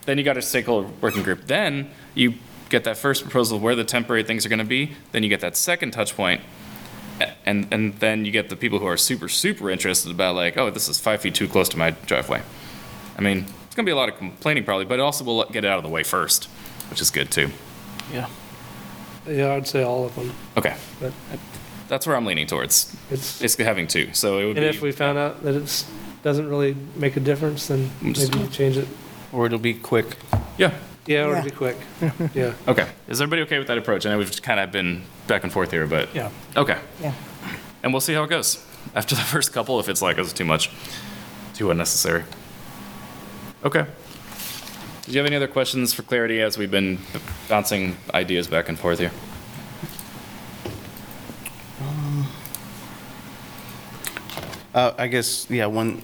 Then 0.06 0.18
you 0.18 0.24
got 0.24 0.36
a 0.36 0.42
stakeholder 0.42 0.88
working 1.00 1.22
group. 1.22 1.46
Then 1.46 1.90
you 2.14 2.34
get 2.68 2.84
that 2.84 2.96
first 2.96 3.22
proposal 3.22 3.56
of 3.56 3.62
where 3.62 3.74
the 3.74 3.84
temporary 3.84 4.22
things 4.22 4.46
are 4.46 4.48
going 4.48 4.60
to 4.60 4.64
be. 4.64 4.92
Then 5.12 5.22
you 5.22 5.28
get 5.28 5.40
that 5.40 5.56
second 5.56 5.90
touch 5.90 6.14
point, 6.16 6.40
and 7.46 7.66
and 7.70 7.94
then 8.00 8.24
you 8.24 8.30
get 8.32 8.48
the 8.48 8.56
people 8.56 8.78
who 8.78 8.86
are 8.86 8.96
super 8.96 9.28
super 9.28 9.70
interested 9.70 10.10
about 10.10 10.34
like, 10.34 10.56
oh, 10.56 10.70
this 10.70 10.88
is 10.88 10.98
five 11.00 11.20
feet 11.20 11.34
too 11.34 11.48
close 11.48 11.68
to 11.70 11.76
my 11.78 11.90
driveway. 12.06 12.42
I 13.18 13.22
mean, 13.22 13.38
it's 13.66 13.74
going 13.74 13.84
to 13.84 13.88
be 13.88 13.92
a 13.92 13.96
lot 13.96 14.08
of 14.08 14.16
complaining 14.16 14.64
probably, 14.64 14.84
but 14.86 14.94
it 14.98 15.02
also 15.02 15.24
will 15.24 15.44
get 15.46 15.64
it 15.64 15.68
out 15.70 15.76
of 15.78 15.82
the 15.84 15.90
way 15.90 16.02
first, 16.02 16.44
which 16.90 17.00
is 17.00 17.10
good 17.10 17.30
too. 17.30 17.50
Yeah. 18.12 18.28
yeah, 19.28 19.52
I'd 19.54 19.66
say 19.66 19.82
all 19.82 20.04
of 20.06 20.14
them. 20.14 20.32
Okay, 20.56 20.74
But 21.00 21.12
that's 21.88 22.06
where 22.06 22.16
I'm 22.16 22.24
leaning 22.24 22.46
towards. 22.46 22.96
it's, 23.10 23.40
Basically 23.40 23.64
having 23.66 23.86
two, 23.86 24.12
so 24.12 24.38
it 24.38 24.46
would 24.46 24.56
and 24.58 24.64
be. 24.64 24.76
if 24.76 24.80
we 24.82 24.90
found 24.92 25.18
out 25.18 25.42
that 25.42 25.54
it 25.54 25.84
doesn't 26.22 26.48
really 26.48 26.74
make 26.96 27.16
a 27.16 27.20
difference, 27.20 27.68
then 27.68 27.90
Just- 28.12 28.34
maybe 28.34 28.48
change 28.48 28.76
it. 28.76 28.88
Or 29.32 29.46
it'll 29.46 29.58
be 29.58 29.74
quick. 29.74 30.16
yeah. 30.58 30.72
Yeah, 31.06 31.24
or 31.26 31.32
Yeah. 31.34 31.42
be 31.42 31.50
quick. 31.50 31.76
Yeah. 32.34 32.52
Okay. 32.68 32.86
Is 33.08 33.20
everybody 33.20 33.42
okay 33.42 33.58
with 33.58 33.68
that 33.68 33.78
approach? 33.78 34.06
I 34.06 34.10
know 34.10 34.18
we've 34.18 34.42
kind 34.42 34.60
of 34.60 34.70
been 34.70 35.02
back 35.26 35.42
and 35.44 35.52
forth 35.52 35.70
here, 35.70 35.86
but 35.86 36.14
Yeah. 36.14 36.30
okay. 36.56 36.78
Yeah. 37.00 37.12
And 37.82 37.92
we'll 37.92 38.00
see 38.00 38.14
how 38.14 38.24
it 38.24 38.30
goes 38.30 38.64
after 38.94 39.14
the 39.14 39.20
first 39.34 39.52
couple. 39.52 39.80
If 39.80 39.88
it's 39.88 40.02
like 40.02 40.18
it's 40.18 40.32
too 40.32 40.44
much, 40.44 40.70
too 41.54 41.70
unnecessary. 41.70 42.24
Okay. 43.64 43.86
Did 45.04 45.14
you 45.14 45.18
have 45.18 45.26
any 45.26 45.36
other 45.36 45.48
questions 45.48 45.92
for 45.92 46.02
clarity 46.02 46.40
as 46.40 46.56
we've 46.56 46.70
been 46.70 46.98
bouncing 47.48 47.96
ideas 48.14 48.46
back 48.46 48.68
and 48.68 48.78
forth 48.78 48.98
here? 49.00 49.10
Uh, 54.74 54.92
I 54.96 55.08
guess, 55.08 55.48
yeah, 55.50 55.66
one 55.66 56.02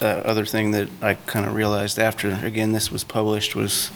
uh, 0.00 0.06
other 0.06 0.44
thing 0.44 0.72
that 0.72 0.88
I 1.00 1.14
kind 1.14 1.46
of 1.46 1.54
realized 1.54 1.98
after, 1.98 2.32
again, 2.42 2.72
this 2.72 2.90
was 2.90 3.04
published 3.04 3.54
was 3.54 3.90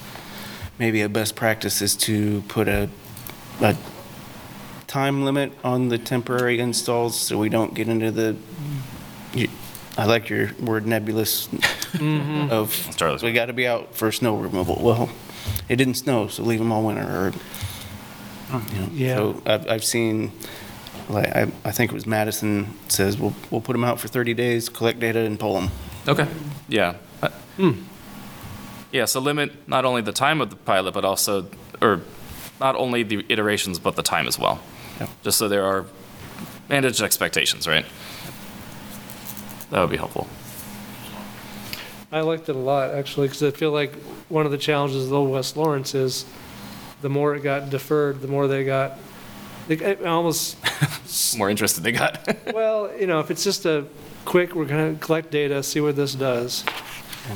maybe 0.83 1.01
a 1.03 1.09
best 1.09 1.37
practice 1.37 1.81
is 1.81 1.95
to 1.95 2.43
put 2.49 2.67
a, 2.67 2.89
a 3.61 3.77
time 4.89 5.25
limit 5.25 5.53
on 5.63 5.89
the 5.91 5.97
temporary 5.97 6.59
installs 6.59 7.17
so 7.21 7.39
we 7.39 7.49
don't 7.49 7.73
get 7.73 7.87
into 7.89 8.11
the, 8.11 8.35
you- 9.33 9.49
I 9.97 10.07
like 10.07 10.29
your 10.29 10.51
word 10.59 10.85
nebulous 10.85 11.49
of, 12.51 12.95
Charlie's. 12.97 13.23
we 13.23 13.33
got 13.33 13.47
to 13.47 13.53
be 13.53 13.65
out 13.67 13.95
for 13.95 14.11
snow 14.11 14.37
removal. 14.37 14.81
Well, 14.83 15.09
it 15.69 15.77
didn't 15.77 15.95
snow, 15.95 16.27
so 16.29 16.43
leave 16.43 16.59
them 16.59 16.73
all 16.73 16.83
winter, 16.83 17.03
or, 17.03 17.33
you 18.73 18.81
know. 18.81 18.89
Yeah. 18.93 19.17
So 19.17 19.43
I've, 19.47 19.69
I've 19.69 19.85
seen, 19.85 20.33
like, 21.11 21.29
I, 21.37 21.43
I 21.65 21.71
think 21.73 21.93
it 21.93 21.95
was 21.95 22.07
Madison 22.07 22.75
says, 22.89 23.19
we'll, 23.19 23.35
we'll 23.53 23.61
put 23.61 23.73
them 23.75 23.85
out 23.85 24.01
for 24.01 24.09
30 24.09 24.33
days, 24.35 24.69
collect 24.71 24.99
data 24.99 25.21
and 25.21 25.39
pull 25.39 25.61
them. 25.61 25.71
Okay. 26.09 26.27
Yeah. 26.69 26.95
Uh, 27.23 27.29
Yeah, 28.93 29.07
so 29.07 29.21
limit 29.21 29.67
not 29.67 29.85
only 29.85 30.03
the 30.03 30.13
time 30.13 30.41
of 30.41 30.51
the 30.51 30.57
pilot, 30.57 30.93
but 30.93 31.05
also, 31.05 31.47
or 31.81 32.03
not 32.61 32.77
only 32.77 33.03
the 33.03 33.25
iterations, 33.29 33.79
but 33.79 33.97
the 33.97 34.03
time 34.03 34.29
as 34.29 34.39
well. 34.39 34.61
Yep. 35.01 35.09
Just 35.23 35.39
so 35.39 35.49
there 35.49 35.65
are 35.65 35.87
managed 36.69 37.03
expectations, 37.03 37.67
right? 37.67 37.87
That 39.71 39.81
would 39.81 39.91
be 39.91 39.97
helpful. 39.97 40.29
I 42.13 42.21
liked 42.21 42.51
it 42.51 42.57
a 42.57 42.59
lot, 42.59 42.91
actually, 42.91 43.29
because 43.29 43.43
I 43.43 43.51
feel 43.51 43.73
like 43.73 43.95
one 44.29 44.45
of 44.45 44.53
the 44.53 44.59
challenges 44.59 45.07
of 45.07 45.13
Old 45.15 45.31
West 45.31 45.57
Lawrence 45.57 45.95
is 45.95 46.27
the 47.01 47.09
more 47.09 47.35
it 47.35 47.43
got 47.43 47.71
deferred, 47.71 48.21
the 48.21 48.29
more 48.29 48.47
they 48.47 48.65
got, 48.65 48.99
they 49.67 49.77
got 49.77 50.05
almost, 50.05 50.59
More 51.37 51.49
interested 51.49 51.83
they 51.83 51.93
got. 51.93 52.37
well, 52.55 52.91
you 52.99 53.07
know, 53.07 53.21
if 53.21 53.31
it's 53.31 53.45
just 53.45 53.65
a 53.65 53.87
quick, 54.27 54.55
we're 54.55 54.67
going 54.67 54.95
to 54.95 55.05
collect 55.05 55.31
data, 55.31 55.63
see 55.63 55.81
what 55.81 55.97
this 55.97 56.15
does, 56.15 56.65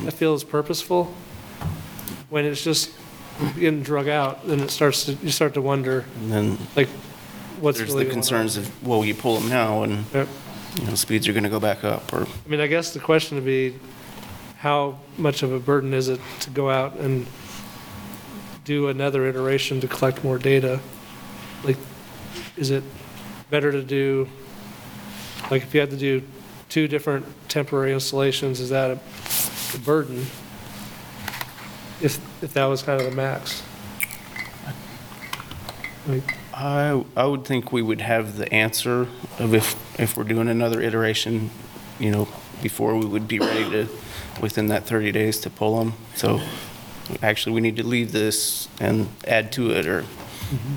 that 0.05 0.13
feels 0.13 0.45
purposeful. 0.45 1.15
When 2.29 2.45
it's 2.45 2.63
just 2.65 2.91
getting 3.59 3.83
drug 3.83 4.09
out, 4.09 4.47
then 4.47 4.61
it 4.61 4.71
starts 4.71 5.05
to, 5.05 5.13
you 5.15 5.31
start 5.31 5.55
to 5.55 5.63
wonder, 5.63 6.05
And 6.21 6.33
then 6.33 6.59
like, 6.75 6.89
what's 7.61 7.79
there's 7.79 7.91
really 7.91 8.05
the 8.05 8.11
going 8.11 8.19
on. 8.19 8.23
concerns 8.23 8.57
of, 8.57 8.87
well, 8.87 9.05
you 9.05 9.15
pull 9.15 9.39
them 9.39 9.49
now 9.49 9.83
and, 9.85 10.05
Yep. 10.13 10.29
you 10.81 10.87
know, 10.87 10.95
speeds 10.95 11.29
are 11.29 11.33
going 11.33 11.45
to 11.45 11.51
go 11.51 11.61
back 11.61 11.85
up, 11.85 12.13
or, 12.13 12.23
I 12.27 12.49
mean, 12.49 12.61
I 12.61 12.67
guess 12.67 12.93
the 12.93 12.99
question 13.01 13.37
would 13.37 13.45
be, 13.45 13.79
how 14.59 14.99
much 15.19 15.43
of 15.43 15.53
a 15.53 15.59
burden 15.61 15.93
is 15.95 16.09
it 16.09 16.19
to 16.41 16.51
go 16.51 16.71
out 16.71 16.95
and 16.97 17.27
do 18.65 18.89
another 18.89 19.27
iteration 19.27 19.81
to 19.83 19.87
collect 19.89 20.25
more 20.25 20.39
data? 20.39 20.81
Like, 21.63 21.77
is 22.57 22.71
it 22.71 22.83
better 23.51 23.71
to 23.71 23.83
do, 23.83 24.29
like, 25.51 25.63
if 25.63 25.73
you 25.75 25.81
had 25.81 25.91
to 25.91 25.97
do 25.97 26.23
two 26.69 26.89
different 26.89 27.25
temporary 27.49 27.93
installations, 27.93 28.59
is 28.61 28.71
that 28.71 28.91
a 28.91 28.99
a 29.75 29.79
burden? 29.79 30.25
If, 32.01 32.19
if 32.43 32.53
that 32.55 32.67
was 32.67 32.83
kind 32.83 33.01
of 33.01 33.09
the 33.09 33.17
max? 33.17 33.63
Like, 36.07 36.37
I, 36.55 37.05
I 37.17 37.25
would 37.27 37.45
think 37.45 37.73
we 37.73 37.83
would 37.83 38.01
have 38.01 38.37
the 38.37 38.53
answer 38.53 39.09
of 39.39 39.55
if, 39.55 39.75
if 40.01 40.17
we're 40.17 40.25
doing 40.25 40.49
another 40.49 40.81
iteration, 40.81 41.51
you 41.99 42.11
know, 42.11 42.29
before 42.63 42.97
we 42.97 43.05
would 43.07 43.27
be 43.27 43.39
ready 43.39 43.69
to, 43.71 43.89
within 44.41 44.69
that 44.69 44.87
30 44.87 45.13
days 45.13 45.41
to 45.41 45.51
pull 45.51 45.79
them. 45.79 45.95
So 46.15 46.41
actually, 47.23 47.55
we 47.55 47.61
need 47.61 47.77
to 47.77 47.87
leave 47.87 48.13
this 48.13 48.69
and 48.81 49.09
add 49.27 49.53
to 49.53 49.71
it, 49.73 49.87
or 49.87 50.03
mm-hmm. 50.03 50.77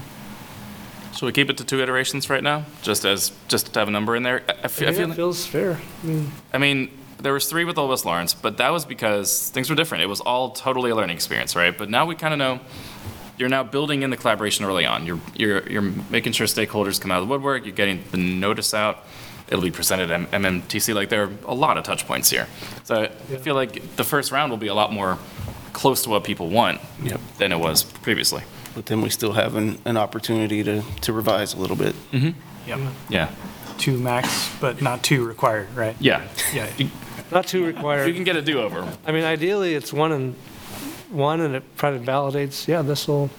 Should 1.16 1.26
we 1.26 1.32
keep 1.34 1.50
it 1.50 1.58
to 1.58 1.66
two 1.66 1.82
iterations 1.82 2.30
right 2.30 2.42
now, 2.42 2.64
just 2.82 3.04
as, 3.04 3.34
just 3.50 3.74
to 3.74 3.80
have 3.80 3.90
a 3.90 3.92
number 3.92 4.16
in 4.16 4.24
there? 4.24 4.42
I- 4.48 4.54
I 4.64 4.68
feel, 4.70 4.88
I 4.88 4.92
Yeah, 4.92 4.98
feel 4.98 5.04
it 5.04 5.08
like- 5.10 5.16
feels 5.18 5.46
fair. 5.46 5.80
I 6.04 6.08
mean, 6.08 6.32
I 6.54 6.58
mean, 6.58 6.99
there 7.22 7.34
was 7.34 7.48
three 7.48 7.66
with 7.66 7.78
Old 7.78 7.90
West 7.90 8.06
Lawrence, 8.06 8.34
but 8.34 8.58
that 8.58 8.70
was 8.70 8.86
because 8.86 9.50
things 9.50 9.70
were 9.70 9.76
different. 9.76 10.04
It 10.04 10.08
was 10.08 10.22
all 10.22 10.52
totally 10.52 10.90
a 10.92 10.96
learning 10.96 11.16
experience, 11.16 11.56
right? 11.56 11.78
But 11.78 11.90
now 11.90 12.06
we 12.06 12.16
kind 12.16 12.34
of 12.34 12.38
know 12.38 12.60
you're 13.38 13.50
now 13.50 13.64
building 13.64 14.02
in 14.04 14.10
the 14.10 14.18
collaboration 14.18 14.66
early 14.66 14.86
on. 14.86 15.06
You're 15.06 15.20
you're 15.36 15.68
you're 15.70 15.82
making 16.10 16.34
sure 16.34 16.48
stakeholders 16.48 17.00
come 17.00 17.12
out 17.12 17.22
of 17.22 17.28
the 17.28 17.32
woodwork. 17.32 17.66
You're 17.66 17.76
getting 17.76 18.04
the 18.12 18.18
notice 18.18 18.74
out. 18.74 19.06
It'll 19.48 19.64
be 19.64 19.72
presented 19.72 20.12
at 20.12 20.30
MMTC. 20.32 20.94
Like 20.94 21.10
there 21.10 21.24
are 21.24 21.32
a 21.48 21.54
lot 21.56 21.78
of 21.78 21.84
touch 21.84 22.06
points 22.06 22.30
here. 22.30 22.48
So 22.84 23.04
I 23.04 23.08
feel 23.38 23.56
like 23.56 23.96
the 23.96 24.04
first 24.04 24.32
round 24.32 24.52
will 24.52 24.58
be 24.60 24.68
a 24.68 24.76
lot 24.76 24.94
more 24.94 25.18
close 25.74 26.04
to 26.04 26.10
what 26.10 26.24
people 26.24 26.50
want 26.50 26.80
Yep. 27.04 27.20
than 27.38 27.52
it 27.52 27.60
was 27.60 27.84
previously. 27.84 28.44
but 28.76 28.86
then 28.86 29.02
we 29.02 29.10
still 29.10 29.32
have 29.34 29.56
an, 29.56 29.78
an 29.86 29.98
opportunity 29.98 30.64
to, 30.64 30.84
to 31.02 31.14
revise 31.14 31.54
a 31.54 31.58
little 31.58 31.76
bit. 31.76 31.96
Mm-hmm. 32.12 32.70
Yep. 32.70 32.80
Yeah. 33.10 33.30
Two 33.78 33.98
max, 33.98 34.52
but 34.60 34.82
not 34.82 35.02
two 35.04 35.26
required, 35.26 35.74
right? 35.76 35.96
Yeah. 36.00 36.28
Yeah. 36.54 36.68
Not 37.32 37.48
too 37.48 37.66
required. 37.66 38.08
You 38.08 38.14
required. 38.14 38.16
can 38.16 38.24
get 38.24 38.36
a 38.36 38.42
do-over. 38.42 38.88
I 39.06 39.12
mean, 39.12 39.24
ideally, 39.24 39.76
it's 39.76 39.92
one 39.94 40.12
and, 40.12 40.36
one, 41.10 41.42
and 41.42 41.56
it 41.56 41.64
probably 41.76 42.06
validates, 42.06 42.68
yeah, 42.68 42.82
this 42.82 43.08
will 43.08 43.30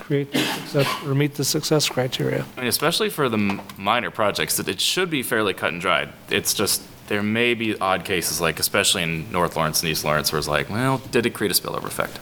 create 0.00 0.32
the 0.32 0.38
success, 0.38 1.04
or 1.06 1.14
meet 1.14 1.34
the 1.34 1.44
success 1.44 1.88
criteria. 1.88 2.44
I 2.56 2.60
mean, 2.60 2.68
especially 2.68 3.08
for 3.08 3.28
the 3.28 3.38
m- 3.38 3.62
minor 3.78 4.10
projects, 4.10 4.58
it, 4.58 4.68
it 4.68 4.80
should 4.80 5.08
be 5.08 5.22
fairly 5.22 5.54
cut 5.54 5.72
and 5.72 5.80
dried. 5.80 6.10
It's 6.30 6.52
just, 6.52 6.82
there 7.08 7.22
may 7.22 7.54
be 7.54 7.78
odd 7.78 8.04
cases, 8.04 8.40
like 8.40 8.58
especially 8.58 9.02
in 9.02 9.30
North 9.32 9.56
Lawrence 9.56 9.82
and 9.82 9.90
East 9.90 10.04
Lawrence, 10.04 10.30
where 10.30 10.38
it's 10.38 10.48
like, 10.48 10.68
well, 10.68 10.98
did 11.10 11.24
it 11.24 11.30
create 11.30 11.50
a 11.50 11.54
spillover 11.54 11.86
effect? 11.86 12.18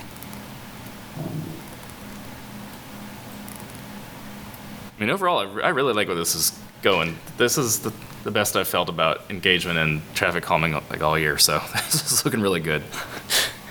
I 4.96 5.00
mean, 5.00 5.10
overall, 5.10 5.40
I, 5.40 5.44
re- 5.44 5.62
I 5.64 5.68
really 5.70 5.92
like 5.92 6.06
where 6.06 6.16
this 6.16 6.36
is 6.36 6.56
going. 6.82 7.18
This 7.36 7.58
is 7.58 7.80
the, 7.80 7.92
the 8.24 8.30
best 8.30 8.56
I've 8.56 8.68
felt 8.68 8.88
about 8.88 9.22
engagement 9.30 9.78
and 9.78 10.02
traffic 10.14 10.44
calming 10.44 10.72
like 10.72 11.02
all 11.02 11.18
year, 11.18 11.38
so 11.38 11.60
this 11.74 12.12
is 12.12 12.24
looking 12.24 12.40
really 12.40 12.60
good. 12.60 12.82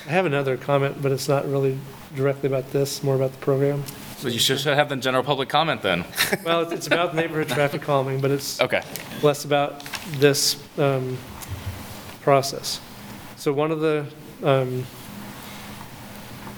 I 0.08 0.12
have 0.12 0.26
another 0.26 0.58
comment, 0.58 1.02
but 1.02 1.12
it's 1.12 1.28
not 1.30 1.48
really 1.50 1.78
directly 2.16 2.48
about 2.48 2.72
this, 2.72 3.02
more 3.04 3.16
about 3.16 3.32
the 3.32 3.38
program. 3.38 3.84
But 4.22 4.34
you 4.34 4.40
should, 4.40 4.60
should 4.60 4.76
have 4.76 4.90
the 4.90 4.98
general 4.98 5.24
public 5.24 5.50
comment 5.50 5.82
then. 5.82 6.04
Well, 6.44 6.62
it's- 6.62 6.74
it's 6.78 6.88
about 6.88 7.16
neighborhood 7.16 7.50
traffic 7.50 7.82
calming, 7.82 8.20
but 8.22 8.30
it's 8.32 8.60
Okay. 8.62 8.82
less 9.24 9.46
about 9.46 9.84
this 10.18 10.62
um, 10.78 11.18
process. 12.22 12.80
So 13.38 13.52
one 13.54 13.72
of 13.72 13.80
the, 13.80 14.06
um, 14.44 14.86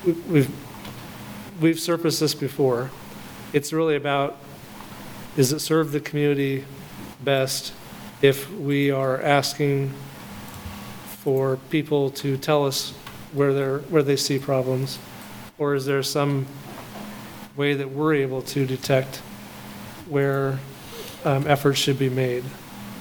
we- 0.05 0.11
we've, 0.27 0.55
we've 1.61 1.80
surfaced 1.80 2.19
this 2.19 2.33
before. 2.33 2.89
It's 3.53 3.72
really 3.72 3.95
about, 3.95 4.38
does 5.35 5.53
it 5.53 5.59
serve 5.59 5.91
the 5.91 5.99
community 5.99 6.65
best 7.23 7.72
if 8.23 8.49
we 8.51 8.89
are 8.89 9.21
asking 9.21 9.91
for 11.19 11.57
people 11.69 12.09
to 12.09 12.37
tell 12.37 12.65
us 12.65 12.91
where 13.33 13.53
they're, 13.53 13.79
where 13.79 14.01
they 14.01 14.15
see 14.15 14.39
problems? 14.39 14.97
Or 15.57 15.75
is 15.75 15.85
there 15.85 16.01
some 16.01 16.47
way 17.57 17.73
that 17.73 17.89
we're 17.89 18.13
able 18.13 18.41
to 18.43 18.65
detect 18.65 19.17
where 20.07 20.57
um, 21.25 21.45
efforts 21.47 21.77
should 21.79 21.99
be 21.99 22.09
made, 22.09 22.45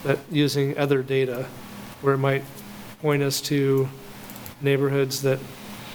that 0.02 0.18
using 0.28 0.76
other 0.76 1.04
data, 1.04 1.46
where 2.00 2.14
it 2.14 2.18
might 2.18 2.42
point 3.00 3.22
us 3.22 3.40
to 3.42 3.88
neighborhoods 4.60 5.22
that 5.22 5.38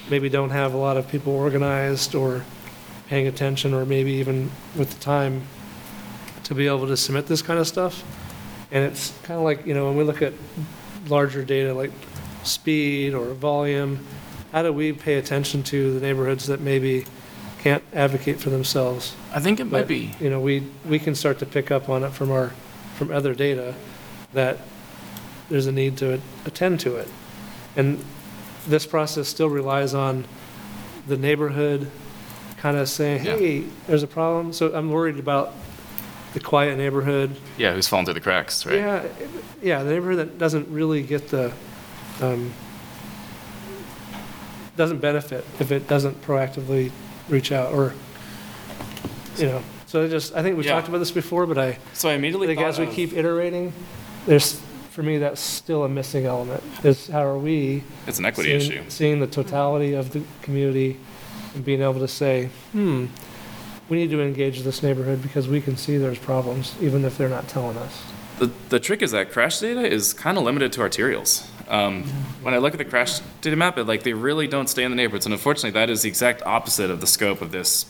maybe 0.10 0.30
don't 0.30 0.52
have 0.52 0.74
a 0.74 0.78
lot 0.78 0.96
of 0.96 1.06
people 1.10 1.34
organized 1.34 2.16
or 2.16 2.46
paying 3.10 3.28
attention, 3.28 3.74
or 3.74 3.86
maybe 3.86 4.14
even 4.14 4.50
with 4.78 4.94
the 4.94 5.00
time 5.02 5.44
to 6.44 6.56
be 6.56 6.66
able 6.66 6.88
to 6.88 6.96
submit 6.96 7.28
this 7.28 7.42
kind 7.42 7.60
of 7.60 7.68
stuff. 7.68 8.06
And 8.72 8.84
it's 8.84 9.14
kind 9.24 9.38
of 9.38 9.44
like, 9.44 9.66
you 9.66 9.74
know, 9.74 9.86
when 9.86 9.98
we 9.98 10.04
look 10.04 10.22
at 10.22 10.34
larger 11.08 11.44
data 11.44 11.74
like 11.74 11.92
speed 12.44 13.14
or 13.14 13.34
volume, 13.34 14.06
how 14.52 14.64
do 14.64 14.74
we 14.74 14.94
pay 14.94 15.16
attention 15.16 15.64
to 15.64 15.94
the 15.94 16.00
neighborhoods 16.00 16.48
that 16.48 16.60
maybe 16.60 17.06
can't 17.60 17.84
advocate 17.94 18.40
for 18.40 18.50
themselves? 18.50 19.16
I 19.34 19.40
think 19.40 19.60
it 19.60 19.66
might 19.66 19.82
But, 19.82 19.88
be. 19.88 20.16
You 20.20 20.30
know, 20.30 20.40
we, 20.40 20.64
we 20.88 21.00
can 21.00 21.16
start 21.16 21.40
to 21.40 21.46
pick 21.46 21.72
up 21.72 21.90
on 21.90 22.04
it 22.04 22.12
from 22.12 22.32
our, 22.32 22.50
from 22.96 23.12
other 23.12 23.34
data, 23.34 23.74
that 24.34 24.58
there's 25.50 25.68
a 25.68 25.72
need 25.72 25.98
to 25.98 26.22
attend 26.46 26.80
to 26.82 26.96
it. 26.98 27.08
And 27.76 28.04
this 28.68 28.86
process 28.86 29.28
still 29.30 29.50
relies 29.50 29.94
on 29.94 30.26
the 31.08 31.16
neighborhood 31.18 31.90
kind 32.58 32.76
of 32.78 32.90
saying, 32.90 33.24
Yeah. 33.26 33.38
hey, 33.38 33.64
there's 33.88 34.04
a 34.04 34.08
problem. 34.08 34.52
So 34.52 34.74
I'm 34.74 34.92
worried 34.92 35.20
about 35.20 35.54
the 36.34 36.40
quiet 36.40 36.78
neighborhood. 36.78 37.36
Yeah, 37.58 37.74
who's 37.74 37.88
fallen 37.88 38.06
through 38.06 38.14
the 38.16 38.22
cracks, 38.22 38.66
right? 38.66 38.76
Yeah, 38.76 39.04
yeah, 39.62 39.84
the 39.84 39.92
neighborhood 39.92 40.20
that 40.20 40.38
doesn't 40.38 40.68
really 40.70 41.02
get 41.02 41.30
the, 41.30 41.52
um, 42.22 42.54
doesn't 44.76 45.00
benefit 45.00 45.44
if 45.60 45.72
it 45.72 45.88
doesn't 45.88 46.22
proactively 46.22 46.92
reach 47.30 47.52
out 47.52 47.74
or, 47.74 47.94
you 49.38 49.48
know, 49.48 49.62
so 49.88 50.04
I 50.04 50.08
just, 50.08 50.36
I 50.36 50.44
think 50.44 50.58
we've 50.58 50.66
Yeah. 50.66 50.74
talked 50.74 50.88
about 50.88 51.00
this 51.00 51.12
before, 51.12 51.46
but 51.48 51.58
I, 51.58 51.78
So 51.94 52.10
I 52.10 52.12
I 52.12 52.16
immediately 52.16 52.48
think 52.48 52.60
thought 52.60 52.68
as 52.70 52.80
we 52.80 52.86
of- 52.86 52.94
keep 52.94 53.14
iterating, 53.14 53.74
there's, 54.28 54.60
for 54.92 55.02
me, 55.02 55.18
that's 55.18 55.42
still 55.42 55.84
a 55.84 55.90
missing 55.90 56.26
element, 56.26 56.62
is 56.84 57.08
how 57.08 57.24
are 57.24 57.38
we? 57.38 57.84
It's 58.06 58.20
an 58.20 58.26
equity 58.26 58.60
seeing- 58.60 58.72
issue. 58.72 58.84
Seeing 58.90 59.20
the 59.20 59.28
totality 59.28 59.94
of 59.94 60.12
the 60.12 60.22
community 60.42 60.98
and 61.56 61.64
being 61.66 61.82
able 61.82 62.00
to 62.00 62.08
say, 62.08 62.50
hmm, 62.74 63.06
we 63.90 63.98
need 63.98 64.10
to 64.12 64.22
engage 64.22 64.62
this 64.62 64.84
neighborhood 64.84 65.22
because 65.22 65.48
we 65.48 65.62
can 65.62 65.78
see 65.78 65.98
there's 65.98 66.20
problems, 66.20 66.76
even 66.82 67.06
if 67.06 67.18
they're 67.18 67.30
not 67.30 67.48
telling 67.48 67.78
us. 67.78 68.04
The, 68.40 68.52
the 68.70 68.80
trick 68.80 69.02
is 69.02 69.12
that 69.12 69.32
crash 69.32 69.60
data 69.60 69.82
is 69.82 70.14
kind 70.14 70.38
of 70.38 70.44
limited 70.44 70.72
to 70.74 70.82
arterials. 70.82 71.48
Um, 71.70 72.04
when 72.42 72.54
I 72.54 72.60
look 72.60 72.74
at 72.74 72.78
the 72.78 72.86
crash 72.86 73.20
data 73.42 73.56
map, 73.56 73.78
it, 73.78 73.86
like 73.86 74.04
they 74.04 74.14
really 74.14 74.48
don't 74.48 74.68
stay 74.68 74.84
in 74.84 74.92
the 74.92 74.96
neighborhoods, 74.96 75.26
and 75.26 75.34
unfortunately, 75.34 75.72
that 75.72 75.90
is 75.90 76.04
the 76.04 76.10
exact 76.10 76.42
opposite 76.44 76.90
of 76.90 77.02
the 77.02 77.08
scope 77.08 77.42
of 77.42 77.52
this 77.52 77.86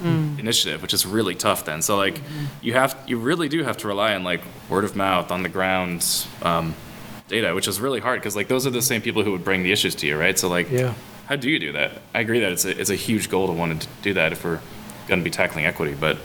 initiative, 0.00 0.80
which 0.80 0.94
is 0.94 1.04
really 1.04 1.34
tough. 1.34 1.64
Then, 1.64 1.82
so 1.82 1.96
like, 1.96 2.20
you 2.62 2.72
have, 2.74 2.96
you 3.08 3.18
really 3.18 3.48
do 3.48 3.64
have 3.64 3.76
to 3.78 3.88
rely 3.88 4.14
on 4.14 4.22
like 4.22 4.40
word 4.68 4.84
of 4.84 4.94
mouth, 4.94 5.32
on 5.32 5.42
the 5.42 5.48
ground 5.48 6.06
um, 6.42 6.74
data, 7.26 7.52
which 7.54 7.66
is 7.66 7.80
really 7.80 7.98
hard 8.00 8.20
because 8.20 8.36
like 8.36 8.46
those 8.48 8.64
are 8.66 8.70
the 8.70 8.80
same 8.82 9.02
people 9.02 9.24
who 9.24 9.32
would 9.32 9.44
bring 9.44 9.62
the 9.64 9.72
issues 9.72 9.94
to 9.96 10.06
you, 10.06 10.16
right? 10.18 10.38
So 10.38 10.48
like, 10.48 10.70
Yeah. 10.70 10.94
how 11.26 11.34
do 11.36 11.50
you 11.50 11.58
do 11.58 11.72
that? 11.72 12.00
I 12.14 12.20
agree 12.20 12.38
that 12.40 12.52
it's 12.52 12.64
a, 12.64 12.80
it's 12.80 12.90
a 12.90 12.94
huge 12.94 13.28
goal 13.28 13.48
to 13.48 13.52
want 13.52 13.82
to 13.82 13.88
do 14.02 14.14
that 14.14 14.30
if 14.32 14.44
we're 14.44 14.60
going 15.08 15.20
to 15.20 15.24
be 15.24 15.30
tackling 15.30 15.64
equity, 15.66 15.94
but 15.98 16.18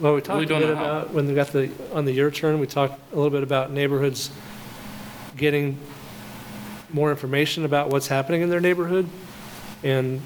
Well, 0.00 0.14
we 0.14 0.20
talked 0.22 0.42
a 0.42 0.46
don't 0.46 0.60
bit 0.60 0.68
know 0.70 0.76
how. 0.76 0.84
about, 0.84 1.12
when 1.12 1.26
we 1.26 1.34
got 1.34 1.48
the, 1.48 1.70
on 1.92 2.04
the 2.04 2.12
year 2.12 2.30
turn, 2.30 2.58
we 2.60 2.66
talked 2.66 2.98
a 3.12 3.16
little 3.16 3.30
bit 3.30 3.42
about 3.42 3.70
neighborhoods 3.72 4.30
getting 5.36 5.78
more 6.92 7.10
information 7.10 7.64
about 7.64 7.90
what's 7.90 8.06
happening 8.06 8.40
in 8.42 8.48
their 8.50 8.60
neighborhood. 8.60 9.08
And 9.82 10.20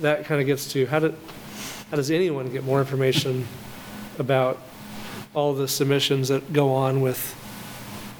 that 0.00 0.24
kind 0.24 0.40
of 0.40 0.46
gets 0.46 0.72
to, 0.72 0.86
how 0.86 0.98
do, 0.98 1.14
how 1.90 1.96
does 1.96 2.10
anyone 2.10 2.50
get 2.50 2.64
more 2.64 2.80
information 2.80 3.46
about 4.18 4.58
all 5.34 5.54
the 5.54 5.68
submissions 5.68 6.28
that 6.28 6.52
go 6.52 6.72
on 6.72 7.00
with 7.02 7.36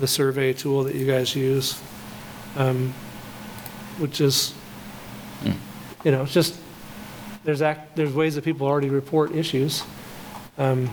the 0.01 0.07
survey 0.07 0.53
tool 0.53 0.85
that 0.85 0.95
you 0.95 1.07
guys 1.07 1.35
use? 1.35 1.81
Um, 2.57 2.93
Which 3.99 4.21
is, 4.21 4.53
Hmm. 5.43 5.53
you 6.05 6.11
know, 6.11 6.23
it's 6.25 6.33
just, 6.35 6.59
there's 7.45 7.63
act, 7.63 7.97
there's 7.97 8.13
ways 8.13 8.35
that 8.35 8.45
people 8.45 8.67
already 8.67 8.91
report 8.91 9.35
issues. 9.35 9.83
Um, 10.59 10.91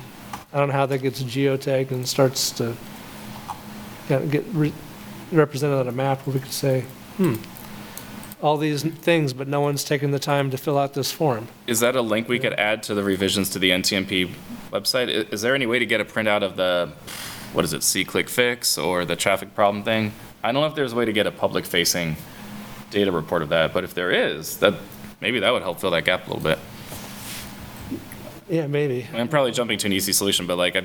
I 0.54 0.60
don't 0.60 0.70
know 0.70 0.74
how 0.74 0.86
that 0.86 1.00
gets 1.00 1.22
geotagged 1.22 1.92
and 1.92 2.08
starts 2.08 2.52
to 2.52 2.76
kind 4.08 4.24
of 4.24 4.32
get 4.32 4.46
re- 4.54 4.74
represented 5.32 5.78
on 5.78 5.88
a 5.88 5.92
map 5.92 6.26
where 6.26 6.36
we 6.36 6.40
could 6.40 6.54
say, 6.54 6.82
hmm, 7.18 7.36
all 8.42 8.58
these 8.58 8.84
things, 8.84 9.34
but 9.34 9.48
no 9.48 9.62
one's 9.62 9.84
taken 9.84 10.12
the 10.12 10.20
time 10.20 10.52
to 10.52 10.58
fill 10.58 10.78
out 10.78 10.94
this 10.94 11.12
form. 11.12 11.48
Is 11.66 11.80
that 11.80 11.96
a 11.96 12.02
link 12.02 12.30
we 12.30 12.40
could 12.40 12.54
add 12.54 12.84
to 12.84 12.94
the 12.94 13.04
revisions 13.04 13.50
to 13.52 13.60
the 13.60 13.72
NTMP 13.72 14.32
website? 14.72 15.34
Is 15.34 15.42
there 15.42 15.56
any 15.56 15.66
way 15.66 15.80
to 15.80 15.86
get 15.86 16.00
a 16.00 16.06
printout 16.06 16.44
of 16.44 16.56
the, 16.56 16.92
what 17.54 17.66
is 17.66 17.74
it, 17.74 17.82
SeeClickFix 17.82 18.82
or 18.84 19.06
the 19.06 19.16
traffic 19.16 19.56
problem 19.56 19.84
thing? 19.84 20.14
I 20.44 20.52
don't 20.52 20.62
know 20.62 20.68
if 20.68 20.76
there's 20.76 20.94
a 20.94 20.96
way 20.96 21.06
to 21.06 21.14
get 21.14 21.26
a 21.28 21.32
public-facing 21.32 22.16
data 22.92 23.12
report 23.12 23.42
of 23.42 23.50
that, 23.50 23.74
but 23.74 23.84
if 23.84 23.94
there 23.94 24.12
is, 24.12 24.58
that, 24.60 24.76
maybe 25.22 25.40
that 25.40 25.52
would 25.52 25.62
help 25.62 25.80
fill 25.80 25.92
that 25.92 26.06
gap 26.06 26.26
a 26.28 26.34
little 26.34 26.44
bit. 26.44 26.60
Yeah, 28.50 28.68
maybe. 28.68 29.06
I 29.10 29.12
mean, 29.12 29.22
I'm 29.22 29.28
probably 29.28 29.52
jumping 29.52 29.78
to 29.80 29.88
an 29.88 29.94
easy 29.94 30.14
solution, 30.14 30.48
but 30.48 30.58
like, 30.58 30.76
I, 30.76 30.84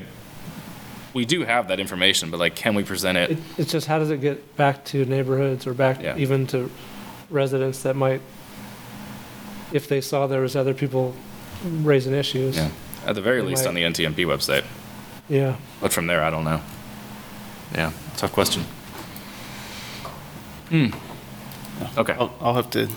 we 1.14 1.24
do 1.24 1.44
have 1.44 1.68
that 1.68 1.78
information, 1.78 2.30
but 2.30 2.40
like, 2.40 2.56
can 2.56 2.74
we 2.74 2.82
present 2.82 3.16
it? 3.18 3.32
It, 3.32 3.38
it's 3.58 3.70
just 3.72 3.86
how 3.86 3.98
does 3.98 4.10
it 4.10 4.20
get 4.20 4.56
back 4.56 4.84
to 4.86 5.04
neighborhoods 5.04 5.66
or 5.66 5.74
back 5.74 6.02
Yeah. 6.02 6.16
even 6.16 6.46
to 6.48 6.70
residents 7.30 7.82
that 7.84 7.94
might, 7.94 8.20
if 9.72 9.88
they 9.88 10.00
saw 10.00 10.26
there 10.26 10.40
was 10.40 10.56
other 10.56 10.74
people 10.74 11.14
raising 11.64 12.14
issues? 12.14 12.56
Yeah, 12.56 12.70
at 13.06 13.14
the 13.14 13.22
very 13.22 13.40
It 13.40 13.44
least 13.46 13.66
on 13.66 13.74
the 13.74 13.82
NTMP 13.82 14.26
website, 14.26 14.64
Yeah. 15.28 15.56
but 15.80 15.92
from 15.92 16.08
there, 16.08 16.22
I 16.24 16.30
don't 16.30 16.44
know. 16.44 16.60
Yeah, 17.74 17.92
tough 18.16 18.32
question. 18.32 18.64
Hmm. 20.68 20.86
Okay. 21.96 22.14
I'll, 22.14 22.34
I'll 22.40 22.54
have 22.54 22.70
to 22.70 22.88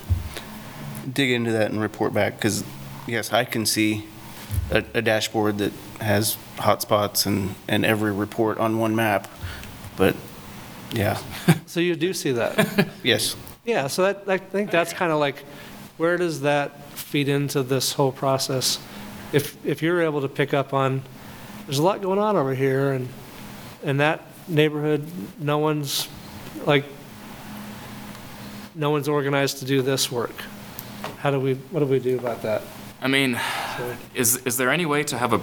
dig 1.14 1.32
into 1.32 1.52
that 1.52 1.72
and 1.72 1.82
report 1.82 2.14
back, 2.14 2.36
because, 2.36 2.64
yes, 3.08 3.32
I 3.34 3.46
can 3.46 3.66
see 3.66 4.06
a, 4.72 4.84
a 4.94 5.02
dashboard 5.02 5.58
that 5.60 5.74
has 6.02 6.38
hotspots 6.58 7.26
and, 7.26 7.56
and 7.68 7.86
every 7.86 8.12
report 8.12 8.58
on 8.58 8.78
one 8.78 8.96
map, 8.96 9.28
but, 9.98 10.16
yeah, 10.92 11.18
So 11.66 11.80
you 11.80 11.96
do 11.96 12.14
see 12.14 12.32
that? 12.34 12.88
yes. 13.04 13.36
Yeah, 13.66 13.88
so 13.88 14.04
that, 14.04 14.24
I 14.28 14.38
think 14.38 14.72
that's 14.72 14.94
kind 14.94 15.12
of 15.12 15.20
like, 15.20 15.44
where 15.98 16.18
does 16.18 16.42
that 16.42 16.84
feed 16.92 17.28
into 17.28 17.64
this 17.64 17.94
whole 17.94 18.12
process? 18.12 18.80
If, 19.34 19.64
if 19.66 19.82
you're 19.82 20.02
able 20.02 20.22
to 20.22 20.30
pick 20.30 20.54
up 20.54 20.74
on, 20.74 21.02
there's 21.66 21.80
a 21.80 21.84
lot 21.84 22.02
going 22.02 22.20
on 22.20 22.36
over 22.36 22.54
here, 22.54 22.92
and, 22.92 23.10
and 23.84 24.00
that 24.00 24.24
neighborhood, 24.48 25.06
no 25.40 25.58
one's, 25.58 26.08
like, 26.66 26.86
no 28.76 28.92
one's 28.92 29.08
organized 29.08 29.60
to 29.60 29.66
do 29.66 29.82
this 29.82 30.12
work. 30.12 30.36
How 31.20 31.32
do 31.32 31.40
we, 31.40 31.56
what 31.72 31.80
do 31.80 31.86
we 31.86 32.00
do 32.00 32.18
about 32.18 32.42
that? 32.44 32.62
I 33.02 33.08
mean, 33.08 33.40
is, 34.14 34.38
is 34.46 34.58
there 34.58 34.70
any 34.72 34.86
way 34.86 35.04
to 35.04 35.18
have 35.18 35.34
a, 35.34 35.42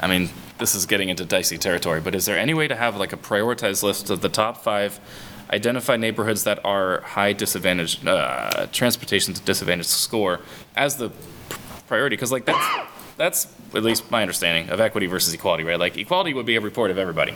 I 0.00 0.06
mean, 0.06 0.30
this 0.58 0.74
is 0.74 0.86
getting 0.86 1.08
into 1.08 1.24
dicey 1.24 1.58
territory, 1.58 2.00
but 2.00 2.14
is 2.14 2.26
there 2.26 2.38
any 2.38 2.54
way 2.54 2.68
to 2.68 2.74
have 2.74 2.96
like 2.96 3.12
a 3.12 3.16
prioritized 3.16 3.82
list 3.82 4.10
of 4.10 4.20
the 4.20 4.28
top 4.28 4.62
five 4.62 4.98
identified 5.50 6.00
neighborhoods 6.00 6.44
that 6.44 6.64
are 6.64 7.00
high 7.02 7.32
disadvantage, 7.32 8.04
uh, 8.06 8.66
transportation 8.72 9.34
disadvantage 9.44 9.86
score 9.86 10.40
as 10.76 10.96
the 10.96 11.10
priority? 11.86 12.16
Because 12.16 12.32
like 12.32 12.44
that's, 12.44 12.88
that's 13.16 13.46
at 13.74 13.82
least 13.82 14.10
my 14.10 14.22
understanding 14.22 14.70
of 14.70 14.80
equity 14.80 15.06
versus 15.06 15.34
equality, 15.34 15.64
right? 15.64 15.78
Like 15.78 15.96
equality 15.96 16.34
would 16.34 16.46
be 16.46 16.56
a 16.56 16.60
report 16.60 16.90
of 16.90 16.98
everybody. 16.98 17.34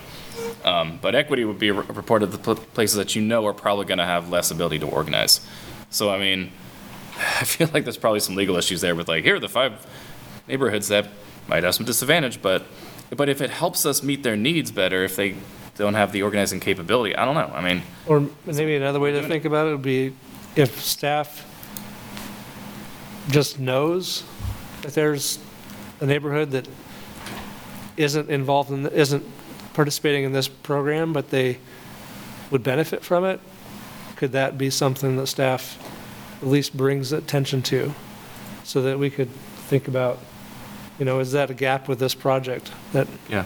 Um, 0.65 0.99
but 1.03 1.15
equity 1.15 1.45
would 1.45 1.59
be 1.59 1.69
a 1.69 1.75
a 1.75 1.83
report 1.83 2.23
of 2.23 2.33
the 2.33 2.39
pl- 2.39 2.57
places 2.57 2.97
that 2.97 3.15
you 3.15 3.23
know 3.23 3.47
are 3.47 3.53
probably 3.53 3.85
going 3.85 3.99
to 3.99 4.05
have 4.05 4.31
less 4.31 4.51
ability 4.51 4.79
to 4.81 4.87
organize. 4.87 5.41
So, 5.91 6.11
I 6.11 6.19
mean, 6.19 6.53
I 7.17 7.45
feel 7.45 7.69
like 7.73 7.85
there's 7.85 7.97
probably 7.97 8.21
some 8.21 8.35
legal 8.35 8.57
issues 8.57 8.81
there 8.81 8.95
with 8.95 9.09
like, 9.09 9.25
here 9.25 9.37
are 9.37 9.41
the 9.41 9.49
five 9.49 9.87
neighborhoods 10.49 10.89
that 10.89 11.09
might 11.47 11.65
have 11.65 11.75
some 11.75 11.87
disadvantage, 11.87 12.41
but, 12.41 12.65
but 13.17 13.29
if 13.29 13.41
it 13.41 13.51
helps 13.51 13.85
us 13.85 14.03
meet 14.03 14.23
their 14.23 14.37
needs 14.37 14.71
better, 14.71 15.05
if 15.05 15.17
they 15.17 15.37
don't 15.77 15.95
have 15.95 16.13
the 16.13 16.23
organizing 16.23 16.61
capability, 16.61 17.17
I 17.17 17.25
don't 17.25 17.35
know. 17.35 17.53
I 17.55 17.63
mean, 17.63 17.83
Or 18.07 18.29
maybe 18.47 18.77
another 18.77 19.01
way 19.01 19.13
to 19.13 19.27
think 19.27 19.45
about 19.45 19.67
it 19.67 19.71
would 19.73 19.83
be 19.83 20.15
if 20.57 20.81
staff 20.81 21.49
just 23.31 23.59
knows 23.59 24.25
that 24.83 24.95
there's 24.95 25.39
a 26.01 26.07
neighborhood 26.07 26.51
that 26.51 26.69
isn't 27.97 28.31
involved 28.31 28.71
in, 28.71 28.87
isn't 28.87 29.25
participating 29.75 30.25
in 30.25 30.33
this 30.33 30.49
program, 30.49 31.13
but 31.13 31.31
they 31.31 31.59
would 32.51 32.63
benefit 32.63 33.03
from 33.03 33.25
it, 33.25 33.41
could 34.17 34.33
that 34.33 34.59
be 34.59 34.71
something 34.71 35.17
that 35.17 35.27
staff 35.27 35.79
at 36.43 36.49
least 36.49 36.77
brings 36.77 37.13
attention 37.13 37.63
to? 37.63 37.95
So 38.65 38.83
that 38.83 38.99
we 38.99 39.11
could 39.11 39.31
think 39.31 39.89
about, 39.89 40.19
you 40.99 41.05
know, 41.05 41.21
is 41.21 41.33
that 41.33 41.51
a 41.51 41.55
gap 41.55 41.89
with 41.89 41.99
this 41.99 42.15
project 42.15 42.71
that 42.93 43.09
yeah. 43.29 43.45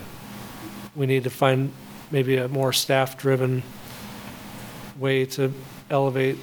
we 0.95 1.07
need 1.07 1.25
to 1.25 1.31
find 1.31 1.73
maybe 2.11 2.37
a 2.37 2.49
more 2.49 2.73
staff-driven 2.73 3.63
way 4.99 5.25
to 5.27 5.53
elevate 5.91 6.39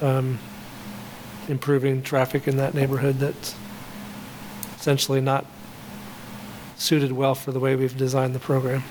um, 0.00 0.38
improving 1.48 2.02
traffic 2.02 2.46
in 2.48 2.56
that 2.56 2.74
neighborhood 2.74 3.16
that's 3.16 3.54
essentially 4.76 5.20
not 5.20 5.46
suited 6.76 7.12
well 7.12 7.34
for 7.34 7.52
the 7.52 7.60
way 7.60 7.74
we've 7.74 7.96
designed 7.96 8.34
the 8.34 8.38
program. 8.38 8.82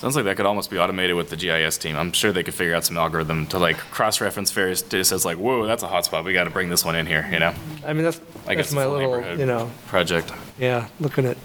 Sounds 0.00 0.16
like 0.16 0.24
that 0.24 0.38
could 0.38 0.46
almost 0.46 0.70
be 0.70 0.78
automated 0.78 1.14
with 1.14 1.28
the 1.28 1.36
GIS 1.36 1.76
team. 1.76 1.94
I'm 1.94 2.10
sure 2.12 2.32
they 2.32 2.42
could 2.42 2.54
figure 2.54 2.74
out 2.74 2.86
some 2.86 2.96
algorithm 2.96 3.46
to 3.48 3.58
like 3.58 3.76
cross-reference 3.76 4.50
various 4.50 4.80
data 4.80 5.04
sets 5.04 5.26
like, 5.26 5.36
whoa, 5.36 5.66
that's 5.66 5.82
a 5.82 5.88
hotspot. 5.88 6.24
We 6.24 6.32
got 6.32 6.44
to 6.44 6.50
bring 6.50 6.70
this 6.70 6.86
one 6.86 6.96
in 6.96 7.04
here, 7.04 7.28
you 7.30 7.38
know? 7.38 7.52
I 7.84 7.92
mean, 7.92 8.04
that's, 8.04 8.18
I 8.46 8.54
guess 8.54 8.70
that's 8.70 8.72
my 8.72 8.86
little, 8.86 9.20
you 9.36 9.44
know, 9.44 9.70
Project. 9.88 10.32
yeah, 10.58 10.88
looking 11.00 11.26
at, 11.26 11.36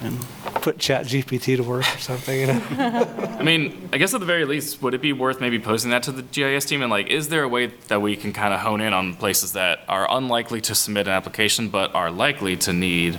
and 0.00 0.20
put 0.62 0.78
ChatGPT 0.78 1.56
to 1.56 1.64
work 1.64 1.80
or 1.92 1.98
something, 1.98 2.38
you 2.38 2.46
know? 2.46 2.62
I 3.40 3.42
mean, 3.42 3.88
I 3.92 3.98
guess 3.98 4.14
at 4.14 4.20
the 4.20 4.26
very 4.26 4.44
least, 4.44 4.80
would 4.80 4.94
it 4.94 5.00
be 5.02 5.12
worth 5.12 5.40
maybe 5.40 5.58
posting 5.58 5.90
that 5.90 6.04
to 6.04 6.12
the 6.12 6.22
GIS 6.22 6.66
team? 6.66 6.82
And 6.82 6.92
like, 6.92 7.08
is 7.08 7.30
there 7.30 7.42
a 7.42 7.48
way 7.48 7.72
that 7.88 8.00
we 8.00 8.14
can 8.14 8.32
kind 8.32 8.54
of 8.54 8.60
hone 8.60 8.80
in 8.80 8.92
on 8.92 9.14
places 9.14 9.54
that 9.54 9.80
are 9.88 10.06
unlikely 10.08 10.60
to 10.60 10.76
submit 10.76 11.08
an 11.08 11.14
application, 11.14 11.68
but 11.68 11.92
are 11.96 12.12
likely 12.12 12.56
to 12.58 12.72
need 12.72 13.18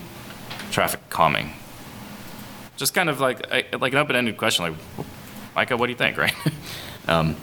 traffic 0.72 1.01
calming? 1.09 1.51
Just 2.78 2.94
kind 2.94 3.10
of 3.10 3.20
like, 3.20 3.42
a- 3.52 3.78
like 3.78 3.94
an 3.94 4.00
open-ended 4.00 4.38
question, 4.38 4.66
like, 4.66 5.08
Micah, 5.56 5.78
what 5.78 5.86
do 5.88 5.92
you 5.94 5.98
think, 5.98 6.18
right? 6.26 6.34
Um, 7.08 7.36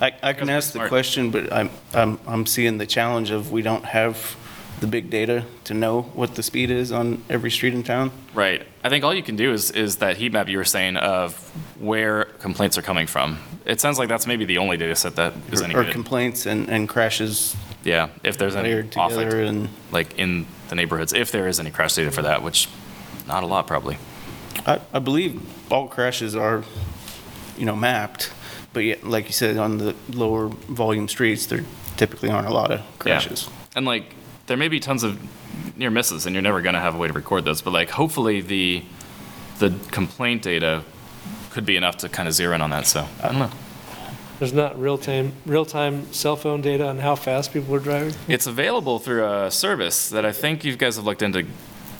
I, 0.00 0.12
I 0.22 0.32
can 0.32 0.50
ask 0.50 0.68
the 0.72 0.78
Smart. 0.78 0.88
question, 0.90 1.30
but 1.30 1.52
I'm, 1.52 1.70
I'm, 1.94 2.18
I'm 2.26 2.46
seeing 2.46 2.78
the 2.78 2.86
challenge 2.86 3.30
of 3.30 3.52
we 3.52 3.62
don't 3.62 3.84
have 3.84 4.36
the 4.80 4.86
big 4.88 5.08
data 5.08 5.44
to 5.64 5.72
know 5.72 6.02
what 6.02 6.34
the 6.34 6.42
speed 6.42 6.70
is 6.70 6.90
on 6.92 7.22
every 7.30 7.50
street 7.50 7.72
in 7.72 7.82
town. 7.84 8.10
Right. 8.34 8.66
I 8.82 8.88
think 8.88 9.04
all 9.04 9.14
you 9.14 9.22
can 9.22 9.36
do 9.36 9.52
is, 9.52 9.70
is 9.70 9.96
that 9.98 10.16
heat 10.16 10.32
map 10.32 10.48
you 10.48 10.58
were 10.58 10.64
saying 10.64 10.96
of 10.96 11.34
where 11.78 12.24
complaints 12.40 12.76
are 12.76 12.82
coming 12.82 13.06
from. 13.06 13.38
It 13.64 13.80
sounds 13.80 13.98
like 13.98 14.08
that's 14.08 14.26
maybe 14.26 14.44
the 14.44 14.58
only 14.58 14.76
data 14.76 14.96
set 14.96 15.14
that 15.16 15.32
is 15.52 15.62
any 15.62 15.74
Or 15.74 15.84
good. 15.84 15.92
complaints 15.92 16.44
and, 16.44 16.68
and 16.68 16.86
crashes 16.88 17.56
Yeah, 17.84 18.08
if 18.24 18.36
there's 18.36 18.56
any 18.56 18.82
together 18.82 19.42
and, 19.42 19.68
like 19.92 20.18
in 20.18 20.44
the 20.68 20.74
neighborhoods, 20.74 21.12
if 21.14 21.30
there 21.30 21.46
is 21.48 21.60
any 21.60 21.70
crash 21.70 21.94
data 21.94 22.10
for 22.10 22.22
that, 22.22 22.42
which 22.42 22.68
not 23.26 23.42
a 23.42 23.46
lot 23.46 23.66
probably. 23.68 23.96
I, 24.66 24.80
I 24.92 24.98
believe 24.98 25.40
all 25.70 25.88
crashes 25.88 26.34
are, 26.34 26.64
you 27.58 27.64
know, 27.64 27.76
mapped, 27.76 28.32
but 28.72 28.80
yet, 28.80 29.04
like 29.04 29.26
you 29.26 29.32
said, 29.32 29.56
on 29.56 29.78
the 29.78 29.94
lower 30.10 30.48
volume 30.48 31.08
streets, 31.08 31.46
there 31.46 31.64
typically 31.96 32.30
aren't 32.30 32.48
a 32.48 32.52
lot 32.52 32.70
of 32.70 32.80
crashes. 32.98 33.48
And 33.76 33.86
like, 33.86 34.14
there 34.46 34.56
may 34.56 34.68
be 34.68 34.80
tons 34.80 35.02
of 35.02 35.18
near 35.76 35.90
misses, 35.90 36.26
and 36.26 36.34
you're 36.34 36.42
never 36.42 36.60
gonna 36.60 36.80
have 36.80 36.94
a 36.94 36.98
way 36.98 37.08
to 37.08 37.14
record 37.14 37.44
those. 37.44 37.62
But 37.62 37.72
like, 37.72 37.90
hopefully 37.90 38.40
the 38.40 38.84
the 39.58 39.72
complaint 39.92 40.42
data 40.42 40.82
could 41.50 41.64
be 41.64 41.76
enough 41.76 41.96
to 41.98 42.08
kind 42.08 42.26
of 42.26 42.34
zero 42.34 42.54
in 42.54 42.60
on 42.60 42.70
that. 42.70 42.86
So 42.86 43.06
I 43.22 43.28
don't 43.28 43.38
know. 43.38 43.50
There's 44.40 44.52
not 44.52 44.78
real-time, 44.80 45.32
real-time 45.46 46.12
cell 46.12 46.34
phone 46.34 46.60
data 46.60 46.88
on 46.88 46.98
how 46.98 47.14
fast 47.14 47.52
people 47.52 47.72
are 47.76 47.78
driving? 47.78 48.14
It's 48.26 48.48
available 48.48 48.98
through 48.98 49.24
a 49.24 49.48
service 49.48 50.08
that 50.08 50.26
I 50.26 50.32
think 50.32 50.64
you 50.64 50.74
guys 50.76 50.96
have 50.96 51.04
looked 51.04 51.22
into 51.22 51.46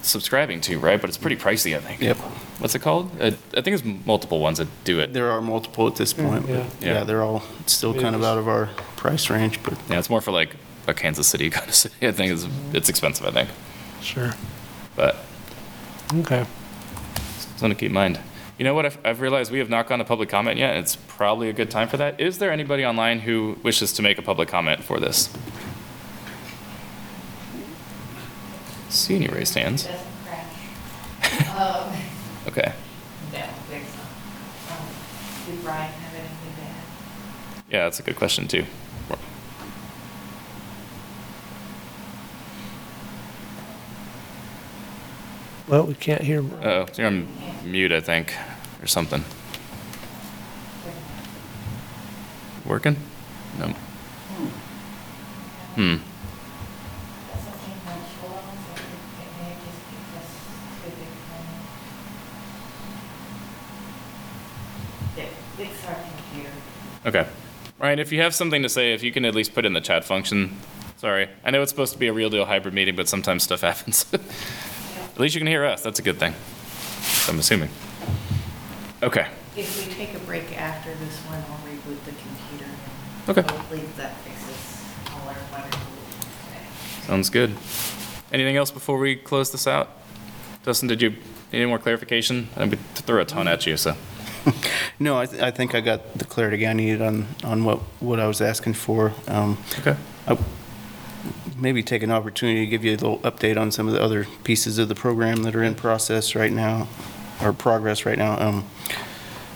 subscribing 0.04 0.60
to, 0.62 0.78
right? 0.78 1.00
But 1.00 1.08
it's 1.10 1.18
pretty 1.18 1.36
pricey, 1.36 1.76
I 1.76 1.80
think. 1.80 2.00
Yep. 2.00 2.16
What's 2.58 2.74
it 2.74 2.80
called? 2.80 3.10
Uh, 3.20 3.32
I 3.56 3.60
think 3.60 3.68
it's 3.68 3.84
multiple 4.06 4.40
ones 4.40 4.58
that 4.58 4.68
do 4.84 5.00
it. 5.00 5.12
There 5.12 5.30
are 5.30 5.40
multiple 5.40 5.86
at 5.88 5.96
this 5.96 6.12
point, 6.12 6.48
yeah. 6.48 6.56
but 6.56 6.86
Yeah. 6.86 6.94
yeah, 6.94 7.04
they're 7.04 7.22
all 7.22 7.42
still 7.66 7.94
kind 7.94 8.14
of 8.14 8.22
out 8.22 8.38
of 8.38 8.48
our 8.48 8.66
price 8.96 9.28
range, 9.30 9.60
but 9.62 9.78
Yeah, 9.88 9.98
it's 9.98 10.10
more 10.10 10.20
for 10.20 10.30
like 10.30 10.56
a 10.86 10.94
Kansas 10.94 11.26
City 11.26 11.50
kind 11.56 11.68
of 11.68 11.74
city. 11.74 11.94
I 12.06 12.12
think 12.12 12.32
it's 12.32 12.46
it's 12.72 12.88
expensive. 12.88 13.26
I 13.26 13.30
think, 13.30 13.48
Sure. 14.02 14.32
but 14.96 15.16
Okay. 16.14 16.44
something 17.56 17.70
to 17.70 17.74
keep 17.74 17.88
in 17.88 17.94
mind. 17.94 18.20
You 18.58 18.64
know 18.64 18.74
what? 18.74 18.86
I've, 18.86 18.98
I've 19.04 19.20
realized 19.20 19.50
we 19.50 19.58
have 19.58 19.68
not 19.70 19.88
gone 19.88 19.98
to 19.98 20.04
public 20.04 20.28
comment 20.28 20.58
yet. 20.58 20.76
It's 20.76 20.94
probably 21.08 21.48
a 21.48 21.52
good 21.52 21.70
time 21.72 21.88
for 21.88 21.96
that. 21.96 22.20
Is 22.20 22.38
there 22.38 22.52
anybody 22.52 22.84
online 22.86 23.18
who 23.20 23.58
wishes 23.64 23.92
to 23.94 24.02
make 24.02 24.16
a 24.16 24.22
public 24.22 24.48
comment 24.48 24.84
for 24.84 25.00
this? 25.00 25.28
See 28.94 29.16
any 29.16 29.26
raised 29.26 29.54
hands? 29.54 29.84
Doesn't 29.84 29.98
crash. 30.24 31.50
Um, 31.58 31.96
Okay. 32.46 32.72
No, 33.32 33.44
there's 33.68 33.86
not. 33.96 34.78
Um, 34.78 34.86
Did 35.46 35.62
Brian 35.64 35.90
have 35.92 36.14
anything 36.14 36.54
to 36.56 36.62
add? 36.62 37.64
Yeah, 37.70 37.84
that's 37.84 37.98
a 37.98 38.02
good 38.04 38.14
question 38.16 38.46
too. 38.46 38.64
Well, 45.68 45.84
we 45.86 45.94
can't 45.94 46.20
hear. 46.22 46.44
Oh, 46.62 46.86
you're 46.96 47.06
on 47.06 47.26
mute, 47.64 47.92
I 47.92 48.00
think, 48.00 48.34
or 48.82 48.86
something. 48.86 49.24
Working? 52.66 52.96
No. 53.58 53.66
Hmm. 55.76 55.96
Okay. 67.06 67.26
Ryan, 67.78 67.98
if 67.98 68.12
you 68.12 68.22
have 68.22 68.34
something 68.34 68.62
to 68.62 68.68
say, 68.68 68.94
if 68.94 69.02
you 69.02 69.12
can 69.12 69.24
at 69.24 69.34
least 69.34 69.54
put 69.54 69.66
in 69.66 69.72
the 69.72 69.80
chat 69.80 70.04
function. 70.04 70.56
Sorry. 70.96 71.28
I 71.44 71.50
know 71.50 71.60
it's 71.60 71.70
supposed 71.70 71.92
to 71.92 71.98
be 71.98 72.06
a 72.06 72.12
real 72.12 72.30
deal 72.30 72.46
hybrid 72.46 72.72
meeting, 72.72 72.96
but 72.96 73.08
sometimes 73.08 73.42
stuff 73.42 73.60
happens. 73.60 74.06
At 74.14 75.20
least 75.20 75.34
you 75.34 75.40
can 75.40 75.46
hear 75.46 75.64
us. 75.64 75.82
That's 75.82 75.98
a 75.98 76.02
good 76.02 76.18
thing. 76.18 76.34
I'm 77.28 77.38
assuming. 77.38 77.68
Okay. 79.02 79.28
If 79.56 79.86
we 79.86 79.92
take 79.92 80.14
a 80.14 80.18
break 80.20 80.58
after 80.58 80.94
this 80.94 81.18
one, 81.26 81.38
I'll 81.40 81.58
reboot 81.68 82.02
the 82.04 82.12
computer. 82.12 82.70
Okay. 83.28 83.42
Hopefully 83.42 83.82
that 83.96 84.16
fixes 84.18 85.12
all 85.12 85.28
our 85.28 85.36
water. 85.52 85.78
Sounds 87.02 87.28
good. 87.28 87.54
Anything 88.32 88.56
else 88.56 88.70
before 88.70 88.98
we 88.98 89.14
close 89.14 89.52
this 89.52 89.66
out? 89.66 89.90
Dustin, 90.64 90.88
did 90.88 91.02
you 91.02 91.10
need 91.10 91.18
any 91.52 91.66
more 91.66 91.78
clarification? 91.78 92.48
I'm 92.56 92.70
going 92.70 92.82
to 92.94 93.02
throw 93.02 93.20
a 93.20 93.24
ton 93.24 93.46
at 93.46 93.66
you, 93.66 93.76
so. 93.76 93.94
No, 94.98 95.18
I, 95.18 95.26
th- 95.26 95.42
I 95.42 95.50
think 95.50 95.74
I 95.74 95.80
got 95.80 96.14
the 96.18 96.24
clarity 96.24 96.66
I 96.66 96.72
needed 96.72 97.00
on, 97.02 97.26
on 97.42 97.64
what, 97.64 97.78
what 98.00 98.20
I 98.20 98.26
was 98.26 98.40
asking 98.40 98.74
for. 98.74 99.12
Um, 99.28 99.58
Okay. 99.80 99.96
I- 100.26 100.38
Maybe 101.56 101.82
take 101.84 102.02
an 102.02 102.10
opportunity 102.10 102.60
to 102.60 102.66
give 102.66 102.84
you 102.84 102.90
a 102.90 102.98
little 102.98 103.18
update 103.20 103.56
on 103.56 103.70
some 103.70 103.86
of 103.86 103.94
the 103.94 104.02
other 104.02 104.26
pieces 104.42 104.76
of 104.78 104.88
the 104.88 104.94
program 104.94 105.44
that 105.44 105.54
are 105.54 105.62
in 105.62 105.74
process 105.76 106.34
right 106.34 106.52
now, 106.52 106.88
or 107.40 107.52
progress 107.52 108.04
right 108.04 108.18
now. 108.18 108.38
Um, 108.40 108.64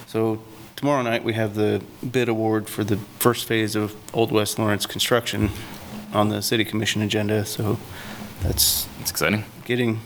So 0.07 0.41
tomorrow 0.77 1.03
night, 1.03 1.25
we 1.25 1.35
have 1.35 1.55
the 1.57 1.83
bid 2.11 2.29
award 2.29 2.69
for 2.69 2.85
the 2.85 2.97
first 3.19 3.47
phase 3.47 3.75
of 3.77 3.95
Old 4.15 4.31
West 4.33 4.59
Lawrence 4.59 4.87
construction 4.87 5.51
on 6.15 6.29
the 6.31 6.41
city 6.41 6.65
commission 6.65 7.03
agenda, 7.03 7.45
so 7.45 7.79
that's 8.43 8.87
It's 9.01 9.11
exciting. 9.11 9.45
getting, 9.67 10.01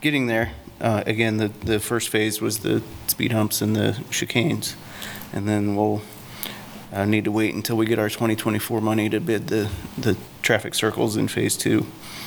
getting 0.00 0.28
there. 0.28 0.52
Uh, 0.80 1.02
Again, 1.06 1.38
the, 1.38 1.48
the 1.48 1.80
first 1.80 2.08
phase 2.08 2.40
was 2.40 2.58
the 2.58 2.82
speed 3.06 3.32
humps 3.32 3.62
and 3.62 3.74
the 3.74 3.92
chicanes. 4.10 4.74
And 5.32 5.48
then 5.48 5.74
we'll 5.76 6.02
uh, 6.92 7.04
need 7.04 7.24
to 7.24 7.32
wait 7.32 7.54
until 7.54 7.76
we 7.76 7.86
get 7.86 7.98
our 7.98 8.08
2024 8.08 8.80
money 8.80 9.08
to 9.08 9.20
bid 9.20 9.48
the, 9.48 9.70
the 9.98 10.16
traffic 10.42 10.74
circles 10.74 11.16
in 11.16 11.28
Phase 11.28 11.56
Two. 11.56 11.86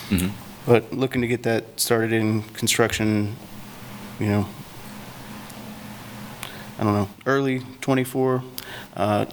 Mhm. 0.09 0.31
But 0.65 0.91
looking 0.93 1.21
to 1.21 1.27
get 1.27 1.43
that 1.43 1.79
started 1.79 2.11
in 2.11 2.43
construction, 2.53 3.35
you 4.19 4.27
know, 4.27 4.47
I 6.77 6.83
don't 6.83 6.93
know, 6.93 7.09
early 7.25 7.61
'24. 7.81 8.43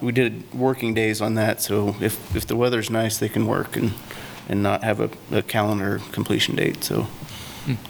We 0.01 0.11
did 0.11 0.51
working 0.53 0.93
days 0.93 1.21
on 1.21 1.35
that, 1.35 1.61
so 1.61 1.95
if, 2.01 2.35
if 2.35 2.47
the 2.47 2.55
weather's 2.55 2.89
nice, 2.89 3.17
they 3.17 3.29
can 3.29 3.45
work 3.45 3.75
and, 3.75 3.93
and 4.49 4.63
not 4.63 4.83
have 4.83 4.99
a, 4.99 5.09
a 5.31 5.41
calendar 5.41 5.99
completion 6.11 6.55
date, 6.55 6.83
so 6.83 7.07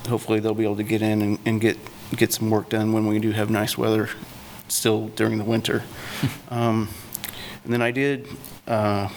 hopefully 0.08 0.40
they'll 0.40 0.54
be 0.54 0.64
able 0.64 0.76
to 0.78 0.84
get 0.84 1.02
in 1.02 1.22
and, 1.22 1.40
and 1.46 1.62
get, 1.62 1.78
get 2.16 2.34
some 2.34 2.50
work 2.50 2.70
done 2.70 2.94
when 2.94 3.06
we 3.08 3.20
do 3.20 3.32
have 3.32 3.50
nice 3.50 3.78
weather 3.78 4.10
still 4.68 5.08
during 5.10 5.38
the 5.38 5.44
winter. 5.44 5.84
Um, 6.50 6.90
And 7.64 7.74
then 7.74 7.82
I 7.82 7.92
did 7.92 8.28
uh, 8.66 9.10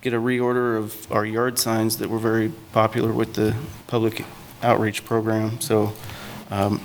get 0.00 0.14
a 0.14 0.18
reorder 0.18 0.78
of 0.78 1.10
our 1.10 1.26
yard 1.26 1.58
signs 1.58 1.96
that 1.96 2.08
were 2.08 2.20
very 2.20 2.52
popular 2.72 3.12
with 3.12 3.34
the 3.34 3.56
public 3.88 4.24
outreach 4.62 5.04
program, 5.04 5.60
so 5.60 5.92
um, 6.52 6.80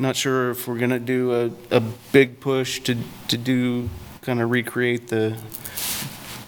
not 0.00 0.16
sure 0.16 0.50
if 0.50 0.66
we're 0.66 0.78
gonna 0.78 0.98
do 0.98 1.32
a, 1.70 1.76
a 1.76 1.80
big 2.10 2.40
push 2.40 2.80
to, 2.80 2.96
to 3.28 3.36
do, 3.38 3.88
kind 4.20 4.42
of 4.42 4.50
recreate 4.50 5.06
the, 5.08 5.38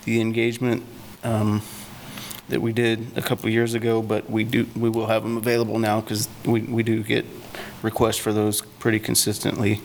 the 0.04 0.20
engagement 0.20 0.82
um, 1.22 1.62
that 2.48 2.60
we 2.62 2.72
did 2.72 3.16
a 3.16 3.22
couple 3.22 3.48
years 3.50 3.74
ago, 3.74 4.00
but 4.02 4.28
we 4.30 4.44
do, 4.44 4.66
we 4.74 4.88
will 4.88 5.06
have 5.06 5.22
them 5.22 5.36
available 5.36 5.78
now 5.78 6.00
because 6.00 6.28
we, 6.44 6.62
we 6.62 6.82
do 6.82 7.02
get 7.02 7.24
requests 7.82 8.16
for 8.18 8.32
those 8.32 8.60
pretty 8.60 8.98
consistently. 8.98 9.80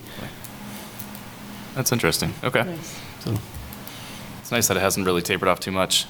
That's 1.75 1.91
interesting. 1.91 2.33
Okay. 2.43 2.77
So, 3.19 3.35
It's 4.41 4.51
nice 4.51 4.67
that 4.67 4.77
it 4.77 4.81
hasn't 4.81 5.05
really 5.05 5.21
tapered 5.21 5.49
off 5.49 5.59
too 5.59 5.71
much. 5.71 6.05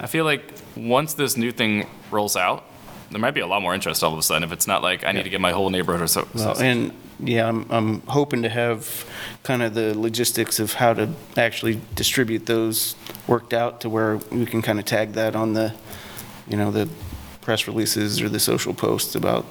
I 0.00 0.06
feel 0.06 0.24
like 0.24 0.54
once 0.76 1.14
this 1.14 1.36
new 1.36 1.52
thing 1.52 1.86
rolls 2.10 2.36
out, 2.36 2.64
there 3.10 3.20
might 3.20 3.32
be 3.32 3.40
a 3.40 3.46
lot 3.46 3.60
more 3.60 3.74
interest 3.74 4.02
all 4.04 4.12
of 4.12 4.18
a 4.18 4.22
sudden 4.22 4.44
if 4.44 4.52
it's 4.52 4.66
not 4.66 4.82
like 4.82 5.04
I 5.04 5.12
need 5.12 5.24
to 5.24 5.30
get 5.30 5.40
my 5.40 5.52
whole 5.52 5.68
neighborhood 5.68 6.02
or 6.02 6.06
so. 6.06 6.26
well, 6.34 6.58
and, 6.58 6.92
yeah, 7.22 7.48
I'm, 7.48 7.66
I'm 7.70 8.00
hoping 8.02 8.42
to 8.42 8.48
have 8.48 9.04
kind 9.42 9.62
of 9.62 9.74
the 9.74 9.98
logistics 9.98 10.58
of 10.58 10.74
how 10.74 10.94
to 10.94 11.10
actually 11.36 11.80
distribute 11.94 12.46
those 12.46 12.94
worked 13.26 13.52
out 13.52 13.80
to 13.82 13.88
where 13.88 14.16
we 14.16 14.46
can 14.46 14.62
kind 14.62 14.78
of 14.78 14.84
tag 14.84 15.12
that 15.12 15.36
on 15.36 15.52
the, 15.52 15.74
you 16.48 16.56
know, 16.56 16.70
the 16.70 16.88
press 17.40 17.66
releases 17.66 18.20
or 18.20 18.28
the 18.28 18.40
social 18.40 18.74
posts 18.74 19.14
about 19.14 19.44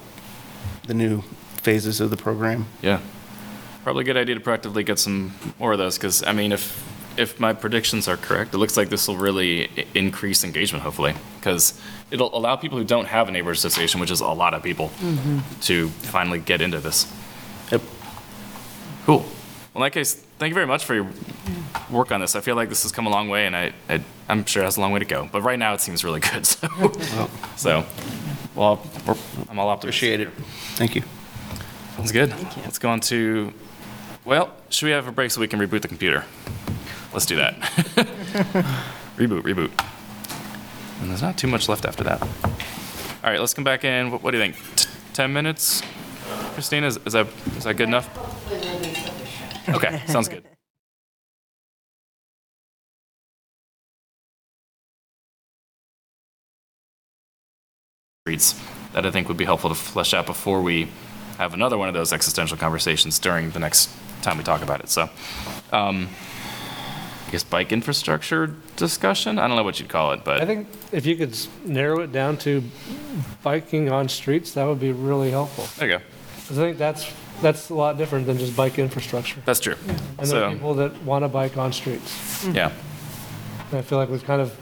the 0.86 0.94
new 0.94 1.22
phases 1.62 2.00
of 2.00 2.10
the 2.10 2.16
program. 2.16 2.66
Yeah. 2.82 3.00
Probably 3.82 4.02
a 4.02 4.04
good 4.04 4.16
idea 4.16 4.34
to 4.34 4.40
proactively 4.40 4.84
get 4.84 4.98
some 4.98 5.34
more 5.58 5.72
of 5.72 5.78
those 5.78 5.96
because, 5.96 6.22
I 6.22 6.32
mean, 6.32 6.52
if, 6.52 6.86
if 7.16 7.40
my 7.40 7.52
predictions 7.52 8.08
are 8.08 8.16
correct, 8.16 8.54
it 8.54 8.58
looks 8.58 8.76
like 8.76 8.88
this 8.88 9.08
will 9.08 9.16
really 9.16 9.86
increase 9.94 10.44
engagement, 10.44 10.84
hopefully. 10.84 11.14
Because 11.38 11.80
it'll 12.10 12.36
allow 12.36 12.56
people 12.56 12.78
who 12.78 12.84
don't 12.84 13.06
have 13.06 13.28
a 13.28 13.30
neighborhood 13.30 13.56
association, 13.56 14.00
which 14.00 14.10
is 14.10 14.20
a 14.20 14.26
lot 14.26 14.54
of 14.54 14.62
people, 14.62 14.88
mm-hmm. 15.00 15.38
to 15.62 15.88
finally 15.88 16.38
get 16.38 16.60
into 16.60 16.78
this. 16.78 17.10
Yep. 19.10 19.20
Cool. 19.20 19.26
Well, 19.72 19.84
in 19.84 19.86
that 19.86 19.92
case, 19.92 20.14
thank 20.14 20.50
you 20.50 20.54
very 20.54 20.66
much 20.66 20.84
for 20.84 20.94
your 20.94 21.06
work 21.90 22.10
on 22.10 22.20
this. 22.20 22.34
I 22.34 22.40
feel 22.40 22.56
like 22.56 22.68
this 22.68 22.82
has 22.82 22.90
come 22.92 23.06
a 23.06 23.10
long 23.10 23.28
way, 23.28 23.46
and 23.46 23.56
I, 23.56 23.72
I 23.88 24.02
I'm 24.28 24.44
sure 24.44 24.62
it 24.62 24.66
has 24.66 24.76
a 24.76 24.80
long 24.80 24.92
way 24.92 24.98
to 24.98 25.04
go. 25.04 25.28
But 25.30 25.42
right 25.42 25.58
now, 25.58 25.74
it 25.74 25.80
seems 25.80 26.02
really 26.02 26.20
good. 26.20 26.44
So, 26.44 26.68
so, 27.56 27.84
well, 28.54 28.84
I'm 29.48 29.58
all 29.58 29.68
optimistic. 29.68 30.20
Appreciate 30.20 30.20
it. 30.20 30.30
Thank 30.74 30.96
you. 30.96 31.02
Sounds 31.96 32.12
good. 32.12 32.30
Let's 32.64 32.78
go 32.78 32.90
on 32.90 33.00
to, 33.00 33.52
well, 34.24 34.52
should 34.70 34.86
we 34.86 34.92
have 34.92 35.06
a 35.06 35.12
break 35.12 35.30
so 35.30 35.40
we 35.40 35.48
can 35.48 35.60
reboot 35.60 35.82
the 35.82 35.88
computer? 35.88 36.24
Let's 37.12 37.26
do 37.26 37.36
that. 37.36 37.54
reboot, 39.16 39.42
reboot. 39.42 39.70
And 41.00 41.10
there's 41.10 41.22
not 41.22 41.36
too 41.36 41.48
much 41.48 41.68
left 41.68 41.84
after 41.84 42.02
that. 42.04 42.22
All 42.22 43.30
right, 43.30 43.38
let's 43.40 43.54
come 43.54 43.64
back 43.64 43.84
in. 43.84 44.10
What, 44.10 44.22
what 44.22 44.30
do 44.32 44.38
you 44.38 44.42
think? 44.42 44.56
T- 44.76 44.88
Ten 45.12 45.32
minutes? 45.32 45.82
Christina, 46.54 46.86
is, 46.86 46.98
is 47.06 47.12
that 47.12 47.26
is 47.56 47.64
that 47.64 47.74
good 47.74 47.88
enough? 47.88 48.08
Okay, 49.70 50.02
sounds 50.06 50.28
good. 50.28 50.44
Reads 58.26 58.60
that 58.92 59.06
I 59.06 59.10
think 59.10 59.28
would 59.28 59.36
be 59.36 59.44
helpful 59.44 59.70
to 59.70 59.74
flesh 59.76 60.12
out 60.14 60.26
before 60.26 60.60
we 60.60 60.88
have 61.38 61.54
another 61.54 61.78
one 61.78 61.88
of 61.88 61.94
those 61.94 62.12
existential 62.12 62.56
conversations 62.56 63.18
during 63.18 63.50
the 63.50 63.58
next 63.58 63.88
time 64.22 64.36
we 64.36 64.44
talk 64.44 64.62
about 64.62 64.80
it. 64.80 64.90
So, 64.90 65.08
um, 65.72 66.08
I 67.26 67.30
guess 67.30 67.44
bike 67.44 67.72
infrastructure 67.72 68.48
discussion. 68.76 69.38
I 69.38 69.46
don't 69.48 69.56
know 69.56 69.62
what 69.62 69.80
you'd 69.80 69.88
call 69.88 70.12
it, 70.12 70.24
but 70.24 70.40
I 70.42 70.44
think 70.46 70.68
if 70.92 71.06
you 71.06 71.16
could 71.16 71.36
narrow 71.64 72.00
it 72.00 72.12
down 72.12 72.36
to 72.38 72.62
biking 73.42 73.90
on 73.90 74.08
streets, 74.08 74.52
that 74.52 74.64
would 74.64 74.80
be 74.80 74.92
really 74.92 75.30
helpful. 75.30 75.64
there 75.78 75.88
you 75.90 75.98
go. 75.98 76.04
'Cause 76.48 76.58
I 76.58 76.62
think 76.62 76.78
that's, 76.78 77.10
that's 77.40 77.70
a 77.70 77.74
lot 77.74 77.96
different 77.98 78.26
than 78.26 78.38
just 78.38 78.56
bike 78.56 78.78
infrastructure. 78.78 79.40
That's 79.44 79.60
true. 79.60 79.76
And 80.18 80.28
there 80.28 80.44
are 80.44 80.50
So, 80.50 80.52
people 80.52 80.74
that 80.74 81.02
want 81.02 81.24
to 81.24 81.28
bike 81.28 81.56
on 81.56 81.72
streets. 81.72 82.44
Mm-hmm. 82.44 82.56
yeah, 82.56 82.72
And 83.70 83.78
I 83.78 83.82
feel 83.82 83.98
like 83.98 84.08
we've 84.10 84.24
kind 84.24 84.40
of 84.42 84.54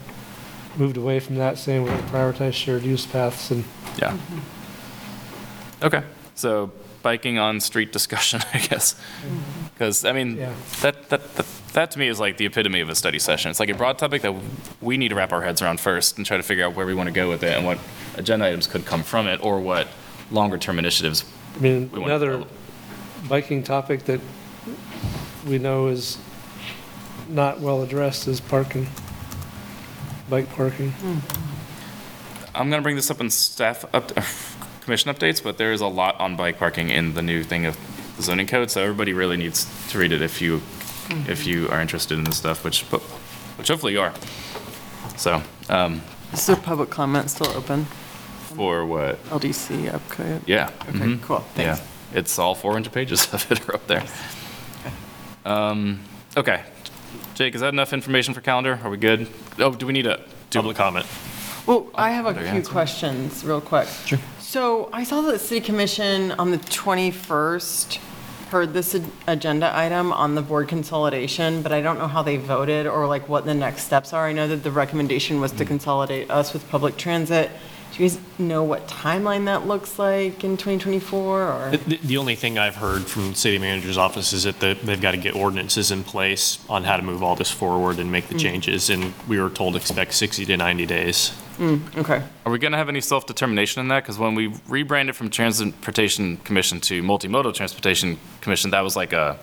moved 0.77 0.97
away 0.97 1.19
from 1.19 1.35
that, 1.35 1.57
saying 1.57 1.83
we're 1.83 1.89
going 1.89 2.03
to 2.03 2.09
prioritize 2.09 2.53
shared 2.53 2.83
use 2.83 3.05
paths 3.05 3.51
and 3.51 3.63
yeah. 3.97 4.11
Mm-hmm. 4.11 5.85
Okay, 5.85 6.03
so 6.35 6.71
biking 7.01 7.37
on 7.39 7.59
street 7.61 7.91
discussion, 7.93 8.41
I 8.53 8.59
guess. 8.59 8.93
Mm-hmm. 8.93 9.65
Because 9.73 10.03
I 10.05 10.11
mean, 10.11 10.37
Yeah. 10.37 10.53
that, 10.81 11.09
that 11.09 11.35
that 11.35 11.45
that 11.73 11.91
to 11.91 11.99
me 11.99 12.07
is 12.07 12.19
like 12.19 12.37
the 12.37 12.45
epitome 12.45 12.81
of 12.81 12.89
a 12.89 12.95
study 12.95 13.19
session. 13.19 13.49
It's 13.51 13.59
like 13.59 13.69
a 13.69 13.75
broad 13.75 13.97
topic 13.97 14.21
that 14.23 14.33
we 14.81 14.97
need 14.97 15.09
to 15.09 15.15
wrap 15.15 15.31
our 15.31 15.41
heads 15.41 15.61
around 15.61 15.79
first 15.79 16.17
and 16.17 16.25
try 16.25 16.35
to 16.37 16.43
figure 16.43 16.65
out 16.65 16.75
where 16.75 16.85
we 16.85 16.93
want 16.93 17.07
to 17.07 17.13
go 17.13 17.29
with 17.29 17.43
it 17.43 17.55
and 17.55 17.65
what 17.65 17.77
agenda 18.17 18.45
items 18.47 18.67
could 18.67 18.85
come 18.85 19.03
from 19.03 19.27
it 19.27 19.39
or 19.43 19.59
what 19.59 19.87
longer 20.31 20.57
term 20.57 20.77
initiatives 20.79 21.23
I 21.55 21.59
mean, 21.59 21.89
we 21.91 21.99
want 21.99 22.09
to 22.09 22.15
another 22.15 22.25
develop. 22.31 22.51
Biking 23.27 23.63
topic 23.63 24.05
that 24.05 24.21
we 25.47 25.57
know 25.57 25.87
is 25.87 26.17
not 27.27 27.59
well 27.59 27.81
addressed 27.83 28.27
is 28.27 28.39
parking, 28.39 28.87
bike 30.29 30.49
parking. 30.55 30.93
I'm 32.55 32.69
gonna 32.69 32.81
bring 32.81 32.95
this 32.95 33.11
up 33.11 33.21
in 33.21 33.29
staff 33.29 33.85
up, 33.93 34.11
commission 34.81 35.13
updates, 35.13 35.41
but 35.43 35.57
there 35.57 35.71
is 35.71 35.81
a 35.81 35.87
lot 35.87 36.19
on 36.19 36.35
bike 36.35 36.57
parking 36.57 36.89
in 36.89 37.13
the 37.13 37.21
new 37.21 37.43
thing 37.43 37.65
of 37.65 37.77
the 38.17 38.23
zoning 38.23 38.47
code, 38.47 38.71
so 38.71 38.81
everybody 38.81 39.13
really 39.13 39.37
needs 39.37 39.67
to 39.89 39.97
read 39.99 40.11
it 40.11 40.21
if 40.21 40.41
you, 40.41 40.61
if 41.27 41.45
you 41.45 41.69
are 41.69 41.81
interested 41.81 42.17
in 42.17 42.23
this 42.25 42.37
stuff, 42.37 42.63
which, 42.65 42.81
which 42.83 43.67
hopefully 43.67 43.93
you 43.93 44.01
are. 44.01 44.13
So, 45.17 45.41
um, 45.69 46.01
Is 46.33 46.45
there 46.47 46.55
public 46.55 46.89
comment 46.89 47.29
still 47.29 47.49
open? 47.49 47.85
for 48.55 48.83
what? 48.85 49.23
LDC 49.25 49.93
upgrade? 49.93 50.41
Yeah. 50.47 50.71
Okay, 50.81 50.91
mhm. 50.97 51.21
cool, 51.21 51.45
Yeah, 51.55 51.75
thanks. 51.75 51.88
It's 52.13 52.37
all 52.39 52.55
400 52.55 52.91
pages 52.91 53.33
of 53.33 53.51
it 53.51 53.67
are 53.69 53.75
up 53.75 53.87
there. 53.87 54.03
Um, 55.45 55.99
okay. 56.37 56.63
Jake, 57.35 57.55
is 57.55 57.61
that 57.61 57.73
enough 57.73 57.93
information 57.93 58.33
for 58.33 58.41
calendar? 58.41 58.79
Are 58.83 58.89
we 58.89 58.97
good? 58.97 59.27
Oh, 59.57 59.73
do 59.73 59.85
we 59.85 59.93
need 59.93 60.05
a? 60.07 60.19
Public 60.51 60.77
comment. 60.77 61.05
Well, 61.67 61.85
I 61.93 62.09
have 62.09 62.25
a 62.25 62.33
There 62.33 62.43
you 62.43 62.51
few 62.51 62.61
go. 62.63 62.69
questions, 62.71 63.43
real 63.45 63.61
quick. 63.61 63.87
Sure. 64.07 64.17
So 64.39 64.89
I 64.91 65.03
saw 65.03 65.21
that 65.21 65.31
the 65.31 65.37
city 65.37 65.61
commission 65.63 66.31
on 66.33 66.49
the 66.49 66.57
21st 66.57 67.99
heard 68.49 68.73
this 68.73 68.95
ag- 68.95 69.03
agenda 69.27 69.71
item 69.77 70.11
on 70.11 70.33
the 70.33 70.41
board 70.41 70.67
consolidation, 70.67 71.61
but 71.61 71.71
I 71.71 71.81
don't 71.81 71.99
know 71.99 72.07
how 72.07 72.23
they 72.23 72.37
voted 72.37 72.87
or 72.87 73.05
like 73.05 73.29
what 73.29 73.45
the 73.45 73.53
next 73.53 73.83
steps 73.83 74.11
are. 74.11 74.25
I 74.25 74.33
know 74.33 74.47
that 74.47 74.63
the 74.63 74.71
recommendation 74.71 75.39
was 75.39 75.51
to 75.51 75.65
consolidate 75.65 76.31
us 76.31 76.51
with 76.51 76.67
public 76.69 76.97
transit. 76.97 77.51
Do 77.99 78.05
you 78.05 78.11
guys 78.11 78.19
know 78.39 78.63
what 78.63 78.87
timeline 78.87 79.43
that 79.47 79.67
looks 79.67 79.99
like 79.99 80.45
in 80.45 80.55
2024 80.55 81.51
or? 81.51 81.71
The, 81.71 81.97
the 81.97 82.15
only 82.15 82.35
thing 82.35 82.57
I've 82.57 82.77
heard 82.77 83.01
from 83.01 83.31
the 83.31 83.35
city 83.35 83.59
manager's 83.59 83.97
office 83.97 84.31
is 84.31 84.43
that 84.43 84.61
the- 84.61 84.77
they've 84.81 85.01
got 85.01 85.11
to 85.11 85.17
get 85.17 85.35
ordinances 85.35 85.91
in 85.91 86.05
place 86.05 86.59
on 86.69 86.85
how 86.85 86.95
to 86.95 87.03
move 87.03 87.21
all 87.21 87.35
this 87.35 87.51
forward 87.51 87.99
and 87.99 88.09
make 88.09 88.29
the 88.29 88.35
hmm. 88.35 88.39
changes, 88.39 88.89
and 88.89 89.13
we 89.27 89.37
were 89.37 89.49
told 89.49 89.75
expect 89.75 90.13
60 90.13 90.45
to 90.45 90.55
90 90.55 90.85
days. 90.85 91.31
Hmm, 91.57 91.79
okay. 91.97 92.23
Are 92.45 92.51
we 92.53 92.57
going 92.57 92.71
to 92.71 92.77
have 92.77 92.87
any 92.87 93.01
self-determination 93.01 93.81
in 93.81 93.89
that? 93.89 94.03
Because 94.03 94.17
when 94.17 94.33
we 94.33 94.53
rebranded 94.69 95.17
from 95.17 95.29
Transportation 95.29 96.37
Commission 96.45 96.79
to 96.79 97.03
Multimodal 97.03 97.53
Transportation 97.53 98.17
Commission, 98.39 98.71
that 98.71 98.79
was 98.79 98.95
like 98.95 99.11
a 99.11 99.37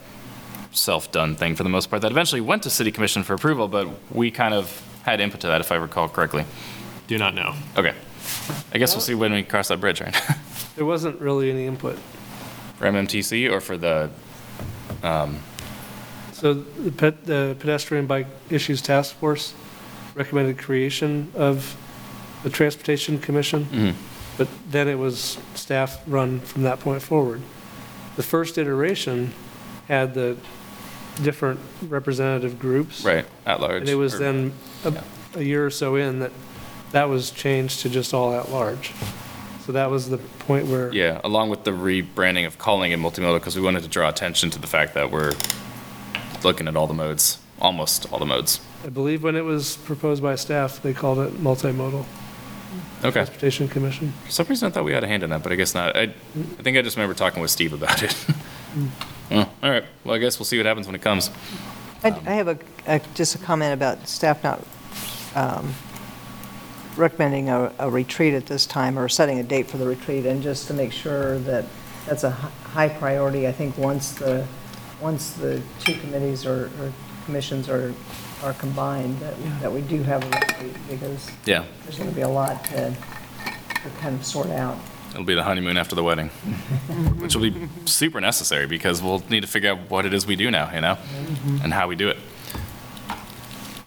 self-done 0.70 1.36
thing 1.36 1.56
for 1.56 1.62
the 1.62 1.68
most 1.68 1.90
part 1.90 2.00
that 2.00 2.10
eventually 2.10 2.40
went 2.40 2.62
to 2.62 2.70
city 2.70 2.90
commission 2.90 3.22
for 3.22 3.34
approval, 3.34 3.68
but 3.68 3.86
we 4.10 4.30
kind 4.30 4.54
of 4.54 4.82
had 5.02 5.20
input 5.20 5.42
to 5.42 5.46
that, 5.48 5.60
if 5.60 5.70
I 5.70 5.74
recall 5.74 6.08
correctly. 6.08 6.46
Do 7.06 7.18
not 7.18 7.34
know. 7.34 7.54
Okay. 7.76 7.92
I 8.72 8.78
guess 8.78 8.94
we'll 8.94 9.00
see 9.00 9.14
when 9.14 9.32
we 9.32 9.42
cross 9.42 9.68
that 9.68 9.80
bridge, 9.80 10.00
right? 10.00 10.16
There 10.76 10.84
wasn't 10.84 11.18
really 11.22 11.50
any 11.50 11.64
input. 11.64 11.98
For 12.76 12.84
MMTC 12.84 13.50
or 13.50 13.62
for 13.62 13.78
the, 13.78 14.10
um, 15.02 15.38
So 16.32 16.52
the 16.52 16.92
pet- 16.92 17.24
the 17.24 17.56
pedestrian 17.58 18.06
bike 18.06 18.26
issues 18.50 18.82
task 18.82 19.14
force 19.16 19.54
recommended 20.14 20.58
creation 20.58 21.32
of 21.34 21.74
the 22.42 22.50
Transportation 22.50 23.18
Commission, 23.18 23.64
mhm. 23.64 23.94
but 24.36 24.48
then 24.70 24.86
it 24.86 24.96
was 24.98 25.38
staff-run 25.54 26.40
from 26.40 26.62
that 26.64 26.78
point 26.80 27.00
forward. 27.00 27.40
The 28.16 28.22
first 28.22 28.58
iteration 28.58 29.32
had 29.88 30.12
the 30.12 30.36
different 31.22 31.58
representative 31.88 32.58
groups. 32.58 33.02
right, 33.02 33.24
at 33.46 33.60
large. 33.60 33.80
And 33.80 33.88
it 33.88 33.94
was 33.94 34.14
or- 34.14 34.18
then 34.18 34.52
a, 34.84 35.02
a 35.36 35.42
year 35.42 35.64
or 35.64 35.70
so 35.70 35.96
in 35.96 36.18
that 36.18 36.32
that 36.96 37.10
was 37.10 37.30
changed 37.30 37.80
to 37.80 37.90
just 37.90 38.14
all 38.14 38.32
at 38.32 38.50
large. 38.50 38.92
So 39.66 39.72
that 39.72 39.90
was 39.90 40.08
the 40.08 40.16
point 40.16 40.66
where. 40.66 40.90
Yeah, 40.94 41.20
along 41.24 41.50
with 41.50 41.64
the 41.64 41.72
rebranding 41.72 42.46
of 42.46 42.56
calling 42.56 42.90
it 42.90 42.98
multimodal, 42.98 43.38
because 43.38 43.54
we 43.54 43.60
wanted 43.60 43.82
to 43.82 43.88
draw 43.88 44.08
attention 44.08 44.48
to 44.50 44.58
the 44.58 44.66
fact 44.66 44.94
that 44.94 45.10
we're 45.10 45.34
looking 46.42 46.68
at 46.68 46.74
all 46.74 46.86
the 46.86 46.94
modes, 46.94 47.38
almost 47.60 48.10
all 48.10 48.18
the 48.18 48.24
modes. 48.24 48.60
I 48.82 48.88
believe 48.88 49.22
when 49.22 49.36
it 49.36 49.44
was 49.44 49.76
proposed 49.76 50.22
by 50.22 50.36
staff, 50.36 50.80
they 50.80 50.94
called 50.94 51.18
it 51.18 51.34
multimodal. 51.34 52.06
Okay. 53.00 53.10
Transportation 53.10 53.68
Commission. 53.68 54.14
For 54.24 54.30
some 54.30 54.46
reason, 54.46 54.68
I 54.68 54.70
thought 54.70 54.84
we 54.84 54.92
had 54.94 55.04
a 55.04 55.08
hand 55.08 55.22
in 55.22 55.28
that, 55.30 55.42
but 55.42 55.52
I 55.52 55.56
guess 55.56 55.74
not. 55.74 55.94
I, 55.96 56.02
I 56.04 56.62
think 56.62 56.78
I 56.78 56.82
just 56.82 56.96
remember 56.96 57.14
talking 57.14 57.42
with 57.42 57.50
Steve 57.50 57.72
about 57.74 58.02
it. 58.02 58.16
Oh, 59.28 59.48
all 59.60 59.70
right. 59.70 59.82
Well, 60.04 60.14
I 60.14 60.18
guess 60.18 60.38
we'll 60.38 60.44
see 60.46 60.56
what 60.56 60.66
happens 60.66 60.86
when 60.86 60.94
it 60.94 61.02
comes. 61.02 61.30
I 62.04 62.10
I 62.10 62.34
have 62.34 62.46
a, 62.46 62.58
a- 62.86 63.00
just 63.14 63.34
a 63.34 63.38
comment 63.38 63.72
about 63.74 64.06
staff 64.06 64.44
not 64.44 64.62
um, 65.34 65.74
recommending 66.96 67.48
a 67.48 67.72
a 67.78 67.90
retreat 67.90 68.34
at 68.34 68.46
this 68.46 68.66
time, 68.66 68.98
or 68.98 69.08
setting 69.08 69.38
a 69.38 69.42
date 69.42 69.66
for 69.68 69.76
the 69.78 69.86
retreat, 69.86 70.26
and 70.26 70.42
just 70.42 70.66
to 70.68 70.74
make 70.74 70.92
sure 70.92 71.38
that 71.40 71.64
that's 72.06 72.24
a 72.24 72.30
hi- 72.30 72.50
high 72.88 72.88
priority, 72.88 73.46
I 73.48 73.52
think 73.52 73.76
once 73.78 74.12
the, 74.12 74.46
once 75.00 75.32
the 75.32 75.60
two 75.80 75.94
committees 75.94 76.46
or 76.46 76.70
or 76.80 76.92
commissions 77.24 77.68
are, 77.68 77.92
are 78.44 78.52
combined, 78.54 79.18
that, 79.18 79.34
that 79.60 79.72
we 79.72 79.80
do 79.80 80.02
have 80.04 80.22
a 80.22 80.28
retreat, 80.38 80.76
because 80.88 81.28
Yeah, 81.44 81.64
there's 81.82 81.98
going 81.98 82.08
to 82.10 82.14
be 82.14 82.22
a 82.22 82.28
lot 82.28 82.64
to 82.66 82.90
to 83.82 83.90
kind 84.00 84.14
of 84.14 84.24
sort 84.24 84.50
out. 84.50 84.76
it'll 85.10 85.24
be 85.24 85.34
the 85.34 85.42
honeymoon 85.42 85.76
after 85.76 85.94
the 85.96 86.02
wedding, 86.04 86.28
which 87.18 87.34
will 87.34 87.50
be 87.50 87.68
super 87.84 88.20
necessary 88.20 88.66
because 88.66 89.02
we'll 89.02 89.22
need 89.28 89.40
to 89.40 89.46
figure 89.48 89.70
out 89.72 89.90
what 89.90 90.06
it 90.06 90.14
is 90.14 90.26
we 90.26 90.36
do 90.36 90.50
now, 90.50 90.72
you 90.74 90.80
know, 90.80 90.94
mm-hmm. 90.94 91.58
and 91.64 91.72
how 91.72 91.88
we 91.88 91.96
do 91.96 92.08
it. 92.08 92.16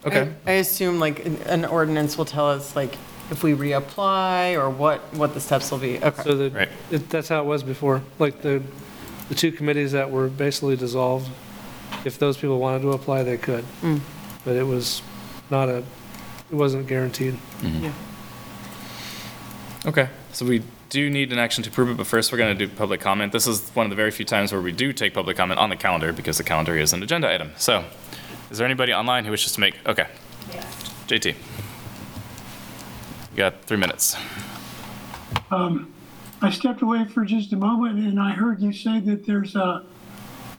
Okay. 0.06 0.32
I 0.46 0.50
I 0.50 0.54
assume 0.54 0.98
like 0.98 1.24
an- 1.26 1.36
an 1.46 1.64
ordinance 1.64 2.16
will 2.16 2.24
tell 2.24 2.48
us 2.50 2.74
like 2.74 2.96
if 3.30 3.42
we 3.44 3.52
reapply 3.52 4.54
or 4.58 4.68
what, 4.70 5.00
what 5.14 5.34
the 5.34 5.40
steps 5.40 5.70
will 5.70 5.78
be. 5.78 6.02
Okay. 6.02 6.22
So 6.22 6.36
that, 6.36 6.52
Right. 6.52 6.68
it- 6.90 7.10
that's 7.10 7.28
how 7.28 7.40
it 7.42 7.46
was 7.46 7.62
before. 7.62 8.02
Like 8.18 8.42
the, 8.42 8.62
the 9.28 9.34
two 9.34 9.52
committees 9.52 9.92
that 9.92 10.10
were 10.10 10.28
basically 10.28 10.76
dissolved, 10.76 11.28
if 12.04 12.18
those 12.18 12.36
people 12.36 12.58
wanted 12.58 12.82
to 12.82 12.92
apply, 12.92 13.22
they 13.22 13.36
could. 13.36 13.64
Mm. 13.82 14.00
But 14.44 14.56
it 14.56 14.64
was 14.66 15.02
not 15.50 15.68
a, 15.68 15.78
it 16.50 16.56
wasn't 16.56 16.86
guaranteed. 16.88 17.36
Yeah. 17.62 17.92
Okay, 19.86 20.08
so 20.32 20.44
we 20.44 20.62
do 20.88 21.08
need 21.08 21.32
an 21.32 21.38
action 21.38 21.62
to 21.64 21.70
approve 21.70 21.88
it, 21.90 21.96
but 21.96 22.06
first 22.06 22.32
we're 22.32 22.38
going 22.38 22.56
to 22.56 22.66
do 22.66 22.72
public 22.72 23.00
comment. 23.00 23.32
This 23.32 23.46
is 23.46 23.70
one 23.74 23.86
of 23.86 23.90
the 23.90 23.96
very 23.96 24.10
few 24.10 24.24
times 24.26 24.52
where 24.52 24.60
we 24.60 24.72
do 24.72 24.92
take 24.92 25.14
public 25.14 25.36
comment 25.36 25.58
on 25.60 25.70
the 25.70 25.76
calendar 25.76 26.12
because 26.12 26.36
the 26.38 26.44
calendar 26.44 26.76
is 26.76 26.92
an 26.92 27.02
agenda 27.02 27.32
item. 27.32 27.52
So, 27.56 27.84
is 28.50 28.58
there 28.58 28.66
anybody 28.66 28.92
online 28.92 29.24
who 29.24 29.30
wishes 29.30 29.52
to 29.52 29.60
make, 29.60 29.76
okay. 29.86 30.06
JT. 31.06 31.26
You 31.26 31.34
got 33.36 33.64
three 33.64 33.76
minutes. 33.76 34.16
Um, 35.50 35.92
I 36.42 36.50
stepped 36.50 36.82
away 36.82 37.04
for 37.04 37.24
just 37.24 37.52
a 37.52 37.56
moment 37.56 37.98
and 37.98 38.18
I 38.18 38.32
heard 38.32 38.60
you 38.60 38.72
say 38.72 39.00
that 39.00 39.26
there's 39.26 39.56
a, 39.56 39.84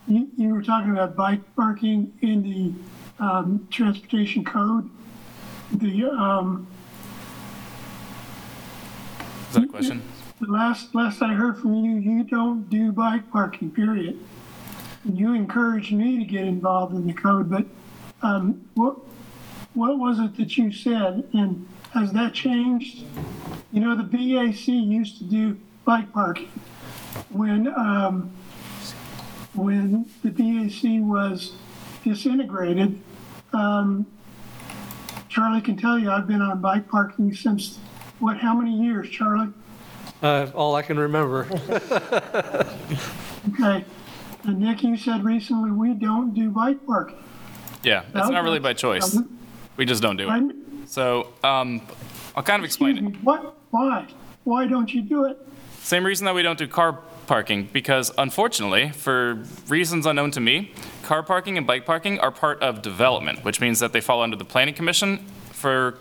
you, 0.08 0.30
you 0.38 0.53
were 0.53 0.61
talking 0.61 0.92
about 0.92 1.16
bike 1.16 1.42
parking 1.56 2.14
in 2.22 2.44
the, 2.44 2.74
um, 3.24 3.68
transportation 3.72 4.44
code. 4.44 4.90
The, 5.74 6.06
um, 6.06 6.68
Is 9.50 9.56
that 9.56 9.64
a 9.64 9.68
question? 9.68 10.02
the 10.40 10.52
last, 10.52 10.95
last 10.95 11.22
I 11.22 11.34
heard 11.34 11.58
from 11.60 11.76
you, 11.76 11.98
you 11.98 12.24
don't 12.24 12.70
do 12.70 12.92
bike 12.92 13.32
parking, 13.32 13.70
period. 13.72 14.20
You 15.06 15.34
encouraged 15.34 15.94
me 15.94 16.18
to 16.18 16.26
get 16.26 16.45
involved 16.45 16.95
in 16.95 17.06
the 17.06 17.14
code, 17.14 17.50
but, 17.50 17.66
um, 18.22 18.67
what, 18.75 18.98
what 19.74 19.98
was 19.98 20.19
it 20.19 20.38
that 20.38 20.58
you 20.58 20.72
said? 20.72 21.27
And 21.33 21.67
has 21.93 22.11
that 22.14 22.33
changed? 22.33 23.06
You 23.72 23.82
know, 23.82 23.95
the 23.95 24.03
BAC 24.03 24.67
used 24.67 25.17
to 25.19 25.24
do 25.24 25.58
bike 25.85 26.11
parking. 26.14 26.51
When, 27.30 27.67
um, 27.67 28.32
when 29.53 30.06
the 30.24 30.30
BAC 30.30 31.01
was 31.01 31.53
disintegrated, 32.03 33.00
um, 33.53 34.06
Charlie 35.30 35.61
can 35.61 35.77
tell 35.77 35.98
you, 35.98 36.11
I've 36.11 36.27
been 36.27 36.41
on 36.41 36.61
bike 36.61 36.90
parking 36.90 37.33
since, 37.33 37.80
what, 38.19 38.38
how 38.38 38.53
many 38.53 38.75
years, 38.77 39.09
Charlie? 39.09 39.53
Uh, 40.22 40.51
all 40.53 40.75
I 40.75 40.82
can 40.82 41.00
remember. 41.00 41.48
Okay. 43.50 43.83
And 44.43 44.59
Nick, 44.59 44.83
you 44.83 44.98
said 44.98 45.24
recently 45.24 45.72
we 45.72 45.93
don't 45.93 46.33
do 46.33 46.50
bike 46.50 46.85
parking. 46.85 47.17
Yeah, 47.84 48.03
it's 48.14 48.30
not 48.30 48.43
really 48.43 48.60
by 48.60 48.74
choice. 48.74 49.18
We 49.77 49.85
just 49.85 50.01
don't 50.01 50.18
do 50.18 50.30
it. 50.30 50.56
So, 50.88 51.27
um, 51.43 51.82
I'll 52.35 52.43
kind 52.43 52.60
of 52.60 52.66
explain 52.66 52.98
it. 52.98 53.24
What, 53.24 53.56
why? 53.72 54.08
Why 54.43 54.68
don't 54.68 54.93
you 54.93 55.01
do 55.01 55.26
it? 55.26 55.38
Same 55.80 56.06
reason 56.06 56.26
that 56.26 56.35
we 56.35 56.42
don't 56.42 56.58
do 56.58 56.68
car 56.68 57.00
parking, 57.27 57.69
because 57.72 58.11
unfortunately, 58.18 58.90
for 58.90 59.43
reasons 59.68 60.06
unknown 60.06 60.32
to 60.32 60.40
me, 60.40 60.72
car 61.03 61.24
parking 61.24 61.58
and 61.58 61.66
bike 61.66 61.85
parking 61.85 62.19
are 62.19 62.32
part 62.32 62.61
of 62.61 62.82
development, 62.82 63.43
which 63.43 63.61
means 63.61 63.80
that 63.80 63.93
they 63.93 64.01
fall 64.01 64.22
under 64.22 64.35
the 64.35 64.45
planning 64.45 64.74
commission 64.74 65.26
for 65.51 65.98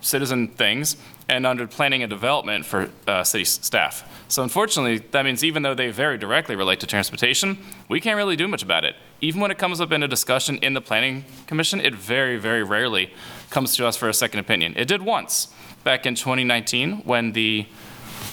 citizen 0.00 0.48
things 0.48 0.96
and 1.28 1.46
under 1.46 1.66
planning 1.66 2.02
and 2.02 2.10
development 2.10 2.66
for 2.66 2.90
uh, 3.06 3.24
city 3.24 3.42
s- 3.42 3.58
staff. 3.62 4.24
So 4.28 4.42
unfortunately, 4.42 4.98
that 5.12 5.24
means 5.24 5.42
even 5.42 5.62
though 5.62 5.74
they 5.74 5.90
very 5.90 6.18
directly 6.18 6.56
relate 6.56 6.80
to 6.80 6.86
transportation, 6.86 7.58
we 7.88 8.00
can't 8.00 8.16
really 8.16 8.36
do 8.36 8.46
much 8.46 8.62
about 8.62 8.84
it. 8.84 8.96
Even 9.24 9.40
when 9.40 9.50
it 9.50 9.56
comes 9.56 9.80
up 9.80 9.90
in 9.90 10.02
a 10.02 10.06
discussion 10.06 10.58
in 10.58 10.74
the 10.74 10.82
planning 10.82 11.24
commission, 11.46 11.80
it 11.80 11.94
very, 11.94 12.36
very 12.36 12.62
rarely 12.62 13.10
comes 13.48 13.74
to 13.74 13.86
us 13.86 13.96
for 13.96 14.06
a 14.06 14.12
second 14.12 14.38
opinion. 14.38 14.74
It 14.76 14.86
did 14.86 15.00
once, 15.00 15.48
back 15.82 16.04
in 16.04 16.14
2019, 16.14 16.98
when 17.04 17.32
the 17.32 17.64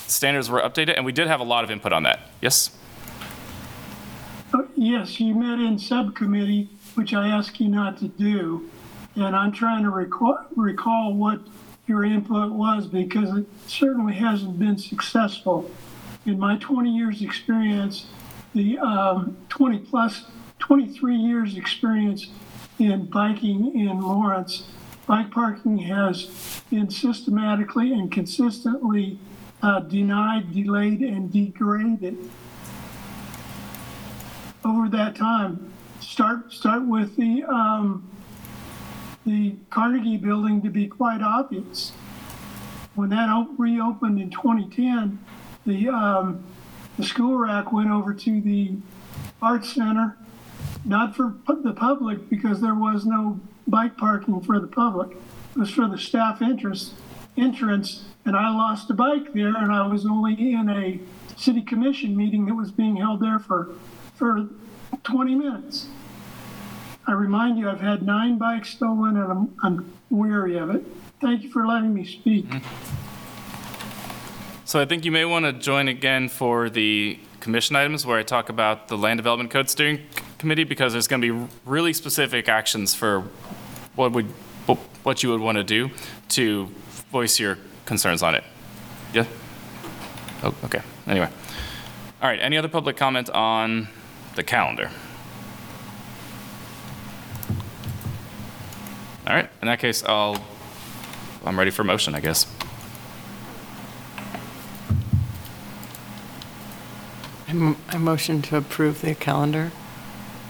standards 0.07 0.49
were 0.49 0.59
updated, 0.59 0.97
and 0.97 1.05
we 1.05 1.13
did 1.13 1.27
have 1.27 1.39
a 1.39 1.45
lot 1.45 1.63
of 1.63 1.71
input 1.71 1.93
on 1.93 2.03
that. 2.03 2.19
Yes? 2.41 2.77
Uh, 4.53 4.63
Yes, 4.75 5.17
you 5.17 5.33
met 5.33 5.59
in 5.59 5.79
subcommittee, 5.79 6.67
which 6.95 7.13
I 7.13 7.29
asked 7.29 7.61
you 7.61 7.69
not 7.69 7.97
to 7.99 8.09
do. 8.09 8.69
And 9.15 9.33
I'm 9.33 9.53
trying 9.53 9.83
to 9.83 9.89
recall, 9.89 10.39
recall 10.57 11.13
what 11.13 11.39
your 11.87 12.03
input 12.03 12.51
was 12.51 12.85
because 12.87 13.33
it 13.37 13.45
certainly 13.65 14.15
hasn't 14.15 14.59
been 14.59 14.77
successful. 14.77 15.71
In 16.25 16.37
my 16.37 16.57
20 16.57 16.93
years' 16.93 17.21
experience, 17.21 18.07
the 18.53 18.77
um, 18.79 19.37
20 19.47 19.79
plus, 19.79 20.25
23 20.61 21.15
years' 21.15 21.57
experience 21.57 22.27
in 22.79 23.05
biking 23.05 23.77
in 23.77 23.99
Lawrence, 23.99 24.63
bike 25.07 25.31
parking 25.31 25.79
has 25.79 26.63
been 26.69 26.89
systematically 26.89 27.91
and 27.91 28.11
consistently 28.11 29.19
uh, 29.61 29.79
denied, 29.81 30.53
delayed, 30.53 31.01
and 31.01 31.31
degraded 31.31 32.17
over 34.63 34.87
that 34.89 35.15
time. 35.15 35.73
Start, 35.99 36.53
start 36.53 36.85
with 36.85 37.15
the, 37.17 37.43
um, 37.43 38.09
the 39.25 39.55
Carnegie 39.69 40.17
Building 40.17 40.61
to 40.61 40.69
be 40.69 40.87
quite 40.87 41.21
obvious. 41.21 41.91
When 42.95 43.09
that 43.09 43.29
op- 43.29 43.49
reopened 43.57 44.19
in 44.19 44.29
2010, 44.29 45.19
the, 45.65 45.89
um, 45.89 46.43
the 46.97 47.03
school 47.03 47.37
rack 47.37 47.71
went 47.71 47.89
over 47.89 48.13
to 48.13 48.41
the 48.41 48.75
Arts 49.41 49.73
Center, 49.73 50.17
not 50.83 51.15
for 51.15 51.35
the 51.63 51.73
public 51.73 52.29
because 52.29 52.61
there 52.61 52.75
was 52.75 53.05
no 53.05 53.39
bike 53.67 53.97
parking 53.97 54.41
for 54.41 54.59
the 54.59 54.67
public. 54.67 55.11
It 55.11 55.59
was 55.59 55.69
for 55.69 55.87
the 55.87 55.97
staff 55.97 56.41
interest, 56.41 56.93
entrance, 57.37 58.03
and 58.25 58.35
I 58.35 58.49
lost 58.49 58.89
a 58.89 58.93
bike 58.93 59.33
there 59.33 59.55
and 59.55 59.71
I 59.71 59.87
was 59.87 60.05
only 60.05 60.53
in 60.53 60.69
a 60.69 60.99
city 61.37 61.61
commission 61.61 62.15
meeting 62.15 62.45
that 62.45 62.55
was 62.55 62.71
being 62.71 62.97
held 62.97 63.19
there 63.19 63.39
for, 63.39 63.69
for 64.15 64.47
20 65.03 65.35
minutes. 65.35 65.87
I 67.07 67.13
remind 67.13 67.57
you, 67.57 67.69
I've 67.69 67.81
had 67.81 68.03
nine 68.03 68.37
bikes 68.37 68.69
stolen 68.69 69.17
and 69.17 69.31
I'm, 69.31 69.57
I'm 69.63 69.93
weary 70.09 70.57
of 70.57 70.69
it. 70.69 70.85
Thank 71.19 71.43
you 71.43 71.49
for 71.49 71.65
letting 71.65 71.93
me 71.93 72.05
speak. 72.05 72.45
Mm-hmm. 72.47 72.91
So 74.65 74.79
I 74.79 74.85
think 74.85 75.03
you 75.03 75.11
may 75.11 75.25
want 75.25 75.45
to 75.45 75.53
join 75.53 75.87
again 75.87 76.29
for 76.29 76.69
the 76.69 77.19
commission 77.39 77.75
items 77.75 78.05
where 78.05 78.17
I 78.17 78.23
talk 78.23 78.47
about 78.49 78.87
the 78.87 78.97
Land 78.97 79.17
Development 79.17 79.49
Code 79.49 79.69
Steering 79.69 80.05
committee 80.41 80.63
because 80.63 80.91
there's 80.91 81.07
going 81.07 81.21
to 81.21 81.33
be 81.33 81.47
really 81.65 81.93
specific 81.93 82.49
actions 82.49 82.95
for 82.95 83.21
what 83.95 84.11
would, 84.11 84.25
what 85.03 85.21
you 85.21 85.29
would 85.29 85.39
want 85.39 85.55
to 85.55 85.63
do 85.63 85.91
to 86.29 86.65
voice 87.11 87.39
your 87.39 87.59
concerns 87.85 88.23
on 88.23 88.33
it. 88.33 88.43
Yeah? 89.13 89.25
Oh, 90.43 90.53
okay. 90.65 90.81
Anyway. 91.07 91.29
All 92.21 92.27
right, 92.27 92.39
any 92.41 92.57
other 92.57 92.67
public 92.67 92.97
comment 92.97 93.29
on 93.29 93.87
the 94.35 94.43
calendar? 94.43 94.89
All 99.27 99.35
right, 99.35 99.49
in 99.61 99.67
that 99.67 99.77
case, 99.79 100.03
I'll, 100.03 100.43
I'm 101.45 101.57
ready 101.57 101.69
for 101.69 101.83
motion, 101.83 102.15
I 102.15 102.19
guess. 102.19 102.47
I 107.47 107.97
motion 107.97 108.41
to 108.43 108.57
approve 108.57 109.01
the 109.01 109.13
calendar 109.13 109.71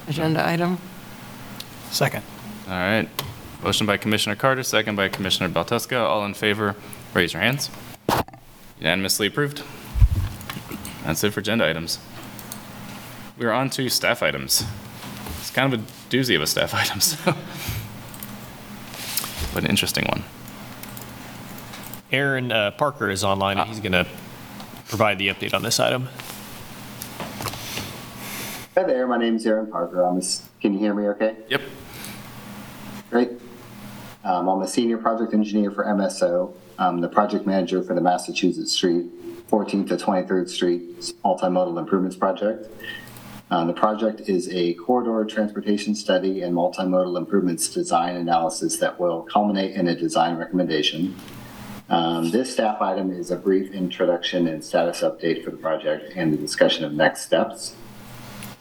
agenda 0.07 0.47
item. 0.47 0.77
Second. 1.89 2.23
All 2.67 2.73
right. 2.73 3.09
Motion 3.63 3.85
by 3.85 3.97
Commissioner 3.97 4.35
Carter, 4.35 4.63
second 4.63 4.95
by 4.95 5.07
Commissioner 5.09 5.49
Baltuska. 5.49 5.99
All 5.99 6.25
in 6.25 6.33
favor, 6.33 6.75
raise 7.13 7.33
your 7.33 7.41
hands. 7.41 7.69
Unanimously 8.79 9.27
approved. 9.27 9.63
That's 11.03 11.23
it 11.23 11.31
for 11.31 11.41
agenda 11.41 11.69
items. 11.69 11.99
We're 13.37 13.51
on 13.51 13.69
to 13.71 13.89
staff 13.89 14.23
items. 14.23 14.63
It's 15.39 15.51
kind 15.51 15.73
of 15.73 15.79
a 15.79 15.83
doozy 16.09 16.35
of 16.35 16.41
a 16.41 16.47
staff 16.47 16.73
item, 16.73 16.99
so. 17.01 17.35
But 19.53 19.63
an 19.63 19.69
interesting 19.69 20.05
one. 20.05 20.23
Aaron 22.11 22.51
uh, 22.51 22.71
Parker 22.71 23.09
is 23.09 23.23
online, 23.23 23.57
and 23.57 23.67
he's 23.69 23.79
going 23.79 23.91
to 23.93 24.05
provide 24.87 25.17
the 25.17 25.27
update 25.27 25.53
on 25.53 25.63
this 25.63 25.79
item. 25.79 26.09
Hi 28.75 28.83
there, 28.83 29.05
my 29.05 29.17
name 29.17 29.35
is 29.35 29.45
Aaron 29.45 29.69
Parker. 29.69 30.01
I'm 30.01 30.19
a 30.19 30.21
can 30.61 30.71
you 30.71 30.79
hear 30.79 30.93
me 30.93 31.05
okay? 31.09 31.35
Yep. 31.49 31.61
Great. 33.09 33.31
Um, 34.23 34.47
I'm 34.47 34.61
a 34.61 34.67
senior 34.67 34.97
project 34.97 35.33
engineer 35.33 35.71
for 35.71 35.83
MSO. 35.83 36.53
I'm 36.79 37.01
the 37.01 37.09
project 37.09 37.45
manager 37.45 37.83
for 37.83 37.93
the 37.93 37.99
Massachusetts 37.99 38.71
Street, 38.71 39.07
14th 39.49 39.89
to 39.89 39.97
23rd 39.97 40.47
Street 40.47 41.01
Multimodal 41.25 41.77
Improvements 41.79 42.15
Project. 42.15 42.69
Um, 43.49 43.67
the 43.67 43.73
project 43.73 44.21
is 44.29 44.47
a 44.53 44.75
corridor 44.75 45.25
transportation 45.25 45.93
study 45.93 46.41
and 46.41 46.55
multimodal 46.55 47.17
improvements 47.17 47.67
design 47.67 48.15
analysis 48.15 48.77
that 48.77 48.97
will 48.97 49.23
culminate 49.23 49.75
in 49.75 49.89
a 49.89 49.95
design 49.97 50.37
recommendation. 50.37 51.13
Um, 51.89 52.31
this 52.31 52.53
staff 52.53 52.81
item 52.81 53.11
is 53.11 53.31
a 53.31 53.35
brief 53.35 53.73
introduction 53.73 54.47
and 54.47 54.63
status 54.63 55.01
update 55.01 55.43
for 55.43 55.51
the 55.51 55.57
project 55.57 56.13
and 56.15 56.31
the 56.31 56.37
discussion 56.37 56.85
of 56.85 56.93
next 56.93 57.23
steps. 57.23 57.75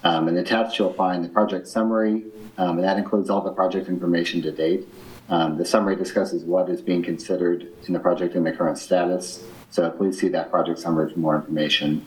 Um, 0.02 0.28
and 0.28 0.38
attached, 0.38 0.78
you'll 0.78 0.94
find 0.94 1.24
the 1.24 1.28
project 1.28 1.68
summary, 1.68 2.24
um, 2.56 2.78
and 2.78 2.84
that 2.84 2.96
includes 2.96 3.28
all 3.28 3.42
the 3.42 3.52
project 3.52 3.88
information 3.88 4.40
to 4.42 4.50
date. 4.50 4.88
Um, 5.28 5.58
the 5.58 5.64
summary 5.64 5.94
discusses 5.94 6.44
what 6.44 6.68
is 6.68 6.80
being 6.80 7.02
considered 7.02 7.68
in 7.86 7.92
the 7.92 8.00
project 8.00 8.34
and 8.34 8.44
the 8.44 8.52
current 8.52 8.78
status. 8.78 9.44
So 9.70 9.88
please 9.90 10.18
see 10.18 10.28
that 10.28 10.50
project 10.50 10.78
summary 10.80 11.12
for 11.12 11.18
more 11.18 11.36
information. 11.36 12.04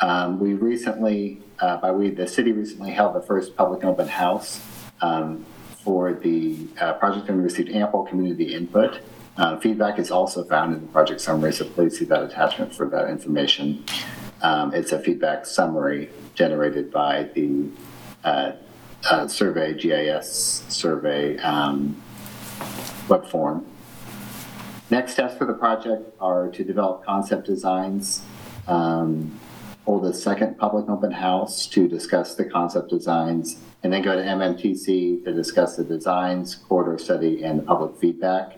Um, 0.00 0.40
we 0.40 0.54
recently, 0.54 1.42
uh, 1.58 1.76
by 1.76 1.92
we, 1.92 2.10
the 2.10 2.26
city 2.26 2.52
recently 2.52 2.90
held 2.90 3.14
the 3.14 3.20
first 3.20 3.54
public 3.56 3.84
open 3.84 4.08
house 4.08 4.60
um, 5.02 5.44
for 5.84 6.14
the 6.14 6.66
uh, 6.80 6.94
project 6.94 7.28
and 7.28 7.36
we 7.38 7.44
received 7.44 7.68
ample 7.70 8.04
community 8.04 8.54
input. 8.54 9.00
Uh, 9.36 9.58
feedback 9.58 9.98
is 9.98 10.10
also 10.10 10.42
found 10.44 10.74
in 10.74 10.80
the 10.80 10.86
project 10.88 11.20
summary, 11.20 11.52
so 11.52 11.64
please 11.66 11.98
see 11.98 12.04
that 12.06 12.22
attachment 12.22 12.74
for 12.74 12.88
that 12.88 13.10
information. 13.10 13.84
Um, 14.42 14.74
it's 14.74 14.92
a 14.92 14.98
feedback 14.98 15.46
summary 15.46 16.10
generated 16.34 16.90
by 16.90 17.24
the 17.34 17.68
uh, 18.24 18.52
uh, 19.04 19.28
survey, 19.28 19.74
GIS 19.74 20.64
survey 20.68 21.36
um, 21.38 22.00
web 23.08 23.26
form. 23.26 23.66
Next 24.90 25.12
steps 25.12 25.36
for 25.36 25.46
the 25.46 25.54
project 25.54 26.14
are 26.20 26.48
to 26.48 26.64
develop 26.64 27.04
concept 27.04 27.46
designs, 27.46 28.22
um, 28.66 29.38
hold 29.84 30.04
a 30.04 30.12
second 30.12 30.58
public 30.58 30.88
open 30.88 31.12
house 31.12 31.66
to 31.68 31.86
discuss 31.86 32.34
the 32.34 32.44
concept 32.44 32.90
designs, 32.90 33.60
and 33.82 33.92
then 33.92 34.02
go 34.02 34.16
to 34.16 34.22
MMTC 34.22 35.24
to 35.24 35.32
discuss 35.32 35.76
the 35.76 35.84
designs, 35.84 36.54
corridor 36.54 36.98
study, 36.98 37.42
and 37.44 37.64
public 37.66 37.96
feedback. 37.96 38.56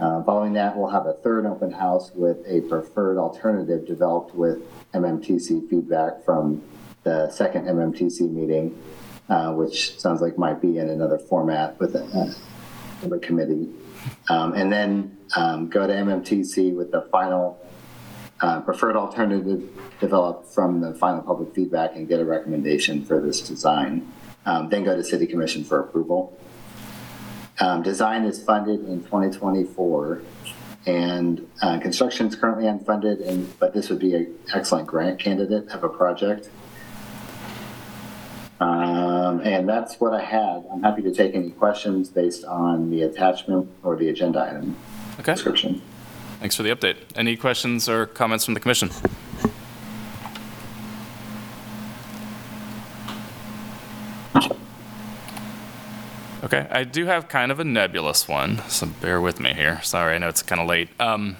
Uh, 0.00 0.22
following 0.24 0.52
that, 0.54 0.76
we'll 0.76 0.88
have 0.90 1.06
a 1.06 1.12
third 1.12 1.46
open 1.46 1.70
house 1.70 2.10
with 2.14 2.38
a 2.46 2.60
preferred 2.62 3.16
alternative 3.16 3.86
developed 3.86 4.34
with 4.34 4.58
MMTC 4.92 5.68
feedback 5.68 6.24
from 6.24 6.62
the 7.04 7.30
second 7.30 7.66
MMTC 7.66 8.30
meeting, 8.30 8.80
uh, 9.28 9.52
which 9.52 9.98
sounds 10.00 10.20
like 10.20 10.36
might 10.36 10.60
be 10.60 10.78
in 10.78 10.88
another 10.88 11.18
format 11.18 11.78
with 11.78 11.94
a, 11.94 12.34
a 13.10 13.18
committee. 13.20 13.68
Um, 14.28 14.54
and 14.54 14.72
then 14.72 15.16
um, 15.36 15.68
go 15.68 15.86
to 15.86 15.92
MMTC 15.92 16.74
with 16.74 16.90
the 16.90 17.02
final 17.12 17.64
uh, 18.40 18.60
preferred 18.60 18.96
alternative 18.96 19.62
developed 20.00 20.52
from 20.52 20.80
the 20.80 20.94
final 20.94 21.22
public 21.22 21.54
feedback 21.54 21.94
and 21.94 22.08
get 22.08 22.20
a 22.20 22.24
recommendation 22.24 23.04
for 23.04 23.20
this 23.20 23.40
design. 23.40 24.12
Um, 24.44 24.68
then 24.68 24.84
go 24.84 24.96
to 24.96 25.04
City 25.04 25.26
Commission 25.26 25.64
for 25.64 25.80
approval. 25.80 26.38
Um, 27.60 27.82
design 27.82 28.24
is 28.24 28.42
funded 28.42 28.80
in 28.88 29.02
2024, 29.04 30.22
and 30.86 31.48
uh, 31.62 31.78
construction 31.78 32.26
is 32.26 32.34
currently 32.34 32.64
unfunded, 32.64 33.26
and, 33.26 33.56
but 33.60 33.72
this 33.72 33.88
would 33.90 34.00
be 34.00 34.14
an 34.14 34.34
excellent 34.52 34.86
grant 34.88 35.20
candidate 35.20 35.68
of 35.68 35.84
a 35.84 35.88
project. 35.88 36.48
Um, 38.60 39.40
and 39.40 39.68
that's 39.68 40.00
what 40.00 40.14
I 40.14 40.22
had. 40.24 40.64
I'm 40.72 40.82
happy 40.82 41.02
to 41.02 41.12
take 41.12 41.34
any 41.34 41.50
questions 41.50 42.08
based 42.08 42.44
on 42.44 42.90
the 42.90 43.02
attachment 43.02 43.68
or 43.82 43.96
the 43.96 44.08
agenda 44.08 44.40
item 44.40 44.76
Okay. 45.20 45.34
description. 45.34 45.82
Thanks 46.40 46.56
for 46.56 46.62
the 46.62 46.70
update. 46.74 46.96
Any 47.14 47.36
questions 47.36 47.88
or 47.88 48.06
comments 48.06 48.44
from 48.44 48.54
the 48.54 48.60
commission? 48.60 48.90
Okay, 56.44 56.66
I 56.70 56.84
do 56.84 57.06
have 57.06 57.28
kind 57.28 57.50
of 57.50 57.58
a 57.58 57.64
nebulous 57.64 58.28
one, 58.28 58.60
so 58.68 58.86
bear 58.86 59.18
with 59.18 59.40
me 59.40 59.54
here. 59.54 59.80
Sorry, 59.80 60.14
I 60.14 60.18
know 60.18 60.28
it's 60.28 60.42
kind 60.42 60.60
of 60.60 60.68
late. 60.68 60.90
Um, 61.00 61.38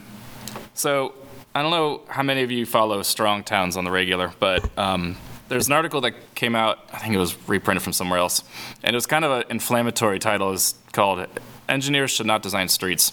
so 0.73 1.15
I 1.55 1.61
don't 1.61 1.73
know 1.73 2.01
how 2.09 2.23
many 2.23 2.43
of 2.43 2.51
you 2.51 2.65
follow 2.65 3.03
Strong 3.03 3.45
Towns 3.45 3.77
on 3.77 3.85
the 3.85 3.91
regular, 3.91 4.33
but 4.41 4.67
um, 4.79 5.19
there's 5.51 5.67
an 5.67 5.75
article 5.75 6.01
that 6.01 6.35
came 6.35 6.55
out. 6.55 6.89
I 6.91 7.01
think 7.01 7.15
it 7.15 7.19
was 7.19 7.37
reprinted 7.47 7.83
from 7.83 7.93
somewhere 7.93 8.19
else, 8.19 8.45
and 8.83 8.95
it 8.95 8.97
was 8.97 9.05
kind 9.05 9.27
of 9.27 9.43
an 9.43 9.45
inflammatory 9.51 10.19
title. 10.19 10.55
It's 10.55 10.75
called 10.93 11.27
"Engineers 11.69 12.11
Should 12.11 12.27
Not 12.27 12.43
Design 12.43 12.69
Streets," 12.69 13.13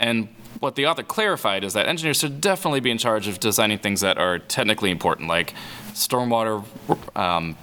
and 0.00 0.26
what 0.58 0.74
the 0.74 0.86
author 0.86 1.04
clarified 1.04 1.62
is 1.62 1.72
that 1.74 1.86
engineers 1.86 2.18
should 2.18 2.40
definitely 2.40 2.80
be 2.80 2.90
in 2.90 2.98
charge 2.98 3.28
of 3.28 3.38
designing 3.38 3.78
things 3.78 4.00
that 4.00 4.18
are 4.18 4.40
technically 4.40 4.90
important, 4.90 5.28
like 5.28 5.54
stormwater, 5.92 6.64
um, 7.16 7.56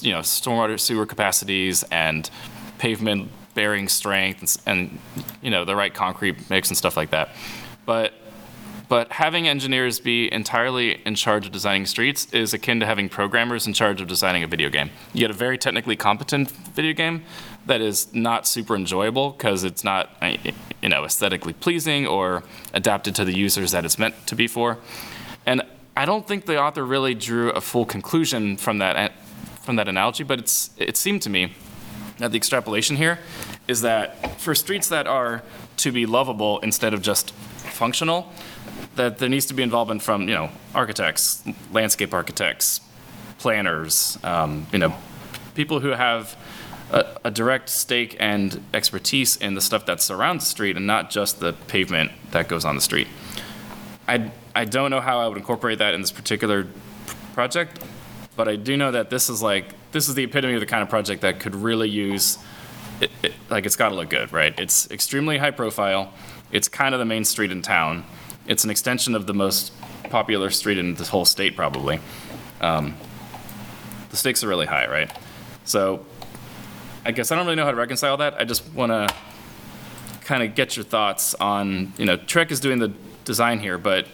you 0.00 0.10
know, 0.10 0.20
stormwater 0.20 0.78
sewer 0.78 1.06
capacities 1.06 1.84
and 1.84 2.30
pavement 2.78 3.30
bearing 3.54 3.88
strength 3.88 4.60
and, 4.66 4.90
and 4.90 5.26
you 5.42 5.50
know 5.50 5.64
the 5.64 5.74
right 5.74 5.94
concrete 5.94 6.50
mix 6.50 6.68
and 6.68 6.76
stuff 6.76 6.96
like 6.96 7.10
that. 7.10 7.30
But 7.84 8.12
but 8.88 9.10
having 9.10 9.48
engineers 9.48 9.98
be 9.98 10.32
entirely 10.32 11.00
in 11.04 11.16
charge 11.16 11.46
of 11.46 11.52
designing 11.52 11.86
streets 11.86 12.26
is 12.32 12.54
akin 12.54 12.78
to 12.80 12.86
having 12.86 13.08
programmers 13.08 13.66
in 13.66 13.72
charge 13.72 14.00
of 14.00 14.06
designing 14.06 14.44
a 14.44 14.46
video 14.46 14.68
game. 14.68 14.90
You 15.12 15.20
get 15.20 15.30
a 15.30 15.34
very 15.34 15.58
technically 15.58 15.96
competent 15.96 16.50
video 16.50 16.92
game 16.92 17.24
that 17.66 17.80
is 17.80 18.14
not 18.14 18.46
super 18.46 18.76
enjoyable 18.76 19.30
because 19.30 19.64
it's 19.64 19.82
not, 19.82 20.10
uh, 20.22 20.36
you 20.82 20.88
know, 20.88 21.04
aesthetically 21.04 21.52
pleasing 21.52 22.06
or 22.06 22.44
adapted 22.74 23.16
to 23.16 23.24
the 23.24 23.36
users 23.36 23.72
that 23.72 23.84
it's 23.84 23.98
meant 23.98 24.14
to 24.28 24.36
be 24.36 24.46
for. 24.46 24.78
And 25.46 25.62
I 25.96 26.04
don't 26.04 26.28
think 26.28 26.46
the 26.46 26.60
author 26.60 26.84
really 26.84 27.14
drew 27.14 27.50
a 27.50 27.60
full 27.60 27.86
conclusion 27.86 28.56
from 28.56 28.78
that 28.78 29.12
from 29.62 29.74
that 29.76 29.88
analogy, 29.88 30.22
but 30.22 30.38
it's 30.38 30.70
it 30.76 30.96
seemed 30.96 31.22
to 31.22 31.30
me 31.30 31.54
that 32.18 32.30
the 32.30 32.36
extrapolation 32.36 32.96
here 32.96 33.18
is 33.68 33.82
that 33.82 34.40
for 34.40 34.54
streets 34.54 34.88
that 34.88 35.06
are 35.06 35.42
to 35.78 35.92
be 35.92 36.06
lovable 36.06 36.58
instead 36.60 36.94
of 36.94 37.02
just 37.02 37.32
functional, 37.32 38.32
that 38.94 39.18
there 39.18 39.28
needs 39.28 39.46
to 39.46 39.54
be 39.54 39.62
involvement 39.62 40.02
from, 40.02 40.22
you 40.22 40.34
know, 40.34 40.50
architects, 40.74 41.42
landscape 41.72 42.14
architects, 42.14 42.80
planners, 43.38 44.18
um, 44.24 44.66
you 44.72 44.78
know, 44.78 44.94
people 45.54 45.80
who 45.80 45.90
have 45.90 46.36
a, 46.90 47.04
a 47.24 47.30
direct 47.30 47.68
stake 47.68 48.16
and 48.18 48.62
expertise 48.72 49.36
in 49.36 49.54
the 49.54 49.60
stuff 49.60 49.86
that 49.86 50.00
surrounds 50.00 50.44
the 50.44 50.50
street 50.50 50.76
and 50.76 50.86
not 50.86 51.10
just 51.10 51.40
the 51.40 51.52
pavement 51.52 52.12
that 52.30 52.48
goes 52.48 52.64
on 52.64 52.74
the 52.74 52.80
street. 52.80 53.08
I, 54.08 54.30
I 54.54 54.64
don't 54.64 54.90
know 54.90 55.00
how 55.00 55.18
I 55.20 55.28
would 55.28 55.36
incorporate 55.36 55.78
that 55.78 55.94
in 55.94 56.00
this 56.00 56.12
particular 56.12 56.66
project, 57.34 57.80
but 58.36 58.48
I 58.48 58.56
do 58.56 58.76
know 58.76 58.92
that 58.92 59.10
this 59.10 59.28
is 59.28 59.42
like, 59.42 59.74
this 59.92 60.08
is 60.08 60.14
the 60.14 60.24
epitome 60.24 60.54
of 60.54 60.60
the 60.60 60.66
kind 60.66 60.82
of 60.82 60.88
project 60.88 61.22
that 61.22 61.40
could 61.40 61.54
really 61.54 61.88
use, 61.88 62.38
it, 63.00 63.10
it, 63.22 63.32
like, 63.50 63.66
it's 63.66 63.76
got 63.76 63.88
to 63.88 63.94
look 63.94 64.10
good, 64.10 64.32
right? 64.32 64.58
It's 64.58 64.90
extremely 64.90 65.38
high 65.38 65.50
profile. 65.50 66.12
It's 66.52 66.68
kind 66.68 66.94
of 66.94 66.98
the 66.98 67.04
main 67.04 67.24
street 67.24 67.50
in 67.50 67.62
town. 67.62 68.04
It's 68.46 68.62
an 68.62 68.70
extension 68.70 69.14
of 69.14 69.26
the 69.26 69.34
most 69.34 69.72
popular 70.10 70.50
street 70.50 70.78
in 70.78 70.94
this 70.94 71.08
whole 71.08 71.24
state, 71.24 71.56
probably. 71.56 71.98
Um, 72.60 72.96
the 74.10 74.16
stakes 74.16 74.44
are 74.44 74.48
really 74.48 74.66
high, 74.66 74.86
right? 74.86 75.10
So 75.64 76.04
I 77.04 77.12
guess 77.12 77.32
I 77.32 77.36
don't 77.36 77.44
really 77.44 77.56
know 77.56 77.64
how 77.64 77.70
to 77.70 77.76
reconcile 77.76 78.16
that. 78.18 78.34
I 78.34 78.44
just 78.44 78.72
want 78.72 78.92
to 78.92 79.14
kind 80.24 80.42
of 80.42 80.54
get 80.54 80.76
your 80.76 80.84
thoughts 80.84 81.34
on, 81.34 81.92
you 81.98 82.04
know, 82.04 82.16
TREKK 82.16 82.50
is 82.50 82.60
doing 82.60 82.78
the 82.78 82.92
design 83.24 83.60
here, 83.60 83.78
but 83.78 84.06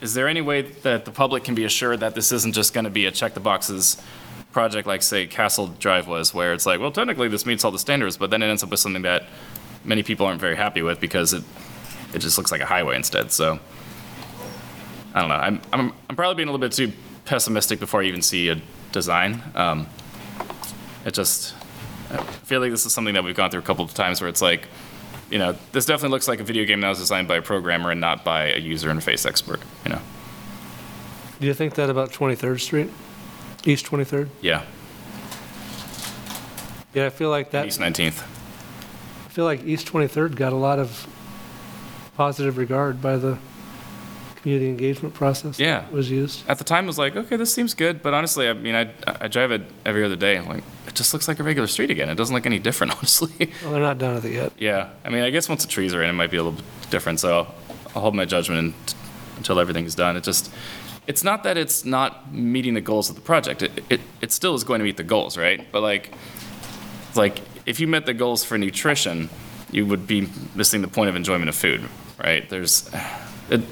is 0.00 0.14
there 0.14 0.28
any 0.28 0.40
way 0.40 0.62
that 0.62 1.04
the 1.04 1.10
public 1.10 1.44
can 1.44 1.54
be 1.54 1.64
assured 1.64 2.00
that 2.00 2.14
this 2.14 2.32
isn't 2.32 2.54
just 2.54 2.72
going 2.72 2.84
to 2.84 2.90
be 2.90 3.06
a 3.06 3.10
check 3.10 3.34
the 3.34 3.40
boxes 3.40 4.00
project 4.52 4.86
like, 4.86 5.02
say, 5.02 5.26
Kasold 5.26 5.78
Drive 5.78 6.06
was, 6.06 6.32
where 6.32 6.52
it's 6.52 6.66
like, 6.66 6.80
well, 6.80 6.90
technically 6.90 7.28
this 7.28 7.44
meets 7.44 7.64
all 7.64 7.70
the 7.70 7.78
standards, 7.78 8.16
but 8.16 8.30
then 8.30 8.42
it 8.42 8.46
ends 8.46 8.62
up 8.62 8.70
with 8.70 8.80
something 8.80 9.02
that 9.02 9.24
many 9.84 10.02
people 10.02 10.26
aren't 10.26 10.40
very 10.40 10.56
happy 10.56 10.82
with 10.82 11.00
because 11.00 11.32
it, 11.32 11.42
it 12.14 12.18
just 12.18 12.38
looks 12.38 12.50
like 12.50 12.60
a 12.60 12.66
highway 12.66 12.96
instead. 12.96 13.30
So 13.32 13.58
I 15.14 15.20
don't 15.20 15.28
know. 15.28 15.36
I'm, 15.36 15.60
I'm, 15.72 15.92
I'm 16.08 16.16
probably 16.16 16.36
being 16.36 16.48
a 16.48 16.52
little 16.52 16.66
bit 16.66 16.72
too 16.72 16.92
pessimistic 17.24 17.78
before 17.80 18.02
I 18.02 18.04
even 18.04 18.22
see 18.22 18.48
a 18.48 18.60
design. 18.92 19.42
Um, 19.54 19.86
it 21.04 21.14
just, 21.14 21.54
I 22.10 22.16
feel 22.22 22.60
like 22.60 22.70
this 22.70 22.86
is 22.86 22.92
something 22.92 23.14
that 23.14 23.24
we've 23.24 23.36
gone 23.36 23.50
through 23.50 23.60
a 23.60 23.64
couple 23.64 23.84
of 23.84 23.94
times 23.94 24.20
where 24.20 24.30
it's 24.30 24.42
like, 24.42 24.68
you 25.30 25.38
know, 25.38 25.54
this 25.72 25.86
definitely 25.86 26.14
looks 26.14 26.28
like 26.28 26.40
a 26.40 26.44
video 26.44 26.64
game 26.64 26.80
that 26.80 26.88
was 26.88 26.98
designed 26.98 27.28
by 27.28 27.36
a 27.36 27.42
programmer 27.42 27.90
and 27.90 28.00
not 28.00 28.24
by 28.24 28.52
a 28.52 28.58
user 28.58 28.88
interface 28.88 29.26
expert, 29.26 29.60
you 29.84 29.90
know? 29.92 30.00
Do 31.40 31.46
you 31.46 31.54
think 31.54 31.74
that 31.74 31.90
about 31.90 32.10
23rd 32.10 32.60
Street? 32.60 32.90
East 33.64 33.86
23rd? 33.86 34.28
Yeah, 34.40 34.62
Yeah, 36.94 37.06
I 37.06 37.10
feel 37.10 37.30
like 37.30 37.50
that, 37.50 37.66
East 37.66 37.80
19th. 37.80 38.22
I 38.22 39.28
feel 39.30 39.44
like 39.44 39.64
East 39.64 39.86
23rd 39.86 40.34
got 40.34 40.52
a 40.52 40.56
lot 40.56 40.78
of 40.78 41.06
positive 42.16 42.56
regard 42.56 43.00
by 43.00 43.16
the 43.16 43.38
community 44.36 44.68
engagement 44.68 45.14
process. 45.14 45.58
Yeah. 45.58 45.80
that 45.80 45.92
Was 45.92 46.10
used. 46.10 46.48
At 46.48 46.58
the 46.58 46.64
time, 46.64 46.84
I 46.84 46.86
was 46.86 46.98
like, 46.98 47.16
okay, 47.16 47.36
this 47.36 47.52
seems 47.52 47.74
good, 47.74 48.02
but 48.02 48.14
honestly, 48.14 48.48
I 48.48 48.52
mean, 48.54 48.74
I, 48.74 48.92
I 49.06 49.28
drive 49.28 49.52
it 49.52 49.62
every 49.84 50.04
other 50.04 50.16
day. 50.16 50.40
Like, 50.40 50.58
it 50.58 50.77
just 50.98 51.14
looks 51.14 51.28
like 51.28 51.38
a 51.38 51.42
regular 51.42 51.66
street 51.66 51.90
again. 51.90 52.10
It 52.10 52.16
doesn't 52.16 52.34
look 52.34 52.44
any 52.44 52.58
different, 52.58 52.92
honestly. 52.96 53.52
Well, 53.62 53.72
they're 53.72 53.80
not 53.80 53.98
done 53.98 54.16
with 54.16 54.26
it 54.26 54.32
yet. 54.32 54.52
yeah, 54.58 54.90
I 55.04 55.08
mean, 55.08 55.22
I 55.22 55.30
guess 55.30 55.48
once 55.48 55.62
the 55.62 55.70
trees 55.70 55.94
are 55.94 56.02
in, 56.02 56.10
it 56.10 56.14
might 56.14 56.30
be 56.30 56.36
a 56.36 56.42
little 56.42 56.58
bit 56.58 56.90
different. 56.90 57.20
So 57.20 57.46
I'll, 57.94 58.00
hold 58.00 58.14
my 58.14 58.24
judgment 58.24 58.94
until 59.38 59.58
everything's 59.58 59.94
done. 59.94 60.16
It 60.16 60.22
just, 60.22 60.52
it's 61.08 61.24
not 61.24 61.42
that 61.42 61.56
it's 61.56 61.84
not 61.84 62.32
meeting 62.32 62.74
the 62.74 62.80
goals 62.80 63.08
of 63.08 63.16
the 63.16 63.22
project. 63.22 63.62
It, 63.62 63.84
it, 63.88 64.00
it 64.20 64.30
still 64.30 64.54
is 64.54 64.62
going 64.62 64.78
to 64.78 64.84
meet 64.84 64.96
the 64.96 65.02
goals, 65.02 65.36
right? 65.36 65.66
But 65.72 65.80
like, 65.80 66.12
like 67.16 67.40
if 67.66 67.80
you 67.80 67.88
met 67.88 68.06
the 68.06 68.14
goals 68.14 68.44
for 68.44 68.56
nutrition, 68.56 69.30
you 69.72 69.84
would 69.86 70.06
be 70.06 70.28
missing 70.54 70.82
the 70.82 70.88
point 70.88 71.10
of 71.10 71.16
enjoyment 71.16 71.48
of 71.48 71.56
food, 71.56 71.82
right? 72.18 72.48
There's, 72.48 72.88
it, 73.50 73.62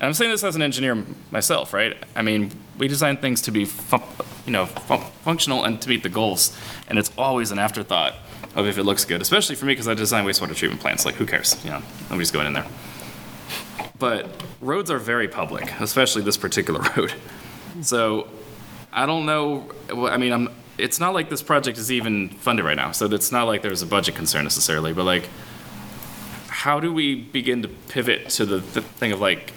and 0.00 0.06
I'm 0.06 0.14
saying 0.14 0.30
this 0.30 0.42
as 0.42 0.56
an 0.56 0.62
engineer 0.62 1.04
myself, 1.30 1.74
right? 1.74 1.96
I 2.16 2.22
mean, 2.22 2.50
we 2.78 2.88
design 2.88 3.18
things 3.18 3.42
to 3.42 3.50
be, 3.50 3.66
fun, 3.66 4.02
you 4.46 4.52
know, 4.52 4.64
fun, 4.64 5.00
functional 5.22 5.64
and 5.64 5.80
to 5.82 5.88
meet 5.90 6.02
the 6.02 6.08
goals, 6.08 6.56
and 6.88 6.98
it's 6.98 7.12
always 7.18 7.50
an 7.50 7.58
afterthought 7.58 8.14
of 8.54 8.66
if 8.66 8.78
it 8.78 8.84
looks 8.84 9.04
good. 9.04 9.20
Especially 9.20 9.56
for 9.56 9.66
me, 9.66 9.72
because 9.72 9.88
I 9.88 9.94
design 9.94 10.24
wastewater 10.24 10.56
treatment 10.56 10.80
plants. 10.80 11.04
Like, 11.04 11.16
who 11.16 11.26
cares? 11.26 11.62
You 11.64 11.70
know, 11.70 11.82
nobody's 12.04 12.30
going 12.30 12.46
in 12.46 12.54
there. 12.54 12.66
But 13.98 14.42
roads 14.62 14.90
are 14.90 14.98
very 14.98 15.28
public, 15.28 15.70
especially 15.80 16.22
this 16.22 16.38
particular 16.38 16.80
road. 16.96 17.12
So 17.82 18.28
I 18.92 19.04
don't 19.06 19.26
know. 19.26 19.70
I 19.90 20.16
mean, 20.16 20.32
I'm. 20.32 20.48
It's 20.78 20.98
not 20.98 21.12
like 21.12 21.28
this 21.28 21.42
project 21.42 21.76
is 21.76 21.92
even 21.92 22.30
funded 22.30 22.64
right 22.64 22.76
now, 22.76 22.92
so 22.92 23.04
it's 23.04 23.30
not 23.30 23.44
like 23.44 23.60
there's 23.60 23.82
a 23.82 23.86
budget 23.86 24.14
concern 24.14 24.44
necessarily. 24.44 24.94
But 24.94 25.04
like, 25.04 25.28
how 26.48 26.80
do 26.80 26.90
we 26.90 27.16
begin 27.16 27.60
to 27.62 27.68
pivot 27.68 28.30
to 28.30 28.46
the, 28.46 28.56
the 28.58 28.80
thing 28.80 29.12
of 29.12 29.20
like, 29.20 29.52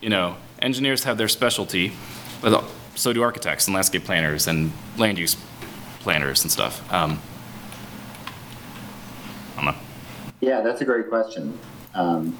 you 0.00 0.08
know, 0.08 0.36
engineers 0.60 1.04
have 1.04 1.18
their 1.18 1.28
specialty, 1.28 1.92
but 2.40 2.64
so 2.94 3.12
do 3.12 3.22
architects 3.22 3.66
and 3.66 3.74
landscape 3.74 4.04
planners 4.04 4.46
and 4.46 4.72
land 4.96 5.18
use 5.18 5.36
planners 6.00 6.42
and 6.42 6.50
stuff. 6.52 6.80
Um. 6.92 7.20
Yeah, 10.40 10.60
that's 10.60 10.80
a 10.80 10.84
great 10.84 11.08
question. 11.08 11.58
Um, 11.94 12.36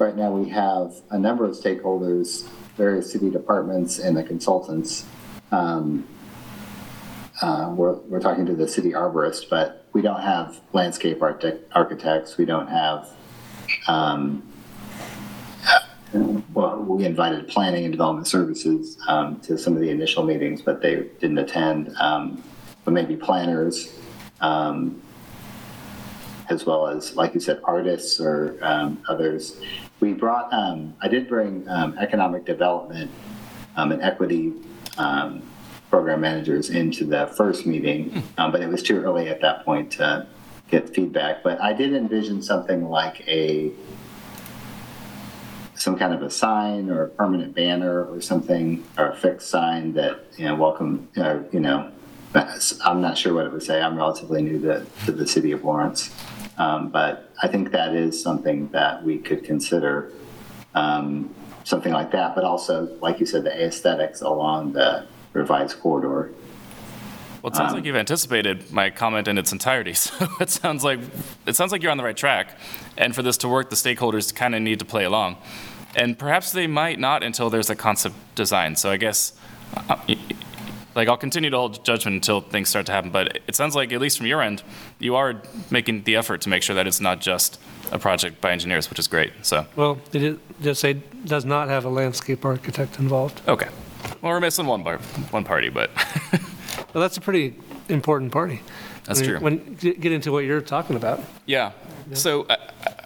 Right 0.00 0.16
now, 0.16 0.32
we 0.32 0.48
have 0.50 0.92
a 1.10 1.18
number 1.18 1.44
of 1.44 1.52
stakeholders, 1.52 2.48
various 2.76 3.12
city 3.12 3.30
departments 3.30 4.00
and 4.00 4.16
the 4.16 4.24
consultants. 4.24 5.04
Um, 5.52 6.08
uh, 7.40 7.72
We're, 7.76 7.92
we're 7.92 8.18
talking 8.20 8.44
to 8.46 8.54
the 8.56 8.66
city 8.66 8.90
arborist, 8.90 9.48
but 9.48 9.86
we 9.92 10.02
don't 10.02 10.20
have 10.20 10.60
landscape 10.72 11.22
architect- 11.22 11.70
architects, 11.76 12.36
we 12.36 12.44
don't 12.44 12.66
have, 12.66 13.08
um, 13.86 14.42
well, 16.52 16.78
we 16.78 17.04
invited 17.04 17.48
planning 17.48 17.84
and 17.84 17.92
development 17.92 18.26
services 18.26 18.98
um, 19.08 19.40
to 19.40 19.58
some 19.58 19.74
of 19.74 19.80
the 19.80 19.90
initial 19.90 20.22
meetings, 20.24 20.62
but 20.62 20.80
they 20.80 21.08
didn't 21.20 21.38
attend. 21.38 21.94
Um, 21.98 22.42
But 22.84 22.92
maybe 22.92 23.16
planners, 23.16 23.98
um, 24.42 25.00
as 26.50 26.66
well 26.66 26.86
as, 26.86 27.16
like 27.16 27.32
you 27.32 27.40
said, 27.40 27.60
artists 27.64 28.20
or 28.20 28.58
um, 28.60 29.02
others. 29.08 29.56
We 30.00 30.12
brought, 30.12 30.52
um, 30.52 30.92
I 31.00 31.08
did 31.08 31.26
bring 31.26 31.66
um, 31.66 31.96
economic 31.96 32.44
development 32.44 33.10
um, 33.76 33.90
and 33.92 34.02
equity 34.02 34.52
um, 34.98 35.40
program 35.88 36.20
managers 36.20 36.68
into 36.68 37.06
the 37.06 37.26
first 37.38 37.64
meeting, 37.64 38.22
um, 38.36 38.52
but 38.52 38.60
it 38.60 38.68
was 38.68 38.82
too 38.82 39.00
early 39.02 39.30
at 39.30 39.40
that 39.40 39.64
point 39.64 39.92
to 39.92 40.26
get 40.68 40.94
feedback. 40.94 41.42
But 41.42 41.58
I 41.62 41.72
did 41.72 41.94
envision 41.94 42.42
something 42.42 42.90
like 42.90 43.26
a 43.26 43.72
some 45.76 45.98
kind 45.98 46.14
of 46.14 46.22
a 46.22 46.30
sign 46.30 46.90
or 46.90 47.04
a 47.04 47.08
permanent 47.08 47.54
banner 47.54 48.04
or 48.04 48.20
something 48.20 48.84
or 48.96 49.08
a 49.08 49.16
fixed 49.16 49.48
sign 49.48 49.92
that 49.94 50.24
you 50.36 50.44
know 50.44 50.54
welcome 50.54 51.08
uh, 51.16 51.38
you 51.52 51.60
know 51.60 51.90
I'm 52.84 53.00
not 53.00 53.16
sure 53.16 53.32
what 53.32 53.46
it 53.46 53.52
would 53.52 53.62
say. 53.62 53.80
I'm 53.80 53.96
relatively 53.96 54.42
new 54.42 54.60
to, 54.62 54.84
to 55.04 55.12
the 55.12 55.26
city 55.26 55.52
of 55.52 55.64
Lawrence. 55.64 56.10
Um, 56.58 56.88
but 56.88 57.30
I 57.42 57.48
think 57.48 57.70
that 57.72 57.94
is 57.94 58.20
something 58.20 58.68
that 58.68 59.04
we 59.04 59.18
could 59.18 59.44
consider, 59.44 60.12
um, 60.74 61.32
something 61.64 61.92
like 61.92 62.10
that. 62.12 62.34
But 62.34 62.44
also, 62.44 62.86
like 63.00 63.20
you 63.20 63.26
said, 63.26 63.44
the 63.44 63.64
aesthetics 63.64 64.20
along 64.20 64.72
the 64.72 65.06
revised 65.32 65.80
corridor. 65.80 66.32
Well, 67.44 67.52
it 67.52 67.56
sounds 67.56 67.72
Um, 67.72 67.76
like 67.76 67.84
you've 67.84 67.94
anticipated 67.96 68.72
my 68.72 68.88
comment 68.88 69.28
in 69.28 69.36
its 69.36 69.52
entirety. 69.52 69.92
So 70.04 70.26
it 70.40 70.48
sounds 70.48 70.82
like 70.82 70.98
it 71.44 71.54
sounds 71.54 71.72
like 71.72 71.82
you're 71.82 71.90
on 71.92 71.98
the 71.98 72.04
right 72.04 72.16
track. 72.16 72.56
And 72.96 73.14
for 73.14 73.22
this 73.22 73.36
to 73.38 73.48
work, 73.48 73.68
the 73.68 73.76
stakeholders 73.76 74.34
kind 74.34 74.54
of 74.54 74.62
need 74.62 74.78
to 74.78 74.86
play 74.86 75.04
along. 75.04 75.36
And 75.94 76.18
perhaps 76.18 76.52
they 76.52 76.66
might 76.66 76.98
not 76.98 77.22
until 77.22 77.50
there's 77.50 77.68
a 77.68 77.76
concept 77.76 78.14
design. 78.34 78.76
So 78.76 78.90
I 78.90 78.96
guess, 78.96 79.34
uh, 79.90 79.96
like, 80.94 81.06
I'll 81.08 81.18
continue 81.18 81.50
to 81.50 81.56
hold 81.58 81.84
judgment 81.84 82.14
until 82.14 82.40
things 82.40 82.70
start 82.70 82.86
to 82.86 82.92
happen. 82.92 83.10
But 83.10 83.40
it 83.46 83.54
sounds 83.54 83.76
like, 83.76 83.92
at 83.92 84.00
least 84.00 84.16
from 84.16 84.26
your 84.26 84.40
end, 84.40 84.62
you 84.98 85.14
are 85.14 85.34
making 85.70 86.04
the 86.04 86.16
effort 86.16 86.40
to 86.42 86.48
make 86.48 86.62
sure 86.62 86.74
that 86.76 86.86
it's 86.86 87.00
not 87.00 87.20
just 87.20 87.60
a 87.92 87.98
project 87.98 88.40
by 88.40 88.52
engineers, 88.52 88.88
which 88.88 88.98
is 88.98 89.06
great. 89.06 89.32
So, 89.42 89.66
Well, 89.76 89.98
it 90.14 90.22
is- 90.22 90.38
just 90.62 90.80
say, 90.80 90.94
does 91.26 91.44
not 91.44 91.68
have 91.68 91.84
a 91.84 91.90
landscape 91.90 92.42
architect 92.46 92.98
involved. 92.98 93.42
okay. 93.46 93.68
Well, 94.22 94.32
we're 94.32 94.40
missing 94.40 94.66
one, 94.66 94.82
bar- 94.82 94.98
one 95.30 95.44
party, 95.44 95.68
but 95.68 95.90
Well, 96.92 97.02
that's 97.02 97.16
a 97.16 97.20
pretty 97.20 97.56
important 97.88 98.32
party. 98.32 98.60
That's 99.04 99.20
mean, 99.20 99.30
true. 99.30 99.40
When, 99.40 99.74
get 99.74 100.00
get 100.00 100.12
into 100.12 100.32
what 100.32 100.44
you're 100.44 100.60
talking 100.60 100.96
about. 100.96 101.20
Yeah. 101.46 101.72
So 102.12 102.46
I, 102.48 102.56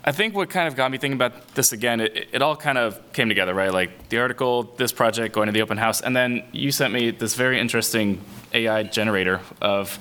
I 0.04 0.12
think 0.12 0.34
what 0.34 0.48
kind 0.50 0.68
of 0.68 0.76
got 0.76 0.90
me 0.90 0.98
thinking 0.98 1.16
about 1.16 1.54
this 1.54 1.72
again, 1.72 2.00
it, 2.00 2.28
it 2.32 2.42
all 2.42 2.56
kind 2.56 2.78
of 2.78 3.12
came 3.12 3.28
together, 3.28 3.54
right? 3.54 3.72
Like 3.72 4.08
the 4.08 4.18
article, 4.18 4.62
this 4.76 4.92
project, 4.92 5.34
going 5.34 5.46
to 5.46 5.52
the 5.52 5.62
open 5.62 5.76
house, 5.76 6.00
and 6.00 6.16
then 6.16 6.44
you 6.52 6.70
sent 6.72 6.92
me 6.92 7.10
this 7.10 7.34
very 7.34 7.60
interesting 7.60 8.20
AI 8.52 8.84
generator 8.84 9.40
of 9.60 9.96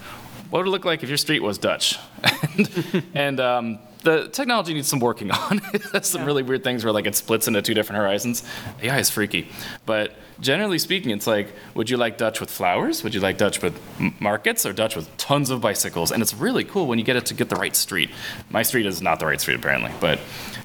what 0.50 0.60
would 0.60 0.68
it 0.68 0.72
look 0.72 0.86
like 0.86 1.04
if 1.04 1.10
your 1.10 1.18
street 1.18 1.42
was 1.42 1.58
Dutch. 1.58 2.00
and 2.58 3.04
and 3.14 3.40
um, 3.40 3.80
the 4.03 4.27
technology 4.30 4.74
needs 4.74 4.88
some 4.88 5.00
working 5.00 5.32
on. 5.32 5.61
it 5.74 5.84
has 5.93 6.08
some 6.08 6.26
really 6.26 6.43
weird 6.43 6.64
things 6.64 6.84
where 6.84 6.93
like 6.93 7.06
it 7.06 7.16
splits 7.16 7.48
into 7.48 7.61
two 7.61 7.74
different 7.74 8.01
horizons. 8.01 8.43
AI 8.82 9.00
is 9.00 9.09
freaky. 9.09 9.50
But 9.85 10.16
generally 10.40 10.80
speaking, 10.80 11.11
it's 11.11 11.27
like, 11.27 11.53
would 11.74 11.90
you 11.90 11.98
like 11.98 12.17
Dutch 12.17 12.40
with 12.40 12.50
flowers? 12.50 13.03
Would 13.03 13.14
you 13.14 13.19
like 13.19 13.38
Dutch 13.38 13.61
with 13.61 13.80
m- 14.00 14.16
markets 14.19 14.66
or 14.66 14.74
Dutch 14.74 14.95
with 14.95 15.16
tons 15.17 15.50
of 15.50 15.61
bicycles? 15.61 16.11
And 16.11 16.22
it's 16.22 16.34
really 16.34 16.64
cool 16.64 16.88
when 16.88 17.00
you 17.00 17.06
get 17.06 17.16
it 17.16 17.26
to 17.27 17.34
get 17.34 17.50
the 17.50 17.56
right 17.56 17.76
street. 17.76 18.09
My 18.50 18.64
street 18.64 18.85
is 18.85 19.01
not 19.01 19.19
the 19.19 19.26
right 19.26 19.42
street 19.42 19.56
apparently, 19.56 19.92
but 20.00 20.19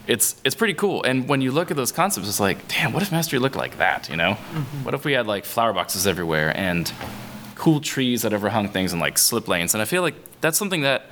it's 0.06 0.40
it's 0.44 0.54
pretty 0.54 0.74
cool. 0.74 1.02
And 1.04 1.28
when 1.28 1.40
you 1.40 1.52
look 1.52 1.70
at 1.70 1.76
those 1.76 1.92
concepts, 1.92 2.28
it's 2.28 2.40
like, 2.40 2.68
damn, 2.68 2.92
what 2.92 3.02
if 3.02 3.12
Mass 3.12 3.26
Street 3.26 3.40
looked 3.40 3.56
like 3.56 3.78
that? 3.78 4.08
You 4.08 4.16
know, 4.16 4.32
mm-hmm. 4.32 4.84
what 4.84 4.94
if 4.94 5.04
we 5.04 5.12
had 5.12 5.26
like 5.26 5.44
flower 5.44 5.72
boxes 5.72 6.06
everywhere 6.06 6.56
and 6.56 6.92
cool 7.54 7.80
trees 7.80 8.22
that 8.22 8.32
overhung 8.32 8.68
things 8.68 8.92
and 8.92 9.00
like 9.00 9.18
slip 9.18 9.48
lanes? 9.48 9.74
And 9.74 9.82
I 9.82 9.84
feel 9.84 10.02
like 10.02 10.14
that's 10.40 10.58
something 10.58 10.82
that 10.82 11.06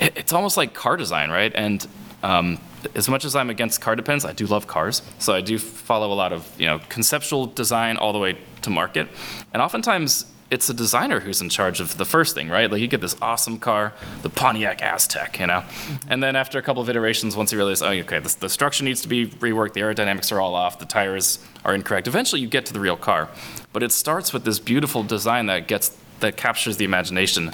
it's 0.00 0.32
almost 0.32 0.56
like 0.56 0.74
car 0.74 0.96
design, 0.96 1.30
right? 1.30 1.52
And 1.54 1.86
um, 2.22 2.58
as 2.94 3.08
much 3.08 3.24
as 3.24 3.36
I'm 3.36 3.50
against 3.50 3.80
car 3.80 3.96
depends, 3.96 4.24
I 4.24 4.32
do 4.32 4.46
love 4.46 4.66
cars. 4.66 5.02
So 5.18 5.34
I 5.34 5.40
do 5.40 5.58
follow 5.58 6.12
a 6.12 6.14
lot 6.14 6.32
of 6.32 6.48
you 6.58 6.66
know 6.66 6.80
conceptual 6.88 7.46
design 7.46 7.96
all 7.96 8.12
the 8.12 8.18
way 8.18 8.38
to 8.62 8.70
market. 8.70 9.08
And 9.52 9.62
oftentimes 9.62 10.26
it's 10.50 10.68
a 10.68 10.74
designer 10.74 11.20
who's 11.20 11.40
in 11.40 11.48
charge 11.48 11.80
of 11.80 11.96
the 11.96 12.04
first 12.04 12.34
thing, 12.34 12.48
right? 12.48 12.70
Like 12.70 12.80
you 12.80 12.86
get 12.86 13.00
this 13.00 13.16
awesome 13.20 13.58
car, 13.58 13.92
the 14.22 14.30
Pontiac 14.30 14.80
Aztek, 14.80 15.40
you 15.40 15.46
know, 15.46 15.64
and 16.08 16.22
then 16.22 16.36
after 16.36 16.58
a 16.58 16.62
couple 16.62 16.82
of 16.82 16.88
iterations, 16.88 17.34
once 17.34 17.50
you 17.50 17.58
realize, 17.58 17.82
oh, 17.82 17.88
okay, 17.88 18.18
this, 18.18 18.34
the 18.34 18.48
structure 18.48 18.84
needs 18.84 19.00
to 19.02 19.08
be 19.08 19.26
reworked, 19.26 19.72
the 19.72 19.80
aerodynamics 19.80 20.30
are 20.30 20.40
all 20.40 20.54
off, 20.54 20.78
the 20.78 20.84
tires 20.84 21.38
are 21.64 21.74
incorrect. 21.74 22.06
Eventually, 22.06 22.40
you 22.40 22.46
get 22.46 22.66
to 22.66 22.72
the 22.72 22.80
real 22.80 22.96
car, 22.96 23.28
but 23.72 23.82
it 23.82 23.90
starts 23.90 24.32
with 24.32 24.44
this 24.44 24.58
beautiful 24.58 25.02
design 25.02 25.46
that 25.46 25.66
gets 25.66 25.96
that 26.20 26.36
captures 26.36 26.76
the 26.76 26.84
imagination 26.84 27.52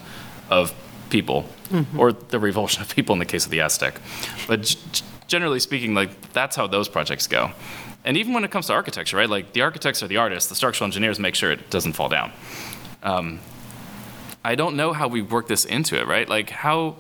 of 0.51 0.75
people, 1.11 1.45
or 1.97 2.13
the 2.13 2.39
revulsion 2.39 2.83
of 2.83 2.95
people 2.95 3.13
in 3.13 3.19
the 3.19 3.25
case 3.27 3.45
of 3.45 3.51
the 3.51 3.59
Aztek. 3.59 3.97
But 4.47 4.63
g- 4.63 4.79
g- 4.93 5.05
generally 5.27 5.61
speaking, 5.61 5.95
like 5.95 6.33
that's 6.33 6.57
how 6.57 6.67
those 6.67 6.89
projects 6.89 7.27
go. 7.27 7.51
And 8.05 8.17
even 8.17 8.33
when 8.33 8.45
it 8.45 8.51
comes 8.51 8.67
to 8.69 8.73
architecture, 8.73 9.17
right? 9.19 9.29
Like 9.29 9.53
the 9.53 9.63
architects 9.63 10.03
are 10.03 10.09
the 10.09 10.17
artists, 10.17 10.49
the 10.49 10.55
structural 10.55 10.87
engineers 10.87 11.19
make 11.19 11.35
sure 11.35 11.51
it 11.53 11.69
doesn't 11.71 11.93
fall 11.93 12.09
down. 12.09 12.33
Um, 13.03 13.41
I 14.43 14.55
don't 14.55 14.77
know 14.77 14.93
how 14.95 15.09
we 15.09 15.21
work 15.21 15.49
this 15.49 15.65
into 15.67 16.01
it, 16.01 16.07
right? 16.07 16.29
Like 16.29 16.51
how 16.51 16.97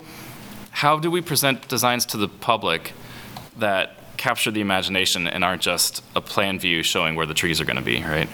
how 0.72 0.98
do 0.98 1.10
we 1.10 1.20
present 1.20 1.66
designs 1.68 2.04
to 2.06 2.16
the 2.16 2.28
public 2.28 2.92
that 3.58 3.96
capture 4.16 4.50
the 4.50 4.60
imagination 4.60 5.26
and 5.26 5.42
aren't 5.42 5.62
just 5.62 6.04
a 6.14 6.20
plan 6.20 6.58
view 6.58 6.82
showing 6.82 7.14
where 7.16 7.26
the 7.26 7.34
trees 7.34 7.60
are 7.60 7.64
going 7.64 7.76
to 7.76 7.82
be, 7.82 8.02
right? 8.02 8.28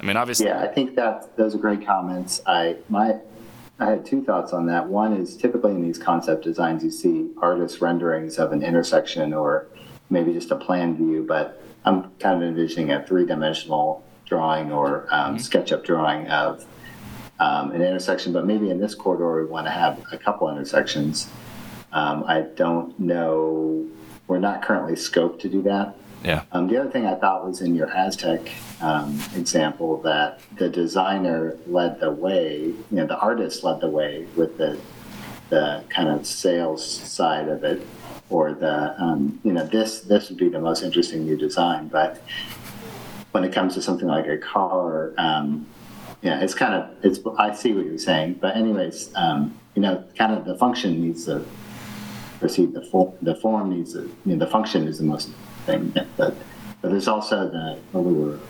I 0.00 0.04
mean, 0.06 0.16
obviously, 0.16 0.46
Yeah, 0.46 0.60
I 0.62 0.68
think 0.68 0.94
that 0.94 1.36
those 1.36 1.54
are 1.54 1.58
great 1.58 1.84
comments. 1.84 2.40
I 2.46 2.76
my 2.88 3.16
I 3.78 3.86
had 3.86 4.06
two 4.06 4.22
thoughts 4.22 4.52
on 4.52 4.66
that. 4.66 4.88
One 4.88 5.12
is 5.14 5.36
typically 5.36 5.72
in 5.72 5.82
these 5.82 5.98
concept 5.98 6.44
designs, 6.44 6.84
you 6.84 6.90
see 6.90 7.30
artist 7.38 7.80
renderings 7.80 8.38
of 8.38 8.52
an 8.52 8.62
intersection 8.62 9.34
or 9.34 9.66
maybe 10.10 10.32
just 10.32 10.50
a 10.50 10.56
plan 10.56 10.96
view, 10.96 11.24
but 11.26 11.60
I'm 11.84 12.10
kind 12.20 12.40
of 12.40 12.48
envisioning 12.48 12.92
a 12.92 13.04
three-dimensional 13.04 14.04
drawing 14.26 14.72
or 14.72 15.06
um, 15.10 15.36
SketchUp 15.36 15.84
drawing 15.84 16.28
of 16.28 16.64
um, 17.40 17.72
an 17.72 17.82
intersection. 17.82 18.32
But 18.32 18.46
maybe 18.46 18.70
in 18.70 18.78
this 18.78 18.94
corridor, 18.94 19.42
we 19.42 19.50
want 19.50 19.66
to 19.66 19.72
have 19.72 20.00
a 20.12 20.18
couple 20.18 20.48
intersections. 20.48 21.28
Um, 21.92 22.24
I 22.26 22.42
don't 22.42 22.98
know. 22.98 23.86
We're 24.28 24.38
not 24.38 24.62
currently 24.62 24.94
scoped 24.94 25.40
to 25.40 25.48
do 25.48 25.62
that. 25.62 25.96
Yeah. 26.24 26.44
Um, 26.52 26.68
the 26.68 26.80
other 26.80 26.90
thing 26.90 27.04
I 27.04 27.14
thought 27.14 27.46
was 27.46 27.60
in 27.60 27.74
your 27.74 27.88
Aztek 27.88 28.50
um, 28.80 29.20
example 29.36 30.00
that 30.02 30.40
the 30.56 30.70
designer 30.70 31.58
led 31.66 32.00
the 32.00 32.10
way, 32.10 32.60
you 32.62 32.84
know, 32.90 33.06
the 33.06 33.18
artist 33.18 33.62
led 33.62 33.80
the 33.80 33.90
way 33.90 34.26
with 34.34 34.56
the 34.56 34.78
the 35.50 35.84
kind 35.90 36.08
of 36.08 36.26
sales 36.26 36.84
side 36.84 37.48
of 37.48 37.62
it, 37.62 37.86
or 38.30 38.54
the 38.54 39.00
um, 39.00 39.38
you 39.44 39.52
know 39.52 39.66
this 39.66 40.00
this 40.00 40.30
would 40.30 40.38
be 40.38 40.48
the 40.48 40.58
most 40.58 40.82
interesting 40.82 41.26
new 41.26 41.36
design. 41.36 41.88
But 41.88 42.22
when 43.32 43.44
it 43.44 43.52
comes 43.52 43.74
to 43.74 43.82
something 43.82 44.08
like 44.08 44.26
a 44.26 44.38
car, 44.38 45.12
um, 45.18 45.66
yeah, 46.22 46.40
it's 46.40 46.54
kind 46.54 46.74
of 46.74 47.04
it's. 47.04 47.20
I 47.38 47.52
see 47.54 47.74
what 47.74 47.84
you're 47.84 47.98
saying, 47.98 48.38
but 48.40 48.56
anyways, 48.56 49.10
um, 49.14 49.54
you 49.74 49.82
know, 49.82 50.02
kind 50.16 50.32
of 50.32 50.46
the 50.46 50.56
function 50.56 51.02
needs 51.02 51.26
to 51.26 51.44
proceed. 52.40 52.72
The 52.72 52.82
form, 52.86 53.12
the 53.20 53.34
form 53.36 53.76
needs 53.76 53.94
you 53.94 54.10
know, 54.24 54.36
the 54.36 54.50
function 54.50 54.88
is 54.88 54.96
the 54.96 55.04
most 55.04 55.28
thing, 55.64 55.92
but 56.16 56.34
but 56.80 56.90
there's 56.90 57.08
also 57.08 57.48
the 57.48 57.78
allure 57.98 58.34
of 58.34 58.42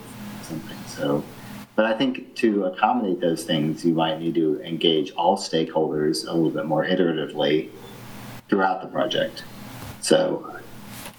something. 0.43 0.77
So, 0.87 1.23
but 1.75 1.85
I 1.85 1.93
think 1.93 2.35
to 2.35 2.65
accommodate 2.65 3.21
those 3.21 3.43
things, 3.43 3.85
you 3.85 3.93
might 3.93 4.19
need 4.19 4.35
to 4.35 4.61
engage 4.61 5.11
all 5.11 5.37
stakeholders 5.37 6.27
a 6.27 6.33
little 6.33 6.51
bit 6.51 6.65
more 6.65 6.85
iteratively 6.85 7.69
throughout 8.49 8.81
the 8.81 8.87
project. 8.87 9.43
So, 10.01 10.59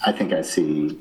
I 0.05 0.13
think 0.13 0.33
I 0.33 0.43
see. 0.43 0.99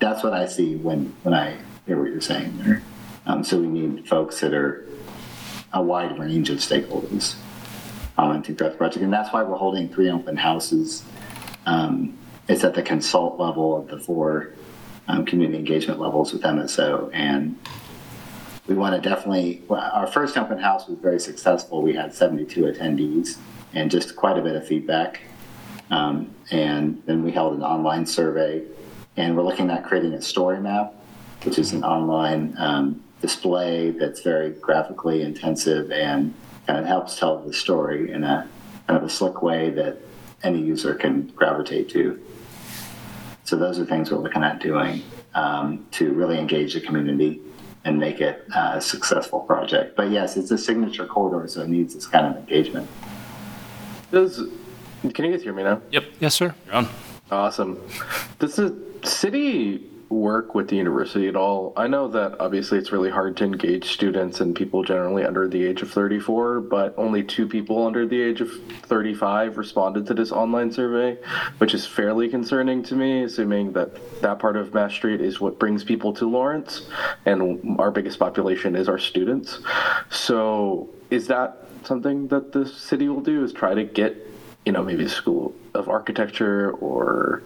That's 0.00 0.22
what 0.22 0.32
I 0.32 0.46
see 0.46 0.76
when 0.76 1.14
when 1.22 1.34
I 1.34 1.56
hear 1.86 1.98
what 2.00 2.10
you're 2.10 2.20
saying 2.20 2.58
there. 2.58 2.82
Um, 3.26 3.44
so 3.44 3.58
we 3.58 3.66
need 3.66 4.06
folks 4.08 4.40
that 4.40 4.52
are 4.52 4.86
a 5.72 5.82
wide 5.82 6.18
range 6.18 6.50
of 6.50 6.58
stakeholders 6.58 7.36
throughout 8.16 8.72
the 8.72 8.78
project, 8.78 9.02
and 9.02 9.12
that's 9.12 9.32
why 9.32 9.42
we're 9.42 9.56
holding 9.56 9.88
three 9.88 10.10
open 10.10 10.36
houses. 10.36 11.02
Um, 11.66 12.16
it's 12.48 12.64
at 12.64 12.74
the 12.74 12.82
consult 12.82 13.38
level 13.38 13.76
of 13.76 13.88
the 13.88 13.98
four 13.98 14.52
um, 15.08 15.24
community 15.24 15.58
engagement 15.58 16.00
levels 16.00 16.32
with 16.32 16.42
MSO, 16.42 17.10
and 17.12 17.58
we 18.66 18.74
want 18.74 18.94
to 18.94 19.08
definitely. 19.08 19.62
Well, 19.68 19.80
our 19.80 20.06
first 20.06 20.36
open 20.36 20.58
house 20.58 20.88
was 20.88 20.98
very 20.98 21.20
successful. 21.20 21.82
We 21.82 21.94
had 21.94 22.14
72 22.14 22.62
attendees 22.62 23.38
and 23.74 23.90
just 23.90 24.16
quite 24.16 24.38
a 24.38 24.42
bit 24.42 24.56
of 24.56 24.66
feedback. 24.66 25.20
Um, 25.90 26.34
and 26.50 27.02
then 27.06 27.22
we 27.22 27.32
held 27.32 27.54
an 27.54 27.62
online 27.62 28.06
survey, 28.06 28.62
and 29.16 29.36
we're 29.36 29.42
looking 29.42 29.70
at 29.70 29.84
creating 29.84 30.14
a 30.14 30.22
story 30.22 30.60
map, 30.60 30.94
which 31.42 31.58
is 31.58 31.72
an 31.72 31.84
online 31.84 32.54
um, 32.58 33.02
display 33.20 33.90
that's 33.90 34.20
very 34.20 34.50
graphically 34.50 35.22
intensive 35.22 35.90
and 35.90 36.34
kind 36.66 36.78
of 36.78 36.86
helps 36.86 37.18
tell 37.18 37.38
the 37.38 37.52
story 37.52 38.10
in 38.10 38.24
a 38.24 38.48
kind 38.86 38.98
of 38.98 39.02
a 39.02 39.10
slick 39.10 39.42
way 39.42 39.70
that 39.70 39.98
any 40.42 40.60
user 40.60 40.94
can 40.94 41.26
gravitate 41.28 41.88
to. 41.90 42.20
So 43.44 43.56
those 43.56 43.78
are 43.78 43.84
things 43.84 44.10
we're 44.10 44.18
looking 44.18 44.42
at 44.42 44.60
doing 44.60 45.02
um, 45.34 45.86
to 45.92 46.12
really 46.12 46.38
engage 46.38 46.74
the 46.74 46.80
community 46.80 47.40
and 47.84 47.98
make 47.98 48.20
it 48.20 48.46
a 48.54 48.80
successful 48.80 49.40
project. 49.40 49.96
But 49.96 50.10
yes, 50.10 50.36
it's 50.36 50.50
a 50.50 50.58
signature 50.58 51.06
corridor, 51.06 51.46
so 51.48 51.62
it 51.62 51.68
needs 51.68 51.94
this 51.94 52.06
kind 52.06 52.26
of 52.26 52.36
engagement. 52.36 52.88
Does 54.10 54.42
can 55.12 55.26
you 55.26 55.32
guys 55.32 55.42
hear 55.42 55.52
me 55.52 55.62
now? 55.62 55.82
Yep. 55.90 56.04
Yes, 56.20 56.34
sir. 56.34 56.54
You're 56.66 56.76
on. 56.76 56.88
Awesome. 57.30 57.78
Does 58.38 58.56
the 58.56 58.74
city 59.02 59.90
work 60.14 60.54
with 60.54 60.68
the 60.68 60.76
university 60.76 61.28
at 61.28 61.36
all? 61.36 61.72
I 61.76 61.86
know 61.86 62.08
that 62.08 62.40
obviously 62.40 62.78
it's 62.78 62.92
really 62.92 63.10
hard 63.10 63.36
to 63.38 63.44
engage 63.44 63.92
students 63.92 64.40
and 64.40 64.54
people 64.54 64.82
generally 64.82 65.24
under 65.24 65.48
the 65.48 65.64
age 65.64 65.82
of 65.82 65.90
34, 65.90 66.60
but 66.60 66.94
only 66.96 67.22
two 67.22 67.46
people 67.46 67.86
under 67.86 68.06
the 68.06 68.20
age 68.20 68.40
of 68.40 68.50
35 68.84 69.58
responded 69.58 70.06
to 70.06 70.14
this 70.14 70.32
online 70.32 70.72
survey, 70.72 71.18
which 71.58 71.74
is 71.74 71.86
fairly 71.86 72.28
concerning 72.28 72.82
to 72.84 72.94
me, 72.94 73.24
assuming 73.24 73.72
that 73.72 74.20
that 74.20 74.38
part 74.38 74.56
of 74.56 74.72
Mass 74.72 74.92
Street 74.92 75.20
is 75.20 75.40
what 75.40 75.58
brings 75.58 75.84
people 75.84 76.12
to 76.14 76.28
Lawrence, 76.28 76.88
and 77.26 77.78
our 77.78 77.90
biggest 77.90 78.18
population 78.18 78.76
is 78.76 78.88
our 78.88 78.98
students. 78.98 79.60
So, 80.10 80.90
is 81.10 81.26
that 81.28 81.66
something 81.84 82.28
that 82.28 82.52
the 82.52 82.66
city 82.66 83.08
will 83.08 83.20
do? 83.20 83.44
Is 83.44 83.52
try 83.52 83.74
to 83.74 83.84
get 83.84 84.33
you 84.64 84.72
know, 84.72 84.82
maybe 84.82 85.04
the 85.04 85.10
School 85.10 85.54
of 85.74 85.88
Architecture 85.88 86.72
or 86.72 87.42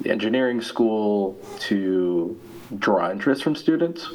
the 0.00 0.10
engineering 0.10 0.60
school 0.60 1.38
to 1.60 2.38
draw 2.78 3.10
interest 3.10 3.42
from 3.42 3.56
students? 3.56 4.08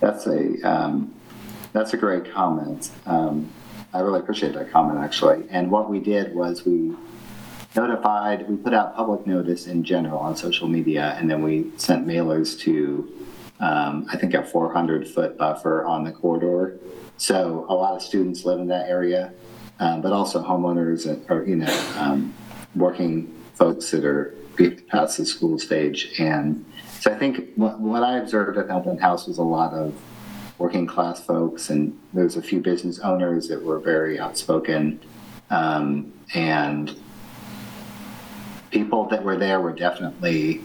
That's 0.00 0.26
a 0.26 0.60
um, 0.62 1.14
that's 1.72 1.92
a 1.92 1.96
great 1.96 2.32
comment. 2.32 2.90
Um, 3.06 3.50
I 3.92 4.00
really 4.00 4.20
appreciate 4.20 4.54
that 4.54 4.70
comment 4.70 4.98
actually. 4.98 5.44
And 5.50 5.70
what 5.70 5.90
we 5.90 6.00
did 6.00 6.34
was 6.34 6.64
we 6.64 6.94
notified, 7.76 8.48
we 8.48 8.56
put 8.56 8.72
out 8.72 8.96
public 8.96 9.26
notice 9.26 9.66
in 9.66 9.84
general 9.84 10.18
on 10.18 10.36
social 10.36 10.68
media, 10.68 11.16
and 11.18 11.30
then 11.30 11.42
we 11.42 11.70
sent 11.76 12.06
mailers 12.06 12.58
to 12.60 13.12
um, 13.60 14.06
I 14.10 14.16
think 14.16 14.32
a 14.32 14.42
400 14.42 15.06
foot 15.06 15.36
buffer 15.36 15.84
on 15.84 16.04
the 16.04 16.12
corridor. 16.12 16.78
So 17.18 17.66
a 17.68 17.74
lot 17.74 17.94
of 17.94 18.02
students 18.02 18.46
live 18.46 18.58
in 18.58 18.68
that 18.68 18.88
area, 18.88 19.34
um, 19.80 20.02
but 20.02 20.12
also 20.12 20.42
homeowners 20.42 21.06
and, 21.06 21.24
or 21.28 21.44
you 21.44 21.56
know 21.56 21.92
um, 21.96 22.32
working 22.76 23.34
folks 23.54 23.90
that 23.90 24.04
are 24.04 24.36
past 24.88 25.16
the 25.16 25.24
school 25.24 25.58
stage. 25.58 26.12
And 26.18 26.64
so 27.00 27.10
I 27.10 27.18
think 27.18 27.54
what, 27.56 27.80
what 27.80 28.02
I 28.02 28.18
observed 28.18 28.58
at 28.58 28.68
the 28.68 28.74
open 28.74 28.98
house 28.98 29.26
was 29.26 29.38
a 29.38 29.42
lot 29.42 29.72
of 29.72 29.94
working 30.58 30.86
class 30.86 31.24
folks, 31.24 31.70
and 31.70 31.98
there's 32.12 32.36
a 32.36 32.42
few 32.42 32.60
business 32.60 32.98
owners 32.98 33.48
that 33.48 33.62
were 33.62 33.78
very 33.78 34.20
outspoken, 34.20 35.00
um, 35.48 36.12
and 36.34 36.94
people 38.70 39.06
that 39.06 39.24
were 39.24 39.38
there 39.38 39.60
were 39.60 39.72
definitely 39.72 40.60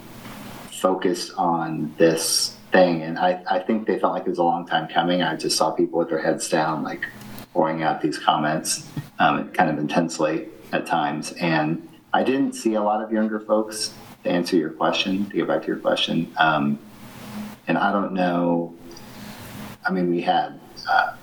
focused 0.72 1.32
on 1.38 1.94
this 1.98 2.58
thing. 2.74 3.02
And 3.02 3.18
I, 3.18 3.42
I 3.50 3.60
think 3.60 3.88
they 3.88 3.98
felt 3.98 4.14
like 4.14 4.24
it 4.24 4.30
was 4.30 4.38
a 4.38 4.44
long 4.44 4.68
time 4.68 4.90
coming. 4.90 5.24
I 5.24 5.38
just 5.38 5.58
saw 5.58 5.72
people 5.72 6.00
with 6.00 6.10
their 6.10 6.22
heads 6.22 6.50
down, 6.50 6.84
like 6.84 7.08
pouring 7.56 7.84
out 7.84 8.02
these 8.02 8.20
comments 8.20 8.86
um, 9.18 9.50
kind 9.54 9.70
of 9.70 9.80
intensely 9.80 10.50
at 10.74 10.86
times. 10.86 11.32
And 11.40 11.88
I 12.14 12.22
didn't 12.22 12.52
see 12.52 12.74
a 12.74 12.84
lot 12.84 13.02
of 13.02 13.14
younger 13.14 13.40
folks 13.40 13.94
to 14.26 14.30
answer 14.30 14.58
your 14.58 14.72
question, 14.72 15.30
to 15.30 15.38
get 15.38 15.48
back 15.48 15.62
to 15.62 15.68
your 15.68 15.78
question. 15.78 16.34
Um, 16.38 16.78
and 17.66 17.78
I 17.78 17.94
don't 17.94 18.12
know, 18.12 18.76
I 19.88 19.92
mean, 19.92 20.10
we 20.10 20.22
had 20.22 20.60
uh, 20.90 21.16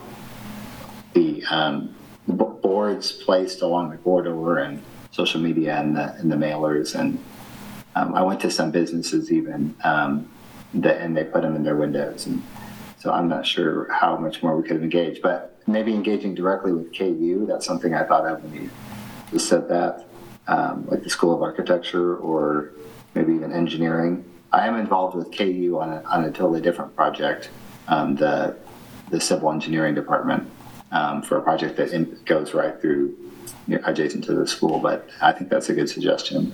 the 1.13 1.45
um, 1.51 1.95
boards 2.27 3.13
placed 3.13 3.61
along 3.61 3.91
the 3.91 3.99
corridor 3.99 4.57
and 4.57 4.83
social 5.11 5.39
media 5.39 5.79
and 5.79 5.95
the, 5.95 6.15
and 6.15 6.33
the 6.33 6.37
mailers. 6.37 6.99
And 6.99 7.23
um, 7.95 8.15
I 8.15 8.23
went 8.23 8.41
to 8.41 8.51
some 8.51 8.71
businesses 8.71 9.31
even, 9.31 9.75
um, 9.85 10.31
that, 10.73 10.97
and 11.03 11.15
they 11.15 11.25
put 11.25 11.43
them 11.43 11.57
in 11.57 11.63
their 11.63 11.77
windows. 11.77 12.25
And 12.25 12.43
so 12.99 13.13
I'm 13.13 13.29
not 13.29 13.45
sure 13.45 13.93
how 13.93 14.17
much 14.17 14.43
more 14.43 14.57
we 14.57 14.63
could 14.63 14.77
have 14.77 14.83
engaged, 14.83 15.21
but 15.21 15.52
maybe 15.67 15.95
engaging 15.95 16.35
directly 16.35 16.73
with 16.73 16.97
KU, 16.97 17.47
that's 17.47 17.67
something 17.67 17.95
I 17.95 18.05
thought 18.05 18.27
of 18.27 18.43
when 18.45 18.71
you 19.33 19.39
said 19.39 19.69
that, 19.69 20.07
um, 20.49 20.87
like 20.89 21.03
the 21.03 21.11
School 21.11 21.35
of 21.35 21.43
Architecture 21.43 22.17
or 22.17 22.73
maybe 23.15 23.33
even 23.35 23.53
engineering. 23.53 24.25
I 24.53 24.67
am 24.67 24.77
involved 24.77 25.17
with 25.17 25.37
KU 25.37 25.79
on 25.81 25.93
a, 25.93 26.03
on 26.03 26.25
a 26.25 26.31
totally 26.31 26.61
different 26.61 26.95
project, 26.95 27.51
um, 27.89 28.17
the 28.17 28.57
the 29.11 29.21
civil 29.21 29.53
engineering 29.53 29.95
department 29.95 30.49
um, 30.91 31.21
for 31.21 31.37
a 31.37 31.43
project 31.43 31.77
that 31.77 31.93
in, 31.93 32.19
goes 32.25 32.55
right 32.55 32.81
through 32.81 33.15
you 33.67 33.77
know, 33.77 33.83
adjacent 33.85 34.25
to 34.25 34.35
the 34.35 34.47
school. 34.47 34.79
But 34.79 35.09
I 35.21 35.33
think 35.33 35.51
that's 35.51 35.69
a 35.69 35.75
good 35.75 35.89
suggestion. 35.89 36.53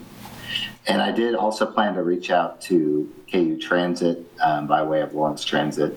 And 0.87 1.01
I 1.01 1.13
did 1.13 1.35
also 1.35 1.67
plan 1.67 1.95
to 1.95 2.03
reach 2.03 2.31
out 2.31 2.61
to 2.63 3.13
KU 3.31 3.59
Transit 3.59 4.27
um, 4.41 4.67
by 4.67 4.83
way 4.83 5.03
of 5.03 5.15
Lawrence 5.15 5.45
Transit 5.45 5.97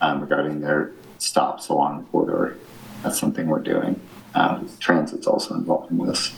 um, 0.00 0.20
regarding 0.20 0.60
their 0.60 0.92
stops 1.18 1.68
along 1.68 1.98
the 1.98 2.04
corridor. 2.10 2.58
That's 3.02 3.18
something 3.18 3.46
we're 3.46 3.60
doing. 3.60 4.00
Um, 4.34 4.68
Transit's 4.80 5.26
also 5.26 5.54
involved 5.54 5.90
in 5.90 5.98
this. 6.06 6.34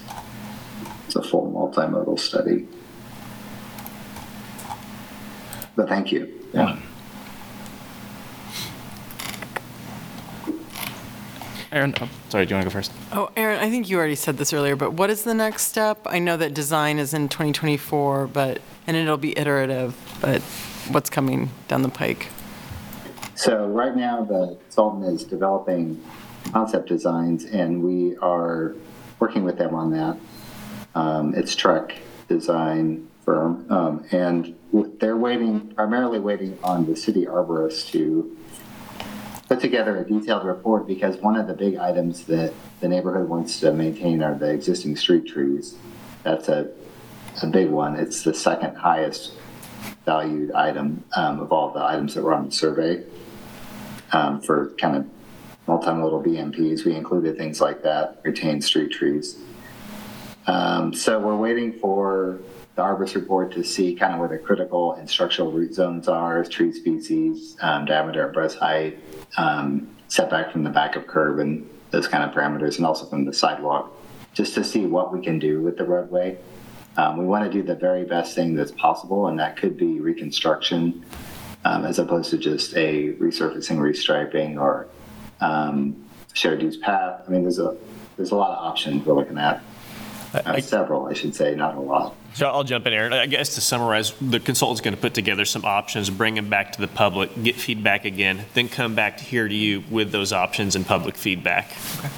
It's 1.06 1.16
a 1.16 1.22
full 1.22 1.50
multimodal 1.50 2.18
study. 2.18 2.66
But 5.76 5.88
thank 5.88 6.12
you. 6.12 6.32
Yeah. 6.52 6.78
Aaron, 11.72 11.94
oh, 12.00 12.08
sorry, 12.28 12.46
do 12.46 12.50
you 12.50 12.56
want 12.56 12.64
to 12.64 12.70
go 12.70 12.72
first? 12.72 12.92
Oh, 13.12 13.30
Aaron, 13.36 13.60
I 13.60 13.70
think 13.70 13.88
you 13.88 13.96
already 13.96 14.16
said 14.16 14.38
this 14.38 14.52
earlier, 14.52 14.74
but 14.74 14.94
what 14.94 15.08
is 15.08 15.22
the 15.22 15.34
next 15.34 15.68
step? 15.68 16.00
I 16.06 16.18
know 16.18 16.36
that 16.36 16.52
design 16.52 16.98
is 16.98 17.14
in 17.14 17.28
2024, 17.28 18.26
but, 18.26 18.60
and 18.88 18.96
it'll 18.96 19.16
be 19.16 19.38
iterative, 19.38 19.96
but 20.20 20.42
what's 20.90 21.10
coming 21.10 21.50
down 21.68 21.82
the 21.82 21.88
pike? 21.88 22.28
So 23.40 23.66
right 23.68 23.96
now, 23.96 24.22
the 24.22 24.58
consultant 24.64 25.14
is 25.14 25.24
developing 25.24 26.04
concept 26.52 26.90
designs, 26.90 27.46
and 27.46 27.82
we 27.82 28.14
are 28.18 28.74
working 29.18 29.44
with 29.44 29.56
them 29.56 29.74
on 29.74 29.90
that. 29.92 30.18
Um, 30.94 31.34
it's 31.34 31.56
TREKK 31.56 31.94
Design 32.28 33.08
firm, 33.24 33.64
um, 33.72 34.04
and 34.12 34.54
they're 35.00 35.16
waiting, 35.16 35.68
primarily 35.68 36.18
waiting 36.18 36.58
on 36.62 36.84
the 36.84 36.94
city 36.94 37.24
arborist 37.24 37.90
to 37.92 38.36
put 39.48 39.58
together 39.58 39.96
a 39.96 40.06
detailed 40.06 40.44
report 40.44 40.86
because 40.86 41.16
one 41.16 41.36
of 41.36 41.46
the 41.46 41.54
big 41.54 41.76
items 41.76 42.26
that 42.26 42.52
the 42.80 42.88
neighborhood 42.88 43.26
wants 43.26 43.58
to 43.60 43.72
maintain 43.72 44.22
are 44.22 44.34
the 44.34 44.50
existing 44.50 44.96
street 44.96 45.26
trees. 45.26 45.76
That's 46.24 46.50
a, 46.50 46.68
a 47.42 47.46
big 47.46 47.70
one. 47.70 47.96
It's 47.96 48.22
the 48.22 48.34
second 48.34 48.76
highest 48.76 49.32
valued 50.04 50.52
item 50.52 51.04
um, 51.16 51.40
of 51.40 51.52
all 51.52 51.72
the 51.72 51.82
items 51.82 52.14
that 52.14 52.22
were 52.22 52.34
on 52.34 52.44
the 52.44 52.52
survey 52.52 53.02
um, 54.12 54.40
for 54.40 54.70
kind 54.78 54.96
of 54.96 55.06
multimodal 55.66 56.24
BMPs. 56.24 56.84
We 56.84 56.94
included 56.94 57.36
things 57.36 57.60
like 57.60 57.82
that, 57.82 58.20
retained 58.24 58.64
street 58.64 58.92
trees. 58.92 59.38
Um, 60.46 60.92
so 60.92 61.18
we're 61.20 61.36
waiting 61.36 61.78
for 61.78 62.38
the 62.74 62.82
arborist 62.82 63.14
report 63.14 63.52
to 63.52 63.62
see 63.62 63.94
kind 63.94 64.14
of 64.14 64.20
where 64.20 64.28
the 64.28 64.38
critical 64.38 64.94
and 64.94 65.08
structural 65.08 65.52
root 65.52 65.74
zones 65.74 66.08
are, 66.08 66.42
tree 66.44 66.72
species, 66.72 67.56
um, 67.60 67.84
diameter, 67.84 68.24
and 68.24 68.32
breast 68.32 68.58
height, 68.58 68.98
um, 69.36 69.88
setback 70.08 70.50
from 70.50 70.64
the 70.64 70.70
back 70.70 70.96
of 70.96 71.06
curb, 71.06 71.38
and 71.38 71.68
those 71.90 72.08
kind 72.08 72.24
of 72.24 72.34
parameters, 72.34 72.78
and 72.78 72.86
also 72.86 73.06
from 73.06 73.24
the 73.24 73.32
sidewalk, 73.32 73.92
just 74.32 74.54
to 74.54 74.64
see 74.64 74.86
what 74.86 75.12
we 75.12 75.20
can 75.20 75.38
do 75.38 75.60
with 75.60 75.76
the 75.76 75.84
roadway. 75.84 76.38
Um, 76.96 77.16
we 77.16 77.24
want 77.24 77.44
to 77.44 77.50
do 77.50 77.62
the 77.62 77.74
very 77.74 78.04
best 78.04 78.34
thing 78.34 78.54
that's 78.54 78.72
possible, 78.72 79.28
and 79.28 79.38
that 79.38 79.56
could 79.56 79.76
be 79.76 80.00
reconstruction 80.00 81.04
um, 81.64 81.84
as 81.84 81.98
opposed 81.98 82.30
to 82.30 82.38
just 82.38 82.74
a 82.74 83.12
resurfacing, 83.14 83.78
restriping, 83.78 84.60
or 84.60 84.88
um, 85.40 86.04
shared 86.32 86.62
use 86.62 86.76
path. 86.76 87.22
I 87.26 87.30
mean, 87.30 87.42
there's 87.42 87.58
a 87.58 87.76
there's 88.16 88.30
a 88.30 88.36
lot 88.36 88.50
of 88.50 88.64
options 88.64 89.04
we're 89.04 89.14
looking 89.14 89.38
at. 89.38 89.62
Uh, 90.32 90.60
several, 90.60 91.06
I 91.06 91.12
should 91.14 91.34
say, 91.34 91.54
not 91.54 91.74
a 91.74 91.80
lot. 91.80 92.14
So 92.34 92.46
I'll 92.46 92.62
jump 92.62 92.86
in, 92.86 92.92
Aaron. 92.92 93.12
I 93.12 93.26
guess 93.26 93.56
to 93.56 93.60
summarize, 93.60 94.12
the 94.20 94.38
consultant's 94.38 94.80
going 94.80 94.94
to 94.94 95.00
put 95.00 95.14
together 95.14 95.44
some 95.44 95.64
options, 95.64 96.08
bring 96.08 96.36
them 96.36 96.48
back 96.48 96.72
to 96.72 96.80
the 96.80 96.86
public, 96.86 97.30
get 97.42 97.56
feedback 97.56 98.04
again, 98.04 98.44
then 98.54 98.68
come 98.68 98.94
back 98.94 99.16
to 99.16 99.24
here 99.24 99.48
to 99.48 99.54
you 99.54 99.82
with 99.90 100.12
those 100.12 100.32
options 100.32 100.76
and 100.76 100.86
public 100.86 101.16
feedback. 101.16 101.72
Okay, 101.98 102.10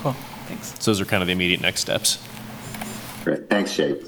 cool, 0.00 0.12
thanks. 0.48 0.74
So 0.80 0.90
those 0.90 1.00
are 1.00 1.04
kind 1.04 1.22
of 1.22 1.28
the 1.28 1.32
immediate 1.32 1.60
next 1.60 1.82
steps. 1.82 2.26
Great, 3.22 3.48
thanks, 3.48 3.76
Jake. 3.76 4.02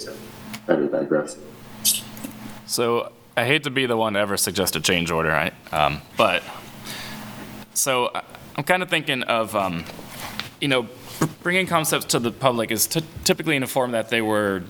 Better 0.66 0.88
digress. 0.88 1.36
So 2.66 3.12
I 3.36 3.44
hate 3.44 3.64
to 3.64 3.70
be 3.70 3.86
the 3.86 3.96
one 3.96 4.12
to 4.12 4.20
ever 4.20 4.36
suggest 4.36 4.76
a 4.76 4.80
change 4.80 5.10
order, 5.10 5.30
right? 5.30 5.54
Um, 5.72 6.00
but 6.16 6.42
so 7.74 8.10
I'm 8.56 8.64
kind 8.64 8.82
of 8.82 8.88
thinking 8.88 9.24
of, 9.24 9.56
um, 9.56 9.84
you 10.60 10.68
know, 10.68 10.88
bringing 11.42 11.66
concepts 11.66 12.04
to 12.06 12.20
the 12.20 12.30
public 12.30 12.70
is 12.70 12.86
ty- 12.86 13.02
typically 13.24 13.56
in 13.56 13.62
a 13.64 13.66
form 13.66 13.90
that 13.90 14.08
they 14.08 14.22
were 14.22 14.62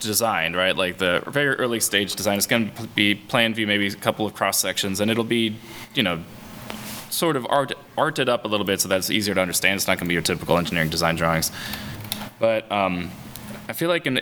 designed, 0.00 0.54
right? 0.54 0.76
Like 0.76 0.98
the 0.98 1.22
very 1.26 1.54
early 1.56 1.80
stage 1.80 2.14
design 2.14 2.36
is 2.36 2.46
going 2.46 2.72
to 2.74 2.86
be 2.88 3.14
plan 3.14 3.54
view, 3.54 3.66
maybe 3.66 3.86
a 3.86 3.94
couple 3.94 4.26
of 4.26 4.34
cross 4.34 4.58
sections, 4.58 5.00
and 5.00 5.10
it'll 5.10 5.24
be, 5.24 5.56
you 5.94 6.02
know, 6.02 6.22
sort 7.08 7.36
of 7.36 7.46
art, 7.48 7.72
arted 7.96 8.28
up 8.28 8.44
a 8.44 8.48
little 8.48 8.66
bit 8.66 8.80
so 8.80 8.88
that 8.88 8.98
it's 8.98 9.10
easier 9.10 9.34
to 9.34 9.40
understand. 9.40 9.76
It's 9.76 9.86
not 9.86 9.96
going 9.96 10.06
to 10.06 10.08
be 10.08 10.14
your 10.14 10.22
typical 10.22 10.58
engineering 10.58 10.90
design 10.90 11.16
drawings. 11.16 11.50
But 12.38 12.70
um, 12.70 13.10
I 13.68 13.72
feel 13.72 13.88
like 13.88 14.06
in 14.06 14.20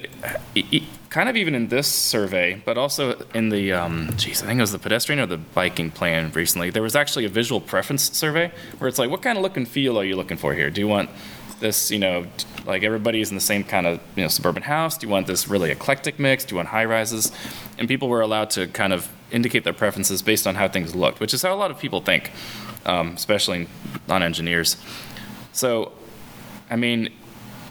kind 1.10 1.28
of 1.28 1.36
even 1.36 1.54
in 1.54 1.68
this 1.68 1.86
survey, 1.86 2.60
but 2.64 2.76
also 2.76 3.18
in 3.34 3.48
the 3.48 3.72
um, 3.72 4.10
geez, 4.16 4.42
I 4.42 4.46
think 4.46 4.58
it 4.58 4.62
was 4.62 4.72
the 4.72 4.78
pedestrian 4.78 5.20
or 5.20 5.26
the 5.26 5.38
biking 5.38 5.90
plan 5.90 6.30
recently. 6.32 6.70
There 6.70 6.82
was 6.82 6.94
actually 6.94 7.24
a 7.24 7.28
visual 7.28 7.60
preference 7.60 8.16
survey 8.16 8.52
where 8.78 8.88
it's 8.88 8.98
like, 8.98 9.10
what 9.10 9.22
kind 9.22 9.38
of 9.38 9.42
look 9.42 9.56
and 9.56 9.66
feel 9.66 9.98
are 9.98 10.04
you 10.04 10.16
looking 10.16 10.36
for 10.36 10.54
here? 10.54 10.70
Do 10.70 10.80
you 10.80 10.88
want 10.88 11.10
this, 11.60 11.90
you 11.90 11.98
know, 11.98 12.26
like 12.66 12.82
everybody's 12.82 13.30
in 13.30 13.34
the 13.34 13.40
same 13.40 13.64
kind 13.64 13.86
of 13.86 14.00
you 14.16 14.22
know 14.22 14.28
suburban 14.28 14.62
house? 14.62 14.98
Do 14.98 15.06
you 15.06 15.10
want 15.10 15.26
this 15.26 15.48
really 15.48 15.70
eclectic 15.70 16.18
mix? 16.18 16.44
Do 16.44 16.54
you 16.54 16.56
want 16.56 16.68
high 16.68 16.84
rises? 16.84 17.32
And 17.78 17.88
people 17.88 18.08
were 18.08 18.20
allowed 18.20 18.50
to 18.50 18.68
kind 18.68 18.92
of 18.92 19.10
indicate 19.30 19.64
their 19.64 19.72
preferences 19.72 20.22
based 20.22 20.46
on 20.46 20.54
how 20.54 20.68
things 20.68 20.94
looked, 20.94 21.20
which 21.20 21.34
is 21.34 21.42
how 21.42 21.54
a 21.54 21.56
lot 21.56 21.70
of 21.70 21.78
people 21.78 22.00
think, 22.00 22.30
um, 22.86 23.10
especially 23.10 23.68
non-engineers. 24.06 24.76
So, 25.52 25.92
I 26.70 26.76
mean, 26.76 27.10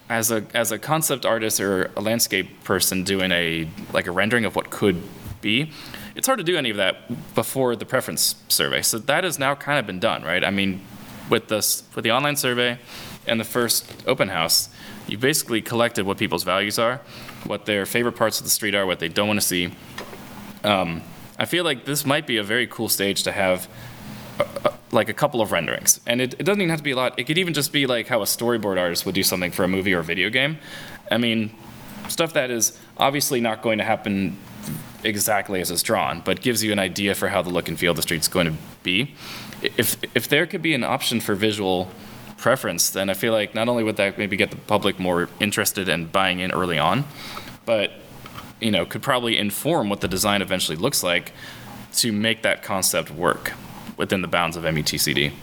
as 0.10 0.32
a 0.32 0.46
as 0.54 0.72
a 0.72 0.80
concept 0.80 1.26
artist 1.26 1.60
or 1.60 1.92
a 1.96 2.02
landscape 2.02 2.64
person 2.64 3.04
doing 3.04 3.32
a 3.32 3.68
like 3.94 4.08
a 4.08 4.12
rendering 4.12 4.46
of 4.46 4.56
what 4.56 4.70
could 4.70 5.02
be, 5.42 5.72
it's 6.16 6.28
hard 6.28 6.38
to 6.40 6.44
do 6.44 6.58
any 6.58 6.70
of 6.70 6.78
that 6.78 7.36
before 7.36 7.76
the 7.76 7.86
preference 7.86 8.36
survey. 8.48 8.82
So 8.82 9.00
that 9.00 9.24
has 9.24 9.38
now 9.38 9.56
kind 9.56 9.80
of 9.80 9.86
been 9.86 10.00
done, 10.00 10.24
right? 10.24 10.44
I 10.44 10.50
mean, 10.50 10.82
with 11.30 11.48
this 11.48 11.84
with 11.96 12.04
the 12.04 12.12
online 12.12 12.36
survey 12.36 12.80
and 13.26 13.40
the 13.40 13.46
first 13.46 13.92
open 14.08 14.30
house, 14.30 14.70
you 15.08 15.18
basically 15.18 15.62
collected 15.62 16.06
what 16.06 16.18
people's 16.18 16.44
values 16.44 16.80
are, 16.80 17.02
what 17.46 17.66
their 17.66 17.86
favorite 17.86 18.16
parts 18.16 18.40
of 18.40 18.46
the 18.46 18.50
street 18.50 18.76
are, 18.76 18.86
what 18.86 19.00
they 19.00 19.10
don't 19.10 19.28
want 19.28 19.40
to 19.40 19.46
see. 19.46 19.74
Um, 20.64 21.02
I 21.38 21.46
feel 21.46 21.64
like 21.64 21.86
this 21.86 22.06
might 22.06 22.26
be 22.26 22.38
a 22.38 22.44
very 22.44 22.66
cool 22.66 22.90
stage 22.90 23.24
to 23.24 23.32
have 23.32 23.70
like 24.92 25.10
a 25.10 25.14
couple 25.14 25.42
of 25.42 25.52
renderings. 25.52 26.00
And 26.06 26.22
it, 26.22 26.34
it 26.40 26.44
doesn't 26.44 26.62
even 26.62 26.70
have 26.70 26.80
to 26.80 26.84
be 26.84 26.92
a 26.92 26.96
lot. 26.96 27.18
It 27.20 27.26
could 27.26 27.38
even 27.38 27.54
just 27.54 27.72
be 27.72 27.86
like 27.86 28.08
how 28.08 28.22
a 28.22 28.26
storyboard 28.26 28.80
artist 28.80 29.06
would 29.06 29.16
do 29.16 29.24
something 29.24 29.52
for 29.52 29.64
a 29.64 29.68
movie 29.68 29.94
or 29.94 30.00
a 30.00 30.04
video 30.04 30.30
game. 30.30 30.58
I 31.12 31.18
mean, 31.18 31.56
stuff 32.08 32.34
that 32.34 32.50
is 32.50 32.78
obviously 32.98 33.42
not 33.42 33.62
going 33.62 33.78
to 33.78 33.84
happen 33.84 34.38
exactly 35.04 35.62
as 35.62 35.72
it's 35.72 35.84
drawn, 35.84 36.22
but 36.22 36.42
gives 36.42 36.64
you 36.64 36.72
an 36.72 36.80
idea 36.80 37.16
for 37.16 37.30
how 37.30 37.42
the 37.42 37.50
look 37.50 37.68
and 37.68 37.78
feel 37.78 37.92
of 37.92 37.96
the 37.96 38.02
street's 38.02 38.28
going 38.28 38.48
to 38.48 38.58
be. 38.84 39.14
If, 39.62 39.98
if 40.16 40.28
there 40.28 40.46
could 40.46 40.62
be 40.62 40.74
an 40.74 40.84
option 40.84 41.20
for 41.20 41.36
visual 41.36 41.90
preference, 42.38 42.90
then 42.90 43.10
I 43.10 43.14
feel 43.14 43.34
like 43.34 43.56
not 43.56 43.68
only 43.68 43.84
would 43.84 43.98
that 43.98 44.18
maybe 44.18 44.38
get 44.38 44.52
the 44.52 44.58
public 44.58 45.00
more 45.00 45.30
interested 45.40 45.90
and 45.90 46.12
buying 46.12 46.40
in 46.40 46.52
early 46.52 46.78
on, 46.78 47.06
but 47.66 47.92
you 48.60 48.72
know, 48.72 48.86
could 48.86 49.04
probably 49.04 49.38
inform 49.38 49.90
what 49.90 50.02
the 50.02 50.08
design 50.08 50.42
eventually 50.42 50.78
looks 50.78 51.04
like 51.04 51.32
to 51.94 52.12
make 52.12 52.42
that 52.44 52.64
concept 52.64 53.12
work 53.12 53.54
within 53.98 54.22
the 54.22 54.28
bounds 54.28 54.56
of 54.56 54.64
MUTCD. 54.64 55.34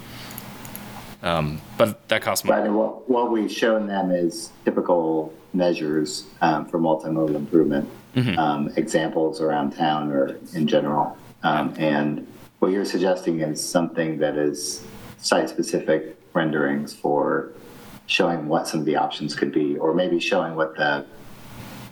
Um, 1.23 1.61
but 1.79 2.07
that 2.09 2.23
costs 2.23 2.45
money. 2.45 2.69
what, 2.69 3.09
what 3.09 3.33
we've 3.33 3.51
shown 3.51 3.87
them 3.87 4.11
is 4.11 4.51
typical 4.65 5.33
measures 5.55 6.27
um, 6.43 6.67
for 6.67 6.79
multimodal 6.79 7.35
improvement, 7.35 7.89
um, 8.39 8.71
examples 8.77 9.41
around 9.41 9.73
town 9.73 10.11
or 10.13 10.37
in 10.53 10.67
general. 10.67 11.17
Um, 11.43 11.75
and 11.79 12.27
what 12.59 12.73
you're 12.73 12.85
suggesting 12.85 13.41
is 13.41 13.67
something 13.67 14.19
that 14.19 14.37
is 14.37 14.85
site-specific 15.19 16.17
renderings 16.35 16.95
for 16.95 17.53
showing 18.07 18.47
what 18.47 18.69
some 18.69 18.81
of 18.81 18.87
the 18.87 18.97
options 18.97 19.35
could 19.35 19.53
be, 19.53 19.77
or 19.79 19.95
maybe 19.95 20.21
showing 20.21 20.55
what 20.55 20.77
the 20.77 21.07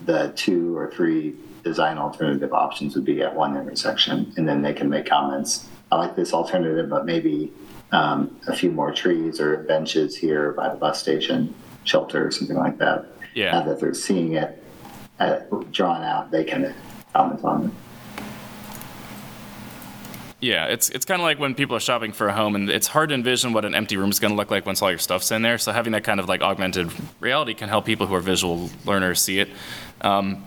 the 0.04 0.32
two 0.34 0.76
or 0.76 0.90
three 0.90 1.34
design 1.62 1.96
alternative 1.96 2.52
options 2.52 2.94
would 2.96 3.04
be 3.04 3.22
at 3.22 3.34
one 3.34 3.56
intersection, 3.56 4.32
and 4.36 4.48
then 4.48 4.62
they 4.62 4.72
can 4.72 4.90
make 4.90 5.06
comments. 5.06 5.68
I 5.92 5.96
like 5.96 6.16
this 6.16 6.32
alternative, 6.32 6.88
but 6.88 7.04
maybe 7.04 7.52
um, 7.92 8.34
a 8.46 8.56
few 8.56 8.70
more 8.70 8.92
trees 8.94 9.38
or 9.38 9.58
benches 9.64 10.16
here 10.16 10.52
by 10.52 10.70
the 10.70 10.76
bus 10.76 10.98
station, 10.98 11.54
shelter, 11.84 12.26
or 12.26 12.30
something 12.30 12.56
like 12.56 12.78
that. 12.78 13.04
Yeah. 13.34 13.52
Now 13.52 13.62
that 13.64 13.78
they're 13.78 13.92
seeing 13.92 14.32
it 14.32 14.64
uh, 15.20 15.40
drawn 15.70 16.02
out, 16.02 16.30
they 16.30 16.44
can 16.44 16.74
comment 17.12 17.44
on 17.44 17.64
it. 17.66 18.24
Yeah, 20.40 20.66
it's 20.68 20.88
it's 20.88 21.04
kind 21.04 21.20
of 21.20 21.24
like 21.24 21.38
when 21.38 21.54
people 21.54 21.76
are 21.76 21.80
shopping 21.80 22.12
for 22.12 22.26
a 22.26 22.32
home, 22.32 22.56
and 22.56 22.70
it's 22.70 22.86
hard 22.86 23.10
to 23.10 23.14
envision 23.14 23.52
what 23.52 23.66
an 23.66 23.74
empty 23.74 23.98
room 23.98 24.08
is 24.10 24.18
going 24.18 24.32
to 24.32 24.36
look 24.36 24.50
like 24.50 24.64
once 24.64 24.80
all 24.80 24.88
your 24.90 24.98
stuff's 24.98 25.30
in 25.30 25.42
there. 25.42 25.58
So 25.58 25.72
having 25.72 25.92
that 25.92 26.04
kind 26.04 26.18
of 26.18 26.26
like 26.28 26.40
augmented 26.40 26.90
reality 27.20 27.52
can 27.52 27.68
help 27.68 27.84
people 27.84 28.06
who 28.06 28.14
are 28.14 28.20
visual 28.20 28.70
learners 28.86 29.20
see 29.20 29.40
it. 29.40 29.50
Um, 30.00 30.42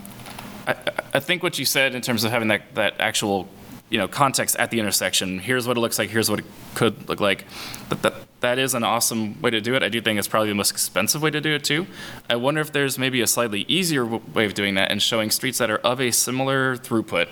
I, 0.67 0.71
I- 0.71 0.77
I 1.13 1.19
think 1.21 1.43
what 1.43 1.57
you 1.59 1.65
said 1.65 1.93
in 1.95 2.01
terms 2.01 2.25
of 2.25 2.31
having 2.31 2.49
that, 2.49 2.75
that 2.75 2.95
actual 2.99 3.47
you 3.89 3.97
know, 3.97 4.07
context 4.07 4.55
at 4.57 4.71
the 4.71 4.79
intersection. 4.79 5.39
Here's 5.39 5.67
what 5.67 5.77
it 5.77 5.79
looks 5.79 5.99
like. 5.99 6.09
Here's 6.09 6.29
what 6.29 6.39
it 6.39 6.45
could 6.73 7.07
look 7.07 7.19
like. 7.19 7.45
But 7.89 8.01
that 8.01 8.13
that 8.41 8.59
is 8.59 8.75
an 8.75 8.83
awesome 8.83 9.41
way 9.41 9.49
to 9.49 9.61
do 9.61 9.75
it. 9.75 9.81
I 9.81 9.89
do 9.89 10.01
think 10.01 10.19
it's 10.19 10.27
probably 10.27 10.49
the 10.49 10.55
most 10.55 10.71
expensive 10.71 11.21
way 11.21 11.31
to 11.31 11.41
do 11.41 11.53
it 11.55 11.63
too. 11.63 11.87
I 12.29 12.35
wonder 12.35 12.61
if 12.61 12.71
there's 12.71 12.99
maybe 12.99 13.21
a 13.21 13.27
slightly 13.27 13.61
easier 13.67 14.05
way 14.05 14.45
of 14.45 14.53
doing 14.53 14.75
that 14.75 14.91
and 14.91 15.01
showing 15.01 15.31
streets 15.31 15.57
that 15.57 15.71
are 15.71 15.77
of 15.77 15.99
a 15.99 16.11
similar 16.11 16.77
throughput 16.77 17.27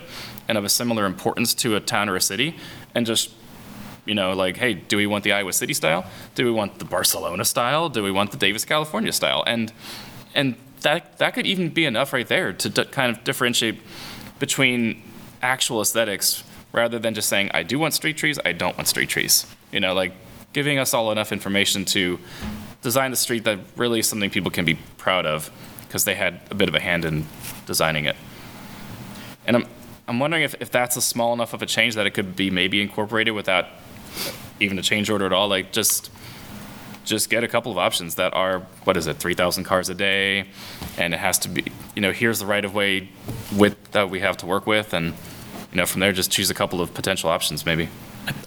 and 0.48 0.58
of 0.58 0.64
a 0.64 0.68
similar 0.68 1.06
importance 1.06 1.54
to 1.54 1.76
a 1.76 1.80
town 1.80 2.08
or 2.08 2.16
a 2.16 2.20
city, 2.20 2.56
and 2.94 3.06
just 3.06 3.30
you 4.06 4.14
know, 4.14 4.32
like, 4.34 4.56
hey, 4.56 4.74
do 4.74 4.96
we 4.96 5.06
want 5.06 5.24
the 5.24 5.32
Iowa 5.32 5.52
City 5.52 5.72
style? 5.72 6.04
Do 6.34 6.44
we 6.44 6.50
want 6.50 6.78
the 6.78 6.84
Barcelona 6.84 7.44
style? 7.44 7.88
Do 7.88 8.02
we 8.02 8.10
want 8.10 8.30
the 8.32 8.36
Davis, 8.36 8.64
California 8.64 9.12
style? 9.12 9.42
And 9.46 9.72
and 10.34 10.56
that 10.80 11.18
that 11.18 11.34
could 11.34 11.46
even 11.46 11.70
be 11.70 11.84
enough 11.84 12.12
right 12.12 12.26
there 12.26 12.52
to 12.52 12.68
d- 12.68 12.84
kind 12.86 13.16
of 13.16 13.24
differentiate 13.24 13.80
between 14.38 15.02
actual 15.44 15.80
aesthetics 15.80 16.42
rather 16.72 16.98
than 16.98 17.14
just 17.14 17.28
saying 17.28 17.50
I 17.54 17.62
do 17.62 17.78
want 17.78 17.94
street 17.94 18.16
trees, 18.16 18.38
I 18.44 18.52
don't 18.52 18.76
want 18.76 18.88
street 18.88 19.08
trees. 19.08 19.46
You 19.70 19.80
know, 19.80 19.94
like 19.94 20.12
giving 20.52 20.78
us 20.78 20.94
all 20.94 21.12
enough 21.12 21.30
information 21.30 21.84
to 21.84 22.18
design 22.82 23.10
the 23.10 23.16
street 23.16 23.44
that 23.44 23.58
really 23.76 24.00
is 24.00 24.08
something 24.08 24.30
people 24.30 24.50
can 24.50 24.64
be 24.64 24.74
proud 24.96 25.26
of 25.26 25.50
because 25.86 26.04
they 26.04 26.14
had 26.14 26.40
a 26.50 26.54
bit 26.54 26.68
of 26.68 26.74
a 26.74 26.80
hand 26.80 27.04
in 27.04 27.26
designing 27.66 28.06
it. 28.06 28.16
And 29.46 29.56
I'm 29.56 29.66
I'm 30.06 30.18
wondering 30.18 30.42
if, 30.42 30.54
if 30.60 30.70
that's 30.70 30.96
a 30.96 31.00
small 31.02 31.32
enough 31.32 31.54
of 31.54 31.62
a 31.62 31.66
change 31.66 31.94
that 31.94 32.06
it 32.06 32.10
could 32.10 32.36
be 32.36 32.50
maybe 32.50 32.82
incorporated 32.82 33.34
without 33.34 33.66
even 34.60 34.78
a 34.78 34.82
change 34.82 35.08
order 35.08 35.26
at 35.26 35.32
all. 35.32 35.48
Like 35.48 35.72
just 35.72 36.10
just 37.04 37.28
get 37.28 37.44
a 37.44 37.48
couple 37.48 37.70
of 37.70 37.78
options 37.78 38.14
that 38.14 38.32
are 38.34 38.60
what 38.84 38.96
is 38.96 39.06
it, 39.06 39.18
three 39.18 39.34
thousand 39.34 39.64
cars 39.64 39.88
a 39.88 39.94
day, 39.94 40.46
and 40.98 41.14
it 41.14 41.20
has 41.20 41.38
to 41.40 41.48
be 41.48 41.64
you 41.94 42.02
know 42.02 42.12
here's 42.12 42.38
the 42.38 42.46
right 42.46 42.64
of 42.64 42.74
way 42.74 43.08
width 43.54 43.92
that 43.92 44.10
we 44.10 44.20
have 44.20 44.36
to 44.38 44.46
work 44.46 44.66
with, 44.66 44.92
and 44.92 45.14
you 45.74 45.80
know 45.80 45.86
from 45.86 46.00
there 46.00 46.12
just 46.12 46.30
choose 46.30 46.50
a 46.50 46.54
couple 46.54 46.80
of 46.80 46.94
potential 46.94 47.28
options 47.28 47.66
maybe. 47.66 47.88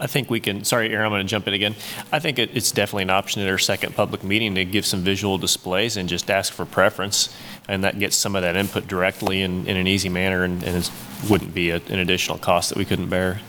I 0.02 0.08
think 0.08 0.32
we 0.32 0.40
can, 0.40 0.64
sorry, 0.64 0.90
Aaron, 0.90 1.06
I'm 1.06 1.12
going 1.12 1.22
to 1.22 1.28
jump 1.30 1.48
in 1.48 1.54
again. 1.54 1.76
I 2.12 2.18
think 2.18 2.40
it- 2.40 2.50
it's 2.56 2.72
definitely 2.72 3.04
an 3.04 3.12
option 3.12 3.44
at 3.44 3.48
our 3.50 3.60
second 3.60 3.94
public 3.96 4.24
meeting 4.24 4.56
to 4.56 4.66
give 4.66 4.88
some 4.88 5.02
visual 5.02 5.38
displays 5.38 5.98
and 5.98 6.10
just 6.10 6.32
ask 6.32 6.52
for 6.52 6.66
preference. 6.66 7.30
And 7.68 7.84
that 7.84 8.00
gets 8.00 8.16
some 8.16 8.36
of 8.36 8.42
that 8.42 8.56
input 8.56 8.88
directly 8.88 9.44
in, 9.44 9.68
in 9.68 9.78
an 9.78 9.86
easy 9.86 10.10
manner 10.10 10.44
and, 10.44 10.64
and 10.64 10.78
it 10.78 10.90
wouldn't 11.30 11.54
be 11.54 11.70
a- 11.70 11.76
an 11.90 12.00
additional 12.00 12.40
cost 12.40 12.70
that 12.70 12.78
we 12.80 12.86
couldn't 12.86 13.10
bear. 13.10 13.40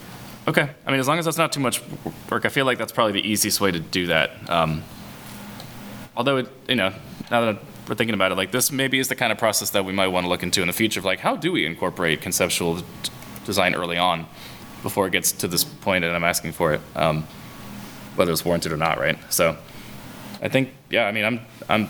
Okay, 0.47 0.68
I 0.86 0.90
mean 0.90 1.00
as 1.00 1.08
long 1.08 1.18
as 1.18 1.24
that's 1.24 1.39
not 1.39 1.50
too 1.50 1.60
much 1.60 1.81
work, 2.31 2.44
I 2.44 2.50
feel 2.50 2.66
like 2.66 2.76
that's 2.76 2.92
probably 2.92 3.12
the 3.23 3.26
easiest 3.26 3.58
way 3.62 3.70
to 3.70 3.81
do 3.81 4.08
that. 4.08 4.32
Um, 4.50 4.82
although 6.15 6.39
it, 6.39 6.48
you 6.68 6.74
know, 6.74 6.92
now 7.31 7.40
that 7.52 7.58
we're 7.89 7.94
thinking 7.94 8.15
about 8.15 8.32
it, 8.32 8.34
like 8.34 8.50
this 8.50 8.70
maybe 8.70 8.98
is 8.98 9.08
the 9.08 9.16
kind 9.16 9.32
of 9.32 9.39
process 9.39 9.70
that 9.70 9.84
we 9.86 9.94
might 9.94 10.08
want 10.08 10.24
to 10.24 10.28
look 10.28 10.42
into 10.42 10.60
in 10.60 10.66
the 10.66 10.74
future 10.74 11.00
of 11.00 11.07
like 11.07 11.20
how 11.20 11.36
do 11.36 11.52
we 11.52 11.65
incorporate 11.65 12.20
conceptual 12.20 12.82
design 13.49 13.75
early 13.75 13.97
on 13.97 14.27
before 14.83 15.07
it 15.07 15.10
gets 15.10 15.33
to 15.33 15.49
this 15.49 15.65
point 15.65 16.05
and 16.05 16.15
I'm 16.15 16.23
asking 16.23 16.52
for 16.52 16.75
it, 16.75 16.81
um, 16.94 17.27
whether 18.15 18.31
it's 18.31 18.44
warranted 18.44 18.73
or 18.73 18.77
not, 18.77 18.99
right? 18.99 19.18
So 19.33 19.57
I 20.43 20.49
think, 20.49 20.75
yeah, 20.91 21.07
I 21.07 21.12
mean, 21.12 21.25
I'm, 21.25 21.41
I'm, 21.68 21.89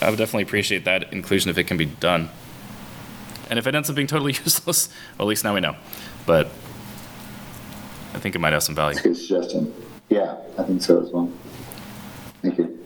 I 0.00 0.08
would 0.08 0.18
definitely 0.18 0.44
appreciate 0.44 0.84
that 0.84 1.12
inclusion 1.12 1.50
if 1.50 1.58
it 1.58 1.64
can 1.64 1.76
be 1.76 1.86
done. 1.86 2.30
And 3.50 3.58
if 3.58 3.66
it 3.66 3.74
ends 3.74 3.90
up 3.90 3.96
being 3.96 4.06
totally 4.06 4.32
useless, 4.44 4.88
well, 5.18 5.26
at 5.26 5.28
least 5.28 5.42
now 5.42 5.52
we 5.52 5.60
know. 5.60 5.74
But 6.26 6.46
I 8.14 8.20
think 8.20 8.36
it 8.36 8.38
might 8.38 8.52
have 8.52 8.62
some 8.62 8.76
value. 8.76 8.94
That's 8.94 9.04
a 9.04 9.08
good 9.08 9.18
suggestion. 9.18 9.74
Yeah, 10.08 10.36
I 10.56 10.62
think 10.62 10.80
so 10.80 11.02
as 11.02 11.10
well. 11.10 11.30
Thank 12.40 12.58
you. 12.58 12.78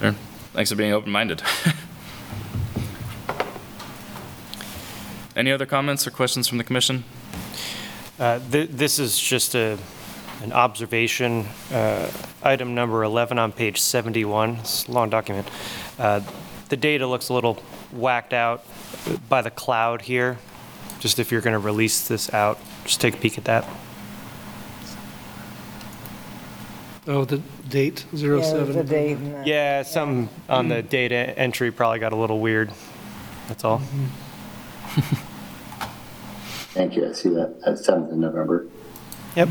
Sure. 0.00 0.12
Thanks 0.52 0.70
for 0.70 0.76
being 0.76 0.92
open-minded. 0.92 1.42
Any 5.38 5.52
other 5.52 5.66
comments 5.66 6.04
or 6.04 6.10
questions 6.10 6.48
from 6.48 6.58
the 6.58 6.64
commission? 6.64 7.04
Uh, 8.18 8.40
th- 8.50 8.70
This 8.70 8.98
is 8.98 9.16
just 9.16 9.54
a, 9.54 9.78
an 10.42 10.52
observation. 10.52 11.46
Uh, 11.72 12.10
Item 12.42 12.74
number 12.74 13.04
11 13.04 13.38
on 13.38 13.52
page 13.52 13.80
71, 13.80 14.56
it's 14.56 14.88
a 14.88 14.92
long 14.92 15.10
document. 15.10 15.48
Uh, 15.96 16.20
The 16.68 16.76
data 16.76 17.06
looks 17.06 17.28
a 17.28 17.34
little 17.34 17.54
whacked 17.92 18.32
out 18.34 18.64
by 19.28 19.40
the 19.42 19.50
cloud 19.50 20.02
here. 20.02 20.38
Just 20.98 21.20
if 21.20 21.30
you're 21.30 21.40
going 21.40 21.52
to 21.54 21.60
release 21.60 22.08
this 22.08 22.34
out, 22.34 22.58
just 22.84 23.00
take 23.00 23.14
a 23.14 23.16
peek 23.18 23.38
at 23.38 23.44
that. 23.44 23.64
Oh, 27.06 27.24
the 27.24 27.38
date, 27.68 28.04
Yeah, 28.12 28.42
07. 28.42 28.72
the 28.72 28.82
date 28.84 29.16
and 29.18 29.34
that. 29.34 29.46
Yeah, 29.46 29.82
some 29.84 30.28
on 30.48 30.66
the 30.68 30.82
data 30.82 31.14
entry 31.38 31.70
probably 31.70 32.00
got 32.00 32.12
a 32.12 32.16
little 32.16 32.40
weird, 32.40 32.72
that's 33.46 33.62
all. 33.64 33.80
Thank 36.74 36.96
you. 36.96 37.08
I 37.08 37.12
see 37.12 37.30
that 37.30 37.56
at 37.66 37.74
7th 37.74 38.12
of 38.12 38.18
November. 38.18 38.66
Yep. 39.36 39.48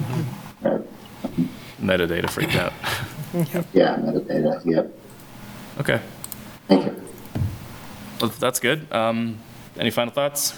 Right. 0.62 0.82
Metadata 1.82 2.30
freaked 2.30 2.56
out. 2.56 2.74
Yeah, 3.74 3.98
metadata. 3.98 4.66
Yep. 4.66 5.00
Okay. 5.82 6.00
Thank 6.68 6.86
you. 6.86 7.02
Well, 8.22 8.32
that's 8.40 8.60
good. 8.60 8.92
Um, 8.92 9.40
any 9.78 9.92
final 9.92 10.14
thoughts? 10.14 10.58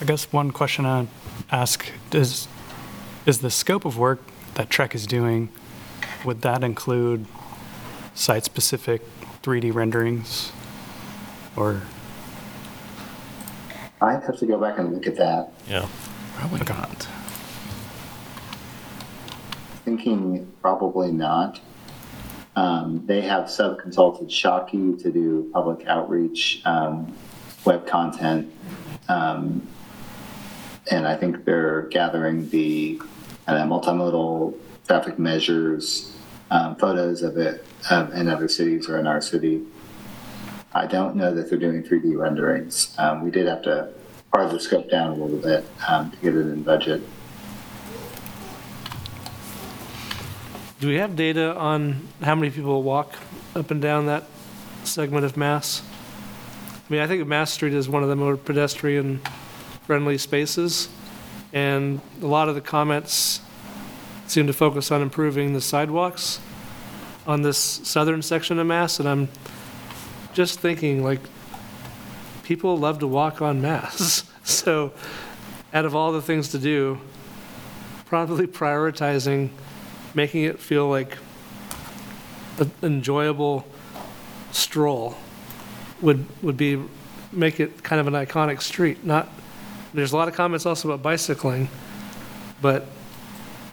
I 0.00 0.04
guess 0.04 0.32
one 0.32 0.50
question 0.50 0.84
I'd 0.86 1.06
ask 1.50 1.92
is, 2.12 2.48
is 3.26 3.38
the 3.40 3.50
scope 3.50 3.84
of 3.84 3.98
work 3.98 4.20
that 4.54 4.68
TREKK 4.70 4.94
is 4.94 5.06
doing, 5.06 5.50
would 6.24 6.40
that 6.42 6.64
include 6.64 7.26
site-specific 8.14 9.02
3D 9.42 9.72
renderings? 9.72 10.50
Or, 11.56 11.82
I'd 14.02 14.24
have 14.24 14.36
to 14.38 14.46
go 14.46 14.58
back 14.58 14.78
and 14.78 14.92
look 14.92 15.06
at 15.06 15.16
that. 15.16 15.52
Yeah. 15.68 15.86
Probably 16.34 16.58
not. 16.66 17.08
Thinking 19.84 20.52
probably 20.60 21.12
not. 21.12 21.60
Um, 22.56 23.06
they 23.06 23.20
have 23.22 23.48
sub-consulted 23.48 24.28
Shockey 24.28 25.00
to 25.02 25.10
do 25.10 25.50
public 25.52 25.86
outreach, 25.86 26.60
um, 26.64 27.14
web 27.64 27.86
content. 27.86 28.52
Um, 29.08 29.66
and 30.90 31.06
I 31.06 31.16
think 31.16 31.44
they're 31.44 31.82
gathering 31.82 32.50
the 32.50 33.00
uh, 33.46 33.62
multimodal 33.62 34.54
traffic 34.86 35.18
measures, 35.18 36.14
um, 36.50 36.76
photos 36.76 37.22
of 37.22 37.38
it 37.38 37.64
um, 37.88 38.12
in 38.12 38.28
other 38.28 38.48
cities 38.48 38.88
or 38.88 38.98
in 38.98 39.06
our 39.06 39.20
city. 39.20 39.62
I 40.74 40.86
don't 40.86 41.16
know 41.16 41.34
that 41.34 41.50
they're 41.50 41.58
doing 41.58 41.82
3D 41.82 42.16
renderings. 42.16 42.94
Um, 42.98 43.22
we 43.22 43.30
did 43.30 43.46
have 43.46 43.62
to 43.62 43.92
part 44.32 44.46
of 44.46 44.52
the 44.52 44.60
scope 44.60 44.88
down 44.88 45.10
a 45.10 45.14
little 45.14 45.38
bit 45.38 45.66
um, 45.86 46.10
to 46.10 46.16
get 46.18 46.34
it 46.34 46.46
in 46.46 46.62
budget. 46.62 47.02
Do 50.80 50.88
we 50.88 50.96
have 50.96 51.14
data 51.14 51.54
on 51.54 52.08
how 52.22 52.34
many 52.34 52.50
people 52.50 52.82
walk 52.82 53.12
up 53.54 53.70
and 53.70 53.82
down 53.82 54.06
that 54.06 54.24
segment 54.84 55.26
of 55.26 55.36
Mass? 55.36 55.82
I 56.74 56.92
mean, 56.92 57.02
I 57.02 57.06
think 57.06 57.26
Mass 57.26 57.52
Street 57.52 57.74
is 57.74 57.88
one 57.88 58.02
of 58.02 58.08
the 58.08 58.16
more 58.16 58.38
pedestrian-friendly 58.38 60.18
spaces, 60.18 60.88
and 61.52 62.00
a 62.22 62.26
lot 62.26 62.48
of 62.48 62.54
the 62.54 62.60
comments 62.62 63.40
seem 64.26 64.46
to 64.46 64.52
focus 64.54 64.90
on 64.90 65.02
improving 65.02 65.52
the 65.52 65.60
sidewalks 65.60 66.40
on 67.26 67.42
this 67.42 67.58
southern 67.58 68.22
section 68.22 68.58
of 68.58 68.66
Mass, 68.66 68.98
and 68.98 69.08
I'm 69.08 69.28
just 70.32 70.60
thinking, 70.60 71.04
like, 71.04 71.20
people 72.42 72.76
love 72.76 72.98
to 73.00 73.06
walk 73.06 73.42
on 73.42 73.60
Mass. 73.60 74.24
So, 74.44 74.92
out 75.72 75.84
of 75.84 75.94
all 75.94 76.10
the 76.10 76.20
things 76.20 76.48
to 76.48 76.58
do, 76.58 76.98
probably 78.06 78.48
prioritizing 78.48 79.50
making 80.14 80.42
it 80.42 80.58
feel 80.58 80.88
like 80.88 81.16
an 82.58 82.72
enjoyable 82.82 83.64
stroll 84.50 85.16
would, 86.00 86.26
would 86.42 86.56
be, 86.56 86.82
make 87.30 87.60
it 87.60 87.82
kind 87.82 88.00
of 88.00 88.06
an 88.08 88.14
iconic 88.14 88.60
street, 88.60 89.04
not, 89.04 89.28
there's 89.94 90.12
a 90.12 90.16
lot 90.16 90.28
of 90.28 90.34
comments 90.34 90.66
also 90.66 90.90
about 90.90 91.02
bicycling, 91.02 91.68
but 92.60 92.86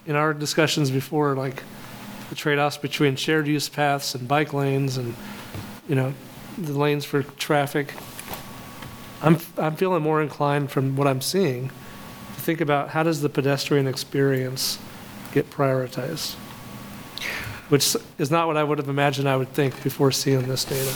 in 0.06 0.16
our 0.16 0.34
discussions 0.34 0.92
before, 0.92 1.36
like, 1.36 1.64
the 2.30 2.36
trade-offs 2.36 2.78
between 2.78 3.16
shared 3.16 3.48
use 3.48 3.68
paths 3.68 4.14
and 4.14 4.28
bike 4.28 4.54
lanes 4.54 4.98
and, 4.98 5.16
you 5.88 5.96
know, 5.96 6.14
the 6.58 6.74
lanes 6.74 7.06
for 7.06 7.24
traffic, 7.24 7.94
I'm, 9.22 9.38
I'm 9.58 9.76
feeling 9.76 10.02
more 10.03 10.22
inclined 10.22 10.72
from 10.72 10.95
what 10.95 11.08
I'm 11.08 11.22
seeing 11.22 11.69
to 12.36 12.42
think 12.42 12.61
about 12.61 12.90
how 12.90 13.03
does 13.03 13.22
the 13.22 13.30
pedestrian 13.30 13.88
experience 13.88 14.80
get 15.34 15.50
prioritized? 15.52 16.36
Which 17.69 17.95
is 18.18 18.32
not 18.32 18.48
what 18.48 18.58
I 18.58 18.64
would 18.64 18.78
have 18.80 18.90
imagined 18.90 19.30
I 19.30 19.36
would 19.36 19.50
think 19.53 19.84
before 19.84 20.11
seeing 20.11 20.48
this 20.48 20.64
data. 20.66 20.94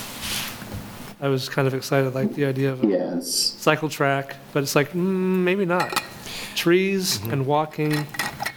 I 1.22 1.28
was 1.30 1.48
kind 1.48 1.68
of 1.68 1.74
excited, 1.74 2.14
like 2.16 2.34
the 2.34 2.46
idea 2.46 2.72
of 2.72 2.84
a 2.84 2.88
Yes. 2.88 3.30
cycle 3.32 3.88
track, 3.90 4.36
but 4.54 4.64
it's 4.64 4.76
like, 4.76 4.92
mm, 4.92 4.96
maybe 5.44 5.66
not. 5.66 6.02
Trees 6.56 7.22
and 7.28 7.46
walking, 7.46 8.06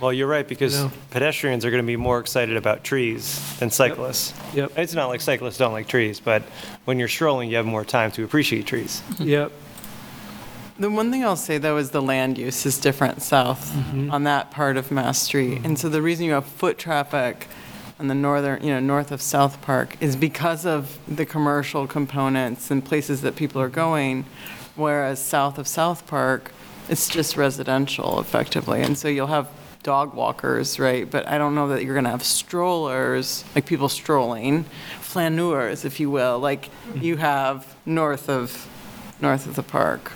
Well, 0.01 0.13
you're 0.13 0.27
right, 0.27 0.47
because 0.47 0.83
No. 0.83 0.93
pedestrians 1.11 1.65
are 1.65 1.71
going 1.71 1.83
to 1.83 1.87
be 1.87 1.97
more 1.97 2.19
excited 2.19 2.57
about 2.57 2.85
trees 2.85 3.41
than 3.59 3.71
cyclists. 3.71 4.35
Yep. 4.55 4.73
It's 4.77 4.95
not 4.95 5.07
like 5.07 5.21
cyclists 5.21 5.57
don't 5.57 5.73
like 5.73 5.89
trees, 5.89 6.21
but 6.21 6.43
when 6.85 6.99
you're 6.99 7.09
strolling, 7.09 7.49
you 7.49 7.57
have 7.57 7.67
more 7.67 7.85
time 7.85 8.11
to 8.13 8.25
appreciate 8.25 8.67
trees. 8.67 9.03
yep. 9.19 9.53
The 10.79 10.91
one 10.91 11.11
thing 11.11 11.25
I'll 11.25 11.37
say, 11.37 11.57
though, 11.57 11.79
is 11.79 11.91
the 11.91 12.03
land 12.03 12.37
use 12.37 12.67
is 12.67 12.79
different 12.79 13.23
south 13.23 13.73
mm-hmm. 13.73 14.11
on 14.11 14.25
that 14.25 14.51
part 14.51 14.77
of 14.77 14.91
Mass 14.91 15.23
Street. 15.23 15.57
Mm-hmm. 15.57 15.65
And 15.65 15.79
so 15.79 15.89
the 15.89 16.03
reason 16.03 16.27
you 16.27 16.33
have 16.33 16.45
foot 16.45 16.77
traffic 16.77 17.47
on 17.99 18.09
the 18.09 18.15
northern, 18.15 18.63
you 18.63 18.69
know, 18.69 18.81
north 18.81 19.11
of 19.11 19.23
South 19.23 19.63
Park 19.63 19.97
is 20.03 20.17
because 20.17 20.67
of 20.67 20.99
the 21.09 21.25
commercial 21.25 21.87
components 21.87 22.71
and 22.71 22.85
places 22.85 23.23
that 23.23 23.37
people 23.37 23.63
are 23.63 23.71
going, 23.71 24.27
whereas 24.75 25.19
south 25.19 25.57
of 25.57 25.67
South 25.67 26.07
Park, 26.07 26.53
it's 26.91 27.09
just 27.09 27.39
residential 27.39 28.21
effectively. 28.21 28.83
And 28.83 28.99
so 28.99 29.09
you'll 29.09 29.29
have 29.29 29.49
dog 29.87 30.15
walkers, 30.15 30.81
right? 30.81 31.09
But 31.09 31.29
I 31.29 31.39
don't 31.39 31.55
know 31.55 31.69
that 31.69 31.85
you're 31.85 31.95
going 31.95 32.05
to 32.07 32.11
have 32.11 32.25
strollers, 32.25 33.45
like 33.55 33.67
people 33.67 33.89
strolling, 33.89 34.65
flaneurs, 35.01 35.85
if 35.85 36.01
you 36.01 36.11
will, 36.11 36.41
like 36.41 36.71
you 36.97 37.17
have 37.19 37.77
north 37.87 38.29
of, 38.29 38.69
north 39.21 39.47
of 39.47 39.55
the 39.55 39.63
park. 39.63 40.11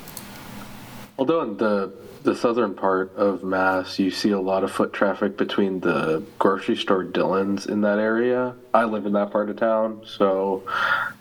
Although 1.19 1.43
in 1.43 1.57
the 1.57 1.93
the 2.23 2.37
southern 2.37 2.75
part 2.75 3.15
of 3.17 3.43
Mass, 3.43 3.99
you 3.99 4.11
see 4.11 4.31
a 4.31 4.39
lot 4.41 4.63
of 4.63 4.71
foot 4.71 4.93
traffic 4.93 5.39
between 5.39 5.81
the 5.81 6.23
grocery 6.39 6.77
store 6.77 7.03
Dillons 7.03 7.65
in 7.65 7.81
that 7.81 7.99
area. 7.99 8.55
I 8.75 8.85
live 8.85 9.07
in 9.07 9.15
that 9.15 9.31
part 9.31 9.49
of 9.49 9.57
town, 9.57 10.03
so 10.05 10.63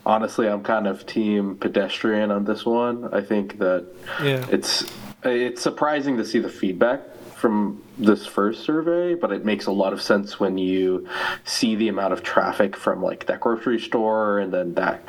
honestly, 0.06 0.50
I'm 0.50 0.62
kind 0.62 0.88
of 0.88 1.06
team 1.06 1.56
pedestrian 1.56 2.32
on 2.32 2.44
this 2.44 2.66
one. 2.66 3.14
I 3.14 3.22
think 3.22 3.60
that 3.60 3.86
Yeah. 4.22 4.46
it's 4.52 4.84
it's 5.24 5.62
surprising 5.62 6.18
to 6.18 6.26
see 6.26 6.40
the 6.40 6.50
feedback 6.50 7.00
from 7.40 7.82
this 7.98 8.26
first 8.26 8.64
survey, 8.64 9.16
but 9.16 9.32
it 9.32 9.46
makes 9.46 9.66
a 9.66 9.72
lot 9.72 9.94
of 9.94 10.02
sense 10.02 10.40
when 10.40 10.58
you 10.58 11.08
see 11.46 11.76
the 11.76 11.88
amount 11.88 12.12
of 12.12 12.22
traffic 12.22 12.76
from 12.76 13.02
like 13.02 13.26
that 13.28 13.40
grocery 13.40 13.80
store 13.80 14.40
and 14.40 14.54
then 14.54 14.74
that 14.76 15.02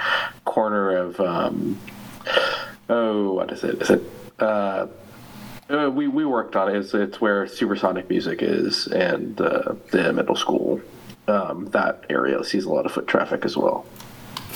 corner 0.45 0.97
of 0.97 1.21
um, 1.21 1.79
oh, 2.89 3.33
what 3.33 3.51
is 3.51 3.65
it? 3.65 3.83
Is 3.83 3.91
it 3.91 4.03
uh, 4.39 4.87
uh, 5.69 5.91
we 5.91 6.09
we 6.09 6.25
worked 6.25 6.57
on 6.57 6.69
it. 6.69 6.77
It's, 6.77 6.95
it's 6.95 7.21
where 7.21 7.47
Supersonic 7.47 8.09
Music 8.09 8.43
is 8.43 8.87
and 8.89 9.41
uh, 9.41 9.75
the 9.91 10.13
middle 10.13 10.37
school. 10.37 10.81
Um, 11.29 11.67
that 11.67 12.05
area 12.11 12.43
sees 12.43 12.65
a 12.65 12.71
lot 12.71 12.87
of 12.87 12.93
foot 12.93 13.07
traffic 13.07 13.45
as 13.45 13.57
well. 13.57 13.87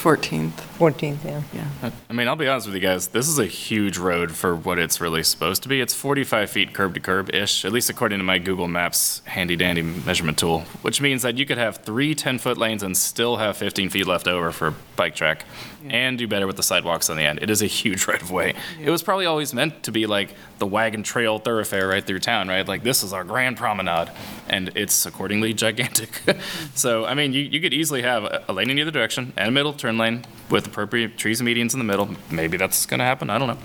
14th. 0.05 0.51
14th, 0.77 1.25
yeah. 1.25 1.43
Yeah. 1.55 1.91
I 2.11 2.13
mean, 2.13 2.29
I'll 2.29 2.37
be 2.37 2.47
honest 2.47 2.67
with 2.67 2.75
you 2.75 2.83
guys. 2.83 3.09
This 3.09 3.27
is 3.27 3.39
a 3.39 3.47
huge 3.47 3.97
road 3.97 4.33
for 4.33 4.55
what 4.55 4.79
it's 4.79 5.01
really 5.01 5.23
supposed 5.23 5.63
to 5.63 5.69
be. 5.71 5.81
It's 5.81 5.95
45 5.95 6.51
feet 6.51 6.75
curb 6.75 6.93
to 6.93 7.01
curb 7.01 7.35
ish, 7.35 7.65
at 7.65 7.73
least 7.73 7.89
according 7.89 8.19
to 8.19 8.23
my 8.23 8.39
Google 8.39 8.69
Maps 8.69 9.23
handy 9.25 9.57
dandy 9.57 9.81
measurement 9.81 10.37
tool, 10.37 10.61
which 10.83 11.01
means 11.01 11.23
that 11.23 11.39
you 11.39 11.47
could 11.47 11.57
have 11.57 11.79
three 11.79 12.15
10 12.15 12.39
foot 12.39 12.59
lanes 12.59 12.83
and 12.83 12.95
still 12.95 13.39
have 13.39 13.57
15 13.57 13.89
feet 13.89 14.07
left 14.07 14.29
over 14.29 14.53
for 14.53 14.75
bike 14.95 15.15
track 15.15 15.47
and 15.91 16.19
do 16.19 16.27
better 16.27 16.47
with 16.47 16.57
the 16.57 16.63
sidewalks 16.63 17.11
on 17.11 17.17
the 17.17 17.25
end. 17.25 17.41
It 17.43 17.51
is 17.51 17.63
a 17.63 17.67
huge 17.67 18.07
right 18.09 18.21
of 18.21 18.31
way. 18.31 18.55
It 18.81 18.91
was 18.91 19.03
probably 19.03 19.27
always 19.27 19.55
meant 19.55 19.83
to 19.85 19.93
be 19.93 20.07
like 20.07 20.35
the 20.59 20.67
wagon 20.67 21.03
trail 21.03 21.39
thoroughfare 21.39 21.89
right 21.89 22.05
through 22.05 22.21
town, 22.21 22.49
right? 22.49 22.67
Like 22.67 22.83
this 22.83 23.03
is 23.03 23.13
our 23.13 23.25
grand 23.25 23.57
promenade, 23.57 24.11
and 24.49 24.71
it's 24.75 25.07
accordingly 25.07 25.53
gigantic. 25.53 26.23
so, 26.75 27.05
I 27.05 27.15
mean, 27.15 27.33
you, 27.33 27.43
you 27.43 27.61
could 27.61 27.75
easily 27.75 28.03
have 28.03 28.25
a, 28.25 28.45
a 28.49 28.53
lane 28.53 28.71
in 28.71 28.79
either 28.79 28.91
direction 28.91 29.33
and 29.37 29.49
a 29.49 29.53
middle 29.53 29.73
turn 29.73 29.99
lane 29.99 30.25
with 30.51 30.67
appropriate 30.67 31.17
trees 31.17 31.41
and 31.41 31.49
medians 31.49 31.73
in 31.73 31.79
the 31.79 31.85
middle. 31.85 32.15
Maybe 32.31 32.57
that's 32.57 32.87
going 32.87 32.99
to 32.99 33.05
happen. 33.05 33.31
I 33.31 33.39
don't 33.39 33.49
know. 33.49 33.59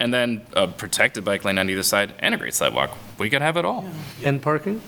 And 0.00 0.14
then 0.14 0.46
a 0.52 0.68
protected 0.68 1.24
bike 1.24 1.44
lane 1.44 1.58
on 1.58 1.68
either 1.68 1.82
side 1.82 2.14
and 2.20 2.34
a 2.34 2.38
great 2.38 2.54
sidewalk. 2.54 2.96
We 3.18 3.30
could 3.30 3.42
have 3.42 3.56
it 3.56 3.64
all. 3.64 3.88
And 4.24 4.40
parking? 4.40 4.80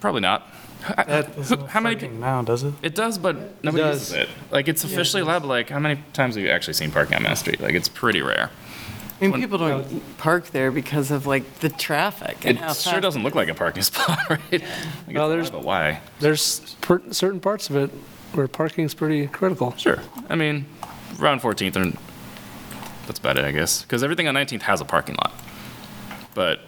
Probably 0.00 0.20
not. 0.20 0.48
I- 0.96 1.04
That 1.04 1.36
doesn't 1.36 1.68
how 1.68 1.80
many? 1.80 1.96
affect 1.96 2.12
now, 2.14 2.42
does 2.42 2.62
it? 2.64 2.74
It 2.82 2.94
does, 2.94 3.18
but 3.18 3.36
nobody 3.64 3.82
does. 3.84 4.10
uses 4.12 4.14
it. 4.14 4.28
Like 4.50 4.68
it's 4.68 4.84
officially 4.84 5.22
allowed. 5.22 5.40
But 5.42 5.48
like, 5.48 5.70
how 5.70 5.78
many 5.78 6.00
times 6.12 6.34
have 6.36 6.44
you 6.44 6.50
actually 6.50 6.74
seen 6.74 6.90
parking 6.90 7.16
on 7.16 7.22
Mass 7.22 7.40
Street? 7.40 7.60
Like 7.60 7.74
it's 7.74 7.88
pretty 7.88 8.22
rare. 8.22 8.50
I 9.20 9.26
mean, 9.26 9.32
people 9.40 9.58
don't 9.58 10.16
park 10.18 10.46
there 10.50 10.70
because 10.70 11.10
of 11.10 11.26
like 11.26 11.58
the 11.58 11.68
traffic 11.68 12.36
It 12.44 12.50
and 12.50 12.58
how 12.58 12.72
sure 12.72 12.92
fast- 12.92 13.02
doesn't 13.02 13.22
look 13.24 13.34
like 13.34 13.48
a 13.48 13.54
parking 13.54 13.82
spot, 13.90 14.18
right? 14.30 14.40
Like, 14.52 14.62
Well, 15.08 15.26
it's 15.32 15.34
there's- 15.34 15.50
but 15.50 15.64
why? 15.64 16.00
There's 16.20 16.60
per- 16.82 17.02
certain 17.10 17.40
parts 17.40 17.68
of 17.68 17.74
it 17.76 17.90
where 18.32 18.46
parking's 18.46 18.94
pretty 18.94 19.26
critical. 19.26 19.74
Sure. 19.76 19.98
I 20.28 20.36
mean, 20.36 20.66
around 21.20 21.40
14th, 21.40 21.74
and 21.76 21.98
that's 23.06 23.18
about 23.18 23.36
it, 23.38 23.44
I 23.44 23.50
guess. 23.50 23.82
Because 23.82 24.04
everything 24.04 24.28
on 24.28 24.34
19th 24.34 24.62
has 24.62 24.80
a 24.80 24.84
parking 24.84 25.16
lot. 25.16 25.32
But 26.34 26.60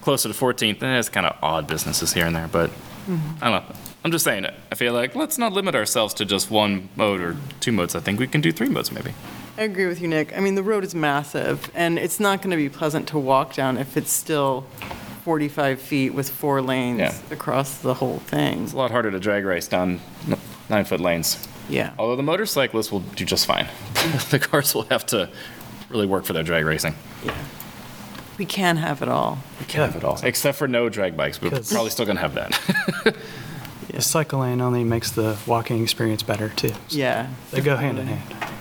closer 0.00 0.28
to 0.32 0.34
14th, 0.34 0.80
eh, 0.82 0.98
it's 0.98 1.08
kind 1.08 1.26
of 1.26 1.36
odd 1.42 1.66
businesses 1.66 2.12
here 2.12 2.26
and 2.26 2.36
there. 2.36 2.46
But 2.46 2.70
Mm-hmm. 3.06 3.44
I 3.44 3.50
don't 3.50 3.68
know. 3.68 3.76
I'm 4.04 4.10
just 4.10 4.24
saying 4.24 4.44
it. 4.44 4.54
I 4.70 4.74
feel 4.74 4.92
like 4.92 5.14
let's 5.14 5.38
not 5.38 5.52
limit 5.52 5.74
ourselves 5.74 6.14
to 6.14 6.24
just 6.24 6.50
one 6.50 6.88
mode 6.96 7.20
or 7.20 7.36
two 7.60 7.72
modes. 7.72 7.94
I 7.94 8.00
think 8.00 8.18
we 8.20 8.26
can 8.26 8.40
do 8.40 8.52
three 8.52 8.68
modes 8.68 8.92
maybe. 8.92 9.12
I 9.56 9.62
agree 9.62 9.86
with 9.86 10.00
you, 10.00 10.08
Nick. 10.08 10.36
I 10.36 10.40
mean, 10.40 10.56
the 10.56 10.62
road 10.62 10.82
is 10.84 10.94
massive, 10.94 11.70
and 11.74 11.98
it's 11.98 12.18
not 12.18 12.42
going 12.42 12.50
to 12.50 12.56
be 12.56 12.68
pleasant 12.68 13.06
to 13.08 13.18
walk 13.18 13.54
down 13.54 13.78
if 13.78 13.96
it's 13.96 14.12
still 14.12 14.62
45 15.22 15.80
feet 15.80 16.10
with 16.12 16.28
four 16.28 16.60
lanes 16.60 16.98
Yeah. 16.98 17.14
across 17.30 17.78
the 17.78 17.94
whole 17.94 18.18
thing. 18.18 18.64
It's 18.64 18.72
a 18.72 18.76
lot 18.76 18.90
harder 18.90 19.10
to 19.12 19.20
drag 19.20 19.44
race 19.44 19.68
down 19.68 20.00
n- 20.28 20.38
nine 20.68 20.84
foot 20.84 21.00
lanes. 21.00 21.46
Yeah. 21.68 21.92
Although 21.98 22.16
the 22.16 22.22
motorcyclists 22.24 22.90
will 22.92 23.00
do 23.00 23.24
just 23.24 23.46
fine. 23.46 23.68
the 24.30 24.38
cars 24.38 24.74
will 24.74 24.82
have 24.90 25.06
to 25.06 25.30
really 25.88 26.06
work 26.06 26.24
for 26.24 26.32
their 26.32 26.42
drag 26.42 26.64
racing. 26.66 26.94
We 28.38 28.44
can 28.44 28.76
have 28.78 29.00
it 29.02 29.08
all. 29.08 29.38
We 29.60 29.66
can 29.66 29.80
have 29.82 29.96
it 29.96 30.04
all. 30.04 30.18
Except 30.22 30.58
for 30.58 30.66
no 30.66 30.88
drag 30.88 31.16
bikes. 31.16 31.40
We're 31.40 31.50
probably 31.50 31.90
still 31.90 32.04
going 32.04 32.16
to 32.16 32.22
have 32.22 32.34
that. 32.34 33.14
The 33.90 34.02
cycle 34.02 34.40
lane 34.40 34.60
only 34.60 34.82
makes 34.82 35.12
the 35.12 35.38
walking 35.46 35.80
experience 35.82 36.22
better 36.24 36.48
too. 36.48 36.70
So 36.70 36.74
Yeah. 36.88 37.28
They 37.52 37.60
go 37.60 37.76
hand 37.76 37.98
in 38.00 38.08
hand. 38.08 38.52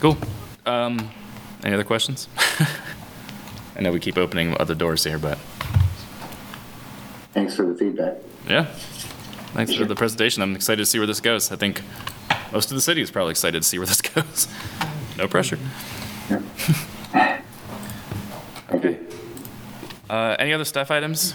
Cool. 0.00 0.16
Um, 0.64 1.10
any 1.64 1.74
other 1.74 1.82
questions? 1.84 2.28
I 3.76 3.80
know 3.80 3.90
we 3.92 3.98
keep 4.00 4.16
opening 4.16 4.56
other 4.60 4.74
doors 4.74 5.02
here, 5.04 5.18
but 5.18 5.38
Thanks 7.32 7.54
for 7.54 7.66
the 7.66 7.74
feedback. 7.74 8.16
yeah. 8.48 8.66
Thanks 9.52 9.74
for 9.74 9.84
the 9.84 9.94
presentation. 9.94 10.42
I'm 10.42 10.54
excited 10.54 10.82
to 10.82 10.86
see 10.86 10.98
where 10.98 11.06
this 11.06 11.20
goes. 11.20 11.50
I 11.50 11.56
think 11.56 11.82
most 12.52 12.70
of 12.70 12.76
the 12.76 12.80
city 12.80 13.00
is 13.02 13.10
probably 13.10 13.30
excited 13.32 13.62
to 13.62 13.68
see 13.68 13.78
where 13.78 13.86
this 13.86 14.00
goes. 14.14 14.48
No 15.18 15.26
pressure. 15.26 15.58
Okay. 18.68 18.98
Uh, 20.10 20.34
any 20.40 20.52
other 20.52 20.64
staff 20.64 20.90
items? 20.90 21.34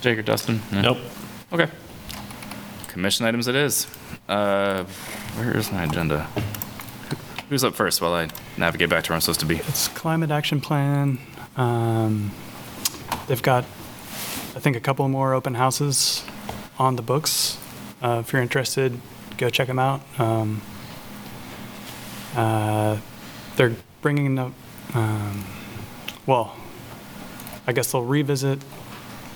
Jake 0.00 0.18
or 0.18 0.22
Dustin? 0.22 0.60
No? 0.72 0.80
Nope. 0.80 0.98
Okay. 1.52 1.68
Commission 2.88 3.26
items 3.26 3.48
it 3.48 3.54
is. 3.54 3.86
Uh, 4.28 4.84
where 5.36 5.56
is 5.56 5.70
my 5.70 5.84
agenda? 5.84 6.26
Who's 7.48 7.64
up 7.64 7.74
first 7.74 8.00
while 8.00 8.14
I 8.14 8.28
navigate 8.56 8.88
back 8.88 9.04
to 9.04 9.10
where 9.10 9.14
I'm 9.16 9.20
supposed 9.20 9.40
to 9.40 9.46
be? 9.46 9.56
It's 9.56 9.88
climate 9.88 10.30
action 10.30 10.60
plan. 10.60 11.18
Um, 11.56 12.30
they've 13.28 13.42
got, 13.42 13.64
I 13.64 14.58
think, 14.60 14.74
a 14.76 14.80
couple 14.80 15.06
more 15.08 15.34
open 15.34 15.54
houses 15.54 16.24
on 16.78 16.96
the 16.96 17.02
books. 17.02 17.58
Uh, 18.02 18.22
if 18.24 18.32
you're 18.32 18.42
interested, 18.42 18.98
go 19.36 19.50
check 19.50 19.66
them 19.68 19.78
out. 19.78 20.00
Um, 20.18 20.62
uh, 22.34 22.98
they're 23.56 23.74
bringing 24.00 24.34
the, 24.34 24.50
um, 24.94 25.44
well, 26.26 26.56
I 27.66 27.72
guess 27.72 27.92
they'll 27.92 28.04
revisit 28.04 28.58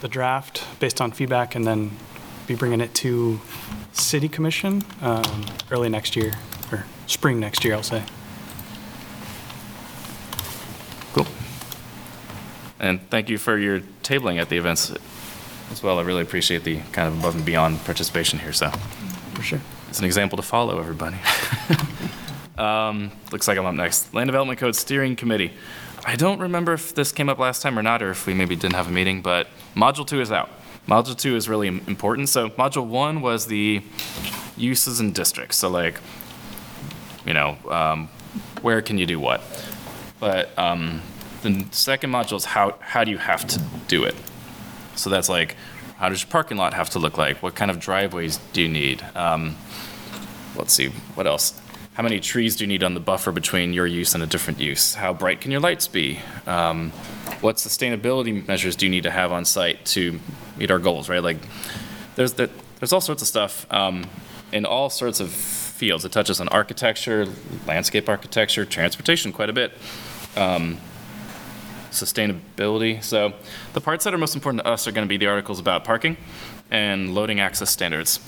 the 0.00 0.08
draft 0.08 0.64
based 0.80 1.00
on 1.00 1.10
feedback 1.10 1.54
and 1.54 1.66
then 1.66 1.90
be 2.46 2.54
bringing 2.54 2.80
it 2.80 2.94
to 2.94 3.40
city 3.92 4.28
commission 4.28 4.84
um, 5.00 5.46
early 5.70 5.88
next 5.88 6.16
year 6.16 6.32
or 6.70 6.84
spring 7.06 7.40
next 7.40 7.64
year, 7.64 7.74
I'll 7.74 7.82
say. 7.82 8.02
Cool. 11.12 11.26
And 12.78 13.00
thank 13.10 13.28
you 13.28 13.38
for 13.38 13.58
your 13.58 13.80
tabling 14.02 14.40
at 14.40 14.48
the 14.48 14.56
events 14.58 14.92
as 15.70 15.82
well. 15.82 15.98
I 15.98 16.02
really 16.02 16.22
appreciate 16.22 16.62
the 16.64 16.80
kind 16.92 17.08
of 17.08 17.18
above 17.18 17.34
and 17.36 17.44
beyond 17.44 17.80
participation 17.84 18.38
here, 18.38 18.52
so 18.52 18.70
For 19.34 19.42
sure. 19.42 19.60
it's 19.88 19.98
an 19.98 20.04
example 20.04 20.36
to 20.36 20.42
follow, 20.42 20.78
everybody. 20.78 21.16
um, 22.58 23.12
looks 23.32 23.48
like 23.48 23.58
I'm 23.58 23.66
up 23.66 23.74
next. 23.74 24.12
Land 24.14 24.28
Development 24.28 24.58
Code 24.58 24.76
Steering 24.76 25.16
Committee. 25.16 25.52
I 26.04 26.16
don't 26.16 26.38
remember 26.38 26.72
if 26.72 26.94
this 26.94 27.10
came 27.12 27.28
up 27.28 27.38
last 27.38 27.62
time 27.62 27.78
or 27.78 27.82
not, 27.82 28.02
or 28.02 28.10
if 28.10 28.26
we 28.26 28.34
maybe 28.34 28.54
didn't 28.54 28.74
have 28.74 28.88
a 28.88 28.92
meeting, 28.92 29.22
but 29.22 29.48
Module 29.74 30.06
2 30.06 30.20
is 30.20 30.30
out. 30.30 30.50
Module 30.86 31.16
2 31.18 31.34
is 31.34 31.48
really 31.48 31.66
important. 31.66 32.28
So 32.28 32.50
Module 32.50 32.86
1 32.86 33.20
was 33.20 33.46
the 33.46 33.82
uses 34.56 35.00
and 35.00 35.14
districts. 35.14 35.56
So 35.56 35.68
like, 35.68 36.00
you 37.24 37.34
know, 37.34 37.56
um, 37.68 38.08
where 38.62 38.80
can 38.82 38.98
you 38.98 39.06
do 39.06 39.18
what? 39.18 39.42
But 40.20 40.56
um, 40.58 41.02
the 41.42 41.66
second 41.72 42.10
module 42.10 42.36
is 42.36 42.44
how, 42.44 42.76
how 42.80 43.04
do 43.04 43.10
you 43.10 43.18
have 43.18 43.46
to 43.48 43.60
do 43.88 44.04
it? 44.04 44.14
So 44.94 45.10
that's 45.10 45.28
like, 45.28 45.56
how 45.98 46.08
does 46.08 46.22
your 46.22 46.30
parking 46.30 46.56
lot 46.56 46.74
have 46.74 46.90
to 46.90 46.98
look 46.98 47.18
like? 47.18 47.42
What 47.42 47.54
kind 47.54 47.70
of 47.70 47.80
driveways 47.80 48.38
do 48.52 48.62
you 48.62 48.68
need? 48.68 49.04
Um, 49.14 49.56
let's 50.54 50.72
see, 50.72 50.88
what 51.14 51.26
else? 51.26 51.60
How 51.96 52.02
many 52.02 52.20
trees 52.20 52.56
do 52.56 52.64
you 52.64 52.68
need 52.68 52.84
on 52.84 52.92
the 52.92 53.00
buffer 53.00 53.32
between 53.32 53.72
your 53.72 53.86
use 53.86 54.14
and 54.14 54.22
a 54.22 54.26
different 54.26 54.60
use? 54.60 54.92
How 54.92 55.14
bright 55.14 55.40
can 55.40 55.50
your 55.50 55.60
lights 55.60 55.88
be? 55.88 56.20
Um, 56.46 56.90
what 57.40 57.56
sustainability 57.56 58.46
measures 58.46 58.76
do 58.76 58.84
you 58.84 58.90
need 58.90 59.04
to 59.04 59.10
have 59.10 59.32
on 59.32 59.46
site 59.46 59.82
to 59.86 60.20
meet 60.58 60.70
our 60.70 60.78
goals, 60.78 61.08
right? 61.08 61.22
Like, 61.22 61.38
there's, 62.14 62.34
there, 62.34 62.50
there's 62.80 62.92
all 62.92 63.00
sorts 63.00 63.22
of 63.22 63.28
stuff 63.28 63.66
um, 63.72 64.04
in 64.52 64.66
all 64.66 64.90
sorts 64.90 65.20
of 65.20 65.30
fields. 65.30 66.04
It 66.04 66.12
touches 66.12 66.38
on 66.38 66.48
architecture, 66.48 67.28
landscape 67.66 68.10
architecture, 68.10 68.66
transportation 68.66 69.32
quite 69.32 69.48
a 69.48 69.54
bit, 69.54 69.72
um, 70.36 70.76
sustainability. 71.92 73.02
So 73.02 73.32
the 73.72 73.80
parts 73.80 74.04
that 74.04 74.12
are 74.12 74.18
most 74.18 74.34
important 74.34 74.64
to 74.64 74.68
us 74.68 74.86
are 74.86 74.92
going 74.92 75.06
to 75.06 75.08
be 75.08 75.16
the 75.16 75.28
articles 75.28 75.58
about 75.58 75.82
parking 75.82 76.18
and 76.70 77.14
loading 77.14 77.40
access 77.40 77.70
standards. 77.70 78.20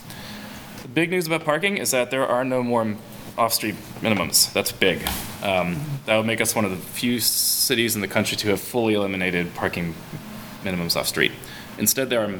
The 0.81 0.89
big 0.89 1.11
news 1.11 1.27
about 1.27 1.45
parking 1.45 1.77
is 1.77 1.91
that 1.91 2.11
there 2.11 2.27
are 2.27 2.47
no 2.47 2.63
more 2.63 2.97
off-street 3.39 3.77
minimums. 4.01 4.53
That's 4.53 4.73
big. 4.73 5.07
Um, 5.43 5.81
that 6.07 6.17
would 6.17 6.27
make 6.27 6.41
us 6.41 6.55
one 6.55 6.65
of 6.65 6.71
the 6.71 6.77
few 6.77 7.21
cities 7.21 7.95
in 7.95 8.01
the 8.01 8.09
country 8.09 8.37
to 8.39 8.49
have 8.49 8.61
fully 8.61 8.95
eliminated 8.95 9.55
parking 9.55 9.95
minimums 10.65 10.97
off-street. 10.97 11.33
Instead, 11.79 12.11
there 12.11 12.25
are 12.25 12.35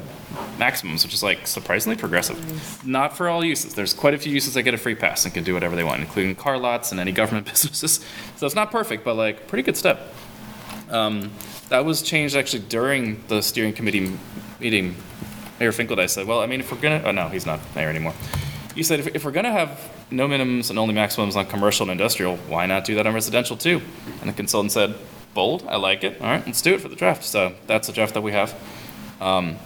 maximums, 0.57 1.03
which 1.05 1.13
is 1.13 1.23
like 1.23 1.47
surprisingly 1.47 1.95
progressive. 1.95 2.85
Not 2.85 3.15
for 3.15 3.29
all 3.29 3.43
uses. 3.43 3.73
There's 3.73 3.93
quite 3.93 4.13
a 4.13 4.17
few 4.17 4.33
uses 4.33 4.53
that 4.55 4.63
get 4.63 4.73
a 4.73 4.77
free 4.77 4.95
pass 4.95 5.23
and 5.23 5.33
can 5.33 5.45
do 5.45 5.53
whatever 5.53 5.77
they 5.77 5.83
want, 5.83 6.01
including 6.01 6.35
car 6.35 6.57
lots 6.57 6.91
and 6.91 6.99
any 6.99 7.13
government 7.13 7.47
businesses. 7.51 8.05
So 8.35 8.45
it's 8.45 8.55
not 8.55 8.69
perfect, 8.69 9.05
but 9.05 9.15
like 9.15 9.47
pretty 9.47 9.63
good 9.63 9.77
step. 9.77 10.13
Um, 10.89 11.31
that 11.69 11.85
was 11.85 12.01
changed 12.01 12.35
actually 12.35 12.63
during 12.63 13.23
the 13.27 13.41
steering 13.41 13.73
committee 13.73 14.11
meeting. 14.59 14.95
Mayor 15.59 15.71
Finkeldei 15.71 16.09
said, 16.09 16.25
"Well, 16.25 16.41
I 16.41 16.45
mean, 16.45 16.61
if 16.61 16.71
we're 16.71 16.79
gonna, 16.79 17.01
oh 17.05 17.11
no, 17.11 17.27
he's 17.29 17.45
not 17.45 17.59
mayor 17.75 17.89
anymore." 17.89 18.13
You 18.75 18.83
said 18.83 18.99
if, 18.99 19.07
if 19.15 19.25
we're 19.25 19.31
gonna 19.31 19.51
have 19.51 19.91
no 20.11 20.27
minimums 20.27 20.69
and 20.69 20.77
only 20.77 20.93
maximums 20.93 21.35
on 21.35 21.45
commercial 21.47 21.83
and 21.85 21.91
industrial, 21.91 22.37
why 22.47 22.65
not 22.65 22.85
do 22.85 22.95
that 22.95 23.07
on 23.07 23.13
residential 23.13 23.57
too? 23.57 23.81
And 24.21 24.29
the 24.29 24.33
consultant 24.33 24.71
said, 24.71 24.95
"Bold, 25.33 25.65
I 25.67 25.77
like 25.77 26.03
it. 26.03 26.21
All 26.21 26.27
right, 26.27 26.45
let's 26.45 26.61
do 26.61 26.73
it 26.75 26.81
for 26.81 26.87
the 26.87 26.95
draft." 26.95 27.23
So 27.23 27.53
that's 27.67 27.87
the 27.87 27.93
draft 27.93 28.13
that 28.13 28.21
we 28.21 28.31
have. 28.31 28.55
Um, 29.19 29.57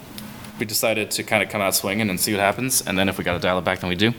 we 0.59 0.65
decided 0.65 1.11
to 1.11 1.23
kind 1.23 1.43
of 1.43 1.49
come 1.49 1.61
out 1.61 1.75
swinging 1.75 2.09
and 2.09 2.19
see 2.19 2.31
what 2.31 2.39
happens, 2.39 2.81
and 2.85 2.97
then 2.97 3.09
if 3.09 3.17
we 3.17 3.23
got 3.23 3.33
to 3.33 3.39
dial 3.39 3.57
it 3.57 3.65
back, 3.65 3.79
then 3.79 3.89
we 3.89 3.95
do. 3.95 4.13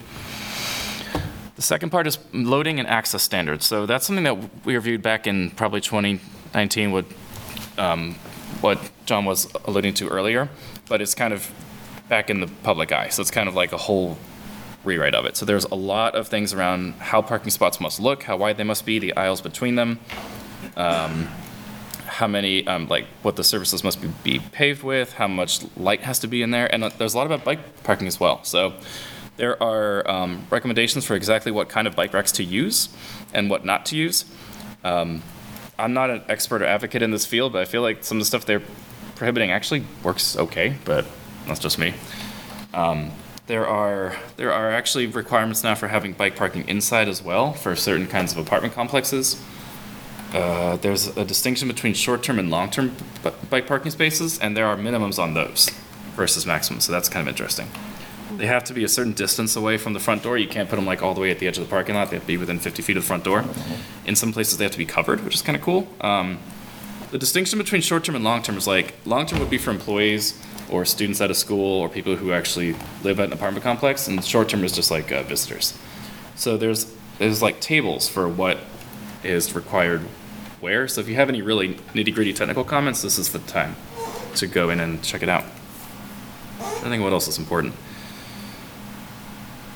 The 1.56 1.62
second 1.62 1.90
part 1.90 2.06
is 2.06 2.18
loading 2.32 2.78
and 2.80 2.88
access 2.88 3.22
standards. 3.22 3.64
So 3.64 3.86
that's 3.86 4.06
something 4.06 4.24
that 4.24 4.64
we 4.64 4.74
reviewed 4.74 5.02
back 5.02 5.26
in 5.26 5.50
probably 5.50 5.80
2019 5.80 6.90
with 6.90 7.06
um, 7.78 8.14
what 8.60 8.78
John 9.06 9.24
was 9.24 9.52
alluding 9.64 9.94
to 9.94 10.08
earlier, 10.08 10.48
but 10.88 11.00
it's 11.00 11.14
kind 11.14 11.32
of 11.32 11.50
back 12.08 12.28
in 12.28 12.40
the 12.40 12.48
public 12.64 12.90
eye. 12.92 13.08
So 13.08 13.22
it's 13.22 13.30
kind 13.30 13.48
of 13.48 13.54
like 13.54 13.72
a 13.72 13.76
whole 13.76 14.18
rewrite 14.84 15.14
of 15.14 15.24
it. 15.24 15.36
So 15.36 15.46
there's 15.46 15.64
a 15.64 15.74
lot 15.74 16.14
of 16.14 16.28
things 16.28 16.52
around 16.52 16.94
how 16.94 17.22
parking 17.22 17.50
spots 17.50 17.80
must 17.80 18.00
look, 18.00 18.24
how 18.24 18.36
wide 18.36 18.56
they 18.56 18.64
must 18.64 18.84
be, 18.84 18.98
the 18.98 19.16
aisles 19.16 19.40
between 19.40 19.74
them, 19.74 19.98
um, 20.76 21.28
how 22.06 22.26
many, 22.26 22.66
um, 22.66 22.88
like 22.88 23.06
what 23.22 23.36
the 23.36 23.44
surfaces 23.44 23.82
must 23.82 24.00
be, 24.00 24.08
be 24.22 24.38
paved 24.52 24.82
with, 24.82 25.14
how 25.14 25.28
much 25.28 25.60
light 25.76 26.02
has 26.02 26.18
to 26.20 26.26
be 26.26 26.42
in 26.42 26.50
there, 26.50 26.72
and 26.72 26.84
uh, 26.84 26.90
there's 26.98 27.14
a 27.14 27.16
lot 27.16 27.26
about 27.26 27.44
bike 27.44 27.82
parking 27.82 28.06
as 28.06 28.20
well. 28.20 28.44
So 28.44 28.74
there 29.36 29.60
are 29.62 30.08
um, 30.08 30.46
recommendations 30.50 31.04
for 31.04 31.16
exactly 31.16 31.50
what 31.50 31.68
kind 31.68 31.88
of 31.88 31.96
bike 31.96 32.12
racks 32.12 32.32
to 32.32 32.44
use 32.44 32.88
and 33.32 33.50
what 33.50 33.64
not 33.64 33.86
to 33.86 33.96
use. 33.96 34.24
Um, 34.84 35.22
I'm 35.78 35.92
not 35.92 36.10
an 36.10 36.22
expert 36.28 36.62
or 36.62 36.66
advocate 36.66 37.02
in 37.02 37.10
this 37.10 37.26
field, 37.26 37.52
but 37.52 37.62
I 37.62 37.64
feel 37.64 37.82
like 37.82 38.04
some 38.04 38.18
of 38.18 38.20
the 38.20 38.26
stuff 38.26 38.46
they're 38.46 38.62
prohibiting 39.16 39.50
actually 39.50 39.84
works 40.02 40.36
okay, 40.36 40.76
but 40.84 41.04
that's 41.46 41.58
just 41.58 41.78
me. 41.78 41.94
Um, 42.72 43.10
there 43.46 43.66
are 43.66 44.16
there 44.36 44.52
are 44.52 44.70
actually 44.70 45.06
requirements 45.06 45.62
now 45.62 45.74
for 45.74 45.88
having 45.88 46.12
bike 46.12 46.36
parking 46.36 46.66
inside 46.68 47.08
as 47.08 47.22
well 47.22 47.52
for 47.52 47.76
certain 47.76 48.06
kinds 48.06 48.32
of 48.32 48.38
apartment 48.38 48.74
complexes. 48.74 49.42
Uh, 50.32 50.76
there's 50.78 51.16
a 51.16 51.24
distinction 51.24 51.68
between 51.68 51.94
short-term 51.94 52.40
and 52.40 52.50
long-term 52.50 52.92
b- 53.22 53.30
bike 53.50 53.68
parking 53.68 53.92
spaces, 53.92 54.36
and 54.40 54.56
there 54.56 54.66
are 54.66 54.76
minimums 54.76 55.16
on 55.22 55.34
those 55.34 55.70
versus 56.16 56.44
maximums. 56.44 56.84
So 56.84 56.90
that's 56.92 57.08
kind 57.08 57.22
of 57.22 57.28
interesting. 57.28 57.68
They 58.36 58.46
have 58.46 58.64
to 58.64 58.72
be 58.74 58.82
a 58.82 58.88
certain 58.88 59.12
distance 59.12 59.54
away 59.54 59.78
from 59.78 59.92
the 59.92 60.00
front 60.00 60.24
door. 60.24 60.36
You 60.36 60.48
can't 60.48 60.68
put 60.68 60.74
them 60.74 60.86
like 60.86 61.02
all 61.04 61.14
the 61.14 61.20
way 61.20 61.30
at 61.30 61.38
the 61.38 61.46
edge 61.46 61.56
of 61.56 61.64
the 61.64 61.70
parking 61.70 61.94
lot. 61.94 62.10
They 62.10 62.16
have 62.16 62.24
to 62.24 62.26
be 62.26 62.36
within 62.36 62.58
50 62.58 62.82
feet 62.82 62.96
of 62.96 63.04
the 63.04 63.06
front 63.06 63.22
door. 63.22 63.44
In 64.06 64.16
some 64.16 64.32
places, 64.32 64.58
they 64.58 64.64
have 64.64 64.72
to 64.72 64.78
be 64.78 64.86
covered, 64.86 65.24
which 65.24 65.36
is 65.36 65.42
kind 65.42 65.54
of 65.54 65.62
cool. 65.62 65.86
Um, 66.00 66.38
the 67.12 67.18
distinction 67.18 67.60
between 67.60 67.80
short-term 67.80 68.16
and 68.16 68.24
long-term 68.24 68.56
is 68.56 68.66
like 68.66 68.94
long-term 69.04 69.38
would 69.38 69.50
be 69.50 69.58
for 69.58 69.70
employees 69.70 70.36
or 70.70 70.84
students 70.84 71.20
out 71.20 71.30
of 71.30 71.36
school 71.36 71.80
or 71.80 71.88
people 71.88 72.16
who 72.16 72.32
actually 72.32 72.74
live 73.02 73.20
at 73.20 73.26
an 73.26 73.32
apartment 73.32 73.62
complex, 73.62 74.08
and 74.08 74.24
short-term 74.24 74.64
is 74.64 74.72
just 74.72 74.90
like 74.90 75.12
uh, 75.12 75.22
visitors. 75.22 75.76
So 76.36 76.56
there's 76.56 76.92
there's 77.18 77.42
like 77.42 77.60
tables 77.60 78.08
for 78.08 78.28
what 78.28 78.58
is 79.22 79.54
required 79.54 80.00
where. 80.60 80.88
So 80.88 81.00
if 81.00 81.08
you 81.08 81.14
have 81.16 81.28
any 81.28 81.42
really 81.42 81.74
nitty-gritty 81.94 82.32
technical 82.32 82.64
comments, 82.64 83.02
this 83.02 83.18
is 83.18 83.30
the 83.32 83.38
time 83.38 83.76
to 84.36 84.46
go 84.46 84.70
in 84.70 84.80
and 84.80 85.02
check 85.02 85.22
it 85.22 85.28
out. 85.28 85.44
I 86.60 86.88
think 86.88 87.02
what 87.02 87.12
else 87.12 87.28
is 87.28 87.38
important. 87.38 87.74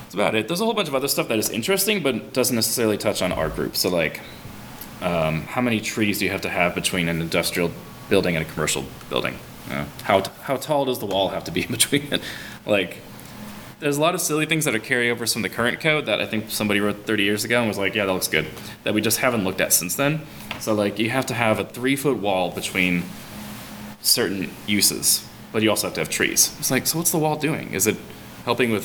That's 0.02 0.14
about 0.14 0.34
it. 0.34 0.48
There's 0.48 0.60
a 0.60 0.64
whole 0.64 0.74
bunch 0.74 0.88
of 0.88 0.94
other 0.94 1.08
stuff 1.08 1.28
that 1.28 1.38
is 1.38 1.50
interesting, 1.50 2.02
but 2.02 2.32
doesn't 2.32 2.56
necessarily 2.56 2.96
touch 2.96 3.20
on 3.20 3.30
our 3.30 3.50
group. 3.50 3.76
So 3.76 3.90
like, 3.90 4.20
um, 5.02 5.42
how 5.42 5.60
many 5.60 5.80
trees 5.80 6.18
do 6.18 6.24
you 6.24 6.30
have 6.30 6.40
to 6.42 6.48
have 6.48 6.74
between 6.74 7.08
an 7.08 7.20
industrial 7.20 7.70
building 8.08 8.34
and 8.34 8.44
a 8.44 8.48
commercial 8.50 8.84
building? 9.10 9.38
How 10.02 10.20
t- 10.20 10.30
how 10.42 10.56
tall 10.56 10.84
does 10.84 10.98
the 10.98 11.06
wall 11.06 11.28
have 11.30 11.44
to 11.44 11.50
be 11.50 11.62
in 11.66 11.72
between 11.72 12.12
it? 12.12 12.22
like, 12.66 12.98
there's 13.80 13.96
a 13.96 14.00
lot 14.00 14.14
of 14.14 14.20
silly 14.20 14.46
things 14.46 14.64
that 14.64 14.74
are 14.74 14.80
carryovers 14.80 15.32
from 15.32 15.42
the 15.42 15.48
current 15.48 15.80
code 15.80 16.06
that 16.06 16.20
I 16.20 16.26
think 16.26 16.50
somebody 16.50 16.80
wrote 16.80 17.06
30 17.06 17.22
years 17.22 17.44
ago 17.44 17.60
and 17.60 17.68
was 17.68 17.78
like, 17.78 17.94
yeah, 17.94 18.06
that 18.06 18.12
looks 18.12 18.28
good. 18.28 18.46
That 18.82 18.92
we 18.94 19.00
just 19.00 19.18
haven't 19.18 19.44
looked 19.44 19.60
at 19.60 19.72
since 19.72 19.94
then. 19.94 20.22
So 20.58 20.74
like, 20.74 20.98
you 20.98 21.10
have 21.10 21.26
to 21.26 21.34
have 21.34 21.58
a 21.60 21.64
three 21.64 21.94
foot 21.94 22.18
wall 22.18 22.50
between 22.50 23.04
certain 24.00 24.50
uses, 24.66 25.26
but 25.52 25.62
you 25.62 25.70
also 25.70 25.86
have 25.86 25.94
to 25.94 26.00
have 26.00 26.08
trees. 26.08 26.54
It's 26.58 26.70
like, 26.70 26.86
so 26.86 26.98
what's 26.98 27.12
the 27.12 27.18
wall 27.18 27.36
doing? 27.36 27.72
Is 27.72 27.86
it 27.86 27.96
helping 28.44 28.72
with 28.72 28.84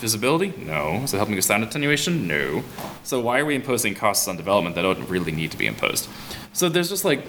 visibility? 0.00 0.52
No. 0.58 0.96
Is 1.04 1.14
it 1.14 1.16
helping 1.16 1.34
with 1.34 1.44
sound 1.44 1.64
attenuation? 1.64 2.26
No. 2.26 2.62
So 3.02 3.20
why 3.20 3.38
are 3.38 3.44
we 3.44 3.54
imposing 3.54 3.94
costs 3.94 4.28
on 4.28 4.36
development 4.36 4.74
that 4.74 4.82
don't 4.82 5.08
really 5.08 5.32
need 5.32 5.50
to 5.52 5.56
be 5.56 5.66
imposed? 5.66 6.08
So 6.52 6.68
there's 6.68 6.90
just 6.90 7.04
like 7.04 7.24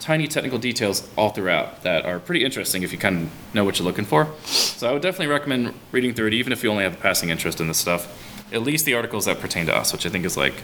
tiny 0.00 0.26
technical 0.26 0.58
details 0.58 1.08
all 1.16 1.30
throughout 1.30 1.82
that 1.82 2.04
are 2.04 2.18
pretty 2.18 2.44
interesting 2.44 2.82
if 2.82 2.92
you 2.92 2.98
kind 2.98 3.22
of 3.22 3.54
know 3.54 3.64
what 3.64 3.78
you're 3.78 3.86
looking 3.86 4.04
for. 4.04 4.28
So 4.44 4.88
I 4.88 4.92
would 4.92 5.02
definitely 5.02 5.28
recommend 5.28 5.74
reading 5.92 6.14
through 6.14 6.28
it, 6.28 6.34
even 6.34 6.52
if 6.52 6.62
you 6.62 6.70
only 6.70 6.84
have 6.84 6.94
a 6.94 6.98
passing 6.98 7.30
interest 7.30 7.60
in 7.60 7.68
this 7.68 7.78
stuff. 7.78 8.22
At 8.52 8.62
least 8.62 8.84
the 8.84 8.94
articles 8.94 9.24
that 9.24 9.40
pertain 9.40 9.66
to 9.66 9.74
us, 9.74 9.92
which 9.92 10.06
I 10.06 10.08
think 10.08 10.24
is 10.24 10.36
like 10.36 10.62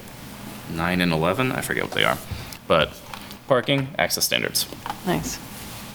nine 0.71 1.01
and 1.01 1.13
11. 1.13 1.53
I 1.53 1.61
forget 1.61 1.85
what 1.85 1.93
they 1.93 2.05
are. 2.05 2.19
But 2.69 2.93
parking, 3.49 3.89
access 3.99 4.25
standards. 4.25 4.67
Nice. 5.07 5.39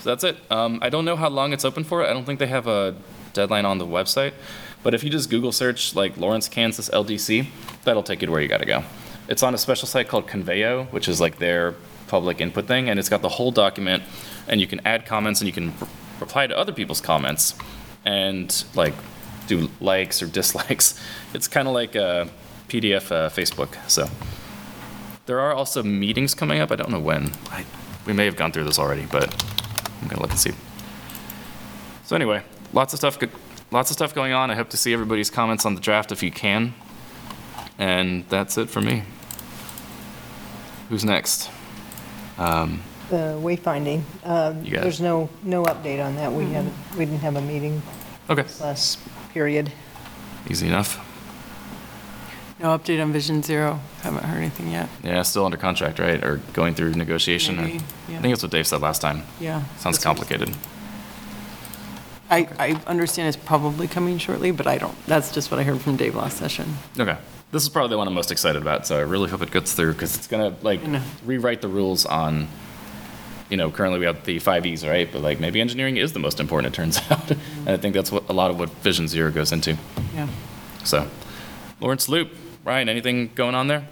So 0.02 0.10
that's 0.10 0.24
it. 0.24 0.38
Um, 0.52 0.80
I 0.82 0.90
don't 0.90 1.06
know 1.06 1.16
how 1.16 1.30
long 1.30 1.54
it's 1.54 1.66
open 1.66 1.84
for. 1.84 2.06
I 2.06 2.14
don't 2.14 2.26
think 2.26 2.40
they 2.40 2.48
have 2.48 2.68
a 2.68 2.96
deadline 3.34 3.66
on 3.66 3.78
the 3.78 3.86
website. 3.86 4.34
But 4.84 4.94
if 4.94 5.04
you 5.04 5.10
just 5.10 5.30
Google 5.30 5.52
search 5.52 5.96
like 5.96 6.18
Lawrence, 6.18 6.48
Kansas 6.48 6.90
LDC, 6.90 7.48
that'll 7.84 8.04
take 8.04 8.22
you 8.22 8.28
to 8.28 8.32
where 8.32 8.42
you 8.42 8.48
got 8.48 8.60
to 8.60 8.66
go. 8.66 8.84
It's 9.28 9.44
on 9.44 9.54
a 9.54 9.58
special 9.58 9.88
site 9.88 10.08
called 10.08 10.28
Konveio, 10.28 10.92
which 10.92 11.08
is 11.08 11.20
like 11.20 11.40
their 11.40 11.76
public 12.08 12.42
input 12.42 12.68
thing, 12.68 12.90
and 12.90 13.00
it's 13.00 13.10
got 13.10 13.22
the 13.22 13.30
whole 13.30 13.52
document, 13.52 14.04
and 14.48 14.60
you 14.62 14.68
can 14.68 14.82
add 14.86 15.06
comments 15.06 15.42
and 15.42 15.48
you 15.48 15.54
can 15.54 15.68
re- 15.80 15.88
reply 16.20 16.48
to 16.48 16.58
other 16.58 16.72
people's 16.72 17.02
comments, 17.02 17.56
and 18.06 18.64
like 18.76 18.94
do 19.48 19.70
likes 19.80 20.22
or 20.22 20.28
dislikes. 20.40 21.00
It's 21.34 21.48
kind 21.48 21.68
of 21.68 21.74
like 21.74 21.96
a 21.96 22.30
PDF 22.68 23.12
uh, 23.12 23.30
Facebook. 23.30 23.78
So 23.90 24.10
there 25.26 25.40
are 25.40 25.54
also 25.54 25.84
meetings 25.84 26.34
coming 26.34 26.60
up. 26.60 26.72
I 26.72 26.76
don't 26.76 26.90
know 26.90 27.00
when. 27.00 27.32
I, 27.52 27.66
we 28.06 28.14
may 28.14 28.26
have 28.26 28.36
gone 28.36 28.52
through 28.52 28.64
this 28.64 28.80
already, 28.80 29.06
but 29.06 29.30
I'm 30.02 30.08
gonna 30.08 30.22
look 30.22 30.32
and 30.32 30.40
see. 30.40 30.54
So 32.06 32.16
anyway, 32.16 32.44
lots 32.74 32.94
of 32.94 33.00
stuff. 33.00 33.18
Lots 33.70 33.92
of 33.92 33.96
stuff 33.96 34.16
going 34.16 34.32
on. 34.32 34.50
I 34.50 34.56
hope 34.56 34.70
to 34.70 34.78
see 34.78 34.94
everybody's 34.94 35.30
comments 35.30 35.66
on 35.66 35.76
the 35.76 35.82
draft 35.82 36.14
if 36.14 36.24
you 36.24 36.32
can. 36.32 36.74
And 37.78 38.28
that's 38.30 38.58
it 38.58 38.70
for 38.70 38.82
me. 38.82 39.04
Who's 40.90 41.04
next? 41.04 41.50
Um, 42.38 42.82
The 43.10 43.40
wayfinding, 43.42 44.02
um, 44.26 44.64
You 44.66 44.72
got 44.72 44.80
it. 44.80 44.82
there's 44.84 45.00
no, 45.02 45.30
no 45.44 45.64
update 45.64 46.04
on 46.06 46.16
that. 46.18 46.32
We 46.32 46.46
haven't, 46.52 46.74
we 46.98 47.06
didn't 47.06 47.22
have 47.22 47.36
a 47.38 47.42
meeting 47.42 47.82
Okay. 48.30 48.42
this 48.42 48.60
last 48.60 49.00
period. 49.34 49.72
Easy 50.50 50.68
enough. 50.68 51.00
No 52.60 52.78
update 52.78 53.02
on 53.02 53.14
Vision 53.14 53.44
Zero. 53.44 53.80
Haven't 54.02 54.24
heard 54.24 54.38
anything 54.40 54.72
yet. 54.72 54.90
Yeah, 55.04 55.22
still 55.22 55.46
under 55.46 55.58
contract, 55.58 56.00
right? 56.00 56.22
Or 56.24 56.42
going 56.54 56.74
through 56.74 56.96
negotiation? 56.96 57.60
or- 57.60 57.64
Maybe, 57.64 57.80
yeah. 58.10 58.18
I 58.18 58.22
think 58.22 58.34
that's 58.34 58.44
what 58.44 58.52
Dave 58.52 58.68
said 58.68 58.82
last 58.82 59.00
time. 59.02 59.24
Yeah. 59.40 59.60
Sounds 59.78 59.84
that's 59.84 59.98
what 60.00 60.04
complicated. 60.18 60.56
I, 62.30 62.50
I 62.60 62.82
understand 62.88 63.30
it's 63.30 63.38
probably 63.38 63.88
coming 63.88 64.18
shortly, 64.18 64.52
but 64.52 64.68
I 64.68 64.78
don't, 64.80 64.96
that's 65.06 65.32
just 65.32 65.50
what 65.50 65.60
I 65.62 65.64
heard 65.64 65.80
from 65.80 65.96
Dave 65.96 66.14
last 66.16 66.38
session. 66.38 66.78
Okay. 67.00 67.16
This 67.52 67.64
is 67.64 67.70
probably 67.70 67.92
the 67.92 67.98
one 67.98 68.08
I'm 68.08 68.14
most 68.14 68.32
excited 68.32 68.62
about, 68.62 68.86
so 68.86 68.98
I 68.98 69.02
really 69.02 69.30
hope 69.30 69.42
it 69.42 69.52
gets 69.52 69.74
through 69.74 69.94
because 69.94 70.16
it's 70.18 70.28
gonna 70.28 70.56
like 70.62 70.82
rewrite 71.26 71.62
the 71.62 71.70
rules 71.70 72.06
on. 72.06 72.48
You 73.50 73.56
know, 73.56 73.72
currently 73.72 74.00
we 74.00 74.06
have 74.06 74.26
the 74.26 74.40
five 74.40 74.66
E's, 74.66 74.86
right? 74.86 75.10
But 75.10 75.22
like 75.22 75.40
maybe 75.40 75.62
engineering 75.62 75.96
is 75.96 76.12
the 76.12 76.20
most 76.20 76.42
important. 76.42 76.74
It 76.74 76.76
turns 76.76 77.00
out, 77.10 77.32
and 77.32 77.70
I 77.70 77.78
think 77.78 77.96
that's 77.96 78.12
what 78.12 78.28
a 78.30 78.34
lot 78.34 78.52
of 78.52 78.60
what 78.60 78.70
Vision 78.84 79.08
Zero 79.08 79.32
goes 79.32 79.54
into. 79.54 79.78
Yeah. 80.14 80.28
So, 80.84 81.08
Lawrence 81.80 82.10
Loop, 82.10 82.32
Ryan, 82.66 82.90
anything 82.90 83.32
going 83.36 83.56
on 83.56 83.68
there? 83.68 83.88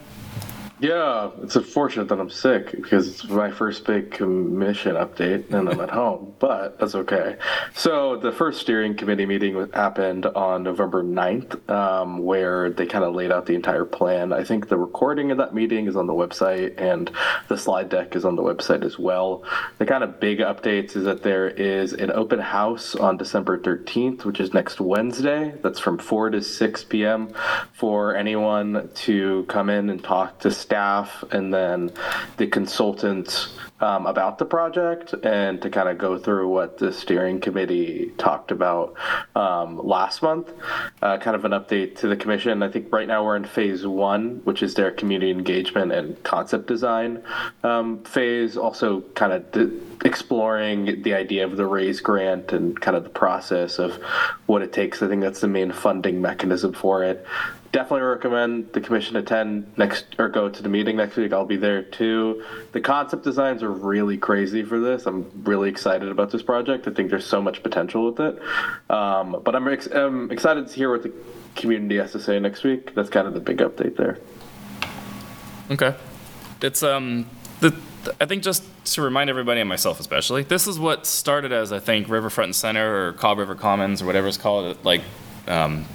Yeah, 0.80 1.32
it's 1.42 1.56
unfortunate 1.56 2.10
that 2.10 2.20
I'm 2.20 2.30
sick 2.30 2.72
because 2.72 3.08
it's 3.08 3.24
my 3.24 3.50
first 3.50 3.86
big 3.86 4.12
commission 4.12 4.96
update 4.96 5.54
and 5.54 5.70
I'm 5.70 5.80
at 5.80 5.90
home, 6.02 6.34
but 6.38 6.78
that's 6.78 6.96
okay. 6.96 7.38
So, 7.74 8.18
the 8.18 8.34
first 8.34 8.60
steering 8.60 8.96
committee 8.98 9.26
meeting 9.26 9.70
happened 9.72 10.26
on 10.26 10.64
November 10.64 11.02
9th, 11.02 11.70
um, 11.70 12.20
where 12.20 12.70
they 12.70 12.86
kind 12.86 13.06
of 13.06 13.16
laid 13.16 13.32
out 13.32 13.46
the 13.46 13.56
entire 13.56 13.86
plan. 13.86 14.34
I 14.34 14.44
think 14.44 14.68
the 14.68 14.78
recording 14.78 15.32
of 15.32 15.38
that 15.38 15.54
meeting 15.54 15.88
is 15.88 15.96
on 15.96 16.08
the 16.08 16.14
website 16.14 16.80
and 16.80 17.10
the 17.48 17.58
slide 17.58 17.88
deck 17.88 18.14
is 18.14 18.26
on 18.26 18.36
the 18.36 18.44
website 18.44 18.84
as 18.84 19.00
well. 19.00 19.46
The 19.78 19.86
kind 19.86 20.04
of 20.04 20.20
big 20.20 20.40
updates 20.40 20.98
is 20.98 21.06
that 21.06 21.24
there 21.24 21.48
is 21.48 21.94
an 21.94 22.12
open 22.12 22.40
house 22.40 22.96
on 22.96 23.16
December 23.16 23.58
13th, 23.58 24.26
which 24.26 24.42
is 24.42 24.54
next 24.54 24.82
Wednesday. 24.82 25.54
That's 25.62 25.80
from 25.80 26.00
4 26.00 26.32
to 26.32 26.42
6 26.42 26.84
p.m. 26.84 27.34
for 27.72 28.14
anyone 28.14 28.90
to 28.94 29.46
come 29.48 29.70
in 29.70 29.90
and 29.90 30.04
talk 30.04 30.40
to 30.40 30.52
staff 30.66 31.24
and 31.32 31.54
then 31.54 31.92
the 32.38 32.48
consultants 32.48 33.54
um, 33.82 34.06
about 34.06 34.38
the 34.38 34.46
project 34.46 35.14
and 35.24 35.62
to 35.62 35.70
kind 35.70 35.90
of 35.90 35.98
go 35.98 36.18
through 36.18 36.48
what 36.48 36.78
the 36.78 36.92
steering 36.94 37.40
committee 37.40 38.12
talked 38.18 38.52
about 38.52 38.96
um, 39.36 39.78
last 39.86 40.22
month. 40.22 40.52
Uh, 41.02 41.18
kind 41.18 41.36
of 41.36 41.46
an 41.46 41.52
update 41.52 41.98
to 41.98 42.08
the 42.08 42.16
commission. 42.16 42.64
I 42.64 42.70
think 42.70 42.92
right 42.92 43.08
now 43.08 43.24
we're 43.24 43.36
in 43.36 43.44
phase 43.44 43.86
one, 43.86 44.42
which 44.46 44.64
is 44.64 44.74
their 44.76 44.92
community 44.92 45.32
engagement 45.32 45.92
and 45.92 46.22
concept 46.24 46.68
design 46.68 47.22
um, 47.64 48.04
phase. 48.06 48.58
Also, 48.58 49.02
kind 49.14 49.34
of 49.34 49.52
d- 49.52 49.80
exploring 50.06 51.04
the 51.04 51.14
idea 51.14 51.46
of 51.46 51.58
the 51.58 51.66
RAISE 51.66 52.00
grant 52.00 52.54
and 52.54 52.80
kind 52.80 52.96
of 52.96 53.04
the 53.04 53.10
process 53.10 53.78
of 53.78 53.96
what 54.46 54.62
it 54.62 54.72
takes. 54.72 55.04
I 55.04 55.08
think 55.08 55.22
that's 55.22 55.42
the 55.42 55.48
main 55.48 55.72
funding 55.72 56.22
mechanism 56.22 56.74
for 56.74 57.04
it 57.04 57.26
definitely 57.76 58.08
recommend 58.08 58.72
the 58.72 58.80
commission 58.80 59.18
attend 59.18 59.70
next 59.78 60.06
or 60.18 60.30
go 60.30 60.48
to 60.48 60.64
the 60.64 60.70
meeting 60.70 60.96
next 60.96 61.18
week. 61.18 61.34
I'll 61.34 61.46
be 61.46 61.58
there 61.58 61.84
too. 61.84 62.42
The 62.72 62.80
concept 62.80 63.26
designs 63.26 63.62
are 63.64 63.70
really 63.70 64.18
crazy 64.18 64.64
for 64.64 64.80
this. 64.80 65.06
I'm 65.06 65.30
really 65.44 65.68
excited 65.68 66.08
about 66.08 66.32
this 66.32 66.42
project. 66.42 66.88
I 66.88 66.92
think 66.92 67.10
there's 67.10 67.26
so 67.26 67.42
much 67.42 67.62
potential 67.64 68.06
with 68.06 68.22
it. 68.22 68.42
Um, 68.90 69.42
but 69.44 69.58
I'm, 69.58 69.68
ex- 69.68 69.88
I'm 69.88 70.32
excited 70.32 70.70
to 70.70 70.74
hear 70.74 70.90
what 70.90 71.04
the 71.04 71.12
community 71.58 71.98
has 71.98 72.14
to 72.14 72.20
say 72.22 72.40
next 72.40 72.64
week. 72.64 72.96
That's 72.96 73.10
kind 73.10 73.28
of 73.28 73.34
the 73.34 73.42
big 73.42 73.58
update 73.58 73.98
there. 73.98 74.20
Okay. 75.70 75.96
It's 76.62 76.82
um 76.82 77.30
the 77.60 77.76
I 78.22 78.26
think 78.26 78.42
just 78.42 78.64
to 78.94 79.02
remind 79.02 79.30
everybody 79.30 79.60
and 79.60 79.68
myself 79.68 80.00
especially, 80.00 80.44
this 80.44 80.66
is 80.66 80.80
what 80.80 81.06
started 81.06 81.52
as 81.52 81.74
I 81.74 81.80
think 81.80 82.08
Riverfront 82.08 82.48
and 82.48 82.56
Center 82.56 83.08
or 83.08 83.14
Kaw 83.14 83.34
River 83.34 83.56
Commons 83.56 84.02
or 84.02 84.06
whatever 84.06 84.28
it's 84.28 84.38
called. 84.38 84.78
Like 84.86 85.02
um, 85.48 85.86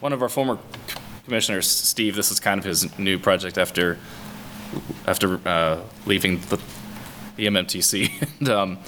one 0.00 0.12
of 0.12 0.22
our 0.22 0.28
former 0.28 0.58
commissioners, 1.24 1.68
Steve. 1.68 2.16
This 2.16 2.30
is 2.30 2.40
kind 2.40 2.58
of 2.58 2.64
his 2.64 2.98
new 2.98 3.18
project 3.18 3.58
after 3.58 3.98
after 5.06 5.40
uh, 5.48 5.80
leaving 6.06 6.38
the, 6.42 6.60
the 7.36 7.46
MMTC, 7.46 8.38
and, 8.40 8.48
um, 8.48 8.78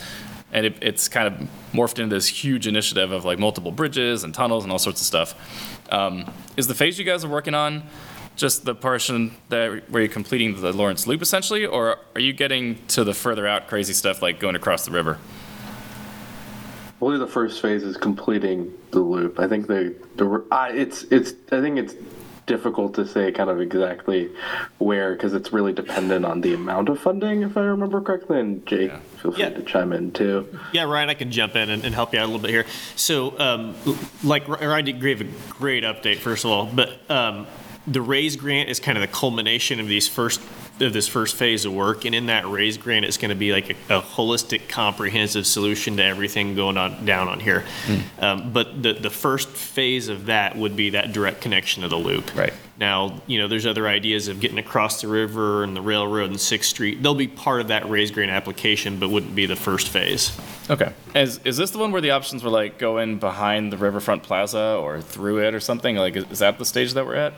and 0.53 0.67
it, 0.67 0.77
it's 0.81 1.09
kind 1.09 1.27
of 1.27 1.49
morphed 1.73 1.99
into 1.99 2.15
this 2.15 2.29
huge 2.29 2.67
initiative 2.67 3.11
of 3.11 3.25
like 3.25 3.39
multiple 3.39 3.73
bridges 3.73 4.25
and 4.25 4.35
tunnels 4.35 4.65
and 4.65 4.73
all 4.73 4.79
sorts 4.79 5.01
of 5.01 5.07
stuff. 5.07 5.89
Um, 5.91 6.31
is 6.57 6.67
the 6.67 6.75
phase 6.75 6.99
you 6.99 7.05
guys 7.05 7.25
are 7.25 7.29
working 7.29 7.55
on 7.55 7.83
just 8.37 8.65
the 8.65 8.75
portion 8.75 9.35
that 9.51 9.91
where 9.91 10.03
you're 10.03 10.13
completing 10.13 10.59
the 10.61 10.73
Lawrence 10.73 11.07
Loop 11.07 11.21
essentially, 11.21 11.67
or 11.67 11.99
are 12.15 12.21
you 12.21 12.33
getting 12.33 12.85
to 12.89 13.05
the 13.05 13.15
further 13.15 13.47
out 13.47 13.69
crazy 13.69 13.93
stuff 13.93 14.23
like 14.23 14.41
going 14.41 14.57
across 14.57 14.85
the 14.85 14.91
river? 14.91 15.19
I 17.03 17.05
believe 17.05 17.19
the 17.19 17.27
first 17.27 17.61
phase 17.61 17.83
is 17.83 17.97
completing 17.97 18.73
the 18.93 19.01
loop. 19.01 19.41
I 19.41 19.49
think 19.49 19.67
the 19.67 19.93
the 20.15 20.45
I 20.53 20.71
it's 20.71 21.03
it's 21.11 21.33
I 21.51 21.61
think 21.61 21.77
it's 21.77 21.97
difficult 22.47 22.95
to 22.95 23.05
say 23.09 23.33
kind 23.33 23.51
of 23.51 23.61
exactly 23.61 24.31
where 24.79 25.13
because 25.13 25.35
it's 25.35 25.53
really 25.53 25.73
dependent 25.73 26.25
on 26.25 26.43
the 26.43 26.55
amount 26.55 26.89
of 26.89 27.01
funding 27.01 27.43
if 27.43 27.57
I 27.57 27.63
remember 27.63 28.01
correctly. 28.01 28.39
And 28.39 28.65
Jake, 28.67 28.93
feel 29.21 29.33
free 29.33 29.43
Yeah. 29.43 29.51
to 29.51 29.63
chime 29.65 29.93
in 29.93 30.13
too. 30.13 30.57
Yeah, 30.73 30.85
Ryan, 30.85 31.11
I 31.11 31.15
can 31.15 31.33
jump 31.33 31.57
in 31.57 31.71
and, 31.71 31.85
and 31.85 31.93
help 31.93 32.13
you 32.13 32.21
out 32.21 32.23
a 32.23 32.27
little 32.27 32.41
bit 32.41 32.51
here. 32.51 32.67
So, 32.95 33.37
um, 33.41 33.75
like 34.23 34.47
Ryan 34.47 34.85
did 34.85 35.01
gave 35.01 35.23
a 35.23 35.53
great 35.55 35.83
update, 35.83 36.19
first 36.19 36.45
of 36.45 36.53
all, 36.53 36.67
but 36.67 37.11
um, 37.11 37.49
the 37.85 38.01
RAISE 38.01 38.37
grant 38.37 38.69
is 38.69 38.79
kind 38.79 38.97
of 38.97 39.03
the 39.03 39.09
culmination 39.13 39.81
of 39.81 39.89
these 39.89 40.07
first 40.07 40.41
of 40.81 40.93
this 40.93 41.07
first 41.07 41.37
phase 41.37 41.65
of 41.65 41.73
work, 41.73 42.05
and 42.05 42.15
in 42.15 42.27
that 42.27 42.47
RAISE 42.47 42.77
grant, 42.79 43.05
it's 43.05 43.17
going 43.17 43.29
to 43.29 43.35
be 43.35 43.53
like 43.53 43.71
a, 43.71 43.99
a 43.99 44.03
holistic, 44.03 44.69
comprehensive 44.69 45.47
solution 45.47 45.97
to 45.99 46.05
everything 46.05 46.55
going 46.55 46.77
on 46.77 47.05
down 47.05 47.29
on 47.29 47.41
here. 47.41 47.65
Um, 48.19 48.53
but 48.53 48.83
the 48.83 48.95
the 48.95 49.11
first 49.11 49.49
phase 49.51 50.09
of 50.09 50.27
that 50.27 50.57
would 50.57 50.77
be 50.77 50.91
that 50.91 51.13
direct 51.13 51.41
connection 51.41 51.83
to 51.83 51.89
the 51.89 51.97
loop. 51.97 52.35
Right. 52.35 52.53
Now, 52.79 53.21
you 53.27 53.39
know, 53.39 53.47
there's 53.49 53.67
other 53.67 53.87
ideas 53.87 54.29
of 54.29 54.41
getting 54.41 54.59
across 54.59 55.03
the 55.03 55.09
river 55.09 55.63
and 55.63 55.77
the 55.77 55.83
railroad 55.83 56.31
and 56.31 56.41
Sixth 56.41 56.71
Street. 56.71 57.03
They'll 57.03 57.15
be 57.15 57.29
part 57.29 57.61
of 57.61 57.69
that 57.69 57.89
RAISE 57.89 58.11
grant 58.11 58.31
application, 58.31 58.99
but 58.99 59.11
wouldn't 59.11 59.37
be 59.37 59.47
the 59.47 59.57
first 59.57 59.89
phase. 59.89 60.37
Okay. 60.69 60.93
Is 61.15 61.39
is 61.45 61.57
this 61.57 61.71
the 61.71 61.79
one 61.79 61.93
where 61.93 62.01
the 62.01 62.11
options 62.11 62.43
were 62.43 62.51
like 62.51 62.79
go 62.79 62.99
in 62.99 63.19
behind 63.19 63.73
the 63.73 63.77
Riverfront 63.77 64.23
Plaza 64.23 64.77
or 64.81 65.01
through 65.01 65.47
it 65.47 65.55
or 65.55 65.61
something? 65.61 65.97
Like 65.97 66.17
is 66.17 66.41
that 66.41 66.59
the 66.59 66.65
stage 66.65 66.95
that 66.95 67.07
we're 67.07 67.15
at? 67.15 67.35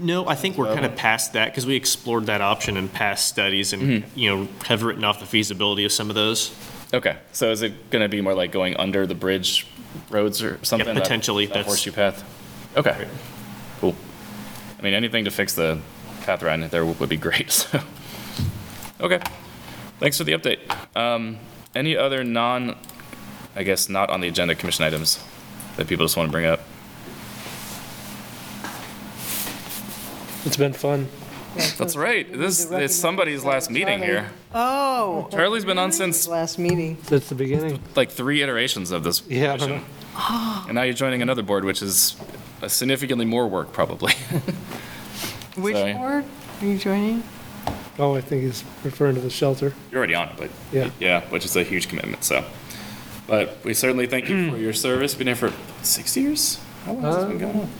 No, 0.00 0.26
I 0.26 0.34
think 0.34 0.56
we're 0.56 0.72
kind 0.72 0.86
of 0.86 0.96
past 0.96 1.34
that 1.34 1.46
because 1.46 1.66
we 1.66 1.76
explored 1.76 2.26
that 2.26 2.40
option 2.40 2.76
in 2.76 2.88
past 2.88 3.26
studies 3.28 3.72
and, 3.72 3.82
Mm-hmm. 3.82 4.18
you 4.18 4.30
know, 4.34 4.48
have 4.66 4.82
written 4.82 5.04
off 5.04 5.20
the 5.20 5.26
feasibility 5.26 5.84
of 5.84 5.92
some 5.92 6.08
of 6.08 6.14
those. 6.14 6.54
Okay. 6.92 7.16
So 7.32 7.50
is 7.50 7.62
it 7.62 7.90
going 7.90 8.02
to 8.02 8.08
be 8.08 8.20
more 8.20 8.34
like 8.34 8.50
going 8.52 8.76
under 8.76 9.06
the 9.06 9.14
bridge 9.14 9.66
roads 10.10 10.42
or 10.42 10.58
something? 10.64 10.94
that- 10.94 11.00
potentially, 11.02 11.46
That 11.46 11.50
that's- 11.54 11.66
horseshoe 11.66 11.92
path. 11.92 12.24
Okay. 12.76 13.06
Cool. 13.80 13.94
I 14.78 14.82
mean, 14.82 14.94
anything 14.94 15.24
to 15.26 15.30
fix 15.30 15.54
the 15.54 15.80
path 16.22 16.42
around 16.42 16.62
there 16.70 16.84
would 16.84 17.08
be 17.08 17.16
great. 17.16 17.50
So. 17.70 17.80
Okay. 19.00 19.20
Thanks 19.98 20.18
for 20.18 20.24
the 20.24 20.32
update. 20.32 20.58
Um, 20.96 21.38
any 21.74 21.96
other 21.96 22.22
non, 22.24 22.76
I 23.56 23.62
guess 23.62 23.88
not 23.88 24.10
on 24.10 24.20
the 24.20 24.28
agenda 24.28 24.54
commission 24.54 24.84
items 24.84 25.18
that 25.76 25.86
people 25.88 26.04
just 26.04 26.16
want 26.16 26.28
to 26.28 26.32
bring 26.32 26.44
up? 26.46 26.60
It's 30.44 30.56
been 30.56 30.72
fun. 30.72 31.08
That's 31.78 31.96
right. 31.96 32.30
This 32.32 32.70
is 32.70 32.94
somebody's 32.98 33.44
last 33.44 33.70
meeting 33.70 33.98
here. 34.02 34.30
Oh. 34.54 35.28
Charlie's 35.32 35.64
been 35.64 35.78
on 35.78 35.92
since 35.92 36.26
Last 36.28 36.58
meeting. 36.58 36.96
Since 37.02 37.28
the 37.28 37.34
beginning. 37.34 37.80
like 37.96 38.10
three 38.10 38.42
iterations 38.42 38.90
of 38.92 39.02
this 39.04 39.22
Yeah, 39.28 39.56
I. 40.16 40.64
And 40.66 40.74
now 40.74 40.82
you're 40.82 40.94
joining 40.94 41.22
another 41.22 41.42
board, 41.42 41.64
which 41.64 41.82
is 41.82 42.16
uh, 42.62 42.68
significantly 42.68 43.24
more 43.24 43.48
work, 43.48 43.72
probably. 43.72 44.12
Which 45.56 45.74
Sorry. 45.76 45.92
board 45.94 46.24
are 46.62 46.66
you 46.66 46.78
joining? 46.78 47.22
Oh, 47.98 48.14
I 48.14 48.20
think 48.20 48.42
he's 48.44 48.64
referring 48.84 49.16
to 49.16 49.20
the 49.20 49.30
shelter. 49.30 49.74
You're 49.90 49.98
already 49.98 50.14
on 50.14 50.28
it, 50.28 50.36
but 50.38 50.50
Yeah. 50.72 50.90
yeah, 51.00 51.22
which 51.28 51.44
is 51.44 51.56
a 51.56 51.64
huge 51.64 51.88
commitment. 51.88 52.22
So, 52.24 52.44
but 53.26 53.58
we 53.64 53.74
certainly 53.74 54.06
thank 54.06 54.28
you 54.28 54.50
for 54.50 54.56
your 54.56 54.72
service. 54.72 55.14
Been 55.14 55.26
here 55.26 55.36
for 55.36 55.52
six 55.82 56.16
years. 56.16 56.60
How 56.84 56.92
long 56.92 57.02
has 57.02 57.16
this 57.16 57.24
been 57.26 57.38
going 57.38 57.60
on? 57.60 57.70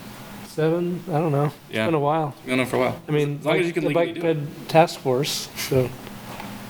Seven, 0.54 1.02
I 1.08 1.12
don't 1.12 1.32
know. 1.32 1.44
It's 1.46 1.54
Yeah. 1.70 1.86
been 1.86 1.94
a 1.94 1.98
while. 2.00 2.28
It's 2.30 2.38
been 2.40 2.48
going 2.48 2.60
on 2.60 2.66
for 2.66 2.76
a 2.76 2.78
while. 2.80 3.00
I 3.08 3.12
mean, 3.12 3.38
as 3.40 3.46
long 3.46 3.54
like 3.54 3.60
as 3.62 3.66
you 3.68 3.72
can 3.72 3.82
the 3.84 3.88
legally 3.90 4.12
bike 4.12 4.20
do 4.22 4.26
it. 4.28 4.36
ped 4.36 4.68
task 4.68 5.00
force, 5.00 5.48
so 5.56 5.88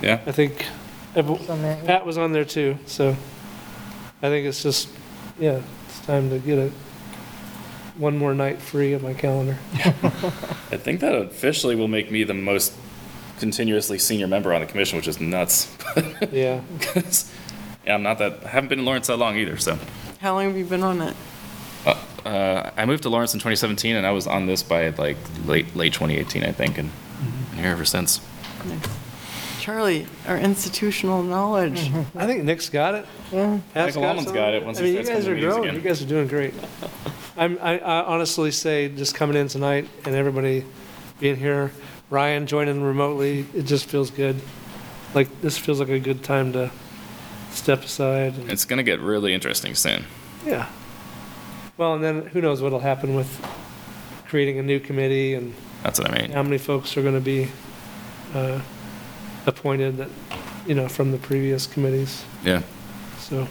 Yeah. 0.02 0.18
I 0.26 0.32
think 0.32 0.66
ev- 1.16 1.50
on 1.50 1.62
that. 1.62 1.86
Pat 1.86 2.04
was 2.06 2.18
on 2.18 2.32
there 2.32 2.44
too, 2.44 2.78
so 2.86 3.16
I 4.22 4.28
think 4.28 4.46
it's 4.46 4.62
just, 4.62 4.88
yeah, 5.38 5.60
it's 5.88 6.00
time 6.06 6.28
to 6.30 6.38
get 6.38 6.58
a, 6.58 6.70
one 7.96 8.16
more 8.18 8.34
night 8.34 8.60
free 8.60 8.92
of 8.92 9.02
my 9.02 9.14
calendar. 9.14 9.56
I 9.74 10.76
think 10.76 11.00
that 11.00 11.14
officially 11.14 11.74
will 11.74 11.88
make 11.88 12.10
me 12.10 12.22
the 12.24 12.34
most 12.34 12.72
continuously 13.38 13.98
senior 13.98 14.26
member 14.26 14.52
on 14.52 14.60
the 14.60 14.66
commission, 14.66 14.96
which 14.96 15.08
is 15.08 15.20
nuts. 15.20 15.74
Yeah. 16.32 16.60
'Cause, 16.80 17.30
yeah, 17.86 17.94
I'm 17.94 18.02
not 18.02 18.18
that. 18.18 18.40
I 18.44 18.48
haven't 18.48 18.68
been 18.68 18.80
in 18.80 18.84
Lawrence 18.84 19.06
that 19.06 19.16
long 19.16 19.36
either. 19.38 19.56
So. 19.56 19.78
How 20.20 20.34
long 20.34 20.44
have 20.48 20.56
you 20.56 20.64
been 20.66 20.82
on 20.84 21.00
it? 21.00 21.16
Uh, 22.24 22.70
I 22.76 22.84
moved 22.86 23.02
to 23.04 23.08
Lawrence 23.08 23.32
in 23.34 23.38
2017, 23.40 23.96
and 23.96 24.06
I 24.06 24.10
was 24.12 24.26
on 24.26 24.46
this 24.46 24.62
by 24.62 24.88
like 24.90 25.16
late 25.46 25.74
late 25.76 25.92
2018, 25.92 26.44
I 26.44 26.52
think, 26.52 26.78
and 26.78 26.88
Mm-hmm. 26.90 27.50
been 27.56 27.64
here 27.64 27.72
ever 27.72 27.84
since. 27.84 28.20
Charlie, 29.60 30.06
our 30.26 30.38
institutional 30.38 31.22
knowledge. 31.22 31.90
I 32.16 32.26
think 32.26 32.44
Nick's 32.44 32.70
got 32.70 32.94
it. 32.94 33.06
Yeah. 33.30 33.58
Pat's 33.74 33.94
Michael 33.94 34.08
Allman's 34.08 34.26
some. 34.26 34.34
got 34.34 34.54
it 34.54 34.64
once 34.64 34.78
I 34.78 34.82
mean, 34.84 34.94
you 34.94 35.02
guys 35.02 35.08
are 35.08 35.12
coming 35.12 35.24
to 35.24 35.34
meetings 35.34 35.52
growing. 35.54 35.64
again. 35.68 35.74
You 35.74 35.80
guys 35.82 36.02
are 36.02 36.06
doing 36.06 36.26
great. 36.28 36.54
I'm, 37.36 37.58
I, 37.60 37.78
I 37.78 38.04
honestly 38.06 38.50
say, 38.52 38.88
just 38.88 39.14
coming 39.14 39.36
in 39.36 39.48
tonight 39.48 39.86
and 40.06 40.14
everybody 40.14 40.64
being 41.20 41.36
here, 41.36 41.72
Ryan 42.08 42.46
joining 42.46 42.82
remotely, 42.82 43.44
it 43.54 43.64
just 43.64 43.84
feels 43.86 44.10
good. 44.10 44.40
Like, 45.14 45.28
this 45.42 45.58
feels 45.58 45.78
like 45.78 45.90
a 45.90 46.00
good 46.00 46.22
time 46.24 46.52
to 46.54 46.70
step 47.50 47.84
aside. 47.84 48.34
and- 48.36 48.50
It's 48.50 48.64
gonna 48.64 48.82
get 48.82 49.00
really 49.00 49.34
interesting 49.34 49.74
soon. 49.74 50.06
Yeah. 50.46 50.68
Well, 51.80 51.94
and 51.94 52.04
then 52.04 52.26
who 52.26 52.42
knows 52.42 52.60
what'll 52.60 52.80
happen 52.80 53.14
with 53.14 53.26
creating 54.28 54.58
a 54.58 54.62
new 54.62 54.80
committee 54.80 55.32
and 55.32 55.54
That's 55.82 55.98
what 55.98 56.10
I 56.10 56.20
mean. 56.20 56.30
how 56.30 56.42
many 56.42 56.58
folks 56.58 56.94
are 56.98 57.02
gonna 57.02 57.20
be, 57.20 57.48
uh, 58.34 58.60
appointed 59.46 59.96
that, 59.96 60.10
you 60.66 60.74
know, 60.74 60.88
from 60.88 61.10
the 61.10 61.16
previous 61.16 61.66
committees, 61.66 62.22
Yeah, 62.44 62.60
so. 63.18 63.48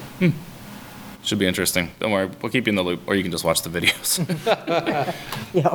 should 1.24 1.40
be 1.40 1.48
interesting. 1.48 1.90
Don't 2.00 2.12
worry, 2.12 2.30
we'll 2.40 2.52
keep 2.52 2.68
you 2.68 2.70
in 2.70 2.76
the 2.76 2.84
loop, 2.84 3.02
or 3.08 3.16
you 3.16 3.24
can 3.24 3.32
just 3.32 3.44
watch 3.44 3.64
the 3.64 3.70
videos. 3.72 4.20
Yeah, 5.52 5.74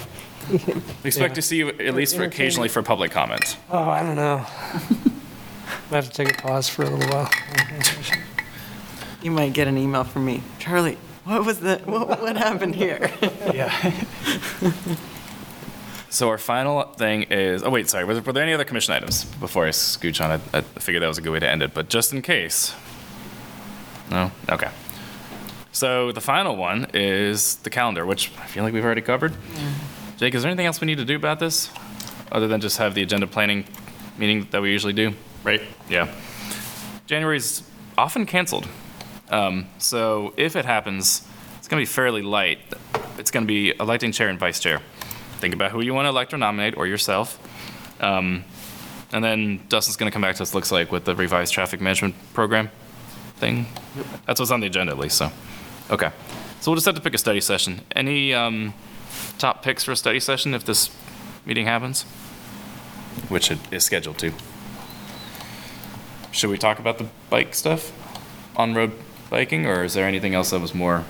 We 0.49 1.09
expect 1.09 1.31
Yeah. 1.33 1.35
to 1.35 1.43
see 1.43 1.57
you 1.57 1.71
at 1.71 1.97
least 1.97 2.15
for 2.15 2.23
occasionally 2.23 2.69
for 2.69 2.85
public 2.85 3.11
comment. 3.11 3.57
Oh, 3.69 3.83
I 3.91 4.05
don't 4.05 4.15
know. 4.15 4.47
I 5.91 5.95
have 5.97 6.09
to 6.09 6.13
take 6.25 6.31
a 6.31 6.41
pause 6.41 6.69
for 6.69 6.85
a 6.85 6.89
little 6.91 7.09
while. 7.13 7.29
You 9.25 9.33
might 9.33 9.53
get 9.55 9.67
an 9.67 9.77
email 9.77 10.05
from 10.05 10.25
me. 10.25 10.45
Charlie, 10.61 10.99
what 11.25 11.45
was 11.45 11.61
the, 11.61 11.81
what, 11.85 12.09
what 12.09 12.37
happened 12.37 12.75
here? 12.75 13.11
Yeah. 13.55 14.05
So 16.15 16.29
our 16.29 16.39
final 16.39 16.85
thing 16.93 17.25
is, 17.25 17.65
oh 17.65 17.71
wait, 17.71 17.89
sorry, 17.89 18.05
were 18.05 18.15
there, 18.15 18.23
were 18.23 18.33
there 18.33 18.45
any 18.45 18.53
other 18.53 18.63
commission 18.63 18.95
items 18.95 19.25
before 19.25 19.67
I 19.67 19.71
scooch 19.71 20.25
on 20.25 20.31
it? 20.31 20.41
I 20.53 20.61
figured 20.61 21.03
that 21.03 21.09
was 21.09 21.19
a 21.19 21.21
good 21.21 21.33
way 21.33 21.41
to 21.41 21.51
end 21.51 21.61
it, 21.61 21.75
but 21.75 21.89
just 21.89 22.13
in 22.13 22.23
case. 22.23 22.73
No? 24.13 24.31
Okay. 24.49 24.71
So 25.73 26.13
the 26.13 26.21
final 26.21 26.55
one 26.55 26.87
is 26.95 27.57
the 27.57 27.71
calendar, 27.71 28.07
which 28.07 28.31
I 28.39 28.47
feel 28.47 28.63
like 28.63 28.73
we've 28.73 28.85
already 28.85 29.01
covered. 29.01 29.33
Mm-hmm. 29.33 30.17
Jake, 30.19 30.37
is 30.37 30.43
there 30.43 30.51
anything 30.53 30.67
else 30.67 30.81
we 30.81 30.87
need 30.87 30.99
to 30.99 31.05
do 31.05 31.17
about 31.17 31.41
this? 31.41 31.69
Other 32.31 32.47
than 32.47 32.61
just 32.61 32.79
have 32.79 32.95
the 32.95 33.03
agenda 33.03 33.27
planning 33.27 33.65
meeting 34.17 34.47
that 34.53 34.63
we 34.63 34.71
usually 34.71 34.93
do, 34.93 35.15
right? 35.43 35.63
Yeah. 35.89 36.15
January's 37.07 37.65
often 37.99 38.25
canceled. 38.25 38.69
Um, 39.35 39.67
so 39.79 40.33
if 40.37 40.57
it 40.57 40.65
happens, 40.65 41.27
it's 41.59 41.69
gonna 41.69 41.83
be 41.83 41.87
fairly 41.87 42.23
light. 42.23 42.59
It's 43.19 43.31
gonna 43.31 43.47
be 43.47 43.75
electing 43.81 44.13
chair 44.13 44.29
and 44.29 44.39
vice 44.39 44.61
chair. 44.61 44.81
Think 45.39 45.53
about 45.53 45.73
who 45.73 45.83
you 45.83 45.93
want 45.93 46.07
to 46.07 46.09
elect 46.09 46.33
or 46.33 46.39
nominate, 46.39 46.75
or 46.77 46.87
yourself. 46.87 47.39
Um, 48.01 48.45
and 49.13 49.23
then 49.23 49.61
Dustin's 49.69 49.97
going 49.97 50.11
to 50.11 50.13
come 50.13 50.23
back 50.23 50.37
to 50.37 50.43
us, 50.43 50.55
looks 50.55 50.73
like, 50.73 50.91
with 50.91 51.05
the 51.05 51.15
revised 51.15 51.53
traffic 51.53 51.81
management 51.81 52.15
program 52.33 52.71
thing. 53.37 53.67
That's 54.27 54.41
what's 54.41 54.51
on 54.51 54.61
the 54.61 54.67
agenda, 54.67 54.93
at 54.93 54.99
least, 54.99 55.19
so. 55.19 55.31
Okay. 55.91 56.11
So 56.61 56.71
we'll 56.71 56.77
just 56.77 56.87
have 56.87 56.95
to 56.95 57.01
pick 57.03 57.15
a 57.15 57.19
study 57.19 57.41
session. 57.41 57.83
Any 57.95 58.33
um, 58.33 58.73
top 59.39 59.63
picks 59.63 59.85
for 59.85 59.93
a 59.93 59.97
study 59.97 60.19
session 60.19 60.55
if 60.55 60.65
this 60.65 60.91
meeting 61.45 61.67
happens? 61.67 62.05
Which 63.29 63.51
it 63.51 63.59
is 63.71 63.85
scheduled 63.85 64.19
to. 64.19 64.33
Should 66.33 66.51
we 66.51 66.59
talk 66.59 66.79
about 66.79 66.97
the 66.97 67.07
bike 67.29 67.55
stuff? 67.55 67.93
On-road 68.57 68.93
biking, 69.35 69.67
or 69.67 69.83
is 69.83 69.95
there 69.95 70.07
anything 70.07 70.33
else 70.33 70.51
that 70.51 70.61
was 70.61 70.73
more 70.73 71.05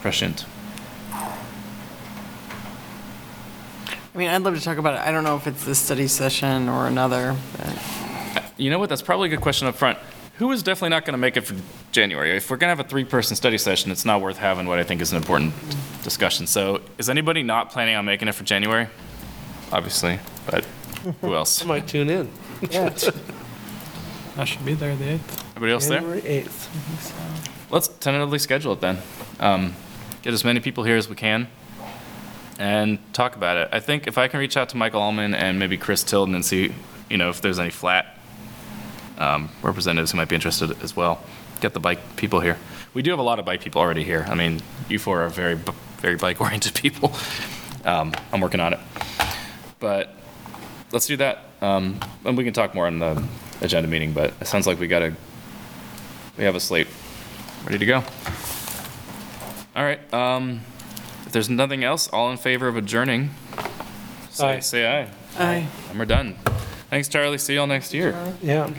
prescient? 0.00 0.46
I 1.12 1.28
mean, 4.14 4.30
I'd 4.30 4.40
love 4.40 4.56
to 4.56 4.62
talk 4.62 4.78
about 4.78 4.94
it. 4.94 5.00
I 5.06 5.12
don't 5.12 5.24
know 5.24 5.36
if 5.36 5.46
it's 5.46 5.62
this 5.62 5.78
study 5.78 6.08
session 6.08 6.70
or 6.70 6.86
another, 6.86 7.36
but. 7.58 7.78
You 8.56 8.70
know 8.70 8.78
what? 8.78 8.88
That's 8.88 9.02
probably 9.02 9.26
a 9.26 9.30
good 9.30 9.42
question 9.42 9.68
up 9.68 9.74
front. 9.74 9.98
Who 10.38 10.50
is 10.52 10.62
definitely 10.62 10.88
not 10.88 11.04
going 11.04 11.12
to 11.12 11.18
make 11.18 11.36
it 11.36 11.42
for 11.42 11.54
January? 11.92 12.34
If 12.34 12.50
we're 12.50 12.56
going 12.56 12.74
to 12.74 12.76
have 12.76 12.86
a 12.86 12.88
three-person 12.88 13.36
study 13.36 13.58
session, 13.58 13.90
it's 13.90 14.06
not 14.06 14.22
worth 14.22 14.38
having 14.38 14.66
what 14.66 14.78
I 14.78 14.82
think 14.82 15.02
is 15.02 15.12
an 15.12 15.18
important 15.18 15.52
discussion. 16.02 16.46
So 16.46 16.80
is 16.96 17.10
anybody 17.10 17.42
not 17.42 17.70
planning 17.70 17.94
on 17.94 18.06
making 18.06 18.28
it 18.28 18.36
for 18.36 18.44
January? 18.44 18.88
Obviously, 19.70 20.18
but 20.46 20.64
who 21.20 21.34
else? 21.34 21.62
I 21.62 21.66
might 21.74 21.86
tune 21.86 22.08
in. 22.08 22.30
I 24.38 24.44
should 24.46 24.64
be 24.64 24.72
there 24.72 24.96
the 24.96 25.18
8th. 25.18 25.47
Everybody 25.58 25.72
else 25.72 25.88
there? 25.88 25.98
January 25.98 26.20
8th. 26.20 27.70
Let's 27.72 27.88
tentatively 27.88 28.38
schedule 28.38 28.74
it 28.74 28.80
then. 28.80 28.98
Um, 29.40 29.74
get 30.22 30.32
as 30.32 30.44
many 30.44 30.60
people 30.60 30.84
here 30.84 30.96
as 30.96 31.08
we 31.08 31.16
can 31.16 31.48
and 32.60 33.00
talk 33.12 33.34
about 33.34 33.56
it. 33.56 33.68
I 33.72 33.80
think 33.80 34.06
if 34.06 34.18
I 34.18 34.28
can 34.28 34.38
reach 34.38 34.56
out 34.56 34.68
to 34.68 34.76
Michael 34.76 35.02
Allman 35.02 35.34
and 35.34 35.58
maybe 35.58 35.76
Chris 35.76 36.04
Tilden 36.04 36.36
and 36.36 36.44
see, 36.44 36.72
you 37.10 37.16
know, 37.16 37.28
if 37.28 37.40
there's 37.40 37.58
any 37.58 37.70
flat 37.70 38.16
um, 39.18 39.48
representatives 39.60 40.12
who 40.12 40.18
might 40.18 40.28
be 40.28 40.36
interested 40.36 40.80
as 40.80 40.94
well. 40.94 41.24
Get 41.60 41.74
the 41.74 41.80
bike 41.80 42.14
people 42.14 42.38
here. 42.38 42.56
We 42.94 43.02
do 43.02 43.10
have 43.10 43.18
a 43.18 43.24
lot 43.24 43.40
of 43.40 43.44
bike 43.44 43.60
people 43.60 43.80
already 43.80 44.04
here. 44.04 44.26
I 44.28 44.36
mean, 44.36 44.62
you 44.88 45.00
four 45.00 45.22
are 45.22 45.28
very, 45.28 45.56
b- 45.56 45.72
very 45.96 46.14
bike-oriented 46.14 46.74
people. 46.80 47.12
Um, 47.84 48.14
I'm 48.32 48.40
working 48.40 48.60
on 48.60 48.74
it. 48.74 48.80
But 49.80 50.14
let's 50.92 51.08
do 51.08 51.16
that. 51.16 51.46
Um, 51.60 51.98
and 52.24 52.36
we 52.36 52.44
can 52.44 52.52
talk 52.52 52.76
more 52.76 52.86
on 52.86 53.00
the 53.00 53.20
agenda 53.60 53.88
meeting, 53.88 54.12
but 54.12 54.34
it 54.40 54.46
sounds 54.46 54.68
like 54.68 54.78
we 54.78 54.86
got 54.86 55.02
a, 55.02 55.16
we 56.38 56.44
have 56.44 56.54
a 56.54 56.60
slate 56.60 56.86
ready 57.64 57.78
to 57.78 57.86
go. 57.86 58.02
All 59.76 59.84
right, 59.84 60.00
um, 60.14 60.60
if 61.26 61.32
there's 61.32 61.50
nothing 61.50 61.84
else, 61.84 62.08
all 62.08 62.30
in 62.30 62.36
favor 62.36 62.68
of 62.68 62.76
adjourning, 62.76 63.30
say, 64.30 64.56
Aye. 64.56 64.60
say 64.60 64.86
aye. 64.86 65.08
Aye. 65.38 65.66
And 65.90 65.98
we're 65.98 66.04
done. 66.04 66.34
Thanks, 66.90 67.06
Charlie. 67.08 67.36
See 67.38 67.54
y'all 67.54 67.66
next 67.66 67.92
year. 67.92 68.16
Yeah. 68.40 68.70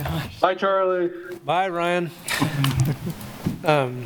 Bye, 0.42 0.56
Charlie. 0.56 1.12
Bye, 1.46 1.70
Ryan. 1.70 2.10
Um, 3.66 4.06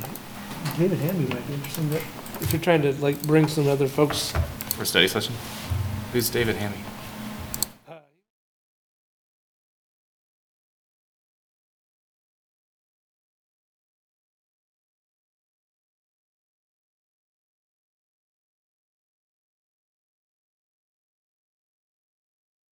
David 0.80 0.98
Hamby 1.00 1.32
might 1.32 1.46
be 1.48 1.54
interesting, 1.54 1.88
but 1.90 2.02
if 2.42 2.52
you're 2.52 2.62
trying 2.62 2.82
to 2.82 2.92
like 2.94 3.22
bring 3.24 3.48
some 3.48 3.68
other 3.68 3.88
folks, 3.88 4.32
For 4.76 4.84
study 4.84 5.08
session? 5.08 5.36
Who's 6.12 6.30
David 6.32 6.56
Hammy? 6.56 6.78